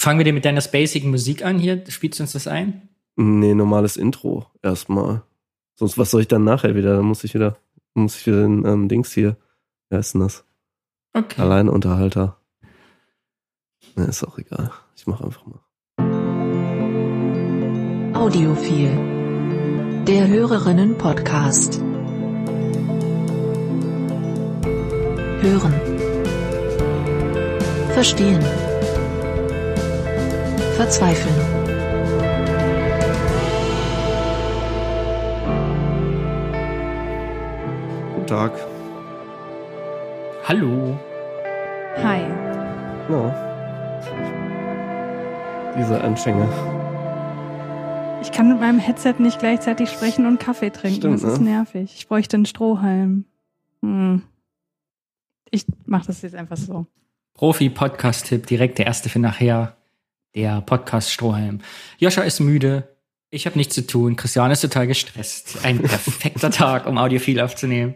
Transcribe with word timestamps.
Fangen 0.00 0.18
wir 0.18 0.24
dir 0.24 0.32
mit 0.32 0.46
deiner 0.46 0.62
spacigen 0.62 1.10
Musik 1.10 1.44
an 1.44 1.58
hier. 1.58 1.84
Spielst 1.88 2.18
du 2.18 2.22
uns 2.22 2.32
das 2.32 2.46
ein? 2.46 2.88
Nee, 3.16 3.52
normales 3.52 3.98
Intro 3.98 4.46
erstmal. 4.62 5.24
Sonst 5.74 5.98
was 5.98 6.10
soll 6.10 6.22
ich 6.22 6.28
dann 6.28 6.42
nachher 6.42 6.74
wieder? 6.74 6.96
Dann 6.96 7.04
muss 7.04 7.22
ich 7.22 7.34
wieder, 7.34 7.58
muss 7.92 8.16
ich 8.16 8.26
wieder 8.26 8.40
den 8.40 8.64
ähm, 8.64 8.88
Dings 8.88 9.12
hier. 9.12 9.36
Wer 9.90 9.98
ist 9.98 10.14
denn 10.14 10.22
das? 10.22 10.42
Okay. 11.12 11.42
Alleinunterhalter. 11.42 12.38
Ne, 13.94 14.04
ist 14.04 14.24
auch 14.24 14.38
egal. 14.38 14.70
Ich 14.96 15.06
mach 15.06 15.20
einfach 15.20 15.44
mal. 15.44 15.60
Audiophil. 18.14 18.88
Der 20.08 20.26
Hörerinnen-Podcast. 20.28 21.78
Hören. 25.42 25.74
Verstehen. 27.92 28.42
Verzweifeln. 30.80 31.34
Guten 38.14 38.26
Tag. 38.26 38.52
Hallo. 40.44 40.98
Hi. 41.98 42.22
Ja. 43.10 43.34
Diese 45.76 46.00
Anfänge. 46.00 46.48
Ich 48.22 48.32
kann 48.32 48.48
mit 48.48 48.60
meinem 48.60 48.78
Headset 48.78 49.16
nicht 49.18 49.38
gleichzeitig 49.38 49.90
sprechen 49.90 50.24
und 50.24 50.40
Kaffee 50.40 50.70
trinken. 50.70 50.96
Stimmt, 50.96 51.22
das 51.22 51.34
ist 51.34 51.40
ne? 51.42 51.50
nervig. 51.50 51.92
Ich 51.94 52.08
bräuchte 52.08 52.38
einen 52.38 52.46
Strohhalm. 52.46 53.26
Hm. 53.82 54.22
Ich 55.50 55.66
mache 55.84 56.06
das 56.06 56.22
jetzt 56.22 56.36
einfach 56.36 56.56
so. 56.56 56.86
Profi-Podcast-Tipp, 57.34 58.46
direkt 58.46 58.78
der 58.78 58.86
erste 58.86 59.10
für 59.10 59.18
nachher. 59.18 59.76
Der 60.34 60.60
Podcast-Strohhalm. 60.60 61.60
Joscha 61.98 62.22
ist 62.22 62.40
müde. 62.40 62.88
Ich 63.30 63.46
habe 63.46 63.56
nichts 63.58 63.74
zu 63.74 63.86
tun. 63.86 64.16
Christian 64.16 64.50
ist 64.50 64.60
total 64.60 64.86
gestresst. 64.86 65.64
Ein 65.64 65.80
perfekter 65.80 66.50
Tag, 66.52 66.86
um 66.86 66.98
Audiophil 66.98 67.40
aufzunehmen. 67.40 67.94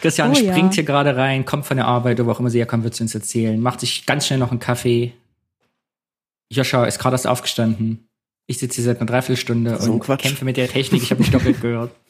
Christian 0.00 0.30
Oh 0.32 0.34
ja. 0.34 0.52
springt 0.52 0.74
hier 0.74 0.84
gerade 0.84 1.16
rein, 1.16 1.44
kommt 1.44 1.66
von 1.66 1.76
der 1.76 1.86
Arbeit, 1.86 2.18
oder 2.20 2.26
wo 2.28 2.32
auch 2.32 2.40
immer 2.40 2.50
sie 2.50 2.58
herkommt, 2.58 2.84
wird 2.84 2.94
sie 2.94 3.02
uns 3.04 3.14
erzählen. 3.14 3.60
Macht 3.60 3.80
sich 3.80 4.06
ganz 4.06 4.26
schnell 4.26 4.38
noch 4.38 4.50
einen 4.50 4.60
Kaffee. 4.60 5.12
Joscha 6.50 6.84
ist 6.84 6.98
gerade 6.98 7.14
erst 7.14 7.26
aufgestanden. 7.26 8.08
Ich 8.46 8.58
sitze 8.58 8.76
hier 8.76 8.84
seit 8.84 8.98
einer 8.98 9.06
Dreiviertelstunde 9.06 9.80
So 9.80 9.92
und 9.92 10.00
Quatsch. 10.00 10.20
kämpfe 10.22 10.44
mit 10.44 10.56
der 10.56 10.68
Technik. 10.68 11.02
Ich 11.02 11.10
habe 11.10 11.20
nicht 11.22 11.32
doppelt 11.34 11.60
gehört. 11.60 11.94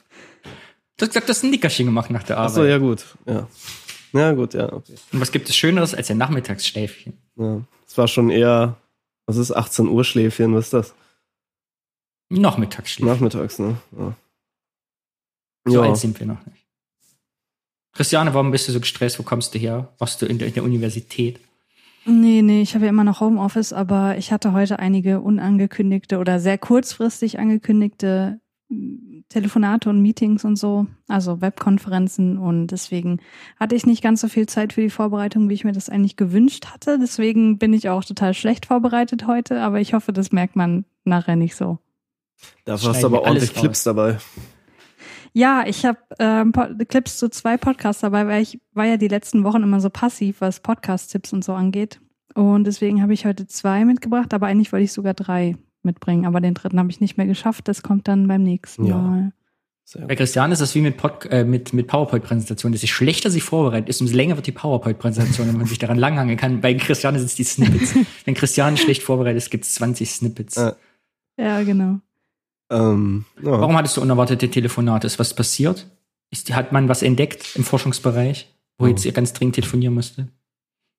Du 0.96 1.02
hast 1.02 1.08
gesagt, 1.11 1.28
du 1.28 1.30
hast 1.33 1.42
ein 1.42 1.50
Nickerchen 1.50 1.86
gemacht 1.86 2.11
nach 2.11 2.22
der 2.22 2.36
Arbeit. 2.36 2.50
Achso, 2.50 2.64
ja 2.64 2.78
gut. 2.78 3.05
Ja. 3.27 3.48
Ja, 4.12 4.30
gut, 4.30 4.55
ja, 4.55 4.72
okay. 4.72 4.94
Und 5.12 5.20
was 5.20 5.33
gibt 5.33 5.48
es 5.48 5.56
Schöneres 5.56 5.92
als 5.92 6.08
ein 6.08 6.18
Nachmittagsschläfchen? 6.18 7.14
Ja. 7.34 7.62
Es 7.84 7.98
war 7.98 8.06
schon 8.06 8.30
eher, 8.30 8.77
was 9.27 9.36
ist 9.36 9.53
18 9.53 9.89
Uhr 9.89 10.05
Schläfchen, 10.05 10.55
was 10.55 10.67
ist 10.67 10.72
das? 10.75 10.94
Noch 12.30 12.58
Mittagsschläfchen. 12.58 13.12
Nachmittags, 13.12 13.58
ne? 13.58 13.77
Ja. 13.97 14.14
So 15.67 15.75
Ja. 15.77 15.83
alt 15.83 15.97
sind 15.97 16.19
wir 16.19 16.27
noch 16.27 16.44
nicht. 16.47 16.67
Christiane, 17.92 18.34
warum 18.34 18.50
bist 18.50 18.67
du 18.69 18.72
so 18.72 18.80
gestresst? 18.80 19.19
Wo 19.19 19.22
kommst 19.22 19.55
du 19.55 19.58
her? 19.58 19.95
Warst 19.98 20.20
du 20.20 20.27
in 20.27 20.39
der, 20.39 20.48
in 20.48 20.55
der 20.55 20.64
Universität? 20.64 21.39
Nee, 22.06 22.42
nee, 22.42 22.61
ich 22.61 22.75
habe 22.75 22.84
ja 22.84 22.91
immer 22.91 23.05
noch 23.05 23.20
Homeoffice, 23.20 23.72
aber 23.72 24.19
ich 24.19 24.30
hatte 24.33 24.52
heute 24.52 24.78
einige 24.78 25.20
unangekündigte 25.20 26.19
oder 26.19 26.39
sehr 26.39 26.58
kurzfristig 26.58 27.39
angekündigte 27.39 28.41
Telefonate 29.28 29.91
und 29.91 30.00
Meetings 30.00 30.44
und 30.44 30.56
so, 30.56 30.86
also 31.08 31.41
Webkonferenzen 31.41 32.39
und 32.39 32.69
deswegen 32.69 33.20
hatte 33.58 33.75
ich 33.75 33.86
nicht 33.86 34.03
ganz 34.03 34.20
so 34.20 34.28
viel 34.28 34.47
Zeit 34.47 34.72
für 34.72 34.80
die 34.80 34.91
Vorbereitung, 34.91 35.48
wie 35.48 35.55
ich 35.55 35.64
mir 35.64 35.72
das 35.72 35.89
eigentlich 35.89 36.17
gewünscht 36.17 36.67
hatte. 36.67 36.98
Deswegen 37.00 37.58
bin 37.58 37.72
ich 37.72 37.89
auch 37.89 38.05
total 38.05 38.34
schlecht 38.34 38.67
vorbereitet 38.67 39.27
heute, 39.27 39.61
aber 39.61 39.80
ich 39.80 39.95
hoffe, 39.95 40.12
das 40.12 40.33
merkt 40.33 40.56
man 40.56 40.84
nachher 41.05 41.36
nicht 41.36 41.56
so. 41.56 41.78
Dafür 42.64 42.91
hast 42.91 43.02
du 43.02 43.06
aber 43.06 43.22
ordentlich 43.22 43.55
Clips 43.55 43.84
dabei. 43.84 44.19
Ja, 45.33 45.64
ich 45.67 45.84
habe 45.84 45.98
ähm, 46.20 46.52
Clips 46.89 47.18
zu 47.18 47.29
zwei 47.29 47.56
Podcasts 47.56 48.02
dabei, 48.02 48.27
weil 48.29 48.42
ich 48.42 48.61
war 48.73 48.85
ja 48.85 48.96
die 48.96 49.08
letzten 49.08 49.42
Wochen 49.42 49.64
immer 49.64 49.80
so 49.80 49.91
passiv, 49.91 50.41
was 50.41 50.61
Podcast-Tipps 50.61 51.33
und 51.33 51.42
so 51.42 51.55
angeht. 51.55 52.01
Und 52.35 52.64
deswegen 52.64 53.02
habe 53.02 53.14
ich 53.14 53.27
heute 53.27 53.46
zwei 53.46 53.85
mitgebracht, 53.85 54.33
aber 54.33 54.46
eigentlich 54.46 54.73
wollte 54.73 54.85
ich 54.85 54.92
sogar 54.92 55.14
drei 55.14 55.56
mitbringen. 55.84 56.27
Aber 56.27 56.40
den 56.40 56.55
dritten 56.55 56.78
habe 56.78 56.90
ich 56.90 57.00
nicht 57.00 57.17
mehr 57.17 57.27
geschafft. 57.27 57.68
Das 57.68 57.83
kommt 57.83 58.08
dann 58.08 58.27
beim 58.28 58.42
nächsten 58.42 58.84
Ja. 58.86 58.96
Mal. 58.96 59.33
Sehr 59.86 60.02
Bei 60.02 60.14
gut. 60.14 60.18
Christiane 60.18 60.55
ist 60.55 60.61
das 60.61 60.74
wie 60.74 60.80
mit, 60.80 60.96
Pod, 60.96 61.27
äh, 61.27 61.45
mit, 61.45 61.74
mit 61.74 61.89
PowerPoint-Präsentationen. 61.89 62.72
Desto 62.72 62.86
schlechter 62.86 63.30
sie 63.30 63.40
vorbereitet 63.42 63.90
ist, 63.90 64.00
umso 64.00 64.17
länger 64.17 64.36
wird 64.36 64.46
die 64.46 64.52
PowerPoint-Präsentation, 64.52 65.46
wenn 65.48 65.58
man 65.58 65.67
sich 65.67 65.78
daran 65.78 65.98
langhangeln 65.98 66.39
kann. 66.39 66.62
Bei 66.62 66.73
Christiane 66.73 67.18
sind 67.18 67.27
es 67.27 67.34
die 67.34 67.44
Snippets. 67.44 67.94
Wenn 68.24 68.33
Christiane 68.34 68.78
schlecht 68.78 69.02
vorbereitet 69.02 69.36
ist, 69.39 69.50
gibt 69.50 69.64
es 69.64 69.74
20 69.74 70.11
Snippets. 70.11 70.56
Äh. 70.56 70.73
Ja, 71.39 71.62
genau. 71.64 71.98
Ähm, 72.70 73.27
ja. 73.42 73.50
Warum 73.61 73.77
hattest 73.77 73.98
du 73.98 74.00
unerwartete 74.00 74.50
Telefonate? 74.50 75.06
Ist 75.06 75.18
was 75.18 75.34
passiert? 75.34 75.86
Ist, 76.30 76.55
hat 76.55 76.73
man 76.73 76.89
was 76.89 77.02
entdeckt 77.02 77.55
im 77.55 77.62
Forschungsbereich, 77.64 78.48
wo 78.78 78.86
Oh. 78.86 78.89
jetzt 78.89 79.05
ihr 79.05 79.12
ganz 79.12 79.34
dringend 79.34 79.56
telefonieren 79.56 79.92
musste? 79.92 80.28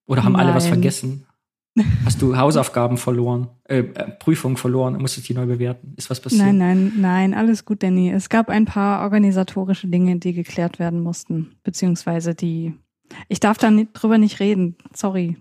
Oder 0.05 0.23
haben 0.23 0.35
alle 0.35 0.53
was 0.53 0.65
Nein. 0.65 0.73
vergessen? 0.73 1.25
Hast 2.05 2.21
du 2.21 2.37
Hausaufgaben 2.37 2.97
verloren, 2.97 3.49
äh, 3.65 3.79
äh, 3.79 3.83
Prüfungen 4.19 4.55
verloren 4.55 4.97
musstest 4.97 5.27
die 5.27 5.33
neu 5.33 5.45
bewerten? 5.45 5.93
Ist 5.97 6.09
was 6.09 6.21
passiert? 6.21 6.41
Nein, 6.41 6.57
nein, 6.57 6.93
nein, 6.97 7.33
alles 7.33 7.65
gut, 7.65 7.83
Danny. 7.83 8.11
Es 8.11 8.29
gab 8.29 8.49
ein 8.49 8.65
paar 8.65 9.01
organisatorische 9.01 9.87
Dinge, 9.87 10.17
die 10.17 10.33
geklärt 10.33 10.79
werden 10.79 11.01
mussten, 11.01 11.55
beziehungsweise 11.63 12.33
die. 12.33 12.73
Ich 13.27 13.39
darf 13.39 13.57
da 13.57 13.69
nicht, 13.69 13.91
drüber 13.93 14.17
nicht 14.17 14.39
reden. 14.39 14.77
Sorry. 14.93 15.37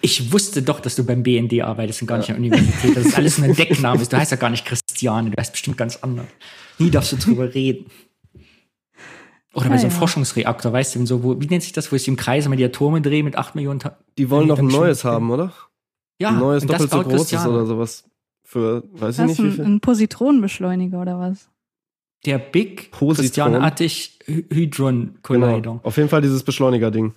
Ich 0.00 0.32
wusste 0.32 0.62
doch, 0.62 0.80
dass 0.80 0.94
du 0.94 1.04
beim 1.04 1.22
BND 1.22 1.60
arbeitest 1.60 2.00
und 2.02 2.08
gar 2.08 2.18
nicht 2.18 2.30
an 2.30 2.42
der 2.42 2.52
Universität. 2.52 2.96
Das 2.96 3.06
ist 3.06 3.16
alles 3.18 3.38
nur 3.38 3.48
ein 3.48 3.54
Deckname. 3.56 4.02
Du 4.02 4.16
heißt 4.16 4.30
ja 4.30 4.36
gar 4.36 4.50
nicht 4.50 4.64
Christiane, 4.64 5.30
du 5.30 5.36
heißt 5.36 5.52
bestimmt 5.52 5.76
ganz 5.76 5.96
anders. 5.96 6.26
Nie 6.78 6.90
darfst 6.90 7.12
du 7.12 7.16
drüber 7.16 7.52
reden. 7.52 7.86
Oder 9.54 9.68
bei 9.68 9.74
Ja, 9.74 9.78
so 9.80 9.86
einem 9.86 9.92
ja. 9.94 9.98
Forschungsreaktor, 9.98 10.72
weißt 10.72 10.96
du, 10.96 11.06
so, 11.06 11.22
wo, 11.22 11.40
wie 11.40 11.46
nennt 11.46 11.62
sich 11.62 11.72
das, 11.72 11.90
wo 11.92 11.96
sich 11.96 12.08
im 12.08 12.16
Kreis 12.16 12.46
immer 12.46 12.56
die 12.56 12.64
Atome 12.64 13.00
drehen 13.00 13.24
mit 13.24 13.36
8 13.36 13.54
Millionen 13.54 13.78
Ta 13.80 13.96
Die 14.18 14.28
wollen 14.30 14.48
doch 14.48 14.58
ein 14.58 14.66
neues 14.66 14.98
bestimmt- 14.98 15.12
haben, 15.14 15.30
oder? 15.30 15.52
Ja, 16.20 16.30
ein 16.30 16.38
neues 16.38 16.66
doppelt 16.66 16.90
so 16.90 17.02
großes 17.02 17.16
Christiane. 17.18 17.50
oder 17.54 17.66
sowas. 17.66 18.04
Für, 18.42 18.82
weiß 18.92 19.14
ich 19.14 19.16
Das 19.16 19.18
nicht, 19.18 19.30
ist 19.38 19.38
wie 19.38 19.48
ein, 19.48 19.52
viel. 19.52 19.64
ein 19.64 19.80
Positronenbeschleuniger 19.80 21.00
oder 21.00 21.18
was? 21.18 21.48
Der 22.26 22.38
Big 22.38 22.90
Positron. 22.90 23.54
Hy- 23.56 24.44
Hydron 24.50 25.18
Collider. 25.22 25.60
Genau. 25.60 25.80
Auf 25.82 25.96
jeden 25.96 26.08
Fall 26.08 26.22
dieses 26.22 26.42
Beschleuniger-Ding. 26.42 27.14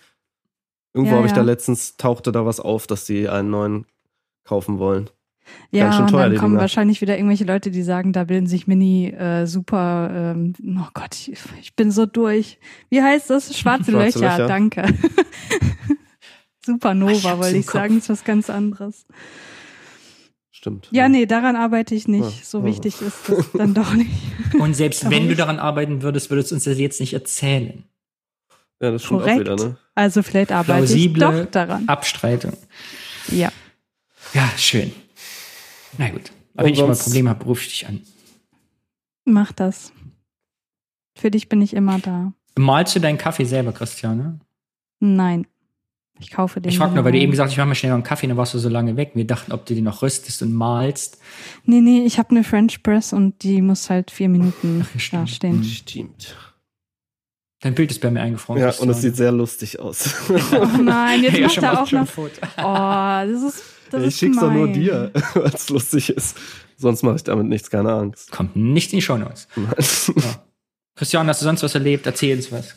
Irgendwo 0.94 1.12
Ja, 1.14 1.18
habe 1.18 1.28
ich 1.28 1.34
da 1.34 1.42
letztens, 1.42 1.96
tauchte 1.98 2.32
da 2.32 2.46
was 2.46 2.60
auf, 2.60 2.88
dass 2.88 3.06
die 3.06 3.30
einen 3.30 3.50
neuen 3.50 3.86
kaufen 4.44 4.80
wollen. 4.80 5.10
Ja, 5.72 5.84
Ganz 5.86 5.96
schön 5.96 6.06
und 6.06 6.12
teuer, 6.12 6.22
dann 6.24 6.32
die 6.32 6.38
kommen 6.38 6.52
Dinger. 6.54 6.62
wahrscheinlich 6.62 7.02
wieder 7.02 7.16
irgendwelche 7.18 7.44
Leute, 7.46 7.72
die 7.72 7.82
sagen, 7.84 8.14
da 8.14 8.24
bilden 8.24 8.48
sich 8.48 8.68
Mini 8.68 9.08
äh, 9.10 9.46
super, 9.46 10.10
ähm, 10.36 10.54
oh 10.80 10.88
Gott, 10.94 11.14
ich, 11.28 11.38
ich 11.62 11.76
bin 11.76 11.92
so 11.92 12.06
durch. 12.06 12.58
Wie 12.90 13.02
heißt 13.02 13.30
das? 13.30 13.58
Schwarze, 13.58 13.92
Schwarze 13.92 14.20
Löcher, 14.20 14.20
Löcher. 14.38 14.48
danke. 14.48 14.84
Supernova, 16.66 17.38
wollte 17.40 17.58
ich 17.58 17.66
Kopf. 17.66 17.74
sagen, 17.76 17.98
ist 17.98 18.10
was 18.10 18.24
ganz 18.24 18.50
anderes. 18.50 19.06
Stimmt. 20.52 20.90
Ja, 20.92 21.08
nee, 21.08 21.26
daran 21.26 21.56
arbeite 21.56 21.96
ich 21.96 22.08
nicht. 22.08 22.24
Ja. 22.40 22.44
So 22.44 22.60
Ja. 22.60 22.66
wichtig 22.66 23.02
ist 23.02 23.30
das 23.30 23.52
dann 23.54 23.74
doch 23.74 23.94
nicht. 23.94 24.12
Und 24.60 24.74
selbst 24.76 25.10
wenn 25.10 25.28
du 25.30 25.36
daran 25.36 25.60
arbeiten 25.60 26.02
würdest, 26.02 26.30
würdest 26.30 26.52
du 26.52 26.56
uns 26.56 26.64
das 26.66 26.78
jetzt 26.80 27.00
nicht 27.00 27.14
erzählen. 27.14 27.84
Ja, 28.82 28.92
das 28.92 29.04
stimmt 29.04 29.22
Korrekt. 29.22 29.48
auch 29.50 29.56
wieder, 29.56 29.56
ne? 29.70 29.78
Also 29.96 30.22
vielleicht 30.24 30.52
arbeite 30.52 30.80
Plausible 30.86 31.24
ich 31.40 31.46
doch 31.46 31.52
daran. 31.52 31.88
Abstreitung. 31.88 32.54
Ja. 33.30 33.52
Ja, 34.34 34.50
schön. 34.58 34.92
Na 35.98 36.10
gut. 36.10 36.32
Aber 36.56 36.66
wenn 36.68 36.74
ich 36.74 36.80
mal 36.80 36.88
sonst- 36.88 37.04
Probleme 37.06 37.30
habe, 37.30 37.46
rufe 37.46 37.62
ich 37.62 37.70
dich 37.70 37.88
an. 37.88 38.02
Mach 39.26 39.52
das. 39.52 39.92
Für 41.18 41.32
dich 41.32 41.50
bin 41.50 41.62
ich 41.62 41.74
immer 41.74 42.00
da. 42.00 42.34
Malst 42.58 42.96
du 42.96 43.00
deinen 43.00 43.18
Kaffee 43.18 43.46
selber, 43.46 43.72
Christiane? 43.74 44.40
Nein. 45.00 45.46
Ich 46.20 46.32
kaufe 46.32 46.60
den. 46.60 46.72
Ich 46.72 46.78
frage 46.80 46.96
nur, 46.96 47.04
weil 47.06 47.12
du 47.12 47.20
eben 47.20 47.30
gesagt 47.32 47.48
hast, 47.48 47.52
ich 47.54 47.58
mache 47.60 47.68
mal 47.68 47.76
schnell 47.76 47.92
noch 47.92 47.98
einen 47.98 48.04
Kaffee, 48.04 48.26
dann 48.26 48.38
warst 48.38 48.54
du 48.56 48.58
so 48.60 48.70
lange 48.70 48.98
weg. 48.98 49.12
Wir 49.14 49.28
dachten, 49.28 49.52
ob 49.52 49.68
du 49.68 49.76
den 49.76 49.84
noch 49.84 50.02
röstest 50.02 50.42
und 50.42 50.52
malst. 50.54 51.20
Nee, 51.66 51.80
nee, 51.82 52.06
ich 52.06 52.18
habe 52.18 52.32
eine 52.32 52.44
French 52.44 52.82
Press 52.82 53.14
und 53.14 53.44
die 53.44 53.62
muss 53.62 53.90
halt 53.92 54.10
vier 54.10 54.28
Minuten 54.30 54.84
Ach, 54.84 54.94
ja, 54.96 55.00
stimmt. 55.00 55.24
da 55.24 55.28
stehen. 55.28 55.64
Stimmt. 55.64 56.36
Dein 57.62 57.76
Bild 57.76 57.92
ist 57.92 58.02
bei 58.02 58.10
mir 58.10 58.22
eingefroren. 58.22 58.62
Ja, 58.62 58.72
und 58.80 58.90
es 58.90 59.02
sieht 59.02 59.16
sehr 59.16 59.32
lustig 59.32 59.80
aus. 59.80 60.16
Oh 60.30 60.66
nein, 60.82 61.22
jetzt 61.24 61.38
Ja, 61.38 61.48
macht 61.48 61.58
er 61.58 61.82
auch 61.84 61.92
ein 61.92 62.00
noch. 62.00 62.08
Foto. 62.08 62.34
Oh, 62.58 62.64
das 62.64 63.44
ist. 63.44 63.64
Das 63.92 64.04
ich 64.04 64.16
schick's 64.18 64.40
doch 64.40 64.52
nur 64.52 64.68
dir, 64.68 65.12
weil 65.34 65.52
es 65.54 65.70
lustig 65.70 66.10
ist. 66.10 66.38
Sonst 66.78 67.04
mache 67.04 67.16
ich 67.16 67.24
damit 67.24 67.48
nichts, 67.48 67.70
keine 67.70 67.92
Angst. 67.94 68.32
Kommt 68.32 68.56
nicht 68.56 68.94
in 68.94 68.98
die 69.00 69.02
Shownotes. 69.04 69.48
Ja. 69.56 70.14
Christian, 70.96 71.28
hast 71.28 71.42
du 71.42 71.46
sonst 71.46 71.64
was 71.64 71.74
erlebt? 71.76 72.06
Erzähl 72.06 72.36
uns 72.36 72.52
was. 72.52 72.76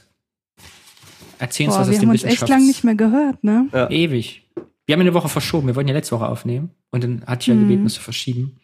Erzähl 1.39 1.67
uns 1.67 1.75
Boah, 1.75 1.81
was 1.83 1.89
aus 1.89 1.93
wir 1.95 2.01
dem 2.01 2.09
haben 2.09 2.15
uns 2.15 2.25
echt 2.25 2.49
lang 2.49 2.67
nicht 2.67 2.85
mehr 2.85 2.95
gehört, 2.95 3.43
ne? 3.45 3.69
Ja. 3.73 3.89
Ewig. 3.91 4.47
Wir 4.87 4.95
haben 4.95 5.01
eine 5.01 5.15
Woche 5.15 5.29
verschoben. 5.29 5.69
Wir 5.69 5.77
wollten 5.77 5.89
ja 5.89 5.95
letzte 5.95 6.17
Woche 6.17 6.29
aufnehmen. 6.29 6.71
Und 6.91 7.05
dann 7.05 7.25
hatte 7.27 7.43
ich 7.43 7.47
ja 7.49 7.55
Mhm. 7.55 7.61
gebeten, 7.69 7.87
es 7.87 7.95
zu 7.95 8.01
verschieben. 8.01 8.57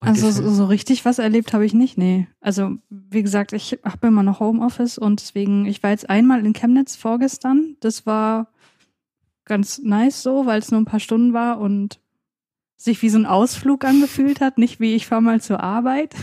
Und 0.00 0.08
Also 0.08 0.30
so, 0.32 0.50
so 0.50 0.64
richtig 0.64 1.04
was 1.04 1.20
erlebt 1.20 1.52
habe 1.52 1.64
ich 1.64 1.74
nicht, 1.74 1.96
nee. 1.96 2.26
Also 2.40 2.72
wie 2.90 3.22
gesagt, 3.22 3.52
ich 3.52 3.78
habe 3.84 4.08
immer 4.08 4.24
noch 4.24 4.40
Homeoffice 4.40 4.98
und 4.98 5.20
deswegen, 5.20 5.64
ich 5.66 5.82
war 5.84 5.90
jetzt 5.90 6.10
einmal 6.10 6.44
in 6.44 6.54
Chemnitz 6.54 6.96
vorgestern. 6.96 7.76
Das 7.80 8.04
war 8.04 8.48
ganz 9.52 9.78
nice 9.82 10.22
so, 10.22 10.46
weil 10.46 10.60
es 10.60 10.70
nur 10.70 10.80
ein 10.80 10.86
paar 10.86 10.98
Stunden 10.98 11.34
war 11.34 11.60
und 11.60 12.00
sich 12.78 13.02
wie 13.02 13.10
so 13.10 13.18
ein 13.18 13.26
Ausflug 13.26 13.84
angefühlt 13.84 14.40
hat, 14.40 14.56
nicht 14.56 14.80
wie 14.80 14.94
ich 14.94 15.06
fahre 15.06 15.20
mal 15.20 15.42
zur 15.42 15.60
Arbeit. 15.60 16.14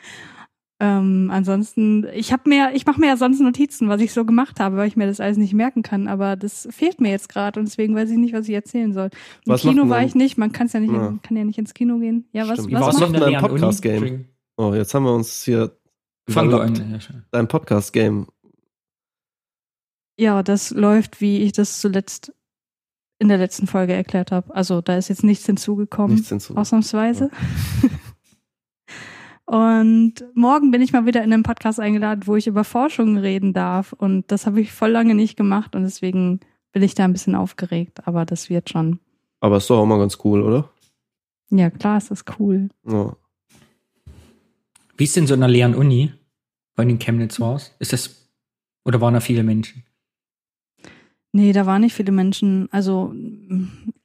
ähm, 0.80 1.30
ansonsten, 1.32 2.06
ich 2.12 2.30
habe 2.30 2.46
mir, 2.46 2.72
ich 2.74 2.84
mache 2.84 3.00
mir 3.00 3.06
ja 3.06 3.16
sonst 3.16 3.40
Notizen, 3.40 3.88
was 3.88 4.02
ich 4.02 4.12
so 4.12 4.26
gemacht 4.26 4.60
habe, 4.60 4.76
weil 4.76 4.86
ich 4.86 4.96
mir 4.96 5.06
das 5.06 5.18
alles 5.18 5.38
nicht 5.38 5.54
merken 5.54 5.82
kann. 5.82 6.06
Aber 6.06 6.36
das 6.36 6.68
fehlt 6.70 7.00
mir 7.00 7.10
jetzt 7.10 7.30
gerade 7.30 7.58
und 7.58 7.66
deswegen 7.66 7.94
weiß 7.96 8.10
ich 8.10 8.18
nicht, 8.18 8.34
was 8.34 8.46
ich 8.46 8.54
erzählen 8.54 8.92
soll. 8.92 9.06
Im 9.46 9.52
Was 9.52 9.62
Kino 9.62 9.88
war 9.88 10.04
ich 10.04 10.14
nicht, 10.14 10.36
man 10.36 10.52
kann 10.52 10.68
ja 10.68 10.78
nicht, 10.78 10.92
Ja. 10.92 11.18
kann 11.22 11.36
ja 11.38 11.44
nicht 11.44 11.58
ins 11.58 11.72
Kino 11.72 11.98
gehen. 11.98 12.28
Ja, 12.32 12.46
was, 12.46 12.58
Stimmt. 12.58 12.74
Was 12.74 12.80
war's 12.82 13.00
macht 13.00 13.12
man 13.12 13.22
Uni? 13.22 13.36
Podcast-Game? 13.38 13.92
Entschuldigung. 13.94 14.28
Oh, 14.58 14.74
jetzt 14.74 14.92
haben 14.92 15.04
wir 15.04 15.14
uns 15.14 15.42
hier 15.42 15.72
Fang 16.28 16.48
überlappt. 16.48 16.80
an. 16.80 17.24
Dein 17.30 17.48
Podcast-Game. 17.48 18.26
Ja, 20.20 20.42
das 20.42 20.70
läuft, 20.70 21.20
wie 21.20 21.38
ich 21.38 21.52
das 21.52 21.80
zuletzt 21.80 22.34
in 23.18 23.28
der 23.28 23.38
letzten 23.38 23.66
Folge 23.66 23.92
erklärt 23.94 24.30
habe. 24.32 24.54
Also 24.54 24.80
da 24.80 24.96
ist 24.96 25.08
jetzt 25.08 25.24
nichts 25.24 25.44
hinzugekommen, 25.46 26.16
Nichts 26.16 26.28
hinzu. 26.28 26.56
ausnahmsweise. 26.56 27.30
Und 29.46 30.12
morgen 30.34 30.70
bin 30.70 30.82
ich 30.82 30.92
mal 30.92 31.06
wieder 31.06 31.24
in 31.24 31.32
einem 31.32 31.42
Podcast 31.42 31.80
eingeladen, 31.80 32.26
wo 32.26 32.36
ich 32.36 32.46
über 32.46 32.64
Forschung 32.64 33.16
reden 33.16 33.54
darf. 33.54 33.94
Und 33.94 34.30
das 34.30 34.44
habe 34.46 34.60
ich 34.60 34.72
voll 34.72 34.90
lange 34.90 35.14
nicht 35.14 35.36
gemacht 35.38 35.74
und 35.74 35.84
deswegen 35.84 36.40
bin 36.72 36.82
ich 36.82 36.94
da 36.94 37.04
ein 37.04 37.12
bisschen 37.14 37.34
aufgeregt. 37.34 38.06
Aber 38.06 38.26
das 38.26 38.50
wird 38.50 38.68
schon. 38.68 39.00
Aber 39.40 39.56
ist 39.56 39.70
doch 39.70 39.78
auch 39.78 39.86
mal 39.86 39.98
ganz 39.98 40.18
cool, 40.24 40.42
oder? 40.42 40.68
Ja, 41.48 41.70
klar, 41.70 41.96
ist 41.96 42.10
das 42.10 42.26
cool. 42.38 42.68
Ja. 42.86 43.16
Wie 44.98 45.04
ist 45.04 45.16
denn 45.16 45.26
so 45.26 45.32
in 45.32 45.42
einer 45.42 45.50
leeren 45.50 45.74
Uni, 45.74 46.12
bei 46.74 46.84
den 46.84 46.98
Chemnitz 46.98 47.40
warst? 47.40 47.74
Ist 47.78 47.94
das, 47.94 48.28
oder 48.84 49.00
waren 49.00 49.14
da 49.14 49.20
viele 49.20 49.44
Menschen? 49.44 49.82
Nee, 51.32 51.52
da 51.52 51.66
waren 51.66 51.82
nicht 51.82 51.94
viele 51.94 52.12
Menschen. 52.12 52.68
Also, 52.70 53.14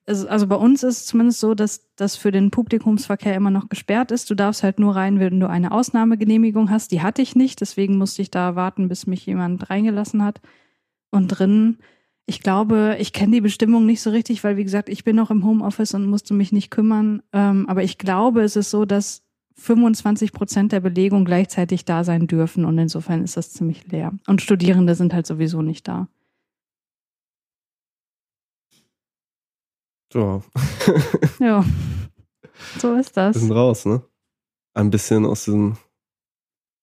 also 0.05 0.47
bei 0.47 0.55
uns 0.55 0.83
ist 0.83 0.97
es 0.97 1.05
zumindest 1.05 1.39
so, 1.39 1.55
dass 1.55 1.89
das 1.95 2.17
für 2.17 2.31
den 2.31 2.51
Publikumsverkehr 2.51 3.35
immer 3.35 3.51
noch 3.51 3.69
gesperrt 3.69 4.11
ist. 4.11 4.29
Du 4.29 4.35
darfst 4.35 4.63
halt 4.63 4.79
nur 4.79 4.95
rein, 4.95 5.19
wenn 5.19 5.39
du 5.39 5.49
eine 5.49 5.71
Ausnahmegenehmigung 5.71 6.69
hast. 6.69 6.91
Die 6.91 7.01
hatte 7.01 7.21
ich 7.21 7.35
nicht, 7.35 7.61
deswegen 7.61 7.97
musste 7.97 8.21
ich 8.21 8.29
da 8.29 8.55
warten, 8.55 8.89
bis 8.89 9.07
mich 9.07 9.25
jemand 9.25 9.69
reingelassen 9.69 10.23
hat. 10.23 10.41
Und 11.11 11.29
drin, 11.29 11.77
ich 12.25 12.41
glaube, 12.41 12.97
ich 12.99 13.13
kenne 13.13 13.33
die 13.33 13.41
Bestimmung 13.41 13.85
nicht 13.85 14.01
so 14.01 14.09
richtig, 14.09 14.43
weil 14.43 14.57
wie 14.57 14.63
gesagt, 14.63 14.89
ich 14.89 15.03
bin 15.03 15.15
noch 15.15 15.31
im 15.31 15.45
Homeoffice 15.45 15.93
und 15.93 16.05
musste 16.05 16.33
mich 16.33 16.51
nicht 16.51 16.71
kümmern. 16.71 17.21
Ähm, 17.31 17.67
aber 17.69 17.83
ich 17.83 17.97
glaube, 17.97 18.41
es 18.41 18.55
ist 18.55 18.69
so, 18.69 18.85
dass 18.85 19.23
25 19.55 20.31
Prozent 20.33 20.71
der 20.71 20.79
Belegung 20.79 21.25
gleichzeitig 21.25 21.85
da 21.85 22.03
sein 22.03 22.27
dürfen 22.27 22.65
und 22.65 22.77
insofern 22.77 23.23
ist 23.23 23.37
das 23.37 23.53
ziemlich 23.53 23.89
leer. 23.91 24.11
Und 24.27 24.41
Studierende 24.41 24.95
sind 24.95 25.13
halt 25.13 25.27
sowieso 25.27 25.61
nicht 25.61 25.87
da. 25.87 26.07
Ja. 30.13 30.41
Ja, 31.39 31.65
so 32.79 32.93
ist 32.95 33.15
Wir 33.15 33.23
das. 33.23 33.35
sind 33.37 33.51
raus, 33.51 33.85
ne? 33.85 34.01
Ein 34.73 34.89
bisschen 34.89 35.25
aus 35.25 35.45
diesem. 35.45 35.77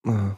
Ah, 0.07 0.37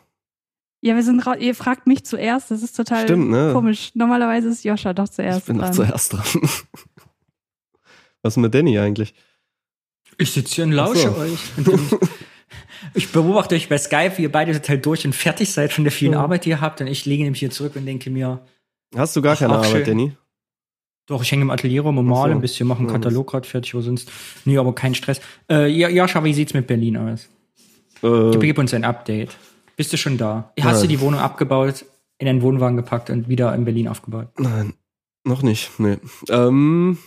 Ja, 0.80 0.94
wir 0.96 1.02
sind 1.02 1.20
raus. 1.26 1.36
Ihr 1.38 1.54
fragt 1.54 1.86
mich 1.86 2.04
zuerst. 2.04 2.50
Das 2.50 2.62
ist 2.62 2.76
total 2.76 3.04
Stimmt, 3.04 3.30
ne? 3.30 3.50
komisch. 3.52 3.92
Normalerweise 3.94 4.48
ist 4.48 4.64
Joscha 4.64 4.92
doch 4.94 5.04
Ich 5.04 5.12
zuerst 5.12 5.46
bin 5.46 5.58
doch 5.58 5.64
dran. 5.66 5.72
zuerst 5.74 6.12
dran. 6.12 6.24
Was 8.22 8.34
ist 8.34 8.36
mit 8.38 8.54
Danny 8.54 8.78
eigentlich? 8.78 9.14
Ich 10.18 10.32
sitze 10.32 10.54
hier 10.56 10.64
und 10.64 10.72
lausche 10.72 11.10
so. 11.10 11.16
euch. 11.16 11.40
Ich 12.94 13.10
beobachte 13.12 13.54
euch 13.54 13.68
bei 13.68 13.78
Skype, 13.78 14.18
wie 14.18 14.22
ihr 14.22 14.32
beide 14.32 14.52
total 14.52 14.78
durch 14.78 15.04
und 15.06 15.14
fertig 15.14 15.52
seid 15.52 15.72
von 15.72 15.84
der 15.84 15.92
vielen 15.92 16.12
Ja. 16.14 16.20
Arbeit, 16.20 16.44
die 16.44 16.50
ihr 16.50 16.60
habt. 16.60 16.80
Und 16.80 16.88
ich 16.88 17.06
lege 17.06 17.22
nämlich 17.22 17.40
hier 17.40 17.50
zurück 17.50 17.76
und 17.76 17.86
denke 17.86 18.10
mir, 18.10 18.44
Hast 18.94 19.16
du 19.16 19.22
gar 19.22 19.34
Ach, 19.34 19.38
keine 19.38 19.54
Arbeit, 19.54 19.70
schön. 19.70 19.84
Danny? 19.84 20.16
Doch, 21.06 21.22
ich 21.22 21.30
hänge 21.32 21.42
im 21.42 21.50
Atelier 21.50 21.82
rum 21.82 21.98
und 21.98 22.06
Ach 22.06 22.14
so. 22.16 22.20
male 22.22 22.32
ein 22.34 22.40
bisschen, 22.40 22.66
mache 22.68 22.78
einen 22.80 22.88
Ja, 22.88 22.94
Katalog 22.94 23.30
gerade 23.30 23.46
fertig, 23.48 23.74
aber 23.74 23.82
sonst, 23.82 24.10
nee, 24.44 24.56
aber 24.58 24.74
kein 24.74 24.94
Stress. 24.94 25.20
Äh, 25.50 25.68
ja, 25.68 25.88
Jascha, 25.88 26.22
wie 26.24 26.32
sieht's 26.34 26.54
mit 26.54 26.66
Berlin 26.66 26.96
aus? 26.96 27.28
Äh, 28.02 28.36
Gib 28.38 28.58
uns 28.58 28.72
ein 28.74 28.84
Update. 28.84 29.36
Bist 29.76 29.92
du 29.92 29.96
schon 29.96 30.16
da? 30.18 30.52
Hast 30.60 30.82
du 30.82 30.86
die 30.86 31.00
Wohnung 31.00 31.20
abgebaut, 31.20 31.84
in 32.18 32.28
einen 32.28 32.42
Wohnwagen 32.42 32.76
gepackt 32.76 33.10
und 33.10 33.28
wieder 33.28 33.54
in 33.54 33.64
Berlin 33.64 33.88
aufgebaut? 33.88 34.28
nein, 34.38 34.74
noch 35.24 35.42
nicht. 35.42 35.70
Nee. 35.78 35.98
Ähm, 36.28 36.98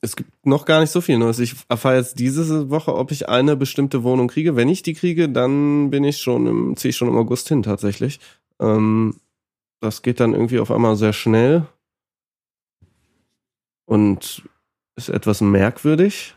es 0.00 0.16
gibt 0.16 0.30
noch 0.44 0.64
gar 0.64 0.80
nicht 0.80 0.90
so 0.90 1.00
viel 1.00 1.18
Neues. 1.18 1.38
Ich 1.38 1.54
erfahre 1.68 1.96
jetzt 1.96 2.18
diese 2.18 2.70
Woche, 2.70 2.94
ob 2.94 3.12
ich 3.12 3.28
eine 3.28 3.54
bestimmte 3.56 4.02
Wohnung 4.02 4.26
kriege. 4.28 4.56
Wenn 4.56 4.68
ich 4.68 4.82
die 4.82 4.94
kriege, 4.94 5.28
dann 5.28 5.90
bin 5.90 6.02
ich 6.02 6.18
schon 6.18 6.46
im, 6.46 6.76
ziehe 6.76 6.90
ich 6.90 6.96
schon 6.96 7.08
im 7.08 7.16
August 7.16 7.48
hin 7.48 7.62
tatsächlich. 7.62 8.18
Ähm, 8.60 9.14
das 9.80 10.02
geht 10.02 10.18
dann 10.18 10.32
irgendwie 10.32 10.58
auf 10.58 10.70
einmal 10.72 10.96
sehr 10.96 11.12
schnell 11.12 11.66
und 13.86 14.42
ist 14.96 15.08
etwas 15.08 15.40
merkwürdig. 15.40 16.34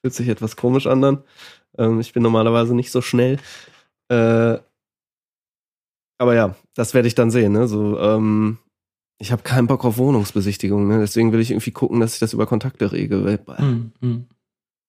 Fühlt 0.00 0.14
sich 0.14 0.28
etwas 0.28 0.56
komisch 0.56 0.86
an 0.86 1.02
dann. 1.02 1.22
Ähm, 1.76 2.00
ich 2.00 2.12
bin 2.12 2.22
normalerweise 2.22 2.74
nicht 2.74 2.90
so 2.90 3.00
schnell. 3.00 3.38
Äh, 4.08 4.58
aber 6.18 6.34
ja, 6.34 6.56
das 6.74 6.94
werde 6.94 7.08
ich 7.08 7.14
dann 7.14 7.30
sehen. 7.30 7.52
Ne? 7.52 7.68
So, 7.68 7.98
ähm, 7.98 8.58
ich 9.18 9.32
habe 9.32 9.42
keinen 9.42 9.66
Bock 9.66 9.84
auf 9.84 9.98
Wohnungsbesichtigung. 9.98 10.88
Ne? 10.88 10.98
Deswegen 11.00 11.32
will 11.32 11.40
ich 11.40 11.50
irgendwie 11.50 11.70
gucken, 11.70 12.00
dass 12.00 12.14
ich 12.14 12.20
das 12.20 12.32
über 12.32 12.46
Kontakte 12.46 12.92
regel. 12.92 13.38
Hm, 13.56 13.92
hm. 14.00 14.26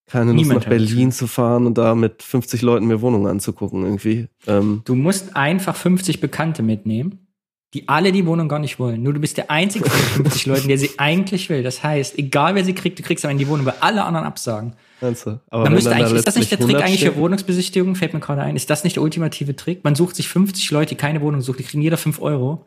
keine 0.08 0.32
Lust 0.32 0.36
Niemand 0.36 0.60
nach 0.60 0.66
hat 0.66 0.70
Berlin 0.70 1.12
zu 1.12 1.28
fahren 1.28 1.66
und 1.66 1.78
da 1.78 1.96
mit 1.96 2.24
50 2.24 2.62
Leuten 2.62 2.88
mir 2.88 3.02
Wohnungen 3.02 3.28
anzugucken 3.28 3.84
irgendwie. 3.84 4.28
Ähm, 4.48 4.82
Du 4.86 4.96
musst 4.96 5.36
einfach 5.36 5.76
50 5.76 6.20
Bekannte 6.20 6.64
mitnehmen, 6.64 7.28
die 7.74 7.88
alle 7.88 8.12
die 8.12 8.26
Wohnung 8.26 8.48
gar 8.50 8.58
nicht 8.60 8.80
wollen. 8.80 9.04
Nur 9.04 9.14
du 9.14 9.20
bist 9.20 9.38
der 9.38 9.52
einzige 9.52 9.88
von 9.90 10.00
den 10.00 10.24
50 10.32 10.46
Leuten, 10.48 10.68
der 10.70 10.78
sie 10.80 10.90
eigentlich 10.98 11.50
will. 11.50 11.62
Das 11.62 11.84
heißt, 11.84 12.18
egal 12.18 12.56
wer 12.56 12.66
sie 12.66 12.74
kriegt, 12.74 12.98
du 12.98 13.04
kriegst 13.04 13.24
aber 13.26 13.32
in 13.32 13.38
die 13.38 13.48
Wohnung, 13.48 13.66
weil 13.66 13.76
alle 13.80 14.04
anderen 14.04 14.26
absagen. 14.26 14.74
du? 15.02 15.40
Aber 15.52 15.66
wenn 15.66 15.74
müsste 15.74 15.92
dann 15.92 16.00
da 16.00 16.06
eigentlich, 16.06 16.18
ist 16.20 16.28
das 16.28 16.36
nicht 16.36 16.50
der 16.52 16.58
Trick 16.58 16.70
100 16.76 16.84
eigentlich 16.88 17.04
für 17.06 17.16
Wohnungsbesichtigung? 17.16 17.96
Fällt 17.96 18.14
mir 18.14 18.20
gerade 18.22 18.42
ein. 18.42 18.56
Ist 18.56 18.70
das 18.72 18.84
nicht 18.84 18.96
der 18.96 19.04
ultimative 19.04 19.56
Trick? 19.56 19.84
Man 19.84 19.94
sucht 19.96 20.16
sich 20.16 20.28
50 20.28 20.72
Leute, 20.72 20.90
die 20.90 20.96
keine 20.96 21.22
Wohnung 21.22 21.42
suchen, 21.42 21.58
die 21.58 21.64
kriegen 21.64 21.84
jeder 21.84 21.98
5 21.98 22.20
Euro. 22.22 22.66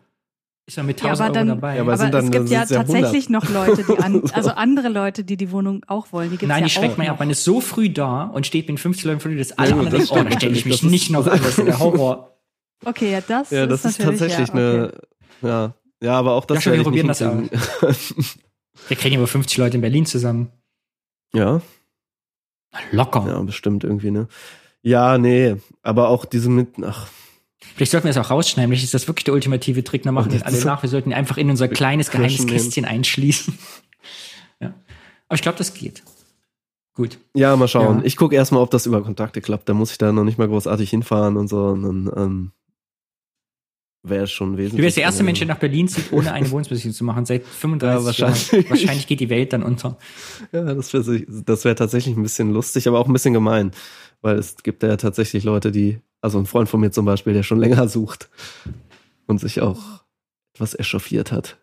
Ist 0.69 0.77
man 0.77 0.87
mit 0.87 1.01
Ja, 1.01 1.09
1000 1.09 1.21
aber 1.21 1.27
Euro 1.27 1.35
dann- 1.35 1.49
dabei. 1.61 1.75
Ja, 1.75 1.81
aber 1.83 1.93
Aber 1.95 1.99
dann- 1.99 2.07
es 2.07 2.13
dann 2.13 2.31
gibt 2.31 2.49
ja 2.51 2.61
ja 2.61 2.67
tatsächlich 2.67 3.29
noch 3.29 3.49
Leute, 3.51 3.83
die 3.83 3.99
an, 3.99 4.23
So. 4.25 4.33
also 4.35 4.51
andere 4.51 4.89
Leute, 4.89 5.25
die 5.25 5.37
die 5.37 5.51
Wohnung 5.51 5.83
auch 5.89 6.13
wollen. 6.13 6.31
Die 6.31 6.37
gibt's 6.37 6.47
Nein, 6.49 6.61
ja 6.61 6.67
die 6.67 6.71
schreckt 6.73 6.97
man 6.97 7.09
ja 7.09 7.13
ab. 7.15 7.19
Man 7.19 7.31
ist 7.31 7.43
so 7.43 7.61
früh 7.61 7.91
da 7.91 8.27
und 8.27 8.47
steht 8.47 8.69
mit 8.69 8.79
50 8.79 9.05
Leuten 9.05 9.19
vor 9.19 9.33
dir, 9.33 9.39
dass 9.39 9.51
alle 9.59 9.71
Ja, 9.71 9.77
anderen 9.77 9.99
das 9.99 10.09
denken, 10.11 10.27
oh, 10.29 10.31
da 10.31 10.37
stelle 10.39 10.55
ich 10.57 10.65
mich 10.65 10.85
nicht 10.85 11.11
noch 11.11 11.27
an. 11.27 11.41
Das 11.43 11.59
ist 11.59 11.67
der 11.67 11.81
Horror. 11.81 12.32
Okay, 12.85 13.13
ja, 13.13 13.21
das, 13.21 13.51
Ja, 13.51 13.67
das 13.67 13.85
ist, 13.85 13.99
natürlich, 13.99 14.21
tatsächlich 14.21 14.49
ja, 14.49 14.55
okay. 14.55 14.93
eine. 15.43 15.49
Ja, 15.51 15.75
ja, 16.03 16.19
aber 16.19 16.33
auch 16.33 16.45
das 16.45 16.65
Ja, 16.65 16.73
wir 16.73 16.79
ich 16.79 16.85
probieren 16.85 17.07
nicht 17.07 17.21
das 17.21 17.29
hinkriegen. 17.31 18.27
Wir 18.89 18.97
kriegen 18.97 19.17
aber 19.19 19.27
50 19.27 19.59
Leute 19.59 19.77
in 19.77 19.81
Berlin 19.81 20.07
zusammen. 20.07 20.51
ja, 21.35 21.61
Locker. 22.91 23.25
ja, 23.29 23.41
bestimmt 23.43 23.85
irgendwie, 23.85 24.11
ne? 24.11 24.29
Ja, 24.83 25.19
nee, 25.19 25.57
aber 25.83 26.09
auch 26.09 26.25
diese 26.25 26.49
mit. 26.51 26.71
Ach, 26.83 27.09
Vielleicht 27.77 27.93
sollten 27.93 28.07
wir 28.09 28.13
das 28.13 28.25
auch 28.27 28.31
rausschneiden. 28.31 28.71
Vielleicht 28.71 28.85
ist 28.85 28.95
das 28.95 29.07
wirklich 29.07 29.25
der 29.25 29.35
ultimative 29.35 29.85
Trick. 29.85 30.03
Dann 30.03 30.15
machen 30.15 30.33
wir 30.33 30.39
das 30.39 30.47
alle 30.47 30.57
ist- 30.57 30.65
nach. 30.65 30.83
Wir 30.83 30.91
sollten 30.91 31.11
ihn 31.11 31.15
einfach 31.15 31.37
in 31.37 31.49
unser 31.49 31.69
kleines 31.69 32.11
geheimes 32.11 32.39
nehmen. 32.41 32.51
Kästchen 32.51 32.85
einschließen. 32.85 33.57
ja. 34.61 34.75
Aber 35.29 35.35
ich 35.37 35.43
glaube, 35.43 35.59
das 35.59 35.73
geht. 35.75 36.03
Gut. 36.95 37.19
ja, 37.35 37.57
mal 37.57 37.69
schauen. 37.69 37.99
Ja. 38.01 38.05
Ich 38.05 38.17
gucke 38.17 38.35
erstmal, 38.35 38.63
ob 38.63 38.71
das 38.71 38.85
über 38.85 39.03
Kontakte 39.03 39.41
klappt. 39.41 39.67
Da 39.69 39.73
muss 39.75 39.93
ich 39.93 39.99
da 39.99 40.13
noch 40.13 40.25
nicht 40.25 40.37
mal 40.37 40.49
großartig 40.49 40.91
hinfahren 40.91 41.37
und 41.39 41.49
so. 41.49 41.69
Und 41.69 41.83
dann 41.83 42.13
ähm, 42.17 42.53
wäre 44.03 44.25
es 44.25 44.31
schon 44.33 44.57
wesentlich. 44.57 44.79
Du 44.79 44.83
wärst 44.85 44.97
der 44.97 45.05
erste 45.05 45.23
Mensch, 45.23 45.39
der 45.39 45.49
nach 45.49 45.59
Berlin 45.59 45.89
zieht, 45.89 46.13
ohne 46.13 46.33
eine 46.33 46.49
Wohnungsbesichtigung 46.51 46.95
zu 46.95 47.05
machen. 47.05 47.25
Seit 47.25 47.45
35 47.45 48.01
Ja, 48.01 48.05
wahrscheinlich. 48.05 48.53
Jahren. 48.53 48.71
Wahrscheinlich 48.71 49.07
geht 49.07 49.21
die 49.21 49.31
Welt 49.31 49.53
dann 49.53 49.63
unter. 49.63 49.97
Ja, 50.53 50.75
das 50.75 50.93
wäre 50.93 51.21
das 51.45 51.65
wär 51.65 51.77
tatsächlich 51.77 52.17
ein 52.17 52.23
bisschen 52.23 52.53
lustig, 52.53 52.89
aber 52.89 52.99
auch 52.99 53.07
ein 53.07 53.13
bisschen 53.13 53.35
gemein. 53.35 53.71
Weil 54.21 54.37
es 54.39 54.57
gibt 54.63 54.83
ja 54.83 54.97
tatsächlich 54.97 55.45
Leute, 55.45 55.73
die, 55.73 56.01
also 56.21 56.39
ein 56.39 56.47
Freund 56.47 56.69
von 56.69 56.81
mir 56.81 56.91
zum 56.91 57.05
Beispiel, 57.05 57.33
der 57.33 57.43
schon 57.43 57.59
länger 57.61 57.89
sucht 57.89 58.29
und 59.27 59.39
sich 59.41 59.61
auch 59.61 59.81
etwas 60.55 60.79
echauffiert 60.79 61.33
hat. 61.33 61.59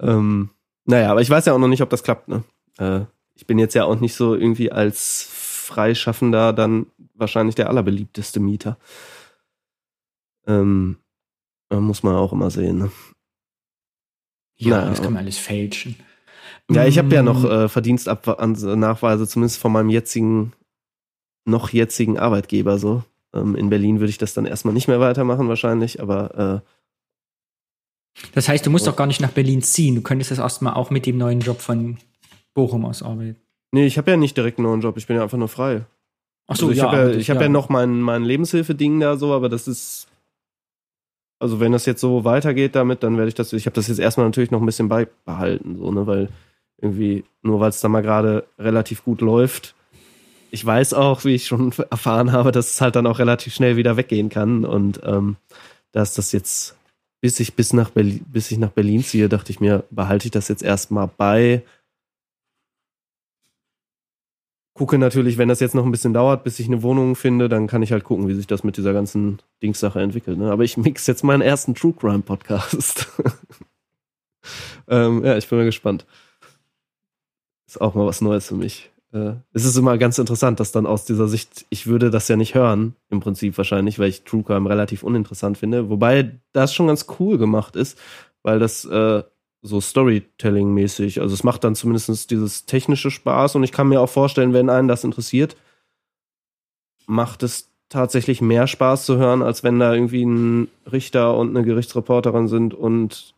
Ähm, 0.00 0.50
naja, 0.84 1.10
aber 1.10 1.20
ich 1.20 1.30
weiß 1.30 1.46
ja 1.46 1.52
auch 1.52 1.58
noch 1.58 1.68
nicht, 1.68 1.82
ob 1.82 1.90
das 1.90 2.02
klappt. 2.02 2.28
Ne? 2.28 2.44
Äh, 2.78 3.00
ich 3.34 3.46
bin 3.46 3.58
jetzt 3.58 3.74
ja 3.74 3.84
auch 3.84 4.00
nicht 4.00 4.14
so 4.14 4.34
irgendwie 4.34 4.72
als 4.72 5.28
Freischaffender 5.30 6.52
dann 6.52 6.86
wahrscheinlich 7.14 7.54
der 7.54 7.68
allerbeliebteste 7.68 8.40
Mieter. 8.40 8.78
Ähm, 10.46 10.96
äh, 10.98 11.07
muss 11.76 12.02
man 12.02 12.14
auch 12.16 12.32
immer 12.32 12.50
sehen. 12.50 12.78
Ne? 12.78 12.90
Ja, 14.56 14.78
Naja. 14.78 14.90
das 14.90 15.02
kann 15.02 15.12
man 15.12 15.22
alles 15.22 15.38
fälschen. 15.38 15.96
Ja, 16.70 16.84
ich 16.86 16.98
habe 16.98 17.14
ja 17.14 17.22
noch 17.22 17.42
Mm, 17.44 17.46
äh, 17.46 17.68
Verdienstnachweise, 17.68 19.26
zumindest 19.28 19.60
von 19.60 19.72
meinem 19.72 19.88
jetzigen, 19.90 20.52
noch 21.46 21.70
jetzigen 21.70 22.18
Arbeitgeber 22.18 22.78
so. 22.78 23.04
Ähm, 23.34 23.54
in 23.54 23.70
Berlin 23.70 24.00
würde 24.00 24.10
ich 24.10 24.18
das 24.18 24.34
dann 24.34 24.46
erstmal 24.46 24.74
nicht 24.74 24.88
mehr 24.88 25.00
weitermachen 25.00 25.48
wahrscheinlich, 25.48 26.00
aber 26.02 26.62
Das 28.34 28.48
heißt, 28.48 28.66
du 28.66 28.70
musst 28.70 28.86
doch 28.86 28.96
gar 28.96 29.06
nicht 29.06 29.20
nach 29.20 29.30
Berlin 29.30 29.62
ziehen. 29.62 29.94
Du 29.94 30.02
könntest 30.02 30.30
das 30.30 30.38
erstmal 30.38 30.74
auch 30.74 30.90
mit 30.90 31.06
dem 31.06 31.18
neuen 31.18 31.40
Job 31.40 31.60
von 31.60 31.98
Bochum 32.54 32.84
aus 32.84 33.02
arbeiten. 33.02 33.36
äh, 33.36 33.36
nee, 33.72 33.86
ich 33.86 33.96
habe 33.96 34.10
ja 34.10 34.16
nicht 34.16 34.36
direkt 34.36 34.58
einen 34.58 34.66
neuen 34.66 34.80
Job, 34.80 34.96
ich 34.96 35.06
bin 35.06 35.16
ja 35.16 35.22
einfach 35.22 35.38
nur 35.38 35.48
frei. 35.48 35.86
Ach 36.48 36.56
so, 36.56 36.66
also 36.66 36.72
ich 36.72 36.78
ja. 36.78 36.90
habe 36.90 37.12
ja, 37.12 37.16
ich 37.18 37.30
hab 37.30 37.40
ja. 37.40 37.48
noch 37.48 37.68
mein, 37.68 38.00
mein 38.00 38.24
Lebenshilfe-Ding 38.24 38.98
da 39.00 39.16
so, 39.16 39.32
aber 39.32 39.48
das 39.48 39.68
ist, 39.68 40.08
also 41.38 41.60
wenn 41.60 41.72
das 41.72 41.86
jetzt 41.86 42.00
so 42.00 42.24
weitergeht 42.24 42.74
damit, 42.74 43.02
dann 43.02 43.16
werde 43.16 43.28
ich 43.28 43.34
das, 43.34 43.52
ich 43.52 43.66
habe 43.66 43.74
das 43.74 43.88
jetzt 43.88 44.00
erstmal 44.00 44.26
natürlich 44.26 44.50
noch 44.50 44.60
ein 44.60 44.66
bisschen 44.66 44.88
beibehalten, 44.88 45.76
so, 45.78 45.90
ne, 45.92 46.06
weil 46.06 46.28
irgendwie, 46.80 47.24
nur 47.42 47.60
weil 47.60 47.70
es 47.70 47.80
da 47.80 47.88
mal 47.88 48.02
gerade 48.02 48.46
relativ 48.58 49.04
gut 49.04 49.20
läuft. 49.20 49.74
Ich 50.50 50.64
weiß 50.64 50.94
auch, 50.94 51.24
wie 51.24 51.34
ich 51.34 51.46
schon 51.46 51.72
erfahren 51.90 52.32
habe, 52.32 52.52
dass 52.52 52.70
es 52.70 52.80
halt 52.80 52.96
dann 52.96 53.06
auch 53.06 53.18
relativ 53.18 53.54
schnell 53.54 53.76
wieder 53.76 53.96
weggehen 53.96 54.28
kann. 54.28 54.64
Und 54.64 55.00
ähm, 55.04 55.36
dass 55.92 56.14
das 56.14 56.32
jetzt, 56.32 56.76
bis 57.20 57.40
ich 57.40 57.54
bis 57.54 57.72
nach 57.72 57.90
Berlin, 57.90 58.24
bis 58.28 58.50
ich 58.50 58.58
nach 58.58 58.70
Berlin 58.70 59.02
ziehe, 59.02 59.28
dachte 59.28 59.50
ich 59.50 59.60
mir, 59.60 59.84
behalte 59.90 60.26
ich 60.26 60.30
das 60.30 60.48
jetzt 60.48 60.62
erstmal 60.62 61.08
bei. 61.08 61.62
Gucke 64.78 64.96
natürlich, 64.96 65.38
wenn 65.38 65.48
das 65.48 65.58
jetzt 65.58 65.74
noch 65.74 65.84
ein 65.84 65.90
bisschen 65.90 66.14
dauert, 66.14 66.44
bis 66.44 66.60
ich 66.60 66.66
eine 66.68 66.84
Wohnung 66.84 67.16
finde, 67.16 67.48
dann 67.48 67.66
kann 67.66 67.82
ich 67.82 67.90
halt 67.90 68.04
gucken, 68.04 68.28
wie 68.28 68.34
sich 68.34 68.46
das 68.46 68.62
mit 68.62 68.76
dieser 68.76 68.92
ganzen 68.92 69.40
Dingssache 69.60 70.00
entwickelt. 70.00 70.38
Ne? 70.38 70.52
Aber 70.52 70.62
ich 70.62 70.76
mix 70.76 71.08
jetzt 71.08 71.24
meinen 71.24 71.42
ersten 71.42 71.74
True 71.74 71.92
Crime 71.92 72.22
Podcast. 72.22 73.08
ähm, 74.88 75.24
ja, 75.24 75.36
ich 75.36 75.48
bin 75.48 75.58
mal 75.58 75.64
gespannt. 75.64 76.06
Ist 77.66 77.80
auch 77.80 77.96
mal 77.96 78.06
was 78.06 78.20
Neues 78.20 78.46
für 78.46 78.54
mich. 78.54 78.92
Äh, 79.12 79.32
es 79.52 79.64
ist 79.64 79.76
immer 79.76 79.98
ganz 79.98 80.16
interessant, 80.18 80.60
dass 80.60 80.70
dann 80.70 80.86
aus 80.86 81.04
dieser 81.04 81.26
Sicht, 81.26 81.66
ich 81.70 81.88
würde 81.88 82.10
das 82.10 82.28
ja 82.28 82.36
nicht 82.36 82.54
hören, 82.54 82.94
im 83.10 83.18
Prinzip 83.18 83.58
wahrscheinlich, 83.58 83.98
weil 83.98 84.10
ich 84.10 84.22
True 84.22 84.44
Crime 84.44 84.70
relativ 84.70 85.02
uninteressant 85.02 85.58
finde. 85.58 85.90
Wobei 85.90 86.38
das 86.52 86.72
schon 86.72 86.86
ganz 86.86 87.06
cool 87.18 87.36
gemacht 87.36 87.74
ist, 87.74 87.98
weil 88.44 88.60
das 88.60 88.84
äh, 88.84 89.24
so 89.62 89.80
Storytelling-mäßig, 89.80 91.20
also 91.20 91.34
es 91.34 91.44
macht 91.44 91.64
dann 91.64 91.74
zumindest 91.74 92.30
dieses 92.30 92.66
technische 92.66 93.10
Spaß 93.10 93.56
und 93.56 93.64
ich 93.64 93.72
kann 93.72 93.88
mir 93.88 94.00
auch 94.00 94.08
vorstellen, 94.08 94.52
wenn 94.52 94.70
einen 94.70 94.88
das 94.88 95.04
interessiert, 95.04 95.56
macht 97.06 97.42
es 97.42 97.70
tatsächlich 97.88 98.40
mehr 98.40 98.66
Spaß 98.66 99.04
zu 99.06 99.16
hören, 99.16 99.42
als 99.42 99.64
wenn 99.64 99.78
da 99.78 99.94
irgendwie 99.94 100.24
ein 100.24 100.68
Richter 100.90 101.36
und 101.36 101.56
eine 101.56 101.64
Gerichtsreporterin 101.64 102.46
sind 102.46 102.74
und 102.74 103.34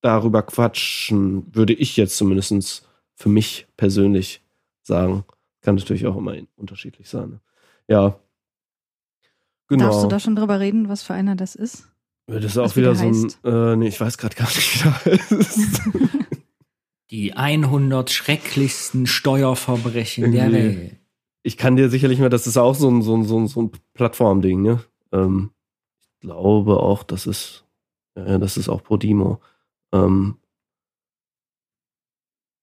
darüber 0.00 0.42
quatschen, 0.42 1.46
würde 1.54 1.72
ich 1.72 1.96
jetzt 1.96 2.16
zumindest 2.16 2.86
für 3.14 3.28
mich 3.28 3.66
persönlich 3.76 4.42
sagen. 4.82 5.24
Kann 5.60 5.76
natürlich 5.76 6.06
auch 6.06 6.16
immer 6.16 6.34
unterschiedlich 6.56 7.08
sein. 7.08 7.40
Ja. 7.86 8.18
Genau. 9.68 9.84
Darfst 9.84 10.02
du 10.02 10.08
da 10.08 10.18
schon 10.18 10.34
drüber 10.34 10.58
reden, 10.58 10.88
was 10.88 11.04
für 11.04 11.14
einer 11.14 11.36
das 11.36 11.54
ist? 11.54 11.91
Das 12.26 12.44
ist 12.44 12.58
auch 12.58 12.76
wieder 12.76 12.92
wie 13.00 13.02
der 13.04 13.14
so 13.14 13.28
ein, 13.44 13.72
äh, 13.72 13.76
nee, 13.76 13.88
ich 13.88 14.00
weiß 14.00 14.18
gerade 14.18 14.34
gar 14.36 14.46
nicht, 14.46 14.84
wie 14.84 14.88
der 14.88 15.04
heißt. 15.38 15.80
Die 17.10 17.34
100 17.34 18.10
schrecklichsten 18.10 19.06
Steuerverbrechen 19.06 20.32
der 20.32 20.50
Irgendwie. 20.50 20.78
Welt. 20.78 20.96
ich 21.42 21.56
kann 21.56 21.76
dir 21.76 21.90
sicherlich 21.90 22.18
mal, 22.18 22.30
das 22.30 22.46
ist 22.46 22.56
auch 22.56 22.74
so 22.74 22.90
ein, 22.90 23.02
so 23.02 23.16
ein, 23.16 23.24
so 23.24 23.38
ein, 23.38 23.48
so 23.48 23.62
ein 23.62 23.70
Plattformding, 23.94 24.62
ne? 24.62 24.82
Ähm, 25.12 25.50
ich 26.00 26.20
glaube 26.20 26.80
auch, 26.80 27.02
das 27.02 27.26
ist, 27.26 27.66
ja, 28.16 28.38
das 28.38 28.56
ist 28.56 28.68
auch 28.68 28.82
Podimo. 28.82 29.40
Ähm, 29.92 30.38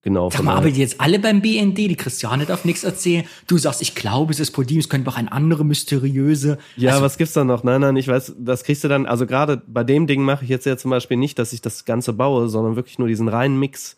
genau. 0.02 0.30
Sag 0.30 0.44
mal, 0.44 0.56
arbeitet 0.56 0.78
jetzt 0.78 1.02
alle 1.02 1.20
beim 1.20 1.42
BND? 1.42 1.78
Die 1.78 1.96
Christiane 1.96 2.46
darf 2.46 2.66
nichts 2.66 2.84
erzählen. 2.84 3.26
Du 3.48 3.58
sagst, 3.58 3.82
ich 3.82 3.96
glaube, 3.96 4.32
es 4.34 4.40
ist 4.40 4.52
Podim, 4.52 4.80
es 4.80 4.90
könnte 4.90 5.10
auch 5.10 5.18
ein 5.18 5.28
andere 5.30 5.66
mysteriöse. 5.66 6.58
Ja, 6.78 6.92
Also- 6.92 7.04
was 7.04 7.18
gibt's 7.18 7.34
da 7.34 7.44
noch? 7.44 7.64
Nein, 7.64 7.82
nein, 7.82 7.96
ich 7.96 8.08
weiß, 8.08 8.36
das 8.40 8.64
kriegst 8.64 8.84
du 8.84 8.88
dann, 8.88 9.06
also 9.06 9.26
gerade 9.26 9.62
bei 9.68 9.84
dem 9.84 10.08
Ding 10.08 10.22
mache 10.22 10.44
ich 10.44 10.50
jetzt 10.50 10.66
ja 10.66 10.78
zum 10.78 10.92
Beispiel 10.92 11.18
nicht, 11.18 11.38
dass 11.40 11.54
ich 11.54 11.62
das 11.62 11.86
Ganze 11.86 12.14
baue, 12.14 12.50
sondern 12.50 12.76
wirklich 12.76 13.00
nur 13.00 13.08
diesen 13.08 13.28
reinen 13.28 13.60
Mix. 13.60 13.98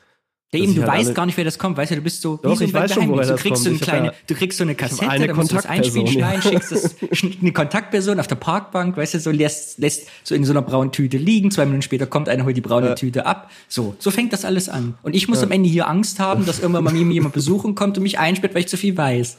Ja, 0.54 0.60
eben, 0.60 0.76
du 0.76 0.82
halt 0.82 0.92
weißt 0.92 1.16
gar 1.16 1.26
nicht, 1.26 1.38
wer 1.38 1.46
das 1.46 1.58
kommt. 1.58 1.78
Weißt 1.78 1.92
du, 1.92 1.96
du 1.96 2.02
bist 2.02 2.22
so 2.22 2.36
Doch, 2.36 2.58
so 2.58 2.66
ich 2.66 2.74
weiß 2.74 2.94
schon, 2.94 3.08
woher 3.08 3.26
Du 3.26 3.36
kriegst 3.36 3.64
so 3.64 3.70
eine 3.70 3.80
kleine, 3.80 4.08
ja- 4.08 4.14
du 4.28 4.36
kriegst 4.36 4.58
so 4.58 4.66
eine 4.66 4.76
Kassette, 4.76 5.10
eine 5.10 5.28
da 5.28 5.34
musst 5.34 5.52
du 5.52 5.56
das 5.56 5.66
einspielen, 5.66 6.08
ja. 6.08 6.12
schneiden, 6.12 6.42
schickst 6.42 6.72
das, 6.74 6.96
eine 7.42 7.54
Kontaktperson 7.54 8.20
auf 8.20 8.28
der 8.28 8.36
Parkbank, 8.36 8.98
weißt 8.98 9.14
du, 9.14 9.20
so 9.22 9.32
lässt, 9.32 9.80
lässt 9.80 10.08
so 10.26 10.36
in 10.36 10.44
so 10.44 10.52
einer 10.52 10.62
braunen 10.62 10.92
Tüte 10.92 11.16
liegen. 11.18 11.52
Zwei 11.52 11.64
Minuten 11.66 11.84
später 11.84 12.06
kommt 12.06 12.28
einer, 12.28 12.44
holt 12.44 12.58
die 12.58 12.62
braune 12.62 12.88
Ja. 12.88 12.96
Tüte 12.96 13.26
ab. 13.26 13.50
So, 13.70 13.96
so 13.98 14.12
fängt 14.12 14.34
das 14.34 14.44
alles 14.44 14.68
an. 14.68 14.96
Und 15.04 15.16
ich 15.16 15.30
muss 15.30 15.42
am 15.42 15.52
Ende 15.52 15.70
hier 15.70 15.88
Angst 15.88 16.20
haben, 16.20 16.46
dass 16.46 16.60
irgendwann 16.60 16.84
mal 16.84 16.94
jemand 17.14 17.34
besuchen 17.34 17.74
kommt 17.74 17.96
und 17.98 18.04
mich 18.04 18.20
einsperrt, 18.20 18.54
weil 18.54 18.62
ich 18.62 18.68
zu 18.68 18.76
viel 18.78 18.98
weiß. 18.98 19.38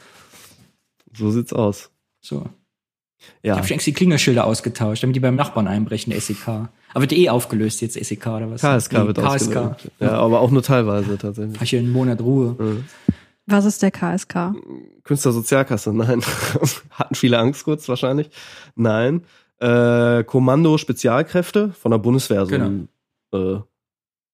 So 1.15 1.31
sieht's 1.31 1.53
aus. 1.53 1.91
So. 2.23 2.47
Ich 3.43 3.49
Ja. 3.49 3.57
habe 3.57 3.67
schon 3.67 3.75
extra 3.75 3.91
die 3.91 3.95
Klingelschilder 3.95 4.45
ausgetauscht, 4.45 5.03
damit 5.03 5.17
die 5.17 5.21
beim 5.21 5.37
Nachbarn 5.37 5.67
einbrechen, 5.69 6.11
der 6.11 6.21
SEK. 6.21 6.47
Aber 6.49 7.01
wird 7.01 7.13
eh 7.13 7.29
aufgelöst 7.29 7.81
jetzt, 7.81 7.95
SEK 8.03 8.27
oder 8.27 8.51
was? 8.51 8.61
KSK 8.61 8.93
Nee, 8.93 9.07
wird 9.07 9.19
KSK. 9.19 9.27
ausgelöst. 9.57 9.91
Ja, 10.01 10.13
aber 10.19 10.41
auch 10.41 10.51
nur 10.51 10.63
teilweise 10.63 11.17
tatsächlich. 11.19 11.57
Hab 11.57 11.63
ich 11.63 11.71
hier 11.71 11.79
einen 11.81 11.91
Monat 11.93 12.21
Ruhe. 12.21 12.57
Mhm. 12.59 12.85
Was 13.47 13.65
ist 13.65 13.83
der 13.83 13.91
KSK? 13.91 14.55
Künstlersozialkasse, 15.05 15.93
nein. 15.95 16.23
Hatten 16.91 17.15
viele 17.15 17.39
Angst 17.39 17.65
kurz 17.65 17.89
wahrscheinlich. 17.89 18.31
Nein. 18.77 19.23
Äh, 19.59 20.25
Kommando 20.25 20.77
Spezialkräfte 20.79 21.71
von 21.79 21.91
der 21.93 21.99
Bundeswehr, 21.99 22.47
so 22.47 22.55
ein 22.55 22.89
äh, 23.33 23.57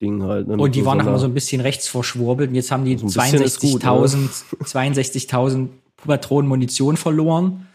Ding 0.00 0.22
halt. 0.22 0.48
Ne, 0.48 0.56
Und 0.56 0.74
die 0.74 0.84
waren 0.84 0.98
noch 0.98 1.04
mal 1.04 1.18
so 1.18 1.26
ein 1.26 1.34
bisschen 1.34 1.60
rechts 1.60 1.88
verschwurbelt 1.88 2.50
und 2.50 2.54
jetzt 2.54 2.70
haben 2.70 2.84
die 2.84 2.96
So 2.96 3.20
ein 3.20 3.30
bisschen 3.32 3.42
ist 3.42 3.60
gut, 3.60 3.82
62.000 3.82 4.28
62.000 4.64 5.68
Patronen 6.06 6.48
Munition 6.48 6.96
verloren 6.96 7.66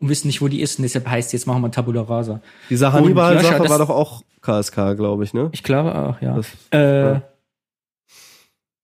und 0.00 0.08
wissen 0.08 0.26
nicht, 0.26 0.40
wo 0.40 0.48
die 0.48 0.60
ist. 0.60 0.78
Und 0.78 0.82
deshalb 0.82 1.08
heißt 1.08 1.32
jetzt 1.32 1.46
machen 1.46 1.62
wir 1.62 1.70
Tabula 1.70 2.02
Rasa. 2.02 2.40
Diese 2.68 2.92
Hannibal-Sache 2.92 3.68
war 3.68 3.78
doch 3.78 3.90
auch 3.90 4.22
KSK, 4.40 4.96
glaube 4.96 5.24
ich, 5.24 5.34
ne? 5.34 5.50
Ich 5.52 5.62
glaube 5.62 5.94
auch, 5.94 6.20
ja. 6.20 6.36
Das, 6.36 6.46
äh, 6.72 7.00
ja. 7.12 7.22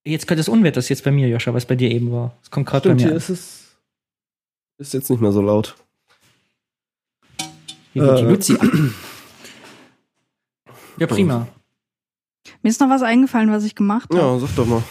Jetzt 0.05 0.29
könnte 0.29 0.41
das 0.41 0.49
Unwetter 0.49 0.77
das 0.77 0.89
jetzt 0.89 1.03
bei 1.03 1.11
mir, 1.11 1.29
Joscha, 1.29 1.53
was 1.53 1.67
bei 1.67 1.75
dir 1.75 1.91
eben 1.91 2.13
war. 2.13 2.37
Es 2.43 2.51
kommt 2.51 2.67
gerade 2.67 2.89
bei 2.89 2.95
Stimmt, 2.95 3.01
mir. 3.01 3.07
hier 3.07 3.13
an. 3.13 3.17
ist 3.17 3.29
es 3.31 3.67
ist 4.79 4.95
jetzt 4.95 5.11
nicht 5.11 5.23
mehr 5.23 5.33
so 5.33 5.41
laut. 5.41 5.75
Hier 7.93 8.03
wird 8.03 8.19
die 8.19 8.25
äh, 8.25 8.29
Luzi 8.29 8.57
an. 8.61 8.95
Ja, 10.99 11.07
prima. 11.07 11.49
Mir 12.63 12.69
ist 12.69 12.81
noch 12.81 12.91
was 12.91 13.03
eingefallen, 13.03 13.51
was 13.51 13.65
ich 13.65 13.75
gemacht 13.75 14.11
habe. 14.11 14.21
Ja, 14.21 14.39
sag 14.39 14.55
doch 14.55 14.67
mal. 14.67 14.83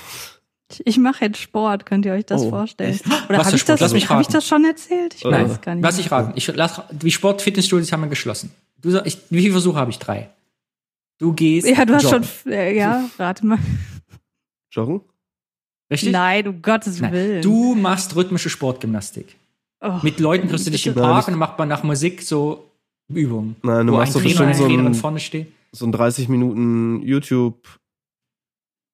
Ich, 0.83 0.97
mache 0.97 1.25
jetzt 1.25 1.37
Sport, 1.37 1.85
könnt 1.85 2.05
ihr 2.05 2.13
euch 2.13 2.25
das 2.25 2.41
Oh, 2.41 2.49
vorstellen? 2.49 2.99
Oder 3.29 3.45
habe 3.45 3.55
ich, 3.55 3.63
das- 3.65 3.81
hab 4.09 4.21
ich 4.21 4.27
das 4.27 4.47
schon 4.47 4.65
erzählt? 4.65 5.13
Ich 5.15 5.23
Nein. 5.23 5.49
weiß 5.49 5.61
gar 5.61 5.75
nicht. 5.75 5.83
Lass 5.83 5.99
ich 5.99 6.11
raten. 6.11 6.33
Ich 6.35 6.47
lass, 6.47 6.81
die 6.91 7.11
Sport-Fitnessstudios 7.11 7.91
haben 7.91 8.01
wir 8.01 8.09
geschlossen. 8.09 8.51
Du 8.81 8.89
sag, 8.89 9.05
ich, 9.05 9.17
wie 9.29 9.41
viele 9.41 9.51
Versuche 9.51 9.77
habe 9.77 9.91
ich? 9.91 9.99
Drei. 9.99 10.29
Du 11.19 11.33
gehst. 11.33 11.67
Ja, 11.67 11.85
du 11.85 11.93
hast 11.93 12.03
joggen. 12.03 12.23
schon, 12.43 12.51
äh, 12.51 12.75
ja, 12.75 13.07
rate 13.19 13.45
mal. 13.45 13.59
Joggen? 14.71 15.01
Richtig? 15.91 16.11
Nein, 16.11 16.47
um 16.47 16.61
Gottes 16.61 16.99
Nein. 16.99 17.13
Willen. 17.13 17.41
Du 17.41 17.75
machst 17.75 18.15
rhythmische 18.15 18.49
Sportgymnastik. 18.49 19.35
Oh. 19.81 19.99
Mit 20.01 20.19
Leuten 20.19 20.49
triffst 20.49 20.65
du 20.65 20.71
dich 20.71 20.87
im 20.87 20.95
Park 20.95 21.27
und 21.27 21.33
dann 21.33 21.39
macht 21.39 21.59
man 21.59 21.67
nach 21.69 21.83
Musik 21.83 22.23
so 22.23 22.69
Übungen. 23.07 23.55
Nein, 23.61 23.85
du 23.85 23.93
wo 23.93 23.97
ein 23.97 23.99
machst 24.01 24.15
doch 24.15 24.23
bestimmt 24.23 24.47
eine 24.47 24.55
so 24.55 24.65
ein, 24.65 24.93
vorne 24.95 25.19
steht. 25.19 25.51
so 25.71 25.85
ein 25.85 25.91
30 25.91 26.27
Minuten 26.27 27.03
YouTube 27.03 27.55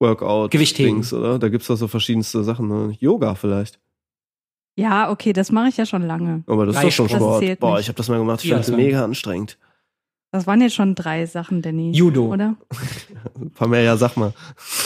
Workout 0.02 0.52
Gewichtheben. 0.52 0.96
Dings, 0.96 1.14
oder? 1.14 1.40
Da 1.40 1.48
gibt's 1.50 1.68
doch 1.68 1.76
so 1.78 1.88
verschiedenste 1.88 2.44
Sachen. 2.44 2.68
Ne? 2.68 2.96
Yoga 3.00 3.36
vielleicht. 3.36 3.80
Ja, 4.76 5.12
okay, 5.12 5.32
das 5.34 5.52
mache 5.52 5.68
ich 5.70 5.78
ja 5.78 5.86
schon 5.86 6.02
lange. 6.02 6.44
Aber 6.48 6.66
das 6.66 6.76
ist 6.78 6.84
doch 7.00 7.08
schon 7.08 7.10
Sport. 7.10 7.60
Boah, 7.60 7.72
nicht. 7.74 7.82
ich 7.82 7.88
habe 7.88 7.98
das 7.98 8.10
mal 8.10 8.18
gemacht. 8.18 8.44
Ich 8.44 8.50
Ja, 8.50 8.56
fand 8.56 8.64
es 8.66 8.68
das- 8.72 8.78
mega 8.78 9.04
anstrengend. 9.04 9.58
Das 10.34 10.48
waren 10.48 10.62
jetzt 10.62 10.76
schon 10.76 10.96
drei 10.96 11.26
Sachen, 11.26 11.62
Danny. 11.62 11.92
Judo. 11.92 12.28
Oder? 12.34 12.56
Pamela, 13.56 13.98
sag 13.98 14.16
mal. 14.18 14.34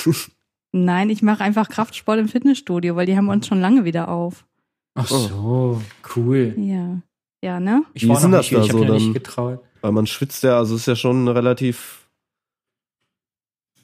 Nein, 0.71 1.09
ich 1.09 1.21
mache 1.21 1.43
einfach 1.43 1.69
Kraftsport 1.69 2.19
im 2.19 2.27
Fitnessstudio, 2.27 2.95
weil 2.95 3.05
die 3.05 3.15
haben 3.15 3.29
uns 3.29 3.47
schon 3.47 3.61
lange 3.61 3.85
wieder 3.85 4.09
auf. 4.09 4.45
Ach 4.95 5.07
so, 5.07 5.81
cool. 6.15 6.53
Ja. 6.57 6.97
Ja, 7.43 7.59
ne? 7.59 7.83
Ich 7.93 8.03
Wie 8.03 8.09
war 8.09 8.15
nicht, 8.27 8.33
das 8.33 8.45
ich 8.47 8.51
da 8.53 8.59
habe 8.61 8.71
so 8.71 8.79
nicht 8.93 9.05
dann? 9.07 9.13
getraut. 9.13 9.59
Weil 9.81 9.91
man 9.91 10.07
schwitzt 10.07 10.41
ja, 10.43 10.57
also 10.57 10.73
es 10.75 10.81
ist 10.81 10.87
ja 10.87 10.95
schon 10.95 11.27
relativ. 11.27 12.04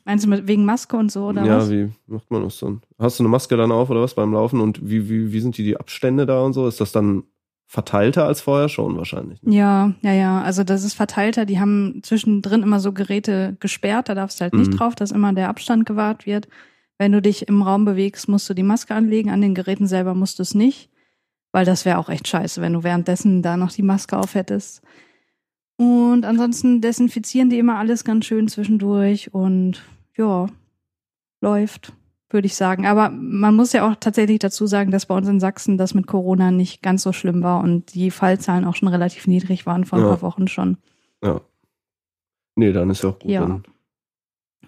Meinst 0.05 0.25
du 0.25 0.29
mit, 0.29 0.47
wegen 0.47 0.65
Maske 0.65 0.97
und 0.97 1.11
so, 1.11 1.27
oder 1.27 1.43
ja, 1.45 1.57
was? 1.57 1.69
wie 1.69 1.89
macht 2.07 2.29
man 2.31 2.43
das 2.43 2.59
dann? 2.59 2.81
Hast 2.99 3.19
du 3.19 3.23
eine 3.23 3.29
Maske 3.29 3.55
dann 3.57 3.71
auf 3.71 3.89
oder 3.89 4.01
was 4.01 4.15
beim 4.15 4.33
Laufen? 4.33 4.59
Und 4.59 4.79
wie, 4.89 5.09
wie, 5.09 5.31
wie 5.31 5.39
sind 5.39 5.57
die, 5.57 5.63
die 5.63 5.77
Abstände 5.77 6.25
da 6.25 6.41
und 6.41 6.53
so? 6.53 6.67
Ist 6.67 6.81
das 6.81 6.91
dann 6.91 7.23
verteilter 7.67 8.25
als 8.25 8.41
vorher 8.41 8.67
schon 8.67 8.97
wahrscheinlich? 8.97 9.41
ne? 9.43 9.55
Ja, 9.55 9.93
ja, 10.01 10.13
ja. 10.13 10.41
Also 10.41 10.63
das 10.63 10.83
ist 10.83 10.93
verteilter. 10.93 11.45
Die 11.45 11.59
haben 11.59 12.01
zwischendrin 12.03 12.63
immer 12.63 12.79
so 12.79 12.91
Geräte 12.93 13.55
gesperrt. 13.59 14.09
Da 14.09 14.15
darfst 14.15 14.39
du 14.39 14.43
halt 14.43 14.53
nicht 14.53 14.71
Mhm. 14.73 14.77
drauf, 14.77 14.95
dass 14.95 15.11
immer 15.11 15.33
der 15.33 15.49
Abstand 15.49 15.85
gewahrt 15.85 16.25
wird. 16.25 16.47
Wenn 16.97 17.11
du 17.13 17.21
dich 17.21 17.47
im 17.47 17.61
Raum 17.61 17.85
bewegst, 17.85 18.27
musst 18.27 18.49
du 18.49 18.53
die 18.53 18.63
Maske 18.63 18.93
anlegen. 18.93 19.29
An 19.29 19.41
den 19.41 19.55
Geräten 19.55 19.87
selber 19.87 20.13
musst 20.15 20.39
du 20.39 20.43
es 20.43 20.53
nicht. 20.53 20.89
Weil 21.53 21.65
das 21.65 21.83
wäre 21.85 21.97
auch 21.97 22.09
echt 22.09 22.27
scheiße, 22.27 22.61
wenn 22.61 22.73
du 22.73 22.83
währenddessen 22.83 23.41
da 23.41 23.57
noch 23.57 23.71
die 23.71 23.81
Maske 23.83 24.17
auf 24.17 24.35
hättest. 24.35 24.81
Und 25.81 26.25
ansonsten 26.25 26.79
desinfizieren 26.79 27.49
die 27.49 27.57
immer 27.57 27.79
alles 27.79 28.03
ganz 28.03 28.25
schön 28.25 28.47
zwischendurch 28.47 29.33
und 29.33 29.81
ja, 30.15 30.45
läuft, 31.41 31.93
würde 32.29 32.45
ich 32.45 32.55
sagen. 32.55 32.85
Aber 32.85 33.09
man 33.09 33.55
muss 33.55 33.73
ja 33.73 33.89
auch 33.89 33.95
tatsächlich 33.99 34.37
dazu 34.37 34.67
sagen, 34.67 34.91
dass 34.91 35.07
bei 35.07 35.15
uns 35.15 35.27
in 35.27 35.39
Sachsen 35.39 35.79
das 35.79 35.95
mit 35.95 36.05
Corona 36.05 36.51
nicht 36.51 36.83
ganz 36.83 37.01
so 37.01 37.13
schlimm 37.13 37.41
war 37.41 37.63
und 37.63 37.95
die 37.95 38.11
Fallzahlen 38.11 38.65
auch 38.65 38.75
schon 38.75 38.89
relativ 38.89 39.25
niedrig 39.25 39.65
waren 39.65 39.83
vor 39.85 39.97
ein 39.97 40.03
Ja. 40.05 40.09
paar 40.11 40.21
Wochen 40.21 40.47
schon. 40.47 40.77
Ja. 41.23 41.41
Nee, 42.55 42.73
dann 42.73 42.91
ist 42.91 43.03
auch 43.03 43.17
gut. 43.17 43.31
Ja. 43.31 43.41
Dann. 43.41 43.63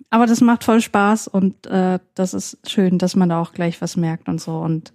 Aber 0.09 0.25
das 0.25 0.41
macht 0.41 0.63
voll 0.63 0.81
Spaß 0.81 1.27
und 1.27 1.67
äh, 1.67 1.99
das 2.15 2.33
ist 2.33 2.57
schön, 2.67 2.97
dass 2.97 3.15
man 3.15 3.29
da 3.29 3.39
auch 3.39 3.53
gleich 3.53 3.79
was 3.83 3.97
merkt 3.97 4.27
und 4.29 4.41
so. 4.41 4.57
Und 4.57 4.93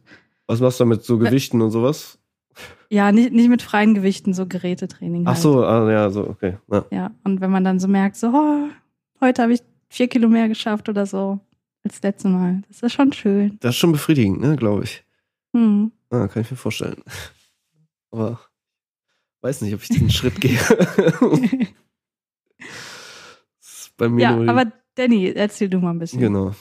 Was 0.49 0.59
machst 0.59 0.81
du 0.81 0.85
da 0.85 0.89
mit 0.89 1.05
so 1.05 1.17
Gewichten 1.17 1.63
und 1.63 1.71
sowas? 1.71 2.18
Ja, 2.91 3.13
nicht, 3.13 3.33
nicht 3.33 3.49
mit 3.49 3.63
freien 3.63 3.95
Gewichten, 3.95 4.35
so 4.35 4.47
Gerätetraining. 4.47 5.25
Ach 5.27 5.33
halt. 5.33 5.43
so, 5.43 5.65
ah, 5.65 5.91
ja, 5.91 6.11
so, 6.11 6.29
okay. 6.29 6.57
Ja. 6.71 6.85
Ja, 6.91 7.11
und 7.25 7.41
wenn 7.41 7.51
man 7.51 7.65
dann 7.65 7.79
so 7.79 7.89
merkt, 7.89 8.17
so, 8.17 8.29
oh, 8.29 8.69
heute 9.21 9.43
habe 9.43 9.53
ich 9.53 9.61
vier 9.89 10.09
Kilo 10.09 10.29
mehr 10.29 10.49
geschafft 10.49 10.89
oder 10.89 11.07
so, 11.07 11.41
als 11.85 12.03
letztes 12.03 12.31
Mal. 12.31 12.63
Das 12.69 12.83
ist 12.83 12.93
schon 12.93 13.13
schön. 13.13 13.57
Das 13.61 13.71
ist 13.75 13.79
schon 13.79 13.93
befriedigend, 13.93 14.41
ne, 14.41 14.57
glaube 14.57 14.85
ich. 14.85 15.05
Hm. 15.55 15.93
Ah, 16.11 16.29
kann 16.29 16.43
ich 16.43 16.51
mir 16.51 16.57
vorstellen. 16.57 17.03
Aber 18.11 18.41
weiß 19.43 19.61
nicht, 19.63 19.75
ob 19.75 19.83
ich 19.83 19.89
diesen 19.89 20.11
Schritt 20.11 20.41
gehe. 20.41 20.59
Das 23.61 23.81
ist 23.81 23.97
bei 23.97 24.09
mir 24.09 24.23
Ja, 24.23 24.37
nur 24.37 24.49
aber 24.49 24.73
Danny, 24.95 25.29
erzähl 25.35 25.69
du 25.69 25.79
mal 25.79 25.91
ein 25.91 25.99
bisschen. 25.99 26.21
genau. 26.21 26.55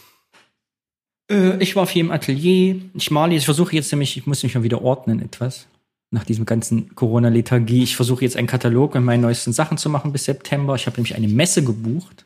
Äh, 1.29 1.61
ich 1.61 1.75
war 1.75 1.87
viel 1.87 2.01
im 2.01 2.11
Atelier. 2.11 2.79
Ich 2.93 3.11
male 3.11 3.33
jetzt, 3.33 3.41
ich 3.41 3.45
versuche 3.45 3.75
jetzt 3.75 3.91
nämlich, 3.91 4.15
ich 4.17 4.27
muss 4.27 4.43
mich 4.43 4.55
mal 4.55 4.63
wieder 4.63 4.81
ordnen 4.81 5.21
etwas. 5.21 5.67
Nach 6.09 6.23
diesem 6.23 6.45
ganzen 6.45 6.95
Corona-Lethargie. 6.95 7.83
Ich 7.83 7.95
versuche 7.97 8.23
jetzt 8.23 8.37
einen 8.37 8.47
Katalog 8.47 8.93
mit 8.95 9.03
meinen 9.03 9.21
neuesten 9.21 9.51
Sachen 9.51 9.77
zu 9.77 9.89
machen 9.89 10.13
bis 10.13 10.23
September. 10.25 10.75
Ich 10.75 10.85
habe 10.85 10.95
nämlich 10.97 11.15
eine 11.15 11.27
Messe 11.27 11.63
gebucht. 11.63 12.25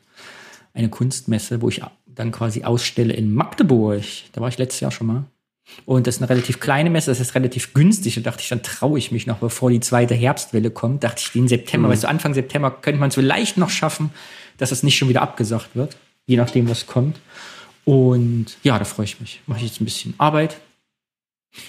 Eine 0.72 0.88
Kunstmesse, 0.88 1.60
wo 1.60 1.68
ich 1.68 1.82
dann 2.06 2.30
quasi 2.30 2.62
ausstelle 2.62 3.12
in 3.12 3.34
Magdeburg. 3.34 4.02
Da 4.32 4.40
war 4.40 4.48
ich 4.48 4.58
letztes 4.58 4.80
Jahr 4.80 4.92
schon 4.92 5.08
mal. 5.08 5.24
Und 5.84 6.06
das 6.06 6.16
ist 6.16 6.22
eine 6.22 6.30
relativ 6.30 6.60
kleine 6.60 6.90
Messe, 6.90 7.10
das 7.10 7.20
ist 7.20 7.34
relativ 7.34 7.72
günstig. 7.72 8.16
Da 8.16 8.20
dachte 8.20 8.42
ich, 8.42 8.48
dann 8.48 8.62
traue 8.62 8.98
ich 8.98 9.10
mich 9.12 9.26
noch, 9.26 9.38
bevor 9.38 9.70
die 9.70 9.80
zweite 9.80 10.14
Herbstwelle 10.14 10.70
kommt. 10.70 11.02
Dachte 11.04 11.22
ich, 11.24 11.32
den 11.32 11.48
September, 11.48 11.88
Mhm. 11.88 11.92
weißt 11.92 12.02
du, 12.04 12.08
Anfang 12.08 12.34
September 12.34 12.70
könnte 12.70 13.00
man 13.00 13.08
es 13.08 13.14
vielleicht 13.14 13.56
noch 13.56 13.70
schaffen, 13.70 14.10
dass 14.58 14.70
es 14.72 14.82
nicht 14.82 14.96
schon 14.98 15.08
wieder 15.08 15.22
abgesagt 15.22 15.74
wird. 15.74 15.96
Je 16.26 16.36
nachdem, 16.36 16.68
was 16.68 16.86
kommt. 16.86 17.18
Und 17.84 18.46
ja, 18.62 18.78
da 18.78 18.84
freue 18.84 19.04
ich 19.04 19.20
mich. 19.20 19.40
Mache 19.46 19.60
ich 19.60 19.66
jetzt 19.66 19.80
ein 19.80 19.84
bisschen 19.84 20.14
Arbeit. 20.18 20.58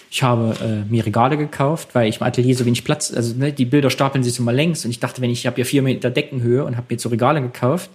Ich 0.10 0.24
habe 0.24 0.56
äh, 0.62 0.90
mir 0.90 1.06
Regale 1.06 1.38
gekauft, 1.38 1.90
weil 1.94 2.08
ich 2.08 2.18
im 2.22 2.24
Atelier 2.24 2.56
so 2.56 2.66
wenig 2.66 2.84
Platz, 2.86 3.14
also 3.14 3.36
ne, 3.36 3.52
die 3.52 3.66
Bilder 3.66 3.90
stapeln 3.90 4.24
sich 4.24 4.34
so 4.34 4.42
mal 4.44 4.56
längs 4.56 4.86
und 4.86 4.92
ich 4.92 5.00
dachte, 5.00 5.22
wenn 5.22 5.30
ich, 5.30 5.40
ich 5.40 5.48
habe 5.48 5.60
ja 5.60 5.66
vier 5.66 5.82
Meter 5.82 6.10
Deckenhöhe 6.10 6.64
und 6.64 6.78
habe 6.78 6.88
mir 6.90 7.00
so 7.00 7.10
Regale 7.10 7.42
gekauft 7.42 7.90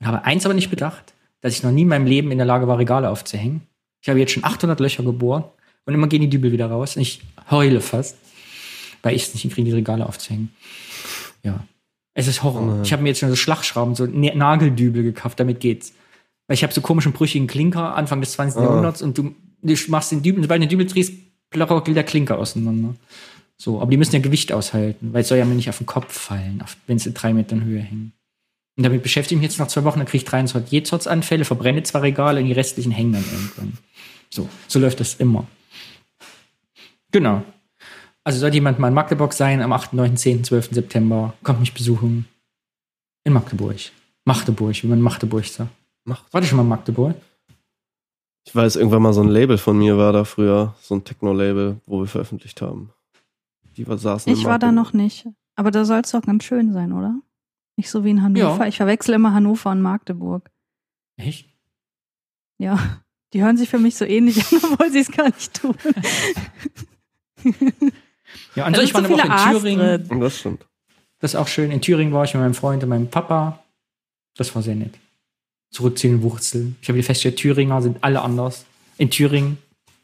und 0.00 0.06
habe 0.06 0.24
eins 0.24 0.44
aber 0.44 0.54
nicht 0.54 0.70
bedacht, 0.70 1.14
dass 1.40 1.52
ich 1.54 1.62
noch 1.62 1.70
nie 1.70 1.82
in 1.82 1.88
meinem 1.88 2.06
Leben 2.06 2.32
in 2.32 2.38
der 2.38 2.46
Lage 2.46 2.66
war, 2.66 2.78
Regale 2.78 3.08
aufzuhängen. 3.08 3.62
Ich 4.00 4.08
habe 4.08 4.18
jetzt 4.18 4.32
schon 4.32 4.44
800 4.44 4.80
Löcher 4.80 5.04
gebohrt 5.04 5.52
und 5.86 5.94
immer 5.94 6.08
gehen 6.08 6.22
die 6.22 6.28
Dübel 6.30 6.50
wieder 6.50 6.66
raus 6.66 6.96
und 6.96 7.02
ich 7.02 7.20
heule 7.50 7.80
fast, 7.80 8.16
weil 9.02 9.14
ich 9.14 9.22
es 9.24 9.34
nicht 9.34 9.42
hinkriege, 9.42 9.66
die 9.66 9.74
Regale 9.76 10.06
aufzuhängen. 10.06 10.50
Ja. 11.44 11.60
Es 12.14 12.26
ist 12.26 12.42
Horror. 12.42 12.80
Ich 12.82 12.92
habe 12.92 13.02
mir 13.04 13.10
jetzt 13.10 13.20
schon 13.20 13.28
so 13.28 13.36
Schlagschrauben, 13.36 13.94
so 13.94 14.06
Na- 14.06 14.34
Nageldübel 14.34 15.04
gekauft, 15.04 15.38
damit 15.38 15.60
geht's. 15.60 15.92
Weil 16.48 16.54
ich 16.54 16.64
habe 16.64 16.72
so 16.72 16.80
komischen 16.80 17.12
brüchigen 17.12 17.46
Klinker 17.46 17.94
Anfang 17.94 18.20
des 18.20 18.32
20. 18.32 18.58
Ah. 18.58 18.64
Jahrhunderts 18.64 19.02
und 19.02 19.16
du, 19.16 19.36
du 19.62 19.74
machst 19.86 20.10
den 20.10 20.22
Dübel, 20.22 20.42
sobald 20.42 20.60
du 20.60 20.66
den 20.66 20.70
Dübel 20.70 20.86
drehst, 20.86 21.12
der 21.52 22.04
Klinker 22.04 22.38
auseinander. 22.38 22.94
So, 23.56 23.80
aber 23.80 23.90
die 23.90 23.96
müssen 23.96 24.14
ja 24.14 24.20
Gewicht 24.20 24.52
aushalten, 24.52 25.12
weil 25.12 25.22
es 25.22 25.28
soll 25.28 25.38
ja 25.38 25.44
mir 25.44 25.54
nicht 25.54 25.68
auf 25.68 25.78
den 25.78 25.86
Kopf 25.86 26.12
fallen, 26.12 26.62
wenn 26.86 26.98
sie 26.98 27.08
in 27.08 27.14
drei 27.14 27.32
Metern 27.32 27.64
Höhe 27.64 27.80
hängen. 27.80 28.12
Und 28.76 28.84
damit 28.84 29.02
beschäftige 29.02 29.34
ich 29.34 29.42
mich 29.42 29.50
jetzt 29.50 29.58
nach 29.58 29.66
zwei 29.66 29.82
Wochen, 29.82 29.98
dann 29.98 30.06
kriege 30.06 30.18
ich 30.18 30.24
23 30.24 30.70
Jezorts-Anfälle, 30.70 31.44
verbrenne 31.44 31.82
zwei 31.82 31.98
Regale 31.98 32.40
und 32.40 32.46
die 32.46 32.52
restlichen 32.52 32.92
hängen 32.92 33.14
dann 33.14 33.24
irgendwann. 33.24 33.78
So, 34.30 34.48
so 34.68 34.78
läuft 34.78 35.00
das 35.00 35.14
immer. 35.14 35.48
Genau. 37.10 37.42
Also 38.22 38.38
sollte 38.38 38.56
jemand 38.56 38.78
mal 38.78 38.88
in 38.88 38.94
Magdeburg 38.94 39.32
sein, 39.32 39.62
am 39.62 39.72
8., 39.72 39.94
9., 39.94 40.16
10., 40.16 40.44
12. 40.44 40.68
September, 40.70 41.34
kommt 41.42 41.58
mich 41.58 41.74
besuchen. 41.74 42.26
In 43.24 43.32
Magdeburg. 43.32 43.76
Magdeburg, 44.24 44.82
wie 44.82 44.86
man 44.86 45.00
Magdeburg 45.00 45.46
sagt. 45.46 45.70
Macht. 46.04 46.32
War 46.32 46.40
du 46.40 46.46
schon 46.46 46.58
mal 46.58 46.62
in 46.62 46.68
Magdeburg? 46.68 47.16
Ich 48.46 48.54
weiß, 48.54 48.76
irgendwann 48.76 49.02
mal 49.02 49.12
so 49.12 49.20
ein 49.22 49.28
Label 49.28 49.58
von 49.58 49.76
mir 49.78 49.98
war 49.98 50.12
da 50.12 50.24
früher, 50.24 50.74
so 50.80 50.94
ein 50.94 51.04
Techno-Label, 51.04 51.80
wo 51.86 52.00
wir 52.00 52.06
veröffentlicht 52.06 52.62
haben. 52.62 52.92
Die 53.76 53.86
war, 53.86 53.98
saßen 53.98 54.32
Ich 54.32 54.44
war 54.44 54.58
da 54.58 54.72
noch 54.72 54.92
nicht. 54.92 55.26
Aber 55.54 55.70
da 55.70 55.84
soll 55.84 56.00
es 56.00 56.12
doch 56.12 56.22
ganz 56.22 56.44
schön 56.44 56.72
sein, 56.72 56.92
oder? 56.92 57.20
Nicht 57.76 57.90
so 57.90 58.04
wie 58.04 58.10
in 58.10 58.22
Hannover. 58.22 58.62
Ja. 58.62 58.66
Ich 58.66 58.76
verwechsel 58.78 59.14
immer 59.14 59.34
Hannover 59.34 59.70
und 59.70 59.82
Magdeburg. 59.82 60.50
Echt? 61.16 61.48
Ja. 62.58 62.78
Die 63.34 63.42
hören 63.42 63.56
sich 63.58 63.68
für 63.68 63.78
mich 63.78 63.96
so 63.96 64.04
ähnlich 64.04 64.38
an, 64.50 64.58
obwohl 64.72 64.90
sie 64.90 65.00
es 65.00 65.10
gar 65.12 65.26
nicht 65.26 65.54
tun. 65.60 65.74
Ja, 68.54 68.64
Da 68.70 68.78
also 68.78 68.82
ich 68.82 68.92
war 68.94 69.02
so 69.02 69.08
viele 69.08 69.22
in 69.24 69.30
A's 69.30 69.56
Thüringen. 69.60 70.08
drin. 70.08 70.20
Das 70.20 70.38
stimmt. 70.38 70.66
Das 71.20 71.32
ist 71.32 71.40
auch 71.40 71.48
schön. 71.48 71.70
In 71.70 71.80
Thüringen 71.80 72.12
war 72.12 72.24
ich 72.24 72.34
mit 72.34 72.42
meinem 72.42 72.54
Freund 72.54 72.82
und 72.82 72.88
meinem 72.88 73.08
Papa. 73.08 73.62
Das 74.36 74.54
war 74.54 74.62
sehr 74.62 74.74
nett. 74.74 74.94
Zurück 75.70 75.98
zu 75.98 76.08
den 76.08 76.22
Wurzeln. 76.22 76.76
Ich 76.80 76.88
habe 76.88 77.02
festgestellt, 77.02 77.36
Thüringer 77.36 77.82
sind 77.82 77.98
alle 78.00 78.22
anders. 78.22 78.64
In 78.96 79.10
Thüringen 79.10 79.58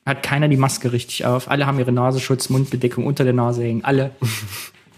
hat 0.07 0.23
keiner 0.23 0.49
die 0.49 0.57
Maske 0.57 0.93
richtig 0.93 1.25
auf. 1.25 1.51
Alle 1.51 1.67
haben 1.67 1.79
ihre 1.79 1.93
Nasenschutz, 1.93 2.51
Mundbedeckung 2.51 3.07
unter 3.07 3.25
der 3.25 3.33
Nase 3.33 3.63
hängen. 3.63 3.85
Alle. 3.85 4.11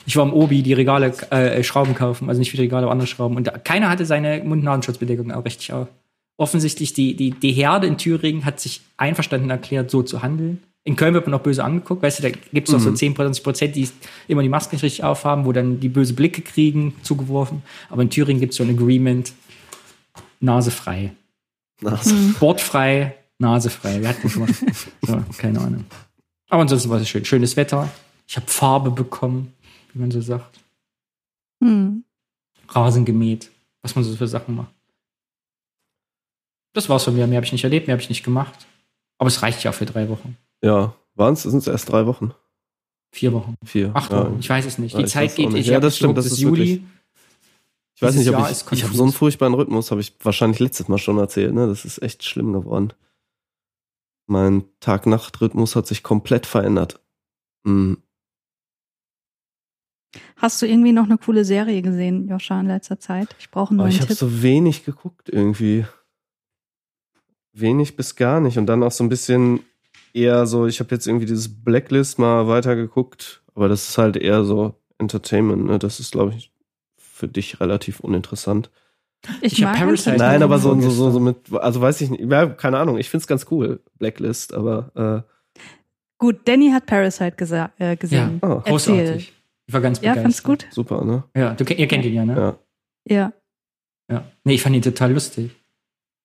Ich 0.09 0.17
war 0.17 0.25
im 0.25 0.33
Obi, 0.33 0.63
die 0.63 0.73
Regale, 0.73 1.13
äh, 1.31 1.65
Schrauben 1.65 1.95
kaufen, 1.95 2.29
also 2.29 2.39
nicht 2.39 2.53
wie 2.53 2.57
die 2.57 2.63
Regale, 2.63 2.85
aber 2.85 2.93
andere 2.93 3.09
Schrauben. 3.09 3.37
Und 3.37 3.49
da, 3.49 3.59
keiner 3.59 3.89
hatte 3.91 4.07
seine 4.07 4.43
Mund-Nasenschutzbedeckung 4.45 5.33
auch 5.33 5.45
richtig 5.45 5.73
auf. 5.73 5.89
Offensichtlich, 6.37 6.93
die, 6.93 7.17
die, 7.17 7.31
die 7.33 7.53
Herde 7.53 7.89
in 7.89 7.99
Thüringen 7.99 8.45
hat 8.45 8.61
sich 8.61 8.83
einverstanden 8.97 9.51
erklärt, 9.51 9.91
so 9.91 10.03
zu 10.03 10.23
handeln. 10.23 10.63
In 10.85 10.95
Köln 10.95 11.15
wird 11.15 11.27
man 11.27 11.33
noch 11.33 11.41
böse 11.41 11.65
angeguckt, 11.65 12.05
weißt 12.05 12.21
du, 12.21 12.23
da 12.23 12.29
gibt 12.53 12.69
es 12.69 12.73
noch 12.73 12.79
so 12.79 12.93
10, 12.93 13.17
20 13.17 13.43
Prozent, 13.43 13.75
die 13.75 13.89
immer 14.29 14.43
die 14.43 14.49
Maske 14.49 14.77
nicht 14.77 14.85
richtig 14.85 15.03
aufhaben, 15.03 15.45
wo 15.45 15.51
dann 15.51 15.81
die 15.81 15.89
böse 15.89 16.13
Blicke 16.13 16.43
kriegen, 16.43 16.95
zugeworfen. 17.03 17.63
Aber 17.91 18.03
in 18.03 18.11
Thüringen 18.11 18.39
gibt 18.39 18.53
es 18.53 18.59
so 18.59 18.63
ein 18.63 18.71
Agreement, 18.71 19.33
Nase 20.41 20.71
frei. 20.71 21.13
Nase. 21.81 22.15
Bordfrei, 22.41 23.17
Nase 23.39 23.71
frei. 23.71 24.01
Wir 24.01 24.09
hatten 24.09 24.29
schon 24.29 24.43
mal. 24.43 24.53
so, 25.03 25.23
keine 25.39 25.61
Ahnung. 25.61 25.85
Aber 26.49 26.63
ansonsten 26.63 26.91
war 26.91 27.01
es 27.01 27.09
schön. 27.09 27.25
Schönes 27.25 27.57
Wetter. 27.57 27.89
Ich 28.27 28.37
habe 28.37 28.47
Farbe 28.47 28.91
bekommen, 28.91 29.53
wie 29.93 29.99
man 30.01 30.11
so 30.11 30.21
sagt. 30.21 30.61
Hm. 31.63 32.05
Rasen 32.69 33.05
gemäht. 33.05 33.51
Was 33.83 33.95
man 33.95 34.05
so 34.05 34.17
für 34.17 34.27
Sachen 34.27 34.57
macht. 34.57 34.73
Das 36.73 36.89
war's 36.89 37.05
von 37.05 37.15
mir. 37.15 37.27
Mehr 37.27 37.37
habe 37.37 37.47
ich 37.47 37.53
nicht 37.53 37.65
erlebt, 37.65 37.87
mehr 37.87 37.95
habe 37.95 38.03
ich 38.03 38.09
nicht 38.09 38.25
gemacht. 38.25 38.67
Aber 39.19 39.29
es 39.29 39.43
reicht 39.43 39.63
ja 39.65 39.73
für 39.73 39.87
drei 39.87 40.09
Wochen. 40.09 40.37
Ja, 40.63 40.95
waren 41.15 41.35
es? 41.35 41.43
Sind 41.45 41.59
es 41.59 41.67
erst 41.67 41.91
drei 41.91 42.07
Wochen? 42.07 42.33
Vier 43.13 43.33
Wochen. 43.33 43.55
Vier. 43.65 43.93
Acht 43.95 44.11
ja. 44.13 44.25
Wochen. 44.25 44.39
Ich 44.41 44.49
weiß 44.51 44.67
es 44.67 44.79
nicht. 44.79 44.97
Die 44.99 45.05
Zeit 45.07 45.35
geht. 45.37 45.51
nicht. 45.51 45.63
Ich 45.63 45.67
Ja, 45.69 45.81
das 45.81 45.97
stimmt, 45.97 46.17
bis 46.17 46.25
das 46.25 46.33
ist 46.35 46.41
Juli. 46.41 46.59
wirklich- 46.59 46.83
Ich 47.97 48.03
weiß 48.03 48.13
Dieses 48.13 48.27
nicht, 48.27 48.35
ob 48.35 48.43
Jahr 48.43 48.51
ich, 48.51 48.73
ich 48.73 48.85
habe 48.85 48.95
so 48.95 49.05
einen 49.05 49.13
furchtbaren 49.13 49.55
Rhythmus, 49.55 49.91
habe 49.91 50.03
ich 50.03 50.15
wahrscheinlich 50.23 50.61
letztes 50.61 50.87
Mal 50.89 50.99
schon 50.99 51.17
erzählt, 51.17 51.55
ne? 51.55 51.67
Das 51.67 51.87
ist 51.87 52.03
echt 52.03 52.25
schlimm 52.25 52.53
geworden. 52.53 52.93
Mein 54.27 54.65
Tag-Nacht-Rhythmus 54.81 55.77
hat 55.77 55.87
sich 55.87 56.03
komplett 56.03 56.45
verändert. 56.45 57.01
Hm. 57.65 58.03
Hast 60.37 60.61
du 60.61 60.67
irgendwie 60.67 60.93
noch 60.93 61.05
eine 61.05 61.17
coole 61.17 61.47
Serie 61.47 61.81
gesehen, 61.81 62.29
Joscha, 62.29 62.61
in 62.61 62.67
letzter 62.67 63.01
Zeit? 63.01 63.35
Ich 63.39 63.51
brauche 63.51 63.71
einen 63.71 63.81
Aber 63.81 63.89
neuen 63.89 63.97
ich 63.97 64.03
habe 64.03 64.15
so 64.15 64.43
wenig 64.43 64.85
geguckt 64.85 65.31
irgendwie. 65.31 65.87
Wenig 67.55 67.97
bis 67.97 68.15
gar 68.15 68.41
nicht. 68.41 68.59
Und 68.59 68.67
dann 68.67 68.83
auch 68.83 68.93
so 68.93 69.05
ein 69.05 69.09
bisschen 69.09 69.61
eher 70.13 70.47
so, 70.47 70.67
ich 70.67 70.81
habe 70.81 70.95
jetzt 70.95 71.07
irgendwie 71.07 71.27
dieses 71.27 71.65
Blacklist 71.65 72.19
mal 72.19 72.47
weitergeguckt, 72.47 73.43
aber 73.55 73.69
das 73.69 73.89
ist 73.89 73.97
halt 73.97 74.17
eher 74.17 74.45
so 74.45 74.75
Entertainment, 74.99 75.65
ne? 75.65 75.79
Das 75.79 75.99
ist, 75.99 76.13
glaube 76.13 76.35
ich, 76.35 76.53
für 77.17 77.29
dich 77.29 77.61
relativ 77.61 78.01
uninteressant. 78.01 78.71
Ich 79.41 79.65
hab 79.65 79.75
Parasite 79.77 80.11
Entertainment. 80.13 80.19
Nein, 80.21 80.43
aber 80.43 80.59
so, 80.59 80.79
so, 80.81 80.91
so, 80.91 81.11
so 81.11 81.19
mit, 81.21 81.53
also 81.53 81.81
weiß 81.81 82.01
ich 82.03 82.11
nicht, 82.11 82.31
ja, 82.31 82.47
keine 82.47 82.79
Ahnung, 82.79 82.99
ich 82.99 83.09
find's 83.11 83.27
ganz 83.27 83.47
cool, 83.51 83.81
Blacklist, 83.99 84.53
aber 84.55 85.25
Gut, 86.19 86.41
Danny 86.49 86.71
hat 86.71 86.87
Parasite 86.87 87.37
gesa- 87.37 87.71
äh, 87.79 87.97
gesehen. 87.97 88.39
äh, 88.43 88.47
oh, 88.47 88.63
Erzähl. 88.65 88.73
Großartig. 88.73 89.33
Ich 89.67 89.75
war 89.75 89.81
ganz 89.81 89.99
Ja, 89.99 90.13
begeistert. 90.15 90.23
fand's 90.23 90.43
gut? 90.43 90.67
super, 90.73 91.05
ne? 91.05 91.25
Ja, 91.37 91.55
du, 91.55 91.65
ihr 91.65 91.87
kennt 91.89 92.05
ihn 92.05 92.15
ja, 92.15 92.25
ne? 92.25 92.37
Ja. 92.37 92.57
Ja. 93.17 93.33
Ja. 94.11 94.25
Nee, 94.45 94.55
ich 94.55 94.63
fand 94.63 94.77
ihn 94.77 94.83
total 94.83 95.13
lustig. 95.13 95.51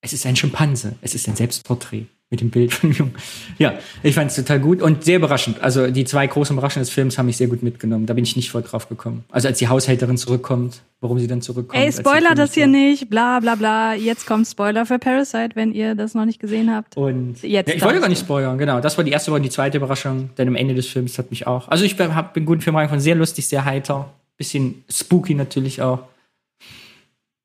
Es 0.01 0.13
ist 0.13 0.25
ein 0.25 0.35
Schimpanse. 0.35 0.95
Es 1.01 1.13
ist 1.15 1.27
ein 1.27 1.35
Selbstporträt 1.35 2.05
mit 2.31 2.39
dem 2.39 2.49
Bild 2.49 2.73
von 2.73 2.89
dem 2.89 2.97
Jungen. 2.97 3.15
Ja, 3.59 3.73
ich 4.01 4.15
fand 4.15 4.31
es 4.31 4.37
total 4.37 4.59
gut 4.61 4.81
und 4.81 5.03
sehr 5.03 5.17
überraschend. 5.17 5.61
Also 5.61 5.91
die 5.91 6.05
zwei 6.05 6.25
großen 6.25 6.55
Überraschungen 6.55 6.85
des 6.85 6.89
Films 6.93 7.17
haben 7.17 7.25
mich 7.25 7.35
sehr 7.35 7.47
gut 7.47 7.61
mitgenommen. 7.61 8.05
Da 8.05 8.13
bin 8.13 8.23
ich 8.23 8.37
nicht 8.37 8.49
voll 8.49 8.61
drauf 8.61 8.87
gekommen. 8.87 9.25
Also 9.29 9.49
als 9.49 9.59
die 9.59 9.67
Haushälterin 9.67 10.17
zurückkommt, 10.17 10.81
warum 11.01 11.19
sie 11.19 11.27
dann 11.27 11.41
zurückkommt. 11.41 11.83
Ey, 11.83 11.91
Spoiler 11.91 12.33
das 12.33 12.53
hier 12.53 12.63
war. 12.63 12.71
nicht, 12.71 13.09
bla 13.09 13.41
bla 13.41 13.55
bla. 13.55 13.93
Jetzt 13.95 14.25
kommt 14.25 14.47
Spoiler 14.47 14.85
für 14.85 14.97
Parasite, 14.97 15.51
wenn 15.55 15.73
ihr 15.73 15.93
das 15.93 16.13
noch 16.13 16.23
nicht 16.25 16.39
gesehen 16.39 16.73
habt. 16.73 16.95
Und 16.95 17.43
Jetzt 17.43 17.67
ja, 17.67 17.75
ich 17.75 17.83
wollte 17.83 17.99
gar 17.99 18.07
nicht 18.07 18.21
spoilern, 18.21 18.57
genau. 18.57 18.79
Das 18.79 18.97
war 18.97 19.03
die 19.03 19.11
erste 19.11 19.33
und 19.33 19.43
die 19.43 19.49
zweite 19.49 19.77
Überraschung. 19.77 20.29
Denn 20.37 20.47
am 20.47 20.55
Ende 20.55 20.73
des 20.73 20.87
Films 20.87 21.17
hat 21.17 21.31
mich 21.31 21.47
auch. 21.47 21.67
Also 21.67 21.83
ich 21.83 21.97
bin, 21.97 22.15
hab, 22.15 22.33
bin 22.33 22.45
guten 22.45 22.61
Film 22.61 22.77
reingekommen, 22.77 23.01
sehr 23.01 23.15
lustig, 23.15 23.47
sehr 23.47 23.65
heiter. 23.65 24.09
Bisschen 24.37 24.85
spooky 24.89 25.35
natürlich 25.35 25.81
auch. 25.81 25.99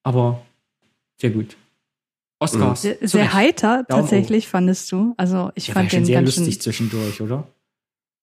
Aber 0.05 0.42
sehr 1.20 1.31
gut. 1.31 1.57
Oscars. 2.38 2.83
Sehr, 2.83 3.01
zu 3.01 3.09
sehr 3.09 3.22
Recht. 3.25 3.35
heiter, 3.35 3.85
Daumen 3.88 4.03
tatsächlich, 4.03 4.49
fandest 4.49 4.90
du. 4.92 5.14
Also 5.16 5.51
ich 5.55 5.68
Ja, 5.68 5.75
war 5.75 5.83
ja 5.83 5.88
fand 5.88 5.90
schon 5.92 6.01
den 6.01 6.07
sehr 6.07 6.22
ganz 6.22 6.37
lustig 6.37 6.61
zwischendurch, 6.61 7.20
oder? 7.20 7.46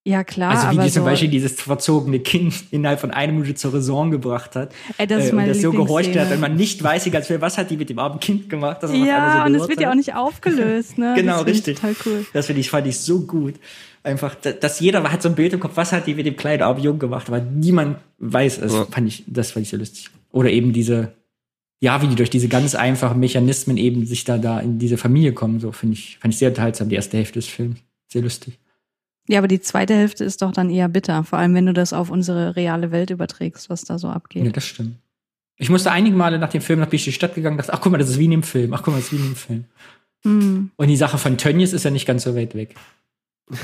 Ja, 0.06 0.26
klar, 0.26 0.52
also 0.52 0.64
wie 0.72 0.76
aber 0.80 0.84
die 0.84 0.92
zum 0.92 1.04
so, 1.04 1.10
Beispiel 1.10 1.30
dieses 1.30 1.54
verzogene 1.62 2.20
Kind 2.20 2.54
innerhalb 2.72 3.00
von 3.00 3.12
einer 3.12 3.32
Minute 3.32 3.56
zur 3.56 3.74
Raison 3.74 4.12
gebracht 4.12 4.54
hat. 4.58 4.74
ey, 4.98 5.08
das 5.08 5.20
ist 5.24 5.28
äh, 5.28 5.30
und 5.32 5.36
meine 5.38 5.54
das 5.54 5.62
so 5.62 5.72
gehorcht 5.72 6.14
hat, 6.18 6.30
wenn 6.30 6.42
man 6.42 6.58
nicht 6.58 6.84
weiß, 6.84 7.06
die 7.06 7.10
ganze 7.12 7.30
Zeit, 7.30 7.40
was 7.42 7.58
hat 7.58 7.70
die 7.70 7.78
mit 7.78 7.90
dem 7.90 8.00
armen 8.00 8.20
Kind 8.20 8.50
gemacht. 8.50 8.84
dass 8.84 8.92
Ja, 8.92 9.40
so 9.40 9.46
und 9.46 9.56
es 9.56 9.70
wird 9.70 9.80
ja 9.80 9.90
auch 9.92 9.96
nicht 9.96 10.14
aufgelöst, 10.14 10.98
ne? 10.98 11.14
Genau, 11.18 11.38
das 11.40 11.48
richtig. 11.48 11.78
Total 11.80 11.96
cool. 12.06 12.26
Das 12.34 12.48
finde 12.48 12.60
ich, 12.60 12.70
fand 12.70 12.86
ich 12.86 13.00
so 13.00 13.22
gut. 13.22 13.56
Einfach, 14.04 14.36
da- 14.36 14.52
dass 14.52 14.82
jeder 14.82 15.10
hat 15.10 15.22
so 15.22 15.30
ein 15.30 15.36
Bild 15.36 15.54
im 15.54 15.62
Kopf, 15.62 15.72
was 15.76 15.94
hat 15.94 16.06
die 16.06 16.16
mit 16.16 16.26
dem 16.26 16.36
kleinen 16.36 16.64
armen 16.64 16.84
Jungen 16.84 17.00
gemacht, 17.00 17.30
aber 17.30 17.40
niemand 17.40 17.96
weiß 18.20 18.58
es. 18.58 18.74
Ja. 18.74 18.86
Fand 18.92 19.08
ich, 19.08 19.24
das 19.28 19.52
fand 19.52 19.64
ich 19.64 19.70
sehr 19.70 19.80
lustig. 19.80 20.10
Oder 20.34 20.50
eben 20.50 20.74
diese, 20.74 21.14
ja, 21.84 22.02
wie 22.02 22.08
die 22.08 22.16
durch 22.16 22.30
diese 22.30 22.48
ganz 22.48 22.76
einfachen 22.76 23.20
Mechanismen 23.20 23.76
eben 23.76 24.06
sich 24.06 24.24
da, 24.24 24.38
da 24.38 24.62
in 24.62 24.80
diese 24.80 24.98
Familie 24.98 25.34
kommen, 25.34 25.60
so 25.60 25.74
finde 25.74 25.96
ich, 25.96 26.18
fand 26.18 26.34
ich 26.34 26.38
sehr 26.38 26.48
unterhaltsam, 26.48 26.88
die 26.88 26.96
erste 26.96 27.18
Hälfte 27.18 27.40
des 27.40 27.48
Films. 27.50 27.78
Sehr 28.08 28.22
lustig. 28.22 28.58
Ja, 29.28 29.40
aber 29.40 29.50
die 29.50 29.60
zweite 29.60 29.94
Hälfte 29.94 30.24
ist 30.24 30.42
doch 30.42 30.54
dann 30.54 30.70
eher 30.70 30.88
bitter, 30.88 31.26
vor 31.26 31.40
allem 31.40 31.54
wenn 31.56 31.66
du 31.66 31.74
das 31.74 31.92
auf 31.92 32.10
unsere 32.10 32.56
reale 32.56 32.92
Welt 32.92 33.10
überträgst, 33.10 33.70
was 33.70 33.84
da 33.84 34.00
so 34.00 34.08
abgeht. 34.08 34.46
Ja, 34.46 34.52
das 34.52 34.66
stimmt. 34.66 34.96
Ich 35.58 35.70
musste 35.70 35.92
einige 35.92 36.16
Male 36.16 36.40
nach 36.40 36.52
dem 36.52 36.62
Film 36.62 36.80
nach 36.80 36.88
die 36.88 37.00
Stadt 37.00 37.36
gegangen 37.36 37.56
und 37.56 37.58
dachte, 37.58 37.74
ach 37.74 37.82
guck 37.82 37.92
mal, 37.92 37.98
das 37.98 38.12
ist 38.12 38.18
wie 38.18 38.26
in 38.26 38.32
dem 38.32 38.44
Film. 38.44 38.74
Ach 38.74 38.82
guck 38.82 38.94
mal, 38.94 39.00
das 39.00 39.08
ist 39.08 39.12
wie 39.12 39.18
in 39.18 39.24
dem 39.24 39.36
Film. 39.36 39.66
Hm. 40.24 40.72
Und 40.78 40.88
die 40.88 40.96
Sache 40.96 41.18
von 41.18 41.38
Tönnies 41.38 41.74
ist 41.74 41.84
ja 41.84 41.92
nicht 41.92 42.06
ganz 42.06 42.24
so 42.24 42.34
weit 42.34 42.56
weg. 42.56 42.76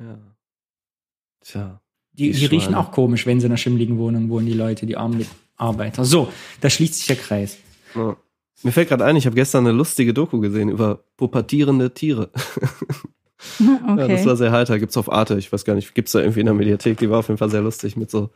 Ja. 0.00 0.18
Tja. 1.40 1.80
Die, 2.12 2.32
Die 2.32 2.38
die 2.40 2.46
riechen 2.46 2.74
auch 2.74 2.90
komisch, 2.90 3.26
wenn 3.26 3.38
sie 3.38 3.46
in 3.46 3.52
einer 3.52 3.56
schimmligen 3.56 3.96
Wohnung 3.96 4.28
wohnen, 4.28 4.46
die 4.46 4.52
Leute, 4.52 4.86
die 4.86 4.96
armen 4.96 5.24
Arbeiter. 5.56 6.04
So, 6.04 6.32
da 6.60 6.70
schließt 6.70 6.94
sich 6.94 7.06
der 7.06 7.16
Kreis. 7.16 7.58
Ja. 7.94 8.16
Mir 8.62 8.72
fällt 8.72 8.88
gerade 8.88 9.04
ein, 9.04 9.16
ich 9.16 9.26
habe 9.26 9.36
gestern 9.36 9.66
eine 9.66 9.76
lustige 9.76 10.14
Doku 10.14 10.40
gesehen 10.40 10.68
über 10.68 11.04
pubertierende 11.16 11.92
Tiere. 11.92 12.30
Okay. 12.32 12.66
Ja, 13.98 14.08
das 14.08 14.24
war 14.24 14.36
sehr 14.36 14.52
heiter. 14.52 14.78
Gibt's 14.78 14.96
auf 14.96 15.12
Arte. 15.12 15.36
Ich 15.36 15.52
weiß 15.52 15.64
gar 15.64 15.74
nicht, 15.74 15.94
gibt's 15.94 16.12
da 16.12 16.20
irgendwie 16.20 16.40
in 16.40 16.46
der 16.46 16.54
Mediathek. 16.54 16.98
Die 16.98 17.10
war 17.10 17.18
auf 17.18 17.28
jeden 17.28 17.36
Fall 17.38 17.50
sehr 17.50 17.60
lustig 17.60 17.94
mit 17.96 18.10
so 18.10 18.30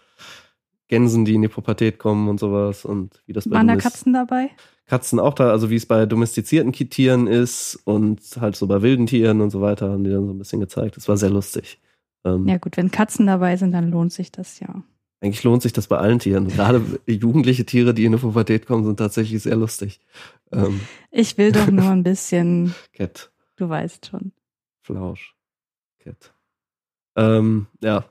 Gänsen, 0.88 1.24
die 1.24 1.34
in 1.34 1.42
die 1.42 1.48
Pubertät 1.48 1.98
kommen 1.98 2.28
und 2.28 2.40
sowas 2.40 2.84
und 2.84 3.22
wie 3.26 3.32
das 3.32 3.48
bei 3.48 3.56
Waren 3.56 3.68
da 3.68 3.76
Katzen 3.76 4.12
dabei? 4.12 4.50
Katzen 4.86 5.20
auch 5.20 5.34
da, 5.34 5.50
also 5.50 5.68
wie 5.68 5.76
es 5.76 5.84
bei 5.86 6.06
domestizierten 6.06 6.72
Tieren 6.72 7.26
ist 7.26 7.78
und 7.84 8.20
halt 8.40 8.56
so 8.56 8.66
bei 8.66 8.80
wilden 8.80 9.06
Tieren 9.06 9.42
und 9.42 9.50
so 9.50 9.60
weiter, 9.60 9.90
haben 9.90 10.04
die 10.04 10.10
dann 10.10 10.26
so 10.26 10.32
ein 10.32 10.38
bisschen 10.38 10.60
gezeigt. 10.60 10.96
Das 10.96 11.08
war 11.08 11.18
sehr 11.18 11.30
lustig. 11.30 11.78
Ähm, 12.24 12.48
Ja 12.48 12.56
gut, 12.56 12.78
wenn 12.78 12.90
Katzen 12.90 13.26
dabei 13.26 13.56
sind, 13.56 13.72
dann 13.72 13.90
lohnt 13.90 14.12
sich 14.12 14.32
das 14.32 14.60
ja. 14.60 14.82
Eigentlich 15.20 15.42
lohnt 15.42 15.62
sich 15.62 15.72
das 15.72 15.88
bei 15.88 15.98
allen 15.98 16.20
Tieren. 16.20 16.46
Gerade 16.48 16.80
jugendliche 17.06 17.66
Tiere, 17.66 17.92
die 17.92 18.04
in 18.04 18.12
die 18.12 18.18
Pubertät 18.18 18.66
kommen, 18.66 18.84
sind 18.84 18.98
tatsächlich 18.98 19.42
sehr 19.42 19.56
lustig. 19.56 20.00
Ähm, 20.52 20.80
Ich 21.10 21.36
will 21.38 21.50
doch 21.52 21.66
nur 21.68 21.90
ein 21.90 22.02
bisschen, 22.04 22.74
Cat, 22.92 23.32
du 23.56 23.68
weißt 23.68 24.06
schon. 24.06 24.32
Flausch, 24.82 25.34
Cat. 25.98 26.32
Ähm, 27.16 27.66
ja, 27.82 28.04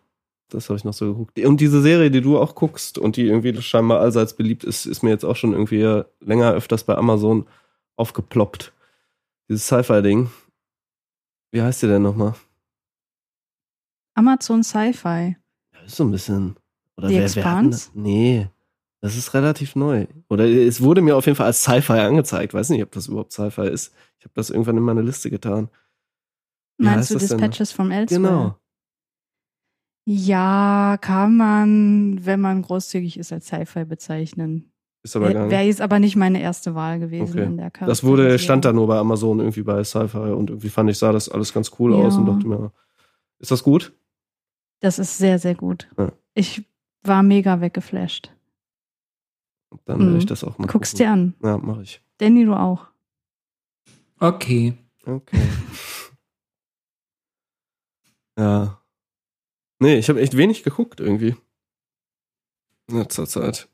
das 0.50 0.68
habe 0.70 0.78
ich 0.78 0.84
noch 0.84 0.94
so 0.94 1.08
geguckt. 1.14 1.40
Und 1.40 1.62
diese 1.62 1.82
Serie, 1.82 2.12
die 2.12 2.20
du 2.22 2.38
auch 2.38 2.56
guckst 2.56 2.98
und 2.98 3.16
die 3.16 3.28
irgendwie 3.28 3.60
scheinbar 3.62 4.02
allseits 4.02 4.36
beliebt 4.36 4.66
ist, 4.66 4.86
ist 4.86 5.02
mir 5.02 5.10
jetzt 5.12 5.24
auch 5.24 5.36
schon 5.38 5.54
irgendwie 5.54 6.04
länger 6.20 6.52
öfters 6.54 6.84
bei 6.84 6.96
Amazon 6.96 7.48
aufgeploppt. 7.96 8.74
Dieses 9.50 9.66
Sci-Fi-Ding. 9.66 10.30
Wie 11.52 11.62
heißt 11.62 11.82
die 11.84 11.88
denn 11.88 12.02
nochmal? 12.02 12.36
Amazon 14.16 14.64
Sci-Fi. 14.64 15.38
Ja, 15.74 15.80
ist 15.86 15.96
so 15.96 16.04
ein 16.04 16.12
bisschen. 16.12 16.58
Oder 16.98 17.08
The 17.10 17.14
wer, 17.16 17.20
wer 17.22 17.26
Expanse? 17.26 17.70
das? 17.70 17.92
Nee, 17.96 18.50
das 19.02 19.16
ist 19.16 19.34
relativ 19.34 19.76
neu. 19.76 20.08
Oder 20.30 20.46
es 20.46 20.82
wurde 20.82 21.02
mir 21.02 21.16
auf 21.16 21.26
jeden 21.26 21.36
Fall 21.36 21.46
als 21.48 21.62
Sci-Fi 21.64 21.94
angezeigt. 21.94 22.54
Weiß 22.54 22.70
nicht, 22.70 22.82
ob 22.84 22.92
das 22.92 23.08
überhaupt 23.08 23.32
Sci-Fi 23.32 23.68
ist. 23.68 23.94
Ich 24.20 24.26
habe 24.26 24.34
das 24.34 24.50
irgendwann 24.50 24.78
in 24.78 24.84
meine 24.84 25.02
Liste 25.04 25.30
getan. 25.30 25.70
Wie 26.80 26.86
Meinst 26.86 27.12
du? 27.12 27.18
Dispatches 27.18 27.72
from 27.72 27.92
Elsewhere? 27.92 28.22
Genau. 28.22 28.56
Ja, 30.10 30.98
kann 31.02 31.36
man, 31.36 32.26
wenn 32.26 32.40
man 32.40 32.62
großzügig 32.62 33.18
ist, 33.20 33.34
als 33.34 33.48
Sci-Fi 33.48 33.84
bezeichnen. 33.86 34.72
Ist 35.04 35.16
aber 35.16 35.26
gar 35.28 35.34
Wäre 35.34 35.44
nicht. 35.46 35.52
wär 35.52 35.66
jetzt 35.66 35.82
aber 35.82 36.00
nicht 36.00 36.16
meine 36.16 36.42
erste 36.42 36.76
Wahl 36.76 37.00
gewesen 37.00 37.32
Okay. 37.40 37.44
in 37.46 37.58
der 37.58 37.72
Charakterisierung. 37.72 38.18
Das 38.18 38.26
wurde, 38.26 38.40
stand 38.40 38.66
da 38.66 38.74
nur 38.74 38.88
bei 38.88 38.98
Amazon 38.98 39.40
irgendwie 39.40 39.64
bei 39.64 39.84
Sci-Fi 39.84 40.32
und 40.32 40.50
irgendwie 40.50 40.70
fand 40.70 40.90
ich, 40.90 40.98
sah 40.98 41.12
das 41.12 41.30
alles 41.30 41.54
ganz 41.54 41.72
cool 41.78 41.92
Ja. 41.92 42.00
aus 42.06 42.16
und 42.18 42.26
dachte 42.26 42.48
mir, 42.48 42.72
ist 43.40 43.52
das 43.52 43.64
gut? 43.64 43.94
Das 44.80 44.98
ist 44.98 45.18
sehr, 45.18 45.40
sehr 45.40 45.56
gut. 45.56 45.90
Ja. 45.98 46.12
Ich 46.34 46.67
war 47.08 47.24
mega 47.24 47.62
weggeflasht. 47.62 48.32
Dann 49.86 50.00
werde 50.00 50.12
Mhm. 50.12 50.18
ich 50.18 50.26
das 50.26 50.44
auch 50.44 50.58
mal 50.58 50.68
Guck's 50.68 50.92
gucken. 50.92 51.06
dir 51.06 51.12
an. 51.12 51.34
Ja, 51.44 51.58
mache 51.58 51.82
ich. 51.84 52.02
Danny, 52.20 52.46
du 52.46 52.54
auch. 52.54 52.88
Okay. 54.20 54.74
Okay. 55.06 55.38
ja. 58.38 58.82
Nee, 59.80 59.98
ich 59.98 60.10
habe 60.10 60.22
echt 60.22 60.36
wenig 60.36 60.64
geguckt 60.64 61.00
irgendwie. 61.00 61.36
In 62.90 62.98
letzter 62.98 63.28
Zeit. 63.28 63.68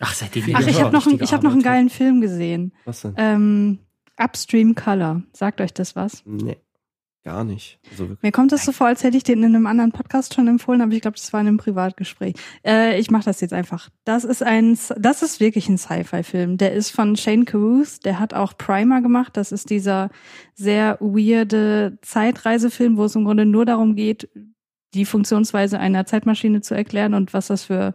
Ach, 0.00 0.14
seitdem 0.14 0.44
Ach, 0.54 0.66
ich 0.66 0.80
habe 0.80 0.92
noch, 0.92 1.06
einen- 1.06 1.20
ich 1.20 1.32
hab 1.32 1.42
noch 1.42 1.50
einen 1.52 1.62
geilen 1.62 1.90
Film 1.90 2.20
gesehen. 2.20 2.72
Was 2.84 3.00
denn? 3.02 3.14
Ähm, 3.16 3.78
Upstream 4.16 4.74
Color. 4.76 5.22
Sagt 5.32 5.60
euch 5.60 5.72
das 5.74 5.96
was? 5.96 6.22
Nee, 6.24 6.56
gar 7.28 7.44
nicht. 7.44 7.78
Also. 7.90 8.16
Mir 8.22 8.32
kommt 8.32 8.52
das 8.52 8.64
so 8.64 8.72
vor, 8.72 8.86
als 8.86 9.04
hätte 9.04 9.18
ich 9.18 9.22
den 9.22 9.42
in 9.42 9.54
einem 9.54 9.66
anderen 9.66 9.92
Podcast 9.92 10.32
schon 10.32 10.48
empfohlen, 10.48 10.80
aber 10.80 10.92
ich 10.92 11.02
glaube, 11.02 11.18
das 11.18 11.30
war 11.34 11.42
in 11.42 11.46
einem 11.46 11.58
Privatgespräch. 11.58 12.34
Äh, 12.64 12.98
ich 12.98 13.10
mache 13.10 13.26
das 13.26 13.42
jetzt 13.42 13.52
einfach. 13.52 13.90
Das 14.04 14.24
ist 14.24 14.42
ein, 14.42 14.78
das 14.96 15.22
ist 15.22 15.38
wirklich 15.38 15.68
ein 15.68 15.76
Sci-Fi-Film. 15.76 16.56
Der 16.56 16.72
ist 16.72 16.90
von 16.90 17.16
Shane 17.16 17.44
Carruth. 17.44 18.02
Der 18.06 18.18
hat 18.18 18.32
auch 18.32 18.56
Primer 18.56 19.02
gemacht. 19.02 19.36
Das 19.36 19.52
ist 19.52 19.68
dieser 19.68 20.08
sehr 20.54 20.96
weirde 21.00 21.98
Zeitreisefilm, 22.00 22.96
wo 22.96 23.04
es 23.04 23.14
im 23.14 23.26
Grunde 23.26 23.44
nur 23.44 23.66
darum 23.66 23.94
geht, 23.94 24.30
die 24.94 25.04
Funktionsweise 25.04 25.78
einer 25.78 26.06
Zeitmaschine 26.06 26.62
zu 26.62 26.74
erklären 26.74 27.12
und 27.12 27.34
was 27.34 27.48
das 27.48 27.64
für 27.64 27.92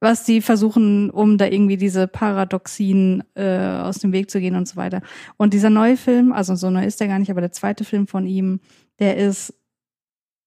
was 0.00 0.24
sie 0.26 0.40
versuchen, 0.40 1.10
um 1.10 1.38
da 1.38 1.46
irgendwie 1.46 1.76
diese 1.76 2.06
Paradoxien 2.06 3.24
äh, 3.34 3.58
aus 3.82 3.98
dem 3.98 4.12
Weg 4.12 4.30
zu 4.30 4.40
gehen 4.40 4.54
und 4.54 4.68
so 4.68 4.76
weiter. 4.76 5.02
Und 5.36 5.54
dieser 5.54 5.70
neue 5.70 5.96
Film, 5.96 6.32
also 6.32 6.54
so 6.54 6.70
neu 6.70 6.84
ist 6.84 7.00
der 7.00 7.08
gar 7.08 7.18
nicht, 7.18 7.30
aber 7.30 7.40
der 7.40 7.52
zweite 7.52 7.84
Film 7.84 8.06
von 8.06 8.26
ihm, 8.26 8.60
der 9.00 9.16
ist, 9.16 9.54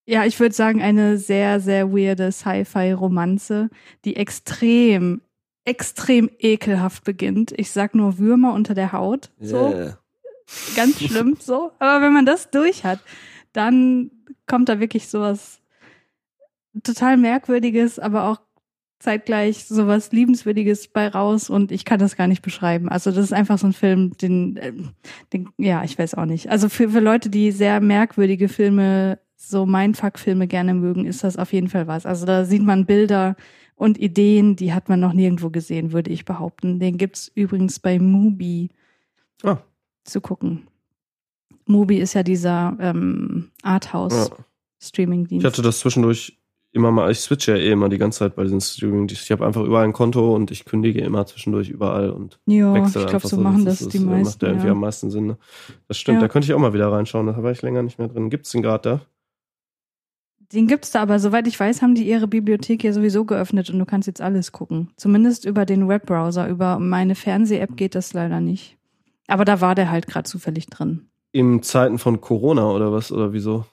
ja, 0.06 0.26
ich 0.26 0.40
würde 0.40 0.56
sagen, 0.56 0.82
eine 0.82 1.18
sehr, 1.18 1.60
sehr 1.60 1.92
weirde 1.92 2.32
Sci-Fi-Romanze, 2.32 3.70
die 4.06 4.16
extrem, 4.16 5.22
extrem 5.66 6.30
ekelhaft 6.40 7.04
beginnt. 7.04 7.54
Ich 7.58 7.72
sag 7.72 7.94
nur 7.94 8.18
Würmer 8.18 8.54
unter 8.54 8.74
der 8.74 8.94
Haut. 8.94 9.32
So, 9.40 9.70
Yeah. 9.74 9.98
ganz 10.76 11.00
schlimm 11.00 11.38
so. 11.40 11.72
Aber 11.80 12.04
wenn 12.06 12.14
man 12.14 12.26
das 12.26 12.50
durch 12.52 12.84
hat, 12.84 13.00
dann 13.54 14.12
kommt 14.48 14.70
da 14.70 14.80
wirklich 14.80 15.08
sowas 15.10 15.60
total 16.84 17.18
Merkwürdiges, 17.18 18.00
aber 18.00 18.26
auch 18.30 18.40
zeitgleich 19.02 19.66
sowas 19.66 20.12
Liebenswürdiges 20.12 20.88
bei 20.88 21.08
raus 21.08 21.50
und 21.50 21.72
ich 21.72 21.86
kann 21.86 22.00
das 22.00 22.16
gar 22.16 22.28
nicht 22.28 22.42
beschreiben. 22.42 22.88
Also 22.90 23.12
das 23.12 23.26
ist 23.26 23.34
einfach 23.34 23.58
so 23.58 23.68
ein 23.68 23.74
Film, 23.74 24.16
den, 24.18 24.60
ähm, 24.62 24.90
den 25.34 25.50
ja, 25.58 25.84
ich 25.84 25.98
weiß 25.98 26.14
auch 26.16 26.26
nicht. 26.26 26.50
Also 26.50 26.70
für, 26.70 26.90
für 26.90 27.00
Leute, 27.00 27.30
die 27.30 27.52
sehr 27.52 27.82
merkwürdige 27.82 28.48
Filme, 28.48 29.20
so 29.36 29.66
Mindfuck-Filme 29.66 30.48
gerne 30.48 30.74
mögen, 30.76 31.06
ist 31.06 31.24
das 31.24 31.38
auf 31.38 31.52
jeden 31.52 31.68
Fall 31.68 31.88
was. 31.88 32.06
Also 32.06 32.26
da 32.26 32.46
sieht 32.46 32.62
man 32.64 32.86
Bilder 32.86 33.36
und 33.76 33.98
Ideen, 33.98 34.56
die 34.56 34.74
hat 34.74 34.88
man 34.90 35.00
noch 35.00 35.14
nirgendwo 35.14 35.50
gesehen, 35.50 35.92
würde 35.92 36.12
ich 36.12 36.24
behaupten. 36.26 36.80
Den 36.80 36.98
gibt's 36.98 37.32
übrigens 37.34 37.80
bei 37.80 37.98
Mubi 37.98 38.70
Ah. 39.44 39.58
zu 40.04 40.22
gucken. 40.22 40.68
Mubi 41.66 41.98
ist 41.98 42.14
ja 42.14 42.22
dieser 42.22 42.78
ähm, 42.80 43.50
Ja. 43.64 43.72
Arthouse-Streaming-Dienst. 43.72 45.44
Ich 45.46 45.52
hatte 45.52 45.62
das 45.64 45.80
zwischendurch 45.80 46.38
immer 46.74 46.92
mal, 46.92 47.12
ich 47.12 47.20
switche 47.20 47.52
ja 47.52 47.58
eh 47.58 47.72
immer 47.72 47.90
die 47.90 47.98
ganze 47.98 48.20
Zeit 48.20 48.36
bei 48.36 48.44
diesen 48.44 48.62
streaming 48.62 49.08
Ich 49.12 49.30
habe 49.32 49.46
einfach 49.46 49.64
überall 49.64 49.84
ein 49.86 49.94
Konto 49.94 50.34
und 50.36 50.52
ich 50.52 50.64
kündige 50.66 51.02
immer 51.02 51.26
zwischendurch 51.26 51.70
überall 51.70 52.12
und 52.12 52.40
ja, 52.46 52.74
ich 52.76 52.82
wechsle 52.84 53.02
glaube, 53.02 53.16
einfach 53.16 53.30
so 53.30 53.38
machen 53.38 53.66
das, 53.66 53.82
ist- 53.82 53.94
die 53.94 53.98
ist- 53.98 54.04
Macht 54.06 54.18
meisten. 54.18 54.46
ja 54.46 54.52
irgendwie 54.52 54.70
am 54.70 54.80
meisten 54.80 55.12
Sinn. 55.12 55.28
Ne? 55.28 55.38
Das 55.88 55.98
stimmt, 55.98 56.16
Ja. 56.16 56.22
da 56.22 56.28
könnte 56.30 56.46
ich 56.48 56.54
auch 56.54 56.60
mal 56.60 56.74
wieder 56.74 56.92
reinschauen. 56.92 57.28
Da 57.28 57.42
war 57.44 57.52
ich 57.52 57.62
länger 57.62 57.84
nicht 57.84 58.00
mehr 58.00 58.08
drin. 58.08 58.30
Gibt's 58.30 58.52
den 58.52 58.62
gerade 58.62 58.90
da? 58.90 59.02
Den 60.54 60.68
gibt's 60.68 60.92
da, 60.92 61.02
aber 61.02 61.18
soweit 61.20 61.48
ich 61.48 61.58
weiß, 61.58 61.82
haben 61.82 61.96
die 61.96 62.06
ihre 62.08 62.28
Bibliothek 62.28 62.84
ja 62.84 62.92
sowieso 62.92 63.24
geöffnet 63.24 63.70
und 63.70 63.80
du 63.80 63.86
kannst 63.86 64.08
jetzt 64.08 64.22
alles 64.22 64.52
gucken. 64.52 64.90
Zumindest 64.98 65.46
über 65.46 65.66
den 65.66 65.88
Webbrowser. 65.88 66.50
Über 66.50 66.78
meine 66.78 67.16
Fernseh-App 67.16 67.78
geht 67.78 67.96
das 67.96 68.12
leider 68.14 68.42
nicht. 68.42 68.78
Aber 69.28 69.46
da 69.46 69.62
war 69.62 69.76
der 69.76 69.90
halt 69.92 70.08
gerade 70.08 70.30
zufällig 70.30 70.68
drin. 70.68 71.08
In 71.32 71.64
Zeiten 71.64 71.98
von 72.00 72.20
Corona 72.20 72.70
oder 72.70 72.92
was? 72.92 73.14
Oder 73.14 73.32
wieso? 73.32 73.66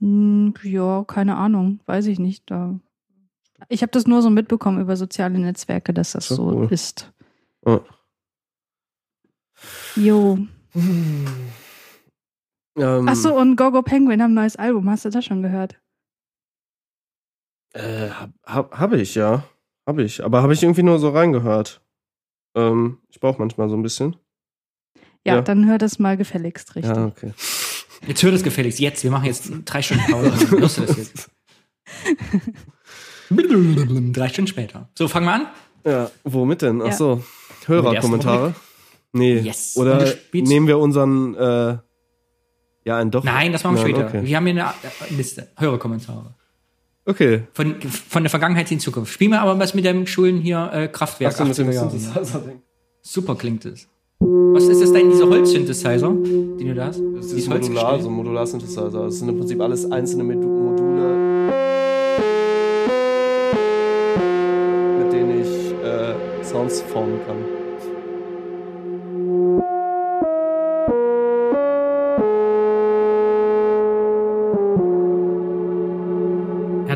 Hm, 0.00 0.54
ja, 0.62 1.04
keine 1.04 1.36
Ahnung, 1.36 1.80
weiß 1.86 2.06
ich 2.06 2.18
nicht. 2.18 2.50
Da 2.50 2.78
ich 3.68 3.82
habe 3.82 3.92
das 3.92 4.06
nur 4.06 4.20
so 4.20 4.30
mitbekommen 4.30 4.80
über 4.80 4.96
soziale 4.96 5.38
Netzwerke, 5.38 5.94
dass 5.94 6.12
das 6.12 6.28
So 6.28 6.34
so 6.36 6.42
cool. 6.50 6.66
ist. 6.70 7.12
Ja. 7.66 7.80
Jo. 9.96 10.38
Ähm, 12.76 13.06
Ach 13.08 13.14
so, 13.14 13.38
und 13.38 13.56
Gogo 13.56 13.82
Penguin 13.82 14.20
haben 14.20 14.32
ein 14.32 14.34
neues 14.34 14.56
Album. 14.56 14.90
Hast 14.90 15.04
du 15.04 15.10
das 15.10 15.24
schon 15.24 15.42
gehört? 15.42 15.80
Äh, 17.72 18.10
hab, 18.10 18.30
hab, 18.44 18.78
hab 18.78 18.92
ich, 18.92 19.14
ja. 19.14 19.44
Hab 19.86 19.98
ich. 19.98 20.24
Aber 20.24 20.42
habe 20.42 20.52
ich 20.52 20.62
irgendwie 20.62 20.82
nur 20.82 20.98
so 20.98 21.10
reingehört. 21.10 21.80
Ähm, 22.56 22.98
ich 23.08 23.20
brauche 23.20 23.38
manchmal 23.38 23.68
so 23.68 23.76
ein 23.76 23.82
bisschen. 23.82 24.16
Ja, 25.24 25.36
Ja. 25.36 25.42
dann 25.42 25.66
hör 25.66 25.78
das 25.78 25.98
mal 25.98 26.16
gefälligst 26.16 26.74
richtig. 26.74 26.96
Ja, 26.96 27.06
okay. 27.06 27.32
Jetzt 28.06 28.22
hör 28.22 28.30
das 28.32 28.42
gefälligst. 28.42 28.78
Jetzt, 28.78 29.02
wir 29.04 29.10
machen 29.10 29.24
jetzt 29.26 29.50
drei 29.64 29.82
Stunden 29.82 30.04
Pause. 30.10 30.50
Hörst 30.50 30.78
du 30.78 30.82
das 30.82 30.96
jetzt? 30.96 31.30
drei 34.12 34.28
Stunden 34.28 34.48
später. 34.48 34.88
So, 34.96 35.08
fangen 35.08 35.26
wir 35.26 35.32
an. 35.34 35.46
Ja, 35.86 36.10
womit 36.24 36.62
denn? 36.62 36.80
Ach 36.82 36.86
Ja. 36.86 36.92
so, 36.92 37.22
Hörerkommentare. 37.66 38.54
Nee, 39.12 39.38
Yes. 39.38 39.76
Oder 39.76 40.12
nehmen 40.32 40.66
wir 40.66 40.78
unseren, 40.78 41.34
äh, 41.36 41.78
ja, 42.84 42.96
ein 42.98 43.10
doch. 43.10 43.22
Nein, 43.24 43.52
das 43.52 43.64
machen 43.64 43.76
wir 43.76 43.82
Nein, 43.84 43.92
später. 43.94 44.08
okay. 44.08 44.26
Wir 44.26 44.36
haben 44.36 44.46
hier 44.46 44.66
eine 44.66 44.74
äh, 45.10 45.14
Liste. 45.14 45.48
Hörerkommentare. 45.56 46.34
Okay. 47.06 47.44
Von, 47.52 47.80
von 47.82 48.22
der 48.22 48.30
Vergangenheit 48.30 48.70
in 48.70 48.78
die 48.78 48.84
Zukunft. 48.84 49.12
Spiel 49.12 49.28
mal 49.28 49.38
aber 49.38 49.58
was 49.58 49.74
mit 49.74 49.84
dem 49.84 50.06
Schulen 50.06 50.38
hier 50.40 50.70
äh, 50.72 50.88
Kraftwerk. 50.88 51.32
Ach 51.34 51.38
so, 51.38 51.44
mit 51.44 51.56
dem 51.58 51.68
80er 51.68 51.72
Jahre. 51.72 52.60
Super 53.02 53.36
klingt 53.36 53.64
es. 53.66 53.88
Was 54.54 54.68
ist 54.68 54.82
das 54.82 54.92
denn, 54.92 55.10
dieser 55.10 55.28
Holz-Synthesizer, 55.28 56.10
den 56.10 56.58
du 56.58 56.74
da 56.76 56.86
hast? 56.86 57.02
Das 57.16 57.32
ist 57.32 57.48
modular, 57.48 58.00
so 58.00 58.08
ein 58.08 58.14
Modular-Synthesizer. 58.14 58.88
Das 58.88 59.18
sind 59.18 59.28
im 59.28 59.36
Prinzip 59.36 59.60
alles 59.60 59.90
einzelne 59.90 60.22
Module, 60.22 61.16
mit 65.00 65.12
denen 65.12 65.40
ich 65.42 65.72
äh, 65.84 66.44
Sounds 66.44 66.82
formen 66.82 67.18
kann. 67.26 67.53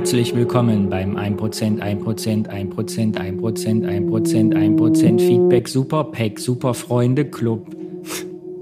Herzlich 0.08 0.34
willkommen 0.34 0.88
beim 0.88 1.18
1%, 1.18 1.82
1%, 1.82 2.48
1%, 2.48 2.48
1%, 2.48 3.14
1%, 3.14 4.54
1% 4.54 5.18
Feedback 5.18 5.68
Super 5.68 6.04
Pack 6.04 6.38
Super 6.38 6.72
Freunde 6.72 7.26
Club. 7.26 7.76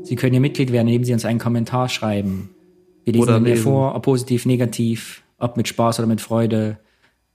Sie 0.03 0.17
können 0.17 0.33
hier 0.33 0.41
Mitglied 0.41 0.73
werden, 0.73 0.89
indem 0.89 1.05
Sie 1.05 1.13
uns 1.13 1.25
einen 1.25 1.39
Kommentar 1.39 1.89
schreiben. 1.89 2.51
Wir 3.05 3.13
lesen 3.13 3.23
Oder 3.23 3.37
ihn 3.37 3.45
lesen. 3.45 3.63
vor, 3.63 3.95
ob 3.95 4.03
positiv, 4.03 4.45
negativ, 4.45 5.23
ob 5.39 5.57
mit 5.57 5.69
Spaß 5.69 6.01
oder 6.01 6.09
mit 6.09 6.21
Freude. 6.21 6.79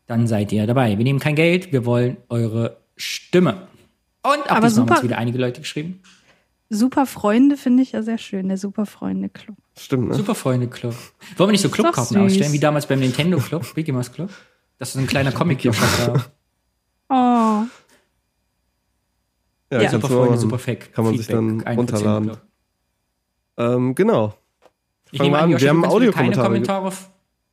Dann 0.08 0.28
seid 0.28 0.52
ihr 0.52 0.68
dabei. 0.68 0.98
Wir 0.98 1.06
nehmen 1.06 1.20
kein 1.20 1.36
Geld, 1.36 1.72
wir 1.72 1.86
wollen 1.86 2.18
eure 2.28 2.80
Stimme. 2.98 3.70
Und 4.24 4.44
auch 4.52 4.58
Aber 4.58 4.68
diesmal 4.68 4.88
haben 4.88 4.96
uns 4.96 5.04
wieder 5.04 5.20
einige 5.20 5.38
Leute 5.38 5.62
geschrieben. 5.62 6.02
Super 6.74 7.06
Freunde 7.06 7.58
finde 7.58 7.84
ich 7.84 7.92
ja 7.92 8.02
sehr 8.02 8.18
schön, 8.18 8.48
der 8.48 8.56
Super 8.58 8.86
Freunde 8.86 9.28
Club. 9.28 9.58
Stimmt, 9.78 10.08
ne? 10.08 10.16
Super 10.16 10.36
Freunde 10.36 10.68
Club. 10.68 10.96
Wollen 11.36 11.50
wir 11.50 11.52
nicht 11.52 11.62
so 11.62 11.68
Clubkarten 11.68 12.16
ausstellen, 12.16 12.54
wie 12.54 12.60
damals 12.60 12.86
beim 12.86 13.02
Nintendo 13.02 13.40
Club, 13.40 13.66
Mickey 13.76 13.92
Mouse 13.92 14.10
Club? 14.10 14.30
Das 14.80 14.88
ist 14.88 14.94
so 14.94 15.00
ein 15.02 15.08
kleiner 15.08 15.34
comic 15.34 15.60
hier 15.60 15.74
Oh, 17.10 17.14
Ja, 17.14 17.68
Ja. 19.70 19.90
Super 19.90 20.08
Freunde, 20.08 20.38
super 20.38 20.58
Fact. 20.58 20.94
Kann 20.94 21.04
man 21.04 21.18
sich 21.18 21.28
dann 21.28 21.62
1% 21.62 21.76
runterladen. 21.76 22.38
Ähm, 23.58 23.94
genau. 23.94 24.34
Ich 25.12 25.18
Fangen 25.18 25.32
nehme 25.32 25.40
wir 25.40 25.44
an, 25.44 25.54
an. 25.54 25.62
Wir 25.62 25.70
haben 25.70 25.84
Audiokommentare. 25.86 26.48
Kommentare. 26.48 26.94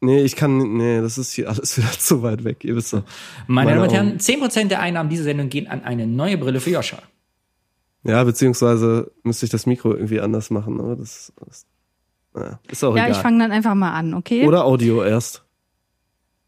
Nee, 0.01 0.23
ich 0.23 0.37
kann, 0.37 0.77
nee, 0.77 1.01
das 1.01 1.19
ist 1.19 1.33
hier 1.33 1.49
alles 1.49 1.77
wieder 1.77 1.91
zu 1.91 2.23
weit 2.23 2.45
weg, 2.45 2.63
ihr 2.63 2.77
wisst 2.77 2.93
doch. 2.93 3.03
Meine 3.49 3.73
Damen 3.73 3.83
und. 3.83 3.93
Herren, 3.93 4.19
10% 4.19 4.69
der 4.69 4.79
Einnahmen 4.79 5.11
dieser 5.11 5.25
Sendung 5.25 5.49
gehen 5.49 5.67
an 5.67 5.83
eine 5.83 6.07
neue 6.07 6.39
Brille 6.39 6.61
für 6.61 6.71
Joscha. 6.71 6.99
Ja, 8.05 8.23
beziehungsweise 8.25 9.11
müsste 9.23 9.47
ich 9.47 9.51
das 9.51 9.67
Mikro 9.67 9.93
irgendwie 9.93 10.21
anders 10.21 10.51
machen, 10.51 10.81
aber 10.81 10.97
das, 10.97 11.33
das 11.45 11.67
naja, 12.35 12.61
ist 12.71 12.85
auch 12.85 12.97
ja, 12.97 13.05
ich 13.05 13.11
egal. 13.11 13.23
fange 13.23 13.39
dann 13.41 13.53
einfach 13.53 13.75
mal 13.75 13.93
an, 13.93 14.15
okay? 14.15 14.47
Oder 14.47 14.65
Audio 14.65 15.03
erst. 15.03 15.45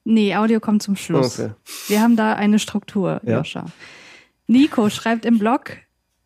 Nee, 0.05 0.35
Audio 0.37 0.61
kommt 0.61 0.83
zum 0.83 0.97
Schluss. 0.97 1.39
Okay. 1.39 1.53
Wir 1.89 2.01
haben 2.01 2.17
da 2.17 2.35
eine 2.35 2.59
Struktur, 2.59 3.21
Ja. 3.25 3.39
Joscha. 3.39 3.67
Nico 4.47 4.89
schreibt 4.91 5.25
im 5.25 5.39
Blog, 5.39 5.77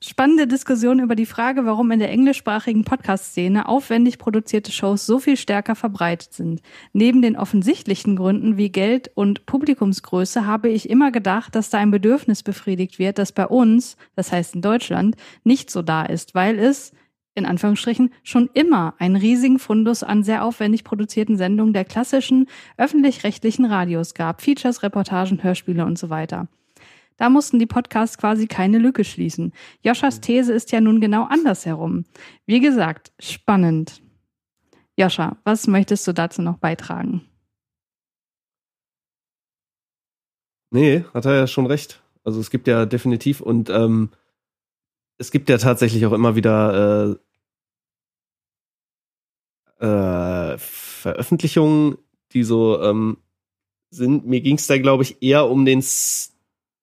spannende 0.08 0.46
Diskussion 0.46 1.00
über 1.00 1.14
die 1.14 1.26
Frage, 1.26 1.64
warum 1.64 1.90
in 1.90 1.98
der 1.98 2.10
englischsprachigen 2.10 2.84
Podcast-Szene 2.84 3.66
aufwendig 3.66 4.18
produzierte 4.18 4.70
Shows 4.70 5.06
so 5.06 5.18
viel 5.18 5.36
stärker 5.36 5.74
verbreitet 5.74 6.32
sind. 6.32 6.60
Neben 6.92 7.22
den 7.22 7.36
offensichtlichen 7.36 8.16
Gründen 8.16 8.56
wie 8.56 8.70
Geld 8.70 9.10
und 9.14 9.46
Publikumsgröße 9.46 10.46
habe 10.46 10.68
ich 10.68 10.90
immer 10.90 11.10
gedacht, 11.10 11.54
dass 11.54 11.70
da 11.70 11.78
ein 11.78 11.90
Bedürfnis 11.90 12.42
befriedigt 12.42 12.98
wird, 12.98 13.18
das 13.18 13.32
bei 13.32 13.46
uns, 13.46 13.96
das 14.14 14.30
heißt 14.30 14.56
in 14.56 14.62
Deutschland, 14.62 15.16
nicht 15.42 15.70
so 15.70 15.80
da 15.80 16.04
ist, 16.04 16.34
weil 16.34 16.58
es 16.58 16.92
in 17.34 17.46
Anführungsstrichen 17.46 18.12
schon 18.22 18.48
immer 18.54 18.94
einen 18.98 19.16
riesigen 19.16 19.58
Fundus 19.58 20.02
an 20.02 20.22
sehr 20.22 20.44
aufwendig 20.44 20.84
produzierten 20.84 21.36
Sendungen 21.36 21.72
der 21.72 21.84
klassischen 21.84 22.46
öffentlich-rechtlichen 22.76 23.64
Radios 23.64 24.14
gab, 24.14 24.42
Features, 24.42 24.82
Reportagen, 24.82 25.42
Hörspiele 25.42 25.84
und 25.84 25.98
so 25.98 26.10
weiter. 26.10 26.46
Da 27.16 27.30
mussten 27.30 27.58
die 27.58 27.66
Podcasts 27.66 28.18
quasi 28.18 28.46
keine 28.46 28.78
Lücke 28.78 29.04
schließen. 29.04 29.52
Joschas 29.82 30.20
These 30.20 30.52
ist 30.52 30.72
ja 30.72 30.80
nun 30.80 31.00
genau 31.00 31.24
andersherum. 31.24 32.04
Wie 32.46 32.60
gesagt, 32.60 33.12
spannend. 33.20 34.02
Joscha, 34.96 35.36
was 35.44 35.66
möchtest 35.66 36.06
du 36.06 36.12
dazu 36.12 36.42
noch 36.42 36.58
beitragen? 36.58 37.22
Nee, 40.70 41.04
hat 41.14 41.24
er 41.24 41.34
ja 41.36 41.46
schon 41.46 41.66
recht. 41.66 42.02
Also 42.24 42.40
es 42.40 42.50
gibt 42.50 42.66
ja 42.66 42.86
definitiv 42.86 43.40
und 43.40 43.70
ähm, 43.70 44.10
es 45.18 45.30
gibt 45.30 45.48
ja 45.48 45.58
tatsächlich 45.58 46.04
auch 46.06 46.12
immer 46.12 46.34
wieder 46.34 47.18
äh, 49.80 49.84
äh, 49.86 50.58
Veröffentlichungen, 50.58 51.98
die 52.32 52.42
so 52.42 52.82
ähm, 52.82 53.18
sind. 53.90 54.26
Mir 54.26 54.40
ging 54.40 54.56
es 54.56 54.66
da, 54.66 54.78
glaube 54.78 55.04
ich, 55.04 55.22
eher 55.22 55.48
um 55.48 55.64
den 55.64 55.82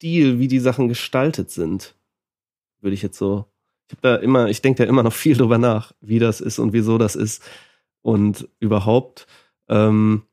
Stil, 0.01 0.39
wie 0.39 0.47
die 0.47 0.57
Sachen 0.59 0.87
gestaltet 0.87 1.51
sind. 1.51 1.95
Würde 2.79 2.95
ich 2.95 3.03
jetzt 3.03 3.19
so. 3.19 3.45
Ich 3.87 3.93
habe 3.93 4.01
da 4.01 4.15
immer, 4.15 4.47
ich 4.49 4.63
denke 4.63 4.83
da 4.83 4.89
immer 4.89 5.03
noch 5.03 5.13
viel 5.13 5.37
drüber 5.37 5.59
nach, 5.59 5.91
wie 6.01 6.17
das 6.17 6.41
ist 6.41 6.57
und 6.57 6.73
wieso 6.73 6.97
das 6.97 7.15
ist. 7.15 7.43
Und 8.01 8.49
überhaupt. 8.59 9.27
Ähm, 9.69 10.23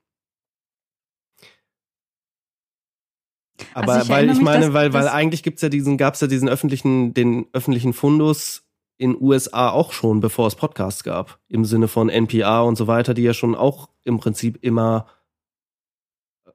Aber 3.74 3.92
Also 3.92 4.04
ich 4.04 4.08
weil 4.08 4.30
ich 4.30 4.36
mich, 4.36 4.42
meine, 4.42 4.64
dass- 4.66 4.74
weil, 4.74 4.92
weil 4.94 5.08
eigentlich 5.08 5.42
gibt's 5.42 5.60
ja 5.60 5.68
diesen, 5.68 5.98
gab's 5.98 6.22
ja 6.22 6.28
diesen 6.28 6.48
öffentlichen, 6.48 7.12
den 7.12 7.46
öffentlichen 7.52 7.92
Fundus 7.92 8.64
in 8.96 9.20
USA 9.20 9.68
auch 9.68 9.92
schon, 9.92 10.20
bevor 10.20 10.46
es 10.46 10.54
Podcasts 10.56 11.04
gab. 11.04 11.38
Im 11.48 11.66
Sinne 11.66 11.88
von 11.88 12.08
NPR 12.08 12.64
und 12.64 12.76
so 12.76 12.86
weiter, 12.86 13.12
die 13.12 13.22
ja 13.22 13.34
schon 13.34 13.54
auch 13.54 13.90
im 14.04 14.18
Prinzip 14.18 14.58
immer 14.62 15.06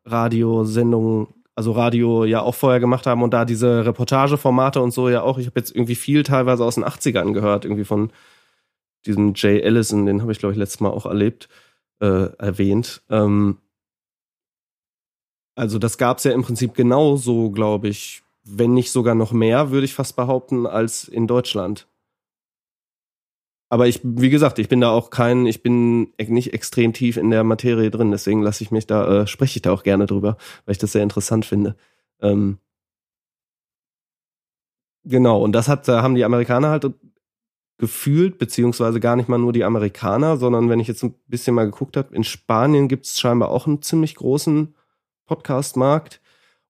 Radiosendungen, 0.05 1.27
also 1.55 1.71
Radio 1.71 2.25
ja 2.25 2.41
auch 2.41 2.55
vorher 2.55 2.79
gemacht 2.79 3.05
haben 3.05 3.21
und 3.21 3.33
da 3.33 3.45
diese 3.45 3.85
Reportageformate 3.85 4.81
und 4.81 4.91
so 4.91 5.09
ja 5.09 5.21
auch. 5.21 5.37
Ich 5.37 5.45
habe 5.45 5.59
jetzt 5.59 5.75
irgendwie 5.75 5.95
viel 5.95 6.23
teilweise 6.23 6.65
aus 6.65 6.75
den 6.75 6.85
80ern 6.85 7.33
gehört, 7.33 7.65
irgendwie 7.65 7.85
von 7.85 8.11
diesem 9.05 9.33
Jay 9.35 9.59
Ellison, 9.59 10.05
den 10.05 10.21
habe 10.21 10.31
ich, 10.31 10.39
glaube 10.39 10.53
ich, 10.53 10.57
letztes 10.57 10.79
Mal 10.79 10.89
auch 10.89 11.05
erlebt, 11.05 11.49
äh, 11.99 12.29
erwähnt. 12.37 13.03
Ähm, 13.09 13.57
also 15.55 15.77
das 15.77 15.97
gab's 15.97 16.23
ja 16.23 16.31
im 16.31 16.43
Prinzip 16.43 16.73
genauso, 16.73 17.51
glaube 17.51 17.87
ich, 17.87 18.23
wenn 18.43 18.73
nicht 18.73 18.91
sogar 18.91 19.15
noch 19.15 19.31
mehr, 19.31 19.71
würde 19.71 19.85
ich 19.85 19.93
fast 19.93 20.15
behaupten, 20.15 20.65
als 20.65 21.07
in 21.07 21.27
Deutschland. 21.27 21.87
Aber 23.73 23.87
ich, 23.87 24.01
wie 24.03 24.29
gesagt, 24.29 24.59
ich 24.59 24.69
bin 24.69 24.81
da 24.81 24.91
auch 24.91 25.09
kein, 25.09 25.47
ich 25.47 25.63
bin 25.63 26.13
nicht 26.19 26.53
extrem 26.53 26.93
tief 26.93 27.17
in 27.17 27.31
der 27.31 27.43
Materie 27.43 27.89
drin, 27.89 28.11
deswegen 28.11 28.43
lasse 28.43 28.63
ich 28.63 28.69
mich 28.69 28.85
da, 28.85 29.23
äh, 29.23 29.27
spreche 29.27 29.57
ich 29.57 29.63
da 29.63 29.71
auch 29.71 29.81
gerne 29.81 30.05
drüber, 30.05 30.37
weil 30.65 30.73
ich 30.73 30.77
das 30.77 30.91
sehr 30.91 31.01
interessant 31.01 31.43
finde. 31.43 31.75
Ähm, 32.21 32.59
genau, 35.03 35.41
und 35.41 35.53
das 35.53 35.69
hat, 35.69 35.87
da 35.87 36.03
haben 36.03 36.13
die 36.13 36.23
Amerikaner 36.23 36.69
halt 36.69 36.85
gefühlt, 37.79 38.37
beziehungsweise 38.37 38.99
gar 38.99 39.15
nicht 39.15 39.27
mal 39.27 39.39
nur 39.39 39.53
die 39.53 39.63
Amerikaner, 39.63 40.37
sondern 40.37 40.69
wenn 40.69 40.79
ich 40.79 40.87
jetzt 40.87 41.03
ein 41.03 41.15
bisschen 41.25 41.55
mal 41.55 41.65
geguckt 41.65 41.97
habe, 41.97 42.15
in 42.15 42.23
Spanien 42.23 42.87
gibt 42.87 43.07
es 43.07 43.19
scheinbar 43.19 43.49
auch 43.49 43.65
einen 43.65 43.81
ziemlich 43.81 44.13
großen 44.13 44.75
Podcast-Markt 45.25 46.21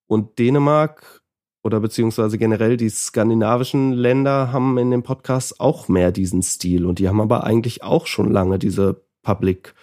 und 0.08 0.40
Dänemark 0.40 1.22
oder 1.64 1.80
beziehungsweise 1.80 2.38
generell 2.38 2.78
die 2.78 2.90
skandinavischen 2.90 3.94
Länder 3.94 4.52
haben 4.52 4.78
in 4.78 4.92
den 4.92 5.02
Podcasts 5.02 5.60
auch 5.60 5.88
mehr 5.88 6.12
diesen 6.12 6.44
Stil 6.44 6.86
und 6.86 7.00
die 7.00 7.08
haben 7.08 7.22
aber 7.22 7.46
eigentlich 7.46 7.84
auch 7.84 8.06
schon 8.06 8.32
lange 8.32 8.60
diese 8.60 9.02
Public 9.24 9.74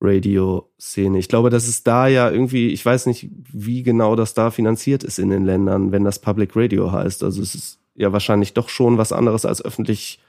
Radio 0.00 0.70
Szene. 0.80 1.18
Ich 1.18 1.28
glaube, 1.28 1.50
das 1.50 1.66
ist 1.66 1.86
da 1.86 2.06
ja 2.06 2.30
irgendwie, 2.30 2.68
ich 2.68 2.84
weiß 2.84 3.06
nicht, 3.06 3.28
wie 3.52 3.82
genau 3.82 4.16
das 4.16 4.34
da 4.34 4.50
finanziert 4.50 5.02
ist 5.02 5.18
in 5.18 5.30
den 5.30 5.44
Ländern, 5.44 5.92
wenn 5.92 6.04
das 6.04 6.18
Public 6.20 6.54
Radio 6.54 6.92
heißt. 6.92 7.22
Also 7.22 7.42
es 7.42 7.54
ist 7.54 7.80
ja 7.94 8.12
wahrscheinlich 8.12 8.54
doch 8.54 8.68
schon 8.68 8.98
was 8.98 9.12
anderes 9.12 9.44
als 9.44 9.64
öffentlich 9.64 10.20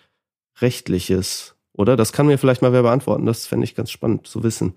rechtliches, 0.60 1.56
oder? 1.74 1.96
Das 1.96 2.14
kann 2.14 2.28
mir 2.28 2.38
vielleicht 2.38 2.62
mal 2.62 2.74
wer 2.74 2.82
beantworten. 2.82 3.26
Das 3.26 3.46
fände 3.46 3.64
ich 3.64 3.76
ganz 3.76 3.92
spannend 3.92 4.28
zu 4.28 4.44
wissen. 4.44 4.76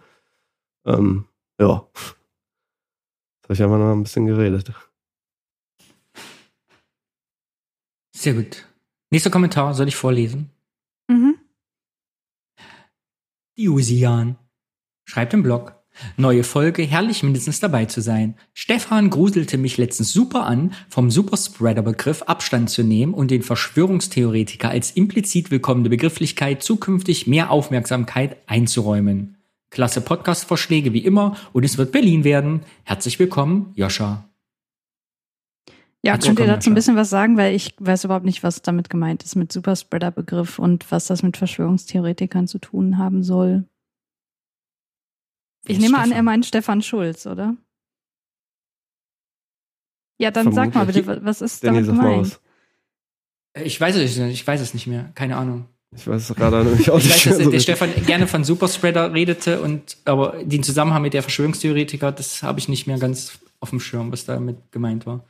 Ähm, 0.85 1.25
ja. 1.59 1.87
Jetzt 1.95 3.45
habe 3.45 3.55
ich 3.55 3.63
einfach 3.63 3.79
noch 3.79 3.93
ein 3.93 4.03
bisschen 4.03 4.27
geredet. 4.27 4.73
Sehr 8.23 8.35
gut. 8.35 8.69
Nächster 9.11 9.31
Kommentar 9.31 9.75
soll 9.75 9.89
ich 9.89 9.97
vorlesen. 9.97 10.51
Mhm. 11.09 11.35
Diusian 13.59 14.37
schreibt 15.05 15.35
im 15.35 15.43
Blog. 15.43 15.75
Neue 16.17 16.45
Folge, 16.45 16.85
herrlich 16.85 17.25
mindestens 17.25 17.59
dabei 17.59 17.87
zu 17.87 18.01
sein. 18.01 18.37
Stefan 18.55 19.11
gruselte 19.11 19.59
mich 19.59 19.77
letztens 19.77 20.13
super 20.13 20.47
an, 20.47 20.73
vom 20.89 21.11
Superspreader-Begriff 21.11 22.23
Abstand 22.23 22.71
zu 22.71 22.85
nehmen 22.85 23.13
und 23.13 23.33
den 23.33 23.43
Verschwörungstheoretiker 23.43 24.71
als 24.71 24.93
implizit 24.93 25.51
willkommene 25.51 25.89
Begrifflichkeit 25.89 26.63
zukünftig 26.63 27.27
mehr 27.27 27.51
Aufmerksamkeit 27.51 28.37
einzuräumen. 28.47 29.37
Klasse 29.71 30.01
Podcast-Vorschläge 30.01 30.93
wie 30.93 31.05
immer 31.05 31.37
und 31.53 31.65
es 31.65 31.77
wird 31.77 31.91
Berlin 31.91 32.23
werden. 32.23 32.61
Herzlich 32.85 33.19
willkommen, 33.19 33.73
Joscha. 33.75 34.32
Ja, 36.05 36.19
könnt 36.19 36.41
ihr 36.41 36.47
dazu 36.47 36.69
ein 36.71 36.75
bisschen 36.75 36.97
was 36.97 37.11
sagen, 37.11 37.37
weil 37.37 37.55
ich 37.55 37.75
weiß 37.79 38.05
überhaupt 38.05 38.25
nicht, 38.25 38.43
was 38.43 38.61
damit 38.61 38.91
gemeint 38.91 39.23
ist 39.23 39.37
mit 39.37 39.53
Superspreader-Begriff 39.53 40.59
und 40.59 40.91
was 40.91 41.07
das 41.07 41.23
mit 41.23 41.37
Verschwörungstheoretikern 41.37 42.49
zu 42.49 42.59
tun 42.59 42.99
haben 42.99 43.23
soll. 43.23 43.65
Ich 45.69 45.79
nehme 45.79 45.97
an, 45.99 46.07
Stefan? 46.07 46.17
er 46.17 46.23
meint 46.25 46.47
Stefan 46.47 46.83
Schulz, 46.83 47.25
oder? 47.27 47.57
Ja, 50.21 50.31
dann 50.33 50.53
sag 50.53 50.67
mal 50.75 50.85
Vermutlich. 50.87 51.07
bitte, 51.07 51.21
wa- 51.23 51.25
was 51.27 51.41
ist 51.41 51.63
damit 51.65 51.87
gemeint? 51.87 52.41
Ich 53.55 53.81
weiß 53.81 53.97
es 53.97 54.17
nicht, 54.17 54.33
ich 54.33 54.47
weiß 54.47 54.61
es 54.61 54.75
nicht 54.75 54.87
mehr. 54.87 55.11
Keine 55.15 55.37
Ahnung. 55.37 55.67
Ich 55.95 56.07
weiß 56.09 56.31
es 56.31 56.35
gerade 56.37 56.65
nämlich 56.65 56.91
auch 56.91 56.99
Ich 56.99 57.05
nicht. 57.07 57.15
weiß, 57.15 57.25
dass 57.25 57.37
mehr 57.39 57.45
so 57.45 57.51
der. 57.51 57.61
Stefan 57.61 57.91
gerne 58.07 58.27
von 58.27 58.45
Superspreader 58.45 59.13
redete 59.13 59.61
und 59.61 59.99
aber 60.05 60.43
den 60.43 60.63
Zusammenhang 60.63 61.03
mit 61.03 61.15
der 61.15 61.23
Verschwörungstheoretiker, 61.23 62.11
das 62.13 62.43
habe 62.43 62.59
ich 62.59 62.69
nicht 62.69 62.87
mehr 62.87 62.99
ganz 62.99 63.39
auf 63.61 63.71
dem 63.71 63.79
Schirm, 63.81 64.11
was 64.11 64.25
damit 64.25 64.73
gemeint 64.73 65.07
war. 65.07 65.25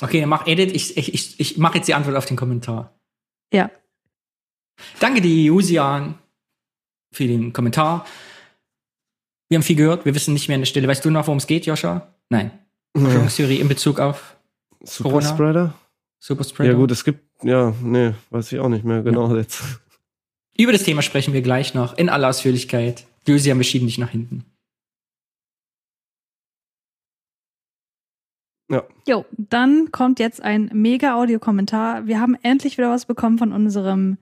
Okay, 0.00 0.20
dann 0.20 0.28
mach 0.28 0.46
Edit. 0.46 0.72
Ich, 0.72 0.96
ich, 0.96 1.14
ich, 1.14 1.40
ich 1.40 1.58
mache 1.58 1.78
jetzt 1.78 1.88
die 1.88 1.94
Antwort 1.94 2.16
auf 2.16 2.26
den 2.26 2.36
Kommentar. 2.36 2.94
Ja. 3.52 3.70
Danke 5.00 5.20
dir, 5.20 5.42
Jusian, 5.42 6.14
für 7.12 7.26
den 7.26 7.52
Kommentar. 7.52 8.06
Wir 9.48 9.56
haben 9.56 9.62
viel 9.64 9.76
gehört, 9.76 10.04
wir 10.04 10.14
wissen 10.14 10.34
nicht 10.34 10.48
mehr 10.48 10.56
an 10.56 10.60
der 10.60 10.66
Stelle. 10.66 10.86
Weißt 10.86 11.04
du 11.04 11.10
noch, 11.10 11.26
worum 11.26 11.38
es 11.38 11.46
geht, 11.46 11.66
Joscha? 11.66 12.14
Nein. 12.28 12.50
Verschwörungstheorie 12.96 13.60
in 13.60 13.68
Bezug 13.68 13.98
auf 13.98 14.36
Superspreader? 14.82 15.74
Superspreader. 16.20 16.70
Ja 16.70 16.76
gut, 16.76 16.90
es 16.90 17.04
gibt, 17.04 17.24
ja, 17.42 17.74
nee, 17.82 18.12
weiß 18.30 18.52
ich 18.52 18.60
auch 18.60 18.68
nicht 18.68 18.84
mehr 18.84 19.02
genau 19.02 19.34
jetzt. 19.36 19.62
Über 20.56 20.72
das 20.72 20.82
Thema 20.82 21.02
sprechen 21.02 21.32
wir 21.32 21.42
gleich 21.42 21.74
noch 21.74 21.96
in 21.96 22.08
aller 22.08 22.28
Ausführlichkeit. 22.28 23.06
Jusian, 23.26 23.58
wir 23.58 23.64
schieben 23.64 23.86
dich 23.86 23.98
nach 23.98 24.10
hinten. 24.10 24.44
Jo, 29.06 29.24
dann 29.36 29.90
kommt 29.92 30.20
jetzt 30.20 30.42
ein 30.42 30.70
mega 30.74 31.14
Audiokommentar. 31.14 32.06
Wir 32.06 32.20
haben 32.20 32.36
endlich 32.42 32.76
wieder 32.76 32.90
was 32.90 33.06
bekommen 33.06 33.38
von 33.38 33.52
unserem 33.52 34.18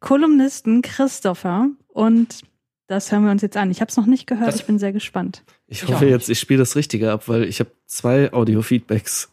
Kolumnisten 0.00 0.80
Christopher 0.80 1.68
und 1.88 2.40
das 2.86 3.12
hören 3.12 3.24
wir 3.24 3.30
uns 3.30 3.42
jetzt 3.42 3.56
an. 3.58 3.70
Ich 3.70 3.80
habe 3.82 3.90
es 3.90 3.96
noch 3.98 4.06
nicht 4.06 4.26
gehört, 4.26 4.48
Das- 4.48 4.56
ich 4.56 4.64
bin 4.64 4.78
sehr 4.78 4.92
gespannt. 4.92 5.42
Ich 5.66 5.82
Ich 5.82 5.88
hoffe 5.88 6.06
jetzt, 6.06 6.30
ich 6.30 6.40
spiele 6.40 6.60
das 6.60 6.74
Richtige 6.76 7.12
ab, 7.12 7.28
weil 7.28 7.44
ich 7.44 7.60
habe 7.60 7.70
zwei 7.86 8.32
Audio-Feedbacks. 8.32 9.28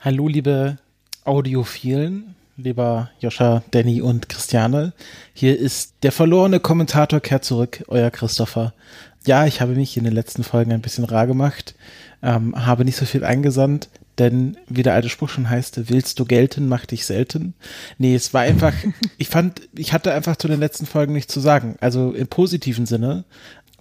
Hallo, 0.00 0.28
liebe 0.28 0.78
Audiophilen, 1.24 2.34
lieber 2.56 3.10
Joscha, 3.20 3.62
Danny 3.72 4.00
und 4.00 4.28
Christiane. 4.28 4.92
Hier 5.32 5.58
ist 5.58 5.94
der 6.02 6.12
verlorene 6.12 6.60
Kommentator 6.60 7.20
kehrt 7.20 7.44
zurück, 7.44 7.84
euer 7.88 8.10
Christopher. 8.10 8.72
Ja, 9.26 9.46
ich 9.46 9.60
habe 9.60 9.74
mich 9.74 9.96
in 9.96 10.04
den 10.04 10.12
letzten 10.14 10.42
Folgen 10.42 10.72
ein 10.72 10.80
bisschen 10.82 11.04
rar 11.04 11.26
gemacht, 11.26 11.74
ähm, 12.22 12.54
habe 12.66 12.84
nicht 12.84 12.96
so 12.96 13.04
viel 13.04 13.24
eingesandt, 13.24 13.88
denn 14.18 14.56
wie 14.68 14.82
der 14.82 14.94
alte 14.94 15.08
Spruch 15.08 15.30
schon 15.30 15.48
heißt, 15.48 15.90
willst 15.90 16.20
du 16.20 16.24
gelten, 16.24 16.68
mach 16.68 16.84
dich 16.86 17.06
selten. 17.06 17.54
Nee, 17.98 18.14
es 18.14 18.34
war 18.34 18.42
einfach, 18.42 18.74
ich 19.18 19.28
fand, 19.28 19.62
ich 19.74 19.92
hatte 19.92 20.12
einfach 20.12 20.36
zu 20.36 20.48
den 20.48 20.60
letzten 20.60 20.86
Folgen 20.86 21.14
nichts 21.14 21.32
zu 21.32 21.40
sagen. 21.40 21.76
Also 21.80 22.12
im 22.12 22.26
positiven 22.26 22.86
Sinne, 22.86 23.24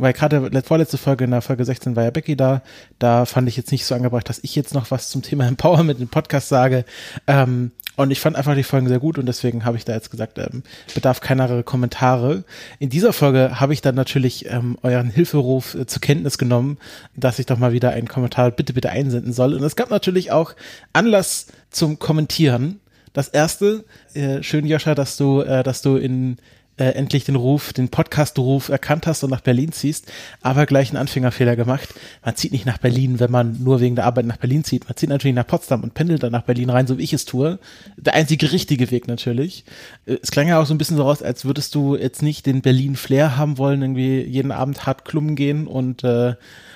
weil 0.02 0.14
gerade 0.14 0.64
vorletzte 0.64 0.98
Folge, 0.98 1.26
in 1.26 1.32
der 1.32 1.42
Folge 1.42 1.64
16 1.64 1.96
war 1.96 2.04
ja 2.04 2.12
Becky 2.12 2.36
da, 2.36 2.62
da 3.00 3.26
fand 3.26 3.48
ich 3.48 3.56
jetzt 3.56 3.72
nicht 3.72 3.86
so 3.86 3.96
angebracht, 3.96 4.28
dass 4.28 4.40
ich 4.44 4.56
jetzt 4.56 4.74
noch 4.74 4.92
was 4.92 5.10
zum 5.10 5.22
Thema 5.22 5.48
Empowerment 5.48 6.00
im 6.00 6.08
Podcast 6.08 6.50
sage. 6.50 6.86
Ähm, 7.28 7.72
und 7.98 8.10
ich 8.10 8.20
fand 8.20 8.36
einfach 8.36 8.56
die 8.56 8.64
Folgen 8.64 8.88
sehr 8.88 9.00
gut 9.00 9.18
und 9.20 9.26
deswegen 9.26 9.66
habe 9.66 9.78
ich 9.78 9.86
da 9.86 9.94
jetzt 9.94 10.10
gesagt, 10.10 10.40
ähm, 10.40 10.64
bedarf 10.94 11.22
keinerer 11.22 11.62
Kommentare. 11.62 12.46
In 12.80 12.90
dieser 12.90 13.14
Folge 13.14 13.60
habe 13.60 13.74
ich 13.74 13.82
dann 13.82 13.96
natürlich 13.96 14.50
ähm, 14.50 14.78
euren 14.82 15.10
Hilferuf 15.10 15.76
äh, 15.76 15.86
zur 15.86 16.02
Kenntnis 16.02 16.38
genommen, 16.38 16.78
dass 17.16 17.38
ich 17.38 17.46
doch 17.46 17.60
mal 17.60 17.74
wieder 17.74 17.92
einen 17.92 18.08
Kommentar 18.08 18.50
bitte, 18.52 18.74
bitte 18.74 18.90
einsenden 18.90 19.34
soll. 19.34 19.54
Und 19.54 19.64
es 19.64 19.76
gab 19.76 19.90
natürlich 19.90 20.32
auch 20.32 20.56
Anlass 20.94 21.48
zum 21.70 22.00
Kommentieren. 22.00 22.80
Das 23.14 23.28
erste, 23.28 23.84
äh, 24.14 24.42
schön 24.42 24.66
Joscha, 24.66 24.96
dass 24.96 25.18
du, 25.18 25.42
äh, 25.42 25.64
dass 25.64 25.82
du 25.82 25.98
in 25.98 26.38
äh, 26.82 26.94
endlich 26.96 27.26
den 27.26 27.36
Ruf, 27.36 27.74
den 27.74 27.89
Podcast-Ruf 27.89 28.70
erkannt 28.70 29.06
hast 29.06 29.24
und 29.24 29.30
nach 29.30 29.41
Berlin 29.41 29.72
ziehst, 29.72 30.12
aber 30.41 30.65
gleich 30.65 30.89
einen 30.89 30.98
Anfängerfehler 30.98 31.56
gemacht. 31.56 31.89
Man 32.26 32.36
zieht 32.36 32.52
nicht 32.52 32.65
nach 32.65 32.80
Berlin, 32.80 33.20
wenn 33.20 33.30
man 33.30 33.62
nur 33.62 33.80
wegen 33.82 33.96
der 33.96 34.06
Arbeit 34.06 34.26
nach 34.26 34.38
Berlin 34.38 34.63
zieht. 34.63 34.86
Man 34.86 34.98
zieht 34.98 35.10
natürlich 35.10 35.36
nach 35.36 35.46
Potsdam 35.46 35.84
und 35.84 35.94
pendelt 35.94 36.24
dann 36.24 36.32
nach 36.32 36.41
Berlin 36.41 36.72
rein, 36.72 36.88
so 36.88 36.98
wie 36.98 37.04
ich 37.04 37.13
es 37.13 37.26
tue. 37.26 37.60
Der 37.98 38.15
einzige 38.15 38.52
richtige 38.52 38.89
Weg 38.89 39.08
natürlich. 39.08 39.63
Äh, 40.08 40.17
Es 40.24 40.32
klang 40.32 40.48
ja 40.48 40.60
auch 40.60 40.65
so 40.65 40.74
ein 40.74 40.80
bisschen 40.80 40.98
so 40.98 41.04
raus, 41.04 41.22
als 41.22 41.46
würdest 41.46 41.76
du 41.76 41.96
jetzt 41.96 42.24
nicht 42.24 42.48
den 42.48 42.62
Berlin-Flair 42.62 43.38
haben 43.38 43.60
wollen, 43.60 43.84
irgendwie 43.84 44.22
jeden 44.22 44.52
Abend 44.52 44.88
hart 44.88 45.06
klummen 45.06 45.36
gehen 45.36 45.67
und, 45.67 46.04
äh, 46.04 46.34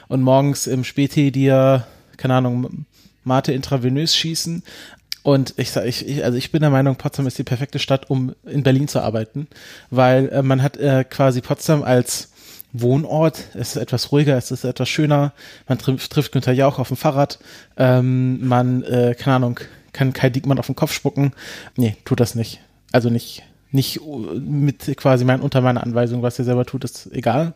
und 0.08 0.22
morgens 0.22 0.68
im 0.68 0.84
Späti 0.84 1.32
dir, 1.32 1.88
keine 2.18 2.36
Ahnung, 2.36 2.86
Mate 3.24 3.54
intravenös 3.54 4.16
schießen. 4.16 4.62
Und 5.26 5.56
ich 5.58 5.72
sage, 5.72 5.88
ich, 5.88 6.08
ich, 6.08 6.24
also 6.24 6.38
ich 6.38 6.52
bin 6.52 6.62
der 6.62 6.70
Meinung, 6.70 6.98
Potsdam 6.98 7.26
ist 7.26 7.40
die 7.40 7.44
perfekte 7.44 7.80
Stadt, 7.80 8.12
um 8.12 8.36
in 8.46 8.62
Berlin 8.62 8.88
zu 8.88 9.02
arbeiten, 9.02 9.48
weil 9.90 10.30
äh, 10.30 10.44
man 10.44 10.62
hat 10.62 10.78
äh, 10.78 11.04
quasi 11.04 11.42
Potsdam 11.42 11.82
als 11.82 12.30
Wohnort, 12.74 13.40
es 13.56 13.70
ist 13.70 13.78
etwas 13.78 14.12
ruhiger, 14.12 14.38
es 14.38 14.52
ist 14.52 14.66
etwas 14.66 14.88
schöner, 14.88 15.34
man 15.68 15.80
trifft, 15.80 16.12
trifft 16.12 16.32
Günther 16.32 16.54
Jauch 16.54 16.78
auf 16.78 16.90
dem 16.90 16.98
Fahrrad, 16.98 17.40
ähm, 17.76 18.48
man, 18.48 18.84
äh, 18.84 19.16
keine 19.18 19.38
Ahnung, 19.38 19.60
kann 19.94 20.14
Kai 20.14 20.30
Diekmann 20.30 20.60
auf 20.60 20.68
den 20.68 20.76
Kopf 20.76 20.94
spucken. 20.94 21.32
Nee, 21.76 21.98
tut 22.06 22.20
das 22.20 22.36
nicht. 22.36 22.60
Also 22.92 23.10
nicht, 23.10 23.42
nicht 23.72 24.02
uh, 24.02 24.20
mit 24.40 24.96
quasi 24.96 25.26
mein, 25.26 25.42
unter 25.42 25.62
meiner 25.62 25.82
Anweisung, 25.82 26.22
was 26.22 26.38
er 26.38 26.46
selber 26.46 26.68
tut, 26.68 26.84
ist 26.84 27.12
egal. 27.12 27.56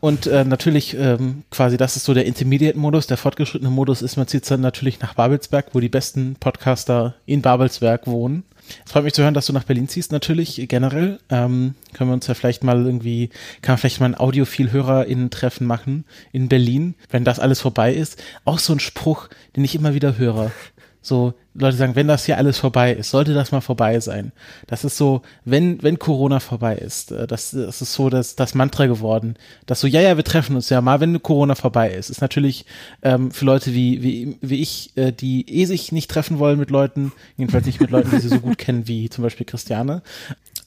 Und 0.00 0.26
äh, 0.26 0.44
natürlich 0.44 0.96
ähm, 0.96 1.42
quasi, 1.50 1.76
das 1.76 1.96
ist 1.96 2.04
so 2.04 2.14
der 2.14 2.26
Intermediate-Modus. 2.26 3.06
Der 3.08 3.16
fortgeschrittene 3.16 3.70
Modus 3.70 4.02
ist, 4.02 4.16
man 4.16 4.28
zieht 4.28 4.48
dann 4.50 4.60
natürlich 4.60 5.00
nach 5.00 5.14
Babelsberg, 5.14 5.66
wo 5.72 5.80
die 5.80 5.88
besten 5.88 6.36
Podcaster 6.38 7.14
in 7.26 7.42
Babelsberg 7.42 8.06
wohnen. 8.06 8.44
Es 8.84 8.92
freut 8.92 9.04
mich 9.04 9.14
zu 9.14 9.22
hören, 9.22 9.34
dass 9.34 9.46
du 9.46 9.52
nach 9.52 9.64
Berlin 9.64 9.88
ziehst, 9.88 10.12
natürlich 10.12 10.66
generell. 10.68 11.18
Ähm, 11.30 11.74
können 11.94 12.10
wir 12.10 12.14
uns 12.14 12.26
ja 12.26 12.34
vielleicht 12.34 12.64
mal 12.64 12.84
irgendwie, 12.84 13.30
kann 13.62 13.72
man 13.72 13.78
vielleicht 13.78 14.00
mal 14.00 14.06
ein 14.06 14.14
Audiophil-HörerInnen-Treffen 14.14 15.66
machen 15.66 16.04
in 16.32 16.48
Berlin, 16.48 16.94
wenn 17.10 17.24
das 17.24 17.40
alles 17.40 17.60
vorbei 17.60 17.94
ist. 17.94 18.22
Auch 18.44 18.58
so 18.58 18.72
ein 18.72 18.80
Spruch, 18.80 19.28
den 19.56 19.64
ich 19.64 19.74
immer 19.74 19.94
wieder 19.94 20.18
höre. 20.18 20.52
So, 21.00 21.34
Leute 21.54 21.76
sagen, 21.76 21.96
wenn 21.96 22.08
das 22.08 22.26
hier 22.26 22.38
alles 22.38 22.58
vorbei 22.58 22.92
ist, 22.92 23.10
sollte 23.10 23.34
das 23.34 23.52
mal 23.52 23.60
vorbei 23.60 23.98
sein. 24.00 24.32
Das 24.66 24.84
ist 24.84 24.96
so, 24.96 25.22
wenn, 25.44 25.82
wenn 25.82 25.98
Corona 25.98 26.40
vorbei 26.40 26.76
ist, 26.76 27.12
äh, 27.12 27.26
das, 27.26 27.50
das 27.50 27.82
ist 27.82 27.94
so 27.94 28.10
das, 28.10 28.36
das 28.36 28.54
Mantra 28.54 28.86
geworden, 28.86 29.36
dass 29.66 29.80
so, 29.80 29.86
ja, 29.86 30.00
ja, 30.00 30.16
wir 30.16 30.24
treffen 30.24 30.56
uns 30.56 30.68
ja 30.70 30.80
mal, 30.80 31.00
wenn 31.00 31.22
Corona 31.22 31.54
vorbei 31.54 31.90
ist. 31.90 32.10
Ist 32.10 32.20
natürlich 32.20 32.66
ähm, 33.02 33.30
für 33.30 33.44
Leute 33.44 33.74
wie, 33.74 34.02
wie, 34.02 34.38
wie 34.40 34.60
ich, 34.60 34.92
äh, 34.96 35.12
die 35.12 35.48
eh 35.48 35.64
sich 35.64 35.92
nicht 35.92 36.10
treffen 36.10 36.38
wollen 36.38 36.58
mit 36.58 36.70
Leuten, 36.70 37.12
jedenfalls 37.36 37.66
nicht 37.66 37.80
mit 37.80 37.90
Leuten, 37.90 38.10
die 38.10 38.20
sie 38.20 38.28
so 38.28 38.40
gut 38.40 38.58
kennen 38.58 38.86
wie 38.86 39.08
zum 39.08 39.24
Beispiel 39.24 39.46
Christiane, 39.46 40.02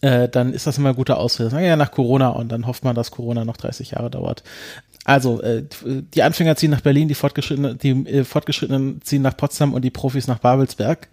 äh, 0.02 0.28
dann 0.28 0.54
ist 0.54 0.67
das 0.67 0.78
immer 0.78 0.89
ein 0.89 0.96
guter 0.96 1.17
Ausrede. 1.17 1.50
Sagen, 1.50 1.65
Ja, 1.65 1.76
nach 1.76 1.91
Corona 1.91 2.30
und 2.30 2.52
dann 2.52 2.67
hofft 2.67 2.84
man, 2.84 2.96
dass 2.96 3.12
Corona 3.12 3.46
noch 3.46 3.58
30 3.58 3.91
Jahre 3.91 4.10
dauert. 4.10 4.44
Also, 5.04 5.42
äh, 5.42 5.66
die 5.84 6.22
Anfänger 6.24 6.56
ziehen 6.56 6.72
nach 6.72 6.82
Berlin, 6.82 7.08
die 7.08 7.16
Fortgeschrittenen, 7.16 7.78
die 7.80 7.90
äh, 8.08 8.24
Fortgeschrittenen 8.24 9.02
ziehen 9.02 9.22
nach 9.24 9.36
Potsdam 9.36 9.74
und 9.74 9.82
die 9.84 9.90
Profis 9.90 10.28
nach 10.28 10.40
Babelsberg. 10.40 11.08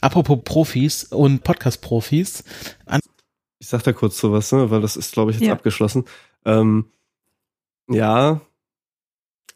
Apropos 0.00 0.40
Profis 0.44 1.04
und 1.04 1.42
Podcast-Profis. 1.42 2.44
Ich 3.58 3.68
sag 3.68 3.82
da 3.84 3.92
kurz 3.94 4.18
sowas, 4.18 4.52
ne, 4.52 4.70
weil 4.70 4.82
das 4.82 4.96
ist, 4.96 5.12
glaube 5.12 5.30
ich, 5.30 5.38
jetzt 5.38 5.46
Ja. 5.46 5.54
abgeschlossen. 5.54 6.04
Ähm, 6.44 6.86
ja, 7.88 8.42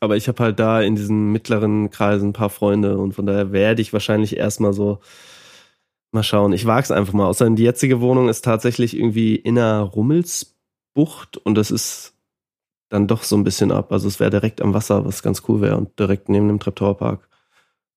aber 0.00 0.16
ich 0.16 0.28
habe 0.28 0.42
halt 0.42 0.58
da 0.60 0.80
in 0.80 0.94
diesen 0.96 1.32
mittleren 1.32 1.90
Kreisen 1.90 2.30
ein 2.30 2.32
paar 2.32 2.50
Freunde 2.50 2.96
und 2.98 3.12
von 3.12 3.26
daher 3.26 3.52
werde 3.52 3.82
ich 3.82 3.92
wahrscheinlich 3.92 4.36
erstmal 4.36 4.72
so 4.72 5.00
mal 6.12 6.22
schauen. 6.22 6.52
Ich 6.54 6.64
wag's 6.64 6.90
einfach 6.90 7.12
mal. 7.12 7.26
Außerdem 7.26 7.56
die 7.56 7.64
jetzige 7.64 8.00
Wohnung 8.00 8.28
ist 8.30 8.42
tatsächlich 8.44 8.96
irgendwie 8.96 9.34
in 9.36 9.58
einer 9.58 9.80
Rummelsbucht 9.82 11.36
und 11.36 11.56
das 11.56 11.70
ist 11.70 12.14
dann 12.88 13.06
doch 13.06 13.22
so 13.22 13.36
ein 13.36 13.44
bisschen 13.44 13.70
ab. 13.72 13.92
Also 13.92 14.08
es 14.08 14.18
wäre 14.20 14.30
direkt 14.30 14.60
am 14.62 14.74
Wasser, 14.74 15.04
was 15.04 15.22
ganz 15.22 15.42
cool 15.48 15.60
wäre 15.60 15.76
und 15.76 15.98
direkt 15.98 16.28
neben 16.28 16.48
dem 16.48 16.58
Treptower-Park. 16.60 17.28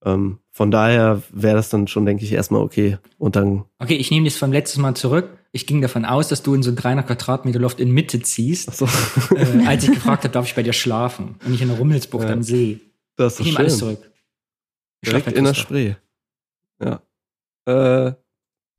Ähm, 0.03 0.39
von 0.51 0.71
daher 0.71 1.21
wäre 1.31 1.55
das 1.55 1.69
dann 1.69 1.87
schon, 1.87 2.05
denke 2.05 2.23
ich, 2.23 2.31
erstmal 2.33 2.61
okay. 2.61 2.97
Und 3.17 3.35
dann 3.35 3.65
Okay, 3.79 3.95
ich 3.95 4.11
nehme 4.11 4.25
das 4.25 4.37
vom 4.37 4.51
letzten 4.51 4.81
Mal 4.81 4.95
zurück. 4.95 5.29
Ich 5.53 5.67
ging 5.67 5.81
davon 5.81 6.05
aus, 6.05 6.27
dass 6.29 6.43
du 6.43 6.53
in 6.55 6.63
so 6.63 6.71
ein 6.71 6.75
300 6.75 7.05
Quadratmeter 7.07 7.59
Loft 7.59 7.79
in 7.79 7.91
Mitte 7.91 8.21
ziehst, 8.21 8.73
so, 8.75 8.85
äh, 9.35 9.65
als 9.67 9.83
ich 9.83 9.91
gefragt 9.93 10.23
habe, 10.23 10.33
darf 10.33 10.45
ich 10.45 10.55
bei 10.55 10.63
dir 10.63 10.73
schlafen? 10.73 11.35
Und 11.43 11.51
nicht 11.51 11.61
in 11.61 11.67
der 11.67 11.77
Rummelsbucht 11.77 12.23
Ja. 12.27 12.33
am 12.33 12.41
See. 12.41 12.79
das 13.17 13.33
ist 13.33 13.39
Ich 13.41 13.45
nehme 13.47 13.59
alles 13.59 13.73
schön. 13.73 13.79
zurück. 13.79 14.11
Ich 15.03 15.09
Direkt 15.09 15.31
in 15.33 15.43
der. 15.43 15.53
Spree. 15.53 15.95
Ja. 16.81 17.01
Äh, 17.65 18.13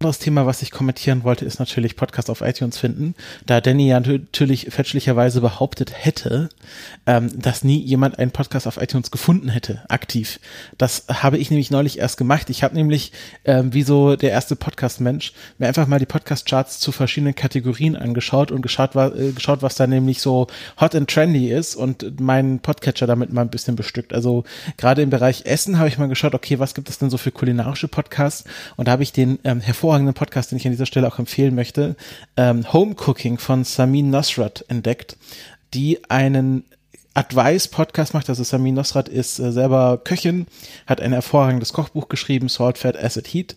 anderes 0.02 0.18
Thema, 0.18 0.46
was 0.46 0.62
ich 0.62 0.72
kommentieren 0.72 1.22
wollte, 1.22 1.44
ist 1.44 1.60
natürlich 1.60 1.94
Podcast 1.94 2.28
auf 2.28 2.40
iTunes 2.40 2.76
finden. 2.76 3.14
Da 3.46 3.60
Danny 3.60 3.86
ja 3.86 4.00
natürlich 4.00 4.66
fälschlicherweise 4.68 5.40
behauptet 5.40 5.92
hätte, 5.94 6.48
ähm, 7.06 7.30
dass 7.40 7.62
nie 7.62 7.78
jemand 7.78 8.18
einen 8.18 8.32
Podcast 8.32 8.66
auf 8.66 8.82
iTunes 8.82 9.12
gefunden 9.12 9.48
hätte, 9.48 9.84
aktiv. 9.88 10.40
Das 10.76 11.04
habe 11.08 11.38
ich 11.38 11.50
nämlich 11.50 11.70
neulich 11.70 12.00
erst 12.00 12.16
gemacht. 12.16 12.50
Ich 12.50 12.64
habe 12.64 12.74
nämlich, 12.74 13.12
ähm, 13.44 13.72
wie 13.74 13.84
so 13.84 14.16
der 14.16 14.30
erste 14.30 14.56
Podcast-Mensch, 14.56 15.34
mir 15.58 15.68
einfach 15.68 15.86
mal 15.86 16.00
die 16.00 16.06
Podcast-Charts 16.06 16.80
zu 16.80 16.90
verschiedenen 16.90 17.36
Kategorien 17.36 17.94
angeschaut 17.94 18.50
und 18.50 18.60
geschaut, 18.60 18.96
wa 18.96 19.06
äh, 19.06 19.30
geschaut, 19.30 19.62
was 19.62 19.76
da 19.76 19.86
nämlich 19.86 20.20
so 20.20 20.48
hot 20.80 20.96
and 20.96 21.08
trendy 21.08 21.52
ist 21.52 21.76
und 21.76 22.20
meinen 22.20 22.58
Podcatcher 22.58 23.06
damit 23.06 23.32
mal 23.32 23.42
ein 23.42 23.50
bisschen 23.50 23.76
bestückt. 23.76 24.12
Also 24.12 24.42
gerade 24.76 25.02
im 25.02 25.10
Bereich 25.10 25.46
Essen 25.46 25.78
habe 25.78 25.86
ich 25.86 25.96
mal 25.96 26.08
geschaut, 26.08 26.34
okay, 26.34 26.58
was 26.58 26.74
gibt 26.74 26.88
es 26.88 26.98
denn 26.98 27.08
so 27.08 27.18
für 27.18 27.30
kulinarische 27.30 27.86
Podcasts? 27.86 28.42
Und 28.76 28.88
da 28.88 28.92
habe 28.92 29.04
ich 29.04 29.12
den 29.12 29.38
ähm, 29.44 29.60
hervorragenden 29.60 29.91
hervorragenden 29.92 30.14
Podcast, 30.14 30.50
den 30.50 30.56
ich 30.56 30.64
an 30.64 30.72
dieser 30.72 30.86
Stelle 30.86 31.06
auch 31.06 31.18
empfehlen 31.18 31.54
möchte, 31.54 31.96
ähm, 32.38 32.72
Home 32.72 32.94
Cooking 32.94 33.36
von 33.36 33.62
Samin 33.62 34.08
Nosrat 34.08 34.64
entdeckt, 34.68 35.18
die 35.74 35.98
einen 36.08 36.64
Advice-Podcast 37.12 38.14
macht. 38.14 38.30
Also 38.30 38.42
Samin 38.42 38.74
Nosrat 38.74 39.10
ist 39.10 39.38
äh, 39.38 39.52
selber 39.52 40.00
Köchin, 40.02 40.46
hat 40.86 41.02
ein 41.02 41.12
hervorragendes 41.12 41.74
Kochbuch 41.74 42.08
geschrieben, 42.08 42.48
Salt, 42.48 42.78
Fat, 42.78 42.96
Acid, 42.96 43.26
Heat. 43.26 43.56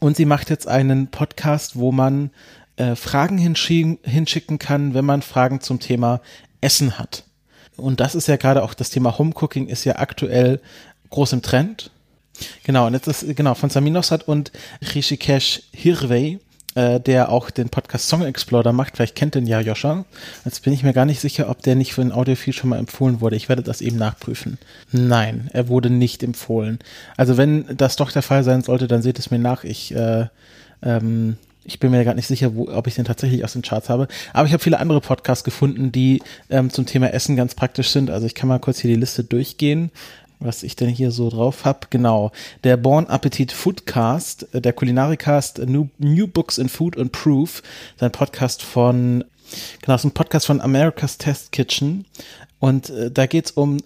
Und 0.00 0.18
sie 0.18 0.26
macht 0.26 0.50
jetzt 0.50 0.68
einen 0.68 1.06
Podcast, 1.06 1.76
wo 1.76 1.92
man 1.92 2.30
äh, 2.76 2.94
Fragen 2.94 3.38
hinschicken 3.38 4.58
kann, 4.58 4.92
wenn 4.92 5.06
man 5.06 5.22
Fragen 5.22 5.62
zum 5.62 5.80
Thema 5.80 6.20
Essen 6.60 6.98
hat. 6.98 7.24
Und 7.78 8.00
das 8.00 8.14
ist 8.14 8.28
ja 8.28 8.36
gerade 8.36 8.62
auch 8.62 8.74
das 8.74 8.90
Thema 8.90 9.16
Homecooking 9.16 9.66
ist 9.68 9.84
ja 9.84 9.96
aktuell 9.96 10.60
groß 11.08 11.32
im 11.32 11.40
Trend. 11.40 11.90
Genau, 12.64 12.86
und 12.86 12.94
jetzt 12.94 13.08
ist, 13.08 13.36
genau, 13.36 13.54
von 13.54 13.70
Samin 13.70 13.92
Nosrat 13.92 14.26
und 14.26 14.52
Rishikesh 14.94 15.62
Hirvey 15.72 16.38
äh, 16.74 17.00
der 17.00 17.30
auch 17.30 17.50
den 17.50 17.68
Podcast 17.68 18.08
Song 18.08 18.22
Explorer 18.22 18.72
macht. 18.72 18.96
Vielleicht 18.96 19.16
kennt 19.16 19.34
den 19.34 19.46
ja 19.46 19.60
Joscha. 19.60 20.04
Jetzt 20.44 20.62
bin 20.62 20.72
ich 20.72 20.82
mir 20.82 20.92
gar 20.92 21.04
nicht 21.04 21.20
sicher, 21.20 21.48
ob 21.48 21.62
der 21.62 21.74
nicht 21.74 21.92
für 21.92 22.02
ein 22.02 22.12
Audiofeed 22.12 22.54
schon 22.54 22.70
mal 22.70 22.78
empfohlen 22.78 23.20
wurde. 23.20 23.36
Ich 23.36 23.48
werde 23.48 23.62
das 23.62 23.80
eben 23.80 23.96
nachprüfen. 23.96 24.58
Nein, 24.92 25.50
er 25.52 25.68
wurde 25.68 25.90
nicht 25.90 26.22
empfohlen. 26.22 26.78
Also 27.16 27.36
wenn 27.36 27.64
das 27.76 27.96
doch 27.96 28.12
der 28.12 28.22
Fall 28.22 28.44
sein 28.44 28.62
sollte, 28.62 28.86
dann 28.86 29.02
seht 29.02 29.18
es 29.18 29.30
mir 29.30 29.38
nach. 29.38 29.64
Ich 29.64 29.94
äh, 29.94 30.26
ähm, 30.82 31.36
ich 31.62 31.78
bin 31.78 31.90
mir 31.90 32.04
gar 32.04 32.14
nicht 32.14 32.26
sicher, 32.26 32.54
wo, 32.54 32.68
ob 32.68 32.86
ich 32.86 32.94
den 32.94 33.04
tatsächlich 33.04 33.44
aus 33.44 33.52
den 33.52 33.62
Charts 33.62 33.90
habe. 33.90 34.08
Aber 34.32 34.46
ich 34.46 34.52
habe 34.52 34.62
viele 34.62 34.78
andere 34.78 35.00
Podcasts 35.00 35.44
gefunden, 35.44 35.92
die 35.92 36.22
ähm, 36.48 36.70
zum 36.70 36.86
Thema 36.86 37.12
Essen 37.12 37.36
ganz 37.36 37.54
praktisch 37.54 37.90
sind. 37.90 38.10
Also 38.10 38.26
ich 38.26 38.34
kann 38.34 38.48
mal 38.48 38.58
kurz 38.58 38.78
hier 38.78 38.90
die 38.90 39.00
Liste 39.00 39.24
durchgehen 39.24 39.90
was 40.40 40.62
ich 40.62 40.74
denn 40.74 40.88
hier 40.88 41.10
so 41.10 41.30
drauf 41.30 41.64
habe. 41.64 41.86
Genau. 41.90 42.32
Der 42.64 42.76
Born 42.76 43.06
Appetit 43.06 43.52
Foodcast, 43.52 44.52
äh, 44.54 44.60
der 44.60 44.72
Kulinarikast 44.72 45.58
New, 45.58 45.88
New 45.98 46.26
Books 46.26 46.58
in 46.58 46.68
Food 46.68 46.98
and 46.98 47.12
Proof, 47.12 47.62
sein 47.98 48.10
Podcast 48.10 48.62
von, 48.62 49.24
genau, 49.82 49.94
ist 49.94 50.04
ein 50.04 50.12
Podcast 50.12 50.46
von 50.46 50.60
America's 50.60 51.18
Test 51.18 51.52
Kitchen. 51.52 52.06
Und 52.58 52.90
äh, 52.90 53.10
da 53.10 53.26
geht's 53.26 53.52
um 53.52 53.78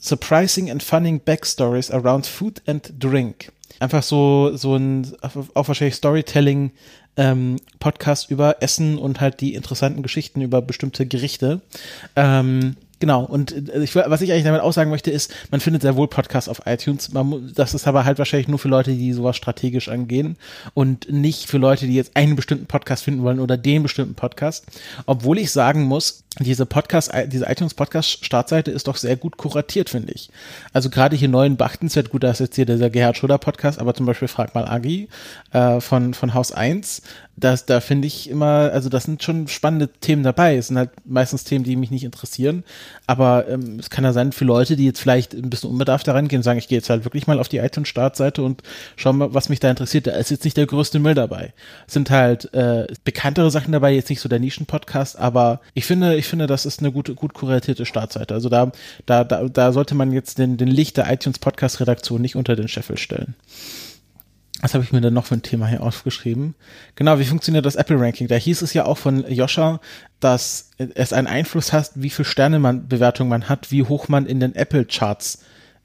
surprising 0.00 0.70
and 0.70 0.82
funning 0.82 1.20
backstories 1.20 1.90
around 1.90 2.26
food 2.26 2.62
and 2.66 2.92
drink. 2.98 3.52
Einfach 3.80 4.02
so, 4.02 4.56
so 4.56 4.76
ein, 4.76 5.06
auch 5.54 5.68
wahrscheinlich 5.68 5.94
Storytelling, 5.94 6.72
ähm, 7.16 7.56
Podcast 7.78 8.30
über 8.30 8.62
Essen 8.62 8.98
und 8.98 9.20
halt 9.20 9.40
die 9.40 9.54
interessanten 9.54 10.02
Geschichten 10.02 10.40
über 10.40 10.62
bestimmte 10.62 11.06
Gerichte. 11.06 11.60
Ähm, 12.16 12.76
Genau, 13.00 13.24
und 13.24 13.70
äh, 13.70 13.82
ich, 13.82 13.96
was 13.96 14.20
ich 14.20 14.30
eigentlich 14.30 14.44
damit 14.44 14.60
aussagen 14.60 14.90
möchte, 14.90 15.10
ist, 15.10 15.34
man 15.50 15.60
findet 15.60 15.82
sehr 15.82 15.96
wohl 15.96 16.06
Podcasts 16.06 16.48
auf 16.48 16.62
iTunes. 16.66 17.12
Man, 17.12 17.50
das 17.54 17.74
ist 17.74 17.88
aber 17.88 18.04
halt 18.04 18.18
wahrscheinlich 18.18 18.48
nur 18.48 18.58
für 18.58 18.68
Leute, 18.68 18.92
die 18.92 19.12
sowas 19.14 19.36
strategisch 19.36 19.88
angehen 19.88 20.36
und 20.74 21.10
nicht 21.10 21.48
für 21.48 21.58
Leute, 21.58 21.86
die 21.86 21.94
jetzt 21.94 22.14
einen 22.14 22.36
bestimmten 22.36 22.66
Podcast 22.66 23.02
finden 23.02 23.22
wollen 23.22 23.40
oder 23.40 23.56
den 23.56 23.82
bestimmten 23.82 24.14
Podcast. 24.14 24.66
Obwohl 25.06 25.38
ich 25.38 25.50
sagen 25.50 25.84
muss, 25.84 26.24
diese 26.38 26.64
Podcast, 26.66 27.10
diese 27.26 27.46
iTunes 27.46 27.74
Podcast 27.74 28.24
Startseite 28.24 28.70
ist 28.70 28.86
doch 28.86 28.96
sehr 28.96 29.16
gut 29.16 29.36
kuratiert, 29.36 29.90
finde 29.90 30.12
ich. 30.12 30.28
Also 30.72 30.90
gerade 30.90 31.16
hier 31.16 31.28
neuen 31.28 31.56
beachtenswert, 31.56 32.10
gut, 32.10 32.22
da 32.22 32.30
ist 32.30 32.38
jetzt 32.38 32.54
hier 32.54 32.66
der 32.66 32.90
Gerhard 32.90 33.16
Schröder 33.16 33.38
Podcast, 33.38 33.80
aber 33.80 33.94
zum 33.94 34.06
Beispiel 34.06 34.28
Frag 34.28 34.54
mal 34.54 34.68
Agi 34.68 35.08
äh, 35.52 35.80
von, 35.80 36.14
von 36.14 36.34
Haus 36.34 36.52
1 36.52 37.02
das, 37.40 37.64
da 37.64 37.80
finde 37.80 38.06
ich 38.06 38.28
immer, 38.28 38.70
also 38.72 38.88
das 38.88 39.04
sind 39.04 39.22
schon 39.22 39.48
spannende 39.48 39.88
Themen 39.88 40.22
dabei. 40.22 40.56
Es 40.56 40.68
sind 40.68 40.76
halt 40.76 40.90
meistens 41.04 41.44
Themen, 41.44 41.64
die 41.64 41.74
mich 41.74 41.90
nicht 41.90 42.04
interessieren. 42.04 42.64
Aber 43.06 43.48
ähm, 43.48 43.78
es 43.78 43.88
kann 43.88 44.04
ja 44.04 44.12
sein, 44.12 44.32
für 44.32 44.44
Leute, 44.44 44.76
die 44.76 44.84
jetzt 44.84 45.00
vielleicht 45.00 45.32
ein 45.34 45.48
bisschen 45.48 45.70
unbedarft 45.70 46.06
daran 46.06 46.28
gehen 46.28 46.42
sagen, 46.42 46.58
ich 46.58 46.68
gehe 46.68 46.78
jetzt 46.78 46.90
halt 46.90 47.04
wirklich 47.04 47.26
mal 47.26 47.38
auf 47.38 47.48
die 47.48 47.58
iTunes-Startseite 47.58 48.42
und 48.42 48.62
schau 48.96 49.12
mal, 49.12 49.32
was 49.32 49.48
mich 49.48 49.58
da 49.58 49.70
interessiert. 49.70 50.06
Da 50.06 50.12
ist 50.12 50.30
jetzt 50.30 50.44
nicht 50.44 50.56
der 50.56 50.66
größte 50.66 50.98
Müll 50.98 51.14
dabei. 51.14 51.54
Es 51.86 51.94
sind 51.94 52.10
halt 52.10 52.52
äh, 52.52 52.86
bekanntere 53.04 53.50
Sachen 53.50 53.72
dabei, 53.72 53.92
jetzt 53.92 54.10
nicht 54.10 54.20
so 54.20 54.28
der 54.28 54.38
Nischen-Podcast, 54.38 55.18
aber 55.18 55.60
ich 55.74 55.86
finde, 55.86 56.16
ich 56.16 56.26
finde, 56.26 56.46
das 56.46 56.66
ist 56.66 56.80
eine 56.80 56.92
gut, 56.92 57.14
gut 57.16 57.32
kuratierte 57.32 57.86
Startseite. 57.86 58.34
Also 58.34 58.50
da, 58.50 58.70
da, 59.06 59.24
da, 59.24 59.48
da 59.48 59.72
sollte 59.72 59.94
man 59.94 60.12
jetzt 60.12 60.38
den, 60.38 60.58
den 60.58 60.68
Licht 60.68 60.98
der 60.98 61.10
iTunes-Podcast-Redaktion 61.10 62.20
nicht 62.20 62.36
unter 62.36 62.54
den 62.54 62.68
Scheffel 62.68 62.98
stellen. 62.98 63.34
Was 64.60 64.74
habe 64.74 64.84
ich 64.84 64.92
mir 64.92 65.00
denn 65.00 65.14
noch 65.14 65.26
für 65.26 65.34
ein 65.34 65.42
Thema 65.42 65.66
hier 65.66 65.82
aufgeschrieben? 65.82 66.54
Genau, 66.94 67.18
wie 67.18 67.24
funktioniert 67.24 67.64
das 67.64 67.76
Apple-Ranking? 67.76 68.28
Da 68.28 68.36
hieß 68.36 68.62
es 68.62 68.74
ja 68.74 68.84
auch 68.84 68.98
von 68.98 69.24
Joscha, 69.30 69.80
dass 70.20 70.70
es 70.76 71.12
einen 71.12 71.26
Einfluss 71.26 71.72
hat, 71.72 71.92
wie 71.94 72.10
viel 72.10 72.24
Sterne 72.24 72.58
man 72.58 72.86
Bewertung 72.86 73.28
man 73.28 73.48
hat, 73.48 73.70
wie 73.70 73.82
hoch 73.82 74.08
man 74.08 74.26
in 74.26 74.38
den 74.38 74.54
Apple-Charts 74.54 75.42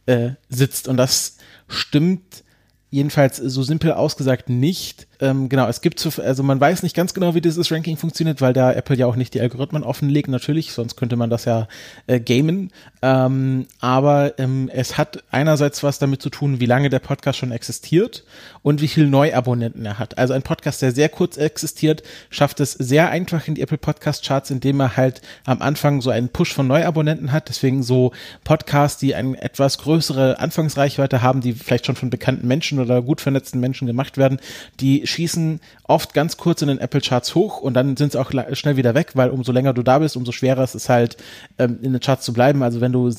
äh, 0.08 0.32
sitzt. 0.50 0.88
Und 0.88 0.98
das 0.98 1.38
stimmt 1.68 2.44
jedenfalls 2.92 3.38
so 3.38 3.64
simpel 3.64 3.92
ausgesagt 3.92 4.50
nicht. 4.50 5.08
Ähm, 5.22 5.50
genau, 5.50 5.68
es 5.68 5.82
gibt, 5.82 6.00
zu, 6.00 6.10
also 6.22 6.44
man 6.44 6.60
weiß 6.60 6.84
nicht 6.84 6.96
ganz 6.96 7.14
genau, 7.14 7.36
wie 7.36 7.42
dieses 7.42 7.72
Ranking 7.72 7.98
funktioniert, 7.98 8.42
weil 8.42 8.54
da 8.54 8.72
Apple 8.72 8.98
ja 8.98 9.06
auch 9.06 9.16
nicht 9.16 9.34
die 9.34 9.42
Algorithmen 9.42 9.84
offenlegt, 9.84 10.28
natürlich, 10.28 10.72
sonst 10.72 10.96
könnte 10.96 11.16
man 11.16 11.30
das 11.30 11.46
ja 11.46 11.68
äh, 12.08 12.20
gamen. 12.20 12.72
Ähm, 13.02 13.68
aber 13.80 14.38
ähm, 14.40 14.70
es 14.74 14.98
hat 14.98 15.24
einerseits 15.32 15.84
was 15.84 16.00
damit 16.00 16.22
zu 16.22 16.30
tun, 16.30 16.60
wie 16.60 16.66
lange 16.66 16.90
der 16.90 17.00
Podcast 17.00 17.40
schon 17.40 17.52
existiert 17.52 18.24
und 18.62 18.82
wie 18.82 18.88
viel 18.88 19.08
Neuabonnenten 19.08 19.86
er 19.86 20.00
hat. 20.00 20.18
Also 20.18 20.34
ein 20.34 20.42
Podcast, 20.42 20.82
der 20.82 20.92
sehr 20.92 21.10
kurz 21.10 21.38
existiert, 21.38 22.04
schafft 22.30 22.60
es 22.60 22.74
sehr 22.74 23.10
einfach 23.10 23.48
in 23.48 23.56
die 23.56 23.62
Apple 23.62 23.78
Podcast 23.78 24.26
Charts, 24.26 24.52
indem 24.52 24.80
er 24.82 24.98
halt 24.98 25.22
am 25.46 25.62
Anfang 25.62 26.02
so 26.02 26.10
einen 26.10 26.30
Push 26.30 26.54
von 26.54 26.68
Neuabonnenten 26.68 27.32
hat. 27.32 27.48
Deswegen 27.50 27.84
so 27.84 28.12
Podcasts, 28.44 29.00
die 29.00 29.16
eine 29.16 29.42
etwas 29.42 29.78
größere 29.78 30.40
Anfangsreichweite 30.40 31.22
haben, 31.22 31.42
die 31.42 31.54
vielleicht 31.54 31.86
schon 31.86 31.96
von 31.96 32.10
bekannten 32.10 32.48
Menschen 32.48 32.85
oder 32.86 33.02
gut 33.02 33.22
vernetzten 33.22 33.60
Menschen 33.60 33.88
gemacht 33.88 34.18
werden, 34.18 34.40
die 34.80 35.06
schießen 35.06 35.60
oft 35.84 36.14
ganz 36.14 36.38
kurz 36.38 36.62
in 36.62 36.68
den 36.68 36.80
Apple 36.80 37.02
Charts 37.02 37.36
hoch 37.36 37.62
und 37.62 37.74
dann 37.74 37.98
sind 37.98 38.14
sie 38.14 38.20
auch 38.20 38.32
schnell 38.54 38.78
wieder 38.78 38.96
weg, 38.96 39.12
weil 39.14 39.30
umso 39.30 39.52
länger 39.52 39.74
du 39.74 39.84
da 39.84 40.00
bist, 40.00 40.16
umso 40.16 40.32
schwerer 40.32 40.64
ist 40.64 40.76
es 40.76 40.90
halt, 40.90 41.18
ähm, 41.60 41.80
in 41.82 41.94
den 41.94 42.00
Charts 42.00 42.26
zu 42.26 42.34
bleiben. 42.34 42.64
Also 42.64 42.82
wenn 42.82 42.92
du 42.92 43.12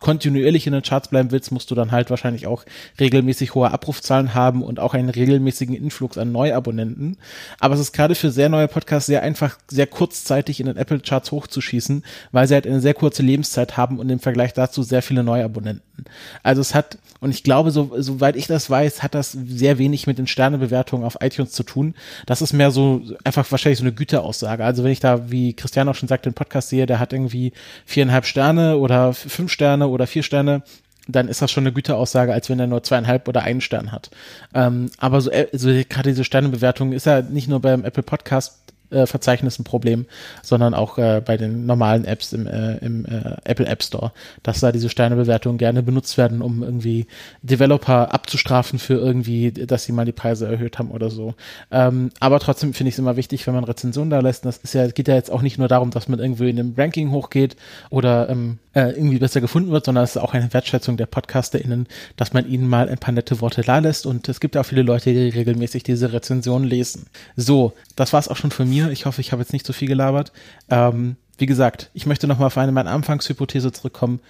kontinuierlich 0.00 0.66
in 0.66 0.72
den 0.72 0.82
Charts 0.82 1.08
bleiben 1.08 1.30
willst, 1.30 1.52
musst 1.52 1.70
du 1.70 1.74
dann 1.74 1.92
halt 1.92 2.10
wahrscheinlich 2.10 2.46
auch 2.46 2.64
regelmäßig 2.98 3.54
hohe 3.54 3.70
Abrufzahlen 3.70 4.34
haben 4.34 4.62
und 4.62 4.80
auch 4.80 4.94
einen 4.94 5.08
regelmäßigen 5.08 5.74
Influx 5.74 6.18
an 6.18 6.32
Neuabonnenten. 6.32 7.16
Aber 7.60 7.74
es 7.74 7.80
ist 7.80 7.92
gerade 7.92 8.14
für 8.14 8.30
sehr 8.30 8.48
neue 8.48 8.68
Podcasts 8.68 9.06
sehr 9.06 9.22
einfach, 9.22 9.58
sehr 9.68 9.86
kurzzeitig 9.86 10.60
in 10.60 10.66
den 10.66 10.76
Apple 10.76 11.00
Charts 11.00 11.32
hochzuschießen, 11.32 12.04
weil 12.32 12.46
sie 12.46 12.54
halt 12.54 12.66
eine 12.66 12.80
sehr 12.80 12.94
kurze 12.94 13.22
Lebenszeit 13.22 13.76
haben 13.76 13.98
und 13.98 14.10
im 14.10 14.20
Vergleich 14.20 14.52
dazu 14.52 14.82
sehr 14.82 15.02
viele 15.02 15.22
Neuabonnenten. 15.22 16.04
Also 16.42 16.60
es 16.60 16.74
hat, 16.74 16.98
und 17.20 17.30
ich 17.30 17.42
glaube, 17.42 17.70
so, 17.70 17.90
soweit 17.98 18.36
ich 18.36 18.46
das 18.46 18.67
weiß, 18.68 19.02
hat 19.02 19.14
das 19.14 19.32
sehr 19.32 19.78
wenig 19.78 20.06
mit 20.06 20.18
den 20.18 20.26
Sternebewertungen 20.26 21.06
auf 21.06 21.18
iTunes 21.20 21.52
zu 21.52 21.62
tun. 21.62 21.94
Das 22.26 22.42
ist 22.42 22.52
mehr 22.52 22.70
so 22.70 23.02
einfach 23.24 23.50
wahrscheinlich 23.50 23.78
so 23.78 23.84
eine 23.84 23.92
Güteraussage. 23.92 24.64
Also 24.64 24.84
wenn 24.84 24.92
ich 24.92 25.00
da, 25.00 25.30
wie 25.30 25.54
Christian 25.54 25.88
auch 25.88 25.94
schon 25.94 26.08
sagt, 26.08 26.26
den 26.26 26.34
Podcast 26.34 26.68
sehe, 26.68 26.86
der 26.86 26.98
hat 26.98 27.12
irgendwie 27.12 27.52
viereinhalb 27.86 28.26
Sterne 28.26 28.76
oder 28.78 29.12
fünf 29.12 29.50
Sterne 29.52 29.88
oder 29.88 30.06
vier 30.06 30.22
Sterne, 30.22 30.62
dann 31.08 31.28
ist 31.28 31.40
das 31.40 31.50
schon 31.50 31.64
eine 31.64 31.72
Güteraussage, 31.72 32.32
als 32.32 32.50
wenn 32.50 32.60
er 32.60 32.66
nur 32.66 32.82
zweieinhalb 32.82 33.28
oder 33.28 33.42
einen 33.42 33.60
Stern 33.60 33.92
hat. 33.92 34.10
Ähm, 34.54 34.90
aber 34.98 35.20
so, 35.20 35.30
äh, 35.30 35.48
so 35.52 35.68
gerade 35.88 36.10
diese 36.10 36.24
Sternebewertung 36.24 36.92
ist 36.92 37.06
ja 37.06 37.22
nicht 37.22 37.48
nur 37.48 37.60
beim 37.60 37.84
Apple 37.84 38.02
Podcast 38.02 38.58
äh, 38.90 39.06
Verzeichnis 39.06 39.58
ein 39.58 39.64
Problem, 39.64 40.06
sondern 40.42 40.74
auch 40.74 40.98
äh, 40.98 41.22
bei 41.24 41.36
den 41.36 41.66
normalen 41.66 42.04
Apps 42.04 42.32
im, 42.32 42.46
äh, 42.46 42.76
im 42.78 43.04
äh, 43.04 43.36
Apple 43.44 43.66
App 43.66 43.82
Store, 43.82 44.12
dass 44.42 44.60
da 44.60 44.72
diese 44.72 44.88
Sternebewertungen 44.88 45.58
gerne 45.58 45.82
benutzt 45.82 46.18
werden, 46.18 46.42
um 46.42 46.62
irgendwie 46.62 47.06
Developer 47.42 48.12
abzustrafen 48.12 48.78
für 48.78 48.94
irgendwie, 48.94 49.52
dass 49.52 49.84
sie 49.84 49.92
mal 49.92 50.04
die 50.04 50.12
Preise 50.12 50.46
erhöht 50.46 50.78
haben 50.78 50.90
oder 50.90 51.10
so. 51.10 51.34
Ähm, 51.70 52.10
aber 52.20 52.40
trotzdem 52.40 52.74
finde 52.74 52.88
ich 52.88 52.94
es 52.94 52.98
immer 52.98 53.16
wichtig, 53.16 53.46
wenn 53.46 53.54
man 53.54 53.64
Rezensionen 53.64 54.10
da 54.10 54.20
lässt. 54.20 54.44
Das 54.44 54.58
ist 54.58 54.74
ja, 54.74 54.86
geht 54.88 55.08
ja 55.08 55.14
jetzt 55.14 55.30
auch 55.30 55.42
nicht 55.42 55.58
nur 55.58 55.68
darum, 55.68 55.90
dass 55.90 56.08
man 56.08 56.18
irgendwie 56.18 56.50
in 56.50 56.58
einem 56.58 56.74
Ranking 56.76 57.10
hochgeht 57.10 57.56
oder 57.90 58.28
ähm, 58.28 58.58
äh, 58.78 58.90
irgendwie 58.92 59.18
besser 59.18 59.40
gefunden 59.40 59.72
wird, 59.72 59.86
sondern 59.86 60.04
es 60.04 60.10
ist 60.10 60.22
auch 60.22 60.34
eine 60.34 60.52
Wertschätzung 60.52 60.96
der 60.96 61.06
PodcasterInnen, 61.06 61.88
dass 62.16 62.32
man 62.32 62.48
ihnen 62.48 62.68
mal 62.68 62.88
ein 62.88 62.98
paar 62.98 63.12
nette 63.12 63.40
Worte 63.40 63.62
da 63.62 63.80
lässt. 63.80 64.06
Und 64.06 64.28
es 64.28 64.38
gibt 64.38 64.56
auch 64.56 64.62
viele 64.62 64.82
Leute, 64.82 65.12
die 65.12 65.30
regelmäßig 65.30 65.82
diese 65.82 66.12
Rezensionen 66.12 66.68
lesen. 66.68 67.06
So, 67.34 67.72
das 67.96 68.12
war 68.12 68.20
es 68.20 68.28
auch 68.28 68.36
schon 68.36 68.52
von 68.52 68.68
mir. 68.68 68.92
Ich 68.92 69.04
hoffe, 69.04 69.20
ich 69.20 69.32
habe 69.32 69.42
jetzt 69.42 69.52
nicht 69.52 69.66
so 69.66 69.72
viel 69.72 69.88
gelabert. 69.88 70.32
Ähm, 70.70 71.16
wie 71.38 71.46
gesagt, 71.46 71.90
ich 71.92 72.06
möchte 72.06 72.28
nochmal 72.28 72.46
auf 72.46 72.58
eine 72.58 72.70
meiner 72.70 72.90
Anfangshypothese 72.90 73.72
zurückkommen. 73.72 74.20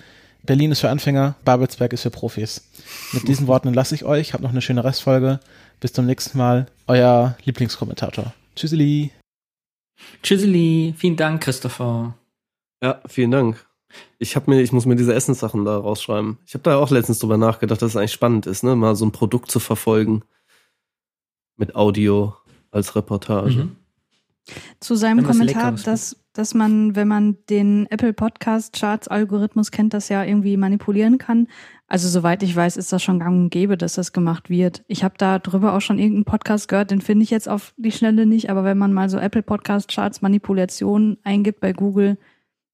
Berlin 0.45 0.73
ist 0.73 0.81
für 0.81 0.89
Anfänger, 0.89 1.35
Babelsberg 1.45 1.93
ist 1.93 2.03
für 2.03 2.11
Profis. 2.11 2.71
Mit 3.13 3.29
diesen 3.29 3.49
Worten 3.49 3.75
lasse 3.75 3.95
ich 3.95 4.05
euch. 4.05 4.33
Habt 4.33 4.43
noch 4.43 4.51
eine 4.51 4.63
schöne 4.63 4.83
Restfolge. 4.83 5.41
Bis 5.81 5.93
zum 5.93 6.07
nächsten 6.07 6.39
Mal. 6.39 6.67
Euer 6.87 7.37
Lieblingskommentator. 7.45 8.33
Tschüsseli. 8.57 9.11
Tschüsseli. 10.23 10.95
Vielen 10.97 11.17
Dank, 11.17 11.43
Christopher. 11.43 12.15
Ja, 12.83 13.03
vielen 13.07 13.33
Dank. 13.33 13.68
Ich 14.19 14.37
habe 14.37 14.51
mir, 14.51 14.61
ich 14.61 14.73
muss 14.73 14.87
mir 14.87 14.97
diese 14.97 15.15
Essenssachen 15.15 15.65
da 15.65 15.77
rausschreiben. 15.79 16.39
Ich 16.47 16.55
habe 16.55 16.63
da 16.63 16.77
auch 16.77 16.91
letztens 16.91 17.19
drüber 17.19 17.37
nachgedacht, 17.37 17.81
dass 17.81 17.91
es 17.91 17.97
eigentlich 17.97 18.13
spannend 18.13 18.47
ist, 18.47 18.63
ne, 18.63 18.77
mal 18.77 18.97
so 18.97 19.07
ein 19.07 19.13
Produkt 19.13 19.51
zu 19.51 19.61
verfolgen 19.61 20.23
mit 21.57 21.75
Audio 21.75 22.35
als 22.71 22.95
Reportage. 22.97 23.65
Mhm. 23.65 23.77
Zu 24.81 24.95
seinem 24.95 25.25
Kommentar, 25.25 25.73
dass, 25.73 26.17
dass 26.33 26.55
man, 26.55 26.97
wenn 26.97 27.09
man 27.09 27.37
den 27.51 27.87
Apple 27.91 28.15
Podcast 28.15 28.75
Charts 28.75 29.09
Algorithmus 29.09 29.71
kennt, 29.71 29.93
das 29.93 30.09
ja 30.09 30.25
irgendwie 30.25 30.57
manipulieren 30.57 31.19
kann. 31.19 31.49
Also 31.87 32.09
soweit 32.09 32.43
ich 32.43 32.55
weiß, 32.55 32.77
ist 32.77 32.93
das 32.93 33.03
schon 33.03 33.19
gang 33.19 33.37
und 33.37 33.51
gäbe, 33.51 33.77
dass 33.77 33.95
das 33.95 34.13
gemacht 34.13 34.49
wird. 34.49 34.85
Ich 34.89 35.05
habe 35.05 35.15
da 35.19 35.39
drüber 35.39 35.75
auch 35.75 35.81
schon 35.81 35.99
irgendeinen 35.99 36.25
Podcast 36.25 36.69
gehört, 36.69 36.91
den 36.91 37.01
finde 37.01 37.25
ich 37.25 37.31
jetzt 37.31 37.49
auf 37.49 37.75
die 37.77 37.93
Schnelle 37.93 38.27
nicht, 38.27 38.51
aber 38.51 38.65
wenn 38.65 38.79
man 38.79 38.93
mal 38.93 39.09
so 39.09 39.19
Apple 39.19 39.43
Podcast 39.43 39.91
Charts 39.91 40.23
Manipulation 40.23 41.19
eingibt 41.25 41.61
bei 41.61 41.73
Google, 41.73 42.19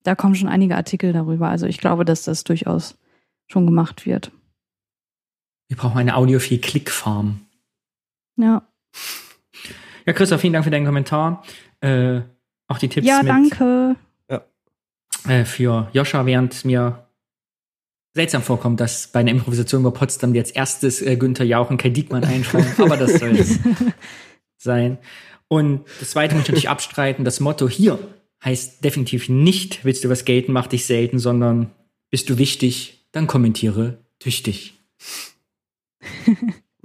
da 0.05 0.15
kommen 0.15 0.35
schon 0.35 0.49
einige 0.49 0.77
Artikel 0.77 1.13
darüber. 1.13 1.49
Also 1.49 1.67
ich 1.67 1.79
glaube, 1.79 2.05
dass 2.05 2.23
das 2.23 2.45
durchaus 2.45 2.97
schon 3.47 3.67
gemacht 3.67 4.07
wird. 4.07 4.31
Wir 5.69 5.77
brauchen 5.77 5.99
eine 5.99 6.15
Audiophil-Click-Farm. 6.17 7.41
Ja. 8.37 8.63
Ja, 10.07 10.13
Christoph, 10.13 10.41
vielen 10.41 10.53
Dank 10.53 10.65
für 10.65 10.71
deinen 10.71 10.87
Kommentar. 10.87 11.43
Äh, 11.81 12.21
auch 12.69 12.79
die 12.79 12.89
Tipps 12.89 13.07
Ja, 13.07 13.19
mit, 13.23 13.29
danke. 13.29 13.97
Äh, 15.27 15.45
für 15.45 15.89
Joscha, 15.93 16.27
während 16.27 16.65
mir 16.65 17.09
seltsam 18.13 18.43
vorkommt, 18.43 18.81
dass 18.81 19.09
bei 19.09 19.21
einer 19.21 19.31
Improvisation 19.31 19.81
über 19.81 19.93
Potsdam 19.93 20.35
als 20.35 20.51
erstes 20.51 21.03
äh, 21.03 21.17
Günther 21.17 21.45
Jauch 21.45 21.71
und 21.71 21.79
Kai 21.79 21.89
Diekmann 21.89 22.25
einfallen. 22.25 22.67
Aber 22.79 22.97
das 22.97 23.15
soll 23.15 23.31
es 23.31 23.59
sein. 24.59 24.99
Und 25.49 25.85
das 26.01 26.11
zweite 26.11 26.35
möchte 26.35 26.51
ich 26.51 26.55
natürlich 26.55 26.69
abstreiten. 26.69 27.25
Das 27.25 27.41
Motto 27.41 27.69
hier 27.69 27.99
heißt 28.45 28.85
definitiv 28.85 29.29
nicht, 29.29 29.85
willst 29.85 30.05
du 30.05 30.09
was 30.09 30.25
gelten, 30.25 30.53
mach 30.53 30.67
dich 30.67 30.85
selten, 30.87 31.19
sondern 31.19 31.71
bist 32.11 32.29
du 32.29 32.39
wichtig, 32.39 33.07
dann 33.13 33.27
kommentiere 33.27 33.99
tüchtig. 34.19 34.75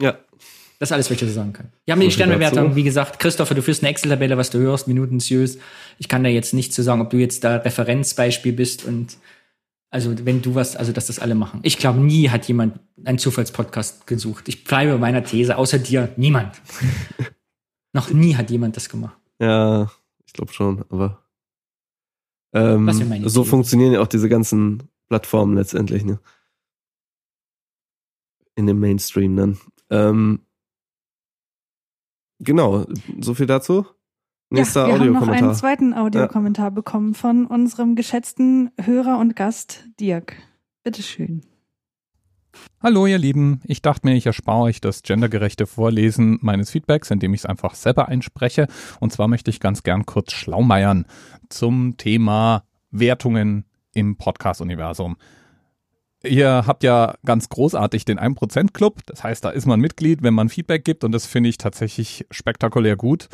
Ja. 0.02 0.18
Das 0.80 0.90
ist 0.90 0.94
alles, 0.94 1.08
was 1.08 1.16
ich 1.16 1.20
dazu 1.20 1.34
sagen 1.34 1.52
kann. 1.52 1.74
Wir 1.84 1.92
haben 1.92 2.00
die 2.00 2.06
So 2.06 2.12
viel 2.12 2.26
Sternbewertung, 2.26 2.74
wie 2.74 2.84
gesagt, 2.84 3.20
Christopher, 3.20 3.54
du 3.54 3.62
führst 3.62 3.84
eine 3.84 3.90
Excel-Tabelle, 3.90 4.38
was 4.38 4.50
du 4.50 4.60
hörst, 4.60 4.88
minutiös. 4.88 5.58
Ich 5.98 6.08
kann 6.08 6.24
da 6.24 6.30
jetzt 6.30 6.54
nicht 6.54 6.74
zu 6.74 6.84
sagen, 6.84 7.02
ob 7.02 7.10
du 7.10 7.18
jetzt 7.18 7.44
da 7.44 7.58
Referenzbeispiel 7.58 8.54
bist 8.54 8.86
und 8.86 9.18
also 9.92 10.26
wenn 10.26 10.42
du 10.42 10.56
was, 10.56 10.78
also 10.78 10.94
dass 10.94 11.08
das 11.08 11.20
alle 11.20 11.36
machen. 11.36 11.60
Ich 11.64 11.78
glaube, 11.78 12.00
nie 12.00 12.30
hat 12.30 12.48
jemand 12.48 12.80
einen 13.04 13.18
Zufallspodcast 13.18 14.08
gesucht. 14.08 14.48
Ich 14.48 14.64
bleibe 14.64 14.94
bei 14.94 15.00
meiner 15.00 15.24
These, 15.24 15.58
außer 15.58 15.80
dir, 15.80 16.14
niemand. 16.16 16.62
Noch 17.94 18.12
nie 18.12 18.36
hat 18.36 18.50
jemand 18.50 18.78
das 18.78 18.88
gemacht. 18.88 19.18
Ja, 19.42 19.92
ich 20.26 20.32
glaube 20.32 20.54
schon, 20.54 20.86
aber 20.90 21.26
ähm, 22.54 22.88
Was 22.88 23.00
wäre 23.00 23.10
meine 23.10 23.30
so 23.30 23.42
Idee? 23.42 23.50
funktionieren 23.50 23.94
ja 23.94 24.02
auch 24.02 24.08
diese 24.08 24.30
ganzen 24.30 24.84
Plattformen 25.08 25.56
letztendlich, 25.56 26.06
ne? 26.06 26.20
In 28.56 28.68
dem 28.68 28.80
Mainstream 28.80 29.36
dann. 29.36 29.58
Ähm, 29.90 30.42
genau, 32.40 32.86
so 33.20 33.34
viel 33.34 33.46
dazu. 33.46 33.86
Nächster 34.52 34.88
ja, 34.88 35.00
wir 35.00 35.14
haben 35.14 35.14
noch 35.14 35.28
einen 35.28 35.54
zweiten 35.54 35.94
Audiokommentar 35.94 36.72
bekommen 36.72 37.14
von 37.14 37.46
unserem 37.46 37.96
geschätzten 37.96 38.72
Hörer 38.82 39.20
und 39.20 39.36
Gast 39.36 39.86
Dirk. 40.00 40.36
Bitteschön. 40.84 41.44
Hallo 42.82 43.06
ihr 43.08 43.18
Lieben, 43.18 43.62
ich 43.66 43.82
dachte 43.82 44.08
mir, 44.08 44.16
ich 44.16 44.26
erspare 44.26 44.62
euch 44.62 44.80
das 44.80 45.04
gendergerechte 45.04 45.68
Vorlesen 45.68 46.40
meines 46.42 46.70
Feedbacks, 46.72 47.12
indem 47.12 47.34
ich 47.34 47.42
es 47.42 47.46
einfach 47.46 47.76
selber 47.76 48.08
einspreche. 48.08 48.68
Und 49.00 49.12
zwar 49.12 49.28
möchte 49.28 49.50
ich 49.50 49.60
ganz 49.60 49.84
gern 49.84 50.06
kurz 50.06 50.32
schlaumeiern 50.32 51.06
zum 51.50 51.98
Thema 51.98 52.64
Wertungen 52.92 53.66
im 53.94 54.18
Podcast-Universum. 54.18 55.18
Ihr 56.24 56.64
habt 56.68 56.84
ja 56.84 57.16
ganz 57.26 57.50
großartig 57.50 58.06
den 58.06 58.20
1% 58.20 58.74
Club, 58.74 59.00
das 59.06 59.24
heißt, 59.24 59.46
da 59.46 59.52
ist 59.52 59.66
man 59.66 59.80
Mitglied, 59.80 60.22
wenn 60.22 60.34
man 60.34 60.50
Feedback 60.50 60.84
gibt 60.84 61.04
und 61.04 61.14
das 61.14 61.26
finde 61.26 61.50
ich 61.50 61.58
tatsächlich 61.58 62.26
spektakulär 62.30 62.98
gut. 62.98 63.30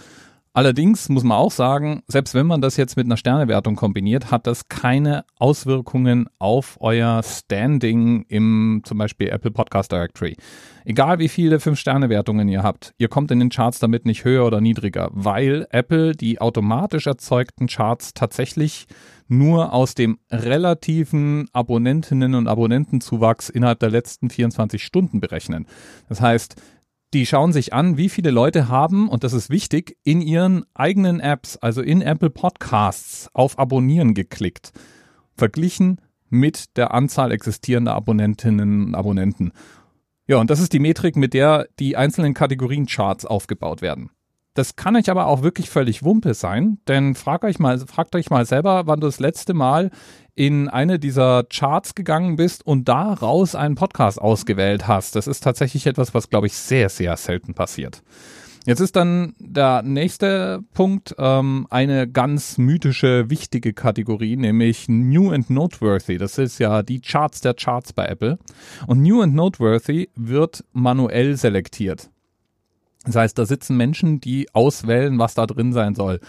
Allerdings 0.55 1.09
muss 1.09 1.25
man 1.25 1.37
auch 1.37 1.51
sagen, 1.51 2.01
selbst 2.07 2.33
wenn 2.33 2.47
man 2.47 2.61
das 2.61 2.77
jetzt 2.77 2.95
mit 2.95 3.05
einer 3.07 3.17
Sternewertung 3.17 3.75
kombiniert, 3.75 4.31
hat 4.31 4.47
das 4.47 4.69
keine 4.69 5.25
Auswirkungen 5.37 6.29
auf 6.39 6.77
euer 6.79 7.21
Standing 7.23 8.23
im 8.29 8.81
zum 8.85 8.97
Beispiel 8.97 9.27
Apple 9.27 9.51
Podcast 9.51 9.91
Directory. 9.91 10.37
Egal 10.85 11.19
wie 11.19 11.27
viele 11.27 11.57
5-Sterne-Wertungen 11.57 12.47
ihr 12.47 12.63
habt, 12.63 12.93
ihr 12.97 13.09
kommt 13.09 13.31
in 13.31 13.39
den 13.39 13.49
Charts 13.49 13.79
damit 13.79 14.05
nicht 14.05 14.23
höher 14.23 14.45
oder 14.45 14.61
niedriger, 14.61 15.09
weil 15.11 15.67
Apple 15.71 16.13
die 16.13 16.39
automatisch 16.39 17.05
erzeugten 17.05 17.67
Charts 17.67 18.13
tatsächlich 18.13 18.87
nur 19.27 19.73
aus 19.73 19.93
dem 19.93 20.19
relativen 20.31 21.49
Abonnentinnen- 21.51 22.35
und 22.35 22.47
Abonnentenzuwachs 22.47 23.49
innerhalb 23.49 23.79
der 23.79 23.89
letzten 23.89 24.29
24 24.29 24.83
Stunden 24.83 25.19
berechnen. 25.19 25.65
Das 26.07 26.21
heißt, 26.21 26.55
die 27.15 27.25
schauen 27.25 27.53
sich 27.53 27.71
an, 27.71 27.95
wie 27.95 28.09
viele 28.09 28.29
Leute 28.29 28.67
haben, 28.67 29.07
und 29.07 29.23
das 29.23 29.31
ist 29.31 29.49
wichtig, 29.49 29.95
in 30.03 30.19
ihren 30.19 30.65
eigenen 30.73 31.21
Apps, 31.21 31.55
also 31.55 31.81
in 31.81 32.01
Apple 32.01 32.29
Podcasts, 32.29 33.29
auf 33.33 33.57
Abonnieren 33.57 34.13
geklickt. 34.13 34.73
Verglichen 35.37 36.01
mit 36.29 36.75
der 36.75 36.93
Anzahl 36.93 37.31
existierender 37.31 37.95
Abonnentinnen 37.95 38.87
und 38.87 38.95
Abonnenten. 38.95 39.53
Ja, 40.27 40.39
und 40.39 40.49
das 40.49 40.59
ist 40.59 40.73
die 40.73 40.79
Metrik, 40.79 41.15
mit 41.15 41.33
der 41.33 41.69
die 41.79 41.95
einzelnen 41.95 42.33
Kategoriencharts 42.33 43.25
aufgebaut 43.25 43.81
werden. 43.81 44.09
Das 44.55 44.77
kann 44.77 44.95
euch 44.95 45.09
aber 45.09 45.27
auch 45.27 45.43
wirklich 45.43 45.69
völlig 45.69 46.03
Wumpe 46.03 46.33
sein, 46.33 46.79
denn 46.87 47.13
fragt 47.13 47.43
euch 47.43 47.59
mal, 47.59 47.77
fragt 47.77 48.15
euch 48.15 48.29
mal 48.29 48.45
selber, 48.45 48.87
wann 48.87 49.01
du 49.01 49.07
das 49.07 49.19
letzte 49.19 49.53
Mal 49.53 49.91
in 50.33 50.69
eine 50.69 50.97
dieser 50.97 51.43
Charts 51.43 51.93
gegangen 51.93 52.37
bist 52.37 52.65
und 52.65 52.87
daraus 52.87 53.53
einen 53.53 53.75
Podcast 53.75 54.19
ausgewählt 54.19 54.87
hast. 54.87 55.17
Das 55.17 55.27
ist 55.27 55.41
tatsächlich 55.41 55.87
etwas, 55.87 56.13
was, 56.13 56.29
glaube 56.29 56.47
ich, 56.47 56.53
sehr, 56.53 56.87
sehr 56.87 57.17
selten 57.17 57.53
passiert. 57.53 58.01
Jetzt 58.65 58.79
ist 58.79 58.95
dann 58.95 59.35
der 59.39 59.83
nächste 59.83 60.63
Punkt 60.73 61.13
ähm, 61.19 61.67
eine 61.69 62.07
ganz 62.07 62.57
mythische, 62.57 63.29
wichtige 63.29 63.73
Kategorie, 63.73 64.37
nämlich 64.37 64.87
New 64.87 65.31
and 65.31 65.49
Noteworthy. 65.49 66.17
Das 66.17 66.37
ist 66.37 66.59
ja 66.59 66.81
die 66.81 67.01
Charts 67.01 67.41
der 67.41 67.53
Charts 67.53 67.91
bei 67.91 68.05
Apple. 68.05 68.39
Und 68.87 69.01
New 69.01 69.21
and 69.21 69.35
Noteworthy 69.35 70.09
wird 70.15 70.63
manuell 70.71 71.35
selektiert. 71.35 72.09
Das 73.05 73.15
heißt, 73.15 73.37
da 73.37 73.45
sitzen 73.45 73.77
Menschen, 73.77 74.19
die 74.19 74.47
auswählen, 74.53 75.17
was 75.19 75.33
da 75.35 75.45
drin 75.45 75.73
sein 75.73 75.95
soll. 75.95 76.19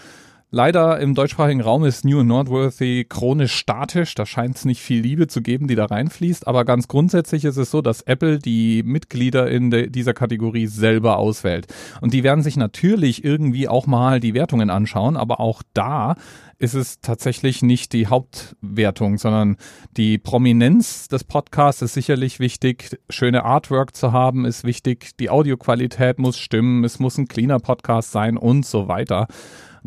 Leider 0.49 0.97
im 1.01 1.13
deutschsprachigen 1.13 1.59
Raum 1.59 1.83
ist 1.83 2.05
New 2.05 2.21
and 2.21 2.29
Noteworthy 2.29 3.05
chronisch 3.09 3.53
statisch. 3.53 4.15
Da 4.15 4.25
scheint 4.25 4.55
es 4.55 4.63
nicht 4.63 4.81
viel 4.81 5.01
Liebe 5.01 5.27
zu 5.27 5.41
geben, 5.41 5.67
die 5.67 5.75
da 5.75 5.85
reinfließt. 5.85 6.47
Aber 6.47 6.63
ganz 6.63 6.87
grundsätzlich 6.87 7.43
ist 7.43 7.57
es 7.57 7.69
so, 7.69 7.81
dass 7.81 8.01
Apple 8.03 8.39
die 8.39 8.81
Mitglieder 8.81 9.51
in 9.51 9.91
dieser 9.91 10.13
Kategorie 10.13 10.67
selber 10.67 11.17
auswählt. 11.17 11.67
Und 11.99 12.13
die 12.13 12.23
werden 12.23 12.43
sich 12.43 12.55
natürlich 12.55 13.25
irgendwie 13.25 13.67
auch 13.67 13.87
mal 13.87 14.21
die 14.21 14.33
Wertungen 14.33 14.69
anschauen. 14.69 15.17
Aber 15.17 15.41
auch 15.41 15.63
da 15.73 16.15
ist 16.59 16.75
es 16.75 17.01
tatsächlich 17.01 17.61
nicht 17.61 17.91
die 17.91 18.07
Hauptwertung, 18.07 19.17
sondern 19.17 19.57
die 19.97 20.17
Prominenz 20.17 21.09
des 21.09 21.25
Podcasts 21.25 21.81
ist 21.81 21.93
sicherlich 21.93 22.39
wichtig. 22.39 22.97
Schöne 23.09 23.43
Artwork 23.43 23.97
zu 23.97 24.13
haben 24.13 24.45
ist 24.45 24.63
wichtig. 24.63 25.11
Die 25.19 25.29
Audioqualität 25.29 26.19
muss 26.19 26.37
stimmen. 26.37 26.85
Es 26.85 26.99
muss 26.99 27.17
ein 27.17 27.27
cleaner 27.27 27.59
Podcast 27.59 28.13
sein 28.13 28.37
und 28.37 28.65
so 28.65 28.87
weiter. 28.87 29.27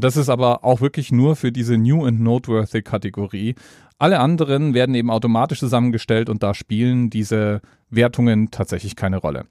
Das 0.01 0.17
ist 0.17 0.29
aber 0.29 0.65
auch 0.65 0.81
wirklich 0.81 1.13
nur 1.13 1.37
für 1.37 1.53
diese 1.53 1.77
New 1.77 2.05
and 2.05 2.21
Noteworthy 2.21 2.83
Kategorie. 2.83 3.55
Alle 3.99 4.21
anderen 4.21 4.73
werden 4.75 4.95
eben 4.95 5.11
automatisch 5.11 5.59
zusammengestellt 5.59 6.29
und 6.29 6.43
da 6.43 6.55
spielen 6.55 7.11
diese 7.11 7.61
Wertungen 7.91 8.51
tatsächlich 8.51 8.97
keine 8.97 9.19
Rolle. 9.19 9.45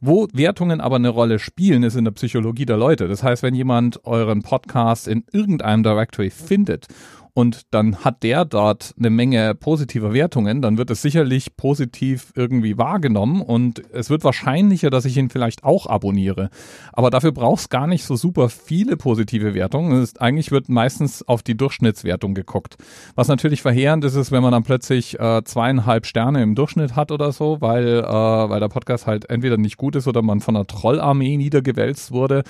Wo 0.00 0.28
Wertungen 0.32 0.80
aber 0.80 0.96
eine 0.96 1.08
Rolle 1.08 1.38
spielen, 1.38 1.82
ist 1.82 1.96
in 1.96 2.04
der 2.04 2.12
Psychologie 2.12 2.66
der 2.66 2.76
Leute. 2.76 3.08
Das 3.08 3.22
heißt, 3.22 3.42
wenn 3.42 3.54
jemand 3.54 4.04
euren 4.04 4.42
Podcast 4.42 5.08
in 5.08 5.24
irgendeinem 5.32 5.82
Directory 5.82 6.30
findet 6.30 6.86
und 7.34 7.62
dann 7.72 8.04
hat 8.04 8.22
der 8.22 8.44
dort 8.44 8.94
eine 8.96 9.10
Menge 9.10 9.56
positiver 9.56 10.14
Wertungen, 10.14 10.62
dann 10.62 10.78
wird 10.78 10.90
es 10.90 11.02
sicherlich 11.02 11.56
positiv 11.56 12.32
irgendwie 12.36 12.78
wahrgenommen 12.78 13.42
und 13.42 13.82
es 13.92 14.08
wird 14.08 14.22
wahrscheinlicher, 14.22 14.88
dass 14.88 15.04
ich 15.04 15.16
ihn 15.16 15.30
vielleicht 15.30 15.64
auch 15.64 15.86
abonniere. 15.86 16.48
Aber 16.92 17.10
dafür 17.10 17.32
braucht 17.32 17.60
es 17.62 17.68
gar 17.68 17.88
nicht 17.88 18.04
so 18.04 18.14
super 18.14 18.48
viele 18.48 18.96
positive 18.96 19.52
Wertungen. 19.52 20.00
Ist, 20.00 20.20
eigentlich 20.20 20.52
wird 20.52 20.68
meistens 20.68 21.26
auf 21.26 21.42
die 21.42 21.56
Durchschnittswertung 21.56 22.34
geguckt. 22.34 22.76
Was 23.16 23.26
natürlich 23.26 23.62
verheerend 23.62 24.04
ist, 24.04 24.14
ist, 24.14 24.30
wenn 24.30 24.42
man 24.42 24.52
dann 24.52 24.62
plötzlich 24.62 25.18
äh, 25.18 25.42
zweieinhalb 25.44 26.06
Sterne 26.06 26.40
im 26.40 26.54
Durchschnitt 26.54 26.94
hat 26.94 27.10
oder 27.10 27.32
so, 27.32 27.60
weil, 27.60 27.98
äh, 27.98 28.04
weil 28.04 28.60
der 28.60 28.68
Podcast 28.68 29.08
halt 29.08 29.28
entweder 29.28 29.56
nicht 29.56 29.76
gut 29.76 29.96
ist 29.96 30.06
oder 30.06 30.22
man 30.22 30.40
von 30.40 30.54
einer 30.54 30.68
Trollarmee 30.68 31.36
niedergewälzt 31.36 32.12
wurde. 32.12 32.44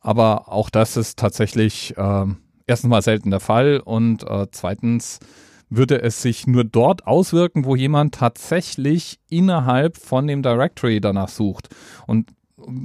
Aber 0.00 0.52
auch 0.52 0.70
das 0.70 0.96
ist 0.96 1.18
tatsächlich 1.18 1.96
äh, 1.96 2.26
erstens 2.70 2.88
mal 2.88 3.02
selten 3.02 3.30
der 3.30 3.40
Fall 3.40 3.80
und 3.84 4.22
äh, 4.22 4.46
zweitens 4.50 5.18
würde 5.68 6.02
es 6.02 6.22
sich 6.22 6.46
nur 6.46 6.64
dort 6.64 7.06
auswirken, 7.06 7.64
wo 7.64 7.76
jemand 7.76 8.14
tatsächlich 8.14 9.20
innerhalb 9.28 9.96
von 9.96 10.26
dem 10.26 10.42
Directory 10.42 11.00
danach 11.00 11.28
sucht. 11.28 11.68
Und 12.06 12.30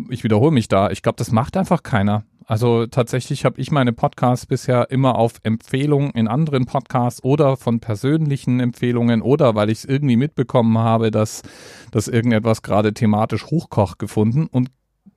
ich 0.10 0.24
wiederhole 0.24 0.52
mich 0.52 0.68
da, 0.68 0.92
ich 0.92 1.02
glaube, 1.02 1.18
das 1.18 1.32
macht 1.32 1.58
einfach 1.58 1.84
keiner. 1.84 2.26
Also 2.48 2.86
tatsächlich 2.86 3.44
habe 3.44 3.60
ich 3.60 3.72
meine 3.72 3.92
Podcasts 3.92 4.46
bisher 4.46 4.92
immer 4.92 5.18
auf 5.18 5.34
Empfehlungen 5.42 6.12
in 6.12 6.28
anderen 6.28 6.66
Podcasts 6.66 7.24
oder 7.24 7.58
von 7.58 7.80
persönlichen 7.80 8.60
Empfehlungen 8.60 9.24
oder 9.24 9.56
weil 9.56 9.72
ich 9.72 9.80
es 9.80 9.86
irgendwie 9.86 10.16
mitbekommen 10.16 10.78
habe, 10.78 11.10
dass, 11.10 11.42
dass 11.90 12.08
irgendetwas 12.08 12.62
gerade 12.62 12.94
thematisch 12.94 13.48
hochkocht 13.48 13.98
gefunden 13.98 14.46
und 14.46 14.70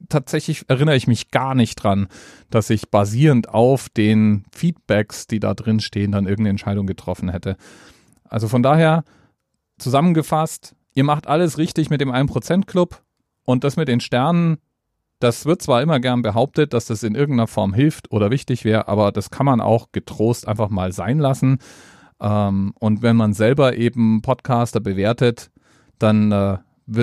tatsächlich 0.08 0.64
erinnere 0.68 0.96
ich 0.96 1.06
mich 1.06 1.30
gar 1.30 1.54
nicht 1.54 1.76
dran, 1.76 2.08
dass 2.50 2.70
ich 2.70 2.90
basierend 2.90 3.48
auf 3.48 3.88
den 3.88 4.44
Feedbacks, 4.52 5.26
die 5.26 5.40
da 5.40 5.54
drin 5.54 5.80
stehen, 5.80 6.12
dann 6.12 6.24
irgendeine 6.24 6.50
Entscheidung 6.50 6.86
getroffen 6.86 7.28
hätte. 7.28 7.56
Also 8.24 8.48
von 8.48 8.62
daher 8.62 9.04
zusammengefasst, 9.78 10.74
ihr 10.94 11.04
macht 11.04 11.26
alles 11.26 11.58
richtig 11.58 11.90
mit 11.90 12.00
dem 12.00 12.10
1% 12.10 12.66
Club 12.66 13.02
und 13.44 13.64
das 13.64 13.76
mit 13.76 13.88
den 13.88 14.00
Sternen, 14.00 14.58
das 15.20 15.46
wird 15.46 15.62
zwar 15.62 15.82
immer 15.82 15.98
gern 15.98 16.22
behauptet, 16.22 16.72
dass 16.72 16.86
das 16.86 17.02
in 17.02 17.14
irgendeiner 17.14 17.48
Form 17.48 17.74
hilft 17.74 18.12
oder 18.12 18.30
wichtig 18.30 18.64
wäre, 18.64 18.86
aber 18.88 19.10
das 19.10 19.30
kann 19.30 19.46
man 19.46 19.60
auch 19.60 19.90
getrost 19.90 20.46
einfach 20.46 20.68
mal 20.68 20.92
sein 20.92 21.18
lassen. 21.18 21.58
Ähm, 22.20 22.72
und 22.78 23.02
wenn 23.02 23.16
man 23.16 23.32
selber 23.32 23.76
eben 23.76 24.22
Podcaster 24.22 24.80
bewertet, 24.80 25.50
dann 25.98 26.30
äh, 26.30 26.58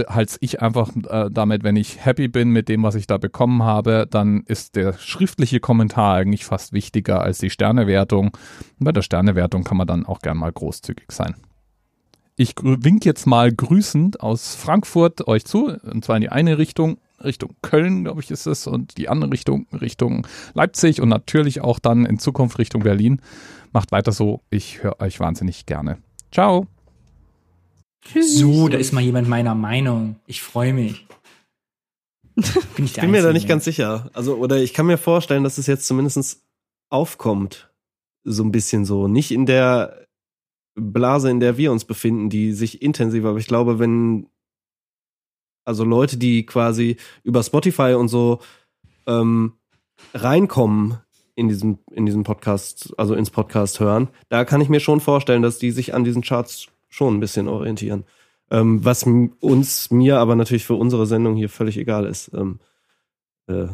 halte 0.08 0.38
ich 0.40 0.62
einfach 0.62 0.92
äh, 1.10 1.30
damit, 1.32 1.64
wenn 1.64 1.76
ich 1.76 2.04
happy 2.04 2.28
bin 2.28 2.50
mit 2.50 2.70
dem, 2.70 2.84
was 2.84 2.96
ich 2.96 3.08
da 3.08 3.18
bekommen 3.18 3.64
habe, 3.64 4.08
dann 4.10 4.44
ist 4.48 4.76
der 4.76 4.94
schriftliche 4.94 5.60
Kommentar 5.60 6.16
eigentlich 6.16 6.46
fast 6.46 6.74
wichtiger 6.74 7.22
als 7.22 7.40
die 7.40 7.50
Sternewertung. 7.50 8.28
Und 8.28 8.84
bei 8.84 8.92
der 8.92 9.02
Sternewertung 9.02 9.64
kann 9.64 9.78
man 9.78 9.88
dann 9.88 10.06
auch 10.06 10.20
gern 10.20 10.38
mal 10.38 10.52
großzügig 10.52 11.12
sein. 11.12 11.36
Ich 12.38 12.56
wink 12.62 13.06
jetzt 13.06 13.28
mal 13.28 13.52
grüßend 13.52 14.20
aus 14.20 14.56
Frankfurt 14.56 15.28
euch 15.28 15.46
zu, 15.46 15.78
und 15.84 16.04
zwar 16.04 16.18
in 16.18 16.22
die 16.22 16.30
eine 16.30 16.58
Richtung, 16.58 16.98
Richtung 17.24 17.56
Köln, 17.62 18.04
glaube 18.04 18.22
ich, 18.22 18.30
ist 18.30 18.46
es, 18.46 18.68
und 18.68 18.98
die 18.98 19.08
andere 19.08 19.32
Richtung, 19.32 19.68
Richtung 19.72 20.28
Leipzig 20.54 21.00
und 21.00 21.08
natürlich 21.08 21.62
auch 21.62 21.80
dann 21.80 22.06
in 22.06 22.20
Zukunft 22.20 22.60
Richtung 22.60 22.84
Berlin. 22.84 23.22
Macht 23.72 23.94
weiter 23.94 24.12
so, 24.12 24.42
ich 24.50 24.84
höre 24.84 25.00
euch 25.00 25.22
wahnsinnig 25.22 25.66
gerne. 25.66 25.98
Ciao. 26.32 26.68
Tschüss. 28.06 28.38
So, 28.38 28.68
da 28.70 28.78
ist 28.78 28.94
mal 28.94 29.02
jemand 29.02 29.28
meiner 29.28 29.56
Meinung. 29.56 30.18
Ich 30.28 30.42
freue 30.42 30.74
mich. 30.74 31.06
Bin 32.76 32.86
ich, 32.86 32.96
ich 32.96 33.02
bin 33.02 33.12
mir 33.12 33.24
da 33.24 33.32
nicht 33.32 33.48
ganz 33.48 33.64
sicher. 33.64 34.10
Also, 34.14 34.36
oder 34.36 34.58
ich 34.58 34.74
kann 34.74 34.86
mir 34.86 34.98
vorstellen, 34.98 35.46
dass 35.46 35.58
es 35.58 35.68
jetzt 35.68 35.88
zumindest 35.88 36.44
aufkommt. 36.90 37.72
So 38.26 38.44
ein 38.44 38.52
bisschen 38.52 38.84
so. 38.84 39.08
Nicht 39.08 39.32
in 39.32 39.46
der 39.46 40.06
Blase, 40.76 41.30
in 41.30 41.40
der 41.40 41.58
wir 41.58 41.72
uns 41.72 41.86
befinden, 41.86 42.30
die 42.30 42.52
sich 42.52 42.82
intensiver, 42.82 43.30
aber 43.30 43.40
ich 43.40 43.48
glaube, 43.48 43.80
wenn, 43.80 44.28
also 45.64 45.86
Leute, 45.86 46.18
die 46.18 46.46
quasi 46.46 46.98
über 47.24 47.42
Spotify 47.42 47.94
und 47.94 48.10
so 48.10 48.40
ähm, 49.08 49.54
reinkommen 50.14 50.98
in 51.36 51.48
diesem, 51.48 51.80
in 51.92 52.06
diesem 52.06 52.24
Podcast, 52.24 52.94
also 52.98 53.16
ins 53.16 53.30
Podcast 53.30 53.80
hören, 53.80 54.10
da 54.28 54.44
kann 54.44 54.60
ich 54.60 54.68
mir 54.68 54.82
schon 54.82 55.00
vorstellen, 55.00 55.42
dass 55.42 55.58
die 55.58 55.72
sich 55.72 55.94
an 55.94 56.04
diesen 56.04 56.22
Charts 56.22 56.68
schon 56.96 57.18
ein 57.18 57.20
bisschen 57.20 57.48
orientieren. 57.48 58.06
Ähm, 58.50 58.86
was 58.86 59.04
uns, 59.04 59.92
mir 59.92 60.20
aber 60.20 60.36
natürlich 60.36 60.66
für 60.66 60.76
unsere 60.76 61.06
Sendung 61.06 61.36
hier 61.36 61.50
völlig 61.50 61.78
egal 61.78 62.06
ist. 62.06 62.32
Ähm, 62.34 62.60
äh, 63.48 63.68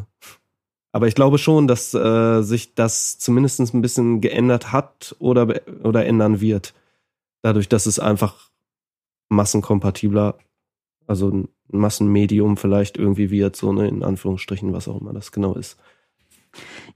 aber 0.92 1.06
ich 1.06 1.14
glaube 1.14 1.38
schon, 1.38 1.68
dass 1.68 1.94
äh, 1.94 2.42
sich 2.42 2.74
das 2.74 3.18
zumindest 3.18 3.60
ein 3.60 3.82
bisschen 3.82 4.20
geändert 4.20 4.72
hat 4.72 5.14
oder, 5.20 5.62
oder 5.84 6.04
ändern 6.04 6.40
wird. 6.40 6.74
Dadurch, 7.42 7.68
dass 7.68 7.86
es 7.86 7.98
einfach 7.98 8.50
massenkompatibler, 9.28 10.36
also 11.06 11.30
ein 11.30 11.48
Massenmedium 11.68 12.56
vielleicht 12.56 12.98
irgendwie 12.98 13.30
wird, 13.30 13.56
so 13.56 13.72
ne, 13.72 13.88
in 13.88 14.02
Anführungsstrichen, 14.02 14.72
was 14.72 14.88
auch 14.88 15.00
immer 15.00 15.12
das 15.12 15.32
genau 15.32 15.54
ist. 15.54 15.78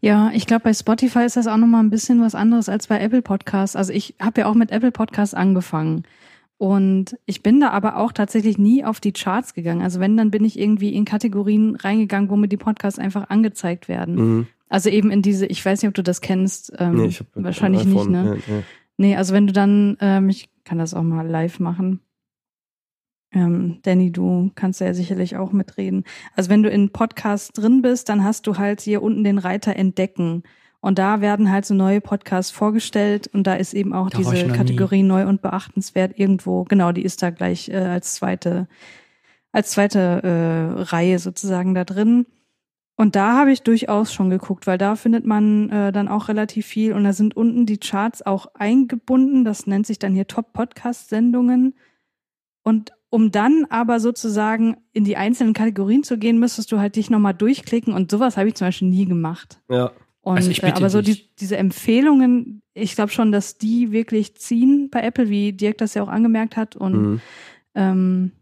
Ja, 0.00 0.30
ich 0.34 0.46
glaube, 0.46 0.64
bei 0.64 0.74
Spotify 0.74 1.24
ist 1.24 1.36
das 1.36 1.46
auch 1.46 1.56
nochmal 1.56 1.82
ein 1.82 1.90
bisschen 1.90 2.20
was 2.20 2.34
anderes 2.34 2.68
als 2.68 2.86
bei 2.86 3.00
Apple 3.00 3.22
Podcasts. 3.22 3.76
Also 3.76 3.92
ich 3.92 4.14
habe 4.20 4.42
ja 4.42 4.46
auch 4.46 4.54
mit 4.54 4.70
Apple 4.70 4.92
Podcasts 4.92 5.34
angefangen. 5.34 6.04
Und 6.58 7.18
ich 7.26 7.42
bin 7.42 7.60
da 7.60 7.70
aber 7.70 7.96
auch 7.98 8.12
tatsächlich 8.12 8.56
nie 8.56 8.84
auf 8.84 9.00
die 9.00 9.12
Charts 9.12 9.52
gegangen. 9.52 9.82
Also 9.82 10.00
wenn, 10.00 10.16
dann 10.16 10.30
bin 10.30 10.44
ich 10.44 10.58
irgendwie 10.58 10.94
in 10.94 11.04
Kategorien 11.04 11.76
reingegangen, 11.76 12.30
wo 12.30 12.36
mir 12.36 12.48
die 12.48 12.56
Podcasts 12.56 12.98
einfach 12.98 13.28
angezeigt 13.28 13.88
werden. 13.88 14.14
Mhm. 14.14 14.46
Also 14.68 14.90
eben 14.90 15.10
in 15.10 15.22
diese, 15.22 15.46
ich 15.46 15.64
weiß 15.64 15.82
nicht, 15.82 15.88
ob 15.88 15.94
du 15.94 16.02
das 16.02 16.20
kennst, 16.20 16.72
ähm, 16.78 16.96
nee, 16.96 17.06
ich 17.06 17.20
hab 17.20 17.26
wahrscheinlich 17.34 17.84
nicht, 17.84 18.08
ne? 18.08 18.38
Ja, 18.46 18.54
ja. 18.54 18.62
Nee, 18.96 19.16
also 19.16 19.34
wenn 19.34 19.46
du 19.46 19.52
dann, 19.52 19.96
ähm, 20.00 20.28
ich 20.28 20.48
kann 20.64 20.78
das 20.78 20.94
auch 20.94 21.02
mal 21.02 21.26
live 21.26 21.60
machen. 21.60 22.00
Ähm, 23.36 23.80
Danny, 23.82 24.10
du 24.10 24.50
kannst 24.54 24.80
ja 24.80 24.94
sicherlich 24.94 25.36
auch 25.36 25.52
mitreden. 25.52 26.04
Also 26.34 26.48
wenn 26.48 26.62
du 26.62 26.70
in 26.70 26.88
Podcasts 26.88 27.52
drin 27.52 27.82
bist, 27.82 28.08
dann 28.08 28.24
hast 28.24 28.46
du 28.46 28.56
halt 28.56 28.80
hier 28.80 29.02
unten 29.02 29.24
den 29.24 29.36
Reiter 29.36 29.76
Entdecken. 29.76 30.42
Und 30.80 30.98
da 30.98 31.20
werden 31.20 31.50
halt 31.50 31.66
so 31.66 31.74
neue 31.74 32.00
Podcasts 32.00 32.50
vorgestellt 32.50 33.28
und 33.32 33.46
da 33.46 33.54
ist 33.54 33.74
eben 33.74 33.92
auch 33.92 34.08
da 34.08 34.18
diese 34.18 34.48
Kategorie 34.48 35.02
nie. 35.02 35.08
neu 35.08 35.26
und 35.26 35.42
beachtenswert 35.42 36.18
irgendwo, 36.18 36.64
genau, 36.64 36.92
die 36.92 37.02
ist 37.02 37.22
da 37.22 37.30
gleich 37.30 37.68
äh, 37.68 37.76
als 37.76 38.14
zweite, 38.14 38.68
als 39.52 39.72
zweite 39.72 40.22
äh, 40.22 40.82
Reihe 40.82 41.18
sozusagen 41.18 41.74
da 41.74 41.84
drin. 41.84 42.24
Und 42.96 43.16
da 43.16 43.36
habe 43.36 43.52
ich 43.52 43.62
durchaus 43.62 44.14
schon 44.14 44.30
geguckt, 44.30 44.66
weil 44.66 44.78
da 44.78 44.96
findet 44.96 45.26
man 45.26 45.68
äh, 45.68 45.92
dann 45.92 46.08
auch 46.08 46.28
relativ 46.28 46.64
viel 46.64 46.94
und 46.94 47.04
da 47.04 47.12
sind 47.12 47.36
unten 47.36 47.66
die 47.66 47.78
Charts 47.78 48.24
auch 48.24 48.46
eingebunden. 48.54 49.44
Das 49.44 49.66
nennt 49.66 49.86
sich 49.86 49.98
dann 49.98 50.14
hier 50.14 50.26
Top-Podcast-Sendungen. 50.26 51.74
Und 52.62 52.95
um 53.16 53.30
dann 53.30 53.64
aber 53.70 53.98
sozusagen 53.98 54.76
in 54.92 55.04
die 55.04 55.16
einzelnen 55.16 55.54
Kategorien 55.54 56.02
zu 56.02 56.18
gehen, 56.18 56.38
müsstest 56.38 56.70
du 56.70 56.80
halt 56.80 56.96
dich 56.96 57.08
nochmal 57.08 57.32
durchklicken 57.32 57.94
und 57.94 58.10
sowas 58.10 58.36
habe 58.36 58.48
ich 58.48 58.56
zum 58.56 58.66
Beispiel 58.66 58.88
nie 58.88 59.06
gemacht. 59.06 59.58
Ja. 59.70 59.92
Und, 60.20 60.36
also 60.36 60.50
äh, 60.50 60.72
aber 60.72 60.90
so 60.90 61.00
die, 61.00 61.26
diese 61.36 61.56
Empfehlungen, 61.56 62.60
ich 62.74 62.94
glaube 62.94 63.10
schon, 63.10 63.32
dass 63.32 63.56
die 63.56 63.90
wirklich 63.90 64.36
ziehen 64.36 64.90
bei 64.90 65.00
Apple, 65.00 65.30
wie 65.30 65.54
Dirk 65.54 65.78
das 65.78 65.94
ja 65.94 66.02
auch 66.02 66.08
angemerkt 66.08 66.58
hat 66.58 66.76
und 66.76 66.92
mhm. 66.92 67.20
ähm, 67.74 68.32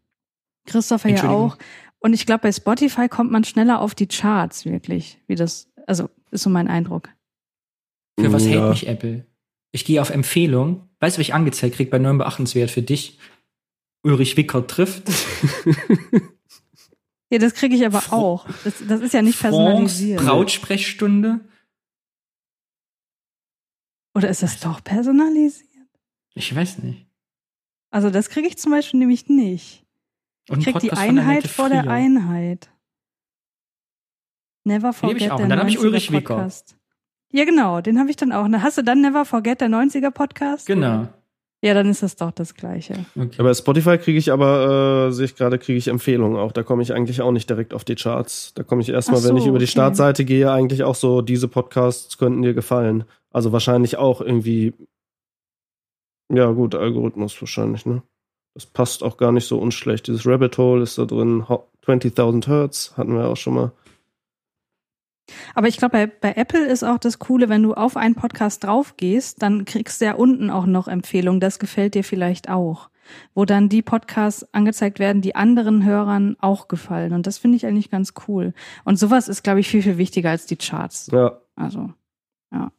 Christopher 0.66 1.10
ja 1.10 1.28
auch. 1.28 1.56
Und 2.00 2.12
ich 2.12 2.26
glaube, 2.26 2.42
bei 2.42 2.50
Spotify 2.50 3.08
kommt 3.08 3.30
man 3.30 3.44
schneller 3.44 3.80
auf 3.80 3.94
die 3.94 4.08
Charts 4.08 4.64
wirklich, 4.64 5.20
wie 5.28 5.36
das, 5.36 5.68
also 5.86 6.10
ist 6.32 6.42
so 6.42 6.50
mein 6.50 6.66
Eindruck. 6.66 7.10
Für 8.18 8.32
was 8.32 8.44
ja. 8.44 8.50
hält 8.50 8.70
mich 8.70 8.88
Apple? 8.88 9.24
Ich 9.70 9.84
gehe 9.84 10.02
auf 10.02 10.10
Empfehlung. 10.10 10.88
Weißt 10.98 11.16
du, 11.16 11.20
was 11.20 11.28
ich 11.28 11.34
angezeigt 11.34 11.76
kriege 11.76 11.90
bei 11.90 12.00
neuem 12.00 12.18
beachtenswert 12.18 12.72
für 12.72 12.82
dich? 12.82 13.20
Ulrich 14.04 14.36
Wicker 14.36 14.66
trifft. 14.66 15.08
ja, 17.30 17.38
das 17.38 17.54
kriege 17.54 17.74
ich 17.74 17.84
aber 17.84 18.02
auch. 18.12 18.46
Das, 18.62 18.74
das 18.86 19.00
ist 19.00 19.14
ja 19.14 19.22
nicht 19.22 19.40
personalisiert. 19.40 20.22
Brautsprechstunde. 20.22 21.40
Oder 24.14 24.28
ist 24.28 24.42
das 24.42 24.60
doch 24.60 24.84
personalisiert? 24.84 25.70
Ich 26.34 26.54
weiß 26.54 26.78
nicht. 26.78 27.06
Also 27.90 28.10
das 28.10 28.28
kriege 28.28 28.46
ich 28.46 28.58
zum 28.58 28.72
Beispiel 28.72 29.00
nämlich 29.00 29.28
nicht. 29.28 29.84
Und 30.48 30.60
ich 30.60 30.66
krieg 30.66 30.78
die 30.80 30.92
Einheit 30.92 31.46
vor 31.46 31.70
der 31.70 31.88
Einheit. 31.88 32.70
Never 34.64 34.92
Forget 34.92 35.22
ich 35.22 35.30
auch. 35.30 35.40
Und 35.40 35.48
dann 35.48 35.58
habe 35.58 35.70
ich 35.70 35.78
Ulrich 35.78 36.10
Podcast. 36.10 36.72
Wicker. 36.72 36.80
Ja, 37.32 37.44
genau, 37.44 37.80
den 37.80 37.98
habe 37.98 38.10
ich 38.10 38.16
dann 38.16 38.32
auch. 38.32 38.46
Hast 38.48 38.78
du 38.78 38.82
dann 38.82 39.00
Never 39.00 39.24
Forget 39.24 39.60
der 39.60 39.68
90er 39.68 40.10
Podcast? 40.10 40.66
Genau. 40.66 41.08
Ja, 41.64 41.72
dann 41.72 41.88
ist 41.88 42.02
das 42.02 42.14
doch 42.16 42.30
das 42.30 42.54
Gleiche. 42.54 43.06
Okay. 43.16 43.36
Aber 43.38 43.54
Spotify 43.54 43.96
kriege 43.96 44.18
ich 44.18 44.30
aber, 44.30 45.08
äh, 45.08 45.12
sehe 45.12 45.24
ich 45.24 45.34
gerade, 45.34 45.58
kriege 45.58 45.78
ich 45.78 45.88
Empfehlungen 45.88 46.36
auch. 46.36 46.52
Da 46.52 46.62
komme 46.62 46.82
ich 46.82 46.92
eigentlich 46.92 47.22
auch 47.22 47.32
nicht 47.32 47.48
direkt 47.48 47.72
auf 47.72 47.84
die 47.84 47.94
Charts. 47.94 48.52
Da 48.54 48.62
komme 48.62 48.82
ich 48.82 48.90
erstmal, 48.90 49.18
so, 49.18 49.30
wenn 49.30 49.38
ich 49.38 49.46
über 49.46 49.58
die 49.58 49.66
Startseite 49.66 50.26
gehe, 50.26 50.52
eigentlich 50.52 50.84
auch 50.84 50.94
so, 50.94 51.22
diese 51.22 51.48
Podcasts 51.48 52.18
könnten 52.18 52.42
dir 52.42 52.52
gefallen. 52.52 53.04
Also 53.30 53.52
wahrscheinlich 53.52 53.96
auch 53.96 54.20
irgendwie, 54.20 54.74
ja 56.30 56.50
gut, 56.50 56.74
Algorithmus 56.74 57.40
wahrscheinlich, 57.40 57.86
ne? 57.86 58.02
Das 58.52 58.66
passt 58.66 59.02
auch 59.02 59.16
gar 59.16 59.32
nicht 59.32 59.48
so 59.48 59.58
unschlecht. 59.58 60.06
Dieses 60.06 60.26
Rabbit 60.26 60.58
Hole 60.58 60.82
ist 60.82 60.98
da 60.98 61.06
drin, 61.06 61.44
20.000 61.86 62.46
Hertz, 62.46 62.92
hatten 62.98 63.14
wir 63.14 63.26
auch 63.26 63.38
schon 63.38 63.54
mal. 63.54 63.72
Aber 65.54 65.68
ich 65.68 65.76
glaube, 65.76 65.92
bei, 65.92 66.06
bei 66.06 66.32
Apple 66.34 66.66
ist 66.66 66.84
auch 66.84 66.98
das 66.98 67.18
Coole, 67.18 67.48
wenn 67.48 67.62
du 67.62 67.74
auf 67.74 67.96
einen 67.96 68.14
Podcast 68.14 68.64
drauf 68.64 68.96
gehst, 68.96 69.42
dann 69.42 69.64
kriegst 69.64 70.00
du 70.00 70.06
ja 70.06 70.14
unten 70.14 70.50
auch 70.50 70.66
noch 70.66 70.88
Empfehlungen. 70.88 71.40
Das 71.40 71.58
gefällt 71.58 71.94
dir 71.94 72.04
vielleicht 72.04 72.48
auch. 72.48 72.90
Wo 73.34 73.44
dann 73.44 73.68
die 73.68 73.82
Podcasts 73.82 74.46
angezeigt 74.54 74.98
werden, 74.98 75.20
die 75.20 75.34
anderen 75.34 75.84
Hörern 75.84 76.36
auch 76.40 76.68
gefallen. 76.68 77.12
Und 77.12 77.26
das 77.26 77.36
finde 77.36 77.56
ich 77.56 77.66
eigentlich 77.66 77.90
ganz 77.90 78.14
cool. 78.28 78.54
Und 78.84 78.98
sowas 78.98 79.28
ist, 79.28 79.42
glaube 79.42 79.60
ich, 79.60 79.68
viel, 79.68 79.82
viel 79.82 79.98
wichtiger 79.98 80.30
als 80.30 80.46
die 80.46 80.56
Charts. 80.56 81.10
Ja. 81.12 81.38
Also, 81.54 81.90
ja. 82.50 82.72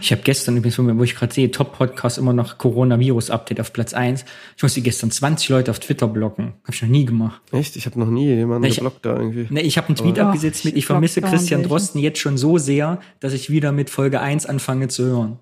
Ich 0.00 0.12
habe 0.12 0.22
gestern 0.22 0.56
übrigens, 0.56 0.78
wo 0.78 1.02
ich 1.02 1.14
gerade 1.14 1.32
sehe, 1.32 1.50
Top-Podcast 1.50 2.18
immer 2.18 2.32
noch 2.32 2.58
Coronavirus-Update 2.58 3.60
auf 3.60 3.72
Platz 3.72 3.94
1. 3.94 4.24
Ich 4.56 4.62
musste 4.62 4.80
gestern 4.80 5.10
20 5.10 5.48
Leute 5.48 5.70
auf 5.70 5.80
Twitter 5.80 6.06
blocken. 6.06 6.54
Habe 6.62 6.72
ich 6.72 6.82
noch 6.82 6.88
nie 6.88 7.04
gemacht. 7.04 7.42
Echt? 7.52 7.76
Ich 7.76 7.86
habe 7.86 7.98
noch 7.98 8.08
nie 8.08 8.26
jemanden 8.26 8.68
ich, 8.68 8.76
geblockt 8.76 9.04
da 9.04 9.16
irgendwie. 9.16 9.46
Ne, 9.50 9.62
ich 9.62 9.76
habe 9.76 9.88
einen 9.88 9.96
Tweet 9.96 10.18
Aber 10.18 10.28
abgesetzt 10.28 10.64
mit, 10.64 10.76
ich 10.76 10.86
vermisse 10.86 11.20
Christian 11.22 11.62
Drosten 11.62 12.00
jetzt 12.00 12.18
schon 12.18 12.36
so 12.36 12.58
sehr, 12.58 13.00
dass 13.20 13.32
ich 13.32 13.50
wieder 13.50 13.72
mit 13.72 13.90
Folge 13.90 14.20
1 14.20 14.46
anfange 14.46 14.88
zu 14.88 15.04
hören. 15.04 15.38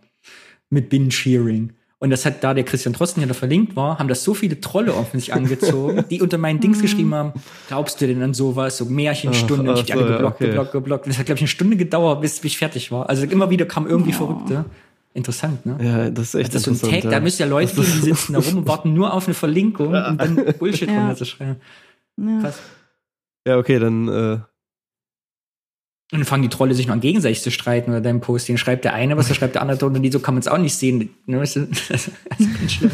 Mit 0.70 0.88
Binge-Hearing. 0.88 1.74
Und 2.02 2.10
das 2.10 2.26
hat, 2.26 2.42
da 2.42 2.52
der 2.52 2.64
Christian 2.64 2.94
Drosten 2.94 3.20
ja 3.20 3.28
da 3.28 3.34
verlinkt 3.34 3.76
war, 3.76 4.00
haben 4.00 4.08
das 4.08 4.24
so 4.24 4.34
viele 4.34 4.60
Trolle 4.60 4.92
sich 5.12 5.32
angezogen, 5.34 6.04
die 6.10 6.20
unter 6.20 6.36
meinen 6.36 6.58
Dings 6.58 6.82
geschrieben 6.82 7.14
haben, 7.14 7.32
glaubst 7.68 8.00
du 8.00 8.08
denn 8.08 8.20
an 8.24 8.34
sowas, 8.34 8.76
so 8.76 8.86
Märchenstunde, 8.86 9.70
ach, 9.70 9.76
ach, 9.78 9.84
ich 9.84 9.92
hab 9.92 9.98
die 9.98 10.04
alle 10.04 10.12
geblockt, 10.14 10.34
okay. 10.34 10.46
geblockt, 10.46 10.72
geblockt. 10.72 11.06
Das 11.06 11.18
hat, 11.18 11.26
glaube 11.26 11.36
ich, 11.36 11.42
eine 11.42 11.48
Stunde 11.48 11.76
gedauert, 11.76 12.20
bis, 12.20 12.42
ich 12.42 12.58
fertig 12.58 12.90
war. 12.90 13.08
Also 13.08 13.24
immer 13.26 13.50
wieder 13.50 13.66
kam 13.66 13.86
irgendwie. 13.86 14.12
Verrückte. 14.12 14.64
Interessant, 15.14 15.64
ne? 15.64 15.78
Ja, 15.80 16.10
das 16.10 16.28
ist 16.28 16.34
echt 16.34 16.54
das 16.56 16.66
ist 16.66 16.80
so 16.80 16.88
ein 16.88 16.92
Tag, 16.92 17.04
ja. 17.04 17.10
da 17.10 17.20
müssen 17.20 17.42
ja 17.42 17.46
Leute 17.46 17.72
gehen, 17.72 17.84
die 17.84 18.00
sitzen 18.00 18.32
da 18.32 18.40
rum 18.40 18.56
und 18.56 18.66
warten 18.66 18.94
nur 18.94 19.14
auf 19.14 19.28
eine 19.28 19.34
Verlinkung 19.34 19.94
und 19.94 20.18
dann 20.20 20.44
Bullshit 20.58 20.88
ja. 20.88 20.98
runterzuschreiben. 20.98 21.56
Ja. 22.16 22.52
Ja, 23.46 23.58
okay, 23.58 23.78
dann 23.78 24.08
äh, 24.08 24.38
und 26.12 26.18
dann 26.18 26.24
fangen 26.26 26.42
die 26.42 26.48
Trolle 26.50 26.74
sich 26.74 26.86
noch 26.86 26.94
an 26.94 27.00
gegenseitig 27.00 27.40
zu 27.42 27.50
streiten 27.50 27.90
oder 27.90 28.00
deinem 28.00 28.20
Posting. 28.20 28.56
Schreibt 28.58 28.84
der 28.84 28.92
eine 28.94 29.16
was, 29.16 29.26
dann 29.28 29.34
schreibt 29.34 29.54
der 29.54 29.62
andere 29.62 29.78
drunter 29.78 29.96
und 29.96 30.02
die 30.02 30.12
so 30.12 30.20
kann 30.20 30.34
man 30.34 30.40
es 30.40 30.48
auch 30.48 30.58
nicht 30.58 30.74
sehen. 30.76 31.10
Ne? 31.26 31.38
Das 31.40 31.56
ist 31.56 32.10
ganz 32.38 32.72
schlimm. 32.72 32.90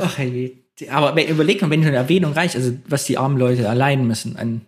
Ach, 0.00 0.18
hey. 0.18 0.56
Aber 0.90 1.14
wenn- 1.16 1.28
überleg 1.28 1.60
mal, 1.62 1.70
wenn 1.70 1.84
eine 1.84 1.96
Erwähnung 1.96 2.32
reicht, 2.32 2.56
also 2.56 2.72
was 2.88 3.04
die 3.04 3.18
armen 3.18 3.36
Leute 3.38 3.62
erleiden 3.62 4.06
müssen 4.06 4.36
an, 4.36 4.62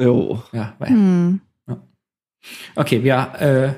Jo. 0.00 0.42
ja, 0.52 0.74
weil, 0.78 0.88
Hm. 0.90 1.40
okay, 2.74 3.02
wir, 3.02 3.32
äh, 3.38 3.72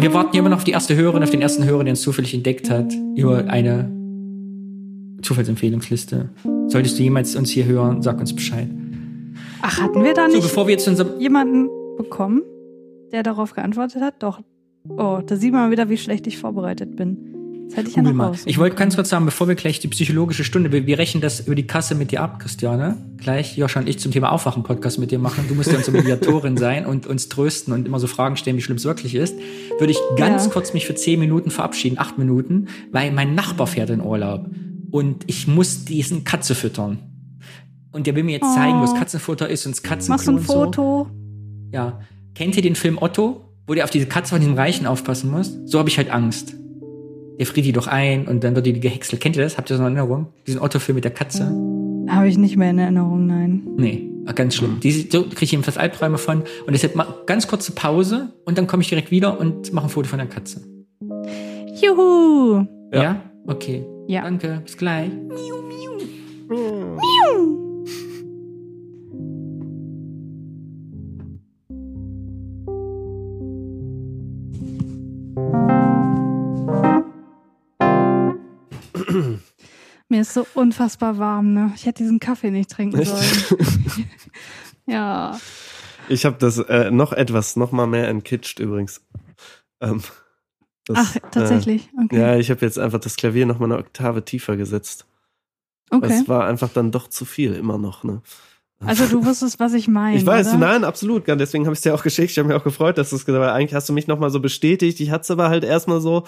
wir 0.00 0.12
warten 0.12 0.30
hier 0.32 0.40
immer 0.40 0.48
noch 0.48 0.56
auf 0.58 0.64
die 0.64 0.72
erste 0.72 0.96
Hörerin, 0.96 1.22
auf 1.22 1.30
den 1.30 1.40
ersten 1.42 1.64
Hörer, 1.64 1.84
der 1.84 1.92
uns 1.92 2.00
zufällig 2.02 2.34
entdeckt 2.34 2.68
hat, 2.70 2.92
über 3.16 3.44
eine 3.48 3.90
Zufallsempfehlungsliste. 5.22 6.30
Solltest 6.68 6.98
du 6.98 7.02
jemals 7.02 7.36
uns 7.36 7.50
hier 7.50 7.64
hören, 7.66 8.02
sag 8.02 8.18
uns 8.18 8.34
Bescheid. 8.34 8.68
Ach, 9.66 9.80
hatten 9.80 10.04
wir 10.04 10.12
da 10.12 10.26
So, 10.28 10.36
nicht 10.36 10.42
bevor 10.42 10.66
wir 10.66 10.72
jetzt 10.74 10.86
jemanden 11.18 11.68
bekommen, 11.96 12.42
der 13.12 13.22
darauf 13.22 13.54
geantwortet 13.54 14.02
hat? 14.02 14.22
Doch. 14.22 14.40
Oh, 14.88 15.20
da 15.26 15.36
sieht 15.36 15.52
man 15.54 15.70
wieder, 15.70 15.88
wie 15.88 15.96
schlecht 15.96 16.26
ich 16.26 16.36
vorbereitet 16.36 16.96
bin. 16.96 17.30
Das 17.68 17.78
hätte 17.78 17.88
ich 17.88 17.96
ja 17.96 18.02
noch 18.02 18.12
mal. 18.12 18.26
raus. 18.26 18.42
Ich 18.44 18.58
wollte 18.58 18.76
ganz 18.76 18.94
kurz 18.94 19.08
sagen, 19.08 19.24
bevor 19.24 19.48
wir 19.48 19.54
gleich 19.54 19.80
die 19.80 19.88
psychologische 19.88 20.44
Stunde, 20.44 20.70
wir, 20.70 20.86
wir 20.86 20.98
rechnen 20.98 21.22
das 21.22 21.40
über 21.46 21.54
die 21.54 21.66
Kasse 21.66 21.94
mit 21.94 22.10
dir 22.10 22.20
ab, 22.20 22.38
Christiane. 22.40 22.98
Gleich 23.16 23.56
Joscha 23.56 23.80
und 23.80 23.88
ich 23.88 23.98
zum 23.98 24.12
Thema 24.12 24.32
Aufwachen-Podcast 24.32 24.98
mit 24.98 25.10
dir 25.10 25.18
machen. 25.18 25.46
Du 25.48 25.54
musst 25.54 25.72
ja 25.72 25.78
unsere 25.78 25.96
Mediatorin 25.96 26.56
sein 26.58 26.84
und 26.84 27.06
uns 27.06 27.30
trösten 27.30 27.72
und 27.72 27.86
immer 27.86 27.98
so 27.98 28.06
Fragen 28.06 28.36
stellen, 28.36 28.58
wie 28.58 28.60
schlimm 28.60 28.76
es 28.76 28.84
wirklich 28.84 29.14
ist. 29.14 29.34
Würde 29.78 29.92
ich 29.92 29.98
ganz 30.18 30.44
Ja. 30.44 30.50
kurz 30.52 30.74
mich 30.74 30.86
für 30.86 30.94
zehn 30.94 31.18
Minuten 31.18 31.50
verabschieden, 31.50 31.98
acht 31.98 32.18
Minuten, 32.18 32.66
weil 32.92 33.10
mein 33.12 33.34
Nachbar 33.34 33.66
fährt 33.66 33.88
in 33.88 34.02
Urlaub 34.02 34.44
und 34.90 35.24
ich 35.26 35.48
muss 35.48 35.86
diesen 35.86 36.24
Katze 36.24 36.54
füttern. 36.54 36.98
Und 37.94 38.06
der 38.08 38.14
will 38.16 38.24
mir 38.24 38.32
jetzt 38.32 38.44
Oh. 38.50 38.54
zeigen, 38.54 38.78
wo 38.78 38.82
das 38.82 38.94
Katzenfutter 38.94 39.48
ist 39.48 39.64
und 39.66 39.72
das 39.76 39.82
Katzenklo 39.82 40.14
Machst 40.14 40.26
du 40.26 40.32
ein 40.32 40.36
und 40.38 40.46
so. 40.46 40.52
Foto? 40.52 41.06
Ja. 41.72 42.00
Kennt 42.34 42.56
ihr 42.56 42.62
den 42.62 42.74
Film 42.74 42.98
Otto, 43.00 43.40
wo 43.68 43.74
der 43.74 43.84
auf 43.84 43.90
diese 43.90 44.06
Katze 44.06 44.30
von 44.30 44.40
diesem 44.40 44.54
Reichen 44.56 44.86
aufpassen 44.86 45.30
muss? 45.30 45.56
So 45.64 45.78
habe 45.78 45.88
ich 45.88 45.96
halt 45.96 46.10
Angst. 46.10 46.54
Der 47.38 47.46
friert 47.46 47.66
die 47.66 47.72
doch 47.72 47.86
ein 47.86 48.26
und 48.26 48.42
dann 48.44 48.54
wird 48.56 48.66
die 48.66 48.78
gehäckselt. 48.78 49.22
Kennt 49.22 49.36
ihr 49.36 49.42
das? 49.44 49.56
Habt 49.56 49.70
ihr 49.70 49.74
das 49.74 49.80
noch 49.80 49.88
in 49.88 49.96
Erinnerung? 49.96 50.26
Diesen 50.46 50.60
Otto-Film 50.60 50.96
mit 50.96 51.04
der 51.04 51.12
Katze? 51.12 51.46
Habe 52.08 52.28
ich 52.28 52.36
nicht 52.36 52.56
mehr 52.56 52.70
in 52.70 52.78
Erinnerung, 52.78 53.26
nein. 53.26 53.62
Nee, 53.76 54.10
ganz 54.34 54.56
schlimm. 54.56 54.78
Die, 54.80 54.90
so 54.92 55.22
kriege 55.22 55.44
ich 55.44 55.52
jedenfalls 55.52 55.78
Albträume 55.78 56.18
von. 56.18 56.40
Und 56.66 56.72
deshalb 56.72 56.96
mal 56.96 57.06
ganz 57.26 57.46
kurze 57.48 57.72
Pause 57.72 58.32
und 58.44 58.58
dann 58.58 58.66
komme 58.66 58.82
ich 58.82 58.88
direkt 58.88 59.10
wieder 59.10 59.38
und 59.40 59.72
mache 59.72 59.86
ein 59.86 59.90
Foto 59.90 60.08
von 60.08 60.18
der 60.18 60.28
Katze. 60.28 60.60
Juhu! 61.80 62.66
Ja? 62.92 63.02
Ja. 63.02 63.22
Okay. 63.46 63.84
Ja. 64.08 64.22
Danke. 64.22 64.62
Bis 64.64 64.76
gleich. 64.76 65.10
Mir 80.08 80.20
ist 80.20 80.34
so 80.34 80.46
unfassbar 80.54 81.18
warm, 81.18 81.52
ne? 81.54 81.72
Ich 81.74 81.86
hätte 81.86 82.02
diesen 82.02 82.20
Kaffee 82.20 82.50
nicht 82.50 82.70
trinken 82.70 82.98
Echt? 82.98 83.10
sollen. 83.10 84.06
ja. 84.86 85.38
Ich 86.08 86.24
habe 86.26 86.36
das 86.38 86.58
äh, 86.58 86.90
noch 86.90 87.12
etwas, 87.12 87.56
noch 87.56 87.72
mal 87.72 87.86
mehr 87.86 88.08
entkitscht 88.08 88.58
übrigens. 88.60 89.00
Ähm, 89.80 90.02
das, 90.86 90.98
Ach, 91.00 91.16
tatsächlich. 91.30 91.86
Äh, 91.86 92.04
Okay. 92.04 92.20
ja, 92.20 92.36
ich 92.36 92.50
habe 92.50 92.60
jetzt 92.66 92.78
einfach 92.78 93.00
das 93.00 93.16
Klavier 93.16 93.46
noch 93.46 93.58
mal 93.58 93.66
eine 93.66 93.78
Oktave 93.78 94.24
tiefer 94.24 94.56
gesetzt. 94.56 95.06
Okay. 95.90 96.12
Es 96.12 96.28
war 96.28 96.44
einfach 96.46 96.68
dann 96.68 96.90
doch 96.90 97.08
zu 97.08 97.24
viel 97.24 97.54
immer 97.54 97.78
noch. 97.78 98.04
Ne? 98.04 98.20
Also 98.80 99.06
du 99.06 99.24
wusstest, 99.24 99.60
was 99.60 99.72
ich 99.72 99.88
meine. 99.88 100.18
Ich 100.18 100.26
weiß, 100.26 100.48
oder? 100.48 100.58
nein, 100.58 100.84
absolut. 100.84 101.26
Deswegen 101.26 101.64
habe 101.64 101.72
ich 101.72 101.78
es 101.78 101.82
dir 101.82 101.94
auch 101.94 102.02
geschickt. 102.02 102.32
Ich 102.32 102.38
habe 102.38 102.48
mich 102.48 102.56
auch 102.56 102.64
gefreut, 102.64 102.98
dass 102.98 103.10
du 103.10 103.16
es 103.16 103.24
gesagt 103.24 103.42
hast. 103.44 103.52
Eigentlich 103.52 103.74
hast 103.74 103.88
du 103.88 103.94
mich 103.94 104.06
noch 104.06 104.18
mal 104.18 104.30
so 104.30 104.40
bestätigt. 104.40 105.00
Ich 105.00 105.10
hatte 105.10 105.22
es 105.22 105.30
aber 105.30 105.48
halt 105.48 105.64
erstmal 105.64 106.00
so, 106.00 106.24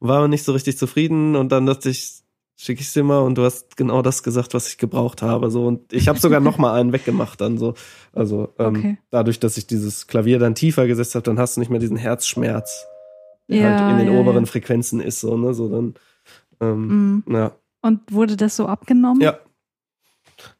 war 0.00 0.18
aber 0.18 0.28
nicht 0.28 0.44
so 0.44 0.52
richtig 0.52 0.76
zufrieden. 0.76 1.36
Und 1.36 1.50
dann 1.52 1.66
dachte 1.66 1.90
ich, 1.90 2.22
schicke 2.62 2.82
ich 2.82 2.88
es 2.88 2.92
dir 2.92 3.02
mal 3.04 3.20
und 3.20 3.36
du 3.36 3.44
hast 3.44 3.76
genau 3.78 4.02
das 4.02 4.22
gesagt, 4.22 4.52
was 4.52 4.68
ich 4.68 4.76
gebraucht 4.76 5.22
habe. 5.22 5.50
So 5.50 5.66
und 5.66 5.92
ich 5.92 6.08
habe 6.08 6.18
sogar 6.18 6.40
noch 6.40 6.58
mal 6.58 6.78
einen 6.78 6.92
weggemacht 6.92 7.40
dann 7.40 7.56
so. 7.56 7.72
Also 8.12 8.52
ähm, 8.58 8.76
Okay. 8.76 8.98
dadurch, 9.10 9.40
dass 9.40 9.56
ich 9.56 9.66
dieses 9.66 10.06
Klavier 10.06 10.38
dann 10.38 10.54
tiefer 10.54 10.86
gesetzt 10.86 11.14
habe, 11.14 11.22
dann 11.22 11.38
hast 11.38 11.56
du 11.56 11.60
nicht 11.60 11.70
mehr 11.70 11.80
diesen 11.80 11.96
Herzschmerz, 11.96 12.86
der 13.48 13.56
Ja, 13.56 13.64
halt 13.64 13.80
in 13.80 13.96
den 14.06 14.12
ja, 14.14 14.20
oberen 14.20 14.44
ja. 14.44 14.50
Frequenzen 14.50 15.00
ist 15.00 15.20
so 15.20 15.36
ne, 15.38 15.54
so 15.54 15.68
dann. 15.70 15.94
Ähm, 16.60 17.22
Mhm. 17.26 17.34
Ja, 17.34 17.52
Und 17.80 18.12
wurde 18.12 18.36
das 18.36 18.56
so 18.56 18.66
abgenommen? 18.66 19.22
ja. 19.22 19.38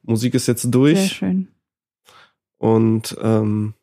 Musik 0.02 0.34
ist 0.34 0.46
jetzt 0.46 0.62
Sehr 0.62 0.70
durch. 0.70 1.12
schön. 1.12 1.48
Und 2.58 3.16
ähm, 3.22 3.74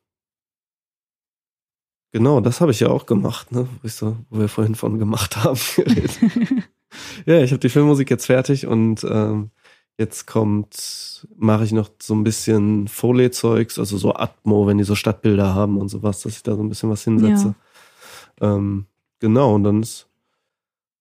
genau, 2.12 2.42
das 2.42 2.62
habe 2.62 2.72
ich 2.72 2.80
ja 2.80 2.90
auch 2.90 3.06
gemacht, 3.06 3.52
ne? 3.52 3.68
Wo, 3.82 3.88
ich 3.88 3.94
so, 3.94 4.18
wo 4.30 4.40
wir 4.40 4.50
vorhin 4.50 4.76
von 4.76 5.00
gemacht 5.00 5.38
haben. 5.38 5.60
geredet. 5.76 6.20
ja, 7.26 7.42
ich 7.42 7.52
habe 7.52 7.60
die 7.60 7.70
Filmmusik 7.70 8.10
jetzt 8.10 8.26
fertig 8.26 8.68
und 8.68 9.04
ähm, 9.10 9.52
jetzt 9.98 10.28
kommt, 10.28 11.26
mache 11.36 11.64
ich 11.64 11.72
noch 11.72 11.90
so 12.02 12.14
ein 12.16 12.24
bisschen 12.24 12.88
Foley-Zeugs, 12.88 13.80
also 13.80 13.98
so 13.98 14.14
Atmo, 14.16 14.68
wenn 14.68 14.78
die 14.78 14.84
so 14.84 14.96
Stadtbilder 14.96 15.56
haben 15.56 15.78
und 15.78 15.90
sowas, 15.90 16.22
dass 16.22 16.36
ich 16.36 16.44
da 16.44 16.56
so 16.56 16.62
ein 16.64 16.70
bisschen 16.70 16.90
was 16.90 17.04
hinsetze. 17.04 17.56
Ähm, 18.42 18.86
genau, 19.20 19.56
und 19.56 19.64
dann 19.64 19.82
ist 19.82 20.08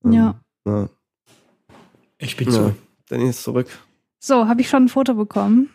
ähm, 0.05 0.13
Ja. 0.13 0.41
Na, 0.65 0.89
Ich 2.19 2.37
bin 2.37 2.49
ja, 2.49 2.53
so. 2.55 2.75
Danny 3.09 3.29
ist 3.29 3.43
zurück. 3.43 3.69
So, 4.19 4.49
habe 4.49 4.61
ich 4.63 4.69
schon 4.69 4.85
ein 4.85 4.89
Foto 4.89 5.15
bekommen? 5.15 5.69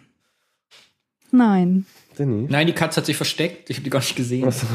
Nein. 1.32 1.86
Danny? 2.18 2.48
Nein, 2.50 2.68
die 2.68 2.74
Katze 2.74 2.98
hat 2.98 3.06
sich 3.06 3.16
versteckt. 3.16 3.70
Ich 3.70 3.78
habe 3.78 3.84
die 3.86 3.90
gar 3.90 4.00
nicht 4.00 4.16
gesehen. 4.16 4.46
Achso. 4.48 4.66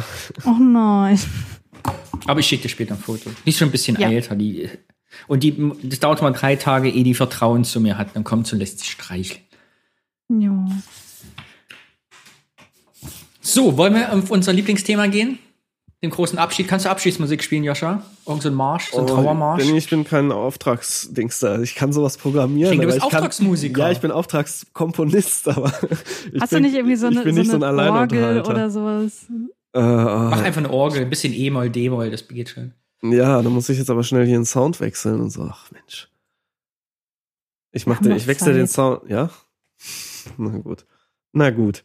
Oh 0.47 0.53
nein. 0.59 1.19
Aber 2.27 2.41
ich 2.41 2.47
schicke 2.47 2.63
dir 2.63 2.69
später 2.71 2.95
ein 2.95 3.01
Foto. 3.01 3.31
Die 3.45 3.51
ist 3.51 3.59
schon 3.59 3.69
ein 3.69 3.73
bisschen 3.73 3.97
Ja. 4.01 4.09
älter. 4.11 4.35
Die, 4.37 4.71
und 5.29 5.43
die, 5.43 5.57
das 5.83 6.01
dauert 6.01 6.23
mal 6.23 6.33
drei 6.33 6.57
Tage, 6.57 6.89
ehe 6.91 7.05
die 7.05 7.15
Vertrauen 7.15 7.65
zu 7.65 7.81
mir 7.81 7.99
hat. 7.99 8.15
Dann 8.15 8.25
kommt 8.25 8.47
sie 8.47 8.55
und 8.55 8.61
lässt 8.61 8.79
sich 8.81 8.91
streicheln. 8.91 9.41
Ja. 10.29 10.67
So, 13.41 13.77
wollen 13.77 13.95
wir 13.95 14.13
auf 14.13 14.31
unser 14.31 14.53
Lieblingsthema 14.53 15.07
gehen? 15.07 15.39
Den 16.03 16.11
großen 16.11 16.39
Abschied. 16.39 16.69
Kannst 16.69 16.85
du 16.85 16.91
Abschiedsmusik 16.91 17.43
spielen, 17.43 17.65
Joscha? 17.65 18.03
Irgend 18.27 18.43
so 18.43 18.49
ein 18.51 18.55
Marsch, 18.55 18.91
so 18.91 18.99
ein 19.01 19.07
Trauermarsch? 19.07 19.63
Danny, 19.65 19.79
ich 19.79 19.89
bin 19.89 20.05
kein 20.05 20.31
Auftragsdings 20.31 21.39
da. 21.39 21.61
Ich 21.63 21.75
kann 21.75 21.93
sowas 21.93 22.19
programmieren. 22.19 22.73
Ich 22.75 22.79
denke, 22.79 22.87
du 22.87 22.93
aber 22.93 22.95
bist 22.97 23.07
ich 23.07 23.11
kann- 23.11 23.19
Auftragsmusiker. 23.21 23.81
Ja, 23.81 23.91
ich 23.93 24.01
bin 24.01 24.11
Auftragskomponist, 24.11 25.49
aber 25.57 25.73
ich 26.33 26.41
Hast 26.41 26.51
bin, 26.51 26.63
du 26.63 26.69
nicht 26.69 26.77
irgendwie 26.77 26.97
so 26.97 27.09
ich 27.09 27.17
eine, 27.17 27.25
bin 27.25 27.35
so 27.35 27.41
nicht 27.41 27.51
so 27.51 27.57
eine 27.57 27.69
ein 27.83 27.91
Orgel 27.91 28.43
oder 28.43 28.69
sowas? 28.71 29.27
Äh, 29.73 29.81
Mach 29.81 30.41
äh, 30.43 30.45
einfach 30.45 30.59
eine 30.59 30.71
Orgel, 30.71 31.03
ein 31.03 31.11
bisschen 31.11 31.33
E-Moll, 31.33 31.71
D-Moll, 31.71 32.11
das 32.11 32.29
geht 32.29 32.51
schon. 32.51 32.73
Ja, 33.03 33.43
da 33.43 33.49
muss 33.51 33.69
ich 33.69 33.79
jetzt 33.79 33.91
aber 33.91 34.03
schnell 34.05 34.27
hier 34.27 34.37
einen 34.37 34.45
Sound 34.47 34.81
wechseln 34.81 35.21
und 35.21 35.31
so. 35.31 35.43
Ach 35.51 35.71
Mensch. 35.71 36.09
Ich 37.73 37.87
mach 37.87 38.01
den, 38.01 38.17
ich 38.17 38.27
wechsle 38.27 38.55
den 38.55 38.67
Zeit. 38.67 39.01
Sound. 39.01 39.11
Ja? 39.11 39.31
Na 40.39 40.57
gut. 40.59 40.87
Na 41.33 41.51
gut. 41.51 41.85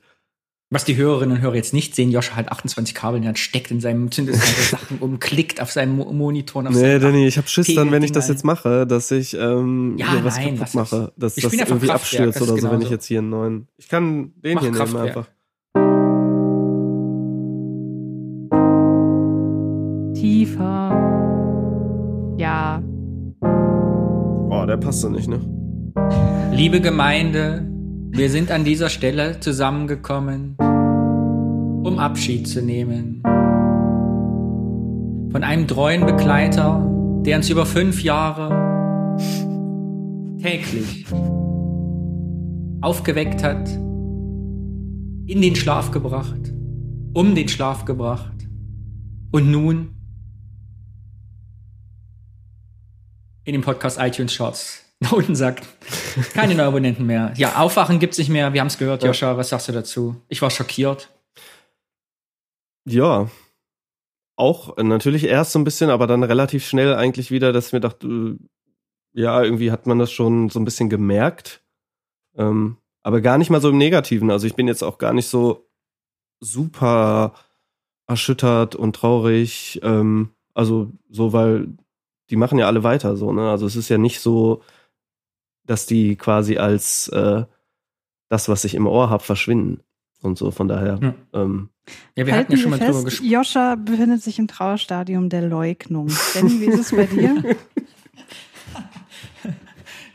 Was 0.74 0.86
die 0.86 0.96
Hörerinnen 0.96 1.36
und 1.36 1.42
Hörer 1.44 1.56
jetzt 1.56 1.74
nicht 1.74 1.96
sehen, 1.96 2.12
Joscha 2.12 2.38
hat 2.38 2.50
28 2.50 2.96
Kabel 2.96 3.18
in 3.18 3.24
der 3.24 3.28
Hand, 3.30 3.40
steckt 3.40 3.72
in 3.72 3.82
seinem 3.82 4.10
Synthesizer 4.10 4.78
Sachen 4.78 5.00
um, 5.00 5.20
klickt 5.20 5.60
auf 5.62 5.70
seinem 5.70 5.98
Mo 5.98 6.14
Monitor. 6.14 6.62
und 6.62 6.68
Auf 6.68 6.76
Nee, 6.76 6.98
Danny, 6.98 7.28
ich 7.28 7.38
hab 7.38 7.50
Schiss 7.50 7.76
dann, 7.76 7.92
wenn 7.92 8.04
ich 8.04 8.14
das 8.14 8.30
jetzt 8.30 8.46
mache, 8.46 8.88
dass 8.88 9.12
ich 9.12 9.34
ähm, 9.34 9.98
Ja, 9.98 10.12
hier 10.14 10.24
was 10.24 10.38
nein, 10.38 10.58
kaputt 10.58 10.60
lass 10.62 10.74
mache. 10.74 11.14
Dass 11.18 11.36
Ich 11.36 11.44
das 11.44 11.52
irgendwie 11.52 11.88
Kraftwerk, 11.88 11.92
abstürzt 11.96 12.40
das 12.40 12.50
oder 12.50 12.62
so, 12.62 12.72
wenn 12.72 12.82
ich 12.82 12.90
jetzt 12.90 13.06
hier 13.06 13.20
einen 13.20 13.30
neuen. 13.32 13.68
Ich 13.76 13.90
kann 13.90 14.32
den 14.42 14.54
Mach 14.56 14.62
hier 14.62 14.72
nehmen 14.72 14.78
Kraftwerk. 14.78 15.08
einfach. 15.08 15.28
Der 24.72 24.78
passt 24.78 25.04
doch 25.04 25.10
nicht, 25.10 25.28
ne? 25.28 25.42
Liebe 26.54 26.80
Gemeinde, 26.80 27.70
wir 28.12 28.30
sind 28.30 28.52
an 28.52 28.64
dieser 28.64 28.88
Stelle 28.88 29.42
zusammengekommen, 29.42 30.56
um 31.84 32.00
Abschied 32.00 32.48
zu 32.48 32.62
nehmen. 32.62 33.22
Von 35.34 35.44
einem 35.44 35.68
treuen 35.68 36.06
Begleiter, 36.06 36.90
der 37.26 37.36
uns 37.36 37.50
über 37.50 37.66
fünf 37.66 38.02
Jahre 38.02 39.18
täglich 40.42 41.06
aufgeweckt 42.80 43.44
hat, 43.44 43.68
in 45.26 45.42
den 45.42 45.56
Schlaf 45.58 45.92
gebracht, 45.92 46.54
um 47.14 47.36
den 47.36 47.50
Schlaf 47.50 47.84
gebracht 47.84 48.48
und 49.32 49.52
nun 49.52 49.90
in 53.44 53.54
dem 53.54 53.62
Podcast 53.62 53.98
iTunes 54.00 54.34
Shorts 54.34 54.84
nach 55.00 55.12
unten 55.14 55.36
sagt. 55.36 55.68
Keine 56.34 56.54
neuen 56.56 56.68
Abonnenten 56.68 57.06
mehr. 57.06 57.34
Ja, 57.36 57.56
Aufwachen 57.60 58.00
gibt's 58.00 58.18
nicht 58.18 58.30
mehr. 58.30 58.54
Wir 58.54 58.62
haben's 58.62 58.78
gehört, 58.78 59.02
Ja. 59.04 59.08
Joscha. 59.10 59.36
Was 59.38 59.50
sagst 59.50 59.68
du 59.68 59.72
dazu? 59.72 60.16
Ich 60.28 60.42
war 60.42 60.50
schockiert. 60.52 61.10
Ja. 62.86 63.30
Auch 64.36 64.78
äh, 64.78 64.84
natürlich 64.84 65.24
erst 65.26 65.52
so 65.52 65.60
ein 65.60 65.64
bisschen, 65.64 65.90
aber 65.90 66.08
dann 66.08 66.24
relativ 66.24 66.66
schnell 66.66 66.96
eigentlich 66.96 67.32
wieder, 67.32 67.52
dass 67.54 67.68
ich 67.68 67.74
mir 67.74 67.80
dachte, 67.80 68.08
äh, 68.08 68.38
ja, 69.14 69.44
irgendwie 69.44 69.72
hat 69.72 69.88
man 69.88 70.00
das 70.00 70.12
schon 70.12 70.50
so 70.50 70.60
ein 70.60 70.66
bisschen 70.66 70.90
gemerkt. 70.90 71.62
Ähm, 72.38 72.78
aber 73.04 73.22
gar 73.22 73.38
nicht 73.38 73.50
mal 73.50 73.62
so 73.62 73.70
im 73.70 73.78
Negativen. 73.78 74.32
Also 74.32 74.48
ich 74.48 74.56
bin 74.56 74.68
jetzt 74.68 74.84
auch 74.84 74.98
gar 74.98 75.14
nicht 75.14 75.28
so 75.28 75.68
super 76.40 77.34
erschüttert 78.08 78.76
und 78.76 78.96
traurig. 78.96 79.80
Ähm, 79.84 80.30
also 80.54 80.92
so, 81.10 81.34
weil 81.34 81.68
die 82.32 82.38
machen 82.38 82.58
ja 82.58 82.66
alle 82.66 82.84
weiter 82.84 83.16
so, 83.18 83.32
ne? 83.34 83.52
Also 83.52 83.68
es 83.68 83.76
ist 83.76 83.90
ja 83.90 83.98
nicht 83.98 84.22
so, 84.22 84.64
dass 85.66 85.86
die 85.86 86.16
quasi 86.16 86.58
als 86.58 87.10
äh, 87.10 87.44
das, 88.30 88.50
was 88.50 88.64
ich 88.64 88.74
im 88.74 88.88
Ohr 88.88 89.10
habe, 89.10 89.22
verschwinden. 89.22 89.82
Und 90.22 90.38
so, 90.38 90.52
von 90.52 90.68
daher. 90.68 91.00
Ja. 91.02 91.14
Ähm, 91.34 91.70
Ja, 92.16 92.26
wir 92.26 92.34
Halten 92.34 92.46
hatten 92.46 92.52
ja 92.54 92.58
schon 92.58 92.72
mal 92.72 92.80
drüber 92.80 92.94
fest, 92.94 93.06
gesprochen. 93.06 93.32
Joscha 93.32 93.76
befindet 93.76 94.24
sich 94.24 94.40
im 94.40 94.48
Trauerstadium 94.48 95.30
der 95.30 95.42
Leugnung. 95.42 96.10
Danny, 96.34 96.62
wie 96.62 96.66
ist 96.66 96.80
es 96.80 96.92
bei 96.96 97.06
dir? 97.06 97.44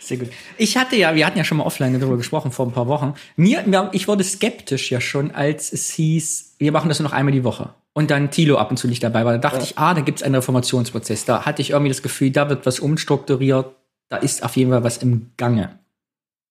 Sehr 0.07 0.19
gut. 0.19 0.29
Ich 0.57 0.77
hatte 0.77 0.95
ja, 0.95 1.17
wir 1.17 1.27
hatten 1.27 1.37
ja 1.37 1.43
schon 1.43 1.59
mal 1.59 1.65
offline 1.65 1.99
darüber 1.99 2.17
gesprochen 2.17 2.53
vor 2.53 2.65
ein 2.65 2.73
paar 2.73 2.87
Wochen. 2.87 3.15
Mir, 3.35 3.91
ich 3.91 4.07
wurde 4.07 4.23
skeptisch 4.23 4.93
ja 4.93 5.01
schon, 5.01 5.33
als 5.33 5.73
es 5.73 5.91
hieß, 5.91 6.55
wir 6.59 6.71
machen 6.71 6.89
das 6.89 7.01
nur 7.01 7.09
noch 7.09 7.13
einmal 7.13 7.33
die 7.33 7.43
Woche. 7.43 7.75
Und 7.93 8.13
dann 8.13 8.31
Tilo 8.31 8.57
ab 8.57 8.71
und 8.71 8.77
zu 8.77 8.87
nicht 8.87 9.03
dabei 9.03 9.25
war. 9.25 9.33
Da 9.33 9.39
dachte 9.39 9.65
ich, 9.65 9.79
ah, 9.79 9.95
da 9.95 10.03
gibt's 10.03 10.23
einen 10.23 10.37
Reformationsprozess. 10.37 11.25
Da 11.25 11.45
hatte 11.45 11.61
ich 11.61 11.71
irgendwie 11.71 11.89
das 11.89 12.03
Gefühl, 12.03 12.31
da 12.31 12.49
wird 12.49 12.67
was 12.67 12.79
umstrukturiert. 12.79 13.75
Da 14.09 14.19
ist 14.19 14.45
auf 14.45 14.57
jeden 14.57 14.71
Fall 14.71 14.85
was 14.85 14.99
im 14.99 15.33
Gange. 15.37 15.81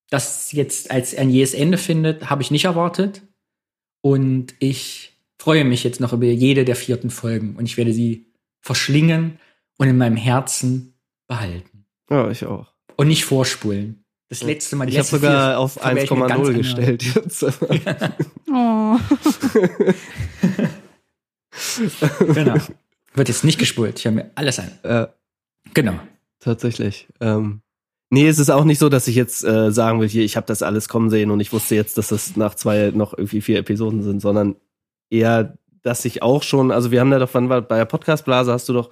Das 0.09 0.51
jetzt 0.51 0.91
als 0.91 1.15
ein 1.15 1.29
jähes 1.29 1.53
Ende 1.53 1.77
findet, 1.77 2.29
habe 2.29 2.41
ich 2.41 2.51
nicht 2.51 2.65
erwartet. 2.65 3.21
Und 4.01 4.53
ich 4.59 5.13
freue 5.39 5.63
mich 5.63 5.85
jetzt 5.85 6.01
noch 6.01 6.11
über 6.11 6.25
jede 6.25 6.65
der 6.65 6.75
vierten 6.75 7.09
Folgen. 7.09 7.55
Und 7.55 7.65
ich 7.65 7.77
werde 7.77 7.93
sie 7.93 8.33
verschlingen 8.59 9.39
und 9.77 9.87
in 9.87 9.97
meinem 9.97 10.17
Herzen 10.17 10.99
behalten. 11.27 11.85
ja, 12.09 12.29
ich 12.29 12.45
auch. 12.45 12.74
Und 12.97 13.07
nicht 13.07 13.25
vorspulen. 13.25 14.03
Das 14.29 14.41
letzte 14.41 14.75
Mal, 14.75 14.85
die 14.87 14.93
Ich 14.93 14.97
habe 14.97 15.07
sogar 15.07 15.49
vier 15.51 15.59
auf 15.59 15.75
werde 15.83 16.01
ich 16.03 16.09
mir 16.11 16.27
ganz 16.27 16.31
1,0 16.31 16.33
anhören. 16.33 16.57
gestellt 16.57 17.03
jetzt. 17.03 17.45
Oh. 18.57 18.97
Genau. 22.33 22.55
Wird 23.13 23.27
jetzt 23.29 23.43
nicht 23.43 23.59
gespult. 23.59 23.99
Ich 23.99 24.05
habe 24.07 24.15
mir 24.17 24.31
alles 24.35 24.59
an. 24.59 24.71
äh, 24.83 25.07
Genau. 25.73 25.93
tatsächlich. 26.39 27.07
Ähm, 27.21 27.61
nee, 28.09 28.27
es 28.27 28.39
ist 28.39 28.49
auch 28.49 28.65
nicht 28.65 28.79
so, 28.79 28.89
dass 28.89 29.07
ich 29.07 29.15
jetzt 29.15 29.43
äh, 29.43 29.71
sagen 29.71 29.99
will, 29.99 30.07
hier, 30.09 30.23
ich 30.23 30.35
habe 30.37 30.47
das 30.47 30.61
alles 30.61 30.87
kommen 30.89 31.09
sehen 31.09 31.31
und 31.31 31.39
ich 31.39 31.51
wusste 31.53 31.75
jetzt, 31.75 31.97
dass 31.97 32.09
das 32.09 32.35
nach 32.35 32.55
zwei 32.55 32.91
noch 32.93 33.13
irgendwie 33.17 33.41
vier 33.41 33.59
Episoden 33.59 34.03
sind, 34.03 34.19
sondern 34.21 34.55
eher, 35.09 35.57
dass 35.81 36.05
ich 36.05 36.21
auch 36.23 36.43
schon, 36.43 36.71
also 36.71 36.91
wir 36.91 36.99
haben 36.99 37.11
da 37.11 37.19
doch, 37.19 37.33
wann 37.33 37.49
war 37.49 37.61
bei 37.61 37.77
der 37.77 37.85
Podcast-Blase 37.85 38.51
hast 38.51 38.67
du 38.69 38.73
doch 38.73 38.89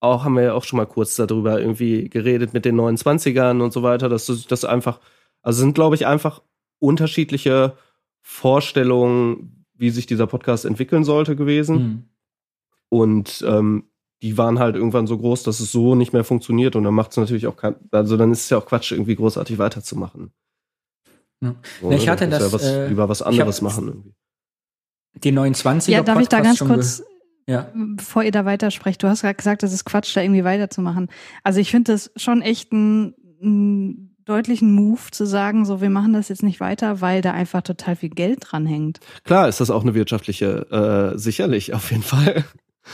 auch, 0.00 0.24
haben 0.24 0.36
wir 0.36 0.42
ja 0.42 0.54
auch 0.54 0.64
schon 0.64 0.76
mal 0.76 0.86
kurz 0.86 1.16
darüber 1.16 1.60
irgendwie 1.60 2.08
geredet 2.08 2.54
mit 2.54 2.64
den 2.64 2.76
29ern 2.80 3.60
und 3.62 3.72
so 3.72 3.82
weiter, 3.82 4.08
dass 4.08 4.26
das 4.26 4.64
einfach, 4.64 5.00
also 5.42 5.60
sind, 5.60 5.74
glaube 5.74 5.96
ich, 5.96 6.06
einfach 6.06 6.42
unterschiedliche 6.78 7.76
Vorstellungen, 8.20 9.64
wie 9.74 9.90
sich 9.90 10.06
dieser 10.06 10.26
Podcast 10.26 10.64
entwickeln 10.64 11.04
sollte 11.04 11.34
gewesen. 11.36 11.76
Hm. 11.76 12.04
Und 12.90 13.44
ähm, 13.46 13.84
die 14.22 14.36
waren 14.36 14.58
halt 14.58 14.74
irgendwann 14.76 15.06
so 15.06 15.16
groß, 15.18 15.42
dass 15.44 15.60
es 15.60 15.70
so 15.72 15.94
nicht 15.94 16.12
mehr 16.12 16.24
funktioniert. 16.24 16.76
Und 16.76 16.84
dann 16.84 16.94
macht 16.94 17.12
es 17.12 17.16
natürlich 17.16 17.46
auch 17.46 17.56
kein, 17.56 17.76
also 17.90 18.16
dann 18.16 18.32
ist 18.32 18.44
es 18.44 18.50
ja 18.50 18.58
auch 18.58 18.66
Quatsch, 18.66 18.92
irgendwie 18.92 19.16
großartig 19.16 19.58
weiterzumachen. 19.58 20.32
Ja. 21.40 21.54
So, 21.80 21.90
ich 21.92 22.06
ne? 22.06 22.10
hatte 22.10 22.28
Dann 22.28 22.30
das, 22.30 22.42
ja 22.42 22.52
was, 22.52 22.62
äh, 22.64 22.88
lieber 22.88 23.08
was 23.08 23.22
anderes 23.22 23.62
machen. 23.62 23.88
Irgendwie. 23.88 24.14
Die 25.14 25.32
29er 25.32 25.90
Ja, 25.90 26.02
darf 26.02 26.20
ich 26.20 26.28
da 26.28 26.38
Podcast 26.38 26.60
ganz 26.60 26.70
kurz, 26.70 26.98
ge- 26.98 27.06
Ja. 27.48 27.68
bevor 27.74 28.22
ihr 28.22 28.30
da 28.30 28.44
weitersprecht, 28.44 29.02
du 29.02 29.08
hast 29.08 29.22
gerade 29.22 29.34
gesagt, 29.34 29.62
das 29.62 29.72
ist 29.72 29.86
Quatsch, 29.86 30.14
da 30.14 30.20
irgendwie 30.20 30.44
weiterzumachen. 30.44 31.08
Also 31.42 31.60
ich 31.60 31.70
finde 31.70 31.92
das 31.92 32.12
schon 32.14 32.42
echt 32.42 32.72
einen, 32.72 33.14
einen 33.42 34.14
deutlichen 34.26 34.74
Move 34.74 35.00
zu 35.10 35.24
sagen, 35.24 35.64
so 35.64 35.80
wir 35.80 35.88
machen 35.88 36.12
das 36.12 36.28
jetzt 36.28 36.42
nicht 36.42 36.60
weiter, 36.60 37.00
weil 37.00 37.22
da 37.22 37.32
einfach 37.32 37.62
total 37.62 37.96
viel 37.96 38.10
Geld 38.10 38.40
dran 38.42 38.66
hängt. 38.66 39.00
Klar 39.24 39.48
ist 39.48 39.60
das 39.60 39.70
auch 39.70 39.82
eine 39.82 39.94
wirtschaftliche, 39.94 41.14
äh, 41.14 41.18
sicherlich, 41.18 41.72
auf 41.72 41.90
jeden 41.90 42.02
Fall. 42.02 42.44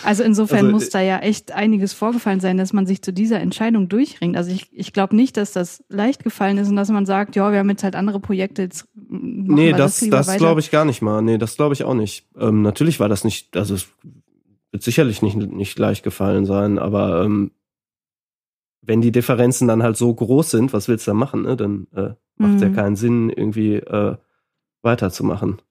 Also 0.03 0.23
insofern 0.23 0.67
Also, 0.67 0.71
muss 0.73 0.91
da 0.91 1.01
ja 1.01 1.19
echt 1.19 1.53
einiges 1.53 1.93
vorgefallen 1.93 2.41
sein, 2.41 2.57
dass 2.57 2.73
man 2.73 2.87
sich 2.87 3.03
zu 3.03 3.13
dieser 3.13 3.41
Entscheidung 3.41 3.89
durchringt. 3.89 4.37
Also 4.37 4.51
ich, 4.51 4.69
ich 4.73 4.93
glaube 4.93 5.15
nicht, 5.15 5.37
dass 5.37 5.53
das 5.53 5.85
leicht 5.89 6.25
gefallen 6.25 6.59
ist 6.59 6.69
und 6.69 6.77
dass 6.77 6.89
man 6.89 7.07
sagt, 7.07 7.37
ja, 7.37 7.53
wir 7.53 7.59
haben 7.59 7.71
jetzt 7.71 7.85
halt 7.85 7.95
andere 7.95 8.21
Projekte, 8.21 8.63
jetzt 8.63 8.89
nee, 8.95 9.73
das, 9.73 10.01
das 10.01 10.27
weiter. 10.29 10.39
glaube 10.39 10.61
ich 10.61 10.71
gar 10.71 10.85
nicht 10.85 11.03
mal. 11.03 11.23
Nee, 11.23 11.39
das 11.39 11.57
glaube 11.57 11.75
ich 11.75 11.85
auch 11.85 11.95
nicht. 11.95 12.27
Ähm, 12.39 12.63
natürlich 12.63 12.99
war 12.99 13.09
das 13.09 13.25
nicht, 13.25 13.57
also 13.57 13.75
es 13.75 13.89
wird 14.75 14.83
sicherlich 14.83 15.23
nicht, 15.23 15.37
nicht 15.37 15.79
leicht 15.79 16.03
gefallen 16.03 16.47
sein, 16.47 16.81
aber 16.81 17.23
ähm, 17.25 17.53
wenn 18.83 19.01
die 19.01 19.13
Differenzen 19.13 19.69
dann 19.69 19.85
halt 19.85 19.97
so 19.97 20.13
groß 20.13 20.51
sind, 20.51 20.73
was 20.73 20.89
willst 20.89 21.07
du 21.07 21.13
da 21.13 21.15
machen? 21.15 21.43
Ne? 21.43 21.57
Dann 21.57 21.87
äh, 21.95 22.15
macht 22.37 22.57
es 22.57 22.61
ja 22.61 22.69
Mhm. 22.71 22.75
keinen 22.75 22.97
Sinn, 22.97 23.31
irgendwie 23.31 23.77
äh, 23.77 24.17
weiterzumachen. 24.83 25.63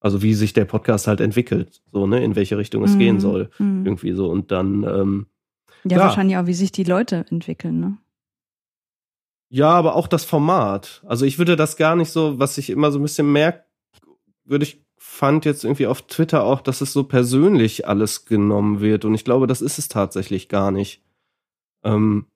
Also 0.00 0.20
wie 0.22 0.34
sich 0.34 0.52
der 0.52 0.66
Podcast 0.66 1.06
halt 1.06 1.20
entwickelt, 1.22 1.82
so, 1.90 2.06
ne, 2.06 2.22
in 2.22 2.36
welche 2.36 2.58
Richtung 2.58 2.84
es 2.84 2.94
Mhm. 2.94 2.98
gehen 2.98 3.18
soll. 3.20 3.48
Mhm. 3.58 3.86
Irgendwie 3.86 4.12
so. 4.12 4.28
Und 4.30 4.52
dann, 4.52 4.84
ähm, 4.84 5.26
Ja, 5.84 5.96
klar. 5.96 6.08
wahrscheinlich 6.08 6.36
auch, 6.36 6.46
wie 6.46 6.52
sich 6.54 6.70
die 6.70 6.84
Leute 6.84 7.24
entwickeln, 7.30 7.80
ne? 7.80 7.96
Ja, 9.48 9.70
aber 9.70 9.96
auch 9.96 10.06
das 10.06 10.26
Format. 10.26 11.02
Also 11.06 11.24
ich 11.24 11.38
würde 11.38 11.56
das 11.56 11.78
gar 11.78 11.96
nicht 11.96 12.10
so, 12.10 12.38
was 12.38 12.58
ich 12.58 12.68
immer 12.68 12.92
so 12.92 12.98
ein 12.98 13.02
bisschen 13.02 13.32
merke, 13.32 13.64
würde 14.44 14.64
ich 14.66 14.84
fand 14.98 15.44
jetzt 15.44 15.64
irgendwie 15.64 15.86
auf 15.86 16.02
Twitter 16.02 16.44
auch, 16.44 16.60
dass 16.60 16.80
es 16.80 16.92
so 16.92 17.04
persönlich 17.04 17.86
alles 17.88 18.26
genommen 18.26 18.80
wird 18.80 19.04
und 19.04 19.14
ich 19.14 19.24
glaube, 19.24 19.46
das 19.46 19.60
ist 19.60 19.78
es 19.78 19.88
tatsächlich 19.88 20.48
gar 20.48 20.70
nicht. 20.70 21.02
Ähm, 21.84 22.26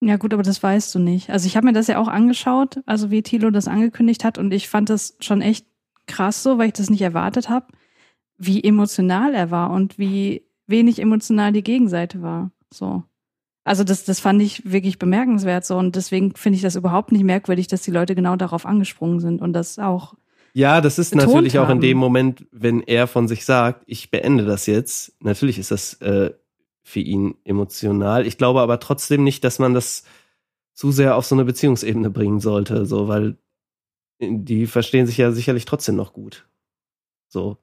Ja 0.00 0.16
gut, 0.16 0.34
aber 0.34 0.42
das 0.42 0.62
weißt 0.62 0.94
du 0.94 0.98
nicht. 0.98 1.30
Also 1.30 1.46
ich 1.46 1.56
habe 1.56 1.66
mir 1.66 1.72
das 1.72 1.86
ja 1.86 1.98
auch 1.98 2.08
angeschaut, 2.08 2.80
also 2.86 3.10
wie 3.10 3.22
Thilo 3.22 3.50
das 3.50 3.68
angekündigt 3.68 4.24
hat 4.24 4.38
und 4.38 4.52
ich 4.52 4.68
fand 4.68 4.90
das 4.90 5.16
schon 5.20 5.40
echt 5.40 5.66
krass 6.06 6.42
so, 6.42 6.58
weil 6.58 6.68
ich 6.68 6.74
das 6.74 6.90
nicht 6.90 7.02
erwartet 7.02 7.48
habe, 7.48 7.66
wie 8.38 8.62
emotional 8.62 9.34
er 9.34 9.50
war 9.50 9.70
und 9.70 9.98
wie 9.98 10.46
wenig 10.66 11.00
emotional 11.00 11.52
die 11.52 11.62
Gegenseite 11.62 12.22
war. 12.22 12.50
So. 12.72 13.02
Also 13.64 13.82
das, 13.82 14.04
das 14.04 14.20
fand 14.20 14.40
ich 14.42 14.70
wirklich 14.70 14.98
bemerkenswert 14.98 15.64
so 15.64 15.76
und 15.76 15.96
deswegen 15.96 16.36
finde 16.36 16.56
ich 16.56 16.62
das 16.62 16.76
überhaupt 16.76 17.10
nicht 17.10 17.24
merkwürdig, 17.24 17.66
dass 17.66 17.82
die 17.82 17.90
Leute 17.90 18.14
genau 18.14 18.36
darauf 18.36 18.66
angesprungen 18.66 19.20
sind 19.20 19.40
und 19.42 19.52
das 19.54 19.78
auch. 19.78 20.14
Ja, 20.56 20.80
das 20.80 20.98
ist 20.98 21.14
natürlich 21.14 21.58
auch 21.58 21.64
in 21.64 21.68
haben. 21.68 21.80
dem 21.82 21.98
Moment, 21.98 22.46
wenn 22.50 22.80
er 22.80 23.06
von 23.06 23.28
sich 23.28 23.44
sagt, 23.44 23.82
ich 23.86 24.10
beende 24.10 24.46
das 24.46 24.64
jetzt. 24.66 25.14
Natürlich 25.20 25.58
ist 25.58 25.70
das 25.70 25.94
äh, 26.00 26.32
für 26.82 27.00
ihn 27.00 27.34
emotional. 27.44 28.26
Ich 28.26 28.38
glaube 28.38 28.60
aber 28.62 28.80
trotzdem 28.80 29.22
nicht, 29.22 29.44
dass 29.44 29.58
man 29.58 29.74
das 29.74 30.04
zu 30.72 30.92
sehr 30.92 31.16
auf 31.16 31.26
so 31.26 31.34
eine 31.34 31.44
Beziehungsebene 31.44 32.08
bringen 32.08 32.40
sollte, 32.40 32.86
so, 32.86 33.06
weil 33.06 33.36
die 34.18 34.66
verstehen 34.66 35.06
sich 35.06 35.18
ja 35.18 35.30
sicherlich 35.30 35.66
trotzdem 35.66 35.94
noch 35.94 36.14
gut. 36.14 36.46
So. 37.28 37.58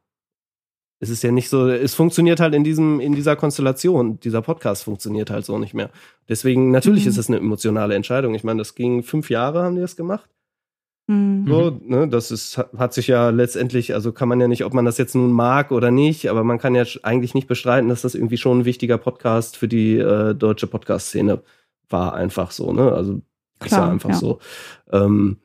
Es 0.99 1.09
ist 1.09 1.23
ja 1.23 1.31
nicht 1.31 1.49
so, 1.49 1.67
es 1.69 1.95
funktioniert 1.95 2.39
halt 2.39 2.53
in 2.53 2.63
diesem, 2.63 2.99
in 2.99 3.13
dieser 3.15 3.35
Konstellation. 3.35 4.19
Dieser 4.19 4.43
Podcast 4.43 4.83
funktioniert 4.83 5.31
halt 5.31 5.45
so 5.45 5.57
nicht 5.57 5.73
mehr. 5.73 5.89
Deswegen, 6.29 6.69
natürlich 6.69 7.05
Mhm. 7.05 7.09
ist 7.09 7.17
es 7.17 7.27
eine 7.27 7.37
emotionale 7.37 7.95
Entscheidung. 7.95 8.35
Ich 8.35 8.43
meine, 8.43 8.59
das 8.59 8.75
ging 8.75 9.01
fünf 9.01 9.31
Jahre, 9.31 9.63
haben 9.63 9.73
die 9.75 9.81
das 9.81 9.95
gemacht. 9.95 10.29
Hm. 11.09 11.45
So, 11.47 11.79
ne, 11.83 12.07
das 12.07 12.31
ist, 12.31 12.57
hat 12.77 12.93
sich 12.93 13.07
ja 13.07 13.29
letztendlich, 13.29 13.93
also 13.93 14.13
kann 14.13 14.29
man 14.29 14.39
ja 14.39 14.47
nicht, 14.47 14.63
ob 14.63 14.73
man 14.73 14.85
das 14.85 14.97
jetzt 14.97 15.15
nun 15.15 15.33
mag 15.33 15.71
oder 15.71 15.91
nicht, 15.91 16.29
aber 16.29 16.43
man 16.43 16.59
kann 16.59 16.75
ja 16.75 16.83
eigentlich 17.03 17.33
nicht 17.33 17.47
bestreiten, 17.47 17.89
dass 17.89 18.03
das 18.03 18.15
irgendwie 18.15 18.37
schon 18.37 18.59
ein 18.59 18.65
wichtiger 18.65 18.97
Podcast 18.97 19.57
für 19.57 19.67
die 19.67 19.97
äh, 19.97 20.33
deutsche 20.33 20.67
Podcast-Szene 20.67 21.41
war, 21.89 22.13
einfach 22.13 22.51
so, 22.51 22.71
ne? 22.71 22.91
Also 22.91 23.21
ist 23.65 23.71
ja 23.71 23.79
Klar, 23.79 23.91
einfach 23.91 24.09
ja. 24.09 24.15
so. 24.15 24.39
Ähm, 24.91 25.37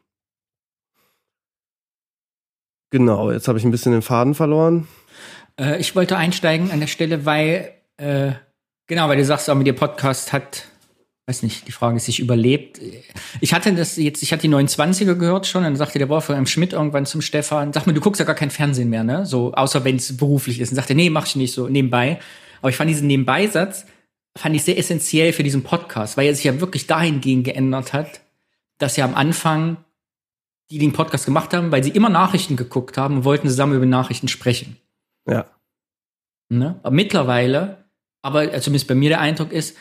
genau, 2.90 3.32
jetzt 3.32 3.48
habe 3.48 3.58
ich 3.58 3.64
ein 3.64 3.70
bisschen 3.70 3.92
den 3.92 4.02
Faden 4.02 4.34
verloren. 4.34 4.86
Äh, 5.58 5.80
ich 5.80 5.94
wollte 5.96 6.16
einsteigen 6.16 6.70
an 6.70 6.80
der 6.80 6.86
Stelle, 6.86 7.26
weil, 7.26 7.72
äh, 7.96 8.32
genau, 8.86 9.08
weil 9.08 9.16
du 9.16 9.24
sagst, 9.24 9.50
auch 9.50 9.54
mit 9.56 9.66
dir 9.66 9.74
Podcast 9.74 10.32
hat, 10.32 10.68
weiß 11.28 11.42
nicht, 11.42 11.68
die 11.68 11.72
Frage 11.72 11.98
ist, 11.98 12.06
sich 12.06 12.20
überlebt. 12.20 12.80
Ich 13.40 13.52
hatte 13.52 13.72
das 13.74 13.96
jetzt, 13.96 14.22
ich 14.22 14.32
hatte 14.32 14.48
die 14.48 14.54
29er 14.54 15.14
gehört 15.14 15.46
schon, 15.46 15.60
und 15.60 15.64
dann 15.64 15.76
sagte 15.76 15.98
der 15.98 16.08
Wolfgang 16.08 16.48
Schmidt 16.48 16.72
irgendwann 16.72 17.06
zum 17.06 17.20
Stefan, 17.20 17.72
sag 17.72 17.86
mal, 17.86 17.92
du 17.92 18.00
guckst 18.00 18.18
ja 18.18 18.24
gar 18.24 18.34
kein 18.34 18.50
Fernsehen 18.50 18.88
mehr, 18.88 19.04
ne? 19.04 19.26
So, 19.26 19.52
außer 19.52 19.84
wenn 19.84 19.96
es 19.96 20.16
beruflich 20.16 20.58
ist. 20.58 20.70
Und 20.70 20.76
sagte, 20.76 20.94
nee, 20.94 21.10
mach 21.10 21.26
ich 21.26 21.36
nicht 21.36 21.52
so 21.52 21.68
nebenbei. 21.68 22.18
Aber 22.60 22.70
ich 22.70 22.76
fand 22.76 22.88
diesen 22.88 23.06
Nebenbeisatz, 23.06 23.86
fand 24.36 24.56
ich 24.56 24.64
sehr 24.64 24.78
essentiell 24.78 25.32
für 25.32 25.42
diesen 25.42 25.62
Podcast, 25.62 26.16
weil 26.16 26.26
er 26.26 26.34
sich 26.34 26.44
ja 26.44 26.60
wirklich 26.60 26.86
dahingehend 26.86 27.44
geändert 27.44 27.92
hat, 27.92 28.20
dass 28.78 28.96
ja 28.96 29.04
am 29.04 29.14
Anfang 29.14 29.76
die 30.70 30.78
den 30.78 30.92
Podcast 30.92 31.24
gemacht 31.24 31.54
haben, 31.54 31.72
weil 31.72 31.82
sie 31.82 31.90
immer 31.90 32.10
Nachrichten 32.10 32.56
geguckt 32.56 32.98
haben 32.98 33.18
und 33.18 33.24
wollten 33.24 33.48
zusammen 33.48 33.74
über 33.74 33.86
Nachrichten 33.86 34.28
sprechen. 34.28 34.76
Ja. 35.26 35.46
Ne? 36.50 36.78
Aber 36.82 36.94
mittlerweile, 36.94 37.84
aber 38.22 38.52
zumindest 38.60 38.88
bei 38.88 38.94
mir 38.94 39.08
der 39.08 39.20
Eindruck 39.20 39.52
ist, 39.52 39.76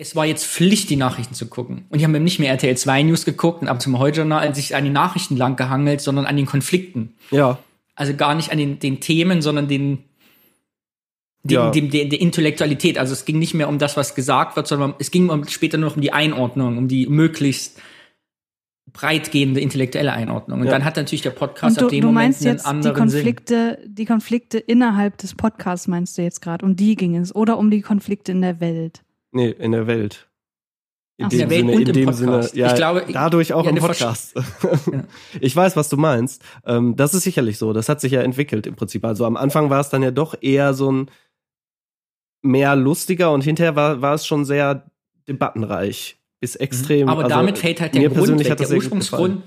es 0.00 0.14
war 0.14 0.24
jetzt 0.24 0.46
Pflicht, 0.46 0.90
die 0.90 0.96
Nachrichten 0.96 1.34
zu 1.34 1.46
gucken. 1.48 1.84
Und 1.90 1.98
die 1.98 2.04
haben 2.04 2.14
eben 2.14 2.22
nicht 2.24 2.38
mehr 2.38 2.50
RTL 2.52 2.76
2 2.76 3.02
News 3.02 3.24
geguckt 3.24 3.62
und 3.62 3.68
ab 3.68 3.82
zum 3.82 3.98
Heute-Journal 3.98 4.54
sich 4.54 4.76
an 4.76 4.84
die 4.84 4.90
Nachrichten 4.90 5.36
lang 5.36 5.56
gehangelt, 5.56 6.00
sondern 6.00 6.24
an 6.24 6.36
den 6.36 6.46
Konflikten. 6.46 7.14
Ja. 7.32 7.58
Also 7.96 8.14
gar 8.14 8.36
nicht 8.36 8.52
an 8.52 8.58
den, 8.58 8.78
den 8.78 9.00
Themen, 9.00 9.42
sondern 9.42 9.66
den, 9.66 9.98
dem, 11.42 11.54
Ja. 11.54 11.70
dem, 11.70 11.90
dem, 11.90 12.10
der 12.10 12.20
Intellektualität. 12.20 12.96
Also 12.96 13.12
es 13.12 13.24
ging 13.24 13.40
nicht 13.40 13.54
mehr 13.54 13.68
um 13.68 13.80
das, 13.80 13.96
was 13.96 14.14
gesagt 14.14 14.54
wird, 14.54 14.68
sondern 14.68 14.94
es 15.00 15.10
ging 15.10 15.44
später 15.48 15.78
nur 15.78 15.90
noch 15.90 15.96
um 15.96 16.02
die 16.02 16.12
Einordnung, 16.12 16.78
um 16.78 16.86
die 16.86 17.08
möglichst 17.08 17.80
breitgehende 18.92 19.60
intellektuelle 19.60 20.12
Einordnung. 20.12 20.60
Und 20.60 20.66
Ja. 20.66 20.72
dann 20.72 20.84
hat 20.84 20.96
natürlich 20.96 21.22
der 21.22 21.30
Podcast 21.30 21.76
Und 21.76 21.80
du, 21.82 21.86
ab 21.86 21.90
dem 21.90 22.00
du 22.02 22.06
Moment 22.06 22.24
meinst 22.28 22.46
einen 22.46 22.54
jetzt 22.54 22.64
die 22.66 22.68
anderen 22.70 23.08
Sinn. 23.08 23.18
Konflikte, 23.24 23.78
die 23.84 24.04
Konflikte 24.04 24.58
innerhalb 24.58 25.18
des 25.18 25.34
Podcasts 25.34 25.88
meinst 25.88 26.16
du 26.16 26.22
jetzt 26.22 26.40
gerade, 26.40 26.64
um 26.64 26.76
die 26.76 26.94
ging 26.94 27.16
es 27.16 27.34
oder 27.34 27.58
um 27.58 27.70
die 27.72 27.80
Konflikte 27.82 28.30
in 28.30 28.42
der 28.42 28.60
Welt? 28.60 29.02
Nee, 29.32 29.50
in 29.50 29.72
der 29.72 29.86
Welt. 29.86 30.28
In 31.18 31.26
Ach, 31.26 31.30
dem 31.30 31.40
in 31.40 31.48
der 31.48 31.50
Welt 31.50 31.60
Sinne, 31.60 31.72
und 31.72 31.88
in 31.88 31.94
dem 31.94 32.04
Podcast. 32.06 32.50
Sinne, 32.50 32.60
ja, 32.60 32.68
Ich 32.68 32.74
glaube, 32.76 33.04
dadurch 33.12 33.52
auch 33.52 33.64
ja, 33.64 33.70
im 33.70 33.76
Podcast. 33.76 34.34
Ja. 34.36 35.04
Ich 35.40 35.54
weiß, 35.54 35.76
was 35.76 35.88
du 35.88 35.96
meinst. 35.96 36.42
Ähm, 36.64 36.96
das 36.96 37.12
ist 37.14 37.24
sicherlich 37.24 37.58
so. 37.58 37.72
Das 37.72 37.88
hat 37.88 38.00
sich 38.00 38.12
ja 38.12 38.22
entwickelt 38.22 38.66
im 38.66 38.76
Prinzip. 38.76 39.04
Also 39.04 39.24
am 39.26 39.36
Anfang 39.36 39.68
war 39.68 39.80
es 39.80 39.88
dann 39.88 40.02
ja 40.02 40.10
doch 40.10 40.36
eher 40.40 40.74
so 40.74 40.92
ein 40.92 41.10
mehr 42.42 42.76
lustiger 42.76 43.32
und 43.32 43.42
hinterher 43.42 43.74
war, 43.74 44.00
war 44.00 44.14
es 44.14 44.26
schon 44.26 44.44
sehr 44.44 44.86
debattenreich. 45.26 46.16
Bis 46.40 46.54
extrem. 46.54 47.06
Mhm. 47.06 47.08
Aber 47.08 47.24
also, 47.24 47.34
damit 47.34 47.58
fällt 47.58 47.80
halt 47.80 47.94
der 47.94 48.08
Grund 48.10 48.38
weg. 48.38 48.56
Der 48.56 48.70
Ursprungsgrund. 48.70 49.42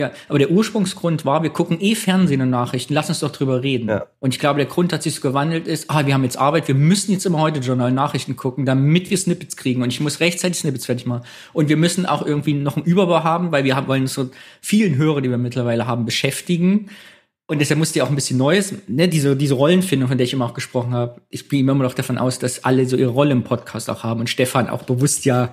Ja, 0.00 0.12
aber 0.30 0.38
der 0.38 0.50
Ursprungsgrund 0.50 1.26
war, 1.26 1.42
wir 1.42 1.50
gucken 1.50 1.78
eh 1.78 1.94
Fernsehen 1.94 2.40
und 2.40 2.48
Nachrichten, 2.48 2.94
lass 2.94 3.10
uns 3.10 3.20
doch 3.20 3.30
drüber 3.30 3.62
reden. 3.62 3.90
Ja. 3.90 4.06
Und 4.18 4.32
ich 4.32 4.40
glaube, 4.40 4.56
der 4.56 4.64
Grund 4.64 4.94
hat 4.94 5.02
sich 5.02 5.14
so 5.14 5.20
gewandelt 5.20 5.66
ist, 5.66 5.90
ah, 5.90 6.06
wir 6.06 6.14
haben 6.14 6.24
jetzt 6.24 6.38
Arbeit, 6.38 6.68
wir 6.68 6.74
müssen 6.74 7.12
jetzt 7.12 7.26
immer 7.26 7.38
heute 7.38 7.60
Journal 7.60 7.92
Nachrichten 7.92 8.34
gucken, 8.34 8.64
damit 8.64 9.10
wir 9.10 9.18
Snippets 9.18 9.58
kriegen. 9.58 9.82
Und 9.82 9.90
ich 9.90 10.00
muss 10.00 10.20
rechtzeitig 10.20 10.58
Snippets 10.58 10.86
fertig 10.86 11.04
machen. 11.04 11.24
Und 11.52 11.68
wir 11.68 11.76
müssen 11.76 12.06
auch 12.06 12.24
irgendwie 12.24 12.54
noch 12.54 12.76
einen 12.76 12.86
Überbau 12.86 13.22
haben, 13.24 13.52
weil 13.52 13.64
wir 13.64 13.76
haben, 13.76 13.88
wollen 13.88 14.06
so 14.06 14.30
vielen 14.62 14.96
Hörer, 14.96 15.20
die 15.20 15.28
wir 15.28 15.36
mittlerweile 15.36 15.86
haben, 15.86 16.06
beschäftigen. 16.06 16.88
Und 17.46 17.58
deshalb 17.60 17.78
musste 17.78 17.98
ja 17.98 18.06
auch 18.06 18.08
ein 18.08 18.14
bisschen 18.14 18.38
Neues, 18.38 18.72
ne, 18.88 19.06
diese, 19.06 19.36
diese 19.36 19.52
Rollenfindung, 19.52 20.08
von 20.08 20.16
der 20.16 20.24
ich 20.24 20.32
immer 20.32 20.46
auch 20.46 20.54
gesprochen 20.54 20.94
habe. 20.94 21.20
Ich 21.28 21.46
gehe 21.46 21.60
immer 21.60 21.74
noch 21.74 21.94
davon 21.94 22.16
aus, 22.16 22.38
dass 22.38 22.64
alle 22.64 22.86
so 22.86 22.96
ihre 22.96 23.10
Rolle 23.10 23.32
im 23.32 23.44
Podcast 23.44 23.90
auch 23.90 24.02
haben 24.02 24.20
und 24.20 24.30
Stefan 24.30 24.70
auch 24.70 24.84
bewusst 24.84 25.26
ja 25.26 25.52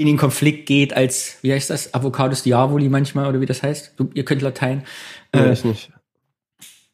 in 0.00 0.06
den 0.06 0.16
Konflikt 0.16 0.64
geht 0.64 0.94
als, 0.94 1.36
wie 1.42 1.52
heißt 1.52 1.68
das, 1.68 1.92
Avocados 1.92 2.42
Diavoli 2.42 2.88
manchmal 2.88 3.26
oder 3.28 3.40
wie 3.42 3.46
das 3.46 3.62
heißt. 3.62 3.92
Du, 3.98 4.08
ihr 4.14 4.24
könnt 4.24 4.40
Latein. 4.40 4.84
Nee, 5.34 5.40
Äh, 5.42 5.52
ich 5.52 5.62
nicht. 5.64 5.92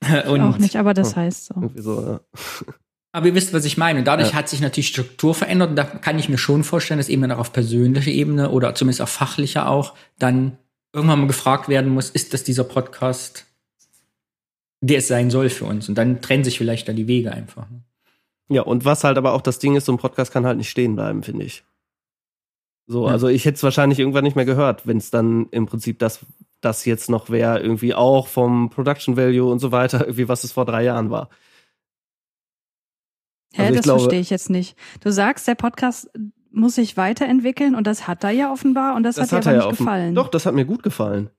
und, 0.28 0.40
auch 0.40 0.58
nicht, 0.58 0.74
aber 0.74 0.92
das 0.92 1.12
Oh. 1.12 1.16
heißt 1.16 1.44
so. 1.46 1.54
Irgendwie 1.54 1.82
so, 1.82 2.00
ja. 2.02 2.20
Aber 3.12 3.26
ihr 3.28 3.34
wisst, 3.36 3.52
was 3.54 3.64
ich 3.64 3.76
meine. 3.76 4.00
Und 4.00 4.06
dadurch 4.06 4.30
Ja. 4.30 4.34
hat 4.34 4.48
sich 4.48 4.60
natürlich 4.60 4.88
die 4.88 4.92
Struktur 4.94 5.36
verändert. 5.36 5.70
Und 5.70 5.76
da 5.76 5.84
kann 5.84 6.18
ich 6.18 6.28
mir 6.28 6.36
schon 6.36 6.64
vorstellen, 6.64 6.98
dass 6.98 7.08
eben 7.08 7.22
dann 7.22 7.30
auch 7.30 7.38
auf 7.38 7.52
persönlicher 7.52 8.10
Ebene 8.10 8.50
oder 8.50 8.74
zumindest 8.74 9.00
auf 9.02 9.08
fachlicher 9.08 9.68
auch 9.68 9.94
dann 10.18 10.58
irgendwann 10.92 11.20
mal 11.20 11.26
gefragt 11.28 11.68
werden 11.68 11.92
muss, 11.94 12.10
ist 12.10 12.34
das 12.34 12.42
dieser 12.42 12.64
Podcast, 12.64 13.46
der 14.80 14.98
es 14.98 15.06
sein 15.06 15.30
soll 15.30 15.48
für 15.48 15.64
uns? 15.66 15.88
Und 15.88 15.94
dann 15.94 16.20
trennen 16.20 16.42
sich 16.42 16.58
vielleicht 16.58 16.88
dann 16.88 16.96
die 16.96 17.06
Wege 17.06 17.30
einfach. 17.32 17.68
Ja, 18.48 18.62
und 18.62 18.84
was 18.84 19.04
halt 19.04 19.16
aber 19.16 19.32
auch 19.32 19.42
das 19.42 19.60
Ding 19.60 19.76
ist, 19.76 19.84
so 19.86 19.92
ein 19.92 19.98
Podcast 19.98 20.32
kann 20.32 20.44
halt 20.44 20.56
nicht 20.58 20.70
stehen 20.70 20.96
bleiben, 20.96 21.22
finde 21.22 21.44
ich. 21.44 21.62
So, 22.86 23.06
Ja. 23.06 23.12
also 23.12 23.28
ich 23.28 23.44
hätte 23.44 23.56
es 23.56 23.62
wahrscheinlich 23.62 23.98
irgendwann 23.98 24.24
nicht 24.24 24.36
mehr 24.36 24.44
gehört, 24.44 24.86
wenn 24.86 24.96
es 24.98 25.10
dann 25.10 25.46
im 25.50 25.66
Prinzip 25.66 25.98
das, 25.98 26.24
das 26.60 26.84
jetzt 26.84 27.10
noch 27.10 27.30
wäre, 27.30 27.60
irgendwie 27.60 27.94
auch 27.94 28.28
vom 28.28 28.70
Production 28.70 29.16
Value 29.16 29.50
und 29.50 29.58
so 29.58 29.72
weiter, 29.72 30.00
irgendwie 30.06 30.28
was 30.28 30.44
es 30.44 30.52
vor 30.52 30.64
drei 30.64 30.84
Jahren 30.84 31.10
war. 31.10 31.28
Hä, 33.54 33.62
Also 33.62 33.74
das 33.74 33.82
glaube- 33.84 34.00
verstehe 34.00 34.20
ich 34.20 34.30
jetzt 34.30 34.50
nicht. 34.50 34.76
Du 35.00 35.10
sagst, 35.10 35.48
der 35.48 35.54
Podcast 35.54 36.10
muss 36.50 36.76
sich 36.76 36.96
weiterentwickeln 36.96 37.74
und 37.74 37.86
das 37.86 38.06
hat 38.08 38.24
er 38.24 38.30
ja 38.30 38.52
offenbar 38.52 38.96
und 38.96 39.02
das, 39.02 39.18
hat 39.18 39.30
dir 39.30 39.36
aber 39.36 39.50
er 39.52 39.66
nicht 39.68 39.78
gefallen. 39.78 40.14
Doch, 40.14 40.28
das 40.28 40.46
hat 40.46 40.54
mir 40.54 40.64
gut 40.64 40.82
gefallen. 40.82 41.30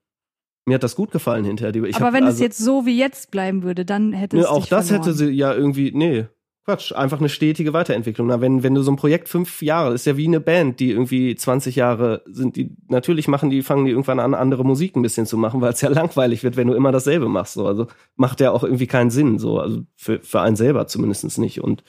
Mir 0.66 0.74
hat 0.74 0.82
das 0.82 0.96
gut 0.96 1.10
gefallen 1.12 1.44
hinterher. 1.44 1.74
Ich 1.84 1.96
aber 1.96 2.12
wenn 2.12 2.24
es 2.24 2.34
also- 2.34 2.44
jetzt 2.44 2.58
so 2.58 2.84
wie 2.86 2.98
jetzt 2.98 3.30
bleiben 3.30 3.62
würde, 3.62 3.84
dann 3.84 4.12
hätte 4.12 4.38
es 4.38 4.46
auch 4.46 4.60
dich 4.60 4.68
das 4.68 4.88
verloren. 4.88 5.06
hätte 5.06 5.16
sie 5.16 5.30
ja 5.30 5.54
irgendwie, 5.54 5.92
nee, 5.92 6.26
Quatsch, 6.68 6.92
einfach 6.92 7.18
eine 7.18 7.30
stetige 7.30 7.72
Weiterentwicklung. 7.72 8.26
Na, 8.26 8.42
wenn, 8.42 8.62
wenn 8.62 8.74
du 8.74 8.82
so 8.82 8.92
ein 8.92 8.96
Projekt 8.96 9.30
fünf 9.30 9.62
Jahre, 9.62 9.94
ist 9.94 10.04
ja 10.04 10.18
wie 10.18 10.26
eine 10.26 10.38
Band, 10.38 10.80
die 10.80 10.90
irgendwie 10.90 11.34
20 11.34 11.76
Jahre 11.76 12.22
sind, 12.26 12.56
die, 12.56 12.76
natürlich 12.88 13.26
machen 13.26 13.48
die, 13.48 13.62
fangen 13.62 13.86
die 13.86 13.92
irgendwann 13.92 14.20
an, 14.20 14.34
andere 14.34 14.66
Musik 14.66 14.94
ein 14.94 15.00
bisschen 15.00 15.24
zu 15.24 15.38
machen, 15.38 15.62
weil 15.62 15.72
es 15.72 15.80
ja 15.80 15.88
langweilig 15.88 16.44
wird, 16.44 16.58
wenn 16.58 16.68
du 16.68 16.74
immer 16.74 16.92
dasselbe 16.92 17.26
machst, 17.26 17.54
so. 17.54 17.66
Also, 17.66 17.86
macht 18.16 18.40
ja 18.40 18.50
auch 18.50 18.64
irgendwie 18.64 18.86
keinen 18.86 19.08
Sinn, 19.08 19.38
so. 19.38 19.58
Also, 19.58 19.86
für, 19.96 20.20
für 20.20 20.42
einen 20.42 20.56
selber 20.56 20.86
zumindest 20.86 21.38
nicht. 21.38 21.62
Und 21.62 21.84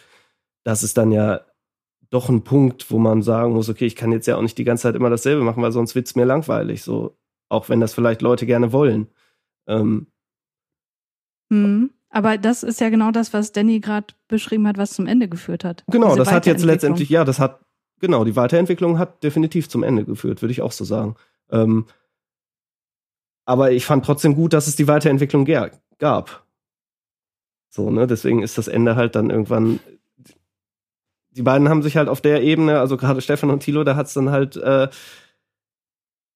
das 0.63 0.81
ist 0.81 0.97
dann 0.97 1.11
ja 1.11 1.41
doch 2.09 2.29
ein 2.29 2.45
Punkt, 2.45 2.89
wo 2.89 2.99
man 2.99 3.21
sagen 3.21 3.55
muss, 3.55 3.67
okay, 3.67 3.85
ich 3.85 3.97
kann 3.97 4.13
jetzt 4.13 4.27
ja 4.27 4.37
auch 4.37 4.41
nicht 4.41 4.57
die 4.57 4.63
ganze 4.63 4.83
Zeit 4.83 4.95
immer 4.95 5.09
dasselbe 5.09 5.43
machen, 5.43 5.61
weil 5.61 5.73
sonst 5.73 5.93
wird's 5.93 6.15
mir 6.15 6.23
langweilig, 6.23 6.83
so. 6.83 7.17
Auch 7.49 7.67
wenn 7.67 7.81
das 7.81 7.93
vielleicht 7.93 8.21
Leute 8.21 8.45
gerne 8.45 8.71
wollen. 8.71 9.09
Ähm, 9.67 10.07
Mhm. 11.49 11.89
Aber 12.09 12.37
das 12.37 12.63
ist 12.63 12.81
ja 12.81 12.89
genau 12.89 13.11
das, 13.11 13.33
was 13.33 13.51
Danny 13.51 13.79
gerade 13.79 14.07
beschrieben 14.27 14.67
hat, 14.67 14.77
was 14.77 14.91
zum 14.91 15.05
Ende 15.05 15.27
geführt 15.27 15.63
hat. 15.63 15.83
Genau, 15.87 16.07
Diese 16.07 16.19
das 16.19 16.31
hat 16.31 16.45
jetzt 16.45 16.65
letztendlich, 16.65 17.09
ja, 17.09 17.23
das 17.23 17.39
hat, 17.39 17.59
genau, 17.99 18.23
die 18.25 18.35
Weiterentwicklung 18.35 18.97
hat 18.97 19.23
definitiv 19.23 19.69
zum 19.69 19.83
Ende 19.83 20.05
geführt, 20.05 20.41
würde 20.41 20.51
ich 20.51 20.61
auch 20.61 20.71
so 20.71 20.85
sagen. 20.85 21.15
Ähm, 21.51 21.85
aber 23.45 23.71
ich 23.71 23.85
fand 23.85 24.05
trotzdem 24.05 24.35
gut, 24.35 24.53
dass 24.53 24.67
es 24.67 24.75
die 24.75 24.87
Weiterentwicklung 24.87 25.47
gab. 25.97 26.45
So, 27.69 27.91
ne, 27.91 28.07
deswegen 28.07 28.41
ist 28.41 28.57
das 28.57 28.67
Ende 28.67 28.95
halt 28.95 29.15
dann 29.15 29.29
irgendwann. 29.29 29.79
Die 31.31 31.43
beiden 31.43 31.69
haben 31.69 31.83
sich 31.83 31.95
halt 31.95 32.09
auf 32.09 32.21
der 32.21 32.41
Ebene, 32.41 32.79
also 32.79 32.97
gerade 32.97 33.21
Stefan 33.21 33.51
und 33.51 33.61
Thilo, 33.61 33.83
da 33.83 33.95
hat 33.95 34.07
es 34.07 34.13
dann 34.13 34.31
halt 34.31 34.57
äh, 34.57 34.89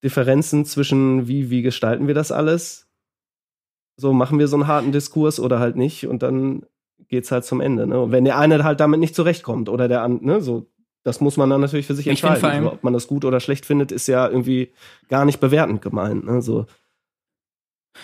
Differenzen 0.03 0.65
zwischen, 0.65 1.27
wie, 1.27 1.49
wie 1.49 1.63
gestalten 1.63 2.07
wir 2.07 2.13
das 2.13 2.31
alles? 2.31 2.82
So, 3.95 4.13
machen 4.13 4.39
wir 4.39 4.47
so 4.47 4.55
einen 4.55 4.67
harten 4.67 4.91
Diskurs 4.91 5.39
oder 5.39 5.59
halt 5.59 5.75
nicht? 5.75 6.07
Und 6.07 6.23
dann 6.23 6.65
geht's 7.09 7.31
halt 7.31 7.45
zum 7.45 7.61
Ende. 7.61 7.85
Ne? 7.87 8.01
Und 8.01 8.11
wenn 8.11 8.25
der 8.25 8.37
eine 8.39 8.63
halt 8.63 8.79
damit 8.79 8.99
nicht 8.99 9.15
zurechtkommt 9.15 9.69
oder 9.69 9.87
der 9.87 10.01
andere, 10.01 10.25
ne, 10.25 10.41
so, 10.41 10.67
das 11.03 11.21
muss 11.21 11.37
man 11.37 11.49
dann 11.49 11.61
natürlich 11.61 11.85
für 11.85 11.95
sich 11.95 12.07
Ich 12.07 12.11
entscheiden. 12.11 12.39
vor 12.39 12.49
allem- 12.49 12.63
So, 12.63 12.71
ob 12.73 12.83
man 12.83 12.93
das 12.93 13.07
gut 13.07 13.25
oder 13.25 13.39
schlecht 13.39 13.65
findet, 13.65 13.91
ist 13.91 14.07
ja 14.07 14.27
irgendwie 14.27 14.71
gar 15.09 15.25
nicht 15.25 15.39
bewertend 15.39 15.81
gemeint. 15.81 16.25
Ne? 16.25 16.41
So, 16.41 16.65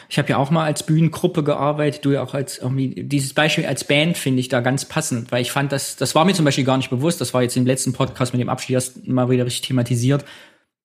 Ich 0.07 0.19
habe 0.19 0.29
ja 0.29 0.37
auch 0.37 0.51
mal 0.51 0.65
als 0.65 0.83
Bühnengruppe 0.85 1.43
gearbeitet, 1.43 2.05
du 2.05 2.11
ja 2.11 2.21
auch 2.21 2.35
als 2.35 2.59
irgendwie 2.59 3.03
dieses 3.05 3.33
Beispiel 3.33 3.65
als 3.65 3.83
Band 3.85 4.17
finde 4.17 4.39
ich 4.39 4.47
da 4.47 4.59
ganz 4.61 4.85
passend, 4.85 5.31
weil 5.31 5.41
ich 5.41 5.51
fand 5.51 5.71
das, 5.71 5.95
das 5.95 6.13
war 6.13 6.25
mir 6.25 6.33
zum 6.35 6.45
Beispiel 6.45 6.63
gar 6.63 6.77
nicht 6.77 6.91
bewusst, 6.91 7.19
das 7.21 7.33
war 7.33 7.41
jetzt 7.41 7.57
im 7.57 7.65
letzten 7.65 7.93
Podcast 7.93 8.31
mit 8.33 8.39
dem 8.41 8.49
Abschied 8.49 8.75
erst 8.75 9.07
mal 9.07 9.31
wieder 9.31 9.47
richtig 9.47 9.61
thematisiert, 9.67 10.25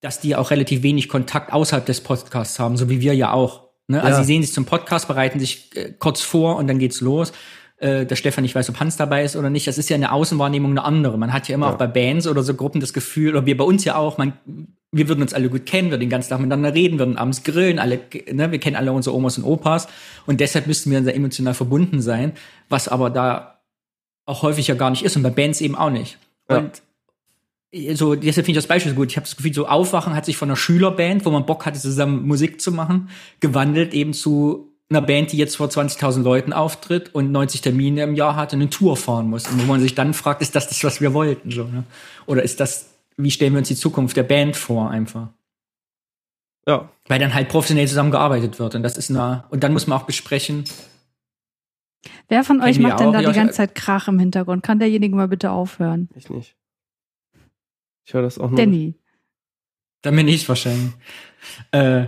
dass 0.00 0.20
die 0.20 0.34
auch 0.36 0.50
relativ 0.50 0.82
wenig 0.82 1.11
Kontakt 1.11 1.52
außerhalb 1.52 1.84
des 1.84 2.00
Podcasts 2.00 2.59
haben, 2.59 2.78
so 2.78 2.88
wie 2.88 3.02
wir 3.02 3.14
ja 3.14 3.32
auch. 3.32 3.64
Ne? 3.89 4.03
Also 4.03 4.18
Ja. 4.18 4.24
sie 4.24 4.32
sehen 4.32 4.43
sich 4.43 4.53
zum 4.53 4.64
Podcast, 4.64 5.09
bereiten 5.09 5.39
sich 5.41 5.70
äh, 5.76 5.93
kurz 5.99 6.20
vor 6.22 6.57
und 6.57 6.66
dann 6.68 6.78
geht's 6.78 7.01
los. 7.01 7.32
Äh, 7.78 8.07
der 8.07 8.16
Stefan, 8.16 8.45
ich 8.45 8.55
weiß, 8.55 8.70
ob 8.70 8.80
Hans 8.80 8.97
dabei 8.97 9.24
ist 9.24 9.37
oder 9.37 9.51
nicht, 9.51 9.66
das 9.66 9.78
ist 9.78 9.91
ja 9.91 9.97
eine 9.97 10.12
Außenwahrnehmung 10.12 10.70
eine 10.70 10.85
andere. 10.85 11.18
Man 11.18 11.32
hat 11.32 11.49
ja 11.49 11.55
immer 11.55 11.66
Ja. 11.66 11.72
auch 11.74 11.78
bei 11.78 11.87
Bands 11.87 12.26
oder 12.26 12.43
so 12.43 12.55
Gruppen 12.55 12.80
das 12.80 12.93
Gefühl, 12.93 13.37
oder 13.37 13.47
wir 13.47 13.57
bei 13.57 13.64
uns 13.64 13.85
ja 13.85 13.97
auch, 13.97 14.16
man, 14.16 14.32
wir 14.93 15.09
würden 15.09 15.22
uns 15.22 15.35
alle 15.35 15.49
gut 15.51 15.66
kennen, 15.66 15.91
wir 15.91 15.99
den 15.99 16.09
ganzen 16.09 16.30
Tag 16.30 16.39
miteinander 16.39 16.72
reden, 16.72 16.99
würden 17.01 17.18
abends 17.18 17.43
grillen, 17.43 17.78
alle, 17.80 18.01
ne, 18.32 18.53
wir 18.53 18.61
kennen 18.61 18.76
alle 18.76 18.93
unsere 18.93 19.14
Omas 19.16 19.37
und 19.39 19.45
Opas 19.45 19.89
und 20.24 20.41
deshalb 20.41 20.66
müssten 20.68 20.91
wir 20.93 21.03
sehr 21.03 21.16
emotional 21.16 21.53
verbunden 21.55 22.01
sein, 22.01 22.32
was 22.68 22.87
aber 22.89 23.11
da 23.11 23.61
auch 24.24 24.43
häufig 24.43 24.68
ja 24.68 24.76
gar 24.76 24.91
nicht 24.91 25.05
ist 25.05 25.16
und 25.16 25.22
bei 25.24 25.30
Bands 25.30 25.61
eben 25.61 25.74
auch 25.74 25.91
nicht. 25.91 26.16
Ja. 26.49 26.59
Und 26.59 26.80
so, 27.95 28.14
deshalb 28.14 28.47
finde 28.47 28.59
ich 28.59 28.64
das 28.64 28.66
Beispiel 28.66 28.93
so 28.93 28.97
gut. 28.97 29.11
Ich 29.11 29.16
habe 29.16 29.27
das 29.27 29.37
Gefühl, 29.37 29.55
so 29.55 29.66
Aufwachen 29.66 30.14
hat 30.14 30.25
sich 30.25 30.37
von 30.37 30.49
einer 30.49 30.57
Schülerband, 30.57 31.25
wo 31.25 31.31
man 31.31 31.47
Bock 31.47 31.66
hatte, 31.66 31.81
zusammen 31.81 32.27
Musik 32.27 32.61
zu 32.61 32.72
machen, 32.72 33.09
gewandelt 33.41 33.95
eben 33.95 34.12
zu 34.12 34.72
einer 34.91 35.01
Band, 35.01 35.33
die 35.33 35.39
jetzt 35.39 35.57
vor 35.57 35.68
20.000 35.68 36.22
Leuten 36.22 36.53
auftritt 36.53 37.14
und 37.14 37.33
90 37.33 37.62
Termine 37.62 38.03
im 38.03 38.14
Jahr 38.14 38.37
hat 38.37 38.53
und 38.53 38.61
eine 38.61 38.70
Tour 38.70 38.97
fahren 38.97 39.29
muss. 39.29 39.49
Und 39.49 39.61
wo 39.61 39.66
man 39.66 39.81
sich 39.81 39.95
dann 39.95 40.14
fragt, 40.14 40.43
ist 40.43 40.55
das 40.55 40.68
das, 40.68 40.85
was 40.85 41.01
wir 41.01 41.14
wollten? 41.14 41.51
So, 41.51 41.64
ne? 41.64 41.85
Oder 42.27 42.43
ist 42.43 42.61
das, 42.61 42.91
wie 43.16 43.31
stellen 43.31 43.55
wir 43.55 43.59
uns 43.59 43.68
die 43.68 43.77
Zukunft 43.77 44.16
der 44.16 44.22
Band 44.22 44.57
vor 44.57 44.91
einfach? 44.91 45.29
ja, 46.66 46.89
Weil 47.09 47.18
dann 47.18 47.35
halt 47.35 47.49
professionell 47.49 47.89
zusammengearbeitet 47.89 48.59
wird. 48.59 48.75
Und 48.75 48.83
das 48.83 48.97
ist 48.97 49.11
eine, 49.11 49.45
und 49.51 49.64
dann 49.64 49.72
muss 49.72 49.87
man 49.87 49.99
auch 49.99 50.07
besprechen, 50.07 50.64
Wer 52.29 52.45
von 52.45 52.62
euch 52.62 52.79
macht 52.79 53.01
denn 53.01 53.12
da 53.12 53.20
die 53.20 53.33
ganze 53.33 53.55
Zeit 53.55 53.75
Krach 53.75 54.09
im 54.09 54.18
Hintergrund? 54.18 54.62
Kann 54.62 54.79
derjenige 54.79 55.14
mal 55.14 55.29
bitte 55.29 55.51
aufhören? 55.51 56.09
ich 56.14 56.29
nicht. 56.29 56.55
Ich 58.05 58.14
höre 58.14 58.22
das 58.22 58.38
auch 58.38 58.50
nur. 58.50 58.59
Danny. 58.59 58.94
Dann 60.02 60.16
bin 60.16 60.28
ich 60.28 60.46
wahrscheinlich. 60.48 60.92
Äh, 61.70 62.07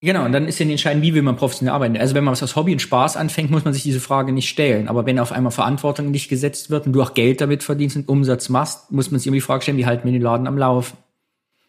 genau, 0.00 0.24
und 0.24 0.32
dann 0.32 0.48
ist 0.48 0.58
ja 0.58 0.64
die 0.64 0.72
Entscheidung, 0.72 1.02
wie 1.02 1.12
will 1.12 1.22
man 1.22 1.36
professionell 1.36 1.74
arbeiten. 1.74 1.96
Also 1.98 2.14
wenn 2.14 2.24
man 2.24 2.32
was 2.32 2.42
aus 2.42 2.56
Hobby 2.56 2.72
und 2.72 2.80
Spaß 2.80 3.16
anfängt, 3.18 3.50
muss 3.50 3.64
man 3.64 3.74
sich 3.74 3.82
diese 3.82 4.00
Frage 4.00 4.32
nicht 4.32 4.48
stellen. 4.48 4.88
Aber 4.88 5.04
wenn 5.04 5.18
auf 5.18 5.32
einmal 5.32 5.52
Verantwortung 5.52 6.10
nicht 6.10 6.28
gesetzt 6.28 6.70
wird 6.70 6.86
und 6.86 6.94
du 6.94 7.02
auch 7.02 7.12
Geld 7.12 7.42
damit 7.42 7.62
verdienst 7.62 7.96
und 7.96 8.08
Umsatz 8.08 8.48
machst, 8.48 8.90
muss 8.90 9.10
man 9.10 9.20
sich 9.20 9.26
immer 9.26 9.34
die 9.34 9.42
Frage 9.42 9.62
stellen, 9.62 9.76
wie 9.76 9.86
halten 9.86 10.06
wir 10.06 10.12
den 10.12 10.22
Laden 10.22 10.46
am 10.46 10.56
Laufen? 10.56 10.96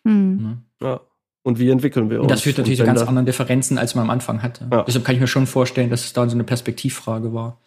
Hm. 0.06 0.60
Ja. 0.82 1.02
Und 1.44 1.60
wie 1.60 1.70
entwickeln 1.70 2.10
wir 2.10 2.18
uns? 2.18 2.24
Und 2.24 2.32
das 2.32 2.42
führt 2.42 2.58
natürlich 2.58 2.80
zu 2.80 2.86
ganz 2.86 3.02
anderen 3.02 3.26
Differenzen, 3.26 3.78
als 3.78 3.96
man 3.96 4.06
am 4.06 4.10
Anfang 4.10 4.42
hatte. 4.42 4.68
Ja. 4.72 4.84
Deshalb 4.84 5.06
kann 5.06 5.16
ich 5.16 5.22
mir 5.22 5.28
schon 5.28 5.46
vorstellen, 5.46 5.90
dass 5.90 6.06
es 6.06 6.14
da 6.14 6.28
so 6.28 6.36
eine 6.36 6.44
Perspektivfrage 6.44 7.34
war. 7.34 7.60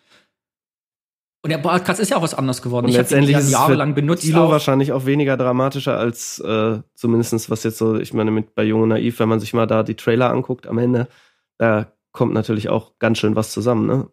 Und 1.49 1.63
der 1.65 1.69
Podcast 1.71 1.99
ist 1.99 2.11
ja 2.11 2.19
auch 2.19 2.23
was 2.23 2.35
anderes 2.35 2.61
geworden. 2.61 2.85
Und 2.85 2.91
ich 2.91 2.97
habe 2.97 3.05
letztendlich 3.05 3.33
ja 3.33 3.39
ist 3.39 3.47
es 3.47 3.53
jahrelang 3.53 3.95
benutzt. 3.95 4.23
Thilo 4.23 4.45
auch. 4.45 4.51
wahrscheinlich 4.51 4.93
auch 4.93 5.07
weniger 5.07 5.39
dramatischer 5.39 5.99
als 5.99 6.39
äh, 6.41 6.81
zumindestens 6.95 7.49
was 7.49 7.63
jetzt 7.63 7.79
so, 7.79 7.97
ich 7.99 8.13
meine, 8.13 8.31
mit 8.31 8.55
bei 8.55 8.65
Jung 8.65 8.83
und 8.83 8.91
Naiv, 8.91 9.19
wenn 9.19 9.31
man 9.31 9.41
sich 9.41 9.55
mal 9.55 9.67
da 9.67 9.83
die 9.83 9.95
Trailer 9.95 10.31
anguckt 10.31 10.67
am 10.67 10.77
Ende, 10.77 11.09
da 11.57 11.91
kommt 12.13 12.35
natürlich 12.35 12.69
auch 12.69 12.99
ganz 12.99 13.17
schön 13.17 13.35
was 13.35 13.51
zusammen, 13.51 13.87
ne? 13.87 14.09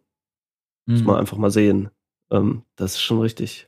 Muss 0.85 0.99
Hm. 0.99 1.07
man 1.07 1.17
einfach 1.17 1.35
mal 1.37 1.49
sehen. 1.51 1.89
Ähm, 2.31 2.61
das 2.77 2.93
ist 2.93 3.01
schon 3.01 3.19
richtig. 3.19 3.67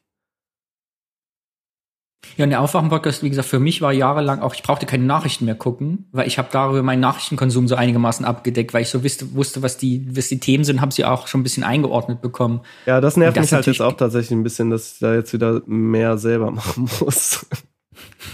Ja, 2.35 2.43
und 2.43 2.49
der 2.49 2.61
Aufwachen-Podcast, 2.61 3.23
wie 3.23 3.29
gesagt, 3.29 3.47
für 3.47 3.59
mich 3.59 3.81
war 3.81 3.93
jahrelang 3.93 4.41
auch, 4.41 4.53
ich 4.53 4.63
brauchte 4.63 4.85
keine 4.85 5.05
Nachrichten 5.05 5.45
mehr 5.45 5.55
gucken, 5.55 6.07
weil 6.11 6.27
ich 6.27 6.37
habe 6.37 6.49
darüber 6.51 6.83
meinen 6.83 6.99
Nachrichtenkonsum 6.99 7.67
so 7.67 7.75
einigermaßen 7.75 8.25
abgedeckt, 8.25 8.73
weil 8.73 8.81
ich 8.81 8.89
so 8.89 9.03
wusste, 9.03 9.33
wusste 9.35 9.61
was, 9.63 9.77
die, 9.77 10.15
was 10.15 10.27
die 10.27 10.39
Themen 10.39 10.63
sind, 10.63 10.81
habe 10.81 10.91
sie 10.91 11.05
auch 11.05 11.27
schon 11.27 11.41
ein 11.41 11.43
bisschen 11.43 11.63
eingeordnet 11.63 12.21
bekommen. 12.21 12.61
Ja, 12.85 13.01
das 13.01 13.17
nervt 13.17 13.37
Das 13.37 13.43
mich 13.43 13.53
halt 13.53 13.67
jetzt 13.67 13.81
auch 13.81 13.93
tatsächlich 13.93 14.31
ein 14.31 14.43
bisschen, 14.43 14.69
dass 14.69 14.93
ich 14.93 14.99
da 14.99 15.13
jetzt 15.13 15.33
wieder 15.33 15.61
mehr 15.65 16.17
selber 16.17 16.51
machen 16.51 16.89
muss. 16.99 17.45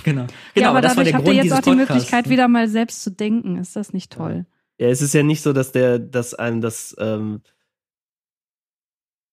Genau. 0.03 0.25
Genau, 0.53 0.65
ja, 0.65 0.69
aber 0.69 0.81
das 0.81 0.97
war 0.97 1.03
dadurch 1.03 1.09
der 1.09 1.15
habt 1.15 1.25
Grund 1.25 1.38
ihr 1.38 1.43
jetzt 1.43 1.53
auch 1.53 1.61
die. 1.61 1.75
Möglichkeit, 1.75 2.29
wieder 2.29 2.47
mal 2.47 2.67
selbst 2.67 3.03
zu 3.03 3.11
denken. 3.11 3.57
Ist 3.57 3.75
das 3.75 3.93
nicht 3.93 4.11
toll? 4.11 4.45
Ja, 4.79 4.88
es 4.88 5.01
ist 5.01 5.13
ja 5.13 5.23
nicht 5.23 5.41
so, 5.41 5.53
dass 5.53 5.71
der, 5.71 5.99
dass 5.99 6.34
einem 6.34 6.61
das, 6.61 6.95
ähm, 6.99 7.41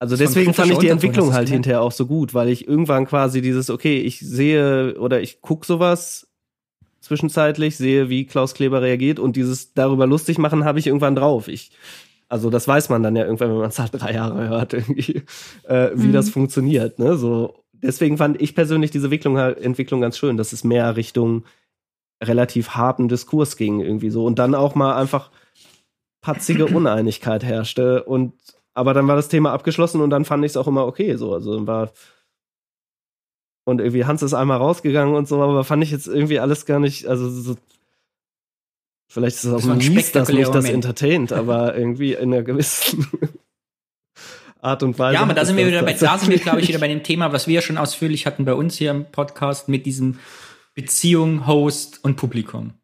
also 0.00 0.16
deswegen 0.16 0.52
fand 0.54 0.72
ich 0.72 0.78
die 0.78 0.88
Entwicklung 0.88 1.32
halt 1.34 1.48
hinterher 1.48 1.82
auch 1.82 1.92
so 1.92 2.06
gut, 2.06 2.34
weil 2.34 2.48
ich 2.48 2.66
irgendwann 2.66 3.06
quasi 3.06 3.40
dieses, 3.42 3.70
okay, 3.70 3.98
ich 4.00 4.18
sehe 4.18 4.98
oder 4.98 5.20
ich 5.20 5.40
guck 5.40 5.64
sowas 5.64 6.26
zwischenzeitlich, 7.00 7.76
sehe, 7.76 8.08
wie 8.08 8.26
Klaus 8.26 8.54
Kleber 8.54 8.82
reagiert 8.82 9.18
und 9.18 9.36
dieses 9.36 9.72
darüber 9.74 10.06
lustig 10.06 10.38
machen 10.38 10.64
habe 10.64 10.78
ich 10.78 10.86
irgendwann 10.86 11.14
drauf. 11.16 11.48
Ich, 11.48 11.70
also 12.28 12.50
das 12.50 12.66
weiß 12.66 12.88
man 12.88 13.02
dann 13.02 13.14
ja 13.16 13.24
irgendwann, 13.24 13.50
wenn 13.50 13.58
man 13.58 13.68
es 13.68 13.78
halt 13.78 13.92
drei 13.94 14.12
Jahre 14.14 14.48
hört, 14.48 14.72
irgendwie, 14.74 15.22
äh, 15.64 15.90
wie 15.94 16.08
Mhm. 16.08 16.12
das 16.12 16.30
funktioniert, 16.30 16.98
ne, 16.98 17.16
so. 17.16 17.62
Deswegen 17.72 18.18
fand 18.18 18.40
ich 18.42 18.54
persönlich 18.54 18.90
diese 18.90 19.06
Entwicklung, 19.06 19.38
halt- 19.38 19.58
Entwicklung 19.58 20.00
ganz 20.02 20.18
schön, 20.18 20.36
dass 20.36 20.52
es 20.52 20.64
mehr 20.64 20.96
Richtung 20.96 21.44
relativ 22.22 22.70
harten 22.70 23.08
Diskurs 23.08 23.56
ging 23.56 23.80
irgendwie 23.80 24.10
so 24.10 24.24
und 24.26 24.38
dann 24.38 24.54
auch 24.54 24.74
mal 24.74 24.94
einfach 24.96 25.30
patzige 26.20 26.66
Uneinigkeit 26.76 27.42
herrschte 27.44 28.04
und 28.04 28.34
aber 28.80 28.94
dann 28.94 29.06
war 29.06 29.16
das 29.16 29.28
Thema 29.28 29.52
abgeschlossen 29.52 30.00
und 30.00 30.10
dann 30.10 30.24
fand 30.24 30.44
ich 30.44 30.52
es 30.52 30.56
auch 30.56 30.66
immer 30.66 30.86
okay 30.86 31.16
so. 31.16 31.34
Also 31.34 31.54
dann 31.54 31.66
war 31.66 31.92
und 33.64 33.80
irgendwie 33.80 34.06
Hans 34.06 34.22
ist 34.22 34.34
einmal 34.34 34.56
rausgegangen 34.56 35.14
und 35.14 35.28
so 35.28 35.40
aber 35.42 35.64
fand 35.64 35.82
ich 35.84 35.90
jetzt 35.90 36.08
irgendwie 36.08 36.40
alles 36.40 36.64
gar 36.66 36.80
nicht 36.80 37.06
also 37.06 37.28
so 37.28 37.56
vielleicht 39.08 39.36
ist 39.36 39.44
es 39.44 39.52
auch 39.52 39.58
Das 39.58 39.68
ein 39.68 39.78
mies, 39.78 40.12
dass 40.12 40.32
mich 40.32 40.48
das 40.48 40.64
entertaint 40.64 41.32
aber 41.32 41.76
irgendwie 41.78 42.14
in 42.14 42.32
einer 42.32 42.42
gewissen 42.42 43.06
Art 44.62 44.82
und 44.82 44.98
Weise 44.98 45.14
Ja, 45.14 45.22
aber 45.22 45.34
da 45.34 45.44
sind 45.44 45.56
wir 45.56 45.66
wieder 45.66 45.82
bei, 45.82 45.92
da 45.92 46.18
sind 46.18 46.30
wir, 46.30 46.38
glaube 46.38 46.60
ich, 46.60 46.68
wieder 46.68 46.78
bei 46.78 46.88
dem 46.88 47.02
Thema, 47.02 47.32
was 47.32 47.46
wir 47.46 47.54
ja 47.54 47.62
schon 47.62 47.78
ausführlich 47.78 48.26
hatten 48.26 48.44
bei 48.44 48.54
uns 48.54 48.76
hier 48.76 48.90
im 48.90 49.06
Podcast 49.06 49.68
mit 49.68 49.86
diesem 49.86 50.18
Beziehung, 50.74 51.46
Host 51.46 52.02
und 52.02 52.16
Publikum. 52.16 52.74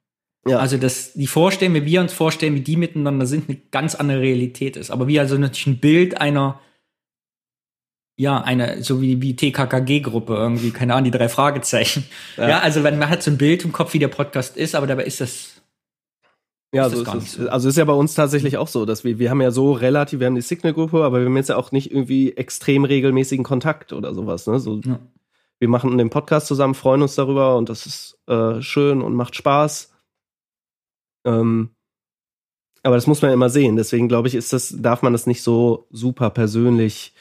Ja. 0.46 0.58
Also, 0.58 0.76
dass 0.76 1.12
die 1.14 1.26
vorstellen, 1.26 1.74
wie 1.74 1.84
wir 1.84 2.00
uns 2.00 2.12
vorstellen, 2.12 2.54
wie 2.54 2.60
die 2.60 2.76
miteinander 2.76 3.26
sind, 3.26 3.48
eine 3.48 3.58
ganz 3.70 3.94
andere 3.94 4.20
Realität 4.20 4.76
ist. 4.76 4.90
Aber 4.90 5.08
wir 5.08 5.20
also 5.20 5.36
natürlich 5.36 5.66
ein 5.66 5.78
Bild 5.78 6.20
einer, 6.20 6.60
ja, 8.16 8.40
einer, 8.40 8.82
so 8.82 9.00
wie 9.00 9.16
die 9.16 9.36
TKKG-Gruppe 9.36 10.34
irgendwie, 10.34 10.70
keine 10.70 10.94
Ahnung, 10.94 11.10
die 11.10 11.16
drei 11.18 11.28
Fragezeichen. 11.28 12.04
Ja. 12.36 12.48
Ja. 12.48 12.58
also 12.60 12.84
wenn 12.84 12.98
man 12.98 13.10
hat 13.10 13.22
so 13.22 13.30
ein 13.30 13.38
Bild 13.38 13.64
im 13.64 13.72
Kopf, 13.72 13.92
wie 13.94 13.98
der 13.98 14.08
Podcast 14.08 14.56
ist, 14.56 14.74
aber 14.74 14.86
dabei 14.86 15.04
ist 15.04 15.20
das, 15.20 15.60
Ja, 16.72 16.88
so 16.88 17.02
ist 17.02 17.32
so. 17.32 17.48
Also 17.48 17.68
ist 17.68 17.76
ja 17.76 17.84
bei 17.84 17.92
uns 17.92 18.14
tatsächlich 18.14 18.56
auch 18.56 18.68
so, 18.68 18.86
dass 18.86 19.04
wir, 19.04 19.18
wir 19.18 19.30
haben 19.30 19.40
ja 19.40 19.50
so 19.50 19.72
relativ, 19.72 20.20
wir 20.20 20.26
haben 20.26 20.34
die 20.34 20.40
Signal-Gruppe, 20.42 21.04
aber 21.04 21.18
wir 21.20 21.26
haben 21.26 21.36
jetzt 21.36 21.48
ja 21.48 21.56
auch 21.56 21.72
nicht 21.72 21.90
irgendwie 21.90 22.36
extrem 22.36 22.84
regelmäßigen 22.84 23.44
Kontakt 23.44 23.92
oder 23.92 24.14
sowas. 24.14 24.46
Ne? 24.46 24.60
So, 24.60 24.80
Ja. 24.84 25.00
Wir 25.58 25.68
machen 25.68 25.96
den 25.96 26.10
Podcast 26.10 26.46
zusammen, 26.46 26.74
freuen 26.74 27.00
uns 27.00 27.14
darüber 27.14 27.56
und 27.56 27.70
das 27.70 27.86
ist 27.86 28.18
äh, 28.26 28.60
schön 28.60 29.00
und 29.00 29.14
macht 29.14 29.34
Spaß. 29.36 29.95
Ähm, 31.26 31.70
aber 32.82 32.94
das 32.94 33.06
muss 33.06 33.20
man 33.20 33.32
immer 33.32 33.50
sehen. 33.50 33.76
Deswegen 33.76 34.08
glaube 34.08 34.28
ich, 34.28 34.34
ist 34.34 34.52
das, 34.52 34.74
darf 34.78 35.02
man 35.02 35.12
das 35.12 35.26
nicht 35.26 35.42
so 35.42 35.86
super 35.90 36.30
persönlich 36.30 37.12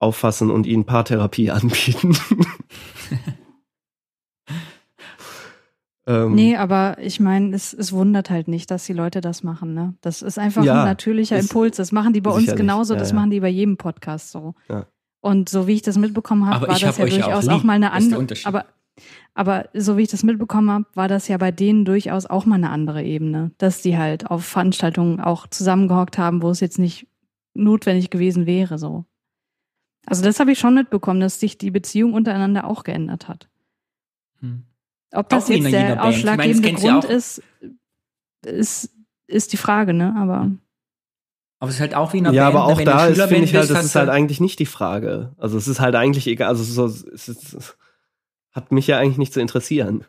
auffassen 0.00 0.50
und 0.50 0.66
ihnen 0.66 0.84
Paartherapie 0.84 1.50
anbieten. 1.52 2.16
ähm, 6.06 6.34
Nee, 6.34 6.56
aber 6.56 6.96
ich 7.00 7.20
meine, 7.20 7.54
es, 7.54 7.72
es 7.72 7.92
wundert 7.92 8.30
halt 8.30 8.48
nicht, 8.48 8.70
dass 8.70 8.84
die 8.84 8.92
Leute 8.92 9.20
das 9.20 9.42
machen. 9.42 9.74
Ne? 9.74 9.94
Das 10.00 10.22
ist 10.22 10.38
einfach 10.38 10.64
Ja, 10.64 10.80
ein 10.80 10.86
natürlicher 10.88 11.36
ist- 11.38 11.50
Impuls. 11.50 11.76
Das 11.76 11.92
machen 11.92 12.12
die 12.12 12.20
bei 12.20 12.30
uns 12.30 12.54
genauso. 12.56 12.94
Ja, 12.94 12.98
das 13.00 13.10
ja. 13.10 13.16
machen 13.16 13.30
die 13.30 13.40
bei 13.40 13.48
jedem 13.48 13.76
Podcast 13.76 14.30
so. 14.32 14.54
Ja. 14.68 14.86
Und 15.20 15.50
so 15.50 15.66
wie 15.66 15.74
ich 15.74 15.82
das 15.82 15.98
mitbekommen 15.98 16.46
habe, 16.46 16.62
war 16.62 16.68
das 16.68 16.80
ja 16.80 16.90
auch 16.90 16.96
durchaus 16.96 17.44
lieb. 17.44 17.52
auch 17.52 17.62
mal 17.62 17.74
eine 17.74 17.92
andere. 17.92 18.26
Aber, 18.44 18.64
aber 19.34 19.68
so 19.74 19.96
wie 19.96 20.02
ich 20.02 20.10
das 20.10 20.22
mitbekommen 20.22 20.70
habe, 20.70 20.84
war 20.94 21.08
das 21.08 21.28
ja 21.28 21.36
bei 21.38 21.50
denen 21.50 21.84
durchaus 21.84 22.26
auch 22.26 22.44
mal 22.44 22.56
eine 22.56 22.70
andere 22.70 23.02
Ebene. 23.02 23.52
Dass 23.58 23.82
die 23.82 23.96
halt 23.96 24.30
auf 24.30 24.44
Veranstaltungen 24.44 25.20
auch 25.20 25.46
zusammengehockt 25.46 26.18
haben, 26.18 26.42
wo 26.42 26.50
es 26.50 26.60
jetzt 26.60 26.78
nicht 26.78 27.06
notwendig 27.54 28.10
gewesen 28.10 28.46
wäre. 28.46 28.78
So. 28.78 29.04
Also 30.06 30.22
das 30.22 30.40
habe 30.40 30.52
ich 30.52 30.58
schon 30.58 30.74
mitbekommen, 30.74 31.20
dass 31.20 31.40
sich 31.40 31.58
die 31.58 31.70
Beziehung 31.70 32.14
untereinander 32.14 32.64
auch 32.64 32.84
geändert 32.84 33.28
hat. 33.28 33.48
hm. 34.40 34.64
Ob 35.12 35.28
das 35.28 35.46
Auch 35.46 35.50
jetzt 35.50 35.72
der 35.72 36.04
ausschlaggebende 36.04 36.72
Grund 36.74 37.04
ist, 37.04 37.42
ist, 38.46 38.94
ist 39.26 39.52
die 39.52 39.56
Frage, 39.56 39.92
ne? 39.92 40.14
Aber 40.16 40.52
aber 41.60 41.68
es 41.68 41.74
ist 41.74 41.80
halt 41.80 41.94
auch 41.94 42.14
wie 42.14 42.18
in 42.18 42.26
einer 42.26 42.34
ja, 42.34 42.50
Band, 42.50 42.56
aber 42.56 42.66
ne? 42.68 42.72
auch 42.72 43.14
da 43.14 43.26
finde 43.26 43.44
ich 43.44 43.54
halt, 43.54 43.68
das 43.68 43.84
ist 43.84 43.94
halt 43.94 44.08
eigentlich 44.08 44.40
nicht 44.40 44.58
die 44.60 44.66
Frage. 44.66 45.34
Also 45.36 45.58
es 45.58 45.68
ist 45.68 45.78
halt 45.78 45.94
eigentlich 45.94 46.26
egal, 46.26 46.48
also 46.48 46.62
es, 46.62 46.70
ist 46.70 46.74
so, 46.74 46.86
es 46.86 47.28
ist, 47.28 47.76
hat 48.52 48.72
mich 48.72 48.86
ja 48.86 48.98
eigentlich 48.98 49.18
nicht 49.18 49.32
zu 49.32 49.40
interessieren. 49.40 50.04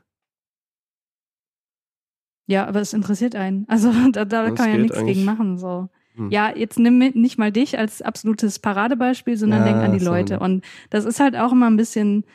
ja, 2.47 2.67
aber 2.67 2.81
es 2.81 2.93
interessiert 2.93 3.35
einen. 3.35 3.65
Also 3.69 3.91
da, 4.11 4.25
da 4.25 4.45
kann 4.51 4.55
man 4.55 4.71
ja 4.71 4.77
nichts 4.77 4.97
eigentlich. 4.97 5.17
gegen 5.17 5.25
machen. 5.25 5.57
So. 5.57 5.89
Hm. 6.15 6.29
Ja, 6.31 6.53
jetzt 6.55 6.77
nimm 6.77 6.97
nicht 6.97 7.37
mal 7.37 7.51
dich 7.51 7.77
als 7.77 8.01
absolutes 8.01 8.59
Paradebeispiel, 8.59 9.37
sondern 9.37 9.65
Ja, 9.65 9.71
denk 9.71 9.77
an 9.77 9.97
die. 9.97 10.03
Leute. 10.03 10.39
Und 10.39 10.63
das 10.89 11.05
ist 11.05 11.19
halt 11.19 11.35
auch 11.37 11.51
immer 11.51 11.69
ein 11.69 11.77
bisschen. 11.77 12.25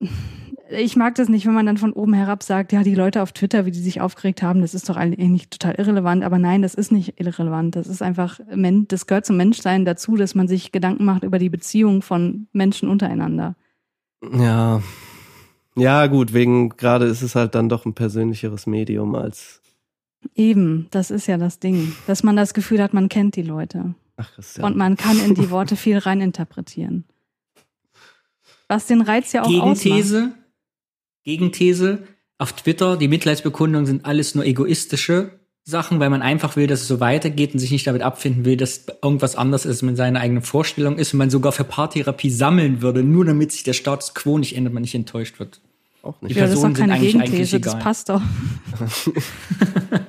Ich 0.70 0.96
mag 0.96 1.14
das 1.14 1.30
nicht, 1.30 1.46
wenn 1.46 1.54
man 1.54 1.64
dann 1.64 1.78
von 1.78 1.94
oben 1.94 2.12
herab 2.12 2.42
sagt, 2.42 2.72
ja, 2.72 2.82
die 2.82 2.94
Leute 2.94 3.22
auf 3.22 3.32
Twitter, 3.32 3.64
wie 3.64 3.70
die 3.70 3.78
sich 3.78 4.02
aufgeregt 4.02 4.42
haben, 4.42 4.60
das 4.60 4.74
ist 4.74 4.86
doch 4.90 4.98
eigentlich 4.98 5.48
total 5.48 5.76
irrelevant. 5.76 6.22
Aber 6.22 6.38
nein, 6.38 6.60
das 6.60 6.74
ist 6.74 6.92
nicht 6.92 7.18
irrelevant. 7.18 7.74
Das 7.74 7.86
ist 7.86 8.02
einfach, 8.02 8.38
das 8.54 9.06
gehört 9.06 9.24
zum 9.24 9.38
Menschsein 9.38 9.86
dazu, 9.86 10.16
dass 10.16 10.34
man 10.34 10.46
sich 10.46 10.70
Gedanken 10.70 11.06
macht 11.06 11.24
über 11.24 11.38
die 11.38 11.48
Beziehung 11.48 12.02
von 12.02 12.48
Menschen 12.52 12.90
untereinander. 12.90 13.56
Ja. 14.22 14.82
Ja, 15.76 16.06
gut, 16.08 16.32
wegen 16.32 16.70
gerade 16.70 17.06
ist 17.06 17.22
es 17.22 17.34
halt 17.34 17.54
dann 17.54 17.68
doch 17.68 17.86
ein 17.86 17.94
persönlicheres 17.94 18.66
Medium 18.66 19.14
als. 19.14 19.60
Eben, 20.34 20.88
das 20.90 21.10
ist 21.10 21.28
ja 21.28 21.38
das 21.38 21.60
Ding, 21.60 21.94
dass 22.06 22.24
man 22.24 22.34
das 22.34 22.52
Gefühl 22.52 22.82
hat, 22.82 22.92
man 22.92 23.08
kennt 23.08 23.36
die 23.36 23.42
Leute 23.42 23.94
Ach, 24.16 24.32
Christian. 24.34 24.66
und 24.66 24.76
man 24.76 24.96
kann 24.96 25.20
in 25.20 25.34
die 25.34 25.50
Worte 25.50 25.76
viel 25.76 25.98
reininterpretieren. 25.98 27.04
Was 28.66 28.86
den 28.86 29.00
Reiz 29.00 29.32
ja 29.32 29.42
auch 29.42 29.46
ausmacht. 29.46 29.82
Gegenthese, 29.82 30.32
Gegenthese, 31.24 32.02
auf 32.38 32.52
Twitter, 32.52 32.96
die 32.96 33.08
Mitleidsbekundungen 33.08 33.86
sind 33.86 34.04
alles 34.04 34.34
nur 34.34 34.44
egoistische 34.44 35.37
Sachen, 35.70 36.00
weil 36.00 36.10
man 36.10 36.22
einfach 36.22 36.56
will, 36.56 36.66
dass 36.66 36.82
es 36.82 36.88
so 36.88 37.00
weitergeht 37.00 37.52
und 37.52 37.58
sich 37.58 37.70
nicht 37.70 37.86
damit 37.86 38.02
abfinden 38.02 38.44
will, 38.44 38.56
dass 38.56 38.86
irgendwas 39.02 39.36
anders 39.36 39.66
ist 39.66 39.82
mit 39.82 39.96
seiner 39.96 40.20
eigenen 40.20 40.42
Vorstellung 40.42 40.98
ist 40.98 41.12
und 41.12 41.18
man 41.18 41.30
sogar 41.30 41.52
für 41.52 41.64
Paartherapie 41.64 42.30
sammeln 42.30 42.80
würde, 42.82 43.02
nur 43.02 43.24
damit 43.24 43.52
sich 43.52 43.64
der 43.64 43.74
Status 43.74 44.14
quo 44.14 44.38
nicht 44.38 44.56
ändert, 44.56 44.72
man 44.72 44.82
nicht 44.82 44.94
enttäuscht 44.94 45.38
wird. 45.38 45.60
auch 46.02 46.18
Die 46.20 46.26
nicht. 46.26 46.36
Ja, 46.36 46.42
das 46.42 46.52
ist 46.54 46.60
Personen 46.60 46.74
doch 46.74 46.78
sind 46.78 46.88
keine 46.88 46.92
eigentlich- 46.94 47.14
eigentlich 47.16 47.30
Gegenthese, 47.30 47.60
das 47.60 47.72
egal. 47.74 47.82
passt 47.82 48.08
doch. 48.08 48.22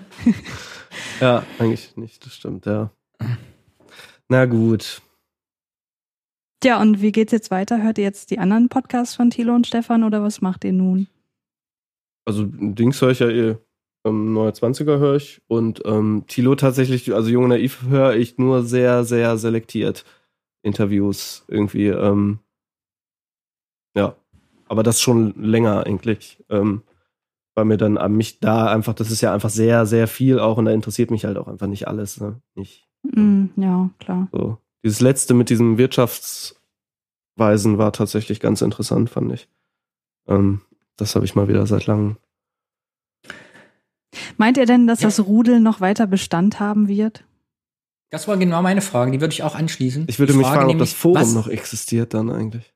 Ja, 1.22 1.43
eigentlich 1.60 1.95
nicht, 1.97 2.26
das 2.26 2.34
stimmt, 2.34 2.66
ja. 2.66 2.91
Na 4.30 4.45
gut. 4.45 5.01
Tja, 6.61 6.81
und 6.81 7.02
wie 7.02 7.11
geht's 7.11 7.31
jetzt 7.34 7.52
weiter? 7.52 7.81
Hört 7.84 7.98
ihr 7.98 8.06
jetzt 8.06 8.31
die 8.31 8.40
anderen 8.40 8.69
Podcasts 8.69 9.15
von 9.15 9.30
Thilo 9.30 9.53
und 9.53 9.68
Stefan 9.68 10.03
oder 10.03 10.23
was 10.23 10.41
macht 10.41 10.64
ihr 10.64 10.72
nun? 10.73 11.07
Also 12.26 12.45
Dings 12.45 13.02
höre 13.02 13.11
ich 13.11 13.19
ja 13.19 13.30
eh. 13.30 13.56
Ähm, 14.06 14.34
Neue 14.34 14.52
20er 14.52 15.00
höre 15.00 15.16
ich 15.16 15.42
und 15.48 15.82
ähm, 15.86 16.24
Tilo 16.28 16.56
tatsächlich, 16.56 17.14
also 17.14 17.30
Junge 17.30 17.50
Naiv 17.50 17.84
höre 17.90 18.16
ich 18.16 18.38
nur 18.38 18.64
sehr, 18.64 19.04
sehr 19.04 19.38
selektiert 19.38 20.06
Interviews 20.64 21.44
irgendwie. 21.48 21.88
Ähm, 21.88 22.40
ja, 23.96 24.16
aber 24.68 24.84
das 24.84 25.02
schon 25.02 25.34
länger 25.42 25.86
eigentlich. 25.86 26.44
Ähm, 26.50 26.84
weil 27.56 27.66
mir 27.66 27.78
dann 27.78 27.98
an 27.98 28.16
mich 28.16 28.40
da 28.40 28.72
einfach, 28.72 28.94
das 28.94 29.12
ist 29.12 29.20
ja 29.20 29.34
einfach 29.34 29.50
sehr, 29.50 29.86
sehr 29.86 30.08
viel 30.08 30.40
auch 30.40 30.58
und 30.58 30.66
da 30.66 30.72
interessiert 30.72 31.12
mich 31.12 31.26
halt 31.26 31.38
auch 31.38 31.50
einfach 31.50 31.68
nicht 31.68 31.90
alles. 31.90 32.22
Ne? 32.22 32.42
Nicht 32.56 32.90
Mm, 33.04 33.46
ja, 33.56 33.90
klar. 34.00 34.28
so. 34.32 34.58
Dieses 34.84 35.02
letzte 35.02 35.34
mit 35.34 35.50
diesem 35.50 35.78
Wirtschaftsweisen 35.78 37.78
war 37.78 37.92
tatsächlich 37.92 38.40
ganz 38.40 38.62
interessant, 38.62 39.10
fand 39.10 39.34
ich. 39.34 39.50
Ähm, 40.28 40.62
das 40.96 41.16
habe 41.16 41.26
ich 41.26 41.36
mal 41.36 41.48
wieder 41.48 41.66
seit 41.66 41.86
langem. 41.86 42.18
Meint 44.38 44.57
ihr 44.57 44.65
denn, 44.65 44.88
dass 44.88 45.02
Ja. 45.02 45.07
das 45.07 45.19
Rudel 45.19 45.60
noch 45.60 45.81
weiter 45.81 46.07
Bestand 46.07 46.60
haben 46.60 46.88
wird? 46.88 47.23
Das 48.11 48.27
war 48.27 48.38
genau 48.38 48.61
meine 48.64 48.81
Frage, 48.81 49.11
die 49.11 49.22
würde 49.22 49.34
ich 49.34 49.44
auch 49.44 49.53
anschließen. 49.56 50.06
Ich 50.07 50.18
würde 50.18 50.34
Die 50.34 50.38
mich 50.40 50.48
Frage 50.48 50.61
fragen, 50.61 50.72
ob 50.72 50.80
das 50.80 50.94
Forum 50.94 51.18
was- 51.22 51.34
noch 51.34 51.48
existiert 51.48 52.14
dann 52.14 52.31
eigentlich. 52.31 52.73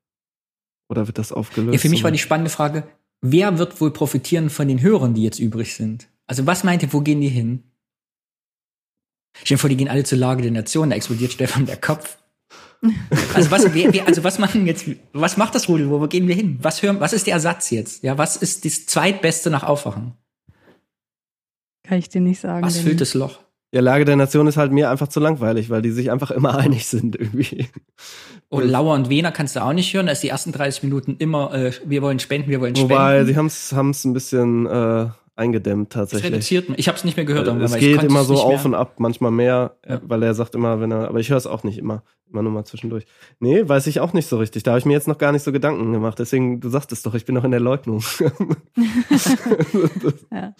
Oder 0.89 1.07
wird 1.07 1.17
das 1.17 1.31
aufgelöst? 1.31 1.73
Ja, 1.73 1.79
für 1.79 1.89
mich 1.89 2.03
war 2.03 2.11
die 2.11 2.19
spannende 2.19 2.51
Frage, 2.51 2.83
wer 3.21 3.57
wird 3.57 3.81
wohl 3.81 3.91
profitieren 3.91 4.49
von 4.51 4.67
den 4.67 4.81
Hörern, 4.81 5.15
die 5.15 5.23
jetzt 5.23 5.39
übrig 5.39 5.73
sind? 5.75 6.07
Also 6.27 6.45
was 6.45 6.63
meint 6.63 6.83
ihr, 6.83 6.93
wo 6.93 7.01
gehen 7.01 7.19
die 7.21 7.29
hin? 7.29 7.63
Stell 9.35 9.55
dir 9.55 9.59
vor, 9.59 9.69
die 9.69 9.77
gehen 9.77 9.87
alle 9.89 10.03
zur 10.03 10.19
Lage 10.19 10.43
der 10.43 10.51
Nation, 10.51 10.91
da 10.91 10.95
explodiert 10.95 11.31
Stefan 11.31 11.65
der 11.65 11.77
Kopf. 11.77 12.17
Also 13.33 13.49
was, 13.49 13.73
wer, 13.73 13.93
wer, 13.93 14.07
also 14.07 14.23
was 14.25 14.39
machen 14.39 14.67
jetzt, 14.67 14.85
was 15.13 15.37
macht 15.37 15.55
das 15.55 15.69
Rudel? 15.69 15.89
Wo, 15.89 16.01
wo 16.01 16.07
gehen 16.07 16.27
wir 16.27 16.35
hin? 16.35 16.59
Was 16.61 16.81
hören, 16.83 16.99
was 16.99 17.13
ist 17.13 17.25
der 17.27 17.33
Ersatz 17.33 17.69
jetzt? 17.71 18.03
Ja, 18.03 18.17
was 18.17 18.35
ist 18.35 18.65
das 18.65 18.85
zweitbeste 18.85 19.49
nach 19.49 19.63
Aufwachen? 19.63 20.13
Kann 21.83 21.97
ich 21.97 22.09
dir 22.09 22.21
nicht 22.21 22.39
sagen. 22.39 22.65
Was 22.65 22.79
füllt 22.79 23.01
das 23.01 23.13
Loch? 23.13 23.39
Ja, 23.73 23.81
Lage 23.81 24.05
der 24.05 24.15
Nation 24.15 24.45
ist 24.47 24.55
halt 24.57 24.71
mir 24.71 24.89
einfach 24.91 25.07
zu 25.07 25.19
langweilig, 25.19 25.69
weil 25.69 25.81
die 25.81 25.91
sich 25.91 26.11
einfach 26.11 26.31
immer 26.31 26.55
einig 26.57 26.85
sind 26.87 27.15
irgendwie. 27.15 27.67
Und 28.49 28.67
Lauer 28.69 28.93
und 28.93 29.09
Wiener 29.09 29.31
kannst 29.31 29.55
du 29.55 29.63
auch 29.63 29.73
nicht 29.73 29.91
hören. 29.93 30.05
Da 30.05 30.11
ist 30.11 30.21
die 30.21 30.27
ersten 30.29 30.51
30 30.51 30.83
Minuten 30.83 31.15
immer, 31.17 31.53
äh, 31.53 31.71
wir 31.83 32.01
wollen 32.03 32.19
spenden, 32.19 32.49
wir 32.51 32.61
wollen 32.61 32.77
Wobei, 32.77 33.23
spenden. 33.23 33.49
sie 33.67 33.75
haben 33.75 33.89
es 33.89 34.05
ein 34.05 34.13
bisschen 34.13 34.67
äh, 34.67 35.07
eingedämmt 35.35 35.91
tatsächlich. 35.91 36.31
reduziert 36.31 36.69
mich. 36.69 36.77
Ich 36.77 36.87
habe 36.87 36.97
es 36.99 37.03
nicht 37.03 37.17
mehr 37.17 37.25
gehört. 37.25 37.47
irgendwann, 37.47 37.65
es 37.65 37.75
geht 37.77 38.03
immer 38.03 38.21
es 38.21 38.27
so 38.27 38.35
auf 38.35 38.57
mehr. 38.57 38.65
und 38.65 38.75
ab, 38.75 38.93
manchmal 38.99 39.31
mehr, 39.31 39.75
Ja. 39.87 39.95
äh, 39.95 39.99
weil 40.03 40.21
er 40.21 40.35
sagt 40.35 40.53
immer, 40.53 40.79
wenn 40.79 40.91
er, 40.91 41.07
aber 41.07 41.19
ich 41.19 41.31
höre 41.31 41.37
es 41.37 41.47
auch 41.47 41.63
nicht 41.63 41.79
immer, 41.79 42.03
immer 42.29 42.43
nur 42.43 42.51
mal 42.51 42.65
zwischendurch. 42.65 43.05
Nee, 43.39 43.67
weiß 43.67 43.87
ich 43.87 43.99
auch 43.99 44.13
nicht 44.13 44.27
so 44.27 44.37
richtig. 44.37 44.61
Da 44.61 44.71
habe 44.71 44.79
ich 44.79 44.85
mir 44.85 44.93
jetzt 44.93 45.07
noch 45.07 45.17
gar 45.17 45.31
nicht 45.31 45.41
so 45.41 45.51
Gedanken 45.51 45.91
gemacht. 45.91 46.19
Deswegen, 46.19 46.59
du 46.59 46.69
sagst 46.69 46.91
es 46.91 47.01
doch, 47.01 47.15
ich 47.15 47.25
bin 47.25 47.33
noch 47.33 47.43
in 47.43 47.49
der 47.51 47.59
Leugnung. 47.59 48.03
Ja. 50.31 50.53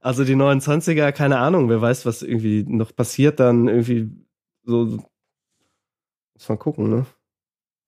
Also 0.00 0.24
die 0.24 0.36
29er, 0.36 1.12
keine 1.12 1.38
Ahnung, 1.38 1.68
wer 1.68 1.80
weiß, 1.80 2.06
was 2.06 2.22
irgendwie 2.22 2.64
noch 2.64 2.94
passiert, 2.94 3.40
dann 3.40 3.68
irgendwie 3.68 4.10
so, 4.62 4.84
muss 6.34 6.48
man 6.48 6.58
gucken, 6.58 6.88
ne? 6.90 7.06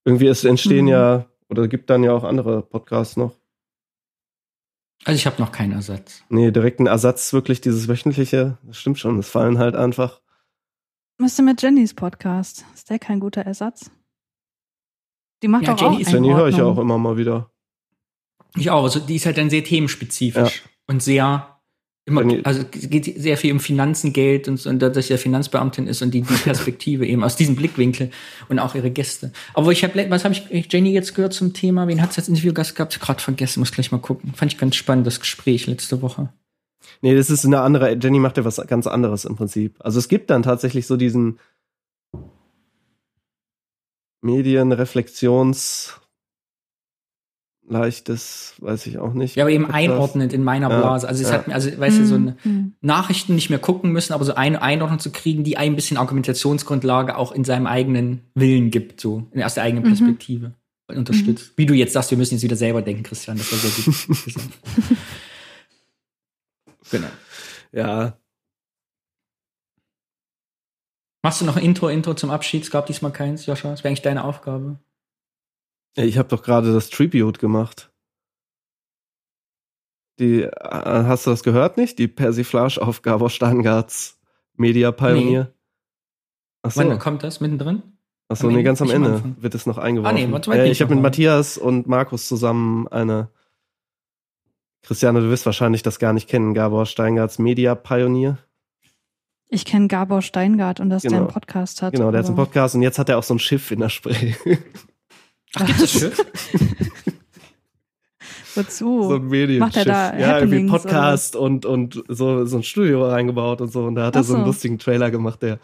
Irgendwie 0.04 0.26
es 0.26 0.44
entstehen 0.44 0.86
Mhm. 0.86 0.90
ja, 0.90 1.26
oder 1.48 1.68
gibt 1.68 1.88
dann 1.90 2.02
ja 2.02 2.12
auch 2.12 2.24
andere 2.24 2.62
Podcasts 2.62 3.16
noch. 3.16 3.34
Also 5.04 5.16
ich 5.16 5.26
habe 5.26 5.40
noch 5.40 5.52
keinen 5.52 5.72
Ersatz. 5.72 6.22
Nee, 6.28 6.50
direkt 6.50 6.80
ein 6.80 6.86
Ersatz, 6.86 7.32
wirklich 7.32 7.60
dieses 7.60 7.88
wöchentliche, 7.88 8.58
das 8.64 8.76
stimmt 8.76 8.98
schon, 8.98 9.18
es 9.18 9.28
fallen 9.30 9.58
halt 9.58 9.74
einfach. 9.76 10.20
Was 11.18 11.32
ist 11.32 11.38
denn 11.38 11.44
mit 11.46 11.62
Jennys 11.62 11.94
Podcast? 11.94 12.64
Ist 12.74 12.90
der 12.90 12.98
kein 12.98 13.20
guter 13.20 13.42
Ersatz? 13.42 13.90
Die 15.42 15.48
macht 15.48 15.66
Ja, 15.66 15.74
doch 15.74 15.80
Jenny 15.82 15.96
auch 15.96 16.00
ist- 16.00 16.12
Jenny 16.12 16.28
höre 16.30 16.48
ich 16.48 16.56
ja 16.56 16.64
auch 16.64 16.78
immer 16.78 16.98
mal 16.98 17.16
wieder. 17.16 17.50
Ich 18.56 18.68
auch. 18.70 18.82
Also 18.82 19.00
die 19.00 19.16
ist 19.16 19.26
halt 19.26 19.38
dann 19.38 19.48
sehr 19.48 19.62
themenspezifisch 19.64 20.64
und 20.86 21.02
sehr 21.02 21.59
immer, 22.06 22.22
also 22.44 22.64
es 22.72 22.90
geht 22.90 23.04
sehr 23.20 23.36
viel 23.36 23.52
um 23.52 23.60
Finanzen, 23.60 24.12
Geld 24.12 24.48
und, 24.48 24.56
so, 24.56 24.70
und 24.70 24.80
dass 24.80 25.06
sie 25.06 25.12
ja 25.12 25.16
Finanzbeamtin 25.16 25.86
ist 25.86 26.02
und 26.02 26.12
die, 26.12 26.22
die 26.22 26.34
Perspektive 26.44 27.06
eben 27.06 27.22
aus 27.22 27.36
diesem 27.36 27.56
Blickwinkel 27.56 28.10
und 28.48 28.58
auch 28.58 28.74
ihre 28.74 28.90
Gäste. 28.90 29.32
Aber 29.54 29.72
ich 29.72 29.84
habe, 29.84 30.10
was 30.10 30.24
habe 30.24 30.34
ich 30.34 30.72
Jenny 30.72 30.92
jetzt 30.92 31.14
gehört 31.14 31.32
zum 31.32 31.52
Thema? 31.52 31.86
Wen 31.88 32.02
hat's 32.02 32.16
jetzt 32.16 32.28
Interviewgast 32.28 32.74
gehabt? 32.74 33.00
Gerade 33.00 33.20
vergessen, 33.20 33.60
muss 33.60 33.72
gleich 33.72 33.92
mal 33.92 33.98
gucken. 33.98 34.32
Fand 34.34 34.52
ich 34.52 34.58
ganz 34.58 34.76
spannend 34.76 35.06
das 35.06 35.20
Gespräch 35.20 35.66
letzte 35.66 36.02
Woche. 36.02 36.32
Nee, 37.02 37.14
das 37.14 37.30
ist 37.30 37.44
eine 37.44 37.60
andere, 37.60 37.94
Jenny 37.94 38.18
macht 38.18 38.36
ja 38.36 38.44
was 38.44 38.56
ganz 38.66 38.86
anderes 38.86 39.24
im 39.24 39.36
Prinzip. 39.36 39.76
Also 39.78 39.98
es 39.98 40.08
gibt 40.08 40.30
dann 40.30 40.42
tatsächlich 40.42 40.86
so 40.86 40.96
diesen 40.96 41.38
Medienreflexions 44.22 45.99
leichtes, 47.70 48.54
weiß 48.58 48.86
ich 48.86 48.98
auch 48.98 49.14
nicht. 49.14 49.36
Ja, 49.36 49.44
aber 49.44 49.52
eben 49.52 49.70
einordnend 49.70 50.32
in 50.32 50.42
meiner 50.44 50.68
Ja, 50.70 50.78
Blase. 50.80 51.08
Also 51.08 51.22
es 51.22 51.30
ja. 51.30 51.36
hat 51.36 51.48
mir, 51.48 51.54
also 51.54 51.70
weißt 51.78 51.98
du, 51.98 52.06
so 52.06 52.16
eine 52.16 52.36
Mhm. 52.44 52.74
Nachrichten 52.80 53.34
nicht 53.34 53.48
mehr 53.48 53.58
gucken 53.58 53.92
müssen, 53.92 54.12
aber 54.12 54.24
so 54.24 54.34
eine 54.34 54.60
Einordnung 54.60 54.98
zu 54.98 55.10
kriegen, 55.12 55.44
die 55.44 55.56
ein 55.56 55.76
bisschen 55.76 55.96
Argumentationsgrundlage 55.96 57.16
auch 57.16 57.32
in 57.32 57.44
seinem 57.44 57.66
eigenen 57.66 58.20
Willen 58.34 58.70
gibt, 58.70 59.00
so 59.00 59.30
aus 59.42 59.54
der 59.54 59.62
eigenen 59.62 59.84
Mhm. 59.84 59.88
Perspektive 59.88 60.54
und 60.88 60.98
unterstützt. 60.98 61.52
Wie 61.56 61.66
du 61.66 61.74
jetzt 61.74 61.92
sagst, 61.92 62.10
wir 62.10 62.18
müssen 62.18 62.34
jetzt 62.34 62.42
wieder 62.42 62.56
selber 62.56 62.82
denken, 62.82 63.04
Christian, 63.04 63.38
das 63.38 63.50
war 63.52 63.58
sehr 63.60 63.70
gut 63.70 64.24
gesagt. 64.24 64.48
genau. 66.90 67.08
Ja, 67.72 68.16
Machst 71.22 71.42
du 71.42 71.44
noch 71.44 71.56
ein 71.56 71.62
Intro, 71.64 71.88
Intro 71.88 72.14
zum 72.14 72.30
Abschied? 72.30 72.62
Es 72.62 72.70
gab 72.70 72.86
diesmal 72.86 73.12
keins, 73.12 73.44
Joscha. 73.44 73.68
Das 73.70 73.80
wäre 73.84 73.88
eigentlich 73.90 74.00
deine 74.00 74.24
Aufgabe. 74.24 74.78
Ich 75.96 76.18
habe 76.18 76.28
doch 76.28 76.42
gerade 76.42 76.72
das 76.72 76.90
Tribute 76.90 77.38
gemacht. 77.38 77.90
Die, 80.18 80.42
äh, 80.42 80.50
hast 80.60 81.26
du 81.26 81.30
das 81.30 81.42
gehört 81.42 81.76
nicht? 81.76 81.98
Die 81.98 82.08
Persiflage 82.08 82.80
auf 82.82 83.02
Gabor 83.02 83.30
Steingarts 83.30 84.18
Media 84.54 84.92
Pioneer. 84.92 85.52
Ach 86.62 86.70
so. 86.70 86.80
Wann 86.80 86.98
kommt 86.98 87.22
das? 87.22 87.40
Mittendrin? 87.40 87.82
Achso, 88.28 88.46
Am 88.48 88.54
nee, 88.54 88.62
ganz 88.62 88.80
am 88.82 88.88
am 88.90 88.94
Ende 88.96 89.12
Anfang. 89.14 89.36
wird 89.40 89.54
es 89.54 89.66
noch 89.66 89.78
eingeworfen. 89.78 90.16
Ah, 90.16 90.20
nee, 90.20 90.30
warte 90.30 90.50
mal, 90.50 90.58
äh, 90.58 90.70
ich 90.70 90.82
habe 90.82 90.94
mit. 90.94 91.02
Matthias 91.02 91.56
und 91.58 91.86
Markus 91.86 92.28
zusammen 92.28 92.86
eine. 92.88 93.30
Christiane, 94.82 95.20
du 95.20 95.30
wirst 95.30 95.46
wahrscheinlich 95.46 95.82
das 95.82 95.98
gar 95.98 96.12
nicht 96.12 96.28
kennen. 96.28 96.54
Gabor 96.54 96.86
Steingarts 96.86 97.38
Media 97.38 97.74
Pioneer. 97.74 98.38
Ich 99.48 99.64
kenne 99.64 99.88
Gabor 99.88 100.22
Steingart 100.22 100.78
und 100.80 100.90
dass 100.90 101.02
der 101.02 101.10
Genau. 101.10 101.22
einen 101.24 101.32
Podcast 101.32 101.82
hat. 101.82 101.92
Genau, 101.92 102.10
der 102.12 102.20
hat 102.20 102.26
einen 102.26 102.36
Podcast 102.36 102.74
und 102.76 102.82
jetzt 102.82 102.98
hat 102.98 103.08
er 103.08 103.18
auch 103.18 103.22
so 103.24 103.34
ein 103.34 103.40
Schiff 103.40 103.70
in 103.72 103.80
der 103.80 103.88
Spree. 103.88 104.34
Ach, 105.56 105.66
gibt 105.66 105.80
es 105.80 105.90
Schiff? 105.92 106.24
Wozu? 108.54 109.04
so 109.04 109.14
ein 109.14 109.28
Medienschiff. 109.28 109.60
Macht 109.60 109.76
er 109.76 109.84
da 109.84 110.18
ja, 110.18 110.38
irgendwie 110.40 110.66
Podcast 110.68 111.36
und, 111.36 111.64
und 111.64 112.02
so, 112.08 112.44
so 112.46 112.56
ein 112.58 112.62
Studio 112.62 113.08
reingebaut 113.08 113.60
und 113.60 113.72
so. 113.72 113.84
Und 113.84 113.94
da 113.94 114.06
hat 114.06 114.16
er 114.16 114.22
Ach 114.22 114.24
so 114.24 114.34
einen 114.34 114.42
so. 114.44 114.48
lustigen 114.48 114.78
Trailer 114.78 115.10
gemacht, 115.10 115.40
der 115.42 115.50
Ja, 115.50 115.58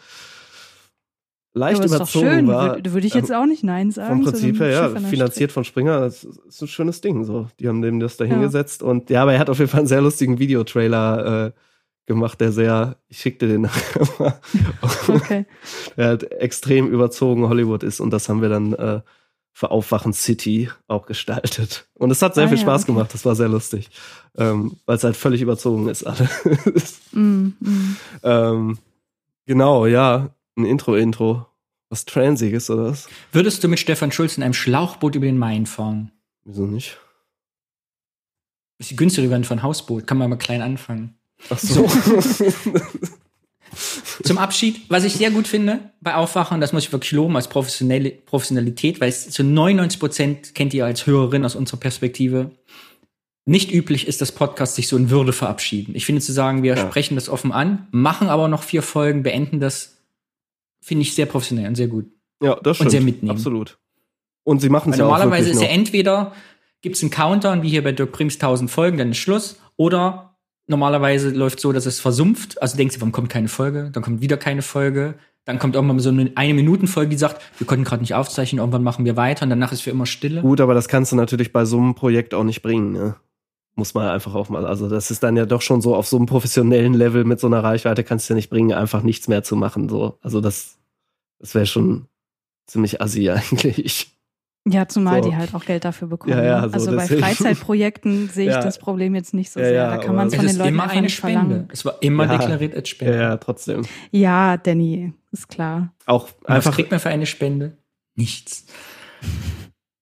leicht 1.53 1.77
aber 1.77 1.85
ist 1.85 1.91
doch 1.91 1.97
überzogen 1.99 2.29
schön. 2.29 2.47
war. 2.47 2.75
Würde, 2.75 2.93
würde 2.93 3.07
ich 3.07 3.13
jetzt 3.13 3.33
auch 3.33 3.45
nicht 3.45 3.63
Nein 3.63 3.91
sagen. 3.91 4.15
Vom 4.15 4.23
Prinzip 4.31 4.59
her, 4.59 4.69
ja, 4.69 4.89
finanziert 5.01 5.51
von 5.51 5.65
Springer, 5.65 5.99
das 5.99 6.23
ist 6.23 6.61
ein 6.61 6.67
schönes 6.69 7.01
Ding. 7.01 7.25
So, 7.25 7.47
die 7.59 7.67
haben 7.67 7.81
dem 7.81 7.99
das 7.99 8.15
da 8.17 8.23
Ja. 8.23 8.31
hingesetzt 8.31 8.81
und 8.83 9.09
ja, 9.09 9.21
aber 9.23 9.33
er 9.33 9.39
hat 9.39 9.49
auf 9.49 9.59
jeden 9.59 9.69
Fall 9.69 9.81
einen 9.81 9.87
sehr 9.87 10.01
lustigen 10.01 10.39
Videotrailer 10.39 11.47
äh, 11.47 11.51
gemacht, 12.05 12.39
der 12.39 12.53
sehr, 12.53 12.95
ich 13.09 13.19
schickte 13.19 13.47
den 13.49 13.61
nachher 13.63 14.07
mal. 14.17 14.39
Okay. 15.09 15.45
der 15.97 16.05
halt 16.07 16.31
extrem 16.31 16.87
überzogen 16.87 17.49
Hollywood 17.49 17.83
ist 17.83 17.99
und 17.99 18.11
das 18.11 18.29
haben 18.29 18.41
wir 18.41 18.49
dann 18.49 18.71
äh, 18.73 19.01
für 19.57 19.71
Aufwachen 19.71 20.13
City 20.13 20.69
auch 20.87 21.07
gestaltet. 21.07 21.87
Und 21.95 22.11
es 22.11 22.21
hat 22.21 22.35
sehr 22.35 22.43
Ah, 22.43 22.47
viel 22.47 22.57
ja, 22.57 22.61
Spaß 22.61 22.83
okay. 22.83 22.91
gemacht, 22.91 23.11
das 23.11 23.25
war 23.25 23.35
sehr 23.35 23.49
lustig, 23.49 23.89
ähm, 24.37 24.77
weil 24.85 24.97
es 24.97 25.03
halt 25.03 25.17
völlig 25.17 25.41
überzogen 25.41 25.89
ist 25.89 26.03
alles. 26.03 26.99
Mm, 27.11 27.53
mm. 27.59 27.97
ähm, 28.21 28.77
genau, 29.47 29.87
ja, 29.87 30.29
ein 30.55 30.65
Intro-Intro. 30.65 31.47
Was 31.89 32.05
Transiges 32.05 32.69
oder 32.69 32.91
was? 32.91 33.07
Würdest 33.31 33.63
du 33.63 33.67
mit 33.67 33.79
Stefan 33.79 34.11
Schulz 34.11 34.37
in 34.37 34.43
einem 34.43 34.53
Schlauchboot 34.53 35.15
über 35.15 35.25
den 35.25 35.39
Main 35.39 35.65
fahren? 35.65 36.11
Wieso 36.43 36.67
nicht? 36.67 36.99
Ist 38.77 38.91
die 38.91 38.95
günstigere 38.95 39.31
Variante 39.31 39.47
von 39.47 39.63
Hausboot. 39.63 40.05
Kann 40.05 40.19
man 40.19 40.29
mal 40.29 40.35
klein 40.35 40.61
anfangen. 40.61 41.17
Ach 41.49 41.57
so. 41.57 41.89
Zum 44.23 44.37
Abschied, 44.37 44.81
was 44.89 45.03
ich 45.03 45.13
sehr 45.13 45.31
gut 45.31 45.47
finde 45.47 45.91
bei 46.01 46.15
Aufwachen, 46.15 46.59
das 46.61 46.73
muss 46.73 46.83
ich 46.85 46.91
wirklich 46.91 47.11
loben 47.11 47.35
als 47.35 47.47
professionelle 47.47 48.11
Professionalität, 48.11 48.99
weil 49.01 49.09
es 49.09 49.29
zu 49.29 49.43
99 49.43 49.99
Prozent 49.99 50.55
kennt 50.55 50.73
ihr 50.73 50.85
als 50.85 51.05
Hörerin 51.05 51.45
aus 51.45 51.55
unserer 51.55 51.79
Perspektive 51.79 52.51
nicht 53.45 53.71
üblich 53.71 54.07
ist, 54.07 54.19
dass 54.19 54.31
Podcasts 54.33 54.75
sich 54.75 54.87
so 54.89 54.97
in 54.97 55.09
Würde 55.09 55.31
verabschieden. 55.31 55.95
Ich 55.95 56.05
finde 56.05 56.21
zu 56.21 56.33
sagen, 56.33 56.63
wir 56.63 56.75
Ja. 56.75 56.87
sprechen 56.87 57.15
das 57.15 57.29
offen 57.29 57.51
an, 57.53 57.87
machen 57.91 58.27
aber 58.27 58.47
noch 58.49 58.63
vier 58.63 58.81
Folgen, 58.81 59.23
beenden 59.23 59.59
das, 59.59 59.97
finde 60.81 61.03
ich 61.03 61.13
sehr 61.15 61.25
professionell 61.27 61.67
und 61.67 61.75
sehr 61.75 61.87
gut. 61.87 62.07
Ja, 62.41 62.55
das 62.55 62.71
Und 62.71 62.75
stimmt. 62.75 62.91
sehr 62.91 63.01
mitnehmen. 63.01 63.31
Absolut. 63.31 63.77
Und 64.43 64.59
sie 64.61 64.69
machen 64.69 64.91
es 64.91 64.99
ja 64.99 65.05
auch 65.05 65.09
normalerweise 65.11 65.49
ist 65.49 65.61
ja 65.61 65.67
entweder 65.67 66.33
gibt's 66.81 67.01
einen 67.01 67.09
Counter, 67.11 67.51
und 67.53 67.63
wie 67.63 67.69
hier 67.69 67.83
bei 67.83 67.91
Dirk 67.91 68.11
Prims 68.11 68.35
1000 68.35 68.69
Folgen, 68.69 68.97
dann 68.97 69.11
ist 69.11 69.17
Schluss, 69.17 69.57
oder 69.77 70.36
normalerweise 70.67 71.31
läuft 71.31 71.59
so, 71.59 71.71
dass 71.71 71.85
es 71.85 71.99
versumpft. 71.99 72.61
Also 72.61 72.77
denkst 72.77 72.95
du, 72.95 73.01
warum 73.01 73.11
kommt 73.11 73.29
keine 73.29 73.47
Folge? 73.47 73.89
Dann 73.91 74.03
kommt 74.03 74.21
wieder 74.21 74.37
keine 74.37 74.61
Folge. 74.61 75.15
Dann 75.45 75.59
kommt 75.59 75.75
irgendwann 75.75 75.99
so 75.99 76.09
eine 76.09 76.29
eine 76.35 76.53
Minuten 76.53 76.87
Folge, 76.87 77.11
die 77.11 77.17
sagt, 77.17 77.41
wir 77.57 77.65
konnten 77.65 77.85
gerade 77.85 78.01
nicht 78.01 78.13
aufzeichnen, 78.13 78.59
irgendwann 78.59 78.83
machen 78.83 79.05
wir 79.05 79.15
weiter 79.15 79.43
und 79.43 79.49
danach 79.49 79.71
ist 79.71 79.79
für 79.79 79.91
immer 79.91 80.05
Stille. 80.05 80.41
Gut, 80.41 80.59
aber 80.59 80.73
das 80.73 80.89
kannst 80.89 81.13
du 81.13 81.15
natürlich 81.15 81.53
bei 81.53 81.63
so 81.63 81.77
einem 81.77 81.95
Projekt 81.95 82.33
auch 82.33 82.43
nicht 82.43 82.61
bringen, 82.61 82.91
ne? 82.91 83.15
Muss 83.75 83.93
man 83.93 84.09
einfach 84.09 84.33
auch 84.33 84.49
mal. 84.49 84.65
Also, 84.65 84.89
das 84.89 85.11
ist 85.11 85.21
dann 85.23 85.37
ja 85.37 85.45
doch 85.45 85.61
schon 85.61 85.81
so 85.81 85.95
auf 85.95 86.07
so 86.07 86.17
einem 86.17 86.25
professionellen 86.25 86.95
Level 86.95 87.23
mit 87.23 87.39
so 87.39 87.47
einer 87.47 87.63
Reichweite 87.63 88.03
kannst 88.03 88.27
du 88.27 88.33
ja 88.33 88.35
nicht 88.35 88.49
bringen, 88.49 88.73
einfach 88.73 89.03
nichts 89.03 89.27
mehr 89.27 89.43
zu 89.43 89.55
machen. 89.55 89.87
So. 89.87 90.17
Also, 90.21 90.41
das, 90.41 90.79
das 91.39 91.53
wäre 91.53 91.67
schon 91.67 92.07
ziemlich 92.65 93.01
assi 93.01 93.29
eigentlich. 93.29 94.16
Ja, 94.69 94.87
zumal 94.87 95.23
So. 95.23 95.29
die 95.29 95.35
halt 95.35 95.53
auch 95.55 95.63
Geld 95.65 95.85
dafür 95.85 96.07
bekommen. 96.07 96.33
Ja, 96.37 96.43
ja, 96.43 96.61
ne? 96.61 96.69
so 96.79 96.89
also 96.89 96.95
bei. 96.95 97.07
Freizeitprojekten 97.07 98.27
sehe 98.33 98.47
ich 98.47 98.53
Ja. 98.55 98.61
das 98.61 98.79
Problem 98.79 99.15
jetzt 99.15 99.33
nicht 99.33 99.51
so 99.51 99.59
Ja, 99.59 99.65
sehr. 99.67 99.73
ja, 99.75 99.89
da 99.95 100.03
kann 100.03 100.15
man 100.15 100.27
es 100.27 100.35
von 100.35 100.43
den 100.45 100.51
ist 100.51 100.57
Leuten 100.57 100.69
immer 100.69 100.89
eine 100.89 101.01
nicht 101.03 101.15
Spende. 101.15 101.39
verlangen. 101.39 101.69
Es 101.71 101.85
war 101.85 102.01
immer 102.01 102.25
Ja. 102.25 102.37
deklariert 102.37 102.75
als 102.75 102.89
Ja, 102.89 102.95
Spende. 102.95 103.17
ja, 103.17 103.37
trotzdem. 103.37 103.81
Ja, 104.11 104.57
Danny, 104.57 105.13
ist 105.31 105.47
klar. 105.47 105.93
Auch 106.05 106.25
Und 106.25 106.33
Was 106.43 106.55
einfach 106.55 106.75
kriegt 106.75 106.91
man 106.91 106.99
für 106.99 107.09
eine 107.09 107.25
Spende? 107.25 107.77
Nichts. 108.15 108.65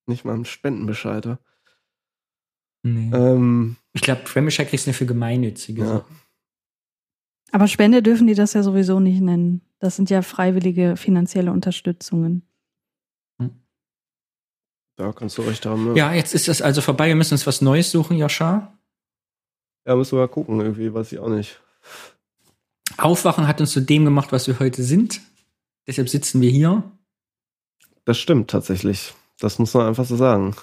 nicht 0.08 0.24
mal 0.26 0.34
einen 0.34 0.46
Spendenbescheid. 0.46 1.26
ja. 1.26 1.40
Nee. 2.84 3.10
Ähm, 3.16 3.78
ich 3.94 4.02
glaube, 4.02 4.22
Premiership 4.24 4.70
kriegst 4.70 4.86
du 4.86 4.92
nur 4.92 4.96
für 4.96 5.06
gemeinnützige. 5.08 5.82
ja. 5.82 5.88
Sachen. 5.88 6.16
Aber 7.52 7.68
Spende 7.68 8.04
dürfen 8.04 8.28
die 8.28 8.34
das 8.36 8.54
ja 8.54 8.64
sowieso 8.64 9.00
nicht 9.00 9.22
nennen. 9.22 9.62
Das 9.80 9.96
sind 9.96 10.10
ja 10.10 10.22
freiwillige 10.22 10.96
finanzielle 10.98 11.52
Unterstützungen. 11.52 12.44
Da 14.98 15.12
kannst 15.12 15.38
du 15.38 15.42
recht 15.42 15.66
haben. 15.66 15.92
Ne? 15.92 15.98
Ja, 15.98 16.14
jetzt 16.14 16.34
ist 16.34 16.48
das 16.48 16.62
also 16.62 16.82
vorbei. 16.82 17.08
Wir 17.08 17.16
müssen 17.16 17.34
uns 17.34 17.46
was 17.46 17.62
Neues 17.62 17.92
suchen, 17.92 18.18
Joscha. 18.18 18.74
ja, 19.86 19.96
müssen 19.96 20.14
wir 20.18 20.22
mal 20.22 20.28
gucken, 20.28 20.60
irgendwie, 20.62 20.94
weiß 20.94 21.12
ich 21.12 21.20
auch 21.20 21.28
nicht. 21.30 21.60
Aufwachen 22.98 23.48
hat 23.48 23.60
uns 23.60 23.72
zu 23.72 23.82
dem 23.82 24.06
gemacht, 24.06 24.32
was 24.32 24.48
wir 24.48 24.60
heute 24.60 24.84
sind. 24.84 25.20
Deshalb 25.88 26.08
sitzen 26.10 26.40
wir 26.42 26.50
hier. 26.50 26.84
das 28.06 28.18
stimmt 28.18 28.50
tatsächlich. 28.50 29.14
Das 29.40 29.60
muss 29.60 29.74
man 29.74 29.88
einfach 29.88 30.06
so 30.06 30.16
sagen. 30.16 30.56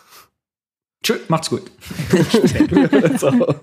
Tschö, 1.02 1.18
macht's 1.28 1.50
gut. 1.50 1.70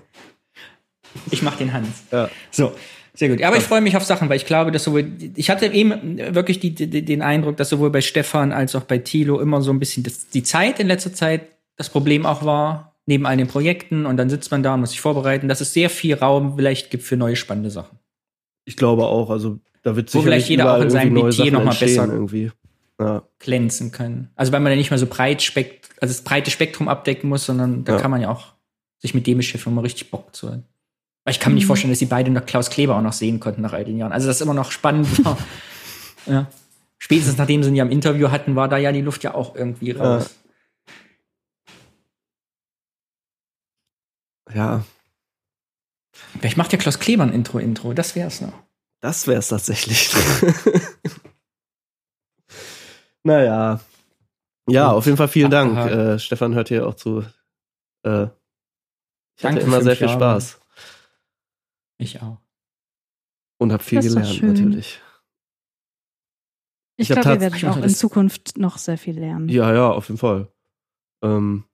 Ich 1.32 1.42
mach 1.42 1.56
den 1.56 1.72
Hans. 1.72 1.88
ja. 2.12 2.30
So, 2.52 2.72
sehr 3.14 3.28
gut. 3.28 3.42
Aber 3.42 3.56
ich 3.56 3.62
freue 3.64 3.80
mich 3.80 3.96
auf 3.96 4.04
Sachen, 4.04 4.28
weil 4.28 4.36
ich 4.36 4.46
glaube, 4.46 4.70
dass 4.70 4.84
sowohl, 4.84 5.04
ich 5.36 5.50
hatte 5.50 5.66
eben 5.66 6.18
wirklich 6.34 6.60
die, 6.60 6.74
die, 6.74 7.04
den 7.04 7.22
Eindruck, 7.22 7.56
dass 7.56 7.68
sowohl 7.68 7.90
bei 7.90 8.00
Stefan 8.00 8.52
als 8.52 8.74
auch 8.74 8.82
bei 8.84 8.98
Thilo 8.98 9.40
immer 9.40 9.62
so 9.62 9.72
ein 9.72 9.78
bisschen 9.78 10.02
das, 10.02 10.28
die 10.28 10.42
Zeit 10.42 10.80
in 10.80 10.86
letzter 10.86 11.12
Zeit 11.12 11.42
das 11.76 11.88
Problem 11.90 12.26
auch 12.26 12.44
war, 12.44 12.96
neben 13.06 13.26
all 13.26 13.36
den 13.36 13.48
Projekten 13.48 14.06
und 14.06 14.16
dann 14.16 14.30
sitzt 14.30 14.50
man 14.50 14.62
da 14.62 14.74
und 14.74 14.80
muss 14.80 14.90
sich 14.90 15.00
vorbereiten, 15.00 15.48
dass 15.48 15.60
es 15.60 15.72
sehr 15.72 15.90
viel 15.90 16.14
Raum 16.14 16.54
vielleicht 16.56 16.90
gibt 16.90 17.02
für 17.02 17.16
neue 17.16 17.36
spannende 17.36 17.70
Sachen. 17.70 17.98
Ich 18.64 18.76
glaube 18.76 19.06
auch, 19.06 19.30
also 19.30 19.58
da 19.82 19.96
wird 19.96 20.08
Wo 20.14 20.18
sicherlich 20.20 20.44
vielleicht 20.44 20.50
jeder 20.50 20.76
auch 20.76 20.80
in 20.82 20.90
seinem 20.90 21.14
Metier 21.14 21.32
Sachen 21.32 21.52
noch 21.52 21.60
mal 21.64 21.70
entstehen 21.70 21.88
besser- 21.88 22.12
irgendwie. 22.12 22.52
Ja. 23.00 23.22
glänzen 23.38 23.92
können. 23.92 24.28
Also 24.36 24.52
weil 24.52 24.60
man 24.60 24.72
ja 24.72 24.76
nicht 24.76 24.90
mehr 24.90 24.98
so 24.98 25.06
breit 25.06 25.40
spekt 25.40 25.88
also 26.02 26.12
das 26.14 26.22
breite 26.22 26.50
Spektrum 26.50 26.88
abdecken 26.88 27.28
muss, 27.28 27.46
sondern 27.46 27.84
da 27.84 27.94
Ja. 27.94 27.98
kann 28.00 28.10
man 28.10 28.20
ja 28.22 28.30
auch 28.30 28.52
sich 28.98 29.14
mit 29.14 29.26
dem 29.26 29.36
beschäftigen, 29.38 29.70
um 29.70 29.76
mal 29.76 29.82
richtig 29.82 30.10
Bock 30.10 30.34
zu 30.34 30.50
haben. 30.50 30.64
Weil 31.24 31.32
ich 31.32 31.40
kann 31.40 31.52
mir 31.52 31.56
nicht 31.56 31.64
Mhm. 31.64 31.68
vorstellen, 31.68 31.92
dass 31.92 31.98
die 31.98 32.06
beiden 32.06 32.32
noch 32.34 32.46
Klaus 32.46 32.70
Kleber 32.70 32.96
auch 32.96 33.02
noch 33.02 33.12
sehen 33.12 33.40
konnten 33.40 33.62
nach 33.62 33.72
all 33.72 33.84
den 33.84 33.98
Jahren. 33.98 34.12
Also 34.12 34.26
das 34.26 34.36
ist 34.36 34.42
immer 34.42 34.54
noch 34.54 34.70
spannend. 34.72 35.24
war. 35.24 35.36
ja. 36.26 36.46
Spätestens 36.98 37.36
nachdem 37.38 37.62
sie 37.62 37.70
ihn 37.70 37.76
ja 37.76 37.84
im 37.84 37.90
Interview 37.90 38.30
hatten, 38.30 38.56
war 38.56 38.68
da 38.68 38.76
ja 38.78 38.92
die 38.92 39.00
Luft 39.02 39.22
ja 39.24 39.34
auch 39.34 39.54
irgendwie 39.54 39.92
raus. 39.92 40.30
ja, 44.52 44.84
Vielleicht 46.38 46.56
macht 46.56 46.72
ja 46.72 46.78
Klaus 46.78 46.98
Kleber 46.98 47.22
ein 47.24 47.32
Intro-Intro, 47.32 47.92
das 47.92 48.14
wär's 48.16 48.40
noch. 48.40 48.52
das 49.00 49.26
wäre 49.26 49.38
es 49.38 49.48
tatsächlich. 49.48 50.10
naja. 53.22 53.80
Ja, 54.68 54.90
auf 54.92 55.06
jeden 55.06 55.16
Fall 55.16 55.28
vielen 55.28 55.50
Dank. 55.50 55.76
Äh, 55.76 56.18
Stefan 56.18 56.54
hört 56.54 56.68
hier 56.68 56.86
auch 56.86 56.94
zu. 56.94 57.24
Äh, 58.04 58.24
ich 58.24 59.42
Danke 59.42 59.56
hatte 59.60 59.66
immer 59.66 59.82
sehr 59.82 59.96
viel 59.96 60.06
Jahre. 60.06 60.18
Spaß 60.18 60.59
Ich 62.00 62.22
auch. 62.22 62.38
und 63.58 63.72
habe 63.72 63.82
viel 63.82 64.00
gelernt, 64.00 64.26
schön. 64.28 64.48
natürlich. 64.54 65.00
Ich 66.96 67.08
Ich 67.10 67.14
glaube, 67.16 67.20
ihr 67.20 67.38
tats- 67.38 67.40
werdet 67.40 67.64
auch 67.64 67.82
in 67.82 67.88
Zukunft 67.90 68.58
noch 68.58 68.78
sehr 68.78 68.98
viel 68.98 69.18
lernen. 69.18 69.48
Ja, 69.48 69.72
ja, 69.72 69.90
auf 69.90 70.08
jeden 70.08 70.18
Fall. 70.18 70.48
Ähm, 71.22 71.64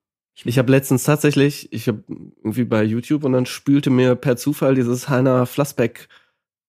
ich 0.44 0.58
habe 0.58 0.70
letztens 0.70 1.04
tatsächlich, 1.04 1.72
ich 1.72 1.88
habe 1.88 2.02
irgendwie 2.08 2.64
bei 2.64 2.82
YouTube 2.84 3.24
und 3.24 3.32
dann 3.32 3.46
spülte 3.46 3.90
mir 3.90 4.14
per 4.16 4.36
Zufall 4.36 4.74
dieses 4.74 5.08
Heiner 5.08 5.46
Flassbeck 5.46 6.08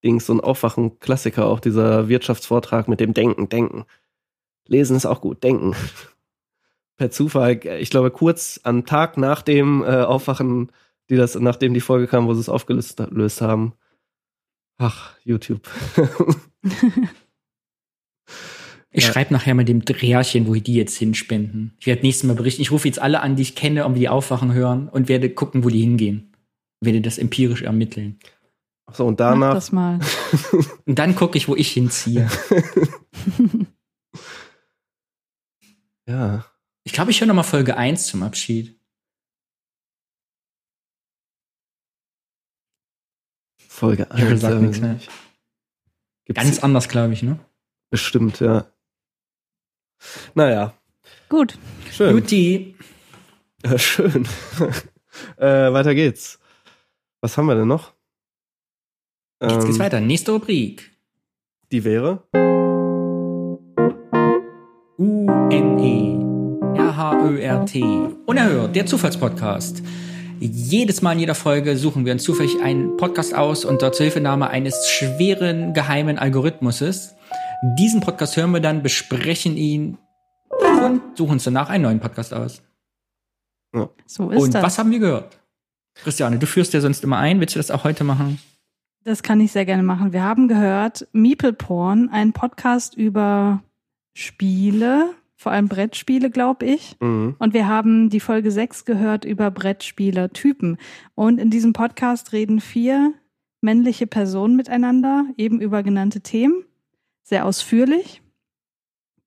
Dings 0.04 0.28
so 0.28 0.34
ein 0.34 0.40
Aufwachen-Klassiker, 0.42 1.46
auch 1.48 1.60
dieser 1.60 2.08
Wirtschaftsvortrag 2.08 2.88
mit 2.88 3.00
dem 3.00 3.14
Denken, 3.14 3.50
Denken. 3.50 3.86
Lesen 4.68 4.96
ist 4.96 5.06
auch 5.08 5.22
gut, 5.22 5.44
Denken. 5.44 5.76
per 6.98 7.10
Zufall, 7.12 7.60
ich 7.66 7.90
glaube 7.90 8.12
kurz 8.12 8.60
am 8.64 8.86
Tag 8.86 9.18
nach 9.18 9.42
dem 9.42 9.84
äh, 9.84 10.04
Aufwachen, 10.04 10.72
die 11.10 11.16
das, 11.16 11.36
nachdem 11.36 11.74
die 11.74 11.82
Folge 11.82 12.08
kam, 12.08 12.28
wo 12.28 12.34
sie 12.34 12.40
es 12.42 12.50
aufgelöst 12.50 13.00
löst 13.12 13.42
haben. 13.42 13.74
Ach, 14.78 15.16
YouTube. 15.24 15.68
Ich 18.90 19.04
Ja. 19.06 19.12
schreibe 19.12 19.34
nachher 19.34 19.54
mit 19.54 19.68
dem 19.68 19.84
Dreherchen, 19.86 20.48
wo 20.48 20.56
die 20.56 20.74
jetzt 20.74 20.96
hinspenden. 20.98 21.74
Ich 21.78 21.86
werde 21.88 22.02
nächstes 22.04 22.26
Mal 22.28 22.36
berichten. 22.36 22.62
Ich 22.62 22.72
rufe 22.72 22.88
jetzt 22.88 23.00
alle 23.00 23.20
an, 23.22 23.36
die 23.36 23.42
ich 23.44 23.54
kenne, 23.56 23.86
um 23.86 23.94
die 23.94 24.10
Aufwachen 24.10 24.54
hören 24.54 24.88
und 24.90 25.08
werde 25.10 25.30
gucken, 25.30 25.64
wo 25.64 25.70
die 25.70 25.82
hingehen. 25.82 26.34
Werde 26.82 27.02
das 27.02 27.18
empirisch 27.20 27.62
ermitteln. 27.62 28.18
so, 28.92 29.06
und 29.06 29.20
Mach 29.20 29.32
danach 29.32 29.54
das 29.54 29.72
mal. 29.72 30.00
Und 30.86 30.98
dann 30.98 31.16
gucke 31.16 31.38
ich, 31.38 31.48
wo 31.48 31.56
ich 31.56 31.70
hinziehe. 31.74 32.28
ja. 36.08 36.46
Ich 36.84 36.94
glaube, 36.94 37.12
ich 37.12 37.20
höre 37.20 37.28
noch 37.28 37.36
mal 37.36 37.44
Folge 37.44 37.78
1 37.78 38.08
zum 38.08 38.24
Abschied. 38.24 38.80
Folge 43.78 44.08
Ja, 44.10 44.26
1. 44.28 44.41
sagt 44.41 44.54
ja, 44.56 44.60
nichts 44.60 44.78
weiß 44.78 44.82
mehr. 44.82 44.99
Gibt's 46.26 46.41
Ganz 46.44 46.60
anders, 46.64 46.90
glaube 46.90 47.14
ich, 47.14 47.22
ne? 47.22 47.40
bestimmt, 47.91 48.40
ja. 48.40 48.66
Naja, 50.34 50.74
Gut. 51.30 51.58
schön. 51.91 52.16
Juti. 52.16 52.76
Ja, 53.64 53.78
schön. 53.78 54.28
äh, 55.38 55.72
weiter 55.72 55.94
geht's. 55.94 56.40
Was 57.22 57.38
haben 57.38 57.45
wir 57.45 57.56
denn 57.56 57.68
noch? 57.68 57.94
Jetzt 59.41 59.66
geht's 59.66 59.78
Ähm, 59.78 59.80
weiter. 59.80 59.99
Nächste 59.99 60.32
Rubrik. 60.32 60.91
Die 61.72 61.84
wäre? 61.84 62.24
U-N-E. 64.98 66.18
R-H-Ö-R-T. 66.80 67.84
Unerhört, 68.26 68.76
der 68.76 68.86
Zufallspodcast. 68.88 69.84
Jedes 70.40 71.02
Mal 71.02 71.14
in 71.14 71.20
jeder 71.20 71.36
Folge 71.36 71.78
suchen 71.78 72.06
wir 72.06 72.14
uns 72.14 72.24
zufällig 72.24 72.62
einen 72.62 72.98
Podcast 72.98 73.34
aus 73.34 73.66
unter 73.66 73.92
Zuhilfenahme 73.92 74.50
eines 74.50 74.88
schweren, 74.88 75.74
geheimen 75.74 76.20
Algorithmuses. 76.20 77.16
Diesen 77.78 78.02
Podcast 78.02 78.38
hören 78.38 78.52
wir 78.52 78.60
dann, 78.60 78.84
besprechen 78.84 79.58
ihn 79.58 79.98
und 80.50 81.02
suchen 81.18 81.34
uns 81.34 81.44
danach 81.44 81.70
einen 81.70 81.84
neuen 81.84 82.00
Podcast 82.00 82.34
aus. 82.34 82.62
So 84.06 84.30
ist 84.30 84.44
und 84.44 84.54
das. 84.54 84.64
was 84.64 84.78
haben 84.78 84.92
wir 84.92 85.00
gehört? 85.00 85.40
Christiane, 85.96 86.38
du 86.38 86.46
führst 86.46 86.74
ja 86.74 86.82
sonst 86.82 87.04
immer 87.04 87.18
ein. 87.18 87.40
Willst 87.40 87.56
du 87.56 87.60
das 87.60 87.72
auch 87.72 87.84
heute 87.84 88.04
machen? 88.04 88.40
Das 89.04 89.24
kann 89.24 89.40
ich 89.40 89.52
sehr 89.52 89.66
gerne 89.66 89.84
machen. 89.84 90.14
Wir 90.14 90.24
haben 90.24 90.48
gehört 90.48 91.08
Meeple 91.14 91.54
Porn, 91.54 92.10
ein 92.12 92.34
Podcast 92.34 92.96
über 92.96 93.64
Spiele, 94.14 95.16
vor 95.38 95.52
allem 95.52 95.70
Brettspiele, 95.70 96.32
glaube 96.32 96.66
ich. 96.66 96.98
Mhm. 97.00 97.36
Und 97.38 97.54
wir 97.54 97.68
haben 97.68 98.10
die 98.10 98.20
Folge 98.20 98.52
6 98.52 98.86
gehört 98.86 99.24
über 99.24 99.52
Brettspieler-Typen. 99.52 100.78
Und 101.14 101.40
in 101.40 101.52
diesem 101.52 101.74
Podcast 101.74 102.34
reden 102.34 102.60
vier 102.60 103.14
männliche 103.62 104.08
Personen 104.08 104.56
miteinander, 104.56 105.26
eben 105.38 105.62
über 105.62 105.84
genannte 105.84 106.22
Themen. 106.22 106.66
Sehr 107.24 107.46
ausführlich. 107.46 108.22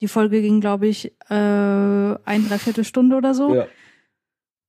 Die 0.00 0.08
Folge 0.08 0.42
ging, 0.42 0.60
glaube 0.60 0.88
ich, 0.88 1.12
äh, 1.28 1.34
ein 1.34 2.48
Dreiviertelstunde 2.48 3.16
oder 3.16 3.32
so. 3.32 3.54
Ja. 3.54 3.66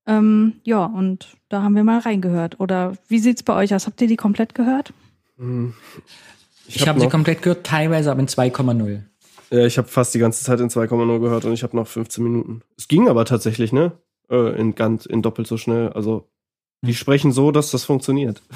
Ähm, 0.06 0.60
ja, 0.64 0.86
und 0.86 1.38
da 1.50 1.64
haben 1.64 1.76
wir 1.76 1.84
mal 1.84 2.00
reingehört. 2.00 2.60
Oder 2.60 2.94
wie 3.08 3.20
sieht's 3.20 3.42
bei 3.42 3.56
euch 3.56 3.74
aus? 3.74 3.88
Habt 3.88 4.00
ihr 4.02 4.08
die 4.08 4.18
komplett 4.18 4.54
gehört? 4.54 4.94
Mhm. 5.38 5.74
Ich, 6.68 6.88
habe 6.88 7.00
sie 7.00 7.10
komplett 7.10 7.42
gehört, 7.42 7.66
teilweise 7.66 8.12
aber 8.12 8.20
in 8.20 8.28
2,0. 8.28 9.02
Ja, 9.52 9.66
ich 9.66 9.78
habe 9.78 9.88
fast 9.88 10.14
die 10.14 10.20
ganze 10.20 10.44
Zeit 10.44 10.60
in 10.62 10.70
2,0 10.70 11.20
gehört 11.20 11.46
und 11.46 11.54
ich 11.54 11.64
habe 11.64 11.76
noch 11.76 11.88
15 11.88 12.24
Minuten. 12.24 12.62
Es 12.78 12.88
ging 12.88 13.10
aber 13.10 13.26
tatsächlich, 13.26 13.74
ne? 13.74 13.92
Äh, 14.30 14.58
in 14.60 14.76
ganz, 14.76 15.06
in 15.06 15.22
doppelt 15.22 15.48
so 15.48 15.58
schnell. 15.58 15.90
Also, 15.90 16.30
die 16.86 16.96
sprechen 16.96 17.32
so, 17.32 17.52
dass 17.52 17.72
das 17.72 17.84
funktioniert. 17.84 18.42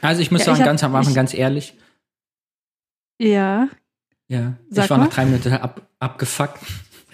Also 0.00 0.20
ich 0.20 0.32
muss 0.32 0.40
Ja, 0.40 0.46
sagen, 0.46 0.56
ich 0.56 0.60
hab- 0.62 0.66
ganz 0.66 0.82
am 0.84 0.94
Anfang, 0.96 1.12
ich- 1.12 1.16
ganz 1.16 1.32
ehrlich, 1.32 1.74
Ja. 3.20 3.68
ja, 4.28 4.54
Sag 4.68 4.84
ich 4.86 4.90
war 4.90 4.98
mal. 4.98 5.04
nach 5.04 5.12
drei 5.14 5.24
Minuten 5.26 5.52
ab, 5.52 5.80
abgefuckt, 6.00 6.58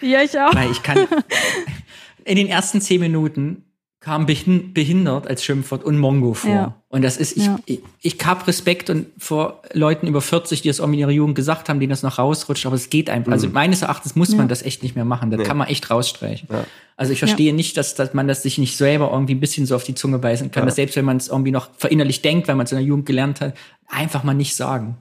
Ja, 0.01 0.23
ich 0.23 0.39
auch. 0.39 0.55
weil 0.55 0.70
ich 0.70 0.82
kann 0.82 0.97
in 2.24 2.36
den 2.36 2.47
ersten 2.48 2.81
zehn 2.81 3.01
Minuten 3.01 3.68
kam 4.01 4.27
behin, 4.27 4.73
behindert 4.75 5.27
als 5.27 5.43
Schimpfwort 5.43 5.83
und 5.83 5.99
Mongo 5.99 6.33
vor. 6.33 6.51
Ja. 6.51 6.75
Und 6.89 7.03
das 7.03 7.16
ist, 7.16 7.37
ich, 7.37 7.47
Ja. 7.47 7.59
ich, 7.66 7.81
ich 8.01 8.16
hab 8.25 8.47
Respekt 8.47 8.91
und 8.91 9.07
vor 9.19 9.61
Leuten 9.73 10.07
über 10.07 10.20
40, 10.20 10.62
die 10.62 10.69
das 10.69 10.79
auch 10.81 10.87
in 10.87 10.95
ihrer 10.95 11.11
Jugend 11.11 11.35
gesagt 11.35 11.69
haben, 11.69 11.81
denen 11.81 11.91
das 11.91 12.05
noch 12.05 12.16
rausrutscht, 12.19 12.65
aber 12.66 12.77
es 12.77 12.91
geht 12.91 13.11
einfach. 13.11 13.33
Also 13.33 13.49
meines 13.49 13.83
Erachtens 13.83 14.15
muss 14.15 14.31
Ja. 14.31 14.37
man 14.39 14.47
das 14.47 14.62
echt 14.62 14.85
nicht 14.85 14.95
mehr 14.95 15.05
machen. 15.05 15.33
Das 15.33 15.39
Nee. 15.41 15.45
kann 15.47 15.57
man 15.57 15.66
echt 15.66 15.91
rausstreichen. 15.91 16.49
Ja. 16.51 16.65
Also 16.97 17.12
ich 17.12 17.19
verstehe 17.19 17.53
nicht, 17.53 17.77
dass, 17.77 17.97
dass 17.97 18.15
man 18.15 18.29
das 18.29 18.43
sich 18.43 18.59
nicht 18.59 18.77
selber 18.77 19.11
irgendwie 19.12 19.35
ein 19.35 19.41
bisschen 19.41 19.66
so 19.66 19.75
auf 19.75 19.83
die 19.85 19.95
Zunge 19.97 20.19
beißen 20.20 20.53
kann, 20.53 20.62
Ja. 20.62 20.66
dass 20.66 20.77
selbst 20.77 20.95
wenn 20.95 21.05
man 21.05 21.16
es 21.16 21.27
irgendwie 21.29 21.51
noch 21.51 21.69
verinnerlich 21.77 22.23
denkt, 22.23 22.47
weil 22.47 22.55
man 22.55 22.66
es 22.66 22.73
in 22.73 22.79
der 22.79 22.87
Jugend 22.87 23.07
gelernt 23.07 23.41
hat, 23.41 23.57
einfach 23.89 24.23
mal 24.23 24.35
nicht 24.35 24.55
sagen. 24.55 24.97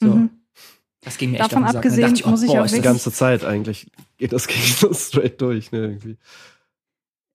So. 0.00 0.08
Mhm. 0.08 0.30
Das 1.02 1.18
ging 1.18 1.30
mir 1.32 1.38
echt 1.38 1.46
Davon. 1.52 1.58
Und 1.64 1.68
dann 1.68 1.76
abgesehen 1.76 2.14
dachte 2.14 2.26
oh, 2.26 2.30
muss 2.30 2.42
ich 2.42 2.48
boah, 2.48 2.60
auch 2.60 2.64
ist 2.64 2.76
Die 2.76 2.80
ganze 2.80 3.12
Zeit 3.12 3.44
eigentlich 3.44 3.86
geht 4.18 4.32
das 4.32 4.46
gegen 4.48 4.60
so 4.62 4.92
straight 4.92 5.40
durch, 5.40 5.70
ne? 5.72 5.78
Irgendwie. 5.78 6.16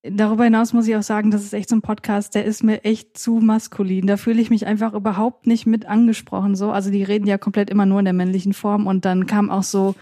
Darüber 0.03 0.45
hinaus 0.45 0.73
muss 0.73 0.87
ich 0.87 0.95
auch 0.95 1.03
sagen, 1.03 1.29
das 1.29 1.43
ist 1.43 1.53
echt 1.53 1.69
so 1.69 1.75
ein 1.75 1.83
Podcast, 1.83 2.33
der 2.33 2.43
ist 2.43 2.63
mir 2.63 2.83
echt 2.83 3.17
zu 3.19 3.33
maskulin. 3.33 4.07
Da 4.07 4.17
fühle 4.17 4.41
ich 4.41 4.49
mich 4.49 4.65
einfach 4.65 4.93
überhaupt 4.93 5.45
nicht 5.45 5.67
mit 5.67 5.85
angesprochen. 5.85 6.55
So, 6.55 6.71
also 6.71 6.89
die 6.89 7.03
reden 7.03 7.27
ja 7.27 7.37
komplett 7.37 7.69
immer 7.69 7.85
nur 7.85 7.99
in 7.99 8.05
der 8.05 8.13
männlichen 8.13 8.53
Form 8.53 8.87
und 8.87 9.05
dann 9.05 9.27
kam 9.27 9.51
auch 9.51 9.61
so 9.61 9.93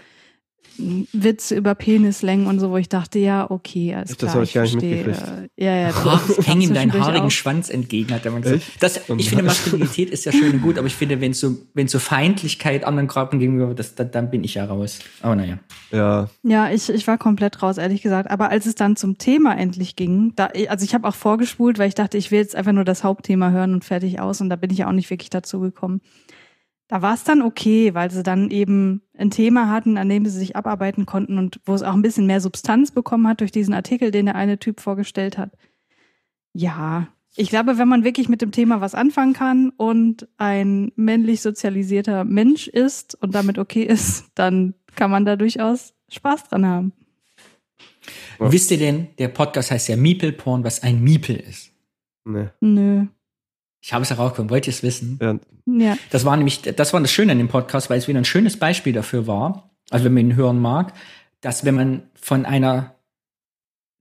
m, 0.78 1.06
Witze 1.12 1.54
über 1.56 1.74
Penislängen 1.74 2.46
und 2.46 2.60
so, 2.60 2.70
wo 2.70 2.76
ich 2.76 2.88
dachte, 2.88 3.18
ja, 3.18 3.50
okay, 3.50 3.94
alles? 3.94 4.10
Das 4.10 4.18
klar. 4.18 4.34
hab 4.34 4.42
ich 4.42 4.52
gar 4.52 4.62
nicht 4.62 4.72
verstehe. 4.72 5.04
mitgekriegt. 5.06 5.50
Ja, 5.56 5.76
ja. 5.76 5.88
Oh, 5.90 5.92
kam 6.02 6.44
häng 6.44 6.60
ihm 6.60 6.74
deinen 6.74 6.92
haarigen 6.92 7.26
auf. 7.26 7.32
Schwanz 7.32 7.70
entgegen, 7.70 8.12
hat 8.14 8.24
er 8.24 8.32
mal 8.32 8.40
gesagt. 8.40 8.62
Echt? 8.62 8.82
Das, 8.82 9.00
ich 9.16 9.28
finde, 9.28 9.44
Maskulinität 9.44 10.10
ist 10.10 10.24
ja 10.24 10.32
schön 10.32 10.52
und 10.54 10.62
gut, 10.62 10.78
aber 10.78 10.86
ich 10.86 10.94
finde, 10.94 11.20
wenn 11.20 11.32
es 11.32 11.40
so, 11.40 11.56
wenn 11.74 11.88
so 11.88 11.98
Feindlichkeit 11.98 12.84
anderen 12.84 13.08
Gruppen 13.08 13.38
gegenüber, 13.38 13.74
das, 13.74 13.94
dann, 13.94 14.10
dann 14.10 14.30
bin 14.30 14.44
ich 14.44 14.54
ja 14.54 14.64
raus. 14.64 15.00
Aber 15.22 15.36
naja. 15.36 15.58
Ja, 15.92 16.28
Ja, 16.42 16.70
ich, 16.70 16.88
ich 16.88 17.06
war 17.06 17.18
komplett 17.18 17.62
raus, 17.62 17.78
ehrlich 17.78 18.02
gesagt. 18.02 18.30
Aber 18.30 18.50
als 18.50 18.66
es 18.66 18.74
dann 18.74 18.96
zum 18.96 19.18
Thema 19.18 19.56
endlich 19.56 19.96
ging, 19.96 20.32
da, 20.36 20.50
also 20.68 20.84
ich 20.84 20.94
habe 20.94 21.06
auch 21.08 21.14
vorgespult, 21.14 21.78
weil 21.78 21.88
ich 21.88 21.94
dachte, 21.94 22.16
ich 22.16 22.30
will 22.30 22.38
jetzt 22.38 22.56
einfach 22.56 22.72
nur 22.72 22.84
das 22.84 23.04
Hauptthema 23.04 23.50
hören 23.50 23.74
und 23.74 23.84
fertig 23.84 24.20
aus. 24.20 24.40
Und 24.40 24.50
da 24.50 24.56
bin 24.56 24.70
ich 24.70 24.78
ja 24.78 24.88
auch 24.88 24.92
nicht 24.92 25.10
wirklich 25.10 25.30
dazu 25.30 25.60
gekommen. 25.60 26.00
Da 26.90 27.02
war 27.02 27.14
es 27.14 27.22
dann 27.22 27.40
okay, 27.40 27.94
weil 27.94 28.10
sie 28.10 28.24
dann 28.24 28.50
eben 28.50 29.02
ein 29.16 29.30
Thema 29.30 29.70
hatten, 29.70 29.96
an 29.96 30.08
dem 30.08 30.26
sie 30.26 30.36
sich 30.36 30.56
abarbeiten 30.56 31.06
konnten 31.06 31.38
und 31.38 31.60
wo 31.64 31.72
es 31.72 31.84
auch 31.84 31.94
ein 31.94 32.02
bisschen 32.02 32.26
mehr 32.26 32.40
Substanz 32.40 32.90
bekommen 32.90 33.28
hat 33.28 33.40
durch 33.40 33.52
diesen 33.52 33.74
Artikel, 33.74 34.10
den 34.10 34.26
der 34.26 34.34
eine 34.34 34.58
Typ 34.58 34.80
vorgestellt 34.80 35.38
hat. 35.38 35.52
Ja, 36.52 37.06
ich 37.36 37.48
glaube, 37.48 37.78
wenn 37.78 37.86
man 37.86 38.02
wirklich 38.02 38.28
mit 38.28 38.42
dem 38.42 38.50
Thema 38.50 38.80
was 38.80 38.96
anfangen 38.96 39.34
kann 39.34 39.70
und 39.76 40.26
ein 40.36 40.90
männlich 40.96 41.42
sozialisierter 41.42 42.24
Mensch 42.24 42.66
ist 42.66 43.14
und 43.22 43.36
damit 43.36 43.58
okay 43.58 43.84
ist, 43.84 44.24
dann 44.34 44.74
kann 44.96 45.12
man 45.12 45.24
da 45.24 45.36
durchaus 45.36 45.94
Spaß 46.08 46.48
dran 46.48 46.66
haben. 46.66 46.92
Ja. 48.40 48.50
Wisst 48.50 48.72
ihr 48.72 48.78
denn, 48.78 49.10
der 49.20 49.28
Podcast 49.28 49.70
heißt 49.70 49.90
ja 49.90 49.96
Meeple 49.96 50.32
Porn, 50.32 50.64
was 50.64 50.82
ein 50.82 51.04
Meeple 51.04 51.36
ist? 51.36 51.70
Nee. 52.24 52.48
Nö. 52.58 53.06
Ich 53.82 53.92
habe 53.92 54.02
es 54.02 54.10
herausgefunden. 54.10 54.50
Wollt 54.50 54.66
ihr 54.66 54.72
es 54.72 54.82
wissen? 54.82 55.18
Ja, 55.22 55.38
Ja. 55.66 55.98
Das 56.10 56.24
war 56.24 56.36
nämlich, 56.36 56.60
das 56.62 56.92
war 56.92 57.00
das 57.00 57.12
Schöne 57.12 57.32
an 57.32 57.38
dem 57.38 57.48
Podcast, 57.48 57.88
weil 57.90 57.98
es 57.98 58.08
wieder 58.08 58.18
ein 58.18 58.24
schönes 58.24 58.58
Beispiel 58.58 58.92
dafür 58.92 59.26
war, 59.26 59.70
also 59.90 60.04
wenn 60.04 60.14
man 60.14 60.26
ihn 60.30 60.36
hören 60.36 60.60
mag, 60.60 60.92
dass 61.40 61.64
wenn 61.64 61.74
man 61.74 62.02
von 62.14 62.44
einer 62.44 62.94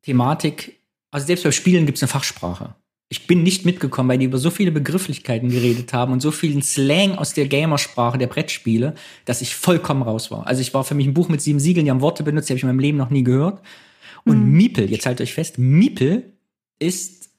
Thematik, 0.03 0.81
also 1.11 1.25
selbst 1.27 1.43
bei 1.43 1.51
Spielen 1.51 1.85
gibt 1.85 1.97
es 1.97 2.03
eine 2.03 2.09
Fachsprache. 2.09 2.75
Ich 3.11 3.25
bin 3.25 3.41
nicht 3.41 3.65
mitgekommen, 3.65 4.07
weil 4.09 4.19
die 4.19 4.25
über 4.25 4.37
so 4.37 4.51
viele 4.51 4.71
Begrifflichkeiten 4.71 5.49
geredet 5.49 5.93
haben 5.93 6.13
und 6.13 6.19
so 6.21 6.29
vielen 6.29 6.61
Slang 6.61 7.15
aus 7.17 7.33
der 7.33 7.47
Gamersprache 7.47 8.19
der 8.19 8.27
Brettspiele, 8.27 8.93
dass 9.25 9.41
ich 9.41 9.55
vollkommen 9.55 10.03
raus 10.03 10.29
war. 10.29 10.45
Also 10.45 10.61
ich 10.61 10.73
war 10.75 10.83
für 10.83 10.93
mich 10.93 11.07
ein 11.07 11.15
Buch 11.15 11.27
mit 11.27 11.41
sieben 11.41 11.59
Siegeln, 11.59 11.85
die 11.85 11.91
haben 11.91 12.01
Worte 12.01 12.23
benutzt, 12.23 12.49
die 12.49 12.53
habe 12.53 12.57
ich 12.57 12.63
in 12.63 12.69
meinem 12.69 12.79
Leben 12.79 12.97
noch 12.99 13.09
nie 13.09 13.23
gehört. 13.23 13.61
Und 14.25 14.45
Mhm. 14.45 14.51
Miepel, 14.51 14.91
jetzt 14.91 15.07
haltet 15.07 15.25
euch 15.25 15.33
fest, 15.33 15.57
Miepel 15.57 16.33
ist 16.77 17.29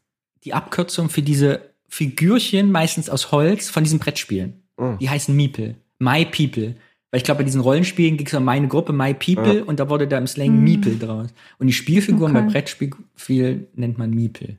die 0.43 0.55
Abkürzung 0.55 1.09
für 1.09 1.23
diese 1.23 1.70
Figürchen, 1.91 2.73
meistens 2.73 3.11
aus 3.11 3.33
Holz, 3.33 3.69
von 3.69 3.85
diesen 3.85 3.99
Brettspielen. 3.99 4.55
Oh. 4.77 4.95
Die 5.01 5.11
heißen 5.11 5.35
Meeple. 5.37 5.75
My 5.99 6.25
People. 6.25 6.77
Weil 7.11 7.19
ich 7.19 7.25
glaube, 7.25 7.39
bei 7.39 7.45
diesen 7.45 7.61
Rollenspielen 7.61 8.17
ging 8.17 8.27
es 8.27 8.33
um 8.35 8.45
meine 8.45 8.69
Gruppe, 8.69 8.93
My 8.93 9.12
People, 9.12 9.59
Ja. 9.59 9.65
und 9.65 9.81
da 9.81 9.91
wurde 9.91 10.07
da 10.07 10.17
im 10.17 10.27
Slang 10.29 10.47
Hm. 10.49 10.62
Meeple 10.65 10.95
draus. 10.97 11.29
Und 11.59 11.67
die 11.67 11.73
Spielfiguren 11.73 12.35
Okay. 12.37 12.47
bei 12.47 12.53
Brettspiel 12.53 13.67
nennt 13.75 13.99
man 13.99 14.11
Meeple. 14.11 14.57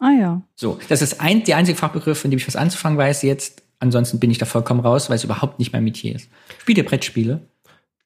Ah 0.00 0.10
ja. 0.10 0.42
So, 0.56 0.78
das 0.88 1.00
ist 1.00 1.20
ein, 1.20 1.44
der 1.44 1.56
einzige 1.56 1.78
Fachbegriff, 1.78 2.24
in 2.24 2.30
dem 2.32 2.38
ich 2.38 2.46
was 2.46 2.56
anzufangen 2.56 2.98
weiß 2.98 3.22
jetzt. 3.22 3.62
Ansonsten 3.78 4.18
bin 4.18 4.30
ich 4.30 4.38
da 4.38 4.46
vollkommen 4.46 4.80
raus, 4.80 5.08
weil 5.08 5.16
es 5.16 5.24
überhaupt 5.24 5.58
nicht 5.58 5.72
mein 5.72 5.84
Metier 5.84 6.16
ist. 6.16 6.28
Spielt 6.60 6.78
ihr 6.78 6.84
Brettspiele? 6.84 7.40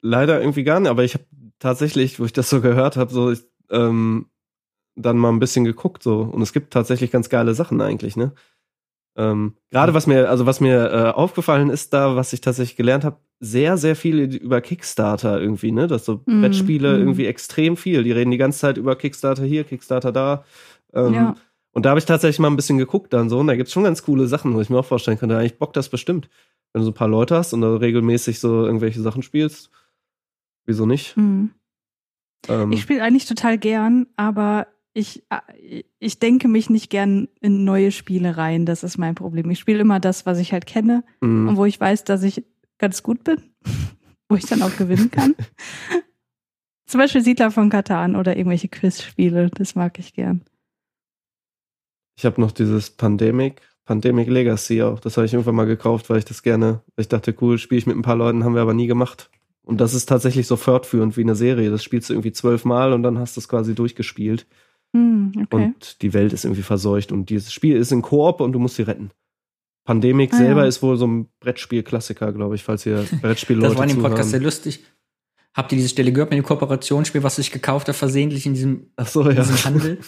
leider 0.03 0.41
irgendwie 0.41 0.65
gar 0.65 0.81
nicht, 0.81 0.89
aber 0.89 1.05
ich 1.05 1.12
habe 1.15 1.24
tatsächlich, 1.59 2.19
wo 2.20 2.24
ich 2.24 2.32
das 2.32 2.49
so 2.49 2.61
gehört 2.62 2.97
habe, 2.97 3.12
so 3.12 3.31
ich, 3.32 3.41
ähm, 3.70 4.27
dann 5.01 5.18
mal 5.18 5.31
ein 5.31 5.39
bisschen 5.40 5.64
geguckt 5.64 6.02
so 6.02 6.20
und 6.22 6.43
es 6.43 6.52
gibt 6.52 6.72
tatsächlich 6.72 7.10
ganz 7.10 7.28
geile 7.28 7.55
Sachen 7.55 7.81
eigentlich, 7.81 8.16
ne? 8.16 8.32
Ähm, 9.16 9.55
Gerade 9.70 9.93
was 9.93 10.06
mir, 10.06 10.31
also 10.31 10.47
was 10.47 10.60
mir 10.60 10.90
äh, 10.93 11.10
aufgefallen 11.10 11.68
ist 11.68 11.93
da, 11.93 12.14
was 12.14 12.32
ich 12.32 12.40
tatsächlich 12.40 12.77
gelernt 12.77 13.05
habe, 13.05 13.18
sehr, 13.40 13.77
sehr 13.77 13.97
viel 13.97 14.20
über 14.36 14.60
Kickstarter 14.60 15.40
irgendwie, 15.40 15.72
ne? 15.72 15.89
Dass 15.89 16.05
so 16.05 16.22
Mhm, 16.27 16.43
Brettspiele 16.43 16.94
mhm. 16.94 17.01
irgendwie 17.01 17.27
extrem 17.27 17.77
viel. 17.77 18.05
Die 18.05 18.12
reden 18.12 18.31
die 18.31 18.36
ganze 18.39 18.60
Zeit 18.60 18.77
über 18.77 18.97
Kickstarter 18.97 19.44
hier, 19.44 19.64
Kickstarter 19.64 20.12
da. 20.12 20.44
Ähm, 20.94 21.12
Ja. 21.12 21.36
Und 21.72 21.86
da 21.86 21.90
habe 21.90 22.01
ich 22.01 22.06
tatsächlich 22.06 22.39
mal 22.40 22.51
ein 22.51 22.56
bisschen 22.56 22.78
geguckt 22.78 23.12
dann 23.12 23.28
so 23.28 23.39
und 23.39 23.47
da 23.47 23.55
gibt's 23.55 23.72
schon 23.72 23.85
ganz 23.85 24.02
coole 24.02 24.27
Sachen, 24.27 24.55
wo 24.55 24.60
ich 24.60 24.70
mir 24.70 24.78
auch 24.78 24.85
vorstellen 24.85 25.18
könnte, 25.18 25.36
eigentlich 25.36 25.59
Bock 25.59 25.72
das 25.72 25.89
bestimmt. 25.89 26.28
Wenn 26.72 26.81
du 26.81 26.85
so 26.85 26.90
ein 26.90 26.94
paar 26.94 27.09
Leute 27.09 27.36
hast 27.36 27.52
und 27.52 27.60
da 27.60 27.77
regelmäßig 27.77 28.40
so 28.40 28.64
irgendwelche 28.66 29.01
Sachen 29.01 29.22
spielst, 29.22 29.70
wieso 30.66 30.86
nicht? 30.86 31.16
Ähm, 31.16 32.72
Ich 32.72 32.82
spiele 32.82 33.02
eigentlich 33.02 33.27
total 33.27 33.59
gern, 33.59 34.06
aber 34.16 34.66
ich, 34.93 35.25
äh, 35.31 35.83
ich 35.99 36.19
denke 36.19 36.49
mich 36.49 36.71
nicht 36.71 36.91
gern 36.91 37.29
in 37.41 37.65
neue 37.65 37.93
Spiele 37.93 38.37
rein. 38.37 38.67
Das 38.67 38.83
ist 38.83 38.99
mein 38.99 39.15
Problem. 39.15 39.51
Ich 39.51 39.59
spiele 39.59 39.81
immer 39.81 40.01
das, 40.01 40.27
was 40.27 40.39
ich 40.39 40.53
halt 40.53 40.67
kenne 40.67 41.05
mh. 41.21 41.51
und 41.51 41.57
wo 41.57 41.65
ich 41.65 41.81
weiß, 41.81 42.05
dass 42.05 42.23
ich 42.23 42.45
ganz 42.79 43.03
gut 43.03 43.25
bin, 43.25 43.39
wo 44.29 44.37
ich 44.37 44.47
dann 44.47 44.62
auch 44.62 44.77
gewinnen 44.77 45.11
kann. 45.11 45.35
Zum 46.87 46.99
Beispiel 46.99 47.23
Siedler 47.23 47.53
von 47.53 47.71
Katan 47.71 48.17
oder 48.17 48.37
irgendwelche 48.37 48.69
Quizspiele. 48.69 49.51
Das 49.51 49.77
mag 49.77 49.99
ich 49.99 50.12
gern. 50.12 50.43
Ich 52.17 52.25
habe 52.25 52.41
noch 52.41 52.51
dieses 52.51 52.91
Pandemic, 52.91 53.62
Pandemic 53.85 54.29
Legacy 54.29 54.83
auch. 54.83 54.99
Das 54.99 55.17
habe 55.17 55.25
ich 55.25 55.33
irgendwann 55.33 55.55
mal 55.55 55.67
gekauft, 55.67 56.11
weil 56.11 56.19
ich 56.19 56.25
das 56.25 56.43
gerne, 56.43 56.83
weil 56.95 57.03
ich 57.03 57.09
dachte, 57.09 57.35
cool, 57.41 57.59
spiele 57.59 57.79
ich 57.79 57.87
mit 57.87 57.97
ein 57.97 58.03
paar 58.03 58.17
Leuten, 58.17 58.45
haben 58.45 58.55
wir 58.55 58.62
aber 58.62 58.75
nie 58.75 58.89
gemacht. 58.89 59.31
Und 59.62 59.81
das 59.81 59.95
ist 59.95 60.07
tatsächlich 60.07 60.49
so 60.49 60.57
fortführend 60.57 61.17
wie 61.17 61.23
eine 61.23 61.37
Serie. 61.37 61.71
Das 61.71 61.85
spielst 61.85 62.11
du 62.11 62.15
irgendwie 62.15 62.33
zwölfmal 62.33 62.93
und 62.93 63.05
dann 63.05 63.19
hast 63.19 63.37
du 63.37 63.41
es 63.41 63.49
quasi 63.49 63.75
durchgespielt. 63.77 64.47
Hm, 64.97 65.33
okay. 65.37 65.47
Und 65.51 66.03
die 66.03 66.12
Welt 66.15 66.33
ist 66.33 66.45
irgendwie 66.45 66.62
verseucht. 66.62 67.12
Und 67.12 67.31
dieses 67.31 67.53
Spiel 67.53 67.77
ist 67.77 67.93
in 67.93 68.03
Koop 68.03 68.41
und 68.41 68.53
du 68.53 68.59
musst 68.59 68.77
sie 68.77 68.83
retten. 68.83 69.11
Pandemic 69.87 70.33
Ah, 70.35 70.37
selber 70.37 70.62
ja. 70.62 70.69
ist 70.69 70.83
wohl 70.83 70.97
so 70.97 71.07
ein 71.07 71.29
Brettspiel-Klassiker, 71.41 72.33
glaube 72.33 72.55
ich, 72.55 72.62
falls 72.65 72.85
ihr 72.87 73.05
Brettspielleute 73.23 73.69
Das 73.71 73.77
war 73.79 73.85
in 73.85 73.91
dem 73.97 74.03
Podcast 74.03 74.31
sehr 74.31 74.41
zuhören. 74.41 74.45
lustig. 74.45 74.85
Habt 75.52 75.72
ihr 75.72 75.77
diese 75.78 75.89
Stelle 75.89 76.12
gehört 76.12 76.31
mit 76.31 76.36
dem 76.39 76.44
Kooperationsspiel, 76.44 77.24
was 77.24 77.36
ich 77.39 77.51
gekauft 77.51 77.89
habe, 77.89 77.98
versehentlich 77.98 78.47
in 78.47 78.55
diesem 78.55 78.86
Ach 78.97 79.09
so, 79.09 79.22
in 79.22 79.36
ja. 79.36 79.43
diesem 79.43 79.64
Handel. 79.64 79.98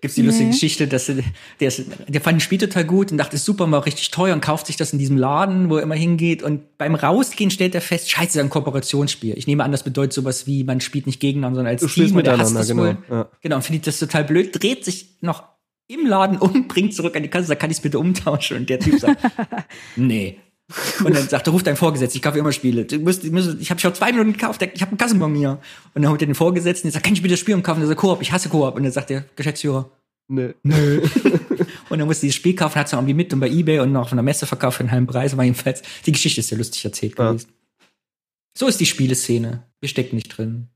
Gibt's 0.00 0.16
die 0.16 0.22
Nee. 0.22 0.26
lustige 0.26 0.50
Geschichte, 0.50 0.88
dass 0.88 1.08
er- 1.08 1.22
der, 1.60 1.68
ist, 1.68 1.84
der 2.08 2.20
fand 2.20 2.36
das 2.38 2.42
Spiel 2.42 2.58
total 2.58 2.84
gut 2.84 3.12
und 3.12 3.18
dachte, 3.18 3.36
ist 3.36 3.44
super, 3.44 3.70
war 3.70 3.86
richtig 3.86 4.10
teuer 4.10 4.34
und 4.34 4.40
kauft 4.40 4.66
sich 4.66 4.76
das 4.76 4.92
in 4.92 4.98
diesem 4.98 5.16
Laden, 5.16 5.70
wo 5.70 5.76
er 5.76 5.82
immer 5.84 5.94
hingeht. 5.94 6.42
Und 6.42 6.76
beim 6.76 6.96
Rausgehen 6.96 7.52
stellt 7.52 7.74
er 7.76 7.80
fest, 7.82 8.10
scheiße, 8.10 8.26
das 8.26 8.34
ist 8.34 8.40
ein 8.40 8.50
Kooperationsspiel. 8.50 9.38
Ich 9.38 9.46
nehme 9.46 9.62
an, 9.62 9.70
das 9.70 9.84
bedeutet 9.84 10.12
sowas 10.12 10.46
wie, 10.48 10.64
man 10.64 10.80
spielt 10.80 11.06
nicht 11.06 11.20
gegeneinander, 11.20 11.58
sondern 11.58 11.72
als 11.72 11.80
Du 11.80 11.88
spielst 11.88 12.08
Team. 12.10 12.18
Und 12.18 12.26
er 12.26 12.36
hasst 12.38 12.56
das 12.56 12.66
genau. 12.68 12.82
wohl. 12.82 12.98
Ja. 13.08 13.28
Genau, 13.42 13.56
und 13.56 13.62
findet 13.62 13.86
das 13.86 13.98
total 14.00 14.24
blöd, 14.24 14.50
dreht 14.60 14.84
sich 14.84 15.18
noch 15.20 15.44
im 15.86 16.04
Laden 16.06 16.38
um, 16.38 16.66
bringt 16.68 16.94
zurück 16.94 17.14
an 17.14 17.22
die 17.22 17.28
Kasse, 17.30 17.46
sagt, 17.46 17.60
kann 17.60 17.70
ich 17.70 17.76
es 17.76 17.82
bitte 17.82 18.00
umtauschen? 18.00 18.56
Und 18.56 18.68
der 18.70 18.80
Typ 18.80 18.98
sagt, 18.98 19.22
nee. 19.96 20.38
Und 21.04 21.14
dann 21.14 21.28
sagt 21.28 21.46
er, 21.46 21.52
ruft 21.52 21.66
deinen 21.66 21.76
Vorgesetzten, 21.76 22.16
ich 22.18 22.22
kaufe 22.22 22.38
immer 22.38 22.52
Spiele. 22.52 22.84
Du 22.86 22.98
musst, 22.98 23.22
du 23.22 23.30
musst, 23.30 23.60
ich 23.60 23.70
habe 23.70 23.80
schon 23.80 23.94
zwei 23.94 24.12
Minuten 24.12 24.32
gekauft, 24.32 24.62
ich 24.62 24.80
habe 24.80 24.90
einen 24.90 24.98
Kassenbon 24.98 25.30
mir. 25.32 25.60
Und 25.94 26.02
dann 26.02 26.10
holt 26.10 26.22
er 26.22 26.26
den 26.26 26.34
Vorgesetzten, 26.34 26.88
der 26.88 26.92
sagt, 26.92 27.04
kann 27.04 27.12
ich 27.14 27.20
bitte 27.22 27.34
das 27.34 27.40
Spiel 27.40 27.54
umkaufen? 27.54 27.82
Und 27.82 27.86
er 27.86 27.88
sagt, 27.88 28.00
Koop, 28.00 28.22
ich 28.22 28.32
hasse 28.32 28.48
Koop. 28.48 28.74
Und 28.76 28.82
dann 28.84 28.92
sagt 28.92 29.10
der 29.10 29.24
Geschäftsführer, 29.36 29.90
Nee. 30.26 30.54
nö. 30.62 31.02
und 31.90 31.98
dann 31.98 32.06
musste 32.08 32.22
dieses 32.22 32.36
Spiel 32.36 32.54
kaufen, 32.56 32.76
hat 32.76 32.86
es 32.86 32.92
noch 32.92 33.00
irgendwie 33.00 33.12
mit 33.14 33.32
und 33.34 33.40
bei 33.40 33.48
Ebay 33.50 33.80
und 33.80 33.92
noch 33.92 34.08
von 34.08 34.16
der 34.16 34.22
Messe 34.22 34.46
verkauft 34.46 34.78
für 34.78 34.82
einen 34.82 34.90
halben 34.90 35.06
Preis. 35.06 35.34
Aber 35.34 35.42
jedenfalls, 35.42 35.82
die 36.06 36.12
Geschichte 36.12 36.40
ist 36.40 36.48
sehr 36.48 36.56
lustig 36.56 36.82
erzählt 36.84 37.18
Ja. 37.18 37.28
gewesen. 37.32 37.50
So 38.56 38.66
ist 38.66 38.80
die 38.80 38.86
Spieleszene. 38.86 39.64
Wir 39.80 39.88
stecken 39.88 40.16
nicht 40.16 40.28
drin. 40.28 40.68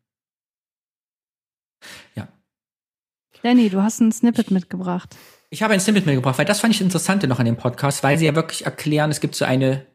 Danny, 3.42 3.70
du 3.70 3.80
hast 3.82 4.00
ein 4.00 4.10
Snippet 4.10 4.50
mitgebracht. 4.50 5.16
Ich 5.50 5.62
habe 5.62 5.72
ein 5.72 5.80
Snippet 5.80 6.04
mitgebracht, 6.06 6.38
weil 6.38 6.44
das 6.44 6.60
fand 6.60 6.74
ich 6.74 6.80
interessant 6.80 7.22
noch 7.22 7.38
an 7.38 7.46
dem 7.46 7.56
Podcast, 7.56 8.02
weil 8.02 8.18
sie 8.18 8.26
ja 8.26 8.34
wirklich 8.34 8.66
erklären, 8.66 9.10
es 9.10 9.20
gibt 9.20 9.34
so 9.34 9.44
eine, 9.44 9.86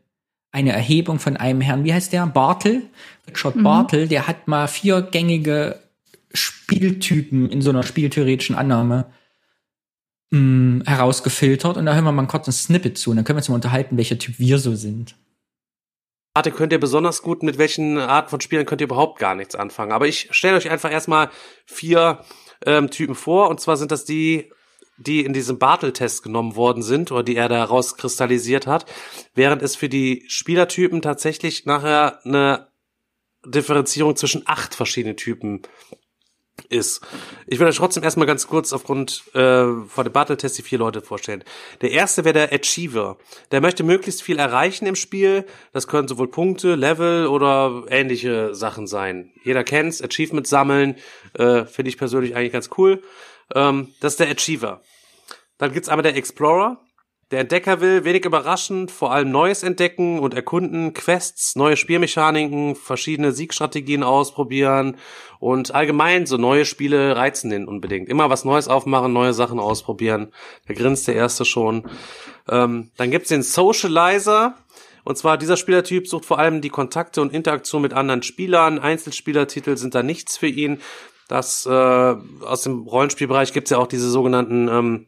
eine 0.52 0.72
Erhebung 0.72 1.20
von 1.20 1.38
einem 1.38 1.62
Herrn, 1.62 1.84
wie 1.84 1.94
heißt 1.94 2.12
der? 2.12 2.26
Bartel? 2.26 2.84
Richard 3.28 3.56
Mhm. 3.56 3.64
Bartel, 3.64 4.08
der 4.08 4.28
hat 4.28 4.48
mal 4.48 4.68
viergängige 4.68 5.80
Spieltypen 6.34 7.50
in 7.52 7.62
so 7.62 7.70
einer 7.70 7.84
spieltheoretischen 7.84 8.56
Annahme 8.56 9.06
mh, 10.32 10.86
herausgefiltert. 10.86 11.78
Und 11.78 11.86
da 11.86 11.94
hören 11.94 12.04
wir 12.04 12.12
mal 12.12 12.26
kurz 12.26 12.48
ein 12.48 12.52
Snippet 12.52 12.98
zu 12.98 13.12
und 13.12 13.18
dann 13.18 13.26
können 13.26 13.38
wir 13.38 13.42
uns 13.42 13.50
mal 13.50 13.56
unterhalten, 13.56 13.98
welcher 13.98 14.18
Typ 14.18 14.40
wir 14.40 14.58
so 14.58 14.76
sind. 14.76 15.16
Arte 16.34 16.52
könnt 16.52 16.74
ihr 16.74 16.80
besonders 16.80 17.22
gut, 17.22 17.44
mit 17.44 17.60
welchen 17.60 18.00
Arten 18.00 18.30
von 18.30 18.42
Spielen 18.42 18.66
könnt 18.66 18.82
ihr 18.82 18.88
überhaupt 18.88 19.20
gar 19.20 19.36
nichts 19.36 19.54
anfangen. 19.54 19.92
Aber 19.92 20.08
ich 20.08 20.30
stelle 20.32 20.58
euch 20.58 20.72
einfach 20.72 20.92
erstmal 20.92 21.30
vier 21.68 22.24
ähm, 22.66 22.90
Typen 22.90 23.14
vor. 23.14 23.50
Und 23.50 23.60
zwar 23.60 23.78
sind 23.78 23.92
das 23.92 24.04
die, 24.04 24.52
die 24.98 25.26
in 25.26 25.34
diesem 25.34 25.60
Bartel-Test 25.60 26.24
genommen 26.24 26.56
worden 26.56 26.84
sind 26.84 27.12
oder 27.12 27.24
die 27.24 27.36
er 27.36 27.50
da 27.50 27.64
rauskristallisiert 27.64 28.68
hat. 28.68 28.86
Während 29.34 29.62
es 29.62 29.76
für 29.76 29.90
die 29.90 30.24
Spielertypen 30.28 31.02
tatsächlich 31.02 31.66
nachher 31.66 32.20
eine 32.26 32.68
Differenzierung 33.46 34.16
zwischen 34.16 34.44
acht 34.46 34.76
verschiedenen 34.76 35.18
Typen 35.18 35.62
ist. 36.70 37.02
Ich 37.48 37.60
will 37.60 37.68
euch 37.68 37.78
trotzdem 37.78 38.04
erstmal 38.04 38.28
ganz 38.28 38.48
kurz 38.48 38.74
aufgrund 38.74 39.24
äh, 39.34 39.66
von 39.88 40.04
dem 40.04 40.12
Battle-Test 40.12 40.58
die 40.58 40.62
vier 40.62 40.78
Leute 40.78 41.02
vorstellen. 41.02 41.44
Der 41.82 41.92
erste 41.92 42.26
wäre 42.26 42.34
der 42.34 42.54
Achiever. 42.54 43.18
Der 43.52 43.60
möchte 43.60 43.84
möglichst 43.84 44.22
viel 44.22 44.40
erreichen 44.40 44.86
im 44.86 44.96
Spiel. 44.96 45.46
Das 45.72 45.88
können 45.88 46.08
sowohl 46.08 46.30
Punkte, 46.30 46.76
Level 46.76 47.28
oder 47.28 47.86
ähnliche 47.90 48.54
Sachen 48.54 48.88
sein. 48.88 49.32
Jeder 49.44 49.64
kennt's, 49.64 50.02
Achievement 50.02 50.48
sammeln, 50.48 50.96
äh, 51.34 51.66
finde 51.66 51.90
ich 51.90 51.98
persönlich 51.98 52.36
eigentlich 52.36 52.54
ganz 52.54 52.70
cool. 52.78 53.02
Ähm, 53.54 53.94
das 54.00 54.14
ist 54.14 54.20
der 54.20 54.30
Achiever. 54.30 54.82
Dann 55.58 55.74
gibt's 55.74 55.90
einmal 55.90 56.04
der 56.04 56.16
Explorer. 56.16 56.80
Der 57.32 57.40
Entdecker 57.40 57.82
will 57.82 58.04
wenig 58.04 58.26
überraschend 58.26 58.92
vor 58.92 59.12
allem 59.12 59.32
Neues 59.32 59.64
entdecken 59.64 60.20
und 60.20 60.36
erkunden, 60.36 60.94
Quests, 60.94 61.56
neue 61.56 61.78
Spielmechaniken, 61.78 62.76
verschiedene 62.76 63.32
Siegstrategien 63.32 64.04
ausprobieren 64.04 64.98
und 65.40 65.74
allgemein 65.74 66.28
so 66.28 66.38
neue 66.38 66.66
Spiele 66.66 67.16
reizen 67.16 67.50
den 67.50 67.68
unbedingt. 67.68 68.08
Immer 68.08 68.30
was 68.30 68.46
Neues 68.46 68.68
aufmachen, 68.68 69.14
neue 69.14 69.34
Sachen 69.34 69.60
ausprobieren. 69.60 70.32
Da 70.68 70.76
grinst 70.76 71.08
der 71.08 71.16
erste 71.16 71.44
schon. 71.44 71.90
Ähm, 72.48 72.92
dann 72.98 73.10
gibt's 73.10 73.30
den 73.30 73.42
Socializer. 73.42 74.56
Und 75.04 75.18
zwar 75.18 75.38
dieser 75.38 75.58
Spielertyp 75.58 76.08
sucht 76.08 76.26
vor 76.26 76.40
allem 76.40 76.62
die 76.62 76.70
Kontakte 76.70 77.22
und 77.22 77.34
Interaktion 77.34 77.82
mit 77.82 77.94
anderen 77.94 78.24
Spielern. 78.24 78.80
Einzelspielertitel 78.80 79.76
sind 79.76 79.96
da 79.96 80.04
nichts 80.04 80.38
für 80.38 80.48
ihn. 80.48 80.80
Das 81.34 81.66
äh, 81.66 81.70
aus 81.70 82.62
dem 82.62 82.84
Rollenspielbereich 82.84 83.54
gibt's 83.54 83.72
ja 83.72 83.80
auch 83.80 83.88
diese 83.88 84.08
sogenannten 84.08 84.68
ähm, 84.68 85.08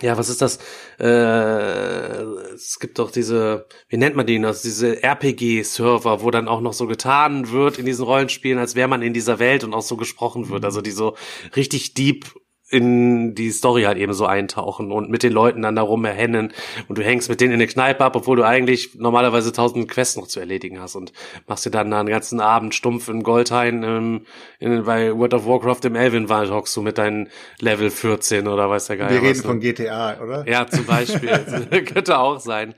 ja, 0.00 0.16
was 0.16 0.30
ist 0.30 0.40
das? 0.40 0.58
Äh, 0.98 2.22
es 2.54 2.78
gibt 2.80 2.98
doch 2.98 3.10
diese, 3.10 3.66
wie 3.90 3.98
nennt 3.98 4.16
man 4.16 4.24
die 4.24 4.40
das? 4.40 4.62
Diese 4.62 5.02
RPG-Server, 5.02 6.22
wo 6.22 6.30
dann 6.30 6.48
auch 6.48 6.62
noch 6.62 6.72
so 6.72 6.86
getan 6.86 7.50
wird 7.50 7.78
in 7.78 7.84
diesen 7.84 8.06
Rollenspielen, 8.06 8.58
als 8.58 8.74
wäre 8.76 8.88
man 8.88 9.02
in 9.02 9.12
dieser 9.12 9.38
Welt 9.38 9.62
und 9.62 9.74
auch 9.74 9.82
so 9.82 9.98
gesprochen 9.98 10.48
wird. 10.48 10.64
Also 10.64 10.80
die 10.80 10.90
so 10.90 11.16
richtig 11.54 11.92
deep 11.92 12.32
in 12.72 13.34
die 13.34 13.50
Story 13.50 13.82
halt 13.82 13.98
eben 13.98 14.14
so 14.14 14.24
eintauchen 14.24 14.92
und 14.92 15.10
mit 15.10 15.22
den 15.22 15.32
Leuten 15.32 15.62
dann 15.62 15.76
darum 15.76 16.04
erhennen 16.06 16.52
und 16.88 16.96
du 16.96 17.02
hängst 17.02 17.28
mit 17.28 17.40
denen 17.40 17.52
in 17.52 17.60
eine 17.60 17.66
Kneipe 17.66 18.02
ab, 18.02 18.16
obwohl 18.16 18.36
du 18.36 18.44
eigentlich 18.44 18.94
normalerweise 18.94 19.52
tausend 19.52 19.88
Quests 19.88 20.16
noch 20.16 20.26
zu 20.26 20.40
erledigen 20.40 20.80
hast 20.80 20.96
und 20.96 21.12
machst 21.46 21.66
dir 21.66 21.70
dann 21.70 21.92
einen 21.92 22.08
ganzen 22.08 22.40
Abend 22.40 22.74
stumpf 22.74 23.08
in 23.08 23.22
Goldhain 23.22 23.82
im, 23.82 24.26
in, 24.58 24.84
bei 24.84 25.14
World 25.14 25.34
of 25.34 25.46
Warcraft 25.46 25.84
im 25.84 25.96
Elvenwald 25.96 26.50
hockst 26.50 26.74
du 26.74 26.80
mit 26.80 26.96
deinen 26.96 27.28
Level 27.60 27.90
14 27.90 28.48
oder 28.48 28.70
weiß 28.70 28.86
der 28.86 28.96
Geil. 28.96 29.10
Wir 29.10 29.18
was, 29.18 29.24
reden 29.24 29.38
ne? 29.38 29.44
von 29.44 29.60
GTA, 29.60 30.20
oder? 30.22 30.48
Ja, 30.48 30.66
zum 30.66 30.86
Beispiel. 30.86 31.28
Könnte 31.92 32.18
auch 32.18 32.40
sein. 32.40 32.74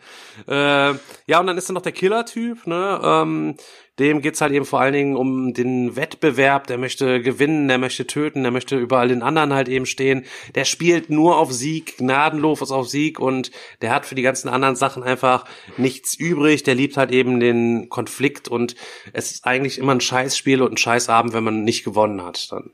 Äh, 0.48 0.94
ja, 1.26 1.40
und 1.40 1.46
dann 1.46 1.56
ist 1.56 1.68
da 1.68 1.72
noch 1.72 1.82
der 1.82 1.92
Killer-Typ, 1.92 2.66
ne? 2.66 3.00
Ähm, 3.02 3.54
dem 3.98 4.22
geht's 4.22 4.40
halt 4.40 4.52
eben 4.52 4.64
vor 4.64 4.80
allen 4.80 4.92
Dingen 4.92 5.16
um 5.16 5.54
den 5.54 5.94
Wettbewerb, 5.94 6.66
der 6.66 6.78
möchte 6.78 7.22
gewinnen, 7.22 7.68
der 7.68 7.78
möchte 7.78 8.06
töten, 8.06 8.42
der 8.42 8.50
möchte 8.50 8.76
überall 8.76 9.08
den 9.08 9.22
anderen 9.22 9.54
halt 9.54 9.68
eben 9.68 9.86
stehen. 9.86 10.24
Der 10.54 10.64
spielt 10.64 11.10
nur 11.10 11.38
auf 11.38 11.52
Sieg, 11.52 11.98
gnadenlos 11.98 12.72
auf 12.72 12.88
Sieg 12.88 13.20
und 13.20 13.52
der 13.82 13.94
hat 13.94 14.04
für 14.04 14.16
die 14.16 14.22
ganzen 14.22 14.48
anderen 14.48 14.74
Sachen 14.74 15.04
einfach 15.04 15.44
nichts 15.76 16.14
übrig. 16.14 16.64
Der 16.64 16.74
liebt 16.74 16.96
halt 16.96 17.12
eben 17.12 17.38
den 17.38 17.88
Konflikt 17.88 18.48
und 18.48 18.74
es 19.12 19.30
ist 19.30 19.46
eigentlich 19.46 19.78
immer 19.78 19.92
ein 19.92 20.00
Scheißspiel 20.00 20.60
und 20.60 20.72
ein 20.72 20.76
Scheißabend, 20.76 21.32
wenn 21.32 21.44
man 21.44 21.62
nicht 21.62 21.84
gewonnen 21.84 22.22
hat. 22.24 22.50
Dann. 22.50 22.70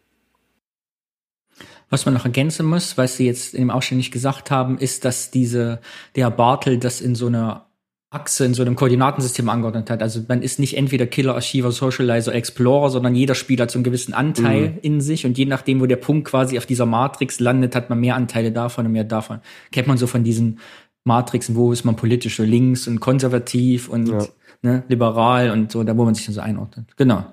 Was 1.90 2.06
man 2.06 2.14
noch 2.14 2.24
ergänzen 2.24 2.66
muss, 2.66 2.96
was 2.96 3.16
Sie 3.16 3.26
jetzt 3.26 3.52
eben 3.52 3.70
auch 3.70 3.82
schon 3.82 3.98
nicht 3.98 4.12
gesagt 4.12 4.50
haben, 4.50 4.78
ist, 4.78 5.04
dass 5.04 5.30
diese, 5.30 5.80
der 6.14 6.30
Bartel 6.30 6.78
das 6.78 7.00
in 7.00 7.14
so 7.14 7.26
einer 7.26 7.69
Achse, 8.12 8.44
in 8.44 8.54
so 8.54 8.62
einem 8.62 8.74
Koordinatensystem 8.74 9.48
angeordnet 9.48 9.88
hat. 9.88 10.02
Also 10.02 10.22
man 10.26 10.42
ist 10.42 10.58
nicht 10.58 10.76
entweder 10.76 11.06
Killer, 11.06 11.34
Archiver, 11.36 11.70
Socializer, 11.70 12.34
Explorer, 12.34 12.90
sondern 12.90 13.14
jeder 13.14 13.36
Spieler 13.36 13.62
hat 13.62 13.70
so 13.70 13.78
einen 13.78 13.84
gewissen 13.84 14.14
Anteil 14.14 14.70
Mhm. 14.70 14.78
in 14.82 15.00
sich 15.00 15.24
und 15.26 15.38
je 15.38 15.44
nachdem, 15.46 15.80
wo 15.80 15.86
der 15.86 15.96
Punkt 15.96 16.26
quasi 16.26 16.58
auf 16.58 16.66
dieser 16.66 16.86
Matrix 16.86 17.38
landet, 17.38 17.76
hat 17.76 17.88
man 17.88 18.00
mehr 18.00 18.16
Anteile 18.16 18.50
davon 18.50 18.86
und 18.86 18.92
mehr 18.92 19.04
davon. 19.04 19.38
Kennt 19.70 19.86
man 19.86 19.96
so 19.96 20.08
von 20.08 20.24
diesen 20.24 20.58
Matrixen, 21.04 21.54
wo 21.54 21.70
ist 21.72 21.84
man 21.84 21.94
politisch 21.94 22.36
so 22.36 22.42
links 22.42 22.88
und 22.88 22.98
konservativ 22.98 23.88
und 23.88 24.08
Ja. 24.08 24.26
ne, 24.62 24.82
liberal 24.88 25.50
und 25.52 25.70
so, 25.70 25.84
da 25.84 25.96
wo 25.96 26.04
man 26.04 26.14
sich 26.16 26.26
dann 26.26 26.34
so 26.34 26.40
einordnet. 26.40 26.86
Genau. 26.96 27.24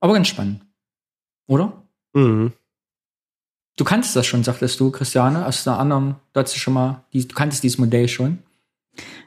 Aber 0.00 0.14
ganz 0.14 0.28
spannend. 0.28 0.62
Oder? 1.48 1.82
Mhm. 2.14 2.52
Du 3.76 3.84
kannst 3.84 4.16
das 4.16 4.26
schon, 4.26 4.42
sagtest 4.42 4.80
du, 4.80 4.90
Christiane, 4.90 5.46
aus 5.46 5.66
einer 5.68 5.78
anderen, 5.78 6.16
du 6.32 6.40
hattest 6.40 6.56
schon 6.58 6.74
mal, 6.74 7.04
du 7.12 7.22
kanntest 7.28 7.62
dieses 7.62 7.78
Modell 7.78 8.08
schon. 8.08 8.38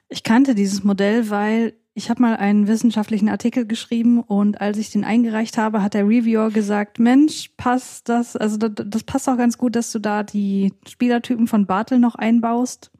Ich 0.09 0.23
kannte 0.23 0.55
dieses 0.55 0.83
Modell, 0.83 1.29
weil 1.29 1.73
ich 1.97 2.09
habe 2.09 2.21
mal 2.21 2.35
einen 2.35 2.67
wissenschaftlichen 2.67 3.29
Artikel 3.29 3.65
geschrieben 3.65 4.19
und 4.19 4.59
als 4.59 4.77
ich 4.77 4.91
den 4.91 5.05
eingereicht 5.05 5.57
habe, 5.57 5.81
hat 5.81 5.93
der 5.93 6.05
Reviewer 6.05 6.51
gesagt, 6.51 6.99
Mensch, 6.99 7.51
passt 7.55 8.09
das, 8.09 8.35
also 8.35 8.57
das, 8.57 8.71
das 8.85 9.03
passt 9.03 9.29
auch 9.29 9.37
ganz 9.37 9.57
gut, 9.57 9.77
dass 9.77 9.93
du 9.93 9.99
da 9.99 10.23
die 10.23 10.73
Spielertypen 10.87 11.47
von 11.47 11.65
Bartel 11.65 11.99
noch 11.99 12.15
einbaust. 12.15 12.91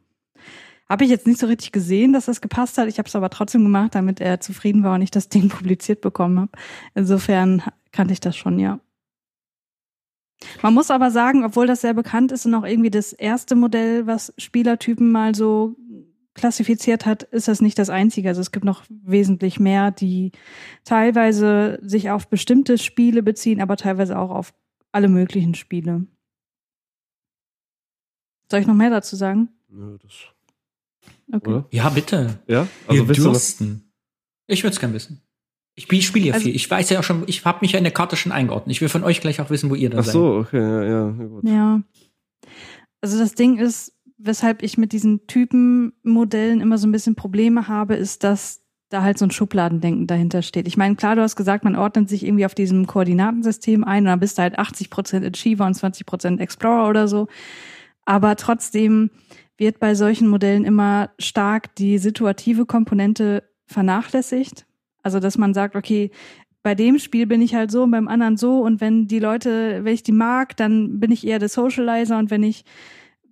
Habe 0.87 1.03
ich 1.03 1.09
jetzt 1.09 1.27
nicht 1.27 1.39
so 1.39 1.47
richtig 1.47 1.73
gesehen, 1.73 2.13
dass 2.13 2.25
das 2.25 2.41
gepasst 2.41 2.77
hat. 2.77 2.87
Ich 2.87 2.97
habe 2.97 3.09
es 3.09 3.15
aber 3.15 3.29
trotzdem 3.29 3.63
gemacht, 3.63 3.95
damit 3.95 4.21
er 4.21 4.39
zufrieden 4.39 4.83
war 4.83 4.95
und 4.95 5.01
ich 5.01 5.11
das 5.11 5.29
Ding 5.29 5.49
publiziert 5.49 5.99
bekommen 5.99 6.39
habe. 6.39 6.51
Insofern 6.93 7.63
kannte 7.91 8.13
ich 8.13 8.21
das 8.21 8.37
schon, 8.37 8.59
ja. 8.59 8.79
Man 10.61 10.73
muss 10.73 10.91
aber 10.91 11.11
sagen, 11.11 11.43
obwohl 11.43 11.65
das 11.65 11.81
sehr 11.81 11.93
bekannt 11.93 12.31
ist 12.31 12.45
und 12.45 12.53
auch 12.53 12.65
irgendwie 12.65 12.91
das 12.91 13.13
erste 13.13 13.55
Modell, 13.55 14.05
was 14.05 14.33
Spielertypen 14.37 15.11
mal 15.11 15.33
so 15.33 15.75
klassifiziert 16.35 17.05
hat, 17.05 17.23
ist 17.23 17.47
das 17.47 17.61
nicht 17.61 17.79
das 17.79 17.89
einzige. 17.89 18.29
Also 18.29 18.41
es 18.41 18.51
gibt 18.51 18.65
noch 18.65 18.83
wesentlich 18.89 19.59
mehr, 19.59 19.89
die 19.91 20.31
teilweise 20.83 21.79
sich 21.81 22.11
auf 22.11 22.27
bestimmte 22.27 22.77
Spiele 22.77 23.23
beziehen, 23.23 23.61
aber 23.61 23.77
teilweise 23.77 24.19
auch 24.19 24.29
auf 24.29 24.53
alle 24.91 25.07
möglichen 25.09 25.55
Spiele. 25.55 26.05
Soll 28.51 28.59
ich 28.61 28.67
noch 28.67 28.75
mehr 28.75 28.89
dazu 28.91 29.15
sagen? 29.15 29.49
Nö, 29.69 29.97
das, 30.01 30.11
Okay. 31.33 31.49
oder? 31.49 31.67
Ja, 31.71 31.89
bitte. 31.89 32.39
Ja? 32.47 32.67
Also 32.87 33.03
noch, 33.03 33.11
dürsten. 33.13 33.91
Ich 34.47 34.63
würde 34.63 34.73
es 34.73 34.79
gern 34.79 34.93
wissen. 34.93 35.21
Ich 35.75 35.85
spiele 35.85 36.01
spiel 36.03 36.25
ja 36.25 36.33
Also- 36.35 36.45
viel. 36.45 36.55
Ich 36.55 36.69
weiß 36.69 36.89
ja 36.91 36.99
auch 36.99 37.03
schon, 37.03 37.23
ich 37.27 37.43
habe 37.45 37.59
mich 37.61 37.71
ja 37.71 37.79
in 37.79 37.83
der 37.83 37.93
Karte 37.93 38.15
schon 38.15 38.31
eingeordnet. 38.31 38.71
Ich 38.75 38.81
will 38.81 38.89
von 38.89 39.03
euch 39.03 39.19
gleich 39.21 39.41
auch 39.41 39.49
wissen, 39.49 39.69
wo 39.69 39.75
ihr 39.75 39.89
da 39.89 39.99
Ach 39.99 40.03
seid. 40.03 40.13
so, 40.13 40.35
okay, 40.37 40.59
ja, 40.61 40.83
ja, 40.83 40.89
ja, 41.09 41.25
gut. 41.25 41.43
Ja. 41.43 41.81
Also 43.01 43.17
das 43.19 43.33
Ding 43.35 43.57
ist, 43.57 43.94
weshalb 44.17 44.63
ich 44.63 44.77
mit 44.77 44.91
diesen 44.91 45.27
Typenmodellen 45.27 46.61
immer 46.61 46.77
so 46.77 46.87
ein 46.87 46.91
bisschen 46.91 47.15
Probleme 47.15 47.67
habe, 47.67 47.95
ist, 47.95 48.23
dass 48.23 48.61
da 48.89 49.01
halt 49.01 49.17
so 49.17 49.25
ein 49.25 49.31
Schubladendenken 49.31 50.07
dahinter 50.07 50.41
steht. 50.41 50.67
Ich 50.67 50.77
meine, 50.77 50.95
klar, 50.95 51.15
du 51.15 51.21
hast 51.21 51.35
gesagt, 51.35 51.63
man 51.63 51.75
ordnet 51.75 52.07
sich 52.07 52.25
irgendwie 52.25 52.45
auf 52.45 52.55
diesem 52.55 52.87
Koordinatensystem 52.87 53.83
ein 53.83 54.03
und 54.03 54.07
dann 54.07 54.19
bist 54.19 54.37
du 54.37 54.43
halt 54.43 54.59
80% 54.59 55.27
Achiever 55.27 55.65
und 55.65 55.75
20% 55.75 56.39
Explorer 56.39 56.87
oder 56.87 57.07
so. 57.07 57.27
Aber 58.05 58.35
trotzdem 58.35 59.09
wird 59.57 59.79
bei 59.79 59.95
solchen 59.95 60.27
Modellen 60.27 60.65
immer 60.65 61.09
stark 61.17 61.75
die 61.75 61.97
situative 61.97 62.65
Komponente 62.65 63.43
vernachlässigt. 63.65 64.65
Also, 65.01 65.19
dass 65.19 65.37
man 65.37 65.53
sagt, 65.53 65.75
okay, 65.75 66.11
bei 66.61 66.75
dem 66.75 66.97
Spiel 66.99 67.27
bin 67.27 67.41
ich 67.41 67.53
halt 67.53 67.71
so 67.71 67.83
und 67.83 67.91
beim 67.91 68.07
anderen 68.07 68.37
so 68.37 68.61
und 68.61 68.81
wenn 68.81 69.07
die 69.07 69.19
Leute, 69.19 69.83
wenn 69.83 69.93
ich 69.93 70.03
die 70.03 70.11
mag, 70.11 70.57
dann 70.57 70.99
bin 70.99 71.11
ich 71.11 71.25
eher 71.25 71.37
der 71.37 71.49
Socializer 71.49 72.17
und 72.17 72.31
wenn 72.31 72.43
ich, 72.43 72.65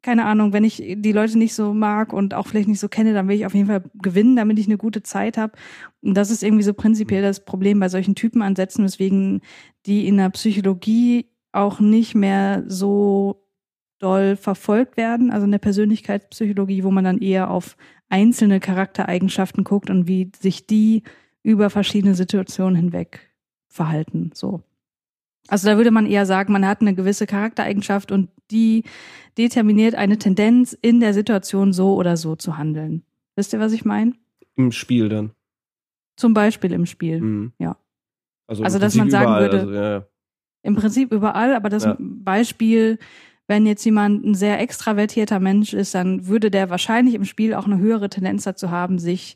keine 0.03 0.25
Ahnung, 0.25 0.53
wenn 0.53 0.65
ich 0.65 0.83
die 0.97 1.11
Leute 1.13 1.37
nicht 1.37 1.55
so 1.55 1.73
mag 1.73 2.13
und 2.13 2.33
auch 2.33 2.45
vielleicht 2.45 2.67
nicht 2.67 2.79
so 2.79 2.89
kenne, 2.89 3.13
dann 3.13 3.27
will 3.27 3.37
ich 3.37 3.45
auf 3.45 3.55
jeden 3.55 3.67
Fall 3.67 3.83
gewinnen, 3.95 4.35
damit 4.35 4.59
ich 4.59 4.67
eine 4.67 4.77
gute 4.77 5.01
Zeit 5.01 5.37
habe. 5.37 5.53
Und 6.01 6.13
das 6.15 6.29
ist 6.29 6.43
irgendwie 6.43 6.63
so 6.63 6.73
prinzipiell 6.73 7.21
das 7.21 7.45
Problem 7.45 7.79
bei 7.79 7.89
solchen 7.89 8.13
Typenansätzen, 8.13 8.83
weswegen 8.83 9.41
die 9.85 10.07
in 10.07 10.17
der 10.17 10.29
Psychologie 10.29 11.29
auch 11.53 11.79
nicht 11.79 12.15
mehr 12.15 12.63
so 12.67 13.47
doll 13.99 14.35
verfolgt 14.35 14.97
werden, 14.97 15.31
also 15.31 15.45
in 15.45 15.51
der 15.51 15.59
Persönlichkeitspsychologie, 15.59 16.83
wo 16.83 16.91
man 16.91 17.05
dann 17.05 17.19
eher 17.19 17.49
auf 17.49 17.77
einzelne 18.09 18.59
Charaktereigenschaften 18.59 19.63
guckt 19.63 19.89
und 19.89 20.07
wie 20.07 20.31
sich 20.37 20.67
die 20.67 21.03
über 21.41 21.69
verschiedene 21.69 22.13
Situationen 22.13 22.75
hinweg 22.75 23.31
verhalten. 23.69 24.31
So. 24.33 24.61
Also 25.47 25.67
da 25.67 25.77
würde 25.77 25.91
man 25.91 26.05
eher 26.05 26.25
sagen, 26.25 26.53
man 26.53 26.65
hat 26.65 26.81
eine 26.81 26.95
gewisse 26.95 27.27
Charaktereigenschaft 27.27 28.11
und 28.11 28.29
die 28.51 28.83
determiniert 29.37 29.95
eine 29.95 30.17
Tendenz 30.17 30.73
in 30.81 30.99
der 30.99 31.13
Situation 31.13 31.73
so 31.73 31.95
oder 31.95 32.17
so 32.17 32.35
zu 32.35 32.57
handeln. 32.57 33.03
Wisst 33.35 33.51
ihr, 33.53 33.59
was 33.59 33.73
ich 33.73 33.83
meine? 33.83 34.13
Im 34.55 34.71
Spiel 34.71 35.09
dann. 35.09 35.31
Zum 36.15 36.33
Beispiel 36.33 36.71
im 36.71 36.85
Spiel. 36.85 37.19
Mhm. 37.21 37.53
Ja. 37.59 37.75
Also, 38.47 38.63
Also, 38.63 38.77
dass 38.79 38.93
Prinzip 38.93 38.99
man 39.01 39.09
sagen 39.09 39.25
überall, 39.25 39.41
würde- 39.41 39.59
Also, 39.59 39.73
ja, 39.73 39.89
ja. 39.97 40.07
Im 40.65 40.75
Prinzip 40.75 41.11
überall, 41.11 41.55
aber 41.55 41.69
das 41.69 41.83
Ja. 41.83 41.97
Beispiel, 41.99 42.97
wenn 43.47 43.65
jetzt 43.65 43.83
jemand 43.83 44.23
ein 44.23 44.35
sehr 44.35 44.61
extravertierter 44.61 45.39
Mensch 45.41 45.73
ist, 45.73 45.93
dann 45.93 46.27
würde 46.27 46.49
der 46.51 46.69
wahrscheinlich 46.69 47.15
im 47.15 47.25
Spiel 47.25 47.53
auch 47.53 47.65
eine 47.65 47.79
höhere 47.79 48.09
Tendenz 48.09 48.43
dazu 48.43 48.71
haben, 48.71 48.97
sich, 48.99 49.35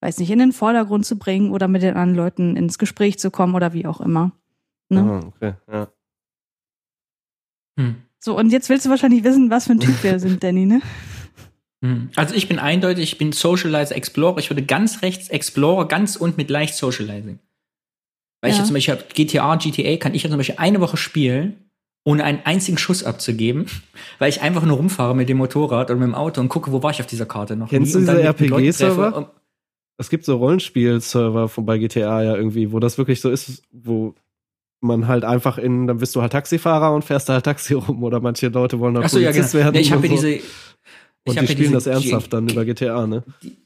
weiß 0.00 0.18
nicht, 0.18 0.30
in 0.30 0.38
den 0.40 0.52
Vordergrund 0.52 1.06
zu 1.06 1.18
bringen 1.18 1.52
oder 1.52 1.66
mit 1.68 1.82
den 1.82 1.94
anderen 1.96 2.14
Leuten 2.16 2.56
ins 2.56 2.78
Gespräch 2.78 3.18
zu 3.18 3.30
kommen 3.30 3.54
oder 3.54 3.72
wie 3.72 3.86
auch 3.86 4.00
immer. 4.02 4.32
Ne? 4.90 5.00
Aha, 5.00 5.20
okay, 5.26 5.54
ja. 5.72 5.88
Hm. 7.78 7.96
So, 8.18 8.36
und 8.36 8.50
jetzt 8.50 8.68
willst 8.68 8.84
du 8.84 8.90
wahrscheinlich 8.90 9.24
wissen, 9.24 9.50
was 9.50 9.66
für 9.66 9.72
ein 9.72 9.80
Typ 9.80 10.02
wir 10.02 10.18
sind, 10.18 10.42
Danny, 10.42 10.66
ne? 10.66 10.80
Hm. 11.82 12.10
Also 12.14 12.34
ich 12.34 12.46
bin 12.46 12.58
eindeutig, 12.58 13.04
ich 13.04 13.16
bin 13.16 13.32
Socializer 13.32 13.96
Explorer. 13.96 14.36
Ich 14.36 14.50
würde 14.50 14.62
ganz 14.62 15.00
rechts 15.00 15.28
Explorer, 15.28 15.88
ganz 15.88 16.14
und 16.16 16.36
mit 16.36 16.50
leicht 16.50 16.74
Socializing. 16.74 17.38
Weil 18.42 18.50
ich 18.50 18.56
Ja. 18.56 18.60
jetzt 18.62 18.66
zum 18.66 18.74
Beispiel 18.74 18.94
hab 18.94 19.14
GTA, 19.14 19.56
GTA 19.56 19.96
kann 19.96 20.14
ich 20.14 20.22
ja 20.22 20.28
zum 20.28 20.36
Beispiel 20.36 20.56
eine 20.58 20.80
Woche 20.82 20.98
spielen, 20.98 21.70
ohne 22.04 22.24
einen 22.24 22.40
einzigen 22.44 22.76
Schuss 22.76 23.02
abzugeben, 23.02 23.64
weil 24.18 24.28
ich 24.28 24.42
einfach 24.42 24.66
nur 24.66 24.76
rumfahre 24.76 25.16
mit 25.16 25.30
dem 25.30 25.38
Motorrad 25.38 25.90
oder 25.90 25.98
mit 25.98 26.08
dem 26.08 26.14
Auto 26.14 26.42
und 26.42 26.50
gucke, 26.50 26.70
wo 26.70 26.82
war 26.82 26.90
ich 26.90 27.00
auf 27.00 27.06
dieser 27.06 27.24
Karte 27.24 27.56
noch. 27.56 27.70
Kennst 27.70 27.94
nie, 27.94 28.04
du 28.04 28.12
diese 28.12 28.22
RPG-Server? 28.24 29.32
Es 29.96 30.10
gibt 30.10 30.26
so 30.26 30.36
Rollenspiel-Server 30.36 31.48
von 31.48 31.64
bei 31.64 31.78
GTA 31.78 32.22
ja 32.22 32.36
irgendwie, 32.36 32.72
wo 32.72 32.78
das 32.78 32.98
wirklich 32.98 33.22
so 33.22 33.30
ist, 33.30 33.62
wo 33.72 34.14
man 34.80 35.06
halt 35.08 35.24
einfach 35.24 35.58
in, 35.58 35.86
dann 35.86 35.98
bist 35.98 36.14
du 36.16 36.22
halt 36.22 36.32
Taxifahrer 36.32 36.94
und 36.94 37.04
fährst 37.04 37.28
da 37.28 37.34
halt 37.34 37.44
Taxi 37.44 37.74
rum 37.74 38.02
oder 38.02 38.20
manche 38.20 38.48
Leute 38.48 38.78
wollen 38.78 38.96
auch 38.96 39.02
Achso, 39.04 39.18
ja, 39.18 39.30
Polizist 39.30 39.52
genau. 39.52 39.64
werden. 39.64 39.74
Nee, 39.76 39.80
ich 39.82 39.92
habe 39.92 40.06
ja 40.06 40.08
so. 40.10 40.16
diese, 40.16 40.28
ich 40.30 40.42
und 41.26 41.34
die 41.40 41.44
ja 41.44 41.46
spielen 41.46 41.72
das 41.72 41.86
ernsthaft 41.86 42.26
G- 42.26 42.30
dann 42.30 42.48
über 42.48 42.64
GTA, 42.64 43.06
ne? 43.06 43.22
Die- 43.42 43.56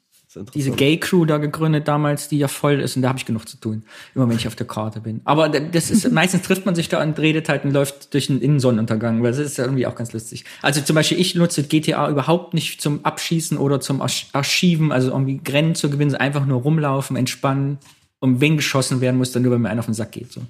diese 0.53 0.71
interessant. 0.71 0.77
Gay-Crew 0.79 1.25
da 1.27 1.39
gegründet 1.39 1.87
damals, 1.87 2.27
die 2.29 2.39
ja 2.39 2.49
voll 2.49 2.81
ist 2.81 2.97
und 2.97 3.03
da 3.03 3.09
habe 3.11 3.21
ich 3.21 3.25
genug 3.25 3.49
zu 3.49 3.57
tun. 3.57 3.85
Immer 4.17 4.29
wenn 4.29 4.35
ich 4.37 4.49
auf 4.49 4.57
der 4.57 4.67
Karte 4.67 4.99
bin. 5.01 5.21
Aber 5.25 5.49
das 5.49 5.93
ist, 5.93 6.11
meistens 6.13 6.43
trifft 6.43 6.67
man 6.67 6.75
sich 6.75 6.89
da 6.89 7.01
und 7.01 7.17
redet 7.21 7.49
halt 7.49 7.65
und 7.65 7.71
läuft 7.71 8.13
durch 8.15 8.29
einen 8.29 8.41
Innensonnenuntergang, 8.43 9.23
weil 9.23 9.31
das 9.31 9.39
ist 9.39 9.59
ja 9.59 9.65
irgendwie 9.65 9.87
auch 9.87 9.95
ganz 9.95 10.13
lustig. 10.13 10.45
Also 10.61 10.81
zum 10.81 10.97
Beispiel, 10.97 11.21
ich 11.21 11.37
nutze 11.37 11.63
GTA 11.63 12.11
überhaupt 12.11 12.53
nicht 12.53 12.81
zum 12.81 13.05
Abschießen 13.05 13.57
oder 13.59 13.79
zum 13.81 14.03
Arch- 14.03 14.27
Archiven, 14.33 14.91
also 14.91 15.13
irgendwie 15.13 15.41
Rennen 15.49 15.77
zu 15.77 15.89
gewinnen, 15.89 16.11
sondern 16.11 16.27
einfach 16.27 16.47
nur 16.47 16.63
rumlaufen, 16.63 17.17
entspannen. 17.17 17.79
Und 18.19 18.41
wenn 18.41 18.57
geschossen 18.57 19.01
werden 19.01 19.19
muss, 19.19 19.31
dann 19.31 19.45
nur, 19.45 19.53
wenn 19.53 19.61
mir 19.63 19.69
einer 19.71 19.79
auf 19.81 19.87
den 19.87 19.95
Sack 19.95 20.11
geht. 20.11 20.33
So. 20.33 20.41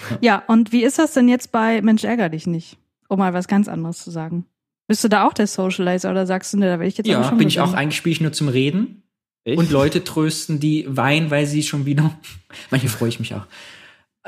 Ja, 0.20 0.42
und 0.46 0.72
wie 0.72 0.84
ist 0.84 0.98
das 0.98 1.12
denn 1.12 1.28
jetzt 1.28 1.52
bei 1.52 1.82
Mensch 1.82 2.04
ärger 2.04 2.28
dich 2.28 2.46
nicht? 2.46 2.78
Um 3.08 3.18
mal 3.18 3.32
was 3.34 3.48
ganz 3.48 3.68
anderes 3.68 4.02
zu 4.02 4.10
sagen. 4.10 4.44
Bist 4.86 5.04
du 5.04 5.08
da 5.08 5.26
auch 5.26 5.32
der 5.32 5.46
Socializer 5.46 6.10
oder 6.10 6.26
sagst 6.26 6.52
du, 6.52 6.58
ne, 6.58 6.66
da 6.66 6.80
will 6.80 6.86
ich 6.88 6.96
jetzt 6.98 7.06
Ja, 7.06 7.22
schon 7.24 7.38
bin 7.38 7.48
ich 7.48 7.60
auch 7.60 7.74
eigentlich 7.74 7.96
spiele 7.96 8.12
ich 8.12 8.20
nur 8.20 8.32
zum 8.32 8.48
Reden 8.48 9.02
Echt? 9.44 9.58
und 9.58 9.70
Leute 9.70 10.04
trösten, 10.04 10.60
die 10.60 10.84
weinen, 10.88 11.30
weil 11.30 11.46
sie 11.46 11.62
schon 11.62 11.84
wieder. 11.86 12.18
Manchmal 12.70 12.90
freue 12.92 13.08
ich 13.08 13.18
mich 13.20 13.34
auch. 13.34 13.46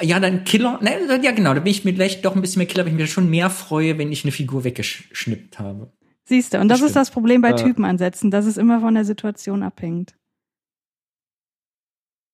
Ja, 0.00 0.18
dann 0.20 0.44
Killer. 0.44 0.78
Ne, 0.82 1.20
ja, 1.22 1.32
genau. 1.32 1.52
Da 1.54 1.60
bin 1.60 1.70
ich 1.70 1.84
mir 1.84 1.92
vielleicht 1.92 2.24
doch 2.24 2.34
ein 2.34 2.40
bisschen 2.40 2.60
mehr 2.60 2.66
Killer, 2.66 2.84
weil 2.84 2.92
ich 2.92 2.98
mir 2.98 3.06
schon 3.06 3.28
mehr 3.28 3.50
freue, 3.50 3.98
wenn 3.98 4.12
ich 4.12 4.24
eine 4.24 4.32
Figur 4.32 4.64
weggeschnippt 4.64 5.58
habe. 5.58 5.92
Siehst 6.24 6.54
du, 6.54 6.58
und 6.60 6.68
das, 6.68 6.80
Das 6.80 6.88
ist 6.88 6.96
das 6.96 7.10
Problem 7.10 7.42
bei 7.42 7.50
Ja. 7.50 7.56
Typenansätzen, 7.56 8.30
dass 8.30 8.46
es 8.46 8.56
immer 8.56 8.80
von 8.80 8.94
der 8.94 9.04
Situation 9.04 9.62
abhängt. 9.62 10.14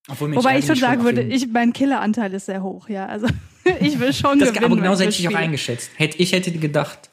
Wobei 0.09 0.59
ich 0.59 0.67
schon 0.67 0.77
sagen 0.77 1.05
würde, 1.05 1.23
ich, 1.23 1.49
mein 1.49 1.73
Killeranteil 1.73 2.33
ist 2.33 2.47
sehr 2.47 2.63
hoch, 2.63 2.89
ja. 2.89 3.07
Also 3.07 3.27
ich 3.81 3.99
will 3.99 4.13
schon 4.13 4.39
das, 4.39 4.51
gewinnen. 4.51 4.65
aber 4.65 4.77
wenn 4.77 4.83
genauso 4.83 5.03
ich 5.03 5.19
hätte 5.19 5.29
ich 5.29 5.29
auch 5.29 5.41
eingeschätzt. 5.41 5.91
Hätte, 5.97 6.19
ich 6.19 6.33
hätte 6.33 6.53
gedacht, 6.53 7.11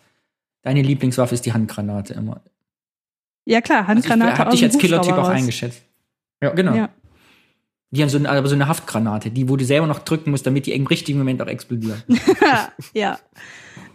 deine 0.61 0.81
Lieblingswaffe 0.81 1.33
ist 1.33 1.45
die 1.45 1.53
Handgranate 1.53 2.13
immer. 2.13 2.41
Ja 3.45 3.61
klar, 3.61 3.87
Also 3.87 4.03
ich 4.03 4.09
Handgranate 4.09 4.37
habe 4.37 4.51
dich 4.51 4.63
als 4.63 4.77
Killer-Typ 4.77 5.13
auch 5.13 5.29
eingeschätzt. 5.29 5.81
Ja, 6.41 6.51
genau. 6.51 6.75
Ja. 6.75 6.89
Die 7.91 8.01
haben 8.01 8.09
so 8.09 8.17
eine, 8.17 8.29
aber 8.29 8.47
so 8.47 8.55
eine 8.55 8.67
Haftgranate, 8.67 9.29
die, 9.29 9.47
wo 9.49 9.55
du 9.55 9.65
selber 9.65 9.85
noch 9.85 9.99
drücken 9.99 10.31
musst, 10.31 10.47
damit 10.47 10.65
die 10.65 10.71
im 10.71 10.87
richtigen 10.87 11.19
Moment 11.19 11.41
auch 11.41 11.47
explodieren. 11.47 12.01
ja. 12.93 13.19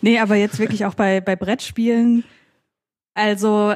Nee, 0.00 0.18
aber 0.20 0.36
jetzt 0.36 0.58
wirklich 0.58 0.84
auch 0.84 0.94
bei, 0.94 1.20
bei 1.20 1.34
Brettspielen. 1.34 2.24
Also, 3.18 3.74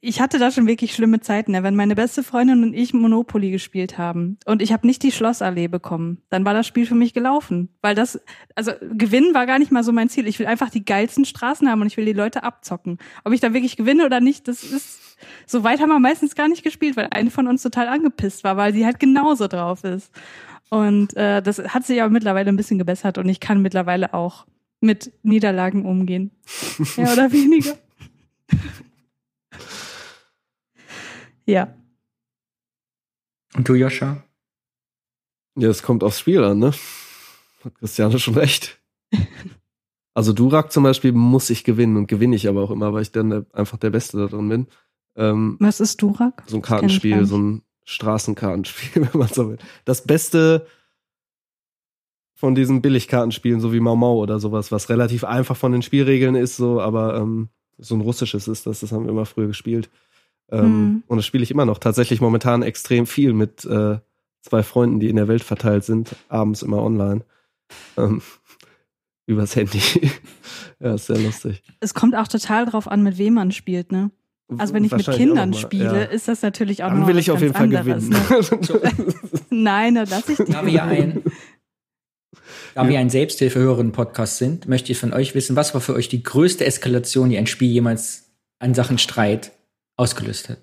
ich 0.00 0.20
hatte 0.20 0.40
da 0.40 0.50
schon 0.50 0.66
wirklich 0.66 0.92
schlimme 0.92 1.20
Zeiten, 1.20 1.52
ne? 1.52 1.62
wenn 1.62 1.76
meine 1.76 1.94
beste 1.94 2.24
Freundin 2.24 2.64
und 2.64 2.74
ich 2.74 2.92
Monopoly 2.92 3.52
gespielt 3.52 3.96
haben 3.96 4.38
und 4.44 4.60
ich 4.60 4.72
habe 4.72 4.88
nicht 4.88 5.04
die 5.04 5.12
Schlossallee 5.12 5.68
bekommen, 5.68 6.20
dann 6.30 6.44
war 6.44 6.52
das 6.52 6.66
Spiel 6.66 6.84
für 6.84 6.96
mich 6.96 7.14
gelaufen. 7.14 7.68
Weil 7.80 7.94
das, 7.94 8.20
also 8.56 8.72
gewinnen 8.80 9.34
war 9.34 9.46
gar 9.46 9.60
nicht 9.60 9.70
mal 9.70 9.84
so 9.84 9.92
mein 9.92 10.08
Ziel. 10.08 10.26
Ich 10.26 10.40
will 10.40 10.46
einfach 10.46 10.68
die 10.68 10.84
geilsten 10.84 11.24
Straßen 11.24 11.70
haben 11.70 11.80
und 11.80 11.86
ich 11.86 11.96
will 11.96 12.06
die 12.06 12.12
Leute 12.12 12.42
abzocken. 12.42 12.98
Ob 13.22 13.32
ich 13.32 13.38
da 13.38 13.54
wirklich 13.54 13.76
gewinne 13.76 14.04
oder 14.04 14.18
nicht, 14.18 14.48
das 14.48 14.64
ist, 14.64 14.98
so 15.46 15.62
weit 15.62 15.80
haben 15.80 15.90
wir 15.90 16.00
meistens 16.00 16.34
gar 16.34 16.48
nicht 16.48 16.64
gespielt, 16.64 16.96
weil 16.96 17.06
eine 17.12 17.30
von 17.30 17.46
uns 17.46 17.62
total 17.62 17.86
angepisst 17.86 18.42
war, 18.42 18.56
weil 18.56 18.72
sie 18.72 18.84
halt 18.84 18.98
genauso 18.98 19.46
drauf 19.46 19.84
ist. 19.84 20.10
Und 20.70 21.16
äh, 21.16 21.40
das 21.40 21.60
hat 21.60 21.86
sich 21.86 22.02
aber 22.02 22.10
mittlerweile 22.10 22.48
ein 22.48 22.56
bisschen 22.56 22.78
gebessert 22.78 23.16
und 23.16 23.28
ich 23.28 23.38
kann 23.38 23.62
mittlerweile 23.62 24.12
auch 24.12 24.44
mit 24.80 25.12
Niederlagen 25.22 25.86
umgehen. 25.86 26.32
Mehr 26.96 27.12
oder 27.12 27.30
weniger. 27.30 27.74
Ja. 31.46 31.74
Und 33.54 33.68
du, 33.68 33.74
Joscha? 33.74 34.22
Ja, 35.56 35.68
es 35.68 35.82
kommt 35.82 36.02
aufs 36.02 36.20
Spiel 36.20 36.42
an, 36.42 36.58
ne? 36.58 36.72
Hat 37.64 37.74
Christiane 37.76 38.18
schon 38.18 38.34
recht. 38.34 38.80
Also 40.14 40.34
Durak 40.34 40.72
zum 40.72 40.82
Beispiel 40.82 41.12
muss 41.12 41.48
ich 41.48 41.64
gewinnen 41.64 41.96
und 41.96 42.06
gewinne 42.06 42.36
ich 42.36 42.46
aber 42.46 42.62
auch 42.62 42.70
immer, 42.70 42.92
weil 42.92 43.00
ich 43.02 43.12
dann 43.12 43.30
der, 43.30 43.46
einfach 43.54 43.78
der 43.78 43.88
Beste 43.90 44.18
da 44.18 44.26
drin 44.26 44.48
bin. 44.48 44.66
Ähm, 45.16 45.56
Was 45.58 45.80
ist 45.80 46.02
Durak? 46.02 46.42
so 46.46 46.56
ein 46.56 46.62
Kartenspiel, 46.62 47.24
so 47.24 47.38
ein 47.38 47.62
Straßenkartenspiel, 47.84 49.08
wenn 49.12 49.18
man 49.18 49.28
so 49.28 49.48
will. 49.48 49.58
Das 49.84 50.04
Beste 50.04 50.66
von 52.34 52.54
diesen 52.54 52.82
Billigkartenspielen, 52.82 53.60
so 53.60 53.72
wie 53.72 53.80
Mau 53.80 53.96
Mau 53.96 54.16
oder 54.16 54.38
sowas, 54.38 54.72
was 54.72 54.88
relativ 54.88 55.24
einfach 55.24 55.56
von 55.56 55.72
den 55.72 55.82
Spielregeln 55.82 56.34
ist, 56.34 56.56
so, 56.56 56.80
aber 56.80 57.16
ähm, 57.16 57.48
so 57.82 57.94
ein 57.94 58.00
russisches 58.00 58.48
ist 58.48 58.66
das, 58.66 58.80
das 58.80 58.92
haben 58.92 59.04
wir 59.04 59.10
immer 59.10 59.26
früher 59.26 59.48
gespielt. 59.48 59.90
Ähm, 60.50 60.62
Hm. 60.62 61.02
Und 61.06 61.16
das 61.16 61.26
spiele 61.26 61.42
ich 61.42 61.50
immer 61.50 61.64
noch. 61.64 61.78
Tatsächlich 61.78 62.20
momentan 62.20 62.62
extrem 62.62 63.06
viel 63.06 63.32
mit 63.32 63.64
äh, 63.64 63.98
zwei 64.42 64.62
Freunden, 64.62 65.00
die 65.00 65.08
in 65.08 65.16
der 65.16 65.28
Welt 65.28 65.42
verteilt 65.42 65.84
sind, 65.84 66.14
abends 66.28 66.62
immer 66.62 66.82
online. 66.82 67.22
Ähm, 67.96 68.22
übers 69.26 69.56
Handy. 69.56 69.80
ja, 70.80 70.94
ist 70.94 71.06
sehr 71.06 71.18
lustig. 71.18 71.62
Es 71.80 71.94
kommt 71.94 72.14
auch 72.14 72.28
total 72.28 72.66
drauf 72.66 72.88
an, 72.88 73.02
mit 73.02 73.18
wem 73.18 73.34
man 73.34 73.52
spielt, 73.52 73.92
ne? 73.92 74.10
Also 74.58 74.74
wenn 74.74 74.84
ich 74.84 74.92
mit 74.92 75.06
Kindern 75.10 75.54
spiele, 75.54 75.84
ja. 75.84 76.02
ist 76.02 76.28
das 76.28 76.42
natürlich 76.42 76.84
auch 76.84 76.88
Dann 76.88 77.00
noch 77.00 77.06
will 77.06 77.16
ich 77.16 77.30
auf 77.30 77.40
ganz 77.40 77.58
jeden 77.58 77.72
Fall 77.72 77.76
anderes, 77.76 78.08
gewinnen. 78.10 78.92
Ne? 78.98 79.14
Nein, 79.50 79.94
da 79.94 80.04
lass 80.08 80.28
ich 80.28 80.36
dich. 80.36 80.46
Da 80.46 80.66
wir 80.66 80.84
ein, 80.84 81.22
da 82.74 82.88
wir 82.88 82.98
ein 82.98 83.10
Selbsthilfehörerinnen-Podcast 83.10 84.38
sind, 84.38 84.68
möchte 84.68 84.92
ich 84.92 84.98
von 84.98 85.12
euch 85.12 85.34
wissen, 85.34 85.56
was 85.56 85.74
war 85.74 85.80
für 85.80 85.94
euch 85.94 86.08
die 86.08 86.22
größte 86.22 86.64
Eskalation, 86.64 87.30
die 87.30 87.38
ein 87.38 87.46
Spiel 87.46 87.70
jemals 87.70 88.32
an 88.58 88.74
Sachen 88.74 88.98
Streit 88.98 89.52
ausgelöst 89.96 90.48
hat? 90.48 90.58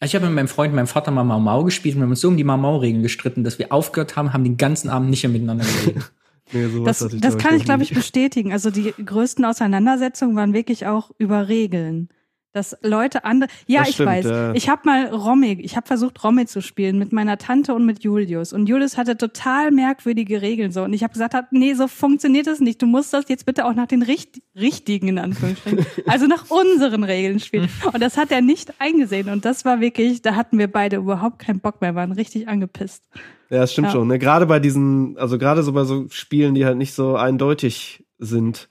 Also 0.00 0.10
ich 0.10 0.14
habe 0.16 0.26
mit 0.26 0.34
meinem 0.34 0.48
Freund, 0.48 0.74
meinem 0.74 0.88
Vater 0.88 1.12
mal 1.12 1.22
Mau 1.22 1.38
Mau 1.38 1.62
gespielt 1.62 1.94
und 1.94 2.00
wir 2.00 2.04
haben 2.06 2.10
uns 2.10 2.20
so 2.20 2.26
um 2.26 2.36
die 2.36 2.42
Mau 2.42 2.56
Mau-Regeln 2.56 3.04
gestritten, 3.04 3.44
dass 3.44 3.60
wir 3.60 3.72
aufgehört 3.72 4.16
haben, 4.16 4.32
haben 4.32 4.42
den 4.42 4.56
ganzen 4.56 4.90
Abend 4.90 5.10
nicht 5.10 5.22
mehr 5.22 5.32
miteinander 5.32 5.64
geredet. 5.64 6.12
Nee, 6.54 6.66
sowas 6.66 6.98
Das, 6.98 7.16
das 7.18 7.38
kann 7.38 7.56
ich, 7.56 7.64
glaube 7.64 7.84
ich, 7.84 7.94
bestätigen. 7.94 8.52
Also 8.52 8.70
die 8.70 8.92
größten 8.92 9.44
Auseinandersetzungen 9.44 10.36
waren 10.36 10.52
wirklich 10.52 10.86
auch 10.86 11.12
über 11.16 11.48
Regeln. 11.48 12.08
Dass 12.54 12.76
Leute 12.82 13.24
andere. 13.24 13.48
Ja, 13.66 13.80
Das 13.80 13.88
ich 13.88 13.94
stimmt, 13.94 14.08
weiß. 14.10 14.24
ja. 14.26 14.52
Ich 14.54 14.68
habe 14.68 14.82
mal 14.84 15.06
Romme, 15.06 15.52
ich 15.52 15.74
habe 15.76 15.86
versucht, 15.86 16.22
Romme 16.22 16.44
zu 16.44 16.60
spielen 16.60 16.98
mit 16.98 17.10
meiner 17.10 17.38
Tante 17.38 17.72
und 17.74 17.86
mit 17.86 18.04
Julius. 18.04 18.52
Und 18.52 18.66
Julius 18.68 18.98
hatte 18.98 19.16
total 19.16 19.70
merkwürdige 19.70 20.42
Regeln 20.42 20.70
so. 20.70 20.82
Und 20.82 20.92
ich 20.92 21.02
habe 21.02 21.14
gesagt, 21.14 21.34
nee, 21.52 21.72
so 21.72 21.88
funktioniert 21.88 22.46
das 22.46 22.60
nicht. 22.60 22.82
Du 22.82 22.86
musst 22.86 23.12
das 23.14 23.24
jetzt 23.28 23.46
bitte 23.46 23.64
auch 23.64 23.74
nach 23.74 23.86
den 23.86 24.02
richt 24.02 24.42
richtigen, 24.54 25.08
in 25.08 25.18
Anführungsstrichen, 25.18 25.86
also 26.06 26.26
nach 26.26 26.50
unseren 26.50 27.04
Regeln 27.04 27.40
spielen. 27.40 27.70
Und 27.90 28.00
das 28.02 28.18
hat 28.18 28.30
er 28.30 28.42
nicht 28.42 28.74
eingesehen. 28.80 29.30
Und 29.30 29.46
das 29.46 29.64
war 29.64 29.80
wirklich, 29.80 30.20
da 30.20 30.34
hatten 30.34 30.58
wir 30.58 30.70
beide 30.70 30.96
überhaupt 30.96 31.38
keinen 31.38 31.60
Bock 31.60 31.80
mehr, 31.80 31.94
waren 31.94 32.12
richtig 32.12 32.48
angepisst. 32.48 33.08
Ja, 33.48 33.60
das 33.60 33.72
stimmt 33.72 33.86
Ja. 33.88 33.92
schon. 33.92 34.08
Ne? 34.08 34.18
Gerade 34.18 34.44
bei 34.44 34.60
diesen, 34.60 35.16
also 35.16 35.38
gerade 35.38 35.62
so 35.62 35.72
bei 35.72 35.84
so 35.84 36.06
Spielen, 36.10 36.54
die 36.54 36.66
halt 36.66 36.76
nicht 36.76 36.92
so 36.92 37.16
eindeutig 37.16 38.04
sind. 38.18 38.68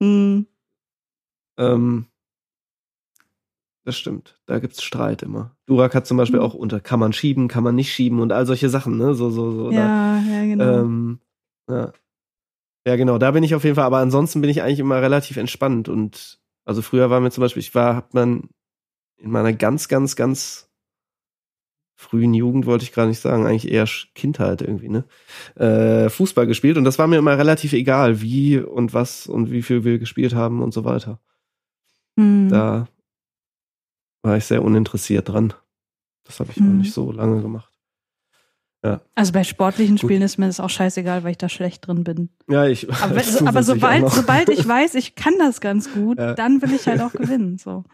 Hm. 0.00 0.46
Ähm, 1.58 2.06
das 3.84 3.96
stimmt. 3.96 4.38
Da 4.46 4.58
gibt's 4.58 4.82
Streit 4.82 5.22
immer. 5.22 5.54
Durak 5.66 5.94
hat 5.94 6.06
zum 6.06 6.16
Beispiel 6.16 6.40
Mhm. 6.40 6.44
auch 6.46 6.54
unter, 6.54 6.80
kann 6.80 7.00
man 7.00 7.12
schieben, 7.12 7.48
kann 7.48 7.64
man 7.64 7.74
nicht 7.74 7.92
schieben 7.92 8.20
und 8.20 8.32
all 8.32 8.46
solche 8.46 8.68
Sachen, 8.68 8.96
ne? 8.96 9.14
So, 9.14 9.30
so, 9.30 9.52
so. 9.52 9.70
Ja, 9.70 10.18
ja, 10.20 10.40
Da, 10.40 10.44
genau. 10.44 10.78
ähm, 10.80 11.20
ja. 11.68 11.92
ja, 12.86 12.96
genau, 12.96 13.18
da 13.18 13.30
bin 13.30 13.42
ich 13.44 13.54
auf 13.54 13.64
jeden 13.64 13.76
Fall, 13.76 13.84
aber 13.84 13.98
ansonsten 13.98 14.40
bin 14.40 14.50
ich 14.50 14.62
eigentlich 14.62 14.80
immer 14.80 15.00
relativ 15.02 15.36
entspannt 15.36 15.88
und 15.88 16.40
also 16.64 16.80
früher 16.82 17.10
war 17.10 17.20
mir 17.20 17.30
zum 17.30 17.42
Beispiel, 17.42 17.60
ich 17.60 17.74
war, 17.74 17.94
hat 17.96 18.14
man 18.14 18.48
in 19.18 19.30
meiner 19.30 19.52
ganz, 19.52 19.88
ganz, 19.88 20.16
ganz 20.16 20.70
frühen 21.96 22.34
Jugend, 22.34 22.66
wollte 22.66 22.84
ich 22.84 22.92
gar 22.92 23.06
nicht 23.06 23.20
sagen, 23.20 23.46
eigentlich 23.46 23.70
eher 23.70 23.86
Kindheit 24.14 24.62
irgendwie, 24.62 24.88
ne? 24.88 25.04
Äh, 25.56 26.08
Fußball 26.10 26.46
gespielt 26.46 26.76
und 26.76 26.84
das 26.84 26.98
war 26.98 27.06
mir 27.06 27.18
immer 27.18 27.38
relativ 27.38 27.72
egal, 27.72 28.20
wie 28.20 28.58
und 28.58 28.92
was 28.94 29.26
und 29.26 29.50
wie 29.50 29.62
viel 29.62 29.84
wir 29.84 29.98
gespielt 29.98 30.34
haben 30.34 30.62
und 30.62 30.74
so 30.74 30.84
weiter. 30.84 31.20
Hm. 32.18 32.48
Da 32.48 32.88
war 34.24 34.36
ich 34.36 34.44
sehr 34.46 34.62
uninteressiert 34.64 35.28
dran. 35.28 35.52
Das 36.24 36.40
habe 36.40 36.50
ich 36.50 36.56
auch 36.58 36.62
Mhm. 36.62 36.78
nicht 36.78 36.92
so 36.92 37.12
lange 37.12 37.40
gemacht. 37.42 37.70
Also 39.14 39.32
bei 39.32 39.44
sportlichen 39.44 39.96
Spielen 39.96 40.20
ist 40.20 40.36
mir 40.36 40.46
das 40.46 40.60
auch 40.60 40.68
scheißegal, 40.68 41.24
weil 41.24 41.30
ich 41.30 41.38
da 41.38 41.48
schlecht 41.48 41.86
drin 41.86 42.04
bin. 42.04 42.28
Ja, 42.50 42.66
ich. 42.66 42.86
Aber, 42.92 43.14
zusätzlich 43.22 43.48
aber 43.48 43.60
auch 43.60 43.64
sobald, 43.64 44.10
sobald 44.10 44.48
ich 44.50 44.68
weiß, 44.68 44.94
ich 44.96 45.14
kann 45.14 45.32
das 45.38 45.62
ganz 45.62 45.90
gut, 45.94 46.18
Ja. 46.18 46.34
dann 46.34 46.60
will 46.60 46.70
ich 46.74 46.86
halt 46.86 47.00
auch 47.00 47.12
gewinnen. 47.12 47.56
So. 47.56 47.84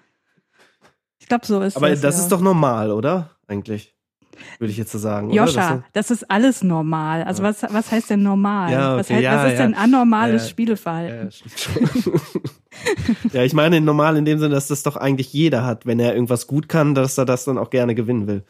Ich 1.20 1.28
glaube, 1.28 1.46
so 1.46 1.60
ist 1.60 1.76
Aber 1.76 1.90
das. 1.90 2.00
das 2.00 2.16
ja. 2.16 2.22
ist 2.22 2.32
doch 2.32 2.40
normal, 2.40 2.90
oder? 2.90 3.30
Eigentlich. 3.46 3.94
Würde 4.58 4.70
ich 4.70 4.78
jetzt 4.78 4.92
so 4.92 4.98
sagen. 4.98 5.28
oder? 5.28 5.36
Joscha, 5.36 5.84
das 5.92 6.10
ist 6.10 6.30
alles 6.30 6.62
normal. 6.62 7.24
Also 7.24 7.42
was, 7.42 7.62
was 7.62 7.90
heißt 7.90 8.10
denn 8.10 8.22
normal? 8.22 8.72
Ja, 8.72 8.96
was, 8.96 9.06
okay, 9.06 9.14
heißt, 9.14 9.24
ja, 9.24 9.36
was 9.36 9.52
ist 9.52 9.58
ja. 9.58 9.66
denn 9.66 9.74
anormales 9.74 10.42
Ja, 10.44 10.48
Spielverhalten? 10.48 11.30
Ja, 13.32 13.42
ich 13.42 13.52
meine 13.52 13.80
normal 13.80 14.16
in 14.16 14.24
dem 14.24 14.38
Sinne, 14.38 14.54
dass 14.54 14.68
das 14.68 14.82
doch 14.82 14.96
eigentlich 14.96 15.32
jeder 15.32 15.64
hat, 15.66 15.86
wenn 15.86 15.98
er 15.98 16.14
irgendwas 16.14 16.46
gut 16.46 16.68
kann, 16.68 16.94
dass 16.94 17.18
er 17.18 17.24
das 17.24 17.44
dann 17.44 17.58
auch 17.58 17.70
gerne 17.70 17.94
gewinnen 17.94 18.26
will. 18.26 18.44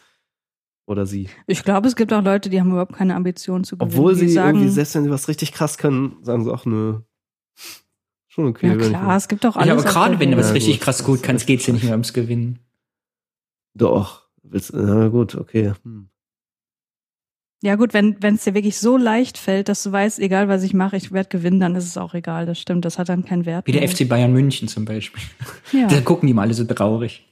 Oder 0.87 1.07
sie. 1.07 1.29
Ich 1.47 1.65
glaube, 1.65 1.89
es 1.89 1.97
gibt 1.97 2.13
auch 2.13 2.23
Leute, 2.23 2.51
die 2.51 2.61
haben 2.61 2.71
überhaupt 2.71 2.95
keine 2.95 3.15
Ambition 3.15 3.65
zu 3.65 3.77
gewinnen. 3.77 3.93
Obwohl 3.93 4.15
sie 4.15 4.29
sagen, 4.29 4.59
irgendwie, 4.59 4.73
selbst 4.73 4.95
wenn 4.95 5.05
sie 5.05 5.11
was 5.11 5.29
richtig 5.29 5.53
krass 5.53 5.79
können, 5.79 6.17
sagen 6.23 6.45
sie 6.45 6.53
auch, 6.53 6.67
nö. 6.67 7.01
Schon 8.29 8.47
okay. 8.47 8.69
ja 8.69 8.77
klar, 8.77 9.17
es 9.17 9.29
gibt 9.29 9.45
auch 9.47 9.57
alles. 9.57 9.69
Ja, 9.69 9.75
aber 9.75 9.85
gerade 9.85 10.21
wenn 10.21 10.31
du 10.31 10.37
was 10.37 10.55
richtig 10.55 10.81
krass 10.81 11.05
gut 11.05 11.23
kannst, 11.23 11.43
echt 11.43 11.47
geht's 11.49 11.67
ja 11.67 11.73
nicht 11.73 11.85
mehr 11.85 11.93
ums 11.93 12.13
Gewinnen. 12.13 12.61
Doch. 13.75 14.20
Willst, 14.51 14.73
na 14.75 15.09
gut, 15.09 15.35
okay. 15.37 15.73
Hm. 15.85 16.09
Ja 17.63 17.77
gut, 17.77 17.93
wenn 17.93 18.17
es 18.23 18.45
dir 18.45 18.55
wirklich 18.55 18.79
so 18.79 18.97
leicht 18.97 19.37
fällt, 19.37 19.69
dass 19.69 19.83
du 19.83 19.93
weißt, 19.93 20.19
egal 20.19 20.49
was 20.49 20.63
ich 20.63 20.73
mache, 20.73 20.97
ich 20.97 21.13
werde 21.13 21.29
gewinnen, 21.29 21.61
dann 21.61 21.77
ist 21.77 21.85
es 21.85 21.99
auch 21.99 22.15
egal. 22.15 22.47
Das 22.47 22.59
stimmt, 22.59 22.87
das 22.87 22.99
hat 22.99 23.11
dann 23.11 23.25
keinen 23.27 23.45
Wert. 23.45 23.67
Wie 23.67 23.73
der 23.73 23.83
mehr. 23.83 23.91
FC 23.91 24.09
Bayern 24.09 24.33
München 24.33 24.67
zum 24.67 24.85
Beispiel. 24.87 25.23
Ja. 25.73 25.87
Da 25.91 26.01
gucken 26.01 26.27
die 26.27 26.33
mal 26.33 26.43
alle 26.43 26.55
so 26.55 26.65
traurig. 26.65 27.27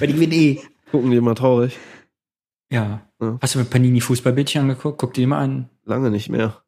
Weil 0.00 0.08
die 0.08 0.14
gewinnen 0.14 0.32
eh. 0.32 0.58
Gucken 0.90 1.10
die 1.12 1.16
immer 1.16 1.34
traurig. 1.36 1.78
Ja. 2.72 3.06
Ja. 3.20 3.38
Hast 3.40 3.54
du 3.54 3.60
mit 3.60 3.70
Panini 3.70 4.00
Fußballbildchen 4.00 4.62
angeguckt? 4.62 4.98
Guck 4.98 5.14
dir 5.14 5.20
die 5.22 5.26
mal 5.26 5.38
an. 5.40 5.68
Lange 5.84 6.10
nicht 6.10 6.28
mehr. 6.28 6.60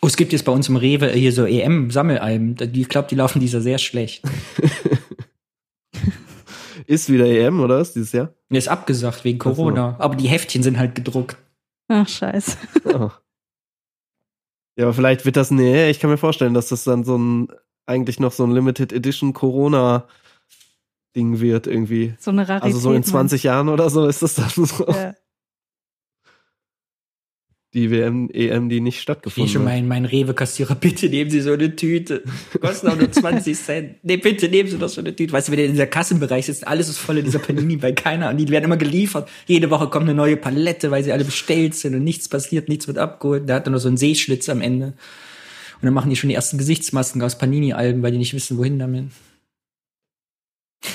Oh, 0.00 0.06
es 0.06 0.16
gibt 0.16 0.32
jetzt 0.32 0.44
bei 0.44 0.52
uns 0.52 0.68
im 0.68 0.76
Rewe 0.76 1.10
hier 1.10 1.32
so 1.32 1.44
EM-Sammelalben. 1.44 2.54
Die- 2.54 2.82
Ich 2.82 2.88
glaube, 2.88 3.08
die 3.08 3.14
laufen 3.16 3.40
dieser 3.40 3.60
sehr 3.60 3.78
schlecht. 3.78 4.22
Ist 6.86 7.10
wieder 7.10 7.26
EM, 7.26 7.60
oder 7.60 7.80
ist 7.80 7.94
dieses 7.94 8.12
Jahr? 8.12 8.32
Der 8.50 8.58
ist 8.58 8.68
abgesagt 8.68 9.24
wegen 9.24 9.38
Ach 9.40 9.46
so. 9.46 9.54
Corona. 9.54 9.96
Aber 9.98 10.16
die 10.16 10.28
Heftchen 10.28 10.62
sind 10.62 10.78
halt 10.78 10.94
gedruckt. 10.94 11.36
Ach 11.88 12.08
scheiße. 12.08 12.56
Oh. 12.84 13.10
Ja, 14.78 14.84
aber 14.84 14.92
vielleicht 14.92 15.24
wird 15.24 15.36
das, 15.36 15.50
nee, 15.50 15.88
ich 15.88 16.00
kann 16.00 16.10
mir 16.10 16.18
vorstellen, 16.18 16.54
dass 16.54 16.68
das 16.68 16.84
dann 16.84 17.02
so 17.04 17.16
ein, 17.16 17.48
eigentlich 17.86 18.20
noch 18.20 18.32
so 18.32 18.44
ein 18.44 18.50
Limited 18.50 18.92
Edition 18.92 19.32
Corona 19.32 20.06
Ding 21.16 21.40
wird 21.40 21.66
irgendwie. 21.66 22.14
So 22.18 22.30
eine 22.30 22.46
Rarität. 22.46 22.64
Also 22.64 22.78
so 22.78 22.92
in 22.92 23.02
20 23.02 23.42
Jahren 23.42 23.70
oder 23.70 23.88
so 23.88 24.06
ist 24.06 24.22
das 24.22 24.34
dann 24.34 24.50
so. 24.50 24.86
Ja. 24.86 25.14
Die 27.76 27.90
WM, 27.90 28.30
EM, 28.32 28.70
die 28.70 28.80
nicht 28.80 29.02
stattgefunden 29.02 29.52
schon 29.52 29.60
hat. 29.60 29.68
mein, 29.68 29.86
mein 29.86 30.06
Rewe-Kassierer, 30.06 30.74
bitte 30.80 31.10
nehmen 31.10 31.28
Sie 31.28 31.42
so 31.42 31.52
eine 31.52 31.76
Tüte. 31.76 32.22
Kostet 32.58 32.90
auch 32.90 32.96
nur 32.96 33.12
20 33.12 33.54
Cent. 33.54 33.96
Nee, 34.02 34.16
bitte 34.16 34.48
nehmen 34.48 34.66
Sie 34.66 34.78
doch 34.78 34.88
so 34.88 35.02
eine 35.02 35.14
Tüte. 35.14 35.30
Weißt 35.34 35.48
du, 35.48 35.52
wenn 35.52 35.58
der 35.58 35.66
in 35.66 35.72
dieser 35.72 35.86
Kassenbereich 35.86 36.46
sitzt, 36.46 36.66
alles 36.66 36.88
ist 36.88 36.96
voll 36.96 37.18
in 37.18 37.26
dieser 37.26 37.38
Panini 37.38 37.76
bei 37.76 37.92
keiner. 37.92 38.30
Und 38.30 38.38
die 38.38 38.48
werden 38.48 38.64
immer 38.64 38.78
geliefert. 38.78 39.28
Jede 39.46 39.68
Woche 39.68 39.88
kommt 39.88 40.04
eine 40.04 40.14
neue 40.14 40.38
Palette, 40.38 40.90
weil 40.90 41.04
sie 41.04 41.12
alle 41.12 41.26
bestellt 41.26 41.74
sind 41.74 41.94
und 41.94 42.02
nichts 42.02 42.30
passiert, 42.30 42.70
nichts 42.70 42.86
wird 42.86 42.96
abgeholt. 42.96 43.46
Der 43.46 43.56
hat 43.56 43.66
dann 43.66 43.72
nur 43.72 43.80
so 43.80 43.88
einen 43.88 43.98
Seeschlitz 43.98 44.48
am 44.48 44.62
Ende. 44.62 44.86
Und 44.86 45.82
dann 45.82 45.92
machen 45.92 46.08
die 46.08 46.16
schon 46.16 46.28
die 46.28 46.34
ersten 46.34 46.56
Gesichtsmasken 46.56 47.20
aus 47.20 47.36
Panini-Alben, 47.36 48.02
weil 48.02 48.12
die 48.12 48.16
nicht 48.16 48.32
wissen, 48.32 48.56
wohin 48.56 48.78
damit. 48.78 49.10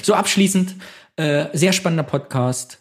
So 0.01 0.15
abschließend, 0.15 0.73
äh, 1.17 1.45
sehr 1.53 1.73
spannender 1.73 2.05
Podcast. 2.05 2.80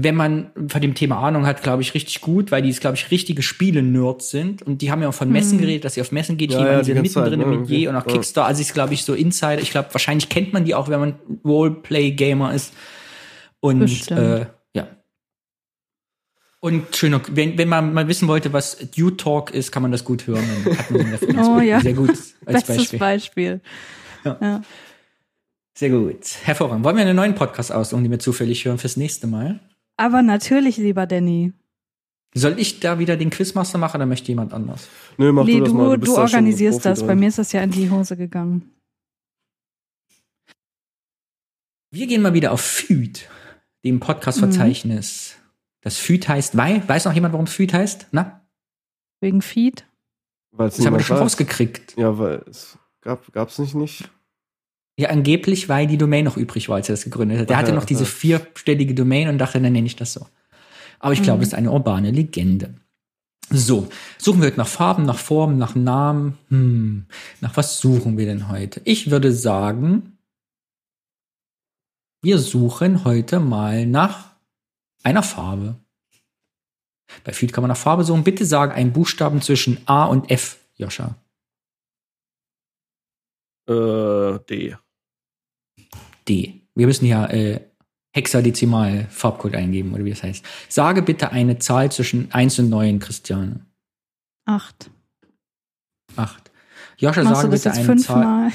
Wenn 0.00 0.14
man 0.14 0.50
von 0.68 0.80
dem 0.80 0.94
Thema 0.94 1.18
Ahnung 1.18 1.44
hat, 1.46 1.62
glaube 1.62 1.82
ich, 1.82 1.92
richtig 1.94 2.20
gut, 2.20 2.52
weil 2.52 2.62
die, 2.62 2.70
glaube 2.72 2.96
ich, 2.96 3.10
richtige 3.10 3.42
Spiele-Nerds 3.42 4.30
sind. 4.30 4.62
Und 4.62 4.80
die 4.80 4.92
haben 4.92 5.02
ja 5.02 5.08
auch 5.08 5.14
von 5.14 5.30
Messen 5.30 5.56
Mhm. 5.56 5.62
geredet, 5.62 5.84
dass 5.84 5.94
sie 5.94 6.00
auf 6.00 6.12
Messen 6.12 6.36
geht. 6.36 6.52
Ja, 6.52 6.58
die 6.58 6.64
ja, 6.64 6.72
ganze 6.74 6.94
mittendrin 6.94 7.12
Zeit, 7.24 7.32
im 7.32 7.38
ne, 7.40 7.46
Metier 7.46 7.54
irgendwie. 7.58 7.88
und 7.88 7.96
auch 7.96 8.06
Ja. 8.06 8.12
Kickstarter. 8.12 8.46
Also 8.48 8.60
ist, 8.60 8.74
glaube 8.74 8.94
ich, 8.94 9.02
so 9.04 9.14
Insider. 9.14 9.60
Ich 9.60 9.70
glaube, 9.70 9.88
wahrscheinlich 9.92 10.28
kennt 10.28 10.52
man 10.52 10.64
die 10.64 10.74
auch, 10.74 10.88
wenn 10.88 11.00
man 11.00 11.14
Roleplay-Gamer 11.44 12.54
ist. 12.54 12.72
Und 13.60 13.80
Bestimmt. 13.80 14.20
äh, 14.20 14.46
ja. 14.74 14.86
Und 16.60 16.94
schöner, 16.96 17.20
wenn, 17.30 17.56
wenn 17.58 17.68
man 17.68 17.92
mal 17.94 18.08
wissen 18.08 18.28
wollte, 18.28 18.52
was 18.52 18.76
Due 18.96 19.16
Talk 19.16 19.52
ist, 19.52 19.70
kann 19.72 19.82
man 19.82 19.92
das 19.92 20.04
gut 20.04 20.26
hören. 20.26 20.44
Referenz. 20.64 21.20
Oh 21.48 21.60
ja. 21.60 21.80
Sehr 21.80 21.94
gut 21.94 22.10
als 22.10 22.34
Bestes 22.46 22.76
Beispiel. 22.76 22.98
Beispiel. 22.98 23.60
Ja. 24.24 24.38
Ja. 24.40 24.62
Sehr 25.74 25.90
gut. 25.90 26.18
Hervorragend. 26.42 26.84
Wollen 26.84 26.96
wir 26.96 27.02
einen 27.04 27.14
neuen 27.16 27.36
Podcast 27.36 27.70
aussuchen, 27.72 28.02
den 28.02 28.10
wir 28.10 28.18
zufällig 28.18 28.64
hören 28.64 28.78
fürs 28.78 28.96
nächste 28.96 29.28
Mal? 29.28 29.60
Aber 29.98 30.22
natürlich, 30.22 30.78
lieber 30.78 31.06
Danny. 31.06 31.52
Soll 32.34 32.58
ich 32.58 32.80
da 32.80 32.98
wieder 32.98 33.16
den 33.16 33.30
Quizmaster 33.30 33.78
machen 33.78 33.96
oder 33.96 34.06
möchte 34.06 34.28
jemand 34.28 34.54
anders? 34.54 34.88
Nö, 35.16 35.32
mach 35.32 35.44
nee, 35.44 35.58
du 35.58 35.60
das 35.60 35.68
du, 35.70 35.74
mal. 35.74 35.94
du, 35.96 36.00
bist 36.00 36.12
da 36.12 36.28
schon 36.28 36.38
organisierst 36.38 36.84
das. 36.84 36.98
drin. 37.00 37.08
Bei 37.08 37.14
mir 37.16 37.28
ist 37.28 37.38
das 37.38 37.52
ja 37.52 37.62
in 37.62 37.70
die 37.70 37.90
Hose 37.90 38.16
gegangen. 38.16 38.70
Wir 41.90 42.06
gehen 42.06 42.22
mal 42.22 42.34
wieder 42.34 42.52
auf 42.52 42.60
FÜD, 42.60 43.28
dem 43.84 43.98
Podcast-Verzeichnis. 43.98 45.36
Das 45.80 45.96
FÜD 45.98 46.28
heißt, 46.28 46.56
weil, 46.56 46.86
weiß 46.86 47.06
noch 47.06 47.14
jemand, 47.14 47.32
warum 47.32 47.46
FÜD 47.46 47.72
heißt? 47.72 48.08
Na, 48.12 48.46
Wegen 49.20 49.42
Feed. 49.42 49.84
Weil's 50.52 50.76
das 50.76 50.86
haben 50.86 50.94
wir 50.94 51.00
schon 51.00 51.16
weiß. 51.16 51.24
rausgekriegt. 51.24 51.96
Ja, 51.96 52.18
weil 52.18 52.44
es 52.48 52.78
gab, 53.00 53.32
gab's 53.32 53.58
nicht 53.58 53.74
nicht. 53.74 54.08
Ja, 54.98 55.10
angeblich, 55.10 55.68
weil 55.68 55.86
die 55.86 55.96
Domain 55.96 56.24
noch 56.24 56.36
übrig 56.36 56.68
war, 56.68 56.74
als 56.76 56.88
er 56.88 56.94
das 56.94 57.04
gegründet 57.04 57.38
hat. 57.38 57.50
Der 57.50 57.56
hatte 57.56 57.72
noch 57.72 57.84
diese 57.84 58.04
vierstellige 58.04 58.94
Domain 58.94 59.28
und 59.28 59.38
dachte, 59.38 59.60
dann 59.60 59.72
nenne 59.72 59.86
ich 59.86 59.94
das 59.94 60.12
so. 60.12 60.26
Aber 60.98 61.12
ich 61.12 61.22
glaube, 61.22 61.38
Mhm. 61.38 61.42
es 61.42 61.48
ist 61.50 61.54
eine 61.54 61.70
urbane 61.70 62.10
Legende. 62.10 62.74
So, 63.48 63.88
suchen 64.18 64.40
wir 64.40 64.48
heute 64.48 64.58
nach 64.58 64.66
Farben, 64.66 65.04
nach 65.04 65.16
Formen, 65.18 65.56
nach 65.56 65.76
Namen. 65.76 66.36
Hm, 66.48 67.06
nach 67.40 67.56
was 67.56 67.78
suchen 67.78 68.18
wir 68.18 68.26
denn 68.26 68.48
heute? 68.48 68.80
Ich 68.84 69.08
würde 69.10 69.32
sagen, 69.32 70.18
wir 72.20 72.38
suchen 72.40 73.04
heute 73.04 73.38
mal 73.38 73.86
nach 73.86 74.34
einer 75.04 75.22
Farbe. 75.22 75.76
Bei 77.22 77.32
Feed 77.32 77.52
kann 77.52 77.62
man 77.62 77.68
nach 77.68 77.76
Farbe 77.76 78.02
suchen. 78.02 78.24
Bitte 78.24 78.44
sagen 78.44 78.72
einen 78.72 78.92
Buchstaben 78.92 79.40
zwischen 79.42 79.78
A 79.86 80.06
und 80.06 80.28
F, 80.30 80.58
Joscha. 80.74 81.14
Äh, 83.68 84.38
D. 84.50 84.76
D. 86.28 86.62
Wir 86.74 86.86
müssen 86.86 87.06
ja 87.06 87.26
äh, 87.26 87.60
hexadezimal 88.12 89.06
Farbcode 89.10 89.54
eingeben, 89.54 89.92
oder 89.94 90.04
wie 90.04 90.10
das 90.10 90.22
heißt. 90.22 90.44
Sage 90.68 91.02
bitte 91.02 91.30
eine 91.30 91.58
Zahl 91.58 91.90
zwischen 91.92 92.32
1 92.32 92.58
und 92.60 92.70
9, 92.70 92.98
Christiane. 92.98 93.66
Acht. 94.44 94.90
8. 96.16 96.50
Joscha, 96.96 97.22
Machst 97.22 97.42
sage 97.42 97.50
das 97.50 97.62
bitte 97.62 97.74
eine 97.76 97.96
Zahl. 97.96 98.50
fünfmal? 98.50 98.52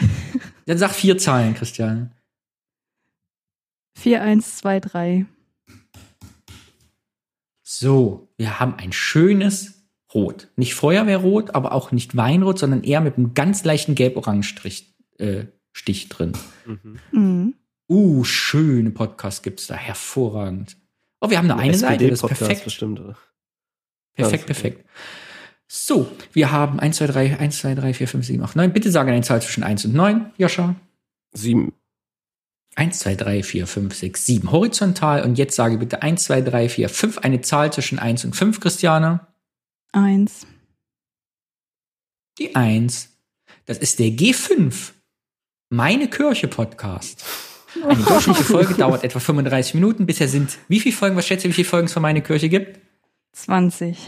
Dann 0.66 0.78
sag 0.78 0.92
vier 0.92 1.18
Zahlen, 1.18 1.54
Christiane. 1.54 2.10
Vier, 3.96 4.22
eins, 4.22 4.56
zwei, 4.56 4.80
drei. 4.80 5.26
So, 7.62 8.28
wir 8.36 8.58
haben 8.60 8.74
ein 8.76 8.92
schönes 8.92 9.88
Rot. 10.14 10.48
Nicht 10.56 10.74
Feuerwehrrot, 10.74 11.54
aber 11.54 11.72
auch 11.72 11.92
nicht 11.92 12.16
Weinrot, 12.16 12.58
sondern 12.58 12.82
eher 12.82 13.00
mit 13.00 13.16
einem 13.16 13.34
ganz 13.34 13.64
leichten 13.64 13.94
Gelb-Orange-Strich 13.94 14.95
äh, 15.18 15.46
Stich 15.72 16.08
drin. 16.08 16.32
Mhm. 16.64 16.98
Mhm. 17.12 17.54
Uh, 17.88 18.24
schöne 18.24 18.90
Podcast 18.90 19.42
gibt's 19.42 19.66
da. 19.66 19.74
Hervorragend. 19.74 20.76
Oh, 21.20 21.28
wir 21.28 21.38
haben 21.38 21.46
nur 21.46 21.58
eine 21.58 21.76
Seite, 21.76 22.08
das 22.08 22.22
ist 22.22 22.26
perfekt. 22.26 22.64
bestimmt? 22.64 23.00
Perfekt, 24.14 24.42
Ja, 24.42 24.46
perfekt. 24.46 24.88
So, 25.68 26.10
wir 26.32 26.50
haben 26.50 26.80
1, 26.80 26.96
2, 26.96 27.06
3, 27.08 27.38
1, 27.38 27.58
2, 27.58 27.74
3, 27.74 27.94
4, 27.94 28.08
5, 28.08 28.26
7, 28.26 28.42
8, 28.42 28.56
9. 28.56 28.72
Bitte 28.72 28.90
sage 28.90 29.12
eine 29.12 29.22
Zahl 29.22 29.42
zwischen 29.42 29.64
1 29.64 29.84
und 29.84 29.94
9, 29.94 30.32
Joscha. 30.38 30.76
Sieben. 31.32 31.74
1, 32.76 32.98
2, 32.98 33.14
3, 33.14 33.42
4, 33.42 33.66
5, 33.66 33.94
6, 33.94 34.26
7 34.26 34.52
horizontal. 34.52 35.24
Und 35.24 35.36
jetzt 35.38 35.56
sage 35.56 35.78
bitte 35.78 36.02
1, 36.02 36.24
2, 36.24 36.40
3, 36.42 36.68
4, 36.68 36.88
5, 36.88 37.18
eine 37.18 37.40
Zahl 37.40 37.72
zwischen 37.72 37.98
1 37.98 38.24
und 38.24 38.34
5, 38.34 38.60
Christiane. 38.60 39.26
Eins. 39.92 40.46
Die 42.38 42.54
1. 42.54 43.16
Das 43.64 43.78
ist 43.78 43.98
der 43.98 44.08
G5. 44.08 44.92
Meine 45.70 46.08
Kirche 46.08 46.48
Podcast. 46.48 47.24
Eine 47.82 48.02
durchschnittliche 48.02 48.44
Folge 48.52 48.74
dauert 48.74 49.04
etwa 49.04 49.18
35 49.18 49.74
Minuten. 49.74 50.06
Bisher 50.06 50.28
sind, 50.28 50.58
wie 50.68 50.80
viele 50.80 50.94
Folgen, 50.94 51.16
was 51.16 51.26
schätzt 51.26 51.44
ihr, 51.44 51.50
wie 51.50 51.54
viele 51.54 51.68
Folgen 51.68 51.86
es 51.86 51.92
von 51.92 52.02
Meine 52.02 52.22
Kirche 52.22 52.48
gibt? 52.48 52.80
20. 53.32 53.98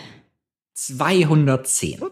210. 0.75 2.01
Oh, 2.03 2.09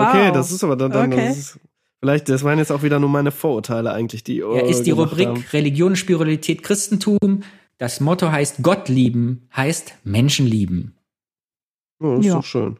okay, 0.00 0.28
Wow. 0.28 0.32
das 0.32 0.52
ist 0.52 0.62
aber 0.64 0.76
dann, 0.76 0.92
dann 0.92 1.12
Okay. 1.12 1.26
das 1.28 1.38
ist, 1.38 1.60
vielleicht, 2.00 2.28
das 2.28 2.44
waren 2.44 2.58
jetzt 2.58 2.70
auch 2.70 2.82
wieder 2.82 3.00
nur 3.00 3.08
meine 3.10 3.32
Vorurteile 3.32 3.92
eigentlich, 3.92 4.22
die 4.24 4.36
Ja, 4.36 4.60
ist 4.60 4.84
die 4.84 4.90
gemacht 4.90 5.10
Rubrik 5.12 5.26
haben. 5.28 5.44
Religion, 5.52 5.96
Spiritualität, 5.96 6.62
Christentum. 6.62 7.42
Das 7.78 8.00
Motto 8.00 8.30
heißt 8.30 8.62
Gott 8.62 8.88
lieben, 8.88 9.48
heißt 9.54 9.94
Menschen 10.04 10.46
lieben. 10.46 10.96
Das 11.98 12.20
ist 12.20 12.26
Ja. 12.26 12.34
doch 12.36 12.44
schön. 12.44 12.78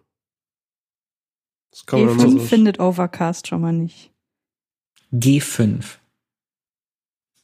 Das 1.71 1.85
kann 1.87 2.05
man 2.05 2.17
G5 2.19 2.31
so. 2.31 2.39
findet 2.39 2.81
Overcast 2.81 3.49
schon 3.49 3.61
mal 3.61 3.73
nicht. 3.73 4.13
G5. 5.13 5.85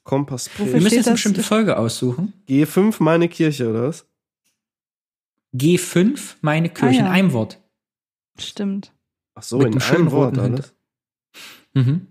Kompass 0.02 0.50
Wofür 0.58 0.74
Wir 0.74 0.80
müssen 0.82 0.96
jetzt 0.96 1.06
eine 1.06 1.14
bestimmte 1.14 1.42
Folge 1.42 1.78
aussuchen. 1.78 2.32
G5 2.48 2.96
meine 3.02 3.28
Kirche, 3.28 3.70
oder 3.70 3.84
was? 3.88 4.06
G5, 5.54 6.34
meine 6.42 6.68
Kirche, 6.68 6.86
Ah, 6.86 6.92
ja. 6.92 7.06
in 7.06 7.12
einem 7.12 7.32
Wort. 7.32 7.60
Stimmt. 8.38 8.92
Ach 9.34 9.42
so, 9.42 9.58
Mit 9.58 9.68
in 9.68 9.72
einem 9.74 9.80
schönen 9.80 10.10
Wort 10.10 10.36
alles. 10.38 10.74
Mhm. 11.74 12.08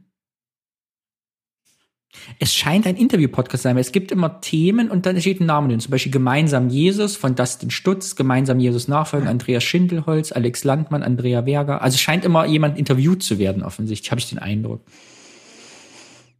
Es 2.39 2.53
scheint 2.53 2.87
ein 2.87 2.95
Interview-Podcast 2.95 3.61
zu 3.61 3.67
sein, 3.67 3.75
weil 3.75 3.81
es 3.81 3.91
gibt 3.91 4.11
immer 4.11 4.39
Themen 4.39 4.89
und 4.89 5.05
dann 5.05 5.19
steht 5.19 5.41
ein 5.41 5.45
Name 5.45 5.67
drin. 5.67 5.79
Zum 5.79 5.91
Beispiel 5.91 6.11
Gemeinsam 6.11 6.69
Jesus 6.69 7.17
von 7.17 7.35
Dustin 7.35 7.69
Stutz, 7.69 8.15
Gemeinsam 8.15 8.59
Jesus 8.59 8.87
nachfolgen, 8.87 9.27
Andreas 9.27 9.63
Schindelholz, 9.63 10.31
Alex 10.31 10.63
Landmann, 10.63 11.03
Andrea 11.03 11.45
Werger. 11.45 11.81
Also 11.81 11.95
es 11.95 12.01
scheint 12.01 12.23
immer 12.23 12.45
jemand 12.45 12.77
interviewt 12.77 13.23
zu 13.23 13.39
werden, 13.39 13.61
offensichtlich, 13.63 14.11
habe 14.11 14.19
ich 14.19 14.29
den 14.29 14.39
Eindruck. 14.39 14.81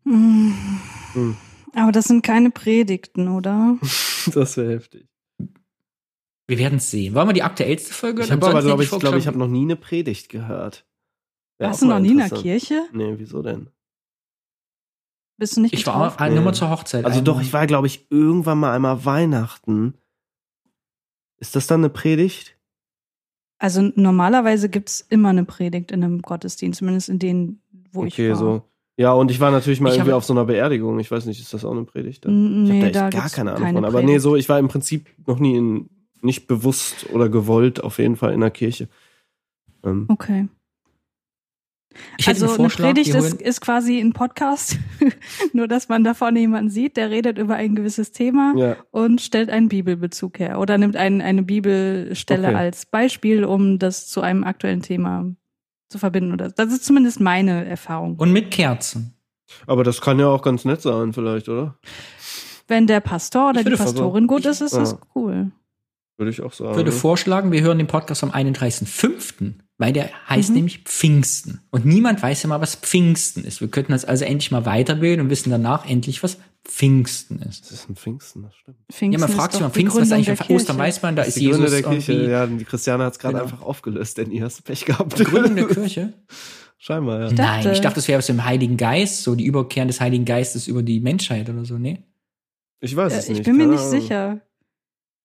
Hm. 0.05 1.38
Aber 1.73 1.91
das 1.91 2.05
sind 2.05 2.23
keine 2.23 2.49
Predigten, 2.51 3.27
oder? 3.30 3.77
Das 4.34 4.55
wäre 4.55 4.71
heftig. 4.75 5.09
Wir 6.47 6.57
werden 6.57 6.77
es 6.77 6.89
sehen. 6.89 7.13
Wollen 7.13 7.27
wir 7.27 7.34
die 7.34 7.43
aktuellste 7.43 7.93
Folge 7.93 8.21
Ich 8.23 8.30
hören? 8.30 8.41
habe 8.41 8.51
aber, 8.51 8.61
glaube 8.61 8.84
ich, 8.84 8.89
glaube 8.89 9.17
ich, 9.17 9.27
habe 9.27 9.38
noch 9.38 9.47
nie 9.49 9.63
eine 9.63 9.75
Predigt 9.75 10.30
gehört. 10.30 10.85
Wär 11.57 11.67
Warst 11.67 11.81
du 11.81 11.88
noch 11.88 11.99
nie 11.99 12.11
in 12.11 12.17
der. 12.19 12.30
Kirche? 12.30 12.85
Nee, 12.93 13.15
wieso 13.17 13.41
denn? 13.41 13.69
Bist 15.38 15.57
du 15.57 15.61
nicht 15.61 15.73
Ich 15.73 15.85
war 15.88 15.95
getauft? 15.95 16.21
auch, 16.21 16.25
Nee. 16.27 16.35
nur 16.35 16.43
mal 16.43 16.53
zur 16.53 16.69
Hochzeit. 16.69 17.03
Also 17.03 17.19
einmal. 17.19 17.34
doch, 17.35 17.41
ich 17.41 17.51
war, 17.51 17.67
glaube 17.67 17.88
ich, 17.88 18.07
irgendwann 18.11 18.59
mal 18.59 18.73
einmal 18.73 19.03
Weihnachten. 19.03 19.95
Ist 21.38 21.55
das 21.57 21.67
dann 21.67 21.81
eine 21.81 21.89
Predigt? 21.89 22.57
Also 23.57 23.81
normalerweise 23.95 24.69
gibt's 24.69 25.01
immer 25.09 25.30
eine 25.30 25.43
Predigt 25.45 25.91
in 25.91 26.01
einem 26.03 26.21
Gottesdienst, 26.21 26.80
zumindest 26.80 27.09
in 27.09 27.19
denen, 27.19 27.61
wo 27.91 28.05
ich 28.05 28.13
okay, 28.13 28.30
war. 28.30 28.35
so. 28.38 28.69
Ja, 28.95 29.14
und 29.14 29.32
ich 29.32 29.40
war 29.40 29.49
natürlich 29.52 29.82
mal 29.82 29.90
Ich 29.90 29.95
irgendwie 29.95 30.14
auf 30.14 30.24
so 30.24 30.34
einer 30.34 30.45
Beerdigung. 30.45 30.99
Ich 30.99 31.10
weiß 31.10 31.26
nicht, 31.26 31.40
ist 31.41 31.53
das 31.53 31.65
auch 31.65 31.72
eine 31.72 31.84
Predigt? 31.84 32.26
Dann? 32.26 32.34
N- 32.34 32.65
Ich 32.65 32.72
Nee, 32.72 32.82
habe 32.82 32.91
da 32.91 32.99
da 32.99 33.07
echt 33.07 33.18
gar 33.18 33.30
keine 33.30 33.52
Ahnung 33.52 33.64
keine 33.65 33.78
von. 33.78 33.86
Aber 33.86 34.03
nee, 34.03 34.20
so, 34.20 34.36
ich 34.36 34.48
war 34.49 34.60
im 34.60 34.68
Prinzip 34.68 35.07
noch 35.26 35.40
nie 35.40 35.56
in, 35.57 35.90
nicht 36.22 36.45
bewusst 36.48 37.07
oder 37.11 37.28
gewollt 37.30 37.84
auf 37.84 37.98
jeden 37.98 38.15
Fall 38.15 38.34
in 38.34 38.41
der 38.41 38.52
Kirche. 38.52 38.88
Ähm, 39.84 40.06
Okay. 40.10 40.48
Ich 42.18 42.28
Also 42.28 42.48
einen 42.48 42.60
eine. 42.60 42.70
Predigt 42.70 43.14
ist, 43.14 43.40
ist 43.40 43.61
quasi 43.61 43.99
ein 43.99 44.14
Podcast, 44.14 44.80
nur 45.53 45.68
dass 45.68 45.90
man 45.90 46.03
da 46.03 46.15
vorne 46.15 46.40
jemanden 46.40 46.72
sieht, 46.72 46.98
der 46.98 47.11
redet 47.11 47.38
über 47.38 47.53
ein 47.56 47.76
gewisses 47.76 48.11
Thema 48.11 48.53
Ja. 48.57 48.78
und 48.90 49.22
stellt 49.22 49.52
einen 49.52 49.70
Bibelbezug 49.70 50.40
her 50.40 50.60
oder 50.60 50.80
nimmt 50.80 50.95
ein, 50.95 51.22
eine 51.22 51.44
Bibelstelle 51.44 52.48
Okay. 52.48 52.56
als 52.57 52.88
Beispiel, 52.88 53.45
um 53.45 53.78
das 53.78 54.07
zu 54.07 54.22
einem 54.22 54.44
aktuellen 54.44 54.82
Thema 54.82 55.32
zu 55.94 55.99
verbinden. 55.99 56.34
Oder 56.34 56.49
das 56.49 56.74
ist 56.74 56.84
zumindest 56.84 57.22
meine 57.22 57.65
Erfahrung. 57.65 58.15
Und 58.18 58.32
mit 58.34 58.52
Kerzen. 58.52 59.14
Aber 59.68 59.84
das 59.84 60.02
kann 60.02 60.20
ja 60.20 60.28
auch 60.28 60.41
ganz 60.41 60.65
nett 60.65 60.82
sein, 60.82 61.14
vielleicht, 61.14 61.48
oder? 61.48 61.78
Wenn 62.68 62.88
der 62.88 62.99
Pastor 62.99 63.49
oder 63.52 63.60
die 63.60 63.65
würde 63.68 63.78
versuchen- 63.78 63.95
Pastorin 63.98 64.28
gut 64.28 64.45
ist, 64.45 64.61
ist 64.61 64.76
das 64.76 64.91
Ja. 64.94 64.98
cool. 65.15 65.52
Würde 66.23 66.31
ich 66.31 66.41
auch 66.41 66.53
sagen. 66.53 66.75
Würde 66.75 66.91
ne? 66.91 66.95
vorschlagen, 66.95 67.51
wir 67.51 67.61
hören 67.61 67.77
den 67.77 67.87
Podcast 67.87 68.23
am 68.23 68.31
31.05., 68.31 69.53
weil 69.77 69.91
der 69.93 70.09
heißt 70.29 70.49
Mhm. 70.49 70.55
nämlich 70.55 70.79
Pfingsten. 70.85 71.61
Und 71.71 71.85
niemand 71.85 72.21
weiß 72.21 72.43
ja 72.43 72.49
mal, 72.49 72.61
was 72.61 72.75
Pfingsten 72.75 73.43
ist. 73.43 73.59
Wir 73.61 73.67
könnten 73.69 73.93
uns 73.93 74.05
also 74.05 74.23
endlich 74.25 74.51
mal 74.51 74.65
weiterbilden 74.65 75.25
und 75.25 75.29
wissen 75.29 75.49
danach 75.49 75.87
endlich, 75.89 76.23
was 76.23 76.37
Pfingsten 76.65 77.39
ist. 77.39 77.65
Das 77.65 77.71
ist 77.79 77.89
ein 77.89 77.95
Pfingsten, 77.95 78.43
das 78.43 78.55
stimmt. 78.55 78.77
Ja, 78.89 78.95
Pfingsten 78.95 79.19
man 79.19 79.29
ist 79.29 79.35
fragt 79.35 79.51
sich 79.53 79.61
mal, 79.61 79.69
Pfingsten 79.69 80.01
ist 80.03 80.09
Gründung 80.09 80.15
eigentlich 80.15 80.29
einfach 80.29 80.49
Ostern, 80.49 80.77
weiß 80.77 81.01
man, 81.01 81.15
da 81.15 81.21
Das 81.23 81.29
ist 81.35 81.41
die 81.41 81.49
Gründe 81.49 81.65
Jesus 81.67 81.81
der 81.81 81.91
Kirche. 81.91 82.11
irgendwie 82.13 82.31
Ja, 82.31 82.47
die 82.47 82.63
Christiane 82.63 83.03
hat 83.03 83.13
es 83.13 83.19
gerade 83.19 83.33
Genau. 83.33 83.43
einfach 83.45 83.61
aufgelöst, 83.61 84.17
denn 84.17 84.31
ihr 84.31 84.43
hast 84.45 84.63
Pech 84.63 84.85
gehabt. 84.85 85.19
die 85.19 85.23
Gründung 85.25 85.55
der 85.55 85.67
Kirche. 85.67 86.13
Scheinbar, 86.77 87.19
ja. 87.19 87.27
Ich 87.27 87.35
dachte- 87.35 87.63
Nein, 87.65 87.73
ich 87.75 87.81
dachte, 87.81 87.95
das 87.95 88.07
wäre 88.07 88.17
was 88.19 88.29
im 88.29 88.43
Heiligen 88.45 88.77
Geist, 88.77 89.23
so 89.23 89.35
die 89.35 89.45
Überkehren 89.45 89.87
des 89.87 89.99
Heiligen 90.01 90.25
Geistes 90.25 90.67
über 90.67 90.83
die 90.83 90.99
Menschheit 91.01 91.49
oder 91.49 91.65
so, 91.65 91.77
nee? 91.77 92.03
Ich 92.79 92.95
weiß 92.95 93.13
es 93.13 93.25
Äh, 93.27 93.29
nicht. 93.31 93.39
ich 93.39 93.45
bin 93.45 93.55
mir 93.57 93.67
nicht 93.67 93.79
sicher. 93.83 94.41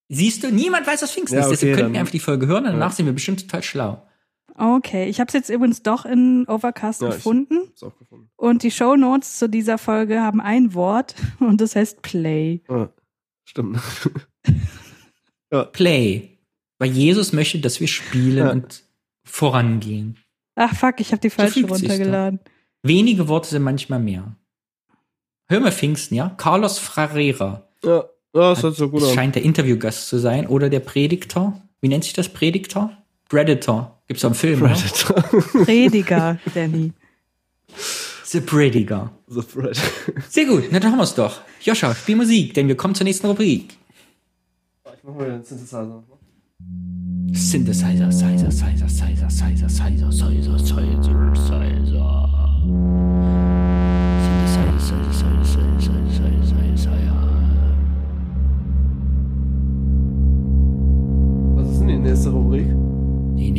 Siehst 0.09 0.43
du, 0.43 0.51
niemand 0.51 0.86
weiß, 0.86 1.02
was 1.02 1.12
Pfingsten 1.12 1.36
Ja, 1.36 1.43
ist. 1.43 1.47
okay, 1.48 1.55
Deshalb 1.56 1.76
könnten 1.76 1.93
wir 1.93 2.01
einfach 2.01 2.12
die 2.12 2.18
Folge 2.20 2.47
hören 2.47 2.64
und 2.64 2.72
danach 2.72 2.90
Ja. 2.90 2.97
sind 2.97 3.06
wir 3.06 3.12
bestimmt 3.12 3.40
total 3.43 3.62
schlau. 3.62 4.02
Okay, 4.56 5.09
ich 5.09 5.20
habe 5.20 5.28
es 5.28 5.35
jetzt 5.35 5.51
übrigens 5.51 5.82
doch 5.82 6.05
in 6.05 6.44
Overcast 6.48 7.02
Ja, 7.02 7.09
ich- 7.10 7.14
gefunden. 7.16 7.59
Ist 7.72 7.85
auch 7.85 7.97
gefunden. 7.97 8.30
Und 8.36 8.62
die 8.62 8.70
Show 8.70 8.97
Notes 8.97 9.39
zu 9.39 9.48
dieser 9.48 9.78
Folge 9.78 10.20
haben 10.20 10.40
ein 10.40 10.74
Wort 10.74 11.14
und 11.40 11.60
das 11.60 11.76
heißt 11.76 12.02
Play. 12.02 12.62
Ah, 12.68 12.89
stimmt. 13.44 13.78
Play. 15.72 16.39
Weil 16.78 16.90
Jesus 16.90 17.32
möchte, 17.32 17.59
dass 17.60 17.80
wir 17.80 17.89
spielen 17.89 18.36
Ja. 18.36 18.51
und 18.51 18.82
vorangehen. 19.24 20.16
Ach 20.55 20.74
fuck, 20.74 21.01
ich 21.01 21.12
habe 21.12 21.20
die 21.20 21.30
falsche 21.30 21.66
runtergeladen. 21.66 22.40
Wenige 22.82 23.28
Worte 23.28 23.48
sind 23.48 23.62
manchmal 23.62 23.98
mehr. 24.01 24.35
Hör 25.48 25.60
mal 25.60 25.72
Pfingsten, 25.72 26.14
ja? 26.14 26.30
Carlos 26.36 26.78
Ferreira. 26.78 27.68
Ja, 27.82 28.05
ja 28.40 28.51
das 28.51 28.60
sich 28.60 28.74
so 28.77 28.89
gut 28.89 29.02
Es 29.02 29.09
an. 29.10 29.15
scheint 29.15 29.35
der 29.35 29.43
Interviewgast 29.43 30.09
zu 30.09 30.19
sein 30.19 30.47
oder 30.47 30.69
der 30.70 30.81
Prediktor. 30.81 31.60
Wie 31.81 31.89
nennt 31.89 32.05
sich 32.05 32.12
das? 32.12 32.28
Prediktor? 32.28 32.90
Predator. 33.28 33.98
Gibt's 34.09 34.24
auch 34.24 34.28
einen 34.31 34.35
Film, 34.35 34.62
oder? 34.62 34.74
Predator. 34.74 35.23
Prediger, 35.65 36.39
Danny. 36.55 36.93
The 38.24 38.40
Prediger. 38.40 39.10
The 39.28 39.43
Predator. 39.43 39.82
Sehr 40.28 40.47
gut, 40.47 40.65
na 40.70 40.81
dann 40.81 40.93
haben 40.93 40.98
wir's 40.98 41.15
doch. 41.15 41.40
Joscha, 41.62 41.94
spiel 41.94 42.16
Musik, 42.16 42.55
denn 42.55 42.69
wir 42.69 42.77
kommen 42.77 42.94
zur 42.94 43.05
nächsten 43.05 43.27
Rubrik. 43.27 43.77
Ich 44.85 45.05
mach 45.05 45.15
mal 45.15 45.31
den 45.31 45.44
Synthesizer. 45.44 46.02
Synthesizer, 47.32 48.10
Sizer, 48.10 48.51
Sizer, 48.51 48.89
Sizer, 48.89 49.31
Sizer, 49.31 49.69
Sizer, 49.69 49.69
Sizer, 49.69 50.59
Sizer, 50.59 51.35
Sizer. 51.35 53.38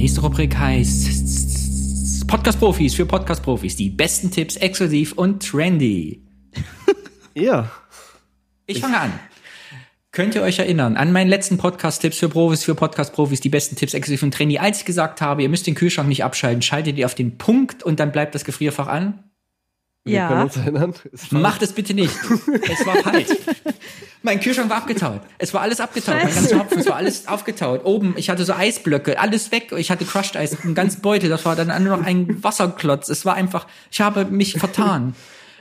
Nächste 0.09 0.21
Rubrik 0.21 0.57
heißt 0.57 2.27
Podcast-Profis 2.27 2.95
für 2.95 3.05
Podcast-Profis. 3.05 3.75
Die 3.75 3.91
besten 3.91 4.31
Tipps 4.31 4.55
exklusiv 4.55 5.13
und 5.13 5.47
trendy. 5.47 6.23
Ja. 7.35 7.69
Ich 8.65 8.81
fange 8.81 8.99
an. 8.99 9.13
Könnt 10.11 10.33
ihr 10.33 10.41
euch 10.41 10.57
erinnern 10.57 10.97
an 10.97 11.11
meinen 11.11 11.29
letzten 11.29 11.59
Podcast-Tipps 11.59 12.17
für 12.17 12.27
Profis, 12.27 12.63
für 12.63 12.73
Podcast-Profis, 12.73 13.39
die 13.39 13.49
besten 13.49 13.75
Tipps 13.75 13.93
exklusiv 13.93 14.23
und 14.23 14.33
trendy, 14.33 14.57
als 14.57 14.79
ich 14.79 14.85
gesagt 14.85 15.21
habe, 15.21 15.43
ihr 15.43 15.49
müsst 15.49 15.67
den 15.67 15.75
Kühlschrank 15.75 16.09
nicht 16.09 16.23
abschalten, 16.23 16.63
schaltet 16.63 16.97
ihr 16.97 17.05
auf 17.05 17.13
den 17.13 17.37
Punkt 17.37 17.83
und 17.83 17.99
dann 17.99 18.11
bleibt 18.11 18.33
das 18.33 18.45
Gefrierfach 18.45 18.87
an? 18.87 19.28
Wir 20.09 20.19
können 20.19 20.31
Ja. 20.37 20.43
uns 20.43 20.57
erinnern. 20.57 20.93
Falsch. 20.93 21.31
Macht 21.31 21.61
es 21.61 21.73
bitte 21.73 21.93
nicht. 21.93 22.13
Es 22.71 22.85
war 22.85 22.95
falsch. 22.97 23.27
Mein 24.21 24.39
Kühlschrank 24.39 24.69
war 24.69 24.77
abgetaut. 24.77 25.21
Es 25.37 25.53
war 25.53 25.61
alles 25.61 25.79
abgetaut. 25.79 26.15
Mein 26.23 26.33
ganzer 26.33 26.59
Hopfen, 26.59 26.79
es 26.79 26.87
war 26.87 26.95
alles 26.97 27.27
aufgetaut. 27.27 27.85
Oben, 27.85 28.15
ich 28.17 28.29
hatte 28.29 28.43
so 28.43 28.53
Eisblöcke, 28.53 29.19
alles 29.19 29.51
weg. 29.51 29.71
Ich 29.77 29.91
hatte 29.91 30.03
Crushed 30.05 30.35
Eis, 30.35 30.61
einen 30.63 30.75
ganzen 30.75 31.01
Beutel. 31.01 31.29
Das 31.29 31.45
war 31.45 31.55
dann 31.55 31.67
nur 31.83 31.97
noch 31.97 32.05
ein 32.05 32.43
Wasserklotz. 32.43 33.07
Es 33.09 33.25
war 33.25 33.35
einfach, 33.35 33.67
ich 33.91 34.01
habe 34.01 34.25
mich 34.25 34.53
vertan. 34.59 35.15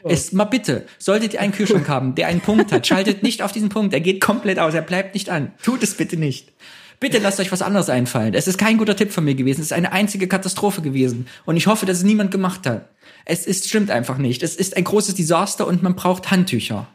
Es, 0.05 0.33
mal 0.33 0.45
bitte, 0.45 0.87
solltet 0.99 1.35
ihr 1.35 1.41
einen 1.41 1.53
Kühlschrank 1.53 1.89
haben, 1.89 2.15
der 2.15 2.29
einen 2.29 2.41
Punkt 2.41 2.71
hat, 2.73 2.87
schaltet 2.87 3.23
nicht 3.25 3.43
auf 3.43 3.51
diesen 3.53 3.69
Punkt. 3.69 3.93
Er 3.93 4.01
geht 4.01 4.21
komplett 4.21 4.59
aus. 4.59 4.73
Er 4.75 4.83
bleibt 4.83 5.15
nicht 5.15 5.29
an. 5.29 5.53
Tut 5.63 5.83
es 5.83 5.95
bitte 5.95 6.17
nicht. 6.17 6.53
Bitte 7.01 7.19
lasst 7.19 7.39
euch 7.39 7.53
was 7.53 7.63
anderes 7.63 7.89
einfallen. 7.91 8.35
Es 8.35 8.49
ist 8.49 8.59
kein 8.59 8.77
guter 8.77 8.97
Tipp 8.97 9.13
von 9.13 9.25
mir 9.25 9.35
gewesen. 9.35 9.61
Es 9.61 9.67
ist 9.67 9.73
eine 9.73 9.93
einzige 9.93 10.27
Katastrophe 10.27 10.83
gewesen. 10.83 11.29
Und 11.45 11.57
ich 11.57 11.67
hoffe, 11.67 11.87
dass 11.87 11.99
es 11.99 12.05
niemand 12.05 12.31
gemacht 12.31 12.67
hat. 12.67 12.89
Es 13.25 13.47
ist, 13.47 13.69
stimmt 13.69 13.91
einfach 13.91 14.19
nicht. 14.19 14.43
Es 14.43 14.57
ist 14.57 14.77
ein 14.77 14.85
großes 14.85 15.15
Desaster 15.15 15.67
und 15.67 15.83
man 15.83 15.95
braucht 15.95 16.31
Handtücher. 16.31 16.89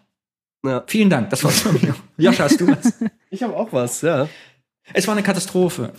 Ja. 0.66 0.84
Vielen 0.88 1.10
Dank, 1.10 1.30
das 1.30 1.44
war's 1.44 1.62
von 1.62 1.74
mir. 1.82 1.96
Joscha, 2.18 2.46
hast 2.46 2.60
du 2.60 2.68
was? 2.68 2.94
Ich 3.30 3.44
habe 3.44 3.56
auch 3.56 3.72
was, 3.72 4.02
ja. 4.02 4.28
Es 4.94 5.08
war 5.08 5.14
eine 5.14 5.24
Katastrophe. 5.24 5.92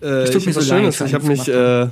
Äh, 0.00 0.06
Es 0.06 0.30
tut 0.30 0.42
ich 0.42 0.46
mir 0.46 0.52
so 0.52 0.74
leid 0.74 1.00
Ich 1.00 1.14
habe 1.14 1.26
mich, 1.26 1.48
äh, 1.48 1.88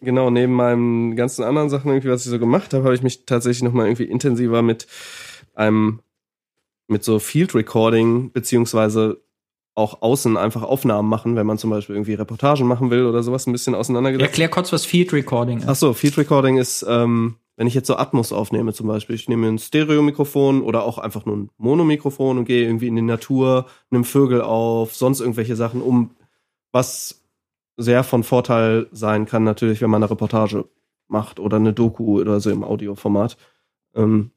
genau, 0.00 0.30
neben 0.30 0.52
meinen 0.52 1.16
ganzen 1.16 1.44
anderen 1.44 1.70
Sachen, 1.70 1.90
irgendwie, 1.90 2.10
was 2.10 2.24
ich 2.24 2.30
so 2.30 2.38
gemacht 2.38 2.72
habe, 2.74 2.84
habe 2.84 2.94
ich 2.94 3.02
mich 3.02 3.24
tatsächlich 3.24 3.62
nochmal 3.62 3.86
irgendwie 3.86 4.04
intensiver 4.04 4.62
mit 4.62 4.86
einem, 5.54 6.00
mit 6.88 7.04
so 7.04 7.18
Field 7.18 7.54
Recording, 7.54 8.32
beziehungsweise 8.32 9.20
auch 9.76 10.00
außen 10.00 10.38
einfach 10.38 10.62
Aufnahmen 10.62 11.08
machen, 11.08 11.36
wenn 11.36 11.46
man 11.46 11.58
zum 11.58 11.70
Beispiel 11.70 11.94
irgendwie 11.94 12.14
Reportagen 12.14 12.66
machen 12.66 12.90
will 12.90 13.04
oder 13.04 13.22
sowas, 13.22 13.46
ein 13.46 13.52
bisschen 13.52 13.74
auseinandergesetzt. 13.74 14.30
Erklär 14.30 14.48
kurz, 14.48 14.72
was 14.72 14.86
Field 14.86 15.12
Recording 15.12 15.58
ist. 15.58 15.68
Ach 15.68 15.76
so, 15.76 15.92
Field 15.92 16.16
Recording 16.16 16.56
ist, 16.56 16.84
ähm, 16.88 17.36
wenn 17.56 17.66
ich 17.66 17.74
jetzt 17.74 17.86
so 17.86 17.96
Atmos 17.96 18.32
aufnehme 18.32 18.72
zum 18.72 18.86
Beispiel, 18.86 19.14
ich 19.14 19.28
nehme 19.28 19.46
ein 19.46 19.58
Stereomikrofon 19.58 20.62
oder 20.62 20.84
auch 20.84 20.96
einfach 20.96 21.26
nur 21.26 21.36
ein 21.36 21.50
Monomikrofon 21.58 22.38
und 22.38 22.46
gehe 22.46 22.64
irgendwie 22.64 22.88
in 22.88 22.96
die 22.96 23.02
Natur, 23.02 23.66
nimm 23.90 24.04
Vögel 24.04 24.40
auf, 24.40 24.94
sonst 24.94 25.20
irgendwelche 25.20 25.56
Sachen, 25.56 25.82
um 25.82 26.16
was 26.72 27.22
sehr 27.76 28.02
von 28.02 28.24
Vorteil 28.24 28.88
sein 28.92 29.26
kann 29.26 29.44
natürlich, 29.44 29.82
wenn 29.82 29.90
man 29.90 30.02
eine 30.02 30.10
Reportage 30.10 30.64
macht 31.06 31.38
oder 31.38 31.58
eine 31.58 31.74
Doku 31.74 32.18
oder 32.18 32.40
so 32.40 32.50
im 32.50 32.64
Audioformat. 32.64 33.36
Ähm, 33.94 34.30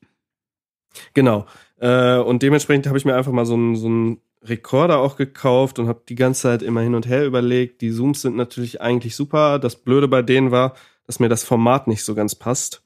genau. 1.13 1.45
Äh, 1.77 2.17
und 2.17 2.43
dementsprechend 2.43 2.87
habe 2.87 2.97
ich 2.97 3.05
mir 3.05 3.15
einfach 3.15 3.31
mal 3.31 3.45
so 3.45 3.53
einen 3.53 3.77
so 3.77 3.87
einen 3.87 4.21
Rekorder 4.43 4.99
auch 4.99 5.17
gekauft 5.17 5.79
und 5.79 5.87
habe 5.87 6.01
die 6.07 6.15
ganze 6.15 6.43
Zeit 6.43 6.61
immer 6.61 6.81
hin 6.81 6.95
und 6.95 7.07
her 7.07 7.25
überlegt. 7.25 7.81
Die 7.81 7.91
Zooms 7.91 8.21
sind 8.21 8.35
natürlich 8.35 8.81
eigentlich 8.81 9.15
super. 9.15 9.59
Das 9.59 9.75
Blöde 9.75 10.07
bei 10.07 10.21
denen 10.21 10.51
war, 10.51 10.75
dass 11.05 11.19
mir 11.19 11.29
das 11.29 11.43
Format 11.43 11.87
nicht 11.87 12.03
so 12.03 12.15
ganz 12.15 12.35
passt, 12.35 12.81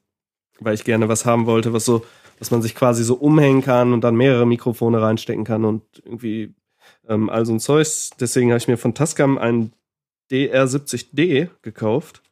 weil 0.60 0.74
ich 0.74 0.84
gerne 0.84 1.10
was 1.10 1.26
haben 1.26 1.46
wollte, 1.46 1.74
was 1.74 1.86
so, 1.86 2.06
dass 2.40 2.52
man 2.52 2.62
sich 2.62 2.74
quasi 2.74 3.04
so 3.04 3.16
umhängen 3.16 3.62
kann 3.62 3.94
und 3.94 4.02
dann 4.02 4.16
mehrere 4.16 4.48
Mikrofone 4.48 5.02
reinstecken 5.02 5.44
kann 5.44 5.66
und 5.66 5.84
irgendwie 6.04 6.56
ähm, 7.08 7.30
all 7.30 7.46
so 7.46 7.54
ein 7.54 7.60
Zeugs. 7.60 8.12
Deswegen 8.20 8.50
habe 8.50 8.58
ich 8.58 8.68
mir 8.68 8.78
von 8.78 8.96
Tascam 8.96 9.38
einen 9.38 9.74
DR70D 10.32 11.50
gekauft, 11.62 12.24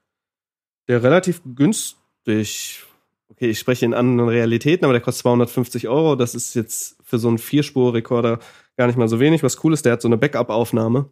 der 0.88 1.04
relativ 1.04 1.42
günstig, 1.56 2.84
okay, 3.30 3.50
ich 3.50 3.60
spreche 3.60 3.86
in 3.86 3.94
anderen 3.94 4.30
Realitäten, 4.30 4.86
aber 4.86 4.94
der 4.94 5.02
kostet 5.02 5.24
250 5.24 5.88
Euro. 5.88 6.16
Das 6.16 6.34
ist 6.34 6.56
jetzt 6.56 6.98
für 7.04 7.20
so 7.20 7.28
einen 7.28 7.38
Vierspur-Rekorder 7.38 8.40
gar 8.82 8.88
nicht 8.88 8.98
mal 8.98 9.08
so 9.08 9.20
wenig. 9.20 9.44
Was 9.44 9.64
cool 9.64 9.74
ist, 9.74 9.86
der 9.86 9.94
hat 9.94 10.02
so 10.02 10.08
eine 10.08 10.18
Backup-Aufnahme. 10.18 11.06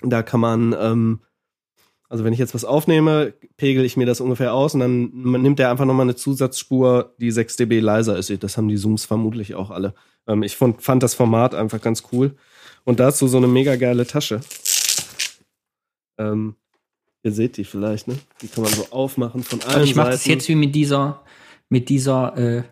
Da 0.00 0.22
kann 0.22 0.40
man, 0.40 0.74
ähm, 0.78 1.20
also 2.08 2.24
wenn 2.24 2.32
ich 2.32 2.38
jetzt 2.38 2.54
was 2.54 2.64
aufnehme, 2.64 3.34
pegel 3.58 3.84
ich 3.84 3.98
mir 3.98 4.06
das 4.06 4.22
ungefähr 4.22 4.54
aus 4.54 4.72
und 4.72 4.80
dann 4.80 5.10
nimmt 5.12 5.58
der 5.58 5.70
einfach 5.70 5.84
nochmal 5.84 6.06
eine 6.06 6.16
Zusatzspur, 6.16 7.14
die 7.18 7.30
6 7.30 7.56
dB 7.56 7.80
leiser 7.80 8.16
ist. 8.16 8.32
Das 8.42 8.56
haben 8.56 8.68
die 8.68 8.76
Zooms 8.76 9.04
vermutlich 9.04 9.54
auch 9.54 9.70
alle. 9.70 9.92
Ähm, 10.26 10.42
ich 10.42 10.56
fand, 10.56 10.80
fand 10.80 11.02
das 11.02 11.14
Format 11.14 11.54
einfach 11.54 11.82
ganz 11.82 12.04
cool. 12.10 12.36
Und 12.84 13.00
dazu 13.00 13.28
so 13.28 13.36
eine 13.36 13.48
mega 13.48 13.76
geile 13.76 14.06
Tasche. 14.06 14.40
Ähm, 16.16 16.54
ihr 17.22 17.32
seht 17.32 17.58
die 17.58 17.64
vielleicht, 17.64 18.08
ne? 18.08 18.18
Die 18.40 18.48
kann 18.48 18.64
man 18.64 18.72
so 18.72 18.86
aufmachen 18.88 19.42
von 19.42 19.60
allen 19.60 19.74
Aber 19.74 19.84
ich 19.84 19.94
mache 19.94 20.12
das 20.12 20.24
Seiten. 20.24 20.38
jetzt 20.38 20.48
wie 20.48 20.54
mit 20.54 20.74
dieser, 20.74 21.20
mit 21.68 21.90
dieser, 21.90 22.34
äh, 22.38 22.62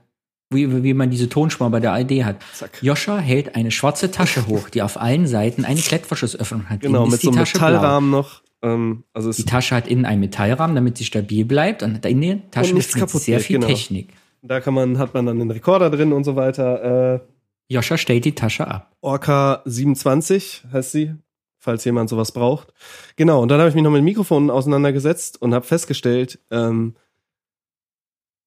wie, 0.51 0.83
wie 0.83 0.95
man 0.95 1.11
diese 1.11 1.29
Tonspur 1.29 1.71
bei 1.71 1.81
der 1.81 1.93
ARD 1.93 2.25
hat. 2.25 2.37
Zack. 2.53 2.83
Joscha 2.83 3.19
hält 3.19 3.55
eine 3.55 3.71
schwarze 3.71 4.11
Tasche 4.11 4.47
hoch, 4.49 4.69
die 4.69 4.83
auf 4.83 5.01
allen 5.01 5.27
Seiten 5.27 5.65
eine 5.65 5.81
Klettverschlussöffnung 5.81 6.69
hat. 6.69 6.81
Genau, 6.81 7.05
mit 7.05 7.15
ist 7.15 7.23
die 7.23 7.27
so 7.27 7.31
einem 7.31 7.39
Tasche 7.39 7.59
blau. 7.59 7.69
Metallrahmen 7.69 8.11
noch. 8.11 8.43
Ähm, 8.63 9.05
also 9.15 9.33
Die 9.33 9.45
Tasche 9.45 9.77
hat 9.77 9.87
innen 9.87 10.05
einen 10.05 10.21
Metallrahmen, 10.21 10.75
damit 10.75 10.99
sie 10.99 11.05
stabil 11.05 11.45
bleibt. 11.45 11.83
Und 11.83 12.05
in 12.05 12.21
der 12.21 12.51
Tasche 12.51 12.75
kaputt 12.75 13.23
sehr 13.23 13.39
geht, 13.39 13.47
viel 13.47 13.57
genau. 13.57 13.69
Technik. 13.69 14.13
da 14.43 14.61
kann 14.61 14.75
man, 14.75 14.99
hat 14.99 15.15
man 15.15 15.27
dann 15.27 15.39
den 15.39 15.51
Rekorder 15.51 15.89
drin 15.89 16.13
und 16.13 16.25
so 16.25 16.37
weiter. 16.37 17.15
Äh, 17.15 17.21
Joscha 17.69 17.97
stellt 17.97 18.25
die 18.25 18.35
Tasche 18.35 18.67
ab. 18.67 18.91
Orca 19.01 19.63
27 19.65 20.65
heißt 20.73 20.93
sie 20.93 21.15
falls 21.61 21.85
jemand 21.85 22.09
sowas 22.09 22.33
braucht. 22.33 22.73
Genau, 23.17 23.43
und 23.43 23.51
dann 23.51 23.61
habe 23.61 23.69
ich 23.69 23.75
mich 23.75 23.85
noch 23.85 23.91
mit 23.91 24.03
Mikrofonen 24.03 24.51
auseinandergesetzt 24.51 25.41
und 25.41 25.55
habe 25.55 25.67
festgestellt, 25.67 26.41
ähm, 26.51 26.95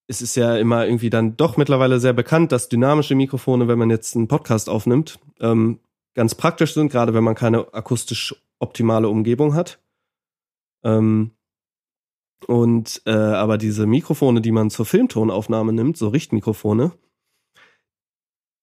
es 0.06 0.20
ist 0.20 0.34
ja 0.36 0.56
immer 0.56 0.86
irgendwie 0.86 1.10
dann 1.10 1.36
doch 1.36 1.56
mittlerweile 1.56 1.98
sehr 1.98 2.12
bekannt, 2.12 2.52
dass 2.52 2.68
dynamische 2.68 3.14
Mikrofone, 3.14 3.68
wenn 3.68 3.78
man 3.78 3.90
jetzt 3.90 4.16
einen 4.16 4.28
Podcast 4.28 4.68
aufnimmt, 4.68 5.18
ähm, 5.40 5.80
ganz 6.14 6.34
praktisch 6.34 6.74
sind, 6.74 6.92
gerade 6.92 7.14
wenn 7.14 7.24
man 7.24 7.34
keine 7.34 7.72
akustisch 7.72 8.34
optimale 8.58 9.08
Umgebung 9.08 9.54
hat. 9.54 9.78
Ähm, 10.84 11.32
und 12.46 13.02
äh, 13.06 13.12
aber 13.12 13.56
diese 13.56 13.86
Mikrofone, 13.86 14.40
die 14.40 14.52
man 14.52 14.70
zur 14.70 14.84
Filmtonaufnahme 14.84 15.72
nimmt, 15.72 15.96
so 15.96 16.08
Richtmikrofone, 16.08 16.92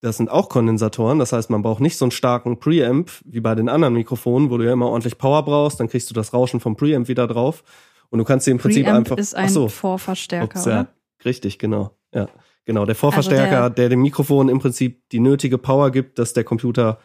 das 0.02 0.18
sind 0.18 0.30
auch 0.30 0.50
Kondensatoren. 0.50 1.20
Das 1.20 1.32
heißt, 1.32 1.50
man 1.50 1.62
braucht 1.62 1.80
nicht 1.80 1.98
so 1.98 2.06
einen 2.06 2.12
starken 2.12 2.60
Preamp 2.60 3.12
wie 3.24 3.40
bei 3.40 3.54
den 3.56 3.70
anderen 3.70 3.94
Mikrofonen, 3.94 4.50
wo 4.50 4.58
du 4.58 4.66
ja 4.66 4.74
immer 4.74 4.88
ordentlich 4.88 5.18
Power 5.18 5.44
brauchst. 5.44 5.80
Dann 5.80 5.90
kriegst 5.90 6.10
du 6.10 6.14
das 6.14 6.34
Rauschen 6.34 6.60
vom 6.60 6.76
Preamp 6.76 7.08
wieder 7.08 7.28
drauf. 7.28 7.64
Und 8.10 8.20
du 8.20 8.26
kannst 8.26 8.46
sie 8.46 8.52
im 8.52 8.58
Prinzip 8.58 8.84
Preamp 8.84 8.98
einfach. 8.98 9.18
ist 9.18 9.36
ein 9.36 9.50
so, 9.50 9.68
Vorverstärker, 9.68 10.60
ups, 10.60 10.66
ja, 10.66 10.82
oder? 10.82 10.94
Richtig, 11.26 11.60
genau. 11.60 11.92
Ja, 12.14 12.28
genau. 12.66 12.86
Der 12.86 12.96
Vorverstärker, 12.96 13.64
Also 13.64 13.70
der- 13.70 13.76
der 13.76 13.90
dem 13.90 14.02
Mikrofon 14.02 14.50
im 14.50 14.60
Prinzip 14.60 15.08
die 15.12 15.20
nötige 15.20 15.58
Power 15.58 15.92
gibt, 15.92 16.20
dass 16.20 16.34
der 16.34 16.44
Computer 16.44 17.00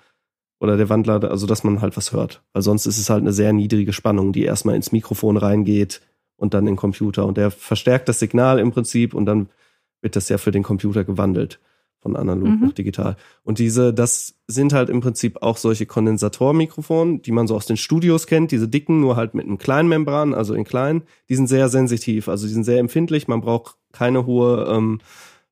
oder 0.60 0.76
der 0.76 0.88
Wandler, 0.88 1.22
also 1.30 1.46
dass 1.46 1.64
man 1.64 1.80
halt 1.82 1.96
was 1.96 2.12
hört. 2.12 2.42
Weil 2.52 2.62
sonst 2.62 2.86
ist 2.86 2.98
es 2.98 3.10
halt 3.10 3.20
eine 3.20 3.32
sehr 3.32 3.52
niedrige 3.52 3.92
Spannung, 3.92 4.32
die 4.32 4.44
erstmal 4.44 4.74
ins 4.74 4.90
Mikrofon 4.92 5.36
reingeht 5.36 6.00
und 6.36 6.54
dann 6.54 6.64
in 6.66 6.72
den 6.72 6.76
Computer. 6.76 7.26
Und 7.26 7.36
der 7.36 7.50
verstärkt 7.50 8.08
das 8.08 8.18
Signal 8.18 8.58
im 8.58 8.72
Prinzip 8.72 9.12
und 9.14 9.26
dann 9.26 9.48
wird 10.02 10.16
das 10.16 10.28
ja 10.28 10.38
für 10.38 10.50
den 10.50 10.62
Computer 10.62 11.04
gewandelt 11.04 11.60
von 12.00 12.14
analog 12.16 12.48
Mhm. 12.48 12.60
nach 12.60 12.72
digital. 12.72 13.16
Und 13.42 13.58
diese, 13.58 13.92
das 13.92 14.34
sind 14.46 14.72
halt 14.72 14.88
im 14.90 15.00
Prinzip 15.00 15.42
auch 15.42 15.56
solche 15.56 15.86
Kondensatormikrofone, 16.40 17.18
die 17.18 17.32
man 17.32 17.46
so 17.46 17.56
aus 17.56 17.66
den 17.66 17.76
Studios 17.76 18.26
kennt, 18.26 18.50
diese 18.52 18.68
dicken, 18.68 19.00
nur 19.00 19.16
halt 19.16 19.34
mit 19.34 19.46
einem 19.46 19.58
kleinen 19.58 19.88
Membran, 19.88 20.34
also 20.34 20.54
in 20.54 20.64
klein. 20.64 21.02
Die 21.28 21.34
sind 21.36 21.48
sehr 21.48 21.68
sensitiv, 21.68 22.28
also 22.28 22.46
die 22.46 22.52
sind 22.52 22.64
sehr 22.64 22.78
empfindlich. 22.78 23.28
Man 23.28 23.40
braucht 23.40 23.76
keine 23.96 24.26
hohe 24.26 24.66
ähm, 24.68 25.00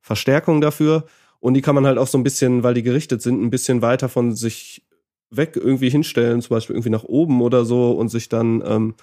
Verstärkung 0.00 0.60
dafür. 0.60 1.04
Und 1.40 1.54
die 1.54 1.62
kann 1.62 1.74
man 1.74 1.86
halt 1.86 1.98
auch 1.98 2.06
so 2.06 2.18
ein 2.18 2.24
bisschen, 2.24 2.62
weil 2.62 2.74
die 2.74 2.82
gerichtet 2.82 3.22
sind, 3.22 3.42
ein 3.42 3.50
bisschen 3.50 3.82
weiter 3.82 4.08
von 4.08 4.34
sich 4.34 4.82
weg 5.30 5.56
irgendwie 5.56 5.90
hinstellen, 5.90 6.40
zum 6.42 6.54
Beispiel 6.54 6.74
irgendwie 6.76 6.90
nach 6.90 7.04
oben 7.04 7.42
oder 7.42 7.64
so 7.64 7.92
und 7.92 8.08
sich 8.08 8.28
dann 8.28 8.62
ähm, 8.66 8.94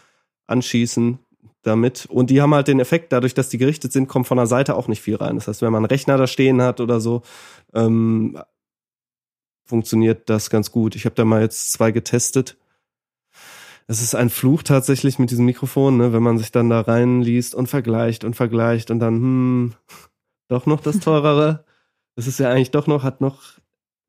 anschießen 0.48 1.20
damit. 1.64 2.06
Und 2.08 2.30
die 2.30 2.42
haben 2.42 2.54
halt 2.54 2.68
den 2.68 2.80
Effekt, 2.80 3.12
dadurch, 3.12 3.34
dass 3.34 3.50
die 3.50 3.58
gerichtet 3.58 3.92
sind, 3.92 4.08
kommt 4.08 4.28
von 4.28 4.38
der 4.38 4.48
Seite 4.48 4.76
auch 4.76 4.88
nicht 4.88 5.02
viel 5.02 5.16
rein. 5.16 5.36
Das 5.36 5.48
heißt, 5.48 5.62
wenn 5.62 5.72
man 5.72 5.84
einen 5.84 5.92
Rechner 5.92 6.18
da 6.18 6.28
stehen 6.28 6.62
hat 6.62 6.80
oder 6.80 7.00
so, 7.00 7.22
ähm, 7.74 8.40
funktioniert 9.66 10.30
das 10.30 10.50
ganz 10.50 10.72
gut. 10.72 10.96
Ich 10.96 11.06
habe 11.06 11.16
da 11.16 11.26
mal 11.26 11.42
jetzt 11.42 11.72
zwei 11.72 11.92
getestet. 11.92 12.58
Es 13.88 14.02
ist 14.02 14.16
ein 14.16 14.30
Fluch 14.30 14.64
tatsächlich 14.64 15.20
mit 15.20 15.32
diesem 15.32 15.46
Mikrofon, 15.46 15.98
ne, 15.98 16.14
wenn 16.14 16.24
man 16.24 16.38
sich 16.38 16.52
dann 16.52 16.70
da 16.70 16.82
reinliest 16.82 17.56
und 17.56 17.68
vergleicht 17.68 18.24
und 18.24 18.36
vergleicht 18.36 18.92
und 18.92 19.00
dann, 19.00 19.16
hm, 19.16 19.74
doch 20.48 20.66
noch 20.66 20.82
das 20.82 21.00
teurere. 21.00 21.66
Das 22.18 22.28
ist 22.28 22.40
ja 22.40 22.50
eigentlich 22.50 22.72
doch 22.72 22.88
noch, 22.88 23.04
hat 23.04 23.22
noch 23.22 23.42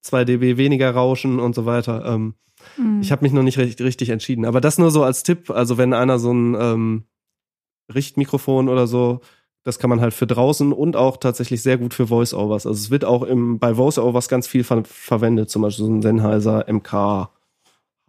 2 0.02 0.24
dB 0.24 0.56
weniger 0.56 0.90
Rauschen 0.90 1.38
und 1.38 1.54
so 1.54 1.66
weiter. 1.66 2.04
Ähm, 2.04 2.34
Mhm. 2.76 3.00
ich 3.00 3.12
habe 3.12 3.22
mich 3.24 3.32
noch 3.32 3.42
nicht 3.42 3.58
richtig, 3.58 3.84
richtig 3.84 4.08
entschieden. 4.10 4.44
Aber 4.44 4.60
das 4.60 4.78
nur 4.78 4.90
so 4.90 5.02
als 5.04 5.22
Tipp. 5.22 5.50
Also 5.50 5.78
wenn 5.78 5.94
einer 5.94 6.18
so 6.18 6.32
ein 6.32 6.56
ähm, 6.58 7.04
Richtmikrofon 7.92 8.68
oder 8.68 8.86
so, 8.86 9.20
das 9.64 9.78
kann 9.78 9.90
man 9.90 10.00
halt 10.00 10.14
für 10.14 10.26
draußen 10.26 10.72
und 10.72 10.96
auch 10.96 11.16
tatsächlich 11.18 11.62
sehr 11.62 11.78
gut 11.78 11.94
für 11.94 12.08
Voice-Overs. 12.08 12.66
Also 12.66 12.78
es 12.78 12.90
wird 12.90 13.04
auch 13.04 13.22
im, 13.22 13.58
bei 13.58 13.74
Voice-Overs 13.74 14.28
ganz 14.28 14.46
viel 14.48 14.64
ver 14.64 14.84
verwendet. 14.84 15.50
Zum 15.50 15.62
Beispiel 15.62 15.84
so 15.84 15.90
ein 15.92 16.02
Sennheiser 16.02 16.68
MK 16.68 17.30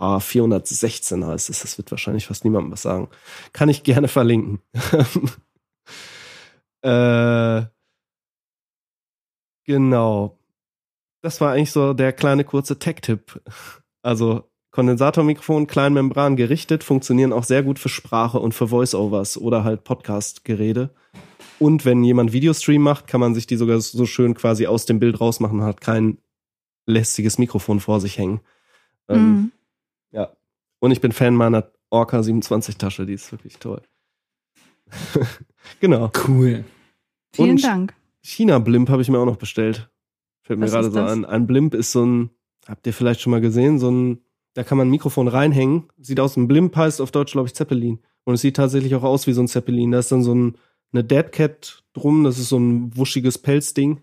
A416 0.03 1.25
heißt 1.25 1.49
es. 1.49 1.61
Das 1.61 1.77
wird 1.77 1.91
wahrscheinlich 1.91 2.27
fast 2.27 2.43
niemandem 2.43 2.71
was 2.71 2.81
sagen. 2.81 3.09
Kann 3.53 3.69
ich 3.69 3.83
gerne 3.83 4.07
verlinken. 4.07 4.59
äh, 6.81 7.63
genau. 9.65 10.37
Das 11.21 11.39
war 11.41 11.53
eigentlich 11.53 11.71
so 11.71 11.93
der 11.93 12.13
kleine 12.13 12.43
kurze 12.43 12.79
Tech-Tipp. 12.79 13.41
Also 14.01 14.49
Kondensatormikrofon, 14.71 15.67
Kleinmembran 15.67 16.35
gerichtet, 16.35 16.83
funktionieren 16.83 17.31
auch 17.31 17.43
sehr 17.43 17.63
gut 17.63 17.79
für 17.79 17.89
Sprache 17.89 18.39
und 18.39 18.53
für 18.53 18.67
Voice-Overs 18.67 19.37
oder 19.37 19.63
halt 19.63 19.83
Podcast-Gerede. 19.83 20.89
Und 21.59 21.85
wenn 21.85 22.03
jemand 22.03 22.33
Videostream 22.33 22.81
macht, 22.81 23.07
kann 23.07 23.21
man 23.21 23.35
sich 23.35 23.47
die 23.47 23.55
sogar 23.55 23.79
so 23.79 24.05
schön 24.05 24.33
quasi 24.33 24.67
aus 24.67 24.85
dem 24.85 24.99
Bild 24.99 25.21
rausmachen 25.21 25.59
und 25.59 25.65
hat 25.65 25.79
kein 25.79 26.17
lästiges 26.87 27.37
Mikrofon 27.37 27.79
vor 27.79 28.01
sich 28.01 28.17
hängen. 28.17 28.41
Ähm, 29.07 29.21
Mhm. 29.21 29.51
Ja. 30.13 30.31
Und 30.79 30.91
ich 30.91 31.01
bin 31.01 31.11
Fan 31.11 31.35
meiner 31.35 31.71
Orca 31.89 32.23
27 32.23 32.77
Tasche, 32.77 33.05
die 33.05 33.13
ist 33.13 33.31
wirklich 33.31 33.57
toll. 33.57 33.81
genau. 35.79 36.11
Cool. 36.27 36.63
Vielen 37.33 37.51
Und 37.51 37.63
Dank. 37.63 37.93
China-Blimp 38.21 38.89
habe 38.89 39.01
ich 39.01 39.09
mir 39.09 39.19
auch 39.19 39.25
noch 39.25 39.37
bestellt. 39.37 39.89
Fällt 40.43 40.59
mir 40.59 40.65
Was 40.65 40.71
gerade 40.71 40.91
so 40.91 40.99
an. 41.01 41.25
Ein 41.25 41.47
Blimp 41.47 41.73
ist 41.73 41.91
so 41.91 42.05
ein, 42.05 42.29
habt 42.67 42.85
ihr 42.87 42.93
vielleicht 42.93 43.21
schon 43.21 43.31
mal 43.31 43.41
gesehen, 43.41 43.79
so 43.79 43.89
ein, 43.89 44.21
da 44.53 44.63
kann 44.63 44.77
man 44.77 44.87
ein 44.87 44.91
Mikrofon 44.91 45.27
reinhängen. 45.27 45.89
Sieht 45.99 46.19
aus, 46.19 46.37
ein 46.37 46.47
Blimp 46.47 46.75
heißt 46.75 47.01
auf 47.01 47.11
Deutsch, 47.11 47.31
glaube 47.31 47.47
ich, 47.47 47.55
Zeppelin. 47.55 47.99
Und 48.23 48.35
es 48.35 48.41
sieht 48.41 48.55
tatsächlich 48.55 48.95
auch 48.95 49.03
aus 49.03 49.27
wie 49.27 49.33
so 49.33 49.41
ein 49.41 49.47
Zeppelin. 49.47 49.91
Da 49.91 49.99
ist 49.99 50.11
dann 50.11 50.23
so 50.23 50.33
ein, 50.33 50.57
eine 50.91 51.03
Deadcat 51.03 51.83
drum, 51.93 52.23
das 52.23 52.39
ist 52.39 52.49
so 52.49 52.57
ein 52.57 52.95
wuschiges 52.95 53.37
Pelzding. 53.37 54.01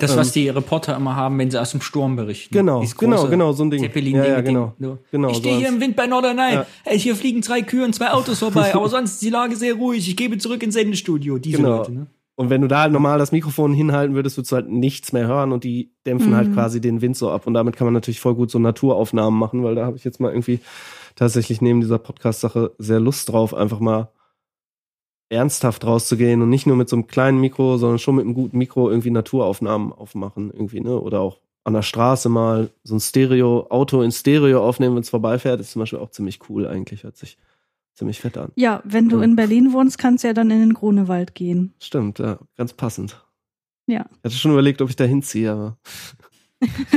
Das, 0.00 0.12
Ähm, 0.12 0.18
was 0.18 0.32
die 0.32 0.48
Reporter 0.48 0.94
immer 0.96 1.16
haben, 1.16 1.38
wenn 1.38 1.50
sie 1.50 1.60
aus 1.60 1.70
dem 1.70 1.80
Sturm 1.80 2.14
berichten. 2.14 2.52
Genau, 2.54 2.84
genau, 2.98 3.26
genau, 3.26 3.52
so 3.52 3.64
ein 3.64 3.70
Ding. 3.70 3.82
Zeppelin 3.82 4.16
Ja, 4.16 4.26
ja, 4.26 4.40
genau. 4.42 4.74
Genau, 5.10 5.30
ich 5.30 5.38
stehe 5.38 5.56
hier 5.56 5.68
im 5.68 5.80
Wind 5.80 5.96
bei 5.96 6.06
Norderney. 6.06 6.54
Ja. 6.54 6.66
Hier 6.90 7.16
fliegen 7.16 7.40
drei 7.40 7.62
Kühe 7.62 7.84
und 7.84 7.94
zwei 7.94 8.10
Autos 8.10 8.38
vorbei, 8.40 8.72
aber 8.74 8.88
sonst 8.88 9.12
ist 9.14 9.22
die 9.22 9.30
Lage 9.30 9.56
sehr 9.56 9.74
ruhig. 9.74 10.06
Ich 10.08 10.16
gebe 10.16 10.36
zurück 10.38 10.62
ins 10.62 10.74
Sendestudio. 10.74 11.38
Diese 11.38 11.56
Genau. 11.56 11.78
Leute, 11.78 11.92
ne? 11.92 12.06
Und 12.34 12.48
wenn 12.50 12.60
du 12.62 12.68
da 12.68 12.80
halt 12.82 12.92
normal 12.92 13.18
das 13.18 13.30
Mikrofon 13.32 13.74
hinhalten 13.74 14.14
würdest, 14.14 14.36
würdest 14.38 14.52
du 14.52 14.56
halt 14.56 14.68
nichts 14.68 15.12
mehr 15.12 15.26
hören 15.26 15.52
und 15.52 15.64
die 15.64 15.92
dämpfen 16.06 16.30
Mhm. 16.30 16.36
halt 16.36 16.52
quasi 16.54 16.80
den 16.80 17.00
Wind 17.02 17.16
so 17.16 17.30
ab. 17.30 17.46
Und 17.46 17.54
damit 17.54 17.76
kann 17.76 17.86
man 17.86 17.94
natürlich 17.94 18.20
voll 18.20 18.34
gut 18.34 18.50
so 18.50 18.58
Naturaufnahmen 18.58 19.38
machen, 19.38 19.62
weil 19.64 19.74
da 19.74 19.84
habe 19.86 19.96
ich 19.96 20.04
jetzt 20.04 20.18
mal 20.18 20.30
irgendwie 20.30 20.60
tatsächlich 21.14 21.60
neben 21.60 21.80
dieser 21.82 21.98
Podcast-Sache 21.98 22.72
sehr 22.78 23.00
Lust 23.00 23.30
drauf, 23.30 23.52
einfach 23.54 23.80
mal 23.80 24.08
ernsthaft 25.32 25.84
rauszugehen 25.84 26.42
und 26.42 26.50
nicht 26.50 26.66
nur 26.66 26.76
mit 26.76 26.88
so 26.88 26.96
einem 26.96 27.06
kleinen 27.06 27.40
Mikro, 27.40 27.76
sondern 27.78 27.98
schon 27.98 28.16
mit 28.16 28.24
einem 28.24 28.34
guten 28.34 28.58
Mikro 28.58 28.90
irgendwie 28.90 29.10
Naturaufnahmen 29.10 29.92
aufmachen 29.92 30.50
irgendwie, 30.52 30.80
ne? 30.80 30.98
Oder 31.00 31.20
auch 31.20 31.38
an 31.64 31.74
der 31.74 31.82
Straße 31.82 32.28
mal 32.28 32.70
so 32.84 32.96
ein 32.96 33.00
Stereo, 33.00 33.66
Auto 33.70 34.02
in 34.02 34.10
Stereo 34.12 34.66
aufnehmen, 34.66 34.94
wenn 34.96 35.02
es 35.02 35.10
vorbeifährt, 35.10 35.60
ist 35.60 35.72
zum 35.72 35.80
Beispiel 35.80 35.98
auch 36.00 36.10
ziemlich 36.10 36.40
cool 36.48 36.66
eigentlich, 36.66 37.04
hört 37.04 37.16
sich 37.16 37.38
ziemlich 37.94 38.20
fett 38.20 38.36
an. 38.38 38.50
Ja, 38.56 38.80
wenn 38.84 39.08
du 39.08 39.18
Ja. 39.18 39.24
in 39.24 39.36
Berlin 39.36 39.72
wohnst, 39.72 39.98
kannst 39.98 40.24
du 40.24 40.28
ja 40.28 40.34
dann 40.34 40.50
in 40.50 40.60
den 40.60 40.74
Grunewald 40.74 41.34
gehen. 41.34 41.72
Stimmt, 41.78 42.18
ja, 42.18 42.38
ganz 42.56 42.72
passend. 42.72 43.24
Ja. 43.86 44.06
Ich 44.18 44.24
hatte 44.24 44.34
schon 44.36 44.52
überlegt, 44.52 44.80
ob 44.82 44.88
ich 44.90 44.96
da 44.96 45.04
hinziehe, 45.04 45.52
aber 45.52 45.76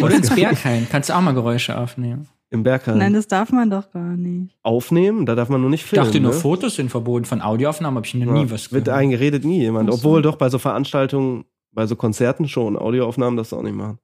Oder 0.02 0.16
ins 0.16 0.30
Berghain. 0.36 0.88
Kannst 0.90 1.10
du 1.10 1.14
auch 1.16 1.22
mal 1.22 1.34
Geräusche 1.34 1.78
aufnehmen. 1.78 2.28
Im 2.56 2.64
Berghain 2.64 2.98
Nein, 2.98 3.14
das 3.14 3.28
darf 3.28 3.52
man 3.52 3.70
doch 3.70 3.92
gar 3.92 4.16
nicht. 4.18 4.56
aufnehmen, 4.64 5.26
da 5.28 5.36
darf 5.36 5.50
man 5.50 5.62
nur 5.62 5.70
nicht 5.70 5.84
Ich 5.84 5.90
filmen. 5.90 6.06
dachte 6.06 6.20
nur, 6.20 6.32
ne? 6.34 6.38
Fotos 6.40 6.76
sind 6.76 6.90
verboten. 6.90 7.26
Von 7.26 7.42
Audioaufnahmen 7.42 7.98
habe 7.98 8.08
ich 8.08 8.14
noch 8.16 8.26
Ja, 8.26 8.34
nie 8.44 8.50
was 8.50 8.72
Wird 8.72 8.86
gehört. 8.86 9.00
eingeredet 9.00 9.46
nie 9.46 9.60
jemand. 9.60 9.90
So. 9.92 9.98
Obwohl 9.98 10.22
doch 10.24 10.36
bei 10.38 10.50
so 10.50 10.58
Veranstaltungen, 10.58 11.46
bei 11.72 11.86
so 11.86 11.96
Konzerten 11.96 12.48
schon, 12.48 12.76
Audioaufnahmen 12.78 13.38
das 13.38 13.54
auch 13.54 13.62
nicht 13.62 13.76
machen. 13.76 14.00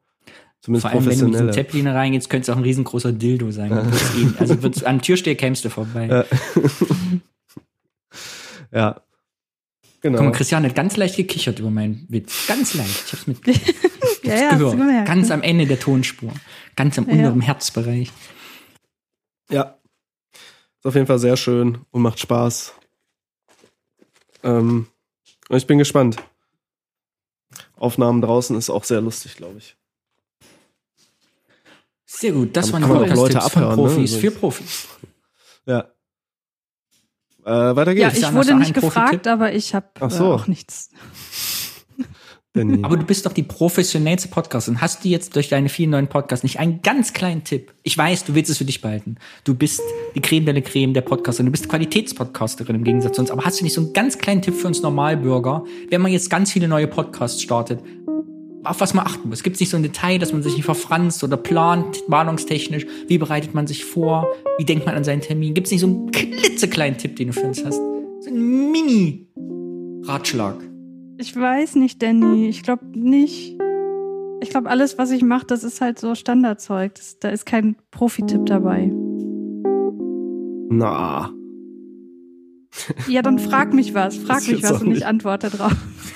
Zumindest 0.62 0.84
Vor 0.84 0.92
allem, 0.92 1.06
wenn 1.08 1.18
du 1.18 1.26
mit 1.26 1.32
professionelle. 1.34 1.52
Zeppelin 1.54 1.88
reingehst, 1.88 2.30
könnte 2.30 2.44
es 2.44 2.50
auch 2.54 2.58
ein 2.58 2.64
riesengroßer 2.64 3.12
Dildo 3.14 3.50
sein. 3.50 3.72
Also 4.38 4.62
wird's, 4.62 4.84
an 4.84 5.02
Türsteher 5.02 5.34
kämst 5.36 5.66
du 5.66 5.70
vorbei. 5.70 6.06
Ja. 6.08 6.26
ja. 8.72 9.02
Genau. 10.02 10.18
Guck 10.18 10.26
mal, 10.28 10.32
Christian 10.32 10.64
hat 10.66 10.74
ganz 10.76 10.98
leicht 10.98 11.16
gekichert 11.18 11.60
über 11.60 11.70
meinen 11.70 12.06
Witz. 12.10 12.48
Ganz 12.48 12.74
leicht. 12.74 13.04
Ich 13.08 13.14
hab's 13.14 13.28
mit 13.28 13.38
Ja, 14.24 14.36
ja, 14.36 14.42
hast 14.52 14.54
du 14.54 14.58
gehört. 14.60 14.78
gemerkt. 14.78 15.08
Ganz 15.08 15.32
am 15.32 15.42
Ende 15.42 15.66
der 15.66 15.80
Tonspur. 15.80 16.32
Ganz 16.76 16.98
am 16.98 17.06
Ja. 17.08 17.14
unteren 17.14 17.42
Herzbereich. 17.42 18.12
Ja. 19.52 19.78
Ist 20.80 20.86
auf 20.86 20.96
jeden 20.96 21.08
Fall 21.08 21.20
sehr 21.20 21.38
schön 21.38 21.86
und 21.92 22.02
macht 22.02 22.20
Spaß. 22.20 22.74
Ähm, 24.44 24.88
und 25.50 25.58
ich 25.58 25.68
bin 25.68 25.78
gespannt. 25.78 26.18
Aufnahmen 27.76 28.22
draußen 28.22 28.56
ist 28.58 28.70
auch 28.70 28.84
sehr 28.84 29.02
lustig, 29.02 29.36
glaube 29.36 29.58
ich. 29.60 29.76
Sehr 32.06 32.32
gut. 32.34 32.56
Das 32.56 32.72
waren 32.74 32.84
auch 32.84 32.90
Leute 32.90 33.40
von 33.40 33.42
abhören, 33.42 33.70
ne? 33.70 33.76
Profis 33.76 34.14
Also- 34.14 34.20
für 34.20 34.32
Profis. 34.32 34.88
Ja. 35.66 35.92
Äh, 37.44 37.76
weiter 37.76 37.92
Ja, 37.92 38.10
geht's. 38.10 38.18
ich 38.20 38.24
Christian, 38.24 38.36
hast 38.36 38.48
wurde 38.48 38.60
nicht 38.60 38.74
gefragt, 38.74 39.28
aber 39.28 39.54
ich 39.54 39.74
habe 39.74 39.90
Ach 40.00 40.12
äh, 40.12 40.16
so. 40.16 40.34
auch 40.34 40.48
nichts. 40.48 40.90
Danny. 42.54 42.84
Aber 42.84 42.98
du 42.98 43.06
bist 43.06 43.26
doch 43.26 43.32
die 43.32 43.44
professionellste 43.44 44.28
Podcasterin. 44.28 44.82
Hast 44.82 45.06
du 45.06 45.10
jetzt 45.10 45.38
durch 45.38 45.48
deine 45.48 45.70
vielen 45.70 45.92
neuen 45.92 46.08
Podcasts 46.08 46.44
nicht 46.44 46.60
einen 46.60 46.82
ganz 46.82 47.14
kleinen 47.14 47.46
Tipp? 47.46 47.72
Ich 47.84 47.98
weiß, 47.98 48.26
du 48.26 48.36
willst 48.36 48.52
es 48.52 48.58
für 48.58 48.66
dich 48.66 48.82
behalten. 48.82 49.16
Du 49.46 49.56
bist 49.56 49.80
die 50.16 50.22
Creme 50.22 50.46
de 50.46 50.56
la 50.56 50.62
Creme 50.62 50.94
der 50.94 51.02
Podcasterin. 51.02 51.46
Du 51.46 51.52
bist 51.52 51.70
Qualitätspodcasterin 51.70 52.76
im 52.76 52.84
Gegensatz 52.84 53.16
zu 53.16 53.22
uns. 53.22 53.32
Aber 53.32 53.46
hast 53.46 53.62
du 53.62 53.64
nicht 53.64 53.74
so 53.74 53.82
einen 53.82 53.94
ganz 53.94 54.18
kleinen 54.18 54.42
Tipp 54.42 54.56
für 54.56 54.68
uns 54.68 54.82
Normalbürger, 54.82 55.64
wenn 55.90 56.02
man 56.02 56.12
jetzt 56.12 56.30
ganz 56.30 56.52
viele 56.52 56.68
neue 56.68 56.88
Podcasts 56.88 57.42
startet? 57.42 57.80
auf 58.64 58.80
was 58.80 58.94
man 58.94 59.08
achten 59.08 59.30
muss. 59.30 59.42
Gibt 59.42 59.56
es 59.56 59.60
nicht 59.60 59.70
so 59.70 59.78
ein 59.78 59.82
Detail, 59.82 60.20
dass 60.20 60.34
man 60.34 60.44
sich 60.44 60.56
nicht 60.56 60.66
verfranst 60.66 61.24
oder 61.24 61.36
plant, 61.36 62.04
warnungstechnisch? 62.08 62.86
Wie 63.08 63.18
bereitet 63.18 63.56
man 63.56 63.66
sich 63.66 63.86
vor? 63.86 64.28
Wie 64.60 64.66
denkt 64.66 64.86
man 64.86 64.94
an 64.94 65.04
seinen 65.04 65.22
Termin? 65.22 65.56
Gibt 65.56 65.66
es 65.66 65.72
nicht 65.72 65.82
so 65.82 65.88
einen 65.88 66.12
klitzekleinen 66.12 66.96
Tipp, 66.96 67.16
den 67.16 67.30
du 67.30 67.34
für 67.34 67.48
uns 67.48 67.66
hast? 67.66 67.78
So 67.78 68.30
ein 68.30 68.72
Mini-Ratschlag. 68.72 70.71
Ich 71.22 71.36
weiß 71.36 71.76
nicht, 71.76 72.02
Danny. 72.02 72.48
Ich 72.48 72.64
glaube 72.64 72.84
nicht. 72.98 73.56
Ich 74.42 74.50
glaube, 74.50 74.72
alles, 74.72 74.98
was 74.98 75.12
ich 75.12 75.22
mache, 75.22 75.46
das 75.46 75.64
ist 75.64 75.80
halt 75.80 76.00
so 76.00 76.16
Standardzeug. 76.16 76.96
Das, 76.96 77.20
da 77.20 77.30
ist 77.30 77.46
kein 77.46 77.76
Profi-Tipp 77.92 78.48
dabei. 78.48 78.92
Na. 80.72 81.32
Ja, 83.08 83.22
dann 83.22 83.38
frag 83.38 83.72
mich 83.72 83.94
was. 83.94 84.18
Frag 84.18 84.48
mich 84.48 84.64
was 84.64 84.82
und 84.82 84.88
ich 84.88 84.94
nicht. 84.96 85.06
antworte 85.06 85.52
drauf. 85.52 85.76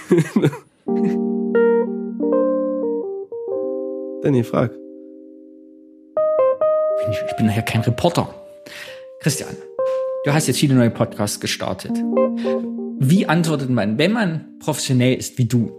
Danny, 4.24 4.44
frag. 4.44 4.72
ich, 7.12 7.18
ich 7.30 7.36
bin 7.38 7.46
nachher 7.46 7.62
kein 7.62 7.82
Reporter. 7.82 8.28
Christian, 9.20 9.56
du 10.24 10.34
hast 10.34 10.48
jetzt 10.48 10.58
viele 10.58 10.74
neue 10.74 10.90
Podcasts 10.90 11.40
gestartet. 11.40 11.92
Wie 13.00 13.28
antwortet 13.28 13.70
man, 13.70 13.98
wenn 13.98 14.14
man 14.14 14.46
professionell 14.60 15.16
ist 15.16 15.38
wie 15.38 15.46
du 15.46 15.72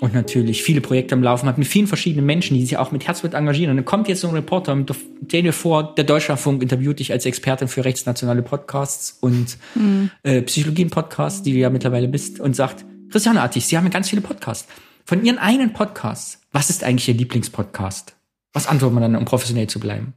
und 0.00 0.14
natürlich 0.14 0.62
viele 0.62 0.80
Projekte 0.80 1.14
am 1.14 1.22
Laufen 1.22 1.48
hat 1.48 1.58
mit 1.58 1.66
vielen 1.66 1.86
verschiedenen 1.86 2.26
Menschen, 2.26 2.56
die 2.56 2.64
sich 2.64 2.76
auch 2.76 2.90
mit 2.90 3.06
Herzblut 3.06 3.34
engagieren 3.34 3.70
und 3.70 3.76
dann 3.76 3.84
kommt 3.84 4.08
jetzt 4.08 4.22
so 4.22 4.28
ein 4.28 4.34
Reporter 4.34 4.72
und 4.72 4.92
stell 5.26 5.42
dir 5.42 5.52
vor, 5.52 5.94
der 5.94 6.04
Deutschlandfunk 6.04 6.62
interviewt 6.62 6.98
dich 6.98 7.12
als 7.12 7.26
Expertin 7.26 7.68
für 7.68 7.84
rechtsnationale 7.84 8.42
Podcasts 8.42 9.18
und 9.20 9.58
äh, 10.22 10.42
Psychologien-Podcasts, 10.42 11.42
die 11.42 11.52
du 11.52 11.58
ja 11.58 11.70
mittlerweile 11.70 12.08
bist 12.08 12.40
und 12.40 12.56
sagt, 12.56 12.84
Christiane 13.10 13.42
Artig, 13.42 13.66
Sie 13.66 13.76
haben 13.76 13.84
ja 13.84 13.90
ganz 13.90 14.08
viele 14.10 14.22
Podcasts. 14.22 14.66
Von 15.04 15.24
Ihren 15.24 15.38
eigenen 15.38 15.72
Podcasts, 15.72 16.40
was 16.50 16.70
ist 16.70 16.82
eigentlich 16.82 17.08
Ihr 17.08 17.14
Lieblingspodcast? 17.14 18.16
Was 18.52 18.66
antwortet 18.66 18.94
man 18.94 19.02
dann, 19.02 19.16
um 19.16 19.24
professionell 19.24 19.66
zu 19.66 19.78
bleiben? 19.80 20.14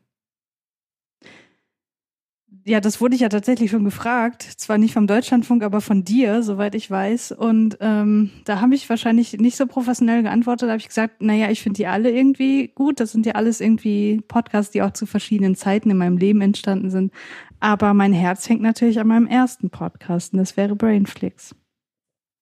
Ja, 2.68 2.82
das 2.82 3.00
wurde 3.00 3.16
ich 3.16 3.22
ja 3.22 3.30
tatsächlich 3.30 3.72
schon 3.72 3.86
gefragt. 3.86 4.44
Zwar 4.44 4.78
nicht 4.78 4.94
vom 4.94 5.08
Deutschlandfunk, 5.08 5.64
aber 5.64 5.80
von 5.80 6.04
dir, 6.04 6.44
soweit 6.44 6.76
ich 6.76 6.92
weiß. 6.92 7.32
Und 7.32 7.78
ähm, 7.80 8.32
da 8.44 8.60
habe 8.60 8.76
ich 8.76 8.90
wahrscheinlich 8.90 9.38
nicht 9.38 9.56
so 9.56 9.68
professionell 9.68 10.22
geantwortet. 10.22 10.68
Da 10.68 10.74
habe 10.74 10.82
ich 10.82 10.90
gesagt, 10.90 11.22
naja, 11.22 11.50
ich 11.50 11.62
finde 11.62 11.78
die 11.78 11.88
alle 11.88 12.12
irgendwie 12.12 12.68
gut. 12.68 13.00
Das 13.00 13.14
sind 13.14 13.26
ja 13.26 13.36
alles 13.36 13.62
irgendwie 13.62 14.22
Podcasts, 14.28 14.74
die 14.74 14.82
auch 14.82 14.92
zu 14.92 15.06
verschiedenen 15.06 15.56
Zeiten 15.56 15.90
in 15.90 15.98
meinem 15.98 16.18
Leben 16.18 16.42
entstanden 16.42 16.90
sind. 16.90 17.14
Aber 17.62 17.94
mein 17.94 18.12
Herz 18.12 18.50
hängt 18.50 18.62
natürlich 18.62 19.00
an 19.00 19.08
meinem 19.08 19.28
ersten 19.28 19.70
Podcast 19.70 20.34
und 20.34 20.40
das 20.40 20.58
wäre 20.58 20.76
Brainflix. 20.76 21.56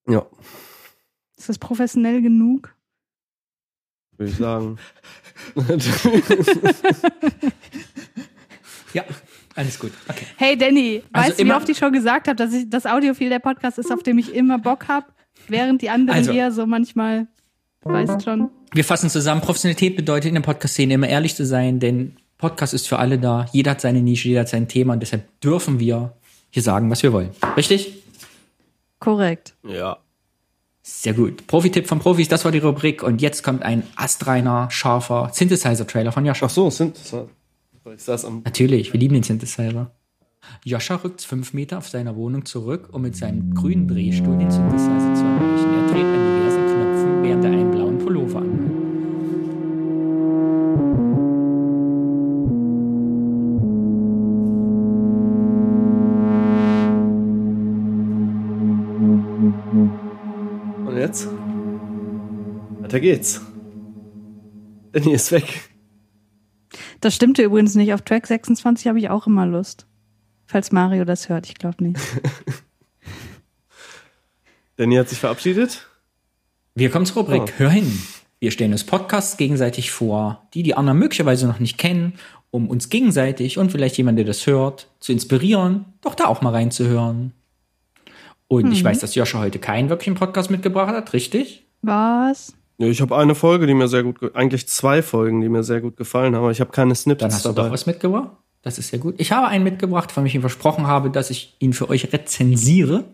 Ja, 0.08 0.26
Ist 1.38 1.50
das 1.50 1.60
professionell 1.60 2.24
genug? 2.24 2.76
würde 4.18 4.32
ich 4.32 4.38
sagen. 4.38 4.80
Ja, 8.96 9.04
alles 9.56 9.80
gut. 9.80 9.92
Okay. 10.08 10.26
Hey 10.38 10.58
Danny, 10.58 11.02
Also 11.14 11.30
weißt 11.30 11.40
du, 11.40 11.46
wie 11.46 11.54
oft 11.54 11.70
ich 11.70 11.78
schon 11.78 11.94
gesagt 11.94 12.28
habe, 12.28 12.36
dass 12.36 12.54
ich 12.54 12.70
das 12.70 12.86
Audiophil 12.86 13.30
der 13.30 13.40
Podcast 13.40 13.78
ist, 13.80 13.92
auf 13.92 14.04
dem 14.04 14.18
ich 14.18 14.34
immer 14.36 14.60
Bock 14.60 14.88
habe, 14.88 15.08
während 15.48 15.82
die 15.82 15.90
anderen 15.90 16.20
Also- 16.20 16.32
eher 16.32 16.52
so 16.52 16.66
manchmal, 16.66 17.28
du 17.82 17.90
weißt 17.90 18.24
schon. 18.24 18.50
Wir 18.74 18.84
fassen 18.84 19.10
zusammen. 19.10 19.42
Professionalität 19.42 19.96
bedeutet 19.96 20.30
in 20.30 20.36
der 20.36 20.42
Podcast-Szene 20.42 20.94
immer 20.96 21.08
ehrlich 21.08 21.36
zu 21.36 21.46
sein, 21.46 21.80
denn 21.80 22.18
Podcast 22.38 22.74
ist 22.74 22.88
für 22.88 23.00
alle 23.00 23.18
da. 23.18 23.46
Jeder 23.54 23.72
hat 23.72 23.82
seine 23.82 24.02
Nische, 24.02 24.28
jeder 24.28 24.42
hat 24.42 24.50
sein 24.50 24.68
Thema 24.68 24.94
und 24.94 25.00
deshalb 25.00 25.24
dürfen 25.40 25.80
wir 25.80 26.14
hier 26.50 26.62
sagen, 26.64 26.90
was 26.92 27.02
wir 27.02 27.14
wollen. 27.14 27.30
Richtig? 27.56 28.04
Korrekt. 29.00 29.54
ja. 29.64 29.98
Sehr 30.88 31.14
gut. 31.14 31.48
Profi-Tipp 31.48 31.88
von 31.88 31.98
Profis, 31.98 32.28
das 32.28 32.46
war 32.46 32.52
die 32.52 32.60
Rubrik 32.60 33.02
und 33.02 33.20
jetzt 33.20 33.42
kommt 33.44 33.64
ein 33.64 33.82
astreiner, 33.96 34.70
scharfer 34.70 35.32
Synthesizer-Trailer 35.34 36.12
von 36.12 36.24
Joscha. 36.28 36.46
Ach 36.46 36.50
so, 36.52 36.70
sind 36.70 36.96
Natürlich, 38.44 38.94
wir 38.94 39.00
lieben 39.00 39.14
den 39.14 39.24
Synthesizer. 39.24 39.92
Joscha 40.64 40.96
rückt 40.96 41.22
fünf 41.22 41.54
Meter 41.54 41.78
auf 41.78 41.88
seiner 41.88 42.16
Wohnung 42.16 42.46
zurück, 42.46 42.90
um 42.92 43.04
mit 43.04 43.16
seinem 43.16 43.54
grünen 43.54 43.88
Drehstuhl 43.88 44.38
den 44.38 44.50
Synthesizer 44.50 45.14
zu 45.14 45.24
erreichen. 45.24 45.74
Er 45.74 45.88
dreht 45.92 46.06
an 46.06 46.38
diversen 46.38 46.66
Knöpfen, 46.66 47.24
während 47.24 47.46
er 47.46 47.52
einen 47.52 47.72
blauen 47.72 48.00
Pullover 48.00 48.40
anhat. 48.40 48.86
Und 60.88 60.98
jetzt? 60.98 61.28
Weiter 62.82 63.00
geht's. 63.00 63.42
Danny 64.92 65.14
ist 65.14 65.32
weg. 65.32 65.75
Das 67.06 67.14
stimmte 67.14 67.44
übrigens 67.44 67.76
nicht. 67.76 67.94
Auf 67.94 68.02
Track 68.02 68.26
26 68.26 68.88
habe 68.88 68.98
ich 68.98 69.12
auch 69.12 69.28
immer 69.28 69.46
Lust. 69.46 69.86
Falls 70.48 70.72
Mario 70.72 71.06
das 71.06 71.30
hört, 71.30 71.46
ich 71.46 71.54
glaube 71.54 71.84
nicht. 71.84 72.00
Danny 74.76 74.96
hat 74.96 75.10
sich 75.10 75.20
verabschiedet. 75.20 75.86
Wir 76.74 76.90
kommen 76.90 77.06
zur 77.06 77.22
Rubrik 77.22 77.44
Oh. 77.44 77.60
Hör 77.60 77.70
hin. 77.70 78.02
Wir 78.40 78.50
stellen 78.50 78.72
uns 78.72 78.86
Podcasts 78.86 79.38
gegenseitig 79.38 79.92
vor, 79.92 80.48
die 80.56 80.64
die 80.64 80.74
anderen 80.74 80.98
möglicherweise 80.98 81.46
noch 81.46 81.60
nicht 81.60 81.78
kennen, 81.78 82.14
um 82.50 82.72
uns 82.72 82.90
gegenseitig 82.90 83.60
und 83.60 83.72
vielleicht 83.72 83.98
jemand, 83.98 84.18
der 84.18 84.26
das 84.26 84.48
hört, 84.48 84.90
zu 85.00 85.12
inspirieren, 85.12 85.86
doch 86.02 86.16
da 86.16 86.26
auch 86.26 86.42
mal 86.42 86.54
reinzuhören. 86.54 87.34
Und 88.48 88.72
ich 88.72 88.84
weiß, 88.84 88.98
dass 88.98 89.14
Joscha 89.14 89.38
heute 89.38 89.60
keinen 89.60 89.90
wirklichen 89.90 90.16
Podcast 90.16 90.50
mitgebracht 90.50 90.96
hat, 90.96 91.14
richtig? 91.14 91.68
Was? 91.84 92.56
Ja, 92.78 92.88
ich 92.88 93.00
habe 93.02 93.16
eine 93.18 93.36
Folge, 93.36 93.68
die 93.68 93.74
mir 93.74 93.88
sehr 93.88 94.04
gut, 94.04 94.20
ge- 94.20 94.32
eigentlich 94.34 94.68
zwei 94.68 95.02
Folgen, 95.02 95.40
die 95.42 95.48
mir 95.50 95.64
sehr 95.64 95.80
gut 95.82 95.96
gefallen 95.98 96.36
haben, 96.36 96.44
aber 96.44 96.52
ich 96.52 96.60
habe 96.60 96.72
keine 96.72 96.90
Dann 96.90 96.96
Snippets 96.96 97.36
hast 97.36 97.46
du 97.46 97.50
dabei. 97.50 97.68
doch 97.70 97.74
was 97.74 97.86
mitgebracht. 97.86 98.32
Das 98.64 98.78
ist 98.78 98.90
sehr 98.90 99.00
gut. 99.00 99.16
Ich 99.18 99.32
habe 99.32 99.48
einen 99.48 99.64
mitgebracht, 99.64 100.12
von 100.12 100.24
dem 100.24 100.28
ich 100.28 100.36
ihm 100.36 100.42
versprochen 100.42 100.88
habe, 100.88 101.10
dass 101.10 101.30
ich 101.30 101.56
ihn 101.60 101.72
für 101.74 101.88
euch 101.90 102.12
rezensiere. 102.12 103.06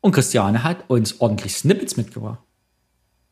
Und 0.00 0.12
Christiane 0.12 0.64
hat 0.64 0.88
uns 0.90 1.20
ordentlich 1.20 1.54
Snippets 1.56 1.96
mitgebracht. 1.96 2.40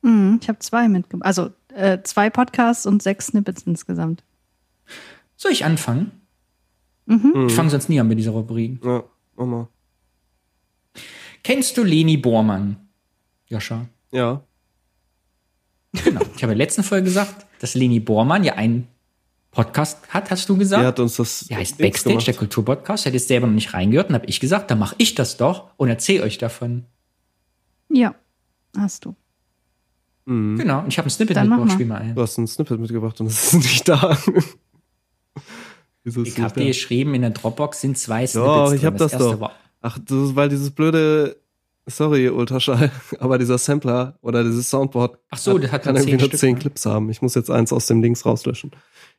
Hm, 0.02 0.38
ich 0.40 0.48
habe 0.48 0.58
zwei 0.60 0.88
mitgebracht. 0.88 1.26
Also 1.26 1.50
äh, 1.74 1.98
zwei 2.02 2.30
Podcasts 2.30 2.86
und 2.86 3.02
sechs 3.02 3.26
Snippets 3.28 3.62
insgesamt. 3.62 4.22
Soll 5.36 5.50
ich 5.52 5.64
anfangen? 5.64 6.12
Mhm. 7.06 7.46
Ich 7.48 7.54
fange 7.54 7.70
sonst 7.70 7.88
nie 7.88 7.98
an 8.00 8.06
mit 8.08 8.18
dieser 8.18 8.30
Rubrik. 8.32 8.82
Ja, 8.84 9.02
mach 9.36 9.46
mal. 9.46 9.68
Kennst 11.42 11.76
du 11.76 11.82
Leni 11.84 12.16
Bormann? 12.16 12.76
Joscha? 13.48 13.86
Ja. 14.12 14.42
Genau. 15.92 16.20
Ich 16.36 16.42
habe 16.42 16.52
in 16.52 16.58
der 16.58 16.66
letzten 16.66 16.82
Folge 16.82 17.04
gesagt, 17.04 17.46
dass 17.60 17.74
Leni 17.74 18.00
Bormann 18.00 18.44
ja 18.44 18.54
einen 18.54 18.88
Podcast 19.50 19.98
hat, 20.10 20.30
hast 20.30 20.48
du 20.48 20.56
gesagt? 20.56 20.84
hat 20.84 21.00
uns 21.00 21.16
das. 21.16 21.46
Der 21.48 21.56
heißt 21.58 21.78
Backstage, 21.78 22.16
der 22.16 22.24
gemacht. 22.26 22.38
Kulturpodcast. 22.38 23.06
Hätte 23.06 23.16
es 23.16 23.26
selber 23.26 23.46
noch 23.46 23.54
nicht 23.54 23.72
reingehört. 23.72 24.10
Dann 24.10 24.14
habe 24.16 24.26
ich 24.26 24.38
gesagt, 24.40 24.70
dann 24.70 24.78
mache 24.78 24.94
ich 24.98 25.14
das 25.14 25.36
doch 25.38 25.70
und 25.76 25.88
erzähle 25.88 26.22
euch 26.24 26.38
davon. 26.38 26.84
Ja, 27.88 28.14
hast 28.76 29.06
du. 29.06 29.16
Mhm. 30.26 30.58
Genau. 30.58 30.80
Und 30.80 30.88
ich 30.88 30.98
habe 30.98 31.08
ein 31.08 31.10
Snippet 31.10 31.36
Dann 31.36 31.48
mitgebracht. 31.48 31.68
mal. 31.68 31.74
Spiel 31.74 31.86
mal 31.86 31.96
ein. 32.02 32.14
Du 32.14 32.20
hast 32.20 32.36
ein 32.36 32.46
Snippet 32.46 32.78
mitgebracht 32.78 33.18
und 33.20 33.28
es 33.28 33.54
ist 33.54 33.54
nicht 33.62 33.88
da. 33.88 34.16
Wieso 36.04 36.22
ist 36.22 36.28
Ich 36.36 36.40
habe 36.40 36.60
dir 36.60 36.66
geschrieben, 36.66 37.14
in 37.14 37.22
der 37.22 37.30
Dropbox 37.30 37.80
sind 37.80 37.96
zwei 37.98 38.26
Snippets 38.26 38.54
Doch, 38.54 38.72
ich 38.72 38.80
drin. 38.80 38.86
hab 38.92 38.96
das 38.98 39.12
erste 39.14 39.28
doch. 39.30 39.40
War, 39.40 39.52
Ach, 39.80 39.98
das 40.04 40.18
ist, 40.28 40.36
weil 40.36 40.48
dieses 40.48 40.70
blöde, 40.70 41.36
sorry, 41.88 42.28
Ultraschall, 42.28 42.90
aber 43.18 43.38
dieser 43.38 43.58
Sampler 43.58 44.18
oder 44.22 44.44
dieses 44.44 44.70
Soundboard 44.70 45.18
Ach 45.30 45.38
so, 45.38 45.58
das 45.58 45.72
hat 45.72 45.82
kann 45.82 45.96
irgendwie 45.96 46.16
zehn 46.16 46.20
nur 46.20 46.38
zehn 46.38 46.54
ne? 46.54 46.60
Clips 46.60 46.86
haben. 46.86 47.10
Ich 47.10 47.22
muss 47.22 47.34
jetzt 47.34 47.50
eins 47.50 47.72
aus 47.72 47.86
dem 47.86 48.02
Dings 48.02 48.24
rauslöschen. 48.24 48.70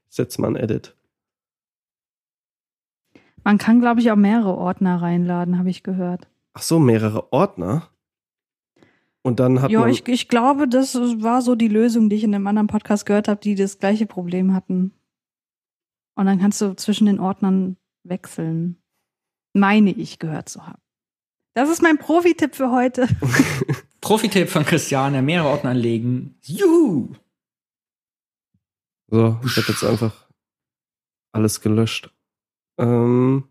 Ich 0.10 0.16
setze 0.16 0.41
mal 0.41 0.48
ein 0.48 0.56
Edit. 0.56 0.96
Man 3.44 3.58
kann, 3.58 3.80
glaube 3.80 4.02
ich, 4.02 4.12
auch 4.12 4.16
mehrere 4.16 4.56
Ordner 4.58 5.02
reinladen, 5.02 5.58
habe 5.58 5.70
ich 5.70 5.84
gehört. 5.84 6.28
Ach 6.54 6.62
so, 6.62 6.80
mehrere 6.80 7.32
Ordner. 7.32 7.90
Und 9.22 9.40
dann 9.40 9.62
hat 9.62 9.72
Ja, 9.72 9.82
man. 9.82 9.90
ich, 9.90 10.08
ich 10.08 10.28
glaube, 10.28 10.68
das 10.68 10.96
war 10.96 11.41
so 11.41 11.56
die 11.56 11.68
Lösung, 11.68 12.10
die 12.10 12.16
ich 12.16 12.24
in 12.24 12.34
einem 12.34 12.48
anderen 12.48 12.68
Podcast 12.68 13.06
gehört 13.06 13.28
habe, 13.28 13.40
die 13.41 13.56
das 13.56 13.80
gleiche 13.80 14.06
Problem 14.06 14.54
hatten. 14.54 14.94
Und 16.16 16.26
dann 16.26 16.40
kannst 16.40 16.62
du 16.62 16.76
zwischen 16.76 17.06
den 17.06 17.20
Ordnern 17.20 17.78
wechseln. 18.04 18.78
Meine 19.54 19.91
ich 19.91 20.20
gehört 20.20 20.50
zu 20.50 20.66
haben. 20.66 20.82
Das 21.53 21.69
ist 21.69 21.81
mein 21.81 21.97
Profi-Tipp 21.97 22.55
für 22.55 22.71
heute. 22.71 23.07
Profi-Tipp 24.01 24.49
von 24.49 24.65
Christiane, 24.65 25.21
mehrere 25.21 25.49
Ordner 25.49 25.71
anlegen. 25.71 26.38
Juhu! 26.43 27.15
so, 29.07 29.39
ich 29.43 29.57
habe 29.57 29.67
jetzt 29.67 29.84
einfach 29.84 30.27
alles 31.31 31.61
gelöscht. 31.61 32.13
Ähm, 32.77 33.49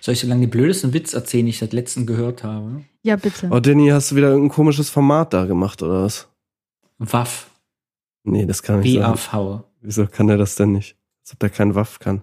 Soll 0.00 0.14
ich 0.14 0.20
so 0.20 0.26
lange 0.26 0.42
den 0.42 0.50
blödesten 0.50 0.92
Witz 0.92 1.12
erzählen, 1.12 1.46
den 1.46 1.50
ich 1.50 1.58
seit 1.58 1.72
letzten 1.72 2.06
gehört 2.06 2.44
habe? 2.44 2.84
Ja, 3.02 3.16
bitte. 3.16 3.48
oh, 3.50 3.60
Danny, 3.60 3.88
hast 3.88 4.10
du 4.10 4.16
wieder 4.16 4.28
irgendein 4.28 4.54
komisches 4.54 4.90
Format 4.90 5.32
da 5.32 5.44
gemacht, 5.46 5.82
oder 5.82 6.04
was? 6.04 6.28
WAF. 6.98 7.50
Nee, 8.24 8.46
das 8.46 8.62
kann 8.62 8.80
nicht 8.80 8.94
sein. 8.94 9.02
BAV. 9.02 9.64
Wieso 9.80 10.06
kann 10.06 10.28
er 10.28 10.36
das 10.36 10.56
denn 10.56 10.72
nicht? 10.72 10.96
Als 11.22 11.32
ob 11.32 11.40
der 11.40 11.50
kein 11.50 11.74
Waff 11.74 11.98
kann. 11.98 12.22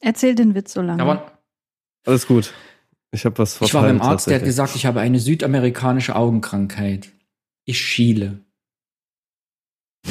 Erzähl 0.00 0.34
den 0.34 0.54
Witz 0.54 0.72
so 0.72 0.82
lange. 0.82 1.06
War, 1.06 1.38
Alles 2.06 2.26
gut. 2.26 2.52
Ich 3.12 3.24
habe 3.24 3.38
was 3.38 3.60
Ich 3.60 3.74
war 3.74 3.82
beim 3.82 3.96
verpeilt, 3.96 4.12
Arzt, 4.12 4.26
der 4.28 4.36
hat 4.36 4.44
gesagt, 4.44 4.76
ich 4.76 4.86
habe 4.86 5.00
eine 5.00 5.18
südamerikanische 5.18 6.16
Augenkrankheit. 6.16 7.12
Ich 7.64 7.80
schiele. 7.80 8.44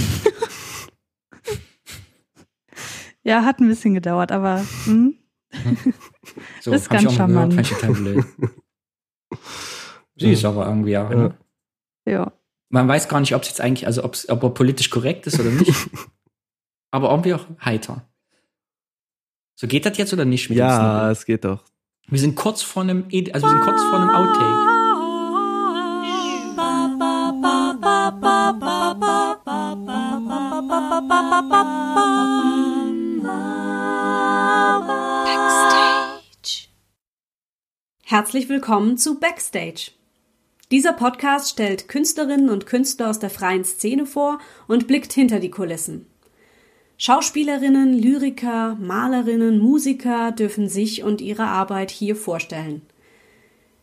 Ja, 3.24 3.44
hat 3.44 3.60
ein 3.60 3.68
bisschen 3.68 3.94
gedauert, 3.94 4.32
aber 4.32 4.66
hm? 4.86 5.16
So, 6.62 6.72
Das 6.72 6.84
ist 6.84 6.90
ganz 6.90 7.14
charmant. 7.14 7.52
Gehört, 7.52 7.68
fand 7.68 7.72
ich 7.72 7.78
total 7.78 7.94
blöd. 7.94 8.26
Süß 10.18 10.46
aber 10.46 10.66
irgendwie 10.66 10.98
auch. 10.98 11.10
Ne? 11.10 11.38
ja. 12.06 12.32
Man 12.70 12.88
weiß 12.88 13.08
gar 13.08 13.20
nicht, 13.20 13.36
ob 13.36 13.42
es 13.42 13.50
jetzt 13.50 13.62
eigentlich, 13.62 13.88
also 13.88 14.04
ob 14.04 14.44
er 14.44 14.50
politisch 14.50 14.90
korrekt 14.90 15.28
ist 15.28 15.40
oder 15.40 15.50
nicht. 15.52 15.90
aber 16.92 17.10
irgendwie 17.12 17.34
auch 17.34 17.46
heiter. 17.64 18.10
So 19.62 19.68
geht 19.68 19.86
das 19.86 19.98
jetzt 19.98 20.14
oder 20.14 20.24
nicht 20.24 20.50
Ja, 20.52 21.12
es 21.12 21.26
geht 21.26 21.44
doch. 21.44 21.66
Wir 22.08 22.18
sind 22.18 22.36
kurz 22.38 22.62
vor 22.62 22.82
einem, 22.82 23.04
Ed- 23.10 23.34
also 23.34 23.46
wir 23.46 23.52
sind 23.52 23.62
kurz 23.64 23.82
vor 23.84 24.00
einem 24.00 24.10
Outtake. 24.10 24.70
Herzlich 38.06 38.48
willkommen 38.48 38.98
zu 38.98 39.20
Backstage. 39.20 39.92
Dieser 40.72 40.94
Podcast 40.94 41.50
stellt 41.50 41.90
Künstlerinnen 41.90 42.50
und 42.50 42.66
Künstler 42.66 43.10
aus 43.10 43.20
der 43.20 43.30
freien 43.30 43.66
Szene 43.66 44.06
vor 44.06 44.40
und 44.70 44.88
blickt 44.88 45.12
hinter 45.12 45.42
die 45.42 45.52
Kulissen. 45.52 46.06
Schauspielerinnen, 47.02 47.94
Lyriker, 47.94 48.76
Malerinnen, 48.76 49.58
Musiker 49.58 50.34
dürfen 50.34 50.68
sich 50.68 51.02
und 51.02 51.22
ihre 51.22 51.46
Arbeit 51.46 51.92
hier 51.92 52.14
vorstellen. 52.14 52.82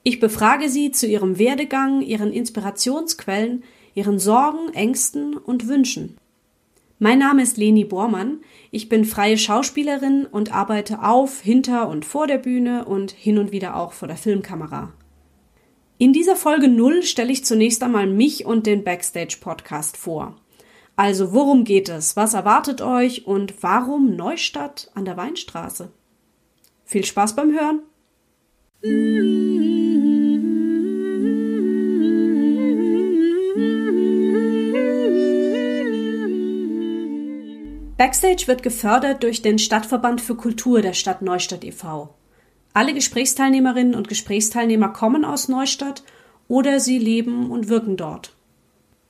Ich 0.03 0.21
befrage 0.21 0.69
sie 0.69 0.91
zu 0.91 1.07
ihrem 1.07 1.39
Werdegang, 1.39 2.03
ihren 2.03 2.31
Inspirationsquellen, 2.31 3.65
ihren 3.95 4.19
Sorgen, 4.19 4.69
Ängsten 4.75 5.35
und 5.35 5.67
Wünschen. 5.67 6.19
Mein 6.99 7.19
Name 7.19 7.41
ist 7.41 7.57
Leni 7.57 7.85
Bormann. 7.85 8.41
Ich 8.71 8.91
bin 8.91 9.07
freie 9.07 9.39
Schauspielerin 9.39 10.27
und 10.27 10.53
arbeite 10.53 11.03
auf, 11.03 11.41
hinter 11.41 11.89
und 11.89 12.05
vor 12.05 12.27
der 12.27 12.37
Bühne 12.37 12.85
und 12.85 13.13
hin 13.13 13.39
und 13.39 13.51
wieder 13.51 13.77
auch 13.77 13.95
vor 13.95 14.09
der 14.09 14.19
Filmkamera. 14.19 14.93
In 15.97 16.13
dieser 16.13 16.37
Folge 16.37 16.69
0 16.69 17.03
stelle 17.03 17.33
ich 17.33 17.47
zunächst 17.47 17.83
einmal 17.83 18.07
mich 18.07 18.45
und 18.45 18.67
den 18.67 18.85
Backstage 18.85 19.39
Podcast 19.41 19.97
vor. 19.97 20.37
Also 20.97 21.35
worum 21.35 21.65
geht 21.65 21.91
es? 21.91 22.17
Was 22.17 22.33
erwartet 22.33 22.81
euch? 22.81 23.27
Und 23.27 23.63
warum 23.63 24.17
Neustadt 24.17 24.91
an 24.95 25.05
der 25.05 25.19
Weinstraße? 25.19 25.91
Viel 26.85 27.05
Spaß 27.05 27.37
beim 27.37 27.53
Hören! 27.53 27.83
Backstage 37.99 38.47
wird 38.47 38.63
gefördert 38.63 39.23
durch 39.23 39.43
den 39.43 39.59
Stadtverband 39.59 40.21
für 40.21 40.35
Kultur 40.35 40.81
der 40.81 40.93
Stadt 40.93 41.23
Neustadt 41.23 41.65
e.V. 41.65 42.15
Alle 42.73 42.95
Gesprächsteilnehmerinnen 42.95 43.95
und 43.95 44.09
Gesprächsteilnehmer 44.09 44.91
kommen 44.91 45.25
aus 45.25 45.49
Neustadt 45.49 46.05
oder 46.47 46.79
sie 46.79 46.99
leben 46.99 47.51
und 47.51 47.69
wirken 47.69 47.97
dort. 47.97 48.36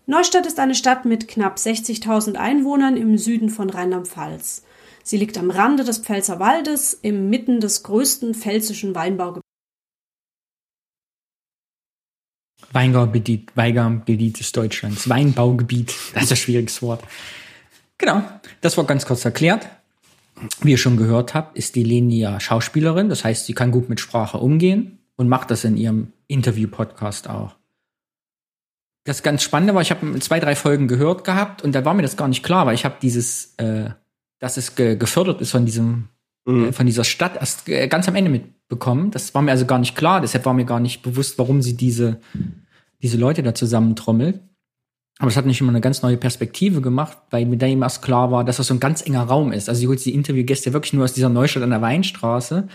Neustadt 0.08 0.46
ist 0.46 0.60
eine 0.60 0.76
Stadt 0.76 1.04
mit 1.04 1.26
knapp 1.26 1.56
60.000 1.56 2.36
Einwohnern 2.36 2.96
im 2.96 3.18
Süden 3.18 3.50
von 3.50 3.70
Rheinland-Pfalz. 3.70 4.62
Sie 5.02 5.16
liegt 5.16 5.36
am 5.36 5.50
Rande 5.50 5.82
des 5.82 5.98
Pfälzer 5.98 6.38
Waldes, 6.38 6.94
im 6.94 7.28
Mitten 7.28 7.58
des 7.58 7.82
größten 7.82 8.34
pfälzischen 8.34 8.94
Weinbaugebiets. 8.94 9.42
Weinbaugebiet, 12.72 13.50
Weinbaugebiet 13.56 14.38
des 14.38 14.52
Deutschlands. 14.52 15.08
Weinbaugebiet. 15.08 15.92
Das 16.14 16.24
ist 16.24 16.30
ein 16.30 16.36
schwieriges 16.36 16.82
Wort. 16.82 17.02
Genau. 17.98 18.22
Das 18.60 18.76
war 18.76 18.84
ganz 18.84 19.06
kurz 19.06 19.24
erklärt. 19.24 19.68
Wie 20.60 20.72
ihr 20.72 20.78
schon 20.78 20.96
gehört 20.96 21.34
habt, 21.34 21.56
ist 21.56 21.74
die 21.74 21.82
Leni 21.82 22.20
ja 22.20 22.38
Schauspielerin. 22.38 23.08
Das 23.08 23.24
heißt, 23.24 23.46
sie 23.46 23.54
kann 23.54 23.72
gut 23.72 23.88
mit 23.88 23.98
Sprache 23.98 24.38
umgehen 24.38 24.98
und 25.16 25.28
macht 25.28 25.50
das 25.50 25.64
in 25.64 25.76
ihrem 25.76 26.12
Interview-Podcast 26.28 27.28
auch. 27.28 27.56
Das 29.06 29.22
ganz 29.22 29.42
Spannende 29.42 29.74
war, 29.74 29.80
ich 29.80 29.90
habe 29.90 30.18
zwei, 30.20 30.40
drei 30.40 30.54
Folgen 30.54 30.88
gehört 30.88 31.24
gehabt 31.24 31.62
und 31.62 31.74
da 31.74 31.84
war 31.84 31.94
mir 31.94 32.02
das 32.02 32.16
gar 32.16 32.28
nicht 32.28 32.42
klar, 32.42 32.66
weil 32.66 32.74
ich 32.74 32.84
habe 32.84 32.96
dieses, 33.00 33.54
äh, 33.56 33.90
dass 34.38 34.58
es 34.58 34.74
ge 34.74 34.96
gefördert 34.96 35.40
ist 35.40 35.52
von 35.52 35.64
diesem, 35.64 36.08
Mhm. 36.46 36.68
äh, 36.68 36.72
von 36.72 36.86
dieser 36.86 37.04
Stadt 37.04 37.36
erst 37.36 37.68
äh, 37.68 37.88
ganz 37.88 38.08
am 38.08 38.14
Ende 38.14 38.30
mitbekommen. 38.30 39.10
Das 39.10 39.34
war 39.34 39.42
mir 39.42 39.50
also 39.50 39.66
gar 39.66 39.78
nicht 39.78 39.96
klar, 39.96 40.20
deshalb 40.20 40.44
war 40.46 40.54
mir 40.54 40.64
gar 40.64 40.80
nicht 40.80 41.02
bewusst, 41.02 41.38
warum 41.38 41.60
sie 41.62 41.76
diese, 41.76 42.20
diese 43.02 43.16
Leute 43.16 43.42
da 43.42 43.54
zusammentrommelt. 43.54 44.40
Aber 45.18 45.28
es 45.28 45.36
hat 45.36 45.46
nicht 45.46 45.60
immer 45.60 45.70
eine 45.70 45.80
ganz 45.80 46.02
neue 46.02 46.18
Perspektive 46.18 46.80
gemacht, 46.82 47.16
weil 47.30 47.46
mir 47.46 47.56
da 47.56 47.66
eben 47.66 47.82
erst 47.82 48.02
klar 48.02 48.30
war, 48.30 48.44
dass 48.44 48.58
das 48.58 48.66
so 48.66 48.74
ein 48.74 48.80
ganz 48.80 49.04
enger 49.04 49.22
Raum 49.22 49.50
ist. 49.50 49.68
Also 49.68 49.80
sie 49.80 49.88
holt 49.88 50.04
die 50.04 50.14
Interviewgäste 50.14 50.72
wirklich 50.72 50.92
nur 50.92 51.04
aus 51.04 51.14
dieser 51.14 51.30
Neustadt 51.30 51.62
an 51.62 51.70
der 51.70 51.80
Weinstraße 51.80 52.68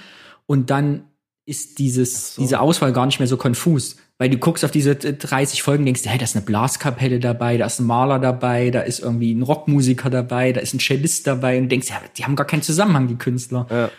und 0.48 0.70
dann 0.70 1.04
ist 1.52 1.78
dieses, 1.78 2.36
so. 2.36 2.42
diese 2.42 2.62
Auswahl 2.62 2.94
gar 2.94 3.06
nicht 3.06 3.20
mehr 3.20 3.28
so 3.28 3.38
konfus. 3.38 3.98
Weil 4.18 4.30
du 4.30 4.38
guckst 4.38 4.64
auf 4.64 4.72
diese 4.72 4.92
äh, 4.92 5.14
30 5.14 5.62
Folgen, 5.62 5.86
denkst, 5.86 6.02
hey, 6.06 6.18
da 6.18 6.24
ist 6.24 6.36
eine 6.36 6.46
Blaskapelle 6.46 7.20
dabei, 7.20 7.58
da 7.58 7.66
ist 7.66 7.80
ein 7.80 7.86
Maler 7.86 8.20
dabei, 8.20 8.72
da 8.72 8.82
ist 8.82 9.00
irgendwie 9.00 9.34
ein 9.34 9.42
Rockmusiker 9.42 10.10
dabei, 10.10 10.54
da 10.54 10.62
ist 10.62 10.74
ein 10.74 10.80
Cellist 10.80 11.28
dabei 11.28 11.60
und 11.60 11.70
denkst, 11.70 11.90
ja, 11.90 12.02
die 12.18 12.24
haben 12.24 12.36
gar 12.36 12.48
keinen 12.48 12.62
Zusammenhang, 12.62 13.08
die 13.08 13.18
Künstler. 13.18 13.68
Ja. 13.70 13.92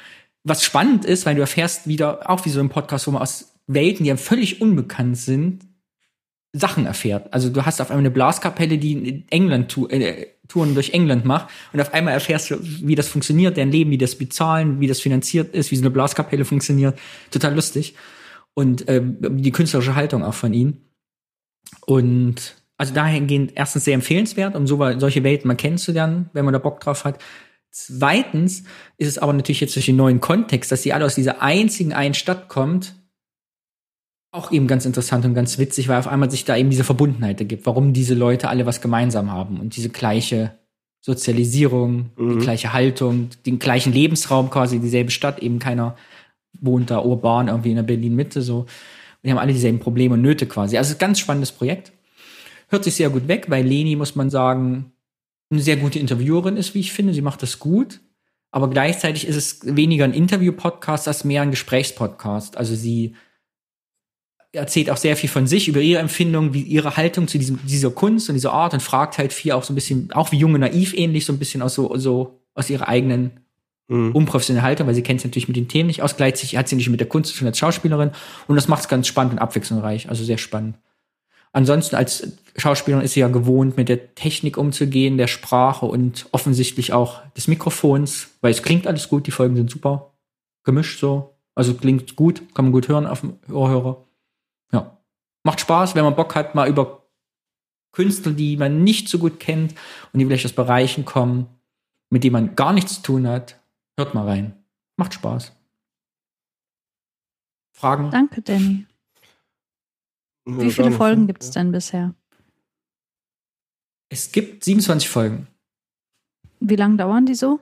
Was 0.45 0.65
spannend 0.65 1.05
ist, 1.05 1.27
weil 1.27 1.35
du 1.35 1.43
erfährst 1.43 1.87
wieder, 1.87 2.29
auch 2.31 2.45
wie 2.47 2.51
so 2.51 2.61
im 2.61 2.71
Podcast, 2.71 3.07
wo 3.07 3.11
man 3.11 3.23
aus 3.23 3.55
Welten, 3.67 4.05
die 4.05 4.09
ja 4.09 4.17
völlig 4.17 4.61
unbekannt 4.61 5.19
sind, 5.19 5.61
Sachen 6.53 6.85
erfährt. 6.85 7.33
Also 7.33 7.49
du 7.49 7.65
hast 7.65 7.81
auf 7.81 7.91
einmal 7.91 8.03
eine 8.03 8.11
Blaskapelle, 8.11 8.79
die 8.79 8.93
in 8.93 9.29
England 9.31 9.71
tu 9.71 9.87
äh, 9.87 10.27
Touren 10.49 10.75
durch 10.75 10.91
England 10.91 11.25
macht 11.25 11.49
und 11.73 11.81
auf 11.81 11.95
einmal 11.95 12.13
erfährst 12.13 12.51
du, 12.51 12.59
wie 12.61 12.95
das 12.95 13.09
funktioniert, 13.09 13.57
deren 13.57 13.71
Leben, 13.71 13.91
wie 13.91 13.99
das 13.99 14.17
bezahlen, 14.17 14.81
wie 14.81 14.87
das 14.87 15.01
finanziert 15.01 15.55
ist, 15.55 15.71
wie 15.71 15.77
so 15.77 15.83
eine 15.83 15.91
Blaskapelle 15.91 16.45
funktioniert. 16.45 16.99
Total 17.31 17.55
lustig. 17.55 17.95
Und 18.53 18.85
ähm, 18.89 19.17
die 19.21 19.53
künstlerische 19.53 19.95
Haltung 19.95 20.23
auch 20.23 20.35
von 20.35 20.53
ihnen. 20.53 20.85
Und 21.87 22.57
also 22.77 22.93
dahingehend 22.93 23.53
erstens 23.55 23.85
sehr 23.85 23.95
empfehlenswert, 23.95 24.55
um 24.55 24.67
so, 24.67 24.79
solche 24.99 25.25
Welten 25.25 25.49
mal 25.49 25.55
kennenzulernen, 25.55 26.29
wenn 26.35 26.45
man 26.45 26.53
da 26.53 26.59
Bock 26.59 26.81
drauf 26.81 27.05
hat. 27.05 27.19
Zweitens 27.71 28.65
ist 28.99 29.09
es 29.09 29.19
aber 29.19 29.33
natürlich 29.33 29.61
jetzt 29.61 29.75
durch 29.75 29.87
den 29.87 29.97
neuen 29.97 30.21
Kontext, 30.21 30.71
dass 30.71 30.83
sie 30.83 30.93
alle 30.93 31.07
aus 31.07 31.15
dieser 31.15 31.41
einzigen 31.41 31.95
einen 31.95 32.13
Stadt 32.13 32.49
kommt, 32.49 32.95
auch 34.33 34.51
eben 34.51 34.67
ganz 34.67 34.87
interessant 34.87 35.25
und 35.25 35.35
ganz 35.35 35.59
witzig, 35.59 35.89
weil 35.89 35.99
auf 35.99 36.09
einmal 36.09 36.31
sich 36.31 36.45
da 36.45 36.57
eben 36.57 36.71
diese 36.71 36.85
Verbundenheit 36.85 37.39
ergibt, 37.39 37.67
warum 37.67 37.93
diese 37.93 38.15
Leute 38.15 38.49
alle 38.49 38.67
was 38.67 38.81
gemeinsam 38.81 39.31
haben 39.31 39.61
und 39.61 39.77
diese 39.77 39.91
gleiche 39.91 40.59
Sozialisierung, 41.01 42.11
Mhm. 42.17 42.39
die 42.39 42.45
gleiche 42.45 42.73
Haltung, 42.73 43.29
den 43.45 43.59
gleichen 43.59 43.93
Lebensraum 43.93 44.51
quasi, 44.51 44.79
dieselbe 44.79 45.11
Stadt, 45.11 45.41
eben 45.41 45.59
keiner 45.59 45.97
wohnt 46.61 46.91
da 46.91 47.01
urban 47.01 47.49
irgendwie 47.49 47.71
in 47.71 47.77
der 47.77 47.83
Berlin-Mitte 47.83 48.41
so. 48.41 48.61
Und 48.61 48.69
die 49.25 49.31
haben 49.31 49.39
alle 49.39 49.53
dieselben 49.53 49.81
Probleme 49.81 50.15
und 50.15 50.23
Nöte 50.23 50.47
quasi. 50.47 50.79
Also 50.79 50.97
ganz 50.97 51.19
spannendes 51.19 51.53
Projekt. 51.53 51.93
Hört 52.69 52.85
sich 52.85 52.95
sehr 52.95 53.11
gut 53.11 53.29
weg, 53.29 53.47
weil 53.49 53.67
Leni, 53.67 53.97
muss 53.97 54.15
man 54.17 54.31
sagen, 54.31 54.93
eine 55.51 55.61
sehr 55.61 55.77
gute 55.77 55.99
Interviewerin 55.99 56.57
ist, 56.57 56.75
wie 56.75 56.81
ich 56.81 56.93
finde. 56.93 57.13
Sie 57.13 57.21
macht 57.21 57.43
das 57.43 57.59
gut. 57.59 58.01
Aber 58.51 58.71
gleichzeitig 58.71 59.27
ist 59.27 59.37
es 59.37 59.77
weniger 59.77 60.05
ein 60.05 60.15
Interview-Podcast 60.15 61.09
als 61.09 61.25
mehr 61.25 61.43
ein 61.43 61.51
Gesprächspodcast. 61.51 62.57
Also 62.57 62.75
sie 62.75 63.15
erzählt 64.53 64.91
auch 64.91 64.97
sehr 64.97 65.17
viel 65.17 65.31
von 65.31 65.47
sich, 65.47 65.69
über 65.69 65.81
ihre 65.81 66.01
Empfindung, 66.01 66.53
wie 66.55 66.63
ihre 66.63 66.97
Haltung 66.97 67.27
zu 67.27 67.39
diesem, 67.39 67.59
dieser 67.67 67.91
Kunst 67.91 68.29
und 68.29 68.35
dieser 68.35 68.53
Art 68.53 68.75
und 68.75 68.83
fragt 68.83 69.19
halt 69.19 69.33
viel 69.33 69.53
auch 69.53 69.65
so 69.65 69.73
ein 69.73 69.75
bisschen, 69.75 70.13
auch 70.13 70.31
wie 70.33 70.39
junge 70.39 70.59
naiv 70.59 70.95
ähnlich, 70.95 71.25
so 71.25 71.33
ein 71.33 71.39
bisschen 71.39 71.63
aus 71.63 71.75
so, 71.75 71.97
so 71.97 72.41
aus 72.55 72.69
ihrer 72.69 72.89
eigenen 72.89 73.43
Mhm. 73.89 74.13
unprofessionellen 74.13 74.65
Haltung, 74.65 74.87
weil 74.87 74.95
sie 74.95 75.03
kennt 75.03 75.21
sich 75.21 75.29
natürlich 75.29 75.49
mit 75.49 75.57
den 75.57 75.69
Themen 75.69 75.89
nicht 75.89 76.03
aus, 76.03 76.17
gleichzeitig 76.17 76.57
hat 76.57 76.69
sie 76.69 76.77
nicht 76.77 76.89
mit 76.89 77.01
der 77.01 77.09
Kunst 77.09 77.31
zu 77.31 77.39
tun 77.39 77.49
als 77.49 77.59
Schauspielerin 77.59 78.13
und 78.47 78.57
das 78.57 78.69
macht 78.69 78.83
es 78.83 78.89
ganz 78.89 79.07
spannend 79.07 79.35
und 79.35 79.39
abwechslungsreich, 79.41 80.09
also 80.09 80.25
sehr 80.25 80.39
spannend. 80.39 80.79
Ansonsten 81.53 81.97
als 81.97 82.27
Schauspielerin 82.57 83.05
ist 83.05 83.13
sie 83.13 83.21
ja 83.21 83.29
gewohnt, 83.29 83.77
mit 83.77 83.91
der 83.91 84.15
Technik 84.15 84.57
umzugehen, 84.57 85.19
der 85.19 85.27
Sprache 85.27 85.85
und 85.85 86.27
offensichtlich 86.33 86.95
auch 86.95 87.21
des 87.37 87.49
Mikrofons, 87.49 88.29
weil 88.41 88.53
es 88.53 88.63
klingt 88.63 88.87
alles 88.87 89.09
gut, 89.09 89.27
die 89.27 89.31
Folgen 89.33 89.57
sind 89.57 89.71
super 89.71 90.15
gemischt 90.65 91.01
so, 91.01 91.35
also 91.55 91.75
klingt 91.75 92.17
gut, 92.17 92.43
kann 92.55 92.67
man 92.67 92.73
gut 92.73 92.89
hören 92.89 93.07
auf 93.07 93.21
dem 93.21 93.35
Ohrhörer. 93.53 94.05
Ja, 94.73 94.99
macht 95.45 95.61
Spaß, 95.61 95.95
wenn 95.95 96.05
man 96.05 96.17
Bock 96.17 96.35
hat, 96.35 96.55
mal 96.55 96.69
über 96.69 97.07
Künstler, 97.93 98.33
die 98.33 98.57
man 98.57 98.85
nicht 98.85 99.09
so 99.09 99.19
gut 99.19 99.39
kennt 99.39 99.75
und 100.13 100.19
die 100.19 100.25
vielleicht 100.25 100.47
aus 100.47 100.53
Bereichen 100.53 101.05
kommen, 101.05 101.47
mit 102.11 102.25
denen 102.25 102.33
man 102.33 102.57
gar 102.57 102.73
nichts 102.73 102.97
zu 102.97 103.03
tun 103.03 103.27
hat, 103.27 103.61
hört 103.99 104.15
mal 104.15 104.27
rein. 104.27 104.65
Macht 104.97 105.15
Spaß. 105.15 105.53
Fragen? 107.75 108.11
Danke, 108.11 108.43
Danny. 108.43 108.87
Wie 110.45 110.71
viele 110.71 110.93
Folgen 110.93 111.27
gibt's 111.27 111.51
denn 111.51 111.73
bisher? 111.73 112.15
Es 114.09 114.33
gibt 114.33 114.65
27 114.65 115.09
Folgen. 115.09 115.49
Wie 116.61 116.77
lang 116.77 116.97
dauern 116.97 117.27
die 117.27 117.35
so? 117.35 117.61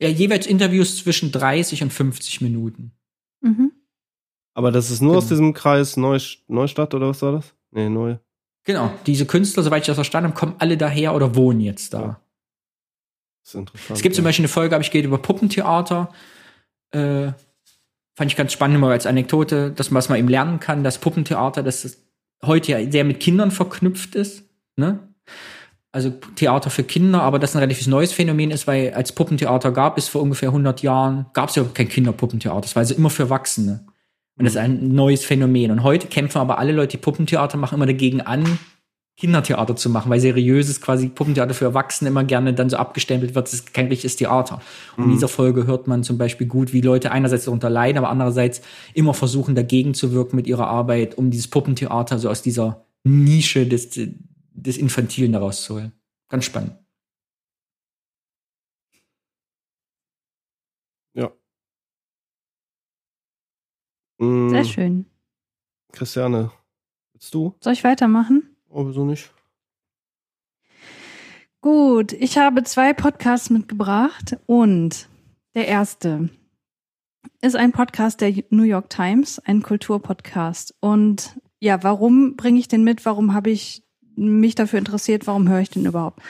Ja, 0.00 0.08
jeweils 0.08 0.46
Interviews 0.46 0.98
zwischen 0.98 1.32
30 1.32 1.82
und 1.82 1.92
50 1.92 2.40
Minuten. 2.40 2.92
Mhm. 3.40 3.72
Aber 4.58 4.72
das 4.72 4.90
ist 4.90 5.00
nur 5.00 5.12
Genau. 5.12 5.18
aus 5.18 5.28
diesem 5.28 5.54
Kreis 5.54 5.96
Neust 5.96 6.40
Neustadt 6.48 6.92
oder 6.92 7.10
was 7.10 7.22
war 7.22 7.30
das? 7.30 7.54
Nee, 7.70 7.88
neu. 7.88 8.16
Genau. 8.64 8.90
Diese 9.06 9.24
Künstler, 9.24 9.62
soweit 9.62 9.82
ich 9.82 9.86
das 9.86 9.94
verstanden 9.94 10.30
habe, 10.30 10.36
kommen 10.36 10.56
alle 10.58 10.76
daher 10.76 11.14
oder 11.14 11.36
wohnen 11.36 11.60
jetzt 11.60 11.94
da. 11.94 12.00
Ja. 12.00 12.20
Das 13.44 13.50
ist 13.50 13.54
interessant. 13.54 13.96
Es 13.96 14.02
gibt 14.02 14.16
zum 14.16 14.24
ja. 14.24 14.28
Beispiel 14.30 14.42
eine 14.42 14.48
Folge, 14.48 14.74
habe 14.74 14.82
ich 14.82 14.90
geht 14.90 15.04
über 15.04 15.18
Puppentheater. 15.18 16.12
Äh, 16.90 17.30
fand 18.16 18.32
ich 18.32 18.34
ganz 18.34 18.52
spannend 18.52 18.80
mal 18.80 18.90
als 18.90 19.06
Anekdote, 19.06 19.70
dass 19.70 19.92
man 19.92 19.98
was 19.98 20.08
man 20.08 20.18
eben 20.18 20.26
lernen 20.26 20.58
kann, 20.58 20.82
dass 20.82 20.98
Puppentheater, 20.98 21.62
dass 21.62 21.84
es 21.84 22.02
heute 22.44 22.72
ja 22.72 22.90
sehr 22.90 23.04
mit 23.04 23.20
Kindern 23.20 23.52
verknüpft 23.52 24.16
ist. 24.16 24.42
Ne? 24.74 24.98
Also 25.92 26.10
Theater 26.34 26.70
für 26.70 26.82
Kinder, 26.82 27.22
aber 27.22 27.38
das 27.38 27.54
ein 27.54 27.60
relativ 27.60 27.86
neues 27.86 28.12
Phänomen 28.12 28.50
ist, 28.50 28.66
weil 28.66 28.92
als 28.92 29.12
Puppentheater 29.12 29.70
gab 29.70 29.98
es 29.98 30.08
vor 30.08 30.20
ungefähr 30.20 30.48
100 30.48 30.82
Jahren, 30.82 31.26
gab 31.32 31.50
es 31.50 31.54
ja 31.54 31.62
kein 31.62 31.88
Kinderpuppentheater. 31.88 32.62
Das 32.62 32.74
war 32.74 32.80
also 32.80 32.96
immer 32.96 33.08
für 33.08 33.22
Erwachsene. 33.22 33.86
Und 34.38 34.44
das 34.44 34.54
ist 34.54 34.60
ein 34.60 34.94
neues 34.94 35.24
Phänomen. 35.24 35.70
Und 35.70 35.82
heute 35.82 36.06
kämpfen 36.06 36.38
aber 36.38 36.58
alle 36.58 36.72
Leute, 36.72 36.96
die 36.96 37.02
Puppentheater 37.02 37.58
machen, 37.58 37.74
immer 37.74 37.86
dagegen 37.86 38.20
an, 38.20 38.58
Kindertheater 39.18 39.74
zu 39.74 39.90
machen, 39.90 40.10
weil 40.10 40.20
seriöses 40.20 40.80
quasi 40.80 41.08
Puppentheater 41.08 41.52
für 41.52 41.64
Erwachsene 41.64 42.08
immer 42.08 42.22
gerne 42.22 42.54
dann 42.54 42.70
so 42.70 42.76
abgestempelt 42.76 43.34
wird, 43.34 43.48
das 43.48 43.54
ist 43.54 43.74
kein 43.74 43.88
richtiges 43.88 44.14
Theater. 44.14 44.62
Und 44.96 45.04
in 45.06 45.10
dieser 45.10 45.26
Folge 45.26 45.66
hört 45.66 45.88
man 45.88 46.04
zum 46.04 46.18
Beispiel 46.18 46.46
gut, 46.46 46.72
wie 46.72 46.80
Leute 46.80 47.10
einerseits 47.10 47.46
darunter 47.46 47.68
leiden, 47.68 47.98
aber 47.98 48.10
andererseits 48.10 48.62
immer 48.94 49.14
versuchen, 49.14 49.56
dagegen 49.56 49.94
zu 49.94 50.12
wirken 50.12 50.36
mit 50.36 50.46
ihrer 50.46 50.68
Arbeit, 50.68 51.18
um 51.18 51.32
dieses 51.32 51.48
Puppentheater 51.48 52.20
so 52.20 52.30
aus 52.30 52.42
dieser 52.42 52.86
Nische 53.02 53.66
des, 53.66 53.90
des 54.52 54.78
Infantilen 54.78 55.32
daraus 55.32 55.62
zu 55.64 55.74
holen. 55.74 55.92
Ganz 56.28 56.44
spannend. 56.44 56.76
Ja. 61.14 61.32
Mm, 64.18 64.50
Sehr 64.50 64.64
schön. 64.64 65.06
Christiane, 65.92 66.50
willst 67.12 67.32
du? 67.34 67.54
Soll 67.62 67.72
ich 67.72 67.84
weitermachen? 67.84 68.56
Oh, 68.68 68.86
wieso 68.86 69.04
nicht? 69.04 69.32
Gut, 71.60 72.12
ich 72.12 72.38
habe 72.38 72.62
zwei 72.64 72.92
Podcasts 72.92 73.50
mitgebracht 73.50 74.36
und 74.46 75.08
der 75.54 75.66
erste 75.66 76.30
ist 77.40 77.56
ein 77.56 77.72
Podcast 77.72 78.20
der 78.20 78.32
New 78.50 78.62
York 78.62 78.90
Times, 78.90 79.38
ein 79.40 79.62
Kulturpodcast. 79.62 80.74
Und 80.80 81.38
ja, 81.60 81.82
warum 81.82 82.36
bringe 82.36 82.60
ich 82.60 82.68
den 82.68 82.84
mit? 82.84 83.04
Warum 83.04 83.34
habe 83.34 83.50
ich 83.50 83.82
mich 84.14 84.54
dafür 84.54 84.78
interessiert? 84.78 85.26
Warum 85.26 85.48
höre 85.48 85.60
ich 85.60 85.70
den 85.70 85.86
überhaupt? 85.86 86.20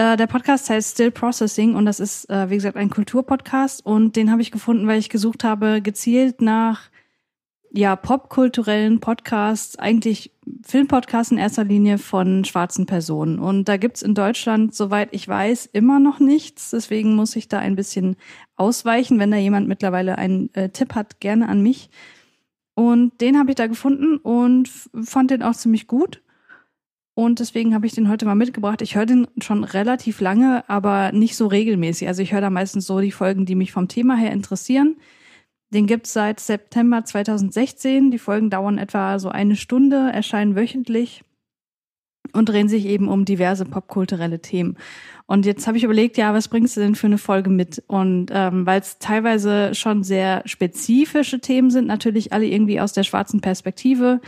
Äh, 0.00 0.16
der 0.16 0.28
Podcast 0.28 0.70
heißt 0.70 0.92
Still 0.92 1.10
Processing 1.10 1.74
und 1.74 1.84
das 1.84 2.00
ist, 2.00 2.30
äh, 2.30 2.48
wie 2.48 2.54
gesagt, 2.54 2.78
ein 2.78 2.88
Kulturpodcast 2.88 3.84
und 3.84 4.16
den 4.16 4.30
habe 4.30 4.40
ich 4.40 4.50
gefunden, 4.50 4.86
weil 4.86 4.98
ich 4.98 5.10
gesucht 5.10 5.44
habe, 5.44 5.82
gezielt 5.82 6.40
nach 6.40 6.88
ja, 7.70 7.96
popkulturellen 7.96 9.00
Podcasts, 9.00 9.78
eigentlich 9.78 10.32
Filmpodcasts 10.66 11.32
in 11.32 11.36
erster 11.36 11.64
Linie 11.64 11.98
von 11.98 12.46
schwarzen 12.46 12.86
Personen. 12.86 13.38
Und 13.38 13.68
da 13.68 13.76
gibt's 13.76 14.00
in 14.00 14.14
Deutschland, 14.14 14.74
soweit 14.74 15.10
ich 15.12 15.28
weiß, 15.28 15.66
immer 15.66 16.00
noch 16.00 16.18
nichts. 16.18 16.70
Deswegen 16.70 17.14
muss 17.14 17.36
ich 17.36 17.48
da 17.48 17.58
ein 17.58 17.76
bisschen 17.76 18.16
ausweichen. 18.56 19.18
Wenn 19.18 19.30
da 19.30 19.36
jemand 19.36 19.68
mittlerweile 19.68 20.16
einen 20.16 20.48
äh, 20.54 20.70
Tipp 20.70 20.94
hat, 20.94 21.20
gerne 21.20 21.46
an 21.46 21.62
mich. 21.62 21.90
Und 22.74 23.20
den 23.20 23.38
habe 23.38 23.50
ich 23.50 23.56
da 23.56 23.66
gefunden 23.66 24.16
und 24.16 24.70
fand 25.04 25.30
den 25.30 25.42
auch 25.42 25.54
ziemlich 25.54 25.86
gut. 25.86 26.22
Und 27.20 27.38
deswegen 27.38 27.74
habe 27.74 27.86
ich 27.86 27.92
den 27.92 28.08
heute 28.08 28.24
mal 28.24 28.34
mitgebracht. 28.34 28.80
Ich 28.80 28.94
höre 28.94 29.04
den 29.04 29.26
schon 29.42 29.62
relativ 29.62 30.22
lange, 30.22 30.64
aber 30.70 31.12
nicht 31.12 31.36
so 31.36 31.48
regelmäßig. 31.48 32.08
Also 32.08 32.22
ich 32.22 32.32
höre 32.32 32.40
da 32.40 32.48
meistens 32.48 32.86
so 32.86 32.98
die 32.98 33.12
Folgen, 33.12 33.44
die 33.44 33.56
mich 33.56 33.72
vom 33.72 33.88
Thema 33.88 34.16
her 34.16 34.32
interessieren. 34.32 34.96
Den 35.68 35.86
gibt's 35.86 36.14
seit 36.14 36.40
September 36.40 37.04
2016. 37.04 38.10
Die 38.10 38.18
Folgen 38.18 38.48
dauern 38.48 38.78
etwa 38.78 39.18
so 39.18 39.28
eine 39.28 39.56
Stunde, 39.56 40.10
erscheinen 40.10 40.56
wöchentlich 40.56 41.22
und 42.32 42.48
drehen 42.48 42.70
sich 42.70 42.86
eben 42.86 43.06
um 43.06 43.26
diverse 43.26 43.66
popkulturelle 43.66 44.40
Themen. 44.40 44.78
Und 45.26 45.44
jetzt 45.44 45.66
habe 45.66 45.76
ich 45.76 45.84
überlegt, 45.84 46.16
ja, 46.16 46.32
was 46.32 46.48
bringst 46.48 46.78
du 46.78 46.80
denn 46.80 46.94
für 46.94 47.08
eine 47.08 47.18
Folge 47.18 47.50
mit? 47.50 47.84
Und 47.86 48.28
ähm, 48.32 48.64
weil 48.64 48.80
es 48.80 48.98
teilweise 48.98 49.74
schon 49.74 50.04
sehr 50.04 50.40
spezifische 50.46 51.40
Themen 51.40 51.70
sind, 51.70 51.86
natürlich 51.86 52.32
alle 52.32 52.46
irgendwie 52.46 52.80
aus 52.80 52.94
der 52.94 53.02
schwarzen 53.02 53.42
Perspektive. 53.42 54.22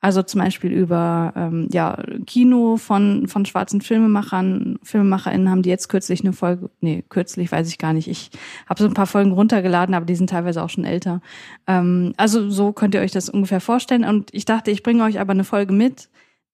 Also 0.00 0.22
zum 0.22 0.40
Beispiel 0.40 0.70
über 0.70 1.32
ähm, 1.34 1.68
ja, 1.72 2.00
Kino 2.24 2.76
von, 2.76 3.26
von 3.26 3.44
schwarzen 3.44 3.80
Filmemachern, 3.80 4.78
FilmemacherInnen 4.84 5.50
haben 5.50 5.62
die 5.62 5.70
jetzt 5.70 5.88
kürzlich 5.88 6.20
eine 6.20 6.32
Folge, 6.32 6.70
nee, 6.80 7.04
kürzlich 7.08 7.50
weiß 7.50 7.68
ich 7.68 7.78
gar 7.78 7.92
nicht. 7.92 8.06
Ich 8.06 8.30
habe 8.68 8.80
so 8.80 8.88
ein 8.88 8.94
paar 8.94 9.08
Folgen 9.08 9.32
runtergeladen, 9.32 9.96
aber 9.96 10.06
die 10.06 10.14
sind 10.14 10.30
teilweise 10.30 10.62
auch 10.62 10.70
schon 10.70 10.84
älter. 10.84 11.20
Ähm, 11.66 12.14
also 12.16 12.48
so 12.48 12.72
könnt 12.72 12.94
ihr 12.94 13.00
euch 13.00 13.10
das 13.10 13.28
ungefähr 13.28 13.60
vorstellen. 13.60 14.04
Und 14.04 14.32
ich 14.32 14.44
dachte, 14.44 14.70
ich 14.70 14.84
bringe 14.84 15.02
euch 15.02 15.18
aber 15.18 15.32
eine 15.32 15.44
Folge 15.44 15.72
mit, 15.72 16.10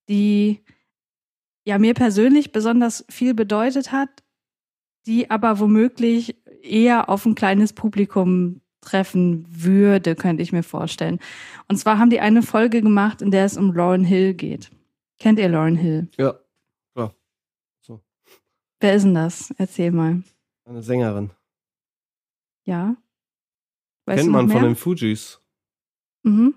die 0.09 0.61
ja 1.65 1.77
mir 1.77 1.93
persönlich 1.93 2.51
besonders 2.51 3.05
viel 3.09 3.35
bedeutet 3.35 3.91
hat, 3.91 4.09
die 5.05 5.29
aber 5.29 5.59
womöglich 5.59 6.35
eher 6.63 7.09
auf 7.09 7.25
ein 7.25 7.35
kleines 7.35 7.73
Publikum 7.73 8.61
treffen 8.85 9.45
würde, 9.49 10.15
könnte 10.15 10.41
ich 10.43 10.51
mir 10.53 10.63
vorstellen. 10.63 11.19
Und 11.67 11.77
zwar 11.77 11.97
haben 11.99 12.09
die 12.09 12.19
eine 12.21 12.41
Folge 12.41 12.81
gemacht, 12.81 13.21
in 13.21 13.31
der 13.31 13.45
es 13.45 13.57
um 13.57 13.73
Lauren 13.73 14.03
Hill 14.05 14.33
geht. 14.33 14.71
Kennt 15.19 15.39
ihr 15.39 15.49
Lauren 15.49 15.75
Hill? 15.75 16.07
Ja, 16.17 16.35
klar. 16.93 17.13
So. 17.81 18.01
Wer 18.79 18.95
ist 18.95 19.03
denn 19.03 19.15
das? 19.15 19.53
Erzähl 19.57 19.91
mal. 19.91 20.21
Eine 20.65 20.81
Sängerin. 20.81 21.31
Ja? 22.65 22.95
Weißt 24.05 24.19
Kennt 24.21 24.31
man 24.31 24.49
von 24.49 24.61
mehr? 24.61 24.69
den 24.69 24.75
Fujis. 24.75 25.39
Mhm. 26.23 26.53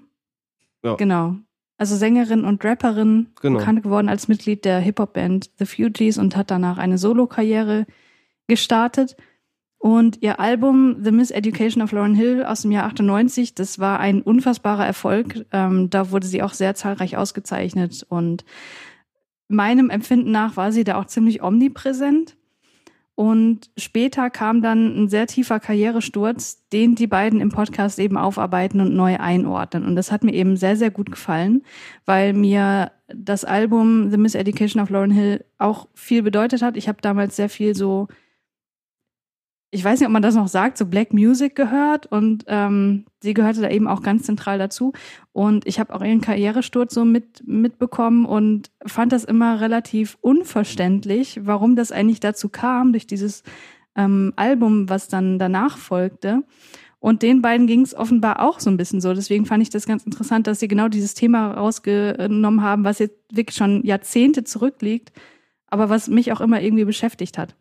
Ja. 0.83 0.95
Genau. 0.97 1.37
Also 1.77 1.97
Sängerin 1.97 2.45
und 2.45 2.65
Rapperin, 2.65 3.29
Genau. 3.41 3.59
bekannt 3.59 3.83
geworden 3.85 4.09
als 4.09 4.27
Mitglied 4.29 4.65
der 4.65 4.81
Hip-Hop-Band 4.81 5.51
The 5.59 5.67
Fugees 5.67 6.19
und 6.19 6.35
hat 6.37 6.51
danach 6.51 6.79
eine 6.79 6.99
Solokarriere 6.99 7.87
gestartet. 8.49 9.17
Und 9.79 10.23
ihr 10.23 10.41
Album 10.41 10.97
The 11.05 11.13
Miseducation 11.13 11.83
of 11.83 11.93
Lauryn 11.93 12.15
Hill 12.15 12.45
aus 12.45 12.63
dem 12.63 12.73
Jahr 12.73 12.87
98, 12.87 13.55
das 13.55 13.79
war 13.79 14.01
ein 14.01 14.23
unfassbarer 14.23 14.85
Erfolg. 14.85 15.47
Ähm, 15.53 15.89
da 15.89 16.11
wurde 16.11 16.27
sie 16.27 16.43
auch 16.43 16.53
sehr 16.53 16.75
zahlreich 16.75 17.17
ausgezeichnet. 17.17 18.05
Und 18.09 18.45
meinem 19.47 19.89
Empfinden 19.89 20.33
nach 20.33 20.57
war 20.57 20.73
sie 20.73 20.83
da 20.83 20.99
auch 20.99 21.07
ziemlich 21.07 21.43
omnipräsent. 21.43 22.37
Und 23.15 23.71
später 23.77 24.31
kam 24.31 24.63
dann 24.63 24.97
ein 24.97 25.09
sehr 25.09 25.27
tiefer 25.27 25.59
Karrieresturz, 25.59 26.69
den 26.73 26.95
die 26.95 27.09
beiden 27.09 27.41
im 27.41 27.49
Podcast 27.49 27.99
eben 27.99 28.17
aufarbeiten 28.17 28.81
und 28.81 28.95
neu 28.95 29.17
einordnen. 29.19 29.85
Und 29.87 29.97
das 29.97 30.13
hat 30.13 30.23
mir 30.23 30.35
eben 30.35 30.57
sehr, 30.57 30.77
sehr 30.77 30.93
gut 30.93 31.11
gefallen, 31.11 31.63
weil 32.05 32.33
mir 32.33 32.93
das 33.09 33.45
Album 33.45 34.11
The 34.11 34.19
Miseducation 34.19 34.81
of 34.81 34.91
Lauryn 34.91 35.11
Hill 35.11 35.45
auch 35.59 35.89
viel 35.95 36.23
bedeutet 36.23 36.63
hat. 36.63 36.77
Ich 36.77 36.89
habe 36.89 36.99
damals 37.01 37.35
sehr 37.35 37.49
viel 37.49 37.75
so, 37.75 38.07
ich 39.71 39.85
weiß 39.85 40.01
nicht, 40.01 40.07
ob 40.07 40.13
man 40.13 40.23
das 40.23 40.35
noch 40.35 40.49
sagt, 40.49 40.79
so 40.79 40.87
Black 40.87 41.13
Music 41.13 41.55
gehört 41.55 42.07
und 42.07 42.45
ähm, 42.47 43.05
sie 43.21 43.35
gehörte 43.35 43.61
da 43.61 43.69
eben 43.69 43.87
auch 43.87 44.03
ganz 44.03 44.23
zentral 44.23 44.59
dazu. 44.59 44.93
Und 45.33 45.67
ich 45.67 45.79
habe 45.79 45.95
auch 45.95 46.03
ihren 46.03 46.23
Karrieresturz 46.23 46.95
so 46.95 47.05
mit, 47.05 47.47
mitbekommen 47.47 48.25
und 48.25 48.71
fand 48.87 49.13
das 49.13 49.25
immer 49.25 49.61
relativ 49.61 50.17
unverständlich, 50.23 51.41
warum 51.43 51.77
das 51.77 51.93
eigentlich 51.93 52.21
dazu 52.21 52.49
kam, 52.49 52.93
durch 52.93 53.07
dieses 53.07 53.43
ähm, 53.95 54.33
Album, 54.37 54.89
was 54.89 55.09
dann 55.09 55.39
danach 55.39 55.77
folgte. 55.77 56.45
Und 56.99 57.23
den 57.23 57.43
beiden 57.43 57.67
ging 57.67 57.83
es 57.83 57.95
offenbar 57.95 58.41
auch 58.41 58.61
so 58.61 58.71
ein 58.71 58.77
bisschen 58.79 59.03
so. 59.03 59.13
Deswegen 59.13 59.45
fand 59.45 59.63
ich 59.63 59.71
das 59.71 59.87
ganz 59.87 60.05
interessant, 60.05 60.47
dass 60.47 60.61
sie 60.61 60.69
genau 60.69 60.89
dieses 60.89 61.15
Thema 61.15 61.53
rausgenommen 61.53 62.63
haben, 62.63 62.85
was 62.85 62.99
jetzt 63.01 63.17
wirklich 63.31 63.57
schon 63.57 63.85
Jahrzehnte 63.85 64.45
zurückliegt, 64.45 65.13
aber 65.67 65.91
was 65.91 66.09
mich 66.09 66.33
auch 66.33 66.41
immer 66.41 66.61
irgendwie 66.63 66.87
beschäftigt 66.87 67.37
hat. 67.37 67.55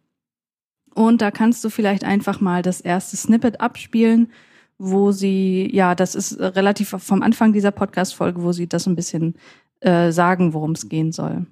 Und 0.97 1.21
da 1.21 1.29
kannst 1.29 1.63
du 1.63 1.69
vielleicht 1.69 2.03
einfach 2.03 2.41
mal 2.41 2.63
das 2.63 2.81
erste 2.81 3.17
Snippet 3.17 3.61
abspielen, 3.61 4.31
wo 4.79 5.11
sie, 5.11 5.69
ja, 5.71 5.93
das 5.93 6.15
ist 6.15 6.39
relativ 6.39 6.89
vom 6.89 7.21
Anfang 7.21 7.53
dieser 7.53 7.69
Podcast-Folge, 7.69 8.41
wo 8.41 8.51
sie 8.51 8.65
das 8.65 8.87
ein 8.87 8.95
bisschen 8.95 9.35
äh, 9.81 10.11
sagen, 10.11 10.55
worum 10.55 10.71
es 10.71 10.89
gehen 10.89 11.11
soll. 11.11 11.45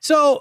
So, 0.00 0.40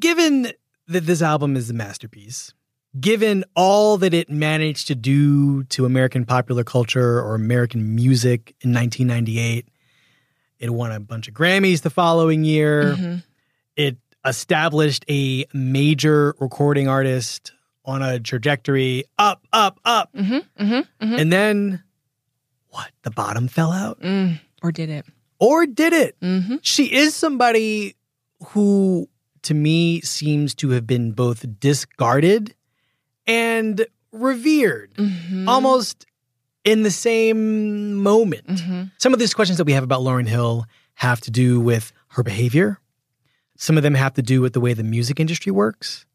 given 0.00 0.48
that 0.90 1.04
this 1.04 1.20
album 1.20 1.56
is 1.56 1.68
a 1.68 1.74
masterpiece, 1.74 2.54
given 2.98 3.44
all 3.54 3.98
that 3.98 4.14
it 4.14 4.30
managed 4.30 4.86
to 4.88 4.94
do 4.94 5.64
to 5.64 5.84
American 5.84 6.24
popular 6.24 6.64
culture 6.64 7.20
or 7.20 7.34
American 7.34 7.94
music 7.94 8.54
in 8.62 8.72
1998, 8.72 9.66
it 10.58 10.70
won 10.70 10.90
a 10.90 11.00
bunch 11.00 11.28
of 11.28 11.34
Grammys 11.34 11.82
the 11.82 11.90
following 11.90 12.44
year. 12.44 13.22
It 13.76 13.98
established 14.24 15.04
a 15.08 15.44
major 15.52 16.34
recording 16.40 16.88
artist 16.88 17.52
on 17.84 18.02
a 18.02 18.18
trajectory 18.18 19.04
up, 19.18 19.46
up, 19.52 19.78
up. 19.84 20.10
Mm-hmm, 20.14 20.34
mm-hmm, 20.34 20.64
mm-hmm. 21.04 21.14
And 21.14 21.32
then 21.32 21.82
what? 22.68 22.90
The 23.02 23.10
bottom 23.10 23.48
fell 23.48 23.72
out? 23.72 24.00
Mm, 24.00 24.40
or 24.62 24.72
did 24.72 24.90
it? 24.90 25.04
Or 25.38 25.66
did 25.66 25.92
it? 25.92 26.16
Mm-hmm. 26.20 26.56
She 26.62 26.92
is 26.92 27.14
somebody 27.14 27.96
who, 28.48 29.08
to 29.42 29.54
me, 29.54 30.00
seems 30.00 30.54
to 30.56 30.70
have 30.70 30.86
been 30.86 31.12
both 31.12 31.44
discarded 31.60 32.54
and 33.26 33.86
revered 34.12 34.94
Mhm. 34.94 35.46
almost 35.48 36.06
in 36.64 36.82
the 36.82 36.90
same 36.90 37.94
moment. 37.96 38.46
Mhm. 38.46 38.90
Some 38.98 39.12
of 39.12 39.18
these 39.18 39.34
questions 39.34 39.58
that 39.58 39.64
we 39.64 39.72
have 39.72 39.84
about 39.84 40.02
Lauren 40.02 40.26
Hill 40.26 40.64
have 40.94 41.20
to 41.22 41.30
do 41.30 41.60
with 41.60 41.92
her 42.08 42.22
behavior. 42.22 42.78
Some 43.56 43.76
of 43.76 43.82
them 43.82 43.94
have 43.94 44.14
to 44.14 44.22
do 44.22 44.40
with 44.40 44.52
the 44.52 44.60
way 44.60 44.74
the 44.74 44.82
music 44.82 45.20
industry 45.20 45.52
works. 45.52 46.06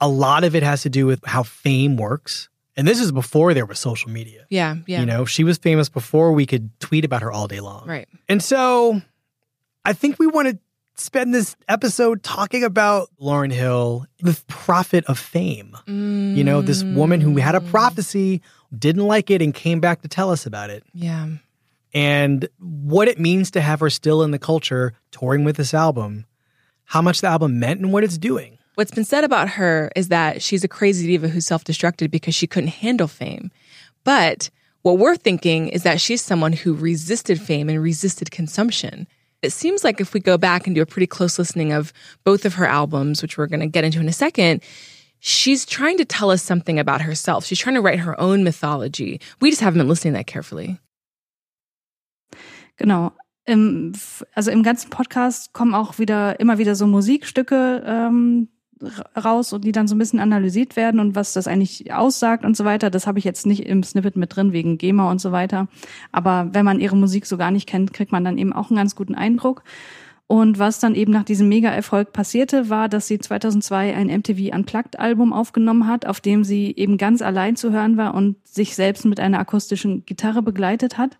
A 0.00 0.08
lot 0.08 0.44
of 0.44 0.54
it 0.54 0.62
has 0.62 0.82
to 0.82 0.90
do 0.90 1.06
with 1.06 1.24
how 1.24 1.42
fame 1.42 1.96
works. 1.96 2.48
And 2.76 2.86
this 2.88 3.00
is 3.00 3.12
before 3.12 3.54
there 3.54 3.64
was 3.66 3.78
social 3.78 4.10
media. 4.10 4.46
Yeah, 4.50 4.76
yeah. 4.86 5.00
You 5.00 5.06
know, 5.06 5.24
she 5.24 5.44
was 5.44 5.58
famous 5.58 5.88
before 5.88 6.32
we 6.32 6.44
could 6.46 6.68
tweet 6.80 7.04
about 7.04 7.22
her 7.22 7.30
all 7.30 7.46
day 7.46 7.60
long. 7.60 7.86
Right. 7.86 8.08
And 8.28 8.42
so 8.42 9.00
I 9.84 9.92
think 9.92 10.18
we 10.18 10.26
want 10.26 10.48
to 10.48 10.58
spend 10.96 11.32
this 11.34 11.56
episode 11.68 12.22
talking 12.22 12.64
about 12.64 13.08
Lauren 13.18 13.50
Hill, 13.50 14.06
the 14.20 14.40
prophet 14.48 15.04
of 15.06 15.18
fame. 15.18 15.76
You 15.86 16.44
know, 16.44 16.62
this 16.62 16.82
woman 16.84 17.20
who 17.20 17.36
had 17.36 17.54
a 17.54 17.60
Mm. 17.60 17.70
prophecy, 17.70 18.42
didn't 18.76 19.06
like 19.06 19.30
it, 19.30 19.40
and 19.40 19.54
came 19.54 19.78
back 19.80 20.02
to 20.02 20.08
tell 20.08 20.30
us 20.30 20.44
about 20.46 20.70
it. 20.70 20.82
Yeah. 20.92 21.28
And 21.92 22.48
what 22.58 23.06
it 23.08 23.20
means 23.20 23.52
to 23.52 23.60
have 23.60 23.80
her 23.80 23.90
still 23.90 24.22
in 24.22 24.32
the 24.32 24.38
culture 24.38 24.94
touring 25.12 25.44
with 25.44 25.56
this 25.56 25.72
album, 25.74 26.26
how 26.94 27.02
much 27.02 27.22
the 27.22 27.26
album 27.26 27.58
meant, 27.58 27.80
and 27.80 27.92
what 27.92 28.04
it's 28.04 28.16
doing. 28.16 28.56
What's 28.76 28.92
been 28.92 29.04
said 29.04 29.24
about 29.24 29.48
her 29.48 29.90
is 29.96 30.10
that 30.10 30.40
she's 30.40 30.62
a 30.62 30.68
crazy 30.68 31.08
diva 31.08 31.26
who 31.26 31.40
self 31.40 31.64
destructed 31.64 32.08
because 32.08 32.36
she 32.36 32.46
couldn't 32.46 32.68
handle 32.68 33.08
fame. 33.08 33.50
But 34.04 34.48
what 34.82 34.98
we're 34.98 35.16
thinking 35.16 35.66
is 35.70 35.82
that 35.82 36.00
she's 36.00 36.22
someone 36.22 36.52
who 36.52 36.72
resisted 36.72 37.40
fame 37.40 37.68
and 37.68 37.82
resisted 37.82 38.30
consumption. 38.30 39.08
It 39.42 39.50
seems 39.50 39.82
like 39.82 40.00
if 40.00 40.14
we 40.14 40.20
go 40.20 40.38
back 40.38 40.68
and 40.68 40.76
do 40.76 40.82
a 40.82 40.86
pretty 40.86 41.08
close 41.08 41.36
listening 41.36 41.72
of 41.72 41.92
both 42.22 42.44
of 42.44 42.54
her 42.54 42.66
albums, 42.66 43.22
which 43.22 43.36
we're 43.36 43.48
going 43.48 43.58
to 43.58 43.66
get 43.66 43.82
into 43.82 43.98
in 43.98 44.06
a 44.06 44.12
second, 44.12 44.62
she's 45.18 45.66
trying 45.66 45.98
to 45.98 46.04
tell 46.04 46.30
us 46.30 46.44
something 46.44 46.78
about 46.78 47.00
herself. 47.00 47.44
She's 47.44 47.58
trying 47.58 47.74
to 47.74 47.82
write 47.82 47.98
her 47.98 48.18
own 48.20 48.44
mythology. 48.44 49.20
We 49.40 49.50
just 49.50 49.62
haven't 49.62 49.80
been 49.80 49.88
listening 49.88 50.14
that 50.14 50.28
carefully. 50.28 50.78
Genau. 52.78 53.12
Im, 53.46 53.92
also 54.34 54.50
im 54.50 54.62
ganzen 54.62 54.90
Podcast 54.90 55.52
kommen 55.52 55.74
auch 55.74 55.98
wieder 55.98 56.40
immer 56.40 56.58
wieder 56.58 56.74
so 56.74 56.86
Musikstücke 56.86 57.82
ähm, 57.86 58.48
ra- 58.80 59.20
raus 59.20 59.52
und 59.52 59.64
die 59.64 59.72
dann 59.72 59.86
so 59.86 59.94
ein 59.94 59.98
bisschen 59.98 60.20
analysiert 60.20 60.76
werden 60.76 60.98
und 60.98 61.14
was 61.14 61.34
das 61.34 61.46
eigentlich 61.46 61.92
aussagt 61.92 62.44
und 62.44 62.56
so 62.56 62.64
weiter. 62.64 62.88
Das 62.90 63.06
habe 63.06 63.18
ich 63.18 63.24
jetzt 63.24 63.46
nicht 63.46 63.66
im 63.66 63.82
Snippet 63.82 64.16
mit 64.16 64.34
drin 64.34 64.52
wegen 64.52 64.78
GEMA 64.78 65.10
und 65.10 65.20
so 65.20 65.30
weiter. 65.30 65.68
Aber 66.10 66.48
wenn 66.52 66.64
man 66.64 66.80
ihre 66.80 66.96
Musik 66.96 67.26
so 67.26 67.36
gar 67.36 67.50
nicht 67.50 67.68
kennt, 67.68 67.92
kriegt 67.92 68.12
man 68.12 68.24
dann 68.24 68.38
eben 68.38 68.52
auch 68.52 68.70
einen 68.70 68.78
ganz 68.78 68.96
guten 68.96 69.14
Eindruck. 69.14 69.62
Und 70.26 70.58
was 70.58 70.80
dann 70.80 70.94
eben 70.94 71.12
nach 71.12 71.24
diesem 71.24 71.48
Mega-Erfolg 71.50 72.14
passierte, 72.14 72.70
war, 72.70 72.88
dass 72.88 73.06
sie 73.06 73.18
2002 73.18 73.94
ein 73.94 74.06
MTV 74.06 74.56
Unplugged-Album 74.56 75.34
aufgenommen 75.34 75.86
hat, 75.86 76.06
auf 76.06 76.20
dem 76.22 76.44
sie 76.44 76.72
eben 76.74 76.96
ganz 76.96 77.20
allein 77.20 77.56
zu 77.56 77.72
hören 77.72 77.98
war 77.98 78.14
und 78.14 78.36
sich 78.46 78.74
selbst 78.74 79.04
mit 79.04 79.20
einer 79.20 79.38
akustischen 79.38 80.06
Gitarre 80.06 80.40
begleitet 80.40 80.96
hat 80.96 81.18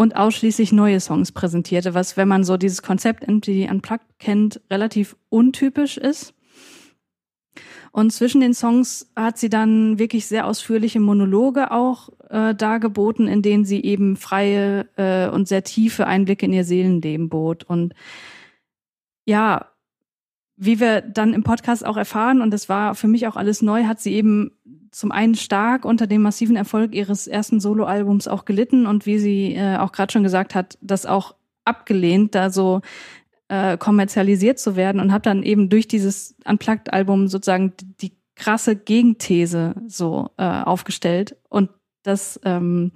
und 0.00 0.16
ausschließlich 0.16 0.72
neue 0.72 0.98
Songs 0.98 1.30
präsentierte, 1.30 1.92
was, 1.92 2.16
wenn 2.16 2.26
man 2.26 2.42
so 2.42 2.56
dieses 2.56 2.80
Konzept 2.80 3.28
MTV 3.28 3.70
Unplugged 3.70 4.06
kennt, 4.18 4.58
relativ 4.70 5.14
untypisch 5.28 5.98
ist. 5.98 6.32
Und 7.92 8.10
zwischen 8.10 8.40
den 8.40 8.54
Songs 8.54 9.12
hat 9.14 9.36
sie 9.36 9.50
dann 9.50 9.98
wirklich 9.98 10.24
sehr 10.24 10.46
ausführliche 10.46 11.00
Monologe 11.00 11.70
auch 11.70 12.08
äh, 12.30 12.54
dargeboten, 12.54 13.28
in 13.28 13.42
denen 13.42 13.66
sie 13.66 13.82
eben 13.82 14.16
freie 14.16 14.88
äh, 14.96 15.28
und 15.28 15.48
sehr 15.48 15.64
tiefe 15.64 16.06
Einblicke 16.06 16.46
in 16.46 16.54
ihr 16.54 16.64
Seelenleben 16.64 17.28
bot. 17.28 17.64
Und 17.64 17.92
ja, 19.26 19.66
wie 20.62 20.78
wir 20.78 21.00
dann 21.00 21.32
im 21.32 21.42
Podcast 21.42 21.86
auch 21.86 21.96
erfahren, 21.96 22.42
und 22.42 22.50
das 22.50 22.68
war 22.68 22.94
für 22.94 23.08
mich 23.08 23.26
auch 23.26 23.36
alles 23.36 23.62
neu, 23.62 23.84
hat 23.84 23.98
sie 23.98 24.12
eben 24.12 24.50
zum 24.90 25.10
einen 25.10 25.34
stark 25.34 25.86
unter 25.86 26.06
dem 26.06 26.20
massiven 26.20 26.54
Erfolg 26.54 26.94
ihres 26.94 27.26
ersten 27.26 27.60
Soloalbums 27.60 28.28
auch 28.28 28.44
gelitten 28.44 28.86
und 28.86 29.06
wie 29.06 29.18
sie 29.18 29.54
äh, 29.54 29.78
auch 29.78 29.90
gerade 29.90 30.12
schon 30.12 30.22
gesagt 30.22 30.54
hat, 30.54 30.76
das 30.82 31.06
auch 31.06 31.34
abgelehnt, 31.64 32.34
da 32.34 32.50
so 32.50 32.82
äh, 33.48 33.78
kommerzialisiert 33.78 34.58
zu 34.58 34.76
werden 34.76 35.00
und 35.00 35.12
habe 35.12 35.22
dann 35.22 35.42
eben 35.42 35.70
durch 35.70 35.88
dieses 35.88 36.36
Unplugged-Album 36.44 37.28
sozusagen 37.28 37.72
die 38.02 38.12
krasse 38.36 38.76
Gegenthese 38.76 39.76
so 39.86 40.28
äh, 40.36 40.44
aufgestellt 40.44 41.36
und 41.48 41.70
das 42.02 42.38
ähm, 42.44 42.92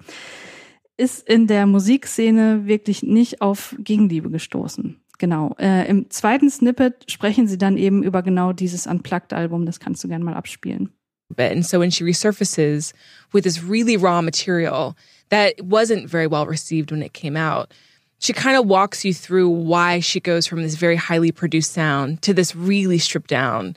ist 0.99 1.27
in 1.27 1.47
der 1.47 1.65
Musikszene 1.65 2.67
wirklich 2.67 3.03
nicht 3.03 3.41
auf 3.41 3.75
Gegenliebe 3.79 4.31
gestoßen. 4.31 5.01
Genau. 5.19 5.55
Äh, 5.59 5.89
Im 5.89 6.11
zweiten 6.11 6.51
Snippet 6.51 7.11
sprechen 7.11 7.47
sie 7.47 7.59
dann 7.59 7.77
eben 7.77 8.03
über 8.03 8.23
genau 8.23 8.53
dieses 8.53 8.87
Unplugged-Album. 8.87 9.67
Das 9.67 9.81
kannst 9.81 10.03
du 10.03 10.09
gerne 10.09 10.25
mal 10.25 10.35
abspielen. 10.35 10.91
bit. 11.35 11.53
And 11.53 11.65
so 11.65 11.79
when 11.79 11.91
she 11.91 12.05
resurfaces 12.05 12.93
with 13.33 13.45
this 13.45 13.63
really 13.63 13.97
raw 13.97 14.21
material 14.23 14.97
that 15.31 15.61
wasn't 15.63 16.09
very 16.09 16.27
well 16.27 16.47
received 16.47 16.91
when 16.91 17.03
it 17.03 17.13
came 17.13 17.37
out, 17.37 17.73
she 18.19 18.33
kind 18.33 18.57
of 18.57 18.67
walks 18.67 19.05
you 19.05 19.13
through 19.13 19.49
why 19.49 20.01
she 20.01 20.21
goes 20.21 20.47
from 20.47 20.63
this 20.63 20.77
very 20.77 20.97
highly 20.97 21.33
produced 21.33 21.73
sound 21.73 22.23
to 22.23 22.33
this 22.33 22.55
really 22.55 22.99
stripped 22.99 23.31
down 23.31 23.77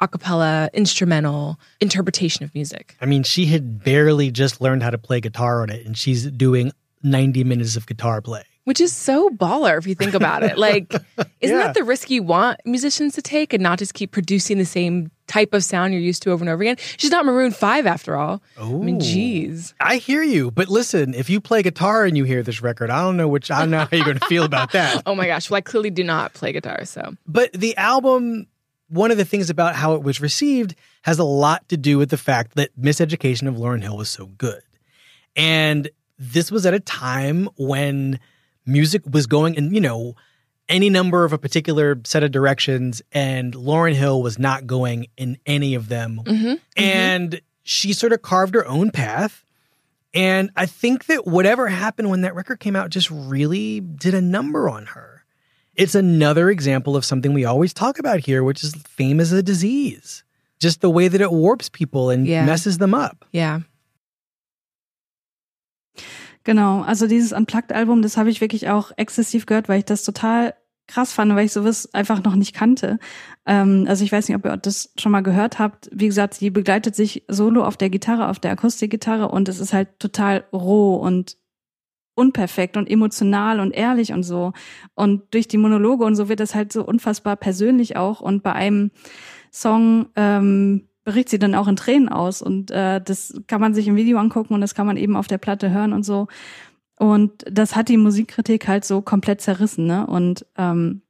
a 0.00 0.08
cappella, 0.08 0.68
instrumental 0.74 1.60
interpretation 1.80 2.44
of 2.44 2.52
music. 2.54 2.96
I 3.00 3.06
mean, 3.06 3.22
she 3.22 3.46
had 3.46 3.84
barely 3.84 4.32
just 4.32 4.60
learned 4.60 4.82
how 4.82 4.90
to 4.90 4.98
play 4.98 5.20
guitar 5.20 5.62
on 5.62 5.70
it, 5.70 5.86
and 5.86 5.96
she's 5.96 6.26
doing 6.26 6.72
90 7.04 7.44
minutes 7.44 7.76
of 7.76 7.86
guitar 7.86 8.20
play. 8.20 8.42
Which 8.64 8.80
is 8.80 8.92
so 8.94 9.28
baller 9.28 9.76
if 9.76 9.88
you 9.88 9.96
think 9.96 10.14
about 10.14 10.44
it. 10.44 10.56
Like, 10.56 10.92
isn't 11.40 11.56
Yeah. 11.58 11.64
that 11.64 11.74
the 11.74 11.82
risk 11.82 12.10
you 12.10 12.22
want 12.22 12.60
musicians 12.64 13.14
to 13.16 13.22
take 13.22 13.52
and 13.52 13.60
not 13.62 13.78
just 13.80 13.92
keep 13.94 14.12
producing 14.12 14.58
the 14.58 14.64
same 14.64 15.10
type 15.26 15.52
of 15.52 15.64
sound 15.64 15.92
you're 15.92 16.02
used 16.02 16.22
to 16.22 16.30
over 16.30 16.44
and 16.44 16.48
over 16.48 16.62
again? 16.62 16.76
She's 16.96 17.10
not 17.10 17.24
Maroon 17.24 17.50
5 17.50 17.86
after 17.86 18.16
all. 18.16 18.40
I 18.60 18.64
mean, 18.70 19.00
geez. 19.00 19.74
I 19.80 19.96
hear 19.96 20.22
you, 20.22 20.52
but 20.52 20.68
listen, 20.68 21.12
if 21.12 21.28
you 21.28 21.40
play 21.40 21.62
guitar 21.62 22.04
and 22.04 22.16
you 22.16 22.22
hear 22.22 22.44
this 22.44 22.62
record, 22.62 22.88
I 22.90 23.00
don't 23.02 23.16
know 23.16 23.26
which 23.26 23.50
I 23.50 23.58
don't 23.60 23.70
know 23.70 23.78
how 23.80 23.88
you're 23.90 24.04
going 24.04 24.18
to 24.20 24.26
feel 24.26 24.44
about 24.44 24.70
that. 24.72 25.02
Oh 25.06 25.16
my 25.16 25.26
gosh. 25.26 25.50
Well, 25.50 25.58
I 25.58 25.62
clearly 25.62 25.90
do 25.90 26.04
not 26.04 26.32
play 26.32 26.52
guitar, 26.52 26.84
so. 26.84 27.14
But 27.26 27.52
the 27.54 27.76
album, 27.76 28.46
one 28.88 29.10
of 29.10 29.16
the 29.16 29.24
things 29.24 29.50
about 29.50 29.74
how 29.74 29.94
it 29.94 30.04
was 30.04 30.20
received 30.20 30.76
has 31.02 31.18
a 31.18 31.24
lot 31.24 31.68
to 31.70 31.76
do 31.76 31.98
with 31.98 32.10
the 32.10 32.16
fact 32.16 32.54
that 32.54 32.70
Miseducation 32.80 33.48
of 33.48 33.58
Lauren 33.58 33.82
Hill 33.82 33.96
was 33.96 34.08
so 34.08 34.26
good. 34.26 34.62
And 35.34 35.90
this 36.18 36.52
was 36.52 36.64
at 36.66 36.74
a 36.74 36.80
time 36.80 37.48
when 37.56 38.20
music 38.66 39.02
was 39.10 39.26
going 39.26 39.54
in, 39.54 39.74
you 39.74 39.80
know, 39.80 40.14
any 40.68 40.88
number 40.90 41.24
of 41.24 41.32
a 41.32 41.38
particular 41.38 42.00
set 42.04 42.22
of 42.22 42.30
directions, 42.30 43.02
and 43.12 43.54
Lauren 43.54 43.94
Hill 43.94 44.22
was 44.22 44.38
not 44.38 44.66
going 44.66 45.06
in 45.16 45.38
any 45.44 45.74
of 45.74 45.88
them. 45.88 46.20
Mm-hmm. 46.24 46.54
And 46.76 47.40
she 47.62 47.92
sort 47.92 48.12
of 48.12 48.22
carved 48.22 48.54
her 48.54 48.66
own 48.66 48.90
path. 48.90 49.44
And 50.14 50.50
I 50.56 50.66
think 50.66 51.06
that 51.06 51.26
whatever 51.26 51.68
happened 51.68 52.10
when 52.10 52.20
that 52.22 52.34
record 52.34 52.60
came 52.60 52.76
out 52.76 52.90
just 52.90 53.10
really 53.10 53.80
did 53.80 54.14
a 54.14 54.20
number 54.20 54.68
on 54.68 54.86
her. 54.86 55.24
It's 55.74 55.94
another 55.94 56.50
example 56.50 56.96
of 56.96 57.04
something 57.04 57.32
we 57.32 57.44
always 57.46 57.72
talk 57.72 57.98
about 57.98 58.20
here, 58.20 58.44
which 58.44 58.62
is 58.62 58.74
fame 58.74 59.20
as 59.20 59.32
a 59.32 59.42
disease. 59.42 60.22
Just 60.58 60.80
the 60.82 60.90
way 60.90 61.08
that 61.08 61.20
it 61.20 61.32
warps 61.32 61.68
people 61.70 62.10
and 62.10 62.26
Yeah. 62.26 62.44
messes 62.44 62.78
them 62.78 62.94
up. 62.94 63.24
Yeah. 63.32 63.60
Genau, 66.44 66.82
also 66.82 67.06
dieses 67.06 67.32
Unplugged-Album, 67.32 68.02
das 68.02 68.16
habe 68.16 68.30
ich 68.30 68.40
wirklich 68.40 68.68
auch 68.68 68.90
exzessiv 68.96 69.46
gehört, 69.46 69.68
weil 69.68 69.78
ich 69.78 69.84
das 69.84 70.02
total 70.02 70.54
krass 70.88 71.12
fand, 71.12 71.34
weil 71.34 71.46
ich 71.46 71.52
sowas 71.52 71.92
einfach 71.94 72.22
noch 72.22 72.34
nicht 72.34 72.54
kannte. 72.54 72.98
Ähm, 73.46 73.86
also 73.88 74.04
ich 74.04 74.12
weiß 74.12 74.28
nicht, 74.28 74.36
ob 74.36 74.44
ihr 74.44 74.56
das 74.56 74.92
schon 74.98 75.12
mal 75.12 75.22
gehört 75.22 75.58
habt. 75.58 75.88
Wie 75.92 76.06
gesagt, 76.06 76.40
die 76.40 76.50
begleitet 76.50 76.96
sich 76.96 77.24
solo 77.28 77.64
auf 77.64 77.76
der 77.76 77.90
Gitarre, 77.90 78.28
auf 78.28 78.40
der 78.40 78.52
Akustikgitarre 78.52 79.28
und 79.28 79.48
es 79.48 79.60
ist 79.60 79.72
halt 79.72 79.98
total 79.98 80.44
roh 80.52 80.96
und 80.96 81.36
unperfekt 82.14 82.76
und 82.76 82.90
emotional 82.90 83.60
und 83.60 83.72
ehrlich 83.72 84.12
und 84.12 84.22
so. 84.22 84.52
Und 84.94 85.32
durch 85.32 85.48
die 85.48 85.56
Monologe 85.56 86.04
und 86.04 86.14
so 86.14 86.28
wird 86.28 86.40
das 86.40 86.54
halt 86.54 86.72
so 86.72 86.84
unfassbar 86.84 87.36
persönlich 87.36 87.96
auch. 87.96 88.20
Und 88.20 88.42
bei 88.42 88.52
einem 88.52 88.90
Song 89.50 90.08
ähm, 90.16 90.88
bricht 91.04 91.28
sie 91.28 91.38
dann 91.38 91.54
auch 91.54 91.68
in 91.68 91.76
Tränen 91.76 92.08
aus. 92.08 92.42
Und 92.42 92.70
äh, 92.70 93.00
das 93.00 93.40
kann 93.46 93.60
man 93.60 93.74
sich 93.74 93.88
im 93.88 93.96
Video 93.96 94.18
angucken 94.18 94.54
und 94.54 94.60
das 94.60 94.74
kann 94.74 94.86
man 94.86 94.96
eben 94.96 95.16
auf 95.16 95.26
der 95.26 95.38
Platte 95.38 95.70
hören 95.70 95.92
und 95.92 96.04
so. 96.04 96.28
Und 96.98 97.44
das 97.50 97.74
hat 97.74 97.88
die 97.88 97.96
Musikkritik 97.96 98.68
halt 98.68 98.84
so 98.84 99.02
komplett 99.02 99.40
zerrissen, 99.40 99.86
ne? 99.86 100.06
Und 100.06 100.46
ähm, 100.56 101.02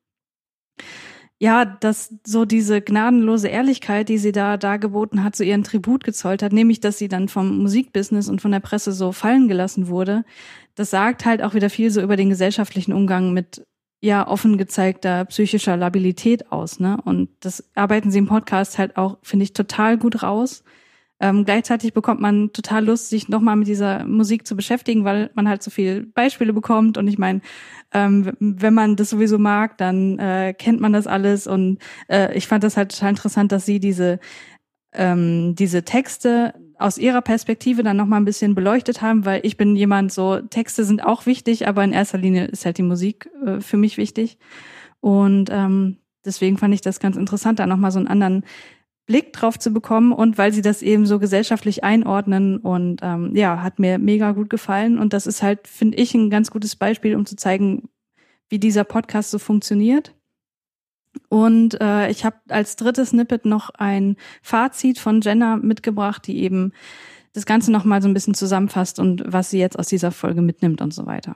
ja, 1.39 1.65
dass 1.65 2.15
so 2.25 2.45
diese 2.45 2.81
gnadenlose 2.81 3.49
Ehrlichkeit, 3.49 4.09
die 4.09 4.19
sie 4.19 4.31
da 4.31 4.57
dargeboten 4.57 5.25
hat, 5.25 5.35
so 5.35 5.43
ihren 5.43 5.65
Tribut 5.65 6.05
gezollt 6.05 6.41
hat, 6.41 6.53
nämlich, 6.53 6.79
dass 6.79 6.99
sie 6.99 7.09
dann 7.09 7.29
vom 7.29 7.59
Musikbusiness 7.59 8.29
und 8.29 8.41
von 8.41 8.53
der 8.53 8.61
Presse 8.61 8.93
so 8.93 9.11
fallen 9.11 9.49
gelassen 9.49 9.89
wurde, 9.89 10.25
das 10.77 10.91
sagt 10.91 11.25
halt 11.25 11.43
auch 11.43 11.55
wieder 11.55 11.69
viel 11.69 11.91
so 11.91 12.01
über 12.01 12.17
den 12.17 12.29
gesellschaftlichen 12.29 12.93
Umgang 12.93 13.33
mit 13.33 13.67
ja 14.03 14.27
offen 14.27 14.59
gezeigter 14.59 15.25
psychischer 15.27 15.77
Labilität 15.77 16.51
aus, 16.51 16.81
ne? 16.81 16.99
Und 17.05 17.31
das 17.41 17.71
arbeiten 17.75 18.11
sie 18.11 18.19
im 18.19 18.27
Podcast 18.27 18.77
halt 18.77 18.97
auch, 18.97 19.19
finde 19.23 19.45
ich, 19.45 19.53
total 19.53 19.97
gut 19.97 20.23
raus. 20.23 20.65
Ähm, 21.21 21.45
gleichzeitig 21.45 21.95
bekommt 21.95 22.21
man 22.21 22.53
total 22.53 22.85
Lust, 22.85 23.09
sich 23.09 23.29
nochmal 23.29 23.55
mit 23.55 23.69
dieser 23.69 24.05
Musik 24.05 24.45
zu 24.45 24.57
beschäftigen, 24.57 25.05
weil 25.05 25.31
man 25.35 25.49
halt 25.49 25.63
so 25.63 25.71
viel 25.71 26.05
Beispiele 26.05 26.53
bekommt. 26.53 26.99
Und 26.99 27.07
ich 27.07 27.17
meine, 27.17 27.43
ähm, 27.93 28.33
wenn 28.41 28.75
man 28.75 28.97
das 28.97 29.11
sowieso 29.11 29.39
mag, 29.39 29.79
dann 29.79 30.19
äh, 30.19 30.53
kennt 30.53 30.81
man 30.81 30.93
das 30.93 31.07
alles. 31.07 31.47
Und 31.47 31.79
äh, 32.09 32.37
ich 32.37 32.49
fand 32.49 32.65
das 32.65 32.77
halt 32.77 32.91
total 32.91 33.11
interessant, 33.11 33.53
dass 33.53 33.65
sie 33.67 33.79
diese 33.79 34.19
ähm, 34.93 35.55
diese 35.55 35.85
Texte 35.85 36.55
aus 36.83 36.99
ihrer 36.99 37.23
Perspektive 37.23 37.83
dann 37.83 37.97
nochmal 37.97 38.21
ein 38.21 38.25
bisschen 38.25 38.55
beleuchtet 38.55 39.03
haben, 39.03 39.25
weil 39.25 39.41
ich 39.45 39.57
bin 39.57 39.77
jemand 39.77 40.13
so, 40.13 40.41
Texte 40.41 40.85
sind 40.85 41.05
auch 41.05 41.27
wichtig, 41.27 41.69
aber 41.69 41.85
in 41.85 41.93
erster 41.93 42.19
Linie 42.19 42.47
ist 42.47 42.65
halt 42.65 42.79
die 42.79 42.83
Musik 42.83 43.31
äh, 43.45 43.61
für 43.61 43.77
mich 43.77 43.97
wichtig. 43.97 44.39
Und 45.01 45.51
ähm, 45.51 45.99
deswegen 46.25 46.59
fand 46.59 46.75
ich 46.75 46.81
das 46.81 47.01
ganz 47.01 47.17
interessant, 47.17 47.59
da 47.59 47.67
nochmal 47.67 47.93
so 47.93 47.99
einen 47.99 48.09
anderen 48.09 48.45
Blick 49.07 49.33
drauf 49.33 49.59
zu 49.59 49.73
bekommen 49.73 50.13
und 50.13 50.39
weil 50.39 50.53
sie 50.53 50.63
das 50.63 50.81
eben 50.81 51.07
so 51.07 51.19
gesellschaftlich 51.19 51.83
einordnen 51.83 52.59
und 52.59 53.01
ähm, 53.03 53.35
ja, 53.35 53.63
hat 53.63 53.79
mir 53.79 53.99
mega 53.99 54.31
gut 54.33 54.49
gefallen 54.49 54.99
und 54.99 55.13
das 55.13 55.27
ist 55.27 55.43
halt, 55.43 55.67
finde 55.67 55.99
ich, 55.99 56.15
ein 56.15 56.31
ganz 56.31 56.51
gutes 56.51 56.77
Beispiel, 56.77 57.17
um 57.17 57.27
zu 57.27 57.35
zeigen, 57.35 57.89
wie 58.49 58.59
dieser 58.59 58.85
Podcast 58.85 59.31
so 59.31 59.39
funktioniert. 59.39 60.15
Und 61.29 61.81
äh, 61.81 62.11
ich 62.11 62.25
habe 62.25 62.37
als 62.49 62.77
drittes 62.77 63.11
Snippet 63.11 63.45
noch 63.45 63.71
ein 63.71 64.17
Fazit 64.43 64.99
von 64.99 65.21
Jenna 65.21 65.57
mitgebracht, 65.57 66.27
die 66.27 66.43
eben 66.43 66.73
das 67.33 67.47
Ganze 67.47 67.73
noch 67.73 67.85
mal 67.85 68.03
so 68.03 68.09
ein 68.09 68.15
bisschen 68.15 68.35
zusammenfasst 68.35 68.99
und 68.99 69.23
was 69.27 69.51
sie 69.51 69.59
jetzt 69.59 69.79
aus 69.79 69.89
dieser 69.89 70.13
Folge 70.13 70.43
mitnimmt 70.43 70.81
und 70.81 70.93
so 70.93 71.07
weiter. 71.07 71.35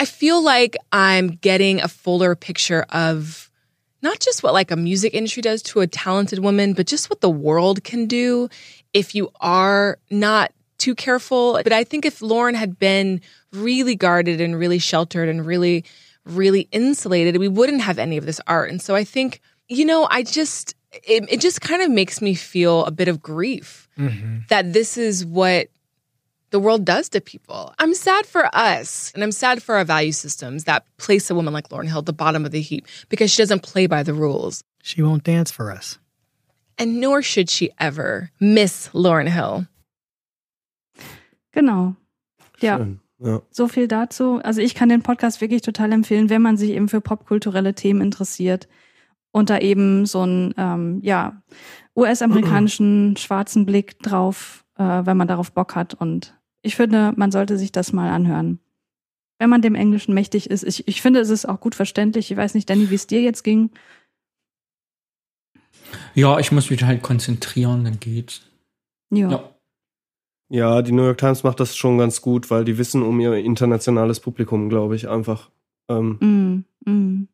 I 0.00 0.06
feel 0.06 0.40
like 0.42 0.76
I'm 0.92 1.38
getting 1.40 1.80
a 1.80 1.88
fuller 1.88 2.34
picture 2.36 2.86
of 2.92 3.50
not 4.00 4.20
just 4.20 4.42
what 4.42 4.52
like 4.52 4.70
a 4.70 4.76
music 4.76 5.12
industry 5.12 5.42
does 5.42 5.62
to 5.62 5.80
a 5.80 5.86
talented 5.86 6.38
woman, 6.38 6.72
but 6.74 6.86
just 6.86 7.10
what 7.10 7.20
the 7.20 7.30
world 7.30 7.82
can 7.82 8.06
do 8.06 8.48
if 8.92 9.14
you 9.14 9.30
are 9.40 9.98
not 10.10 10.52
too 10.78 10.94
careful. 10.94 11.54
But 11.64 11.72
I 11.72 11.84
think 11.84 12.04
if 12.04 12.22
Lauren 12.22 12.54
had 12.54 12.78
been 12.78 13.20
really 13.52 13.96
guarded 13.96 14.40
and 14.40 14.56
really 14.56 14.78
sheltered 14.78 15.28
and 15.28 15.44
really, 15.44 15.84
really 16.28 16.68
insulated, 16.72 17.36
we 17.38 17.48
wouldn't 17.48 17.82
have 17.82 17.98
any 17.98 18.16
of 18.16 18.26
this 18.26 18.40
art. 18.46 18.70
And 18.70 18.80
so 18.80 18.94
I 18.94 19.04
think, 19.04 19.40
you 19.68 19.84
know, 19.84 20.06
I 20.10 20.22
just, 20.22 20.74
it, 20.92 21.26
it 21.28 21.40
just 21.40 21.60
kind 21.60 21.82
of 21.82 21.90
makes 21.90 22.20
me 22.20 22.34
feel 22.34 22.84
a 22.84 22.90
bit 22.90 23.08
of 23.08 23.20
grief 23.20 23.88
mm-hmm. 23.98 24.38
that 24.48 24.72
this 24.72 24.96
is 24.96 25.24
what 25.24 25.68
the 26.50 26.58
world 26.58 26.84
does 26.84 27.08
to 27.10 27.20
people. 27.20 27.74
I'm 27.78 27.94
sad 27.94 28.26
for 28.26 28.48
us 28.54 29.12
and 29.14 29.22
I'm 29.22 29.32
sad 29.32 29.62
for 29.62 29.76
our 29.76 29.84
value 29.84 30.12
systems 30.12 30.64
that 30.64 30.84
place 30.96 31.30
a 31.30 31.34
woman 31.34 31.52
like 31.52 31.70
Lauren 31.70 31.86
Hill 31.86 31.98
at 31.98 32.06
the 32.06 32.12
bottom 32.12 32.44
of 32.44 32.52
the 32.52 32.60
heap 32.60 32.86
because 33.08 33.30
she 33.30 33.42
doesn't 33.42 33.62
play 33.62 33.86
by 33.86 34.02
the 34.02 34.14
rules. 34.14 34.62
She 34.82 35.02
won't 35.02 35.24
dance 35.24 35.50
for 35.50 35.70
us. 35.70 35.98
And 36.78 37.00
nor 37.00 37.22
should 37.22 37.50
she 37.50 37.70
ever 37.78 38.30
miss 38.40 38.88
Lauren 38.94 39.26
Hill. 39.26 39.66
Genau. 41.52 41.96
Ja. 42.60 42.78
Schön. 42.78 43.00
Ja. 43.20 43.42
So 43.50 43.68
viel 43.68 43.88
dazu. 43.88 44.40
Also 44.42 44.60
ich 44.60 44.74
kann 44.74 44.88
den 44.88 45.02
Podcast 45.02 45.40
wirklich 45.40 45.62
total 45.62 45.92
empfehlen, 45.92 46.30
wenn 46.30 46.42
man 46.42 46.56
sich 46.56 46.70
eben 46.70 46.88
für 46.88 47.00
popkulturelle 47.00 47.74
Themen 47.74 48.00
interessiert 48.00 48.68
und 49.32 49.50
da 49.50 49.58
eben 49.58 50.06
so 50.06 50.20
einen 50.20 50.54
ähm, 50.56 51.00
ja, 51.02 51.42
US-amerikanischen 51.96 53.16
schwarzen 53.16 53.66
Blick 53.66 53.98
drauf, 54.00 54.64
äh, 54.76 54.82
wenn 54.82 55.16
man 55.16 55.28
darauf 55.28 55.52
Bock 55.52 55.74
hat. 55.74 55.94
Und 55.94 56.38
ich 56.62 56.76
finde, 56.76 57.12
man 57.16 57.32
sollte 57.32 57.58
sich 57.58 57.72
das 57.72 57.92
mal 57.92 58.10
anhören. 58.10 58.60
Wenn 59.38 59.50
man 59.50 59.62
dem 59.62 59.74
Englischen 59.74 60.14
mächtig 60.14 60.50
ist. 60.50 60.64
Ich, 60.64 60.88
ich 60.88 61.00
finde, 61.00 61.20
es 61.20 61.30
ist 61.30 61.46
auch 61.46 61.60
gut 61.60 61.74
verständlich. 61.74 62.30
Ich 62.30 62.36
weiß 62.36 62.54
nicht, 62.54 62.68
Danny, 62.68 62.90
wie 62.90 62.96
es 62.96 63.06
dir 63.06 63.22
jetzt 63.22 63.44
ging. 63.44 63.70
Ja, 66.14 66.38
ich 66.38 66.50
muss 66.50 66.70
mich 66.70 66.82
halt 66.82 67.02
konzentrieren, 67.02 67.84
dann 67.84 68.00
geht's. 68.00 68.42
Ja. 69.10 69.30
Ja. 69.30 69.57
Ja, 70.50 70.80
die 70.82 70.92
New 70.92 71.04
York 71.04 71.18
Times 71.18 71.42
macht 71.42 71.60
das 71.60 71.76
schon 71.76 71.98
ganz 71.98 72.22
gut, 72.22 72.50
weil 72.50 72.64
die 72.64 72.78
wissen 72.78 73.02
um 73.02 73.20
ihr 73.20 73.34
internationales 73.34 74.20
Publikum, 74.20 74.68
glaube 74.68 74.96
ich, 74.96 75.08
einfach. 75.08 75.50
Ähm, 75.90 76.64
Mm, 76.84 76.90
mm. 76.90 77.28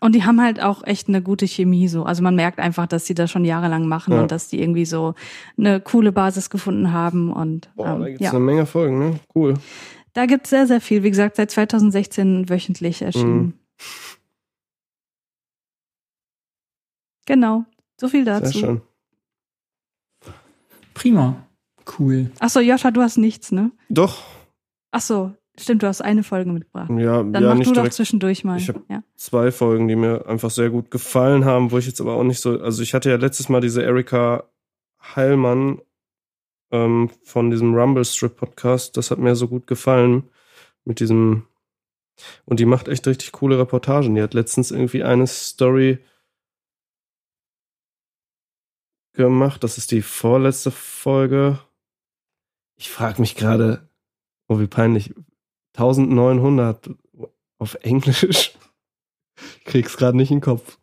Und 0.00 0.14
die 0.14 0.22
haben 0.24 0.40
halt 0.40 0.62
auch 0.62 0.84
echt 0.84 1.08
eine 1.08 1.22
gute 1.22 1.46
Chemie 1.46 1.88
so. 1.88 2.04
Also 2.04 2.22
man 2.22 2.36
merkt 2.36 2.60
einfach, 2.60 2.86
dass 2.86 3.06
sie 3.06 3.14
das 3.14 3.30
schon 3.32 3.44
jahrelang 3.44 3.88
machen 3.88 4.14
Ja. 4.14 4.22
und 4.22 4.30
dass 4.30 4.46
die 4.48 4.60
irgendwie 4.60 4.84
so 4.84 5.14
eine 5.56 5.80
coole 5.80 6.12
Basis 6.12 6.50
gefunden 6.50 6.92
haben. 6.92 7.32
Und 7.32 7.68
boah, 7.74 7.94
ähm, 7.94 8.00
da 8.02 8.06
gibt's 8.08 8.22
ja. 8.24 8.30
eine 8.30 8.40
Menge 8.40 8.66
Folgen, 8.66 8.98
ne? 8.98 9.20
Cool. 9.34 9.54
Da 10.12 10.26
gibt's 10.26 10.50
sehr, 10.50 10.66
sehr 10.68 10.80
viel. 10.80 11.02
Wie 11.02 11.10
gesagt, 11.10 11.36
seit 11.36 11.50
2016 11.50 12.48
wöchentlich 12.48 13.02
erschienen. 13.02 13.38
Mhm. 13.38 13.52
Genau. 17.26 17.64
So 18.00 18.08
viel 18.08 18.24
Sehr 18.24 18.40
dazu. 18.40 18.58
schön. 18.58 18.80
Prima. 20.94 21.47
Cool. 21.98 22.30
Ach 22.38 22.50
so, 22.50 22.60
Joscha, 22.60 22.90
du 22.90 23.00
hast 23.00 23.16
nichts, 23.16 23.52
ne? 23.52 23.70
Doch, 23.88 24.22
Ach 24.90 25.00
so, 25.00 25.34
stimmt, 25.58 25.82
du 25.82 25.86
hast 25.86 26.00
eine 26.00 26.22
Folge 26.22 26.50
mitgebracht. 26.50 26.90
ja, 26.90 27.22
Dann 27.22 27.42
ja, 27.42 27.54
mach 27.54 27.64
du 27.64 27.72
doch 27.72 27.88
zwischendurch 27.88 28.44
mal. 28.44 28.58
Ich 28.58 28.68
ja. 28.88 29.02
zwei 29.16 29.50
Folgen, 29.52 29.88
die 29.88 29.96
mir 29.96 30.26
einfach 30.26 30.50
sehr 30.50 30.70
gut 30.70 30.90
gefallen 30.90 31.44
haben, 31.44 31.70
wo 31.70 31.78
ich 31.78 31.86
jetzt 31.86 32.00
aber 32.00 32.14
auch 32.14 32.24
nicht 32.24 32.40
so, 32.40 32.60
also 32.60 32.82
ich 32.82 32.94
hatte 32.94 33.10
ja 33.10 33.16
letztes 33.16 33.48
Mal 33.48 33.60
diese 33.60 33.82
Erika 33.82 34.44
Heilmann 35.14 35.82
ähm, 36.70 37.10
von 37.22 37.50
diesem 37.50 37.74
Rumble 37.74 38.04
Strip 38.04 38.36
Podcast, 38.36 38.96
das 38.96 39.10
hat 39.10 39.18
mir 39.18 39.36
so 39.36 39.48
gut 39.48 39.66
gefallen 39.66 40.30
mit 40.84 41.00
diesem 41.00 41.44
und 42.44 42.58
die 42.58 42.64
macht 42.64 42.88
echt 42.88 43.06
richtig 43.06 43.30
coole 43.30 43.58
Reportagen. 43.58 44.16
Die 44.16 44.22
hat 44.22 44.34
letztens 44.34 44.72
irgendwie 44.72 45.04
eine 45.04 45.28
Story 45.28 45.98
gemacht, 49.12 49.62
das 49.62 49.78
ist 49.78 49.92
die 49.92 50.02
vorletzte 50.02 50.72
Folge. 50.72 51.60
Ich 52.78 52.90
frage 52.90 53.20
mich 53.20 53.34
gerade, 53.34 53.88
oh 54.48 54.58
wie 54.60 54.66
peinlich, 54.66 55.12
1900 55.76 56.90
auf 57.58 57.74
Englisch. 57.82 58.22
Ich 58.24 58.56
krieg's 59.64 59.96
gerade 59.96 60.16
nicht 60.16 60.30
in 60.30 60.36
den 60.38 60.42
Kopf. 60.42 60.78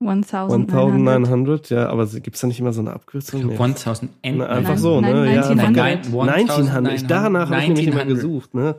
1900. 0.00 0.70
1900, 1.16 1.70
ja, 1.70 1.88
aber 1.88 2.06
gibt's 2.06 2.40
da 2.40 2.46
nicht 2.46 2.60
immer 2.60 2.72
so 2.72 2.80
eine 2.80 2.92
Abkürzung? 2.92 3.46
Nee. 3.46 3.56
1000 3.56 4.12
Na, 4.36 4.46
einfach 4.46 4.70
Nein, 4.70 4.78
so, 4.78 5.00
nein, 5.00 5.12
ne? 5.12 5.34
Ja, 5.34 5.42
1900. 5.48 6.06
von- 6.06 6.28
1900. 6.28 6.94
Ich, 6.94 7.06
danach 7.06 7.50
habe 7.50 7.62
ich 7.62 7.68
nämlich 7.68 7.86
immer 7.88 8.02
1900. 8.02 8.08
gesucht, 8.08 8.54
ne? 8.54 8.76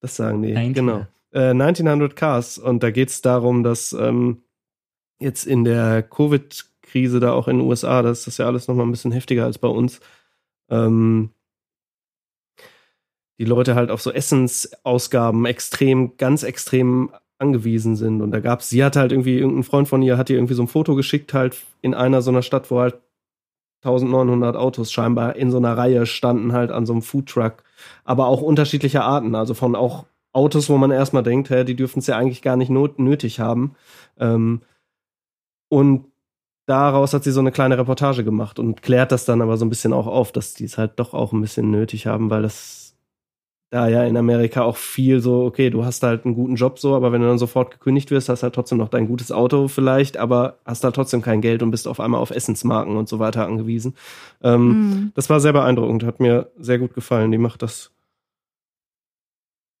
Das 0.00 0.14
sagen 0.14 0.42
die, 0.42 0.54
1900. 0.54 1.08
genau. 1.32 1.46
Äh, 1.46 1.50
1900 1.50 2.14
Cars 2.14 2.58
und 2.58 2.82
da 2.84 2.90
geht's 2.92 3.20
darum, 3.20 3.64
dass 3.64 3.92
ähm, 3.94 4.42
jetzt 5.18 5.44
in 5.46 5.64
der 5.64 6.02
Covid-Krise 6.04 7.18
da 7.18 7.32
auch 7.32 7.48
in 7.48 7.58
den 7.58 7.66
USA, 7.66 8.02
das 8.02 8.20
ist 8.20 8.26
das 8.28 8.36
ja 8.38 8.46
alles 8.46 8.68
nochmal 8.68 8.86
ein 8.86 8.92
bisschen 8.92 9.10
heftiger 9.10 9.44
als 9.46 9.58
bei 9.58 9.68
uns, 9.68 9.98
ähm, 10.70 11.30
die 13.38 13.44
Leute 13.44 13.74
halt 13.74 13.90
auf 13.90 14.02
so 14.02 14.12
Essensausgaben 14.12 15.44
extrem, 15.46 16.16
ganz 16.16 16.42
extrem 16.42 17.10
angewiesen 17.38 17.96
sind. 17.96 18.22
Und 18.22 18.30
da 18.30 18.40
gab's, 18.40 18.68
sie 18.68 18.84
hat 18.84 18.96
halt 18.96 19.12
irgendwie, 19.12 19.38
irgendein 19.38 19.64
Freund 19.64 19.88
von 19.88 20.02
ihr 20.02 20.16
hat 20.16 20.30
ihr 20.30 20.36
irgendwie 20.36 20.54
so 20.54 20.62
ein 20.62 20.68
Foto 20.68 20.94
geschickt, 20.94 21.34
halt 21.34 21.56
in 21.82 21.94
einer 21.94 22.22
so 22.22 22.30
einer 22.30 22.42
Stadt, 22.42 22.70
wo 22.70 22.80
halt 22.80 22.98
1900 23.82 24.56
Autos 24.56 24.92
scheinbar 24.92 25.36
in 25.36 25.50
so 25.50 25.58
einer 25.58 25.76
Reihe 25.76 26.06
standen, 26.06 26.52
halt 26.52 26.70
an 26.70 26.86
so 26.86 26.92
einem 26.92 27.02
Foodtruck. 27.02 27.62
Aber 28.04 28.28
auch 28.28 28.40
unterschiedlicher 28.40 29.04
Arten. 29.04 29.34
Also 29.34 29.54
von 29.54 29.74
auch 29.74 30.06
Autos, 30.32 30.68
wo 30.68 30.78
man 30.78 30.90
erstmal 30.90 31.22
denkt, 31.22 31.50
hä, 31.50 31.64
die 31.64 31.76
dürfen 31.76 31.98
es 31.98 32.06
ja 32.06 32.16
eigentlich 32.16 32.42
gar 32.42 32.56
nicht 32.56 32.70
nötig 32.70 33.40
haben. 33.40 33.76
Ähm, 34.18 34.62
und 35.68 36.06
daraus 36.66 37.12
hat 37.12 37.24
sie 37.24 37.32
so 37.32 37.40
eine 37.40 37.52
kleine 37.52 37.78
Reportage 37.78 38.24
gemacht 38.24 38.58
und 38.58 38.82
klärt 38.82 39.12
das 39.12 39.24
dann 39.26 39.42
aber 39.42 39.56
so 39.56 39.64
ein 39.64 39.70
bisschen 39.70 39.92
auch 39.92 40.06
auf, 40.06 40.32
dass 40.32 40.54
die 40.54 40.64
es 40.64 40.78
halt 40.78 40.98
doch 40.98 41.14
auch 41.14 41.32
ein 41.32 41.40
bisschen 41.40 41.70
nötig 41.70 42.06
haben, 42.06 42.30
weil 42.30 42.42
das 42.42 42.83
da 43.74 43.88
ja 43.88 44.04
in 44.04 44.16
Amerika 44.16 44.62
auch 44.62 44.76
viel 44.76 45.18
so, 45.18 45.42
okay, 45.44 45.68
du 45.68 45.84
hast 45.84 46.04
halt 46.04 46.24
einen 46.24 46.36
guten 46.36 46.54
Job 46.54 46.78
so, 46.78 46.94
aber 46.94 47.10
wenn 47.10 47.20
du 47.20 47.26
dann 47.26 47.38
sofort 47.38 47.72
gekündigt 47.72 48.12
wirst, 48.12 48.28
hast 48.28 48.44
halt 48.44 48.54
trotzdem 48.54 48.78
noch 48.78 48.88
dein 48.88 49.08
gutes 49.08 49.32
Auto 49.32 49.66
vielleicht, 49.66 50.16
aber 50.16 50.58
hast 50.64 50.84
halt 50.84 50.94
trotzdem 50.94 51.22
kein 51.22 51.40
Geld 51.40 51.60
und 51.60 51.72
bist 51.72 51.88
auf 51.88 51.98
einmal 51.98 52.20
auf 52.20 52.30
Essensmarken 52.30 52.96
und 52.96 53.08
so 53.08 53.18
weiter 53.18 53.44
angewiesen. 53.44 53.96
Ähm, 54.42 54.64
Mhm. 54.64 55.12
Das 55.14 55.28
war 55.28 55.40
sehr 55.40 55.52
beeindruckend, 55.52 56.04
hat 56.04 56.20
mir 56.20 56.52
sehr 56.56 56.78
gut 56.78 56.94
gefallen. 56.94 57.32
Die 57.32 57.38
macht 57.38 57.62
das 57.62 57.90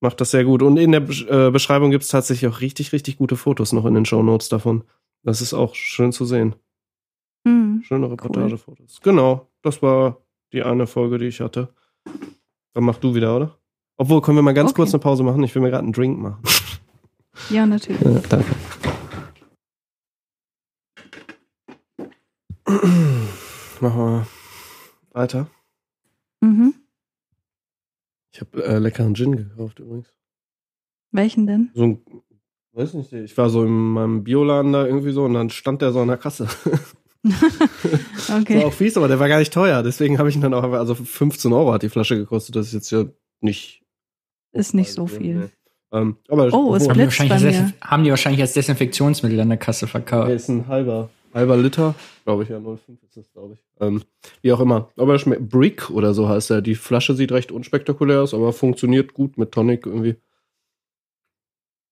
macht 0.00 0.20
das 0.20 0.32
sehr 0.32 0.44
gut. 0.44 0.62
Und 0.62 0.76
in 0.76 0.90
der 0.90 1.02
äh, 1.02 1.50
Beschreibung 1.52 1.92
gibt 1.92 2.02
es 2.02 2.10
tatsächlich 2.10 2.52
auch 2.52 2.60
richtig, 2.60 2.92
richtig 2.92 3.16
gute 3.16 3.36
Fotos 3.36 3.72
noch 3.72 3.86
in 3.86 3.94
den 3.94 4.04
Shownotes 4.04 4.48
davon. 4.48 4.82
Das 5.22 5.40
ist 5.40 5.54
auch 5.54 5.76
schön 5.76 6.10
zu 6.10 6.24
sehen. 6.24 6.56
Mhm. 7.44 7.82
Schöne 7.84 8.10
Reportagefotos. 8.10 9.00
Genau, 9.02 9.48
das 9.62 9.82
war 9.82 10.18
die 10.52 10.64
eine 10.64 10.88
Folge, 10.88 11.18
die 11.18 11.26
ich 11.26 11.40
hatte. 11.40 11.68
Dann 12.74 12.84
mach 12.84 12.98
du 12.98 13.14
wieder, 13.14 13.36
oder? 13.36 13.56
Obwohl, 13.96 14.20
können 14.22 14.36
wir 14.38 14.42
mal 14.42 14.54
ganz 14.54 14.70
Okay. 14.70 14.76
kurz 14.76 14.92
eine 14.92 15.00
Pause 15.00 15.22
machen? 15.22 15.42
Ich 15.44 15.54
will 15.54 15.62
mir 15.62 15.70
gerade 15.70 15.84
einen 15.84 15.92
Drink 15.92 16.18
machen. 16.18 16.42
Ja, 17.50 17.64
natürlich. 17.66 18.00
Ja, 18.00 18.20
danke. 18.28 18.54
Machen 23.80 23.98
wir 23.98 24.26
weiter. 25.12 25.48
Mhm. 26.40 26.74
Ich 28.32 28.40
habe 28.40 28.64
äh, 28.64 28.78
leckeren 28.78 29.14
Gin 29.14 29.36
gekauft 29.36 29.78
übrigens. 29.78 30.08
Welchen 31.12 31.46
denn? 31.46 31.70
So 31.74 31.82
ein, 31.84 32.02
weiß 32.72 32.94
nicht, 32.94 33.12
ich 33.12 33.36
war 33.36 33.48
so 33.50 33.62
in 33.64 33.70
meinem 33.92 34.24
Bioladen 34.24 34.72
da 34.72 34.84
irgendwie 34.86 35.12
so 35.12 35.24
und 35.24 35.34
dann 35.34 35.50
stand 35.50 35.82
der 35.82 35.92
so 35.92 36.00
an 36.00 36.08
der 36.08 36.16
Kasse. 36.18 36.48
Okay. 38.38 38.58
War 38.58 38.66
auch 38.66 38.72
fies, 38.74 38.98
aber 38.98 39.08
der 39.08 39.18
war 39.18 39.28
gar 39.28 39.38
nicht 39.38 39.52
teuer. 39.52 39.82
Deswegen 39.82 40.18
habe 40.18 40.28
ich 40.28 40.34
ihn 40.34 40.42
dann 40.42 40.52
auch, 40.52 40.62
also 40.62 40.94
15 40.94 41.54
Euro 41.54 41.72
hat 41.72 41.82
die 41.82 41.88
Flasche 41.88 42.16
gekostet. 42.18 42.54
Das 42.54 42.66
ist 42.66 42.74
jetzt 42.74 42.90
ja 42.90 43.04
nicht. 43.40 43.82
Ist 44.54 44.74
nicht 44.74 44.92
so 44.92 45.06
viel. 45.06 45.34
Nee. 45.34 45.48
Ähm, 45.92 46.16
aber 46.28 46.44
Oh, 46.52 46.74
es 46.74 46.82
obwohl, 46.84 46.88
Haben 46.88 46.88
die, 46.88 46.92
blitzt 46.94 46.98
wahrscheinlich 47.20 47.28
bei 47.42 47.46
als 47.48 47.72
mir. 47.72 47.72
Haben 47.80 48.04
die 48.04 48.10
wahrscheinlich 48.10 48.40
als 48.40 48.52
Desinfektionsmittel 48.54 49.40
an 49.40 49.48
der 49.48 49.58
Kasse 49.58 49.80
der 49.80 49.88
verkauft. 49.88 50.30
ist 50.30 50.48
ein 50.48 50.66
halber. 50.66 51.10
Halber 51.32 51.56
Liter, 51.56 51.94
glaube 52.24 52.44
ich, 52.44 52.48
ja, 52.48 52.58
0,5 52.58 52.78
ist 53.02 53.16
das, 53.16 53.32
glaube 53.32 53.54
ich. 53.54 53.58
Ähm, 53.80 54.02
wie 54.42 54.52
auch 54.52 54.60
immer. 54.60 54.90
Aber 54.96 55.18
schmeckt 55.18 55.48
Brick 55.48 55.90
oder 55.90 56.14
so 56.14 56.28
heißt 56.28 56.50
er. 56.52 56.62
Die 56.62 56.76
Flasche 56.76 57.14
sieht 57.14 57.32
recht 57.32 57.50
unspektakulär 57.50 58.22
aus, 58.22 58.34
aber 58.34 58.52
funktioniert 58.52 59.14
gut 59.14 59.36
mit 59.36 59.50
Tonic 59.50 59.84
irgendwie. 59.86 60.16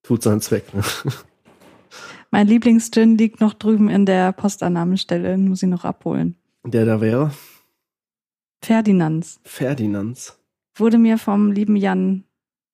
Tut 0.05 0.22
seinen 0.22 0.40
Zweck. 0.40 0.72
Ne? 0.74 0.82
Mein 2.30 2.47
Lieblingsgin 2.47 3.18
liegt 3.18 3.40
noch 3.40 3.52
drüben 3.55 3.89
in 3.90 4.06
der 4.06 4.32
Postannahmestelle, 4.32 5.36
muss 5.39 5.62
ich 5.62 5.68
noch 5.68 5.84
abholen. 5.84 6.36
Der 6.64 6.84
da 6.86 7.01
wäre? 7.01 7.32
Ferdinands. 8.62 9.40
Ferdinands. 9.44 10.39
Wurde 10.76 10.98
mir 10.98 11.18
vom 11.18 11.51
lieben 11.52 11.76
Jan 11.76 12.24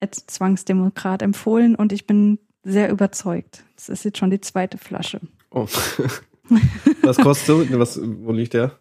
als 0.01 0.27
Zwangsdemokrat 0.27 1.23
empfohlen 1.23 1.75
und 1.75 1.93
ich 1.93 2.07
bin 2.07 2.39
sehr 2.63 2.91
überzeugt. 2.91 3.65
Das 3.77 3.89
ist 3.89 4.05
jetzt 4.05 4.19
schon 4.19 4.31
die 4.31 4.41
zweite 4.41 4.79
Flasche. 4.79 5.21
Oh. 5.51 5.67
Was 7.03 7.17
kostet 7.19 7.49
du? 7.71 7.79
Was, 7.79 8.01
wo 8.03 8.33
liegt 8.33 8.55
der? 8.55 8.79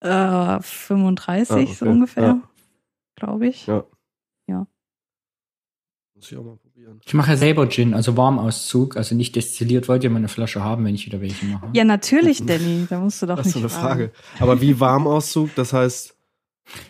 Äh, 0.00 0.60
35 0.62 1.50
Ah, 1.50 1.54
okay. 1.60 1.72
so 1.74 1.86
ungefähr, 1.86 2.22
Ja. 2.24 2.42
glaube 3.16 3.46
ich. 3.48 3.66
Ja. 3.66 3.84
Ja. 4.46 4.66
Muss 6.14 6.30
ich 6.32 6.36
auch 6.38 6.44
mal 6.44 6.56
probieren. 6.56 7.00
Ich 7.04 7.14
mache 7.14 7.30
ja 7.32 7.36
selber 7.36 7.68
Gin, 7.68 7.94
also 7.94 8.16
Warmauszug, 8.16 8.96
also 8.96 9.14
nicht 9.14 9.36
destilliert. 9.36 9.88
Wollt 9.88 10.02
ihr 10.04 10.10
mal 10.10 10.18
eine 10.18 10.28
Flasche 10.28 10.62
haben, 10.64 10.84
wenn 10.84 10.94
ich 10.94 11.06
wieder 11.06 11.20
welche 11.20 11.46
mache? 11.46 11.68
Ja, 11.74 11.84
natürlich, 11.84 12.42
Danny. 12.46 12.86
Da 12.88 13.00
musst 13.00 13.22
du 13.22 13.26
doch 13.26 13.36
Das 13.36 13.46
ist 13.48 13.56
nicht 13.56 13.62
so 13.70 13.76
eine 13.78 13.84
fragen. 13.86 14.10
Frage. 14.10 14.42
Aber 14.42 14.60
wie 14.60 14.80
Warmauszug, 14.80 15.54
das 15.54 15.72
heißt, 15.72 16.16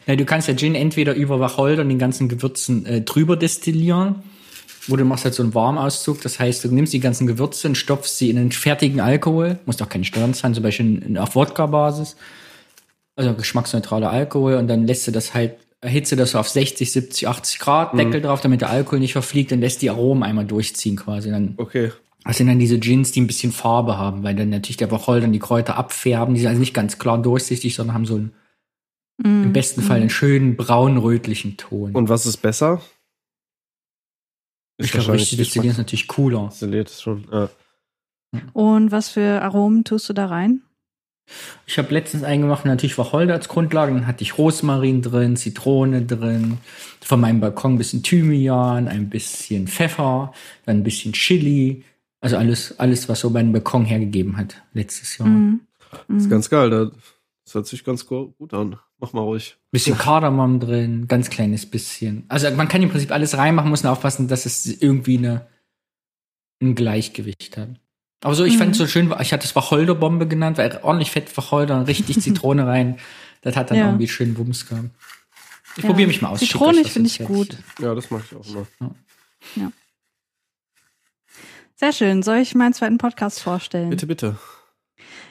Ja, 0.07 0.17
du 0.17 0.25
kannst 0.25 0.49
ja 0.49 0.55
Gin 0.55 0.75
entweder 0.75 1.15
über 1.15 1.41
Wacholder 1.41 1.83
und 1.83 1.89
den 1.89 1.99
ganzen 1.99 2.29
Gewürzen 2.29 2.85
äh, 2.87 3.01
drüber 3.03 3.37
destillieren. 3.37 4.17
Oder 4.89 5.03
du 5.03 5.05
machst 5.05 5.25
halt 5.25 5.35
so 5.35 5.43
einen 5.43 5.55
Warmauszug. 5.55 6.23
Das 6.23 6.39
heißt, 6.41 6.65
du 6.65 6.69
nimmst 6.75 6.93
die 6.93 7.01
ganzen 7.01 7.27
Gewürze 7.27 7.69
und 7.69 7.77
stopfst 7.77 8.17
sie 8.17 8.31
in 8.31 8.39
einen 8.39 8.53
fertigen 8.53 9.01
Alkohol. 9.01 9.59
Muss 9.67 9.77
doch 9.77 9.89
kein 9.89 10.05
Stern 10.05 10.33
sein, 10.35 10.55
zum 10.55 10.63
Beispiel 10.63 11.03
in- 11.03 11.19
auf 11.19 11.35
Wodka-Basis. 11.35 12.17
Also 13.17 13.35
geschmacksneutraler 13.35 14.11
Alkohol. 14.11 14.55
Und 14.55 14.69
dann 14.69 14.87
lässt 14.87 15.07
du 15.07 15.11
das 15.11 15.35
halt, 15.35 15.55
erhitze 15.81 16.17
das 16.17 16.31
so 16.33 16.39
auf 16.39 16.49
60, 16.49 16.91
70, 16.91 17.29
80 17.29 17.59
Grad, 17.59 17.99
Deckel 17.99 18.21
drauf, 18.23 18.41
damit 18.41 18.63
der 18.63 18.71
Alkohol 18.71 19.01
nicht 19.01 19.13
verfliegt 19.13 19.53
und 19.53 19.61
lässt 19.61 19.83
die 19.83 19.91
Aromen 19.91 20.23
einmal 20.23 20.47
durchziehen 20.47 20.97
quasi. 20.97 21.31
Dann 21.31 21.55
okay. 21.59 21.93
das 22.25 22.39
sind 22.39 22.47
dann 22.47 22.59
diese 22.59 22.79
Gins, 22.79 23.13
die 23.13 23.21
ein 23.21 23.27
bisschen 23.27 23.53
Farbe 23.53 23.99
haben, 23.99 24.23
weil 24.23 24.35
dann 24.35 24.49
natürlich 24.51 24.77
der 24.79 24.91
Wacholder 24.91 25.27
und 25.27 25.33
die 25.33 25.39
Kräuter 25.39 25.77
abfärben. 25.77 26.35
Die 26.35 26.41
sind 26.41 26.49
also 26.49 26.61
nicht 26.61 26.75
ganz 26.75 26.99
klar 26.99 27.21
durchsichtig, 27.21 27.75
sondern 27.75 27.95
haben 27.95 28.07
so 28.07 28.15
einen, 28.15 28.33
Mm, 29.19 29.45
im 29.45 29.53
besten 29.53 29.83
Fall 29.83 30.01
einen 30.01 30.11
schönen 30.11 30.57
braun-rötlichen 30.57 31.57
Ton. 31.57 31.95
Und 31.95 32.09
was 32.09 32.25
ist 32.27 32.39
besser? 32.39 32.81
ich 34.81 34.93
glaube, 34.93 35.13
richtig 35.15 35.39
destillieren 35.39 35.73
ist 35.73 35.79
natürlich 35.79 36.07
cooler. 36.09 36.49
Destilliert 36.51 36.89
ist 36.89 37.03
schon. 37.03 37.27
Ja. 37.33 37.51
Und 38.53 38.93
was 38.93 39.09
für 39.09 39.43
Aromen 39.43 39.83
tust 39.85 40.09
du 40.09 40.13
da 40.13 40.27
rein? 40.27 40.63
Ich 41.67 41.77
habe 41.79 41.93
letztens 41.93 42.23
eingemacht, 42.23 42.65
natürlich 42.65 42.97
Wacholder 42.97 43.35
als 43.35 43.49
Grundlage, 43.49 43.93
dann 43.93 44.07
hatte 44.07 44.23
ich 44.23 44.39
Rosmarin 44.39 45.03
drin, 45.03 45.37
Zitrone 45.37 46.03
drin, 46.07 46.59
von 47.03 47.21
meinem 47.21 47.41
Balkon 47.41 47.75
ein 47.75 47.79
bisschen 47.79 48.03
Thymian, 48.03 48.89
ein 48.89 49.11
bisschen 49.11 49.67
Pfeffer, 49.69 50.33
dann 50.65 50.79
ein 50.79 50.85
bisschen 50.85 51.13
Chili, 51.13 51.85
also 52.21 52.37
alles, 52.39 52.79
alles, 52.79 53.09
was 53.11 53.21
so 53.21 53.29
mein 53.31 53.53
Balkon 53.53 53.85
hergegeben 53.85 54.37
hat 54.39 54.63
letztes 54.73 55.19
Jahr. 55.19 55.29
Mm. 55.29 55.61
Das 56.09 56.17
ist 56.23 56.27
Mm. 56.29 56.31
ganz 56.31 56.49
geil. 56.51 56.71
da- 56.71 56.91
Das 57.45 57.55
hört 57.55 57.67
sich 57.67 57.83
ganz 57.85 58.07
gut 58.07 58.55
an. 58.55 58.79
Mach 59.01 59.13
mal 59.13 59.21
ruhig. 59.21 59.57
Bisschen 59.71 59.97
Kardamom 59.97 60.59
drin, 60.61 61.07
ganz 61.07 61.31
kleines 61.31 61.67
bisschen. 61.67 62.25
Also 62.29 62.51
man 62.51 62.67
kann 62.69 62.83
im 62.83 62.91
Prinzip 62.91 63.13
alles 63.13 63.37
reinmachen, 63.37 63.71
muss 63.71 63.85
nur 63.85 63.93
aufpassen, 63.93 64.27
dass 64.29 64.45
es 64.45 64.67
irgendwie 64.67 65.19
eine, 65.19 65.47
ein 66.61 66.75
Gleichgewicht 66.75 67.57
hat. 67.57 67.69
Aber 68.25 68.35
so, 68.35 68.45
ich 68.45 68.55
Mhm. 68.55 68.59
fand 68.59 68.73
es 68.73 68.79
so 68.79 68.87
schön, 68.89 69.15
ich 69.21 69.33
hatte 69.33 69.47
es 69.47 69.55
Wacholderbombe 69.55 70.27
genannt, 70.27 70.59
weil 70.59 70.81
ordentlich 70.83 71.13
fett 71.13 71.35
Wacholder 71.37 71.79
und 71.79 71.85
richtig 71.87 72.19
Zitrone 72.21 72.67
rein. 72.67 72.99
Das 73.43 73.55
hat 73.55 73.71
dann 73.71 73.79
Ja. 73.79 73.87
irgendwie 73.87 74.09
schön 74.09 74.37
Wumms 74.37 74.67
gehabt. 74.67 74.91
Ich 75.77 75.85
Ja. 75.85 75.91
probiere 75.91 76.09
mich 76.09 76.21
mal 76.21 76.31
aus. 76.31 76.41
das 76.41 76.89
finde 76.91 77.09
ich 77.09 77.19
gut. 77.21 77.57
Ja, 77.79 77.95
das 77.95 78.11
mache 78.11 78.25
ich 78.29 78.37
auch 78.37 78.67
immer. 78.81 78.95
Sehr 81.77 81.93
schön. 81.93 82.25
Soll 82.25 82.39
ich 82.39 82.57
meinen 82.57 82.73
zweiten 82.75 82.99
Podcast 82.99 83.41
vorstellen? 83.41 83.91
Bitte, 83.91 84.09
bitte. 84.09 84.37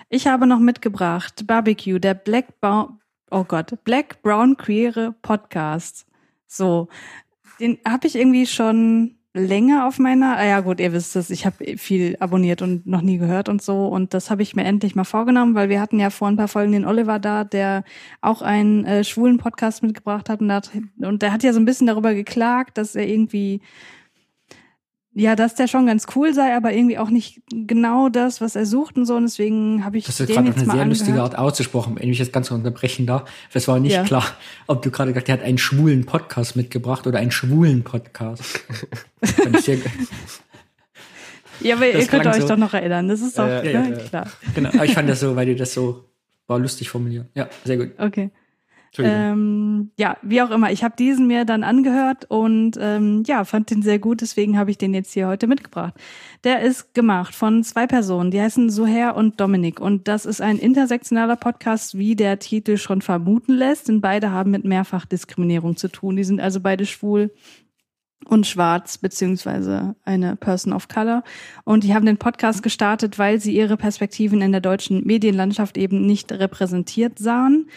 Ich 0.07 0.27
habe 0.27 0.47
noch 0.47 0.59
mitgebracht 0.59 1.45
Barbecue, 1.45 1.99
der 1.99 2.13
Black 2.13 2.61
Brown, 2.61 3.01
oh 3.31 3.43
Gott, 3.43 3.73
Black 3.83 4.21
Brown 4.21 4.57
Queere 4.57 5.15
Podcast. 5.21 6.05
So, 6.47 6.87
den 7.59 7.77
habe 7.85 8.07
ich 8.07 8.15
irgendwie 8.15 8.45
schon 8.45 9.17
länger 9.33 9.87
auf 9.87 9.99
meiner, 9.99 10.37
ah 10.37 10.45
ja 10.45 10.59
gut, 10.61 10.79
ihr 10.79 10.93
wisst 10.93 11.15
es, 11.15 11.29
ich 11.29 11.45
habe 11.45 11.77
viel 11.77 12.17
abonniert 12.19 12.61
und 12.61 12.87
noch 12.87 13.01
nie 13.01 13.17
gehört 13.17 13.49
und 13.49 13.61
so 13.61 13.87
und 13.87 14.13
das 14.13 14.31
habe 14.31 14.41
ich 14.41 14.55
mir 14.55 14.63
endlich 14.63 14.95
mal 14.95 15.03
vorgenommen, 15.03 15.53
weil 15.53 15.69
wir 15.69 15.79
hatten 15.79 15.99
ja 15.99 16.09
vor 16.09 16.27
ein 16.27 16.37
paar 16.37 16.47
Folgen 16.47 16.71
den 16.71 16.85
Oliver 16.85 17.19
da, 17.19 17.43
der 17.43 17.83
auch 18.21 18.41
einen 18.41 18.83
äh, 18.85 19.03
schwulen 19.03 19.37
Podcast 19.37 19.83
mitgebracht 19.83 20.29
hat 20.29 20.41
und, 20.41 20.51
hat 20.51 20.71
und 20.97 21.21
der 21.21 21.31
hat 21.31 21.43
ja 21.43 21.53
so 21.53 21.59
ein 21.59 21.65
bisschen 21.65 21.87
darüber 21.87 22.13
geklagt, 22.13 22.77
dass 22.77 22.95
er 22.95 23.07
irgendwie 23.07 23.61
ja, 25.19 25.35
dass 25.35 25.55
der 25.55 25.67
schon 25.67 25.87
ganz 25.87 26.05
cool 26.15 26.31
sei, 26.33 26.55
aber 26.55 26.73
irgendwie 26.73 26.99
auch 26.99 27.09
nicht 27.09 27.41
genau 27.49 28.07
das, 28.07 28.39
was 28.39 28.55
er 28.55 28.67
sucht 28.67 28.97
und 28.97 29.05
so. 29.05 29.15
Und 29.15 29.23
deswegen 29.23 29.83
habe 29.83 29.97
ich 29.97 30.05
Das 30.05 30.19
ist 30.19 30.27
gerade 30.31 30.49
auf 30.49 30.57
eine 30.57 30.65
sehr 30.71 30.85
lustige 30.85 31.11
angehört. 31.13 31.33
Art 31.35 31.39
ausgesprochen, 31.39 31.95
wenn 31.99 32.09
ich 32.09 32.19
jetzt 32.19 32.31
ganz 32.31 32.51
unterbrechen 32.51 33.07
darf. 33.07 33.27
Es 33.51 33.67
war 33.67 33.79
nicht 33.79 33.93
Ja. 33.93 34.03
klar, 34.03 34.23
ob 34.67 34.83
du 34.83 34.91
gerade 34.91 35.11
gesagt 35.13 35.27
hast, 35.27 35.33
er 35.35 35.39
hat 35.39 35.45
einen 35.47 35.57
schwulen 35.57 36.05
Podcast 36.05 36.55
mitgebracht 36.55 37.07
oder 37.07 37.17
einen 37.17 37.31
schwulen 37.31 37.83
Podcast. 37.83 38.59
Ja, 41.59 41.75
aber 41.75 41.87
Das 41.91 42.03
ihr 42.03 42.07
könnt 42.07 42.27
euch 42.27 42.41
so. 42.41 42.47
doch 42.49 42.57
noch 42.57 42.73
erinnern. 42.75 43.07
Das 43.09 43.19
ist 43.21 43.37
doch 43.39 43.47
Ja, 43.47 43.63
ne, 43.63 43.71
ja, 43.71 43.83
ja. 43.87 43.95
klar. 43.97 44.27
genau. 44.53 44.69
Aber 44.69 44.85
ich 44.85 44.93
fand 44.93 45.09
das 45.09 45.19
so, 45.21 45.35
weil 45.35 45.47
du 45.47 45.55
das 45.55 45.73
so 45.73 46.05
war 46.45 46.59
lustig 46.59 46.89
formuliert. 46.89 47.25
Ja, 47.33 47.49
sehr 47.65 47.77
gut. 47.77 47.89
Okay. 47.97 48.29
Ähm, 48.97 49.91
ja, 49.97 50.17
wie 50.21 50.41
auch 50.41 50.49
immer. 50.49 50.71
Ich 50.71 50.83
habe 50.83 50.95
diesen 50.97 51.27
mir 51.27 51.45
dann 51.45 51.63
angehört 51.63 52.25
und 52.29 52.77
ähm, 52.79 53.23
ja, 53.27 53.43
fand 53.43 53.69
den 53.69 53.81
sehr 53.81 53.99
gut. 53.99 54.21
Deswegen 54.21 54.57
habe 54.57 54.71
ich 54.71 54.77
den 54.77 54.93
jetzt 54.93 55.13
hier 55.13 55.27
heute 55.27 55.47
mitgebracht. 55.47 55.93
Der 56.43 56.61
ist 56.61 56.93
gemacht 56.93 57.35
von 57.35 57.63
zwei 57.63 57.87
Personen. 57.87 58.31
Die 58.31 58.41
heißen 58.41 58.69
Soher 58.69 59.15
und 59.15 59.39
Dominik. 59.39 59.79
Und 59.79 60.07
das 60.07 60.25
ist 60.25 60.41
ein 60.41 60.57
intersektionaler 60.57 61.35
Podcast, 61.35 61.97
wie 61.97 62.15
der 62.15 62.39
Titel 62.39 62.77
schon 62.77 63.01
vermuten 63.01 63.53
lässt. 63.53 63.87
Denn 63.87 64.01
beide 64.01 64.31
haben 64.31 64.51
mit 64.51 64.63
Mehrfachdiskriminierung 64.63 65.77
zu 65.77 65.89
tun. 65.89 66.15
Die 66.15 66.23
sind 66.23 66.39
also 66.39 66.59
beide 66.59 66.85
schwul 66.85 67.31
und 68.25 68.47
schwarz, 68.47 68.97
beziehungsweise 68.97 69.95
eine 70.03 70.35
Person 70.35 70.73
of 70.73 70.87
Color. 70.87 71.23
Und 71.63 71.83
die 71.83 71.93
haben 71.93 72.05
den 72.05 72.17
Podcast 72.17 72.63
gestartet, 72.63 73.19
weil 73.19 73.39
sie 73.39 73.55
ihre 73.55 73.77
Perspektiven 73.77 74.41
in 74.41 74.51
der 74.51 74.61
deutschen 74.61 75.05
Medienlandschaft 75.05 75.77
eben 75.77 76.05
nicht 76.05 76.31
repräsentiert 76.31 77.19
sahen. 77.19 77.69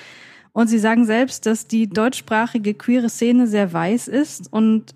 Und 0.53 0.69
sie 0.69 0.79
sagen 0.79 1.05
selbst, 1.05 1.47
dass 1.47 1.67
die 1.67 1.89
deutschsprachige 1.89 2.75
queere 2.75 3.09
Szene 3.09 3.47
sehr 3.47 3.73
weiß 3.73 4.09
ist 4.09 4.53
und 4.53 4.95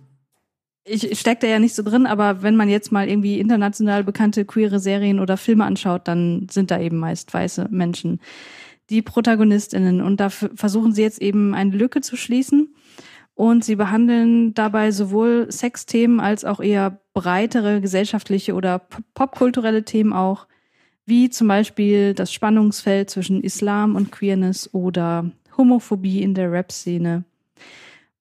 ich 0.86 1.18
stecke 1.18 1.42
da 1.42 1.46
ja 1.46 1.58
nicht 1.58 1.74
so 1.74 1.82
drin, 1.82 2.06
aber 2.06 2.42
wenn 2.42 2.56
man 2.56 2.68
jetzt 2.68 2.92
mal 2.92 3.08
irgendwie 3.08 3.40
international 3.40 4.04
bekannte 4.04 4.44
queere 4.44 4.80
Serien 4.80 5.18
oder 5.18 5.38
Filme 5.38 5.64
anschaut, 5.64 6.06
dann 6.08 6.46
sind 6.50 6.70
da 6.70 6.78
eben 6.78 6.98
meist 6.98 7.32
weiße 7.32 7.68
Menschen 7.70 8.20
die 8.90 9.00
Protagonistinnen. 9.00 10.02
Und 10.02 10.20
da 10.20 10.28
versuchen 10.28 10.92
sie 10.92 11.00
jetzt 11.00 11.22
eben 11.22 11.54
eine 11.54 11.74
Lücke 11.74 12.02
zu 12.02 12.16
schließen. 12.16 12.74
Und 13.34 13.64
sie 13.64 13.76
behandeln 13.76 14.54
dabei 14.54 14.90
sowohl 14.90 15.50
Sexthemen 15.50 16.20
als 16.20 16.44
auch 16.44 16.60
eher 16.60 17.00
breitere 17.14 17.80
gesellschaftliche 17.80 18.54
oder 18.54 18.78
pop- 18.78 19.02
popkulturelle 19.14 19.84
Themen 19.84 20.12
auch, 20.12 20.46
wie 21.06 21.30
zum 21.30 21.48
Beispiel 21.48 22.14
das 22.14 22.32
Spannungsfeld 22.32 23.10
zwischen 23.10 23.42
Islam 23.42 23.96
und 23.96 24.12
Queerness 24.12 24.72
oder 24.72 25.30
Homophobie 25.56 26.22
in 26.22 26.34
der 26.34 26.50
Rap-Szene. 26.50 27.24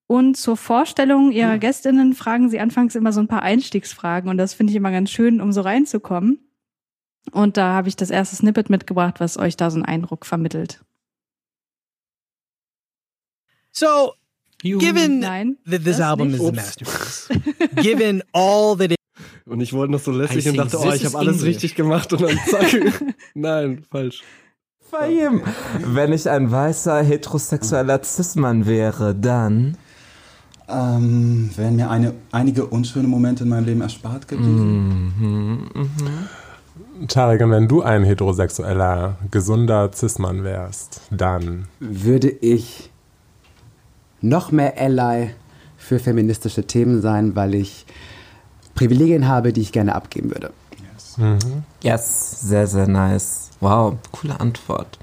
Und 0.08 0.38
zur 0.38 0.58
Vorstellung 0.58 1.32
ihrer 1.32 1.58
Gästinnen 1.58 2.14
fragen 2.14 2.50
sie 2.50 2.60
anfangs 2.60 2.95
immer 2.95 3.14
so 3.14 3.20
ein 3.20 3.28
paar 3.28 3.42
Einstiegsfragen 3.42 4.30
und 4.30 4.38
das 4.38 4.53
finde 4.53 4.72
ich 4.72 4.78
immer 4.78 4.92
ganz 4.92 5.10
schön, 5.10 5.42
um 5.42 5.52
so 5.52 5.62
reinzukommen. 5.62 6.40
Und 7.32 7.58
da 7.58 7.74
habe 7.74 7.88
ich 7.88 7.95
das 7.95 8.10
erste 8.10 8.36
Snippet 8.36 8.70
mitgebracht, 8.70 9.20
was 9.20 9.38
euch 9.38 9.56
da 9.56 9.72
so 9.72 9.78
einen 9.78 9.86
Eindruck 9.86 10.26
vermittelt. 10.26 10.84
So, 13.72 14.14
Juhu. 14.62 14.80
given 14.80 15.20
Nein. 15.20 15.58
that 15.66 15.84
this 15.84 15.98
das 15.98 16.02
album 16.02 16.28
nicht. 16.28 16.42
is 16.42 16.50
a 16.50 16.52
masterpiece, 16.52 17.30
given 17.82 18.22
all 18.34 18.78
that 18.78 18.92
it 18.92 18.98
Und 19.45 19.62
ich 19.62 19.74
wollte 19.74 19.94
noch 19.94 20.00
so 20.00 20.12
lässig 20.12 20.45
I 20.45 20.50
und 20.50 20.58
dachte, 20.58 20.78
oh, 20.80 20.92
ich 20.92 21.06
habe 21.06 21.18
alles 21.18 21.44
richtig 21.44 21.76
gemacht 21.76 22.14
und 22.14 22.22
dann 22.22 22.38
zack. 22.48 23.03
Nein, 23.34 23.84
falsch. 23.90 24.22
Fahim. 24.94 25.42
Wenn 25.80 26.14
ich 26.14 26.30
ein 26.30 26.52
weißer 26.52 27.02
heterosexueller 27.02 28.04
Cis-Mann 28.04 28.66
wäre, 28.66 29.16
dann. 29.16 29.78
Ähm, 30.70 31.50
wären 31.56 31.76
mir 31.76 31.90
eine, 31.90 32.14
einige 32.32 32.66
unschöne 32.68 33.08
Momente 33.08 33.44
in 33.44 33.50
meinem 33.50 33.66
Leben 33.66 33.82
erspart 33.82 34.28
geblieben. 34.28 36.00
Tarek, 37.08 37.42
und 37.42 37.52
wenn 37.52 37.68
du 37.68 37.82
ein 37.82 38.04
heterosexueller, 38.04 39.18
gesunder 39.32 39.92
Cis-Mann 39.94 40.44
wärst, 40.44 41.02
dann. 41.10 41.68
würde 41.80 42.30
ich 42.30 42.92
noch 44.22 44.52
mehr 44.52 44.76
Ally 44.78 45.32
für 45.78 46.00
feministische 46.00 46.66
Themen 46.66 47.02
sein, 47.02 47.36
weil 47.36 47.56
ich 47.56 47.86
Privilegien 48.76 49.28
habe, 49.28 49.54
die 49.54 49.62
ich 49.62 49.72
gerne 49.72 49.96
abgeben 49.96 50.32
würde. 50.32 50.52
Yes, 51.82 52.42
sehr, 52.42 52.68
sehr 52.68 52.88
nice. 52.88 53.52
Wow, 53.64 53.98
coole 54.11 54.40
Antwort. 54.40 55.00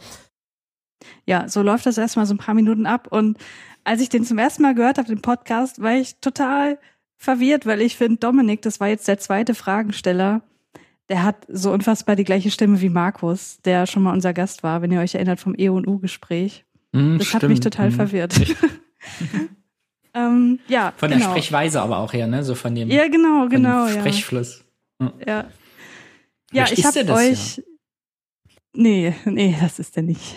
Ja, 1.27 1.49
so 1.49 1.63
läuft 1.63 1.87
das 1.87 1.97
erstmal 1.97 2.27
so 2.27 2.35
ein 2.35 2.39
paar 2.39 2.55
Minuten 2.55 2.85
ab. 2.85 3.09
Und 3.11 3.39
als 3.85 4.03
ich 4.03 4.11
den 4.11 4.25
zum 4.25 4.37
ersten 4.37 4.63
Mal 4.63 4.75
gehört 4.75 4.99
habe, 4.99 5.09
den 5.09 5.23
Podcast, 5.23 5.81
war 5.81 5.95
ich 5.95 6.17
total 6.21 6.79
verwirrt, 7.17 7.65
weil 7.65 7.81
ich 7.81 7.97
finde, 7.97 8.19
Dominik, 8.19 8.61
das 8.63 8.79
war 8.79 8.89
jetzt 8.89 9.09
der 9.09 9.19
zweite 9.19 9.55
Fragensteller, 9.55 10.43
der 11.09 11.23
hat 11.23 11.47
so 11.49 11.73
unfassbar 11.73 12.17
die 12.17 12.25
gleiche 12.25 12.51
Stimme 12.51 12.81
wie 12.83 12.91
Markus, 12.91 13.61
der 13.65 13.87
schon 13.87 14.03
mal 14.03 14.13
unser 14.13 14.33
Gast 14.35 14.63
war, 14.63 14.83
wenn 14.83 14.93
ihr 14.93 15.01
euch 15.01 15.15
erinnert 15.15 15.41
vom 15.41 15.55
E 15.57 15.71
und 15.71 15.87
U-Gespräch. 15.89 16.65
Mm, 16.93 17.17
das 17.19 17.33
hat 17.33 17.41
stimmt. 17.41 17.51
mich 17.51 17.61
total 17.61 17.89
Mm. 17.91 17.93
verwirrt. 17.93 18.35
ähm, 20.15 20.59
ja, 20.69 20.93
Von 20.97 21.11
genau. 21.11 21.25
der 21.25 21.31
Sprechweise 21.31 21.81
aber 21.81 21.99
auch 21.99 22.13
her, 22.13 22.27
ne? 22.27 22.45
So 22.45 22.55
von 22.55 22.75
dem, 22.75 22.91
Ja, 22.91 23.09
genau, 23.09 23.49
genau, 23.49 23.87
dem 23.87 23.95
ja. 23.95 24.01
Sprechfluss. 24.01 24.65
Ja. 25.01 25.09
Ja, 26.53 26.65
Vielleicht 26.67 26.79
ich 26.79 26.85
habe 26.85 27.05
das 27.05 27.19
euch. 27.19 27.63
Nee, 28.73 29.15
nee, 29.25 29.57
das 29.61 29.79
ist 29.79 29.97
er 29.97 30.03
nicht. 30.03 30.37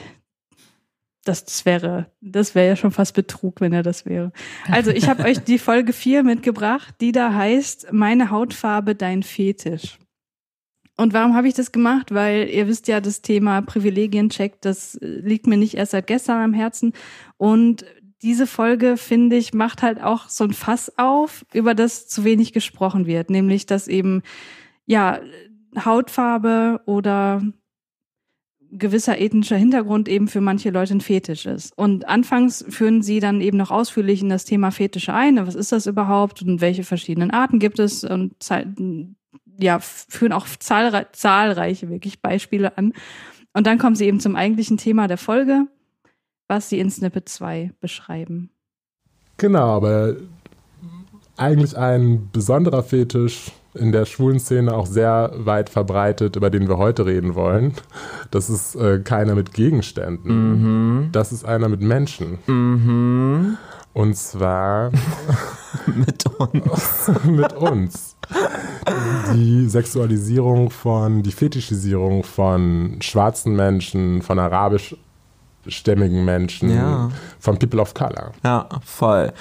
Das, 1.26 1.46
das 1.46 1.66
wäre, 1.66 2.12
das 2.20 2.54
wäre 2.54 2.68
ja 2.68 2.76
schon 2.76 2.92
fast 2.92 3.16
Betrug, 3.16 3.62
wenn 3.62 3.72
er 3.72 3.84
das 3.84 4.06
wäre. 4.06 4.34
Also, 4.70 4.92
ich 4.92 5.08
habe 5.08 5.24
euch 5.26 5.40
die 5.40 5.60
Folge 5.60 5.94
4 5.94 6.24
mitgebracht, 6.24 6.96
die 7.00 7.12
da 7.12 7.34
heißt 7.34 7.94
Meine 7.94 8.30
Hautfarbe, 8.30 8.96
dein 8.96 9.24
Fetisch. 9.24 10.00
Und 10.96 11.14
warum 11.14 11.36
habe 11.36 11.48
ich 11.48 11.54
das 11.54 11.72
gemacht? 11.72 12.14
Weil 12.14 12.50
ihr 12.50 12.68
wisst 12.68 12.88
ja, 12.88 13.02
das 13.02 13.22
Thema 13.22 13.62
Privilegiencheck, 13.62 14.62
das 14.62 14.96
äh, 14.96 15.06
liegt 15.06 15.48
mir 15.48 15.58
nicht 15.58 15.76
erst 15.76 15.92
seit 15.92 16.08
gestern 16.08 16.42
am 16.42 16.54
Herzen. 16.54 16.94
Und 17.38 17.86
diese 18.22 18.48
Folge, 18.48 18.96
finde 18.98 19.36
ich, 19.36 19.54
macht 19.54 19.82
halt 19.82 20.02
auch 20.02 20.30
so 20.30 20.44
ein 20.44 20.54
Fass 20.54 20.98
auf, 20.98 21.46
über 21.54 21.74
das 21.74 22.08
zu 22.08 22.24
wenig 22.24 22.54
gesprochen 22.54 23.06
wird. 23.06 23.30
Nämlich, 23.30 23.66
dass 23.66 23.88
eben, 23.88 24.24
ja, 24.86 25.20
Hautfarbe 25.84 26.82
oder 26.86 27.42
gewisser 28.78 29.20
ethnischer 29.20 29.58
Hintergrund 29.58 30.10
eben 30.10 30.28
für 30.28 30.42
manche 30.42 30.72
Leute 30.72 30.96
ein 30.96 31.02
Fetisch 31.02 31.46
ist. 31.46 31.78
Und 31.78 32.08
anfangs 32.08 32.66
führen 32.70 33.02
sie 33.02 33.20
dann 33.20 33.42
eben 33.42 33.58
noch 33.58 33.72
ausführlich 33.72 34.22
in 34.22 34.30
das 34.30 34.46
Thema 34.46 34.72
Fetische 34.72 35.14
ein. 35.14 35.46
Was 35.46 35.56
ist 35.56 35.72
das 35.72 35.86
überhaupt 35.86 36.42
und 36.42 36.62
welche 36.62 36.84
verschiedenen 36.84 37.32
Arten 37.32 37.60
gibt 37.60 37.80
es? 37.80 38.04
Und 38.04 38.34
ja, 39.60 39.80
führen 39.80 40.34
auch 40.34 40.48
zahlre 40.60 41.08
zahlreiche 41.12 41.90
wirklich 41.90 42.22
Beispiele 42.22 42.78
an. 42.78 42.94
Und 43.54 43.68
dann 43.68 43.78
kommen 43.78 43.96
sie 43.96 44.06
eben 44.06 44.20
zum 44.20 44.36
eigentlichen 44.36 44.78
Thema 44.78 45.08
der 45.08 45.18
Folge, 45.18 45.68
was 46.48 46.70
sie 46.70 46.80
in 46.80 46.90
Snippet 46.90 47.30
2 47.30 47.72
beschreiben. 47.80 48.50
Genau, 49.38 49.76
aber 49.76 50.16
eigentlich 51.38 51.78
ein 51.78 52.30
besonderer 52.32 52.84
Fetisch 52.84 53.52
in 53.76 53.92
der 53.92 54.06
schwulen 54.06 54.40
Szene 54.40 54.74
auch 54.74 54.86
sehr 54.86 55.32
weit 55.36 55.70
verbreitet, 55.70 56.36
über 56.36 56.50
den 56.50 56.68
wir 56.68 56.78
heute 56.78 57.06
reden 57.06 57.36
wollen. 57.36 57.74
Das 58.32 58.50
ist 58.50 58.76
äh, 58.76 59.00
keiner 59.00 59.36
mit 59.36 59.54
Gegenständen. 59.54 61.10
Das 61.12 61.32
ist 61.32 61.44
einer 61.46 61.70
mit 61.70 61.82
Menschen. 61.82 62.38
Mhm. 62.48 63.58
Und 63.94 64.16
zwar 64.18 64.92
mit 65.86 66.26
uns. 66.40 67.12
mit 67.26 67.54
uns. 67.54 68.16
Die 69.34 69.68
Sexualisierung 69.70 70.70
von, 70.70 71.22
die 71.24 71.32
Fetischisierung 71.32 72.24
von 72.24 72.98
schwarzen 73.02 73.56
Menschen, 73.56 74.22
von 74.24 74.40
arabischstämmigen 74.40 76.26
Menschen, 76.26 76.70
Ja. 76.76 77.10
von 77.40 77.58
People 77.60 77.82
of 77.82 77.94
Color. 77.94 78.32
Ja, 78.44 78.68
voll. 78.84 79.32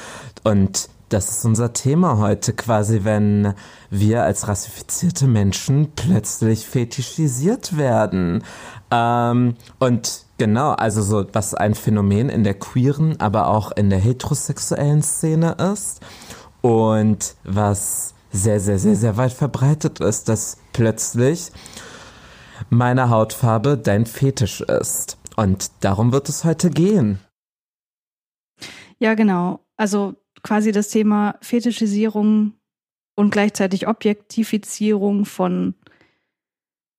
Und 0.45 0.89
das 1.13 1.29
ist 1.31 1.45
unser 1.45 1.73
Thema 1.73 2.19
heute 2.19 2.55
quasi, 2.55 3.05
wenn 3.05 3.55
wir 3.91 4.23
als 4.23 4.49
rassifizierte 4.49 5.27
Menschen 5.27 5.93
plötzlich 5.95 6.67
fetischisiert 6.67 7.77
werden. 7.77 8.43
Ähm, 8.91 9.57
und 9.79 10.25
genau, 10.39 10.71
also 10.71 11.03
so, 11.03 11.27
was 11.33 11.55
ein 11.55 11.75
Phänomen 11.75 12.31
in 12.31 12.45
der 12.45 12.55
queeren, 12.55 13.21
aber 13.21 13.49
auch 13.49 13.73
in 13.73 13.91
der 13.91 13.99
heterosexuellen 13.99 15.03
Szene 15.03 15.57
ist. 15.73 16.01
Und 16.63 17.35
was 17.45 18.15
sehr, 18.31 18.61
sehr, 18.61 18.79
sehr, 18.79 18.97
sehr 18.97 19.17
weit 19.19 19.33
verbreitet 19.33 20.01
ist, 20.01 20.29
dass 20.29 20.57
plötzlich 20.73 21.53
meine 22.71 23.11
Hautfarbe 23.11 23.77
dein 23.77 24.07
Fetisch 24.07 24.63
ist. 24.63 25.19
Und 25.37 25.71
darum 25.81 26.13
wird 26.13 26.29
es 26.29 26.45
heute 26.45 26.71
gehen. 26.71 27.19
Ja, 28.99 29.15
genau. 29.15 29.61
Also 29.77 30.15
quasi 30.43 30.73
das 30.73 30.89
Thema 30.89 31.37
Fetischisierung 31.41 32.55
und 33.15 33.31
gleichzeitig 33.31 33.87
Objektifizierung 33.87 35.25
von 35.25 35.75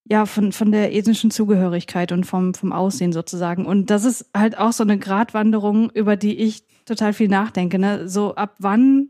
ja, 0.06 0.26
von, 0.26 0.52
von 0.52 0.72
der 0.72 0.94
ethnischen 0.94 1.32
Zugehörigkeit 1.32 2.12
und 2.12 2.26
vom, 2.26 2.54
vom 2.54 2.74
Aussehen 2.74 3.14
sozusagen. 3.14 3.66
Und 3.66 3.90
das 3.90 4.04
ist 4.04 4.30
halt 4.36 4.58
auch 4.58 4.74
so 4.74 4.84
eine 4.84 4.98
Gratwanderung, 4.98 5.90
über 5.92 6.18
die 6.18 6.38
ich 6.40 6.66
total 6.86 7.14
viel 7.14 7.30
nachdenke. 7.30 7.80
Ne? 7.80 8.10
So 8.10 8.36
ab 8.36 8.56
wann 8.60 9.10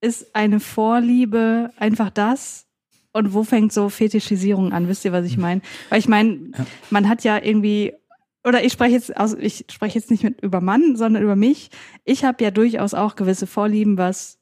ist 0.00 0.34
eine 0.34 0.60
Vorliebe 0.60 1.70
einfach 1.78 2.10
das? 2.10 2.66
Und 3.12 3.34
wo 3.34 3.42
fängt 3.42 3.72
so 3.72 3.88
Fetischisierung 3.88 4.72
an? 4.72 4.88
Wisst 4.88 5.04
ihr, 5.04 5.12
was 5.12 5.24
ich 5.24 5.36
meine? 5.36 5.62
Weil 5.88 5.98
ich 5.98 6.08
meine, 6.08 6.52
man 6.90 7.08
hat 7.08 7.24
ja 7.24 7.42
irgendwie, 7.42 7.94
oder 8.44 8.64
ich 8.64 8.72
spreche 8.72 8.94
jetzt 8.94 9.16
aus, 9.16 9.34
ich 9.34 9.66
spreche 9.70 9.98
jetzt 9.98 10.10
nicht 10.10 10.24
mit 10.24 10.40
über 10.40 10.60
Mann, 10.60 10.96
sondern 10.96 11.22
über 11.22 11.36
mich. 11.36 11.70
Ich 12.04 12.24
habe 12.24 12.42
ja 12.42 12.50
durchaus 12.50 12.94
auch 12.94 13.16
gewisse 13.16 13.46
Vorlieben, 13.46 13.98
was 13.98 14.38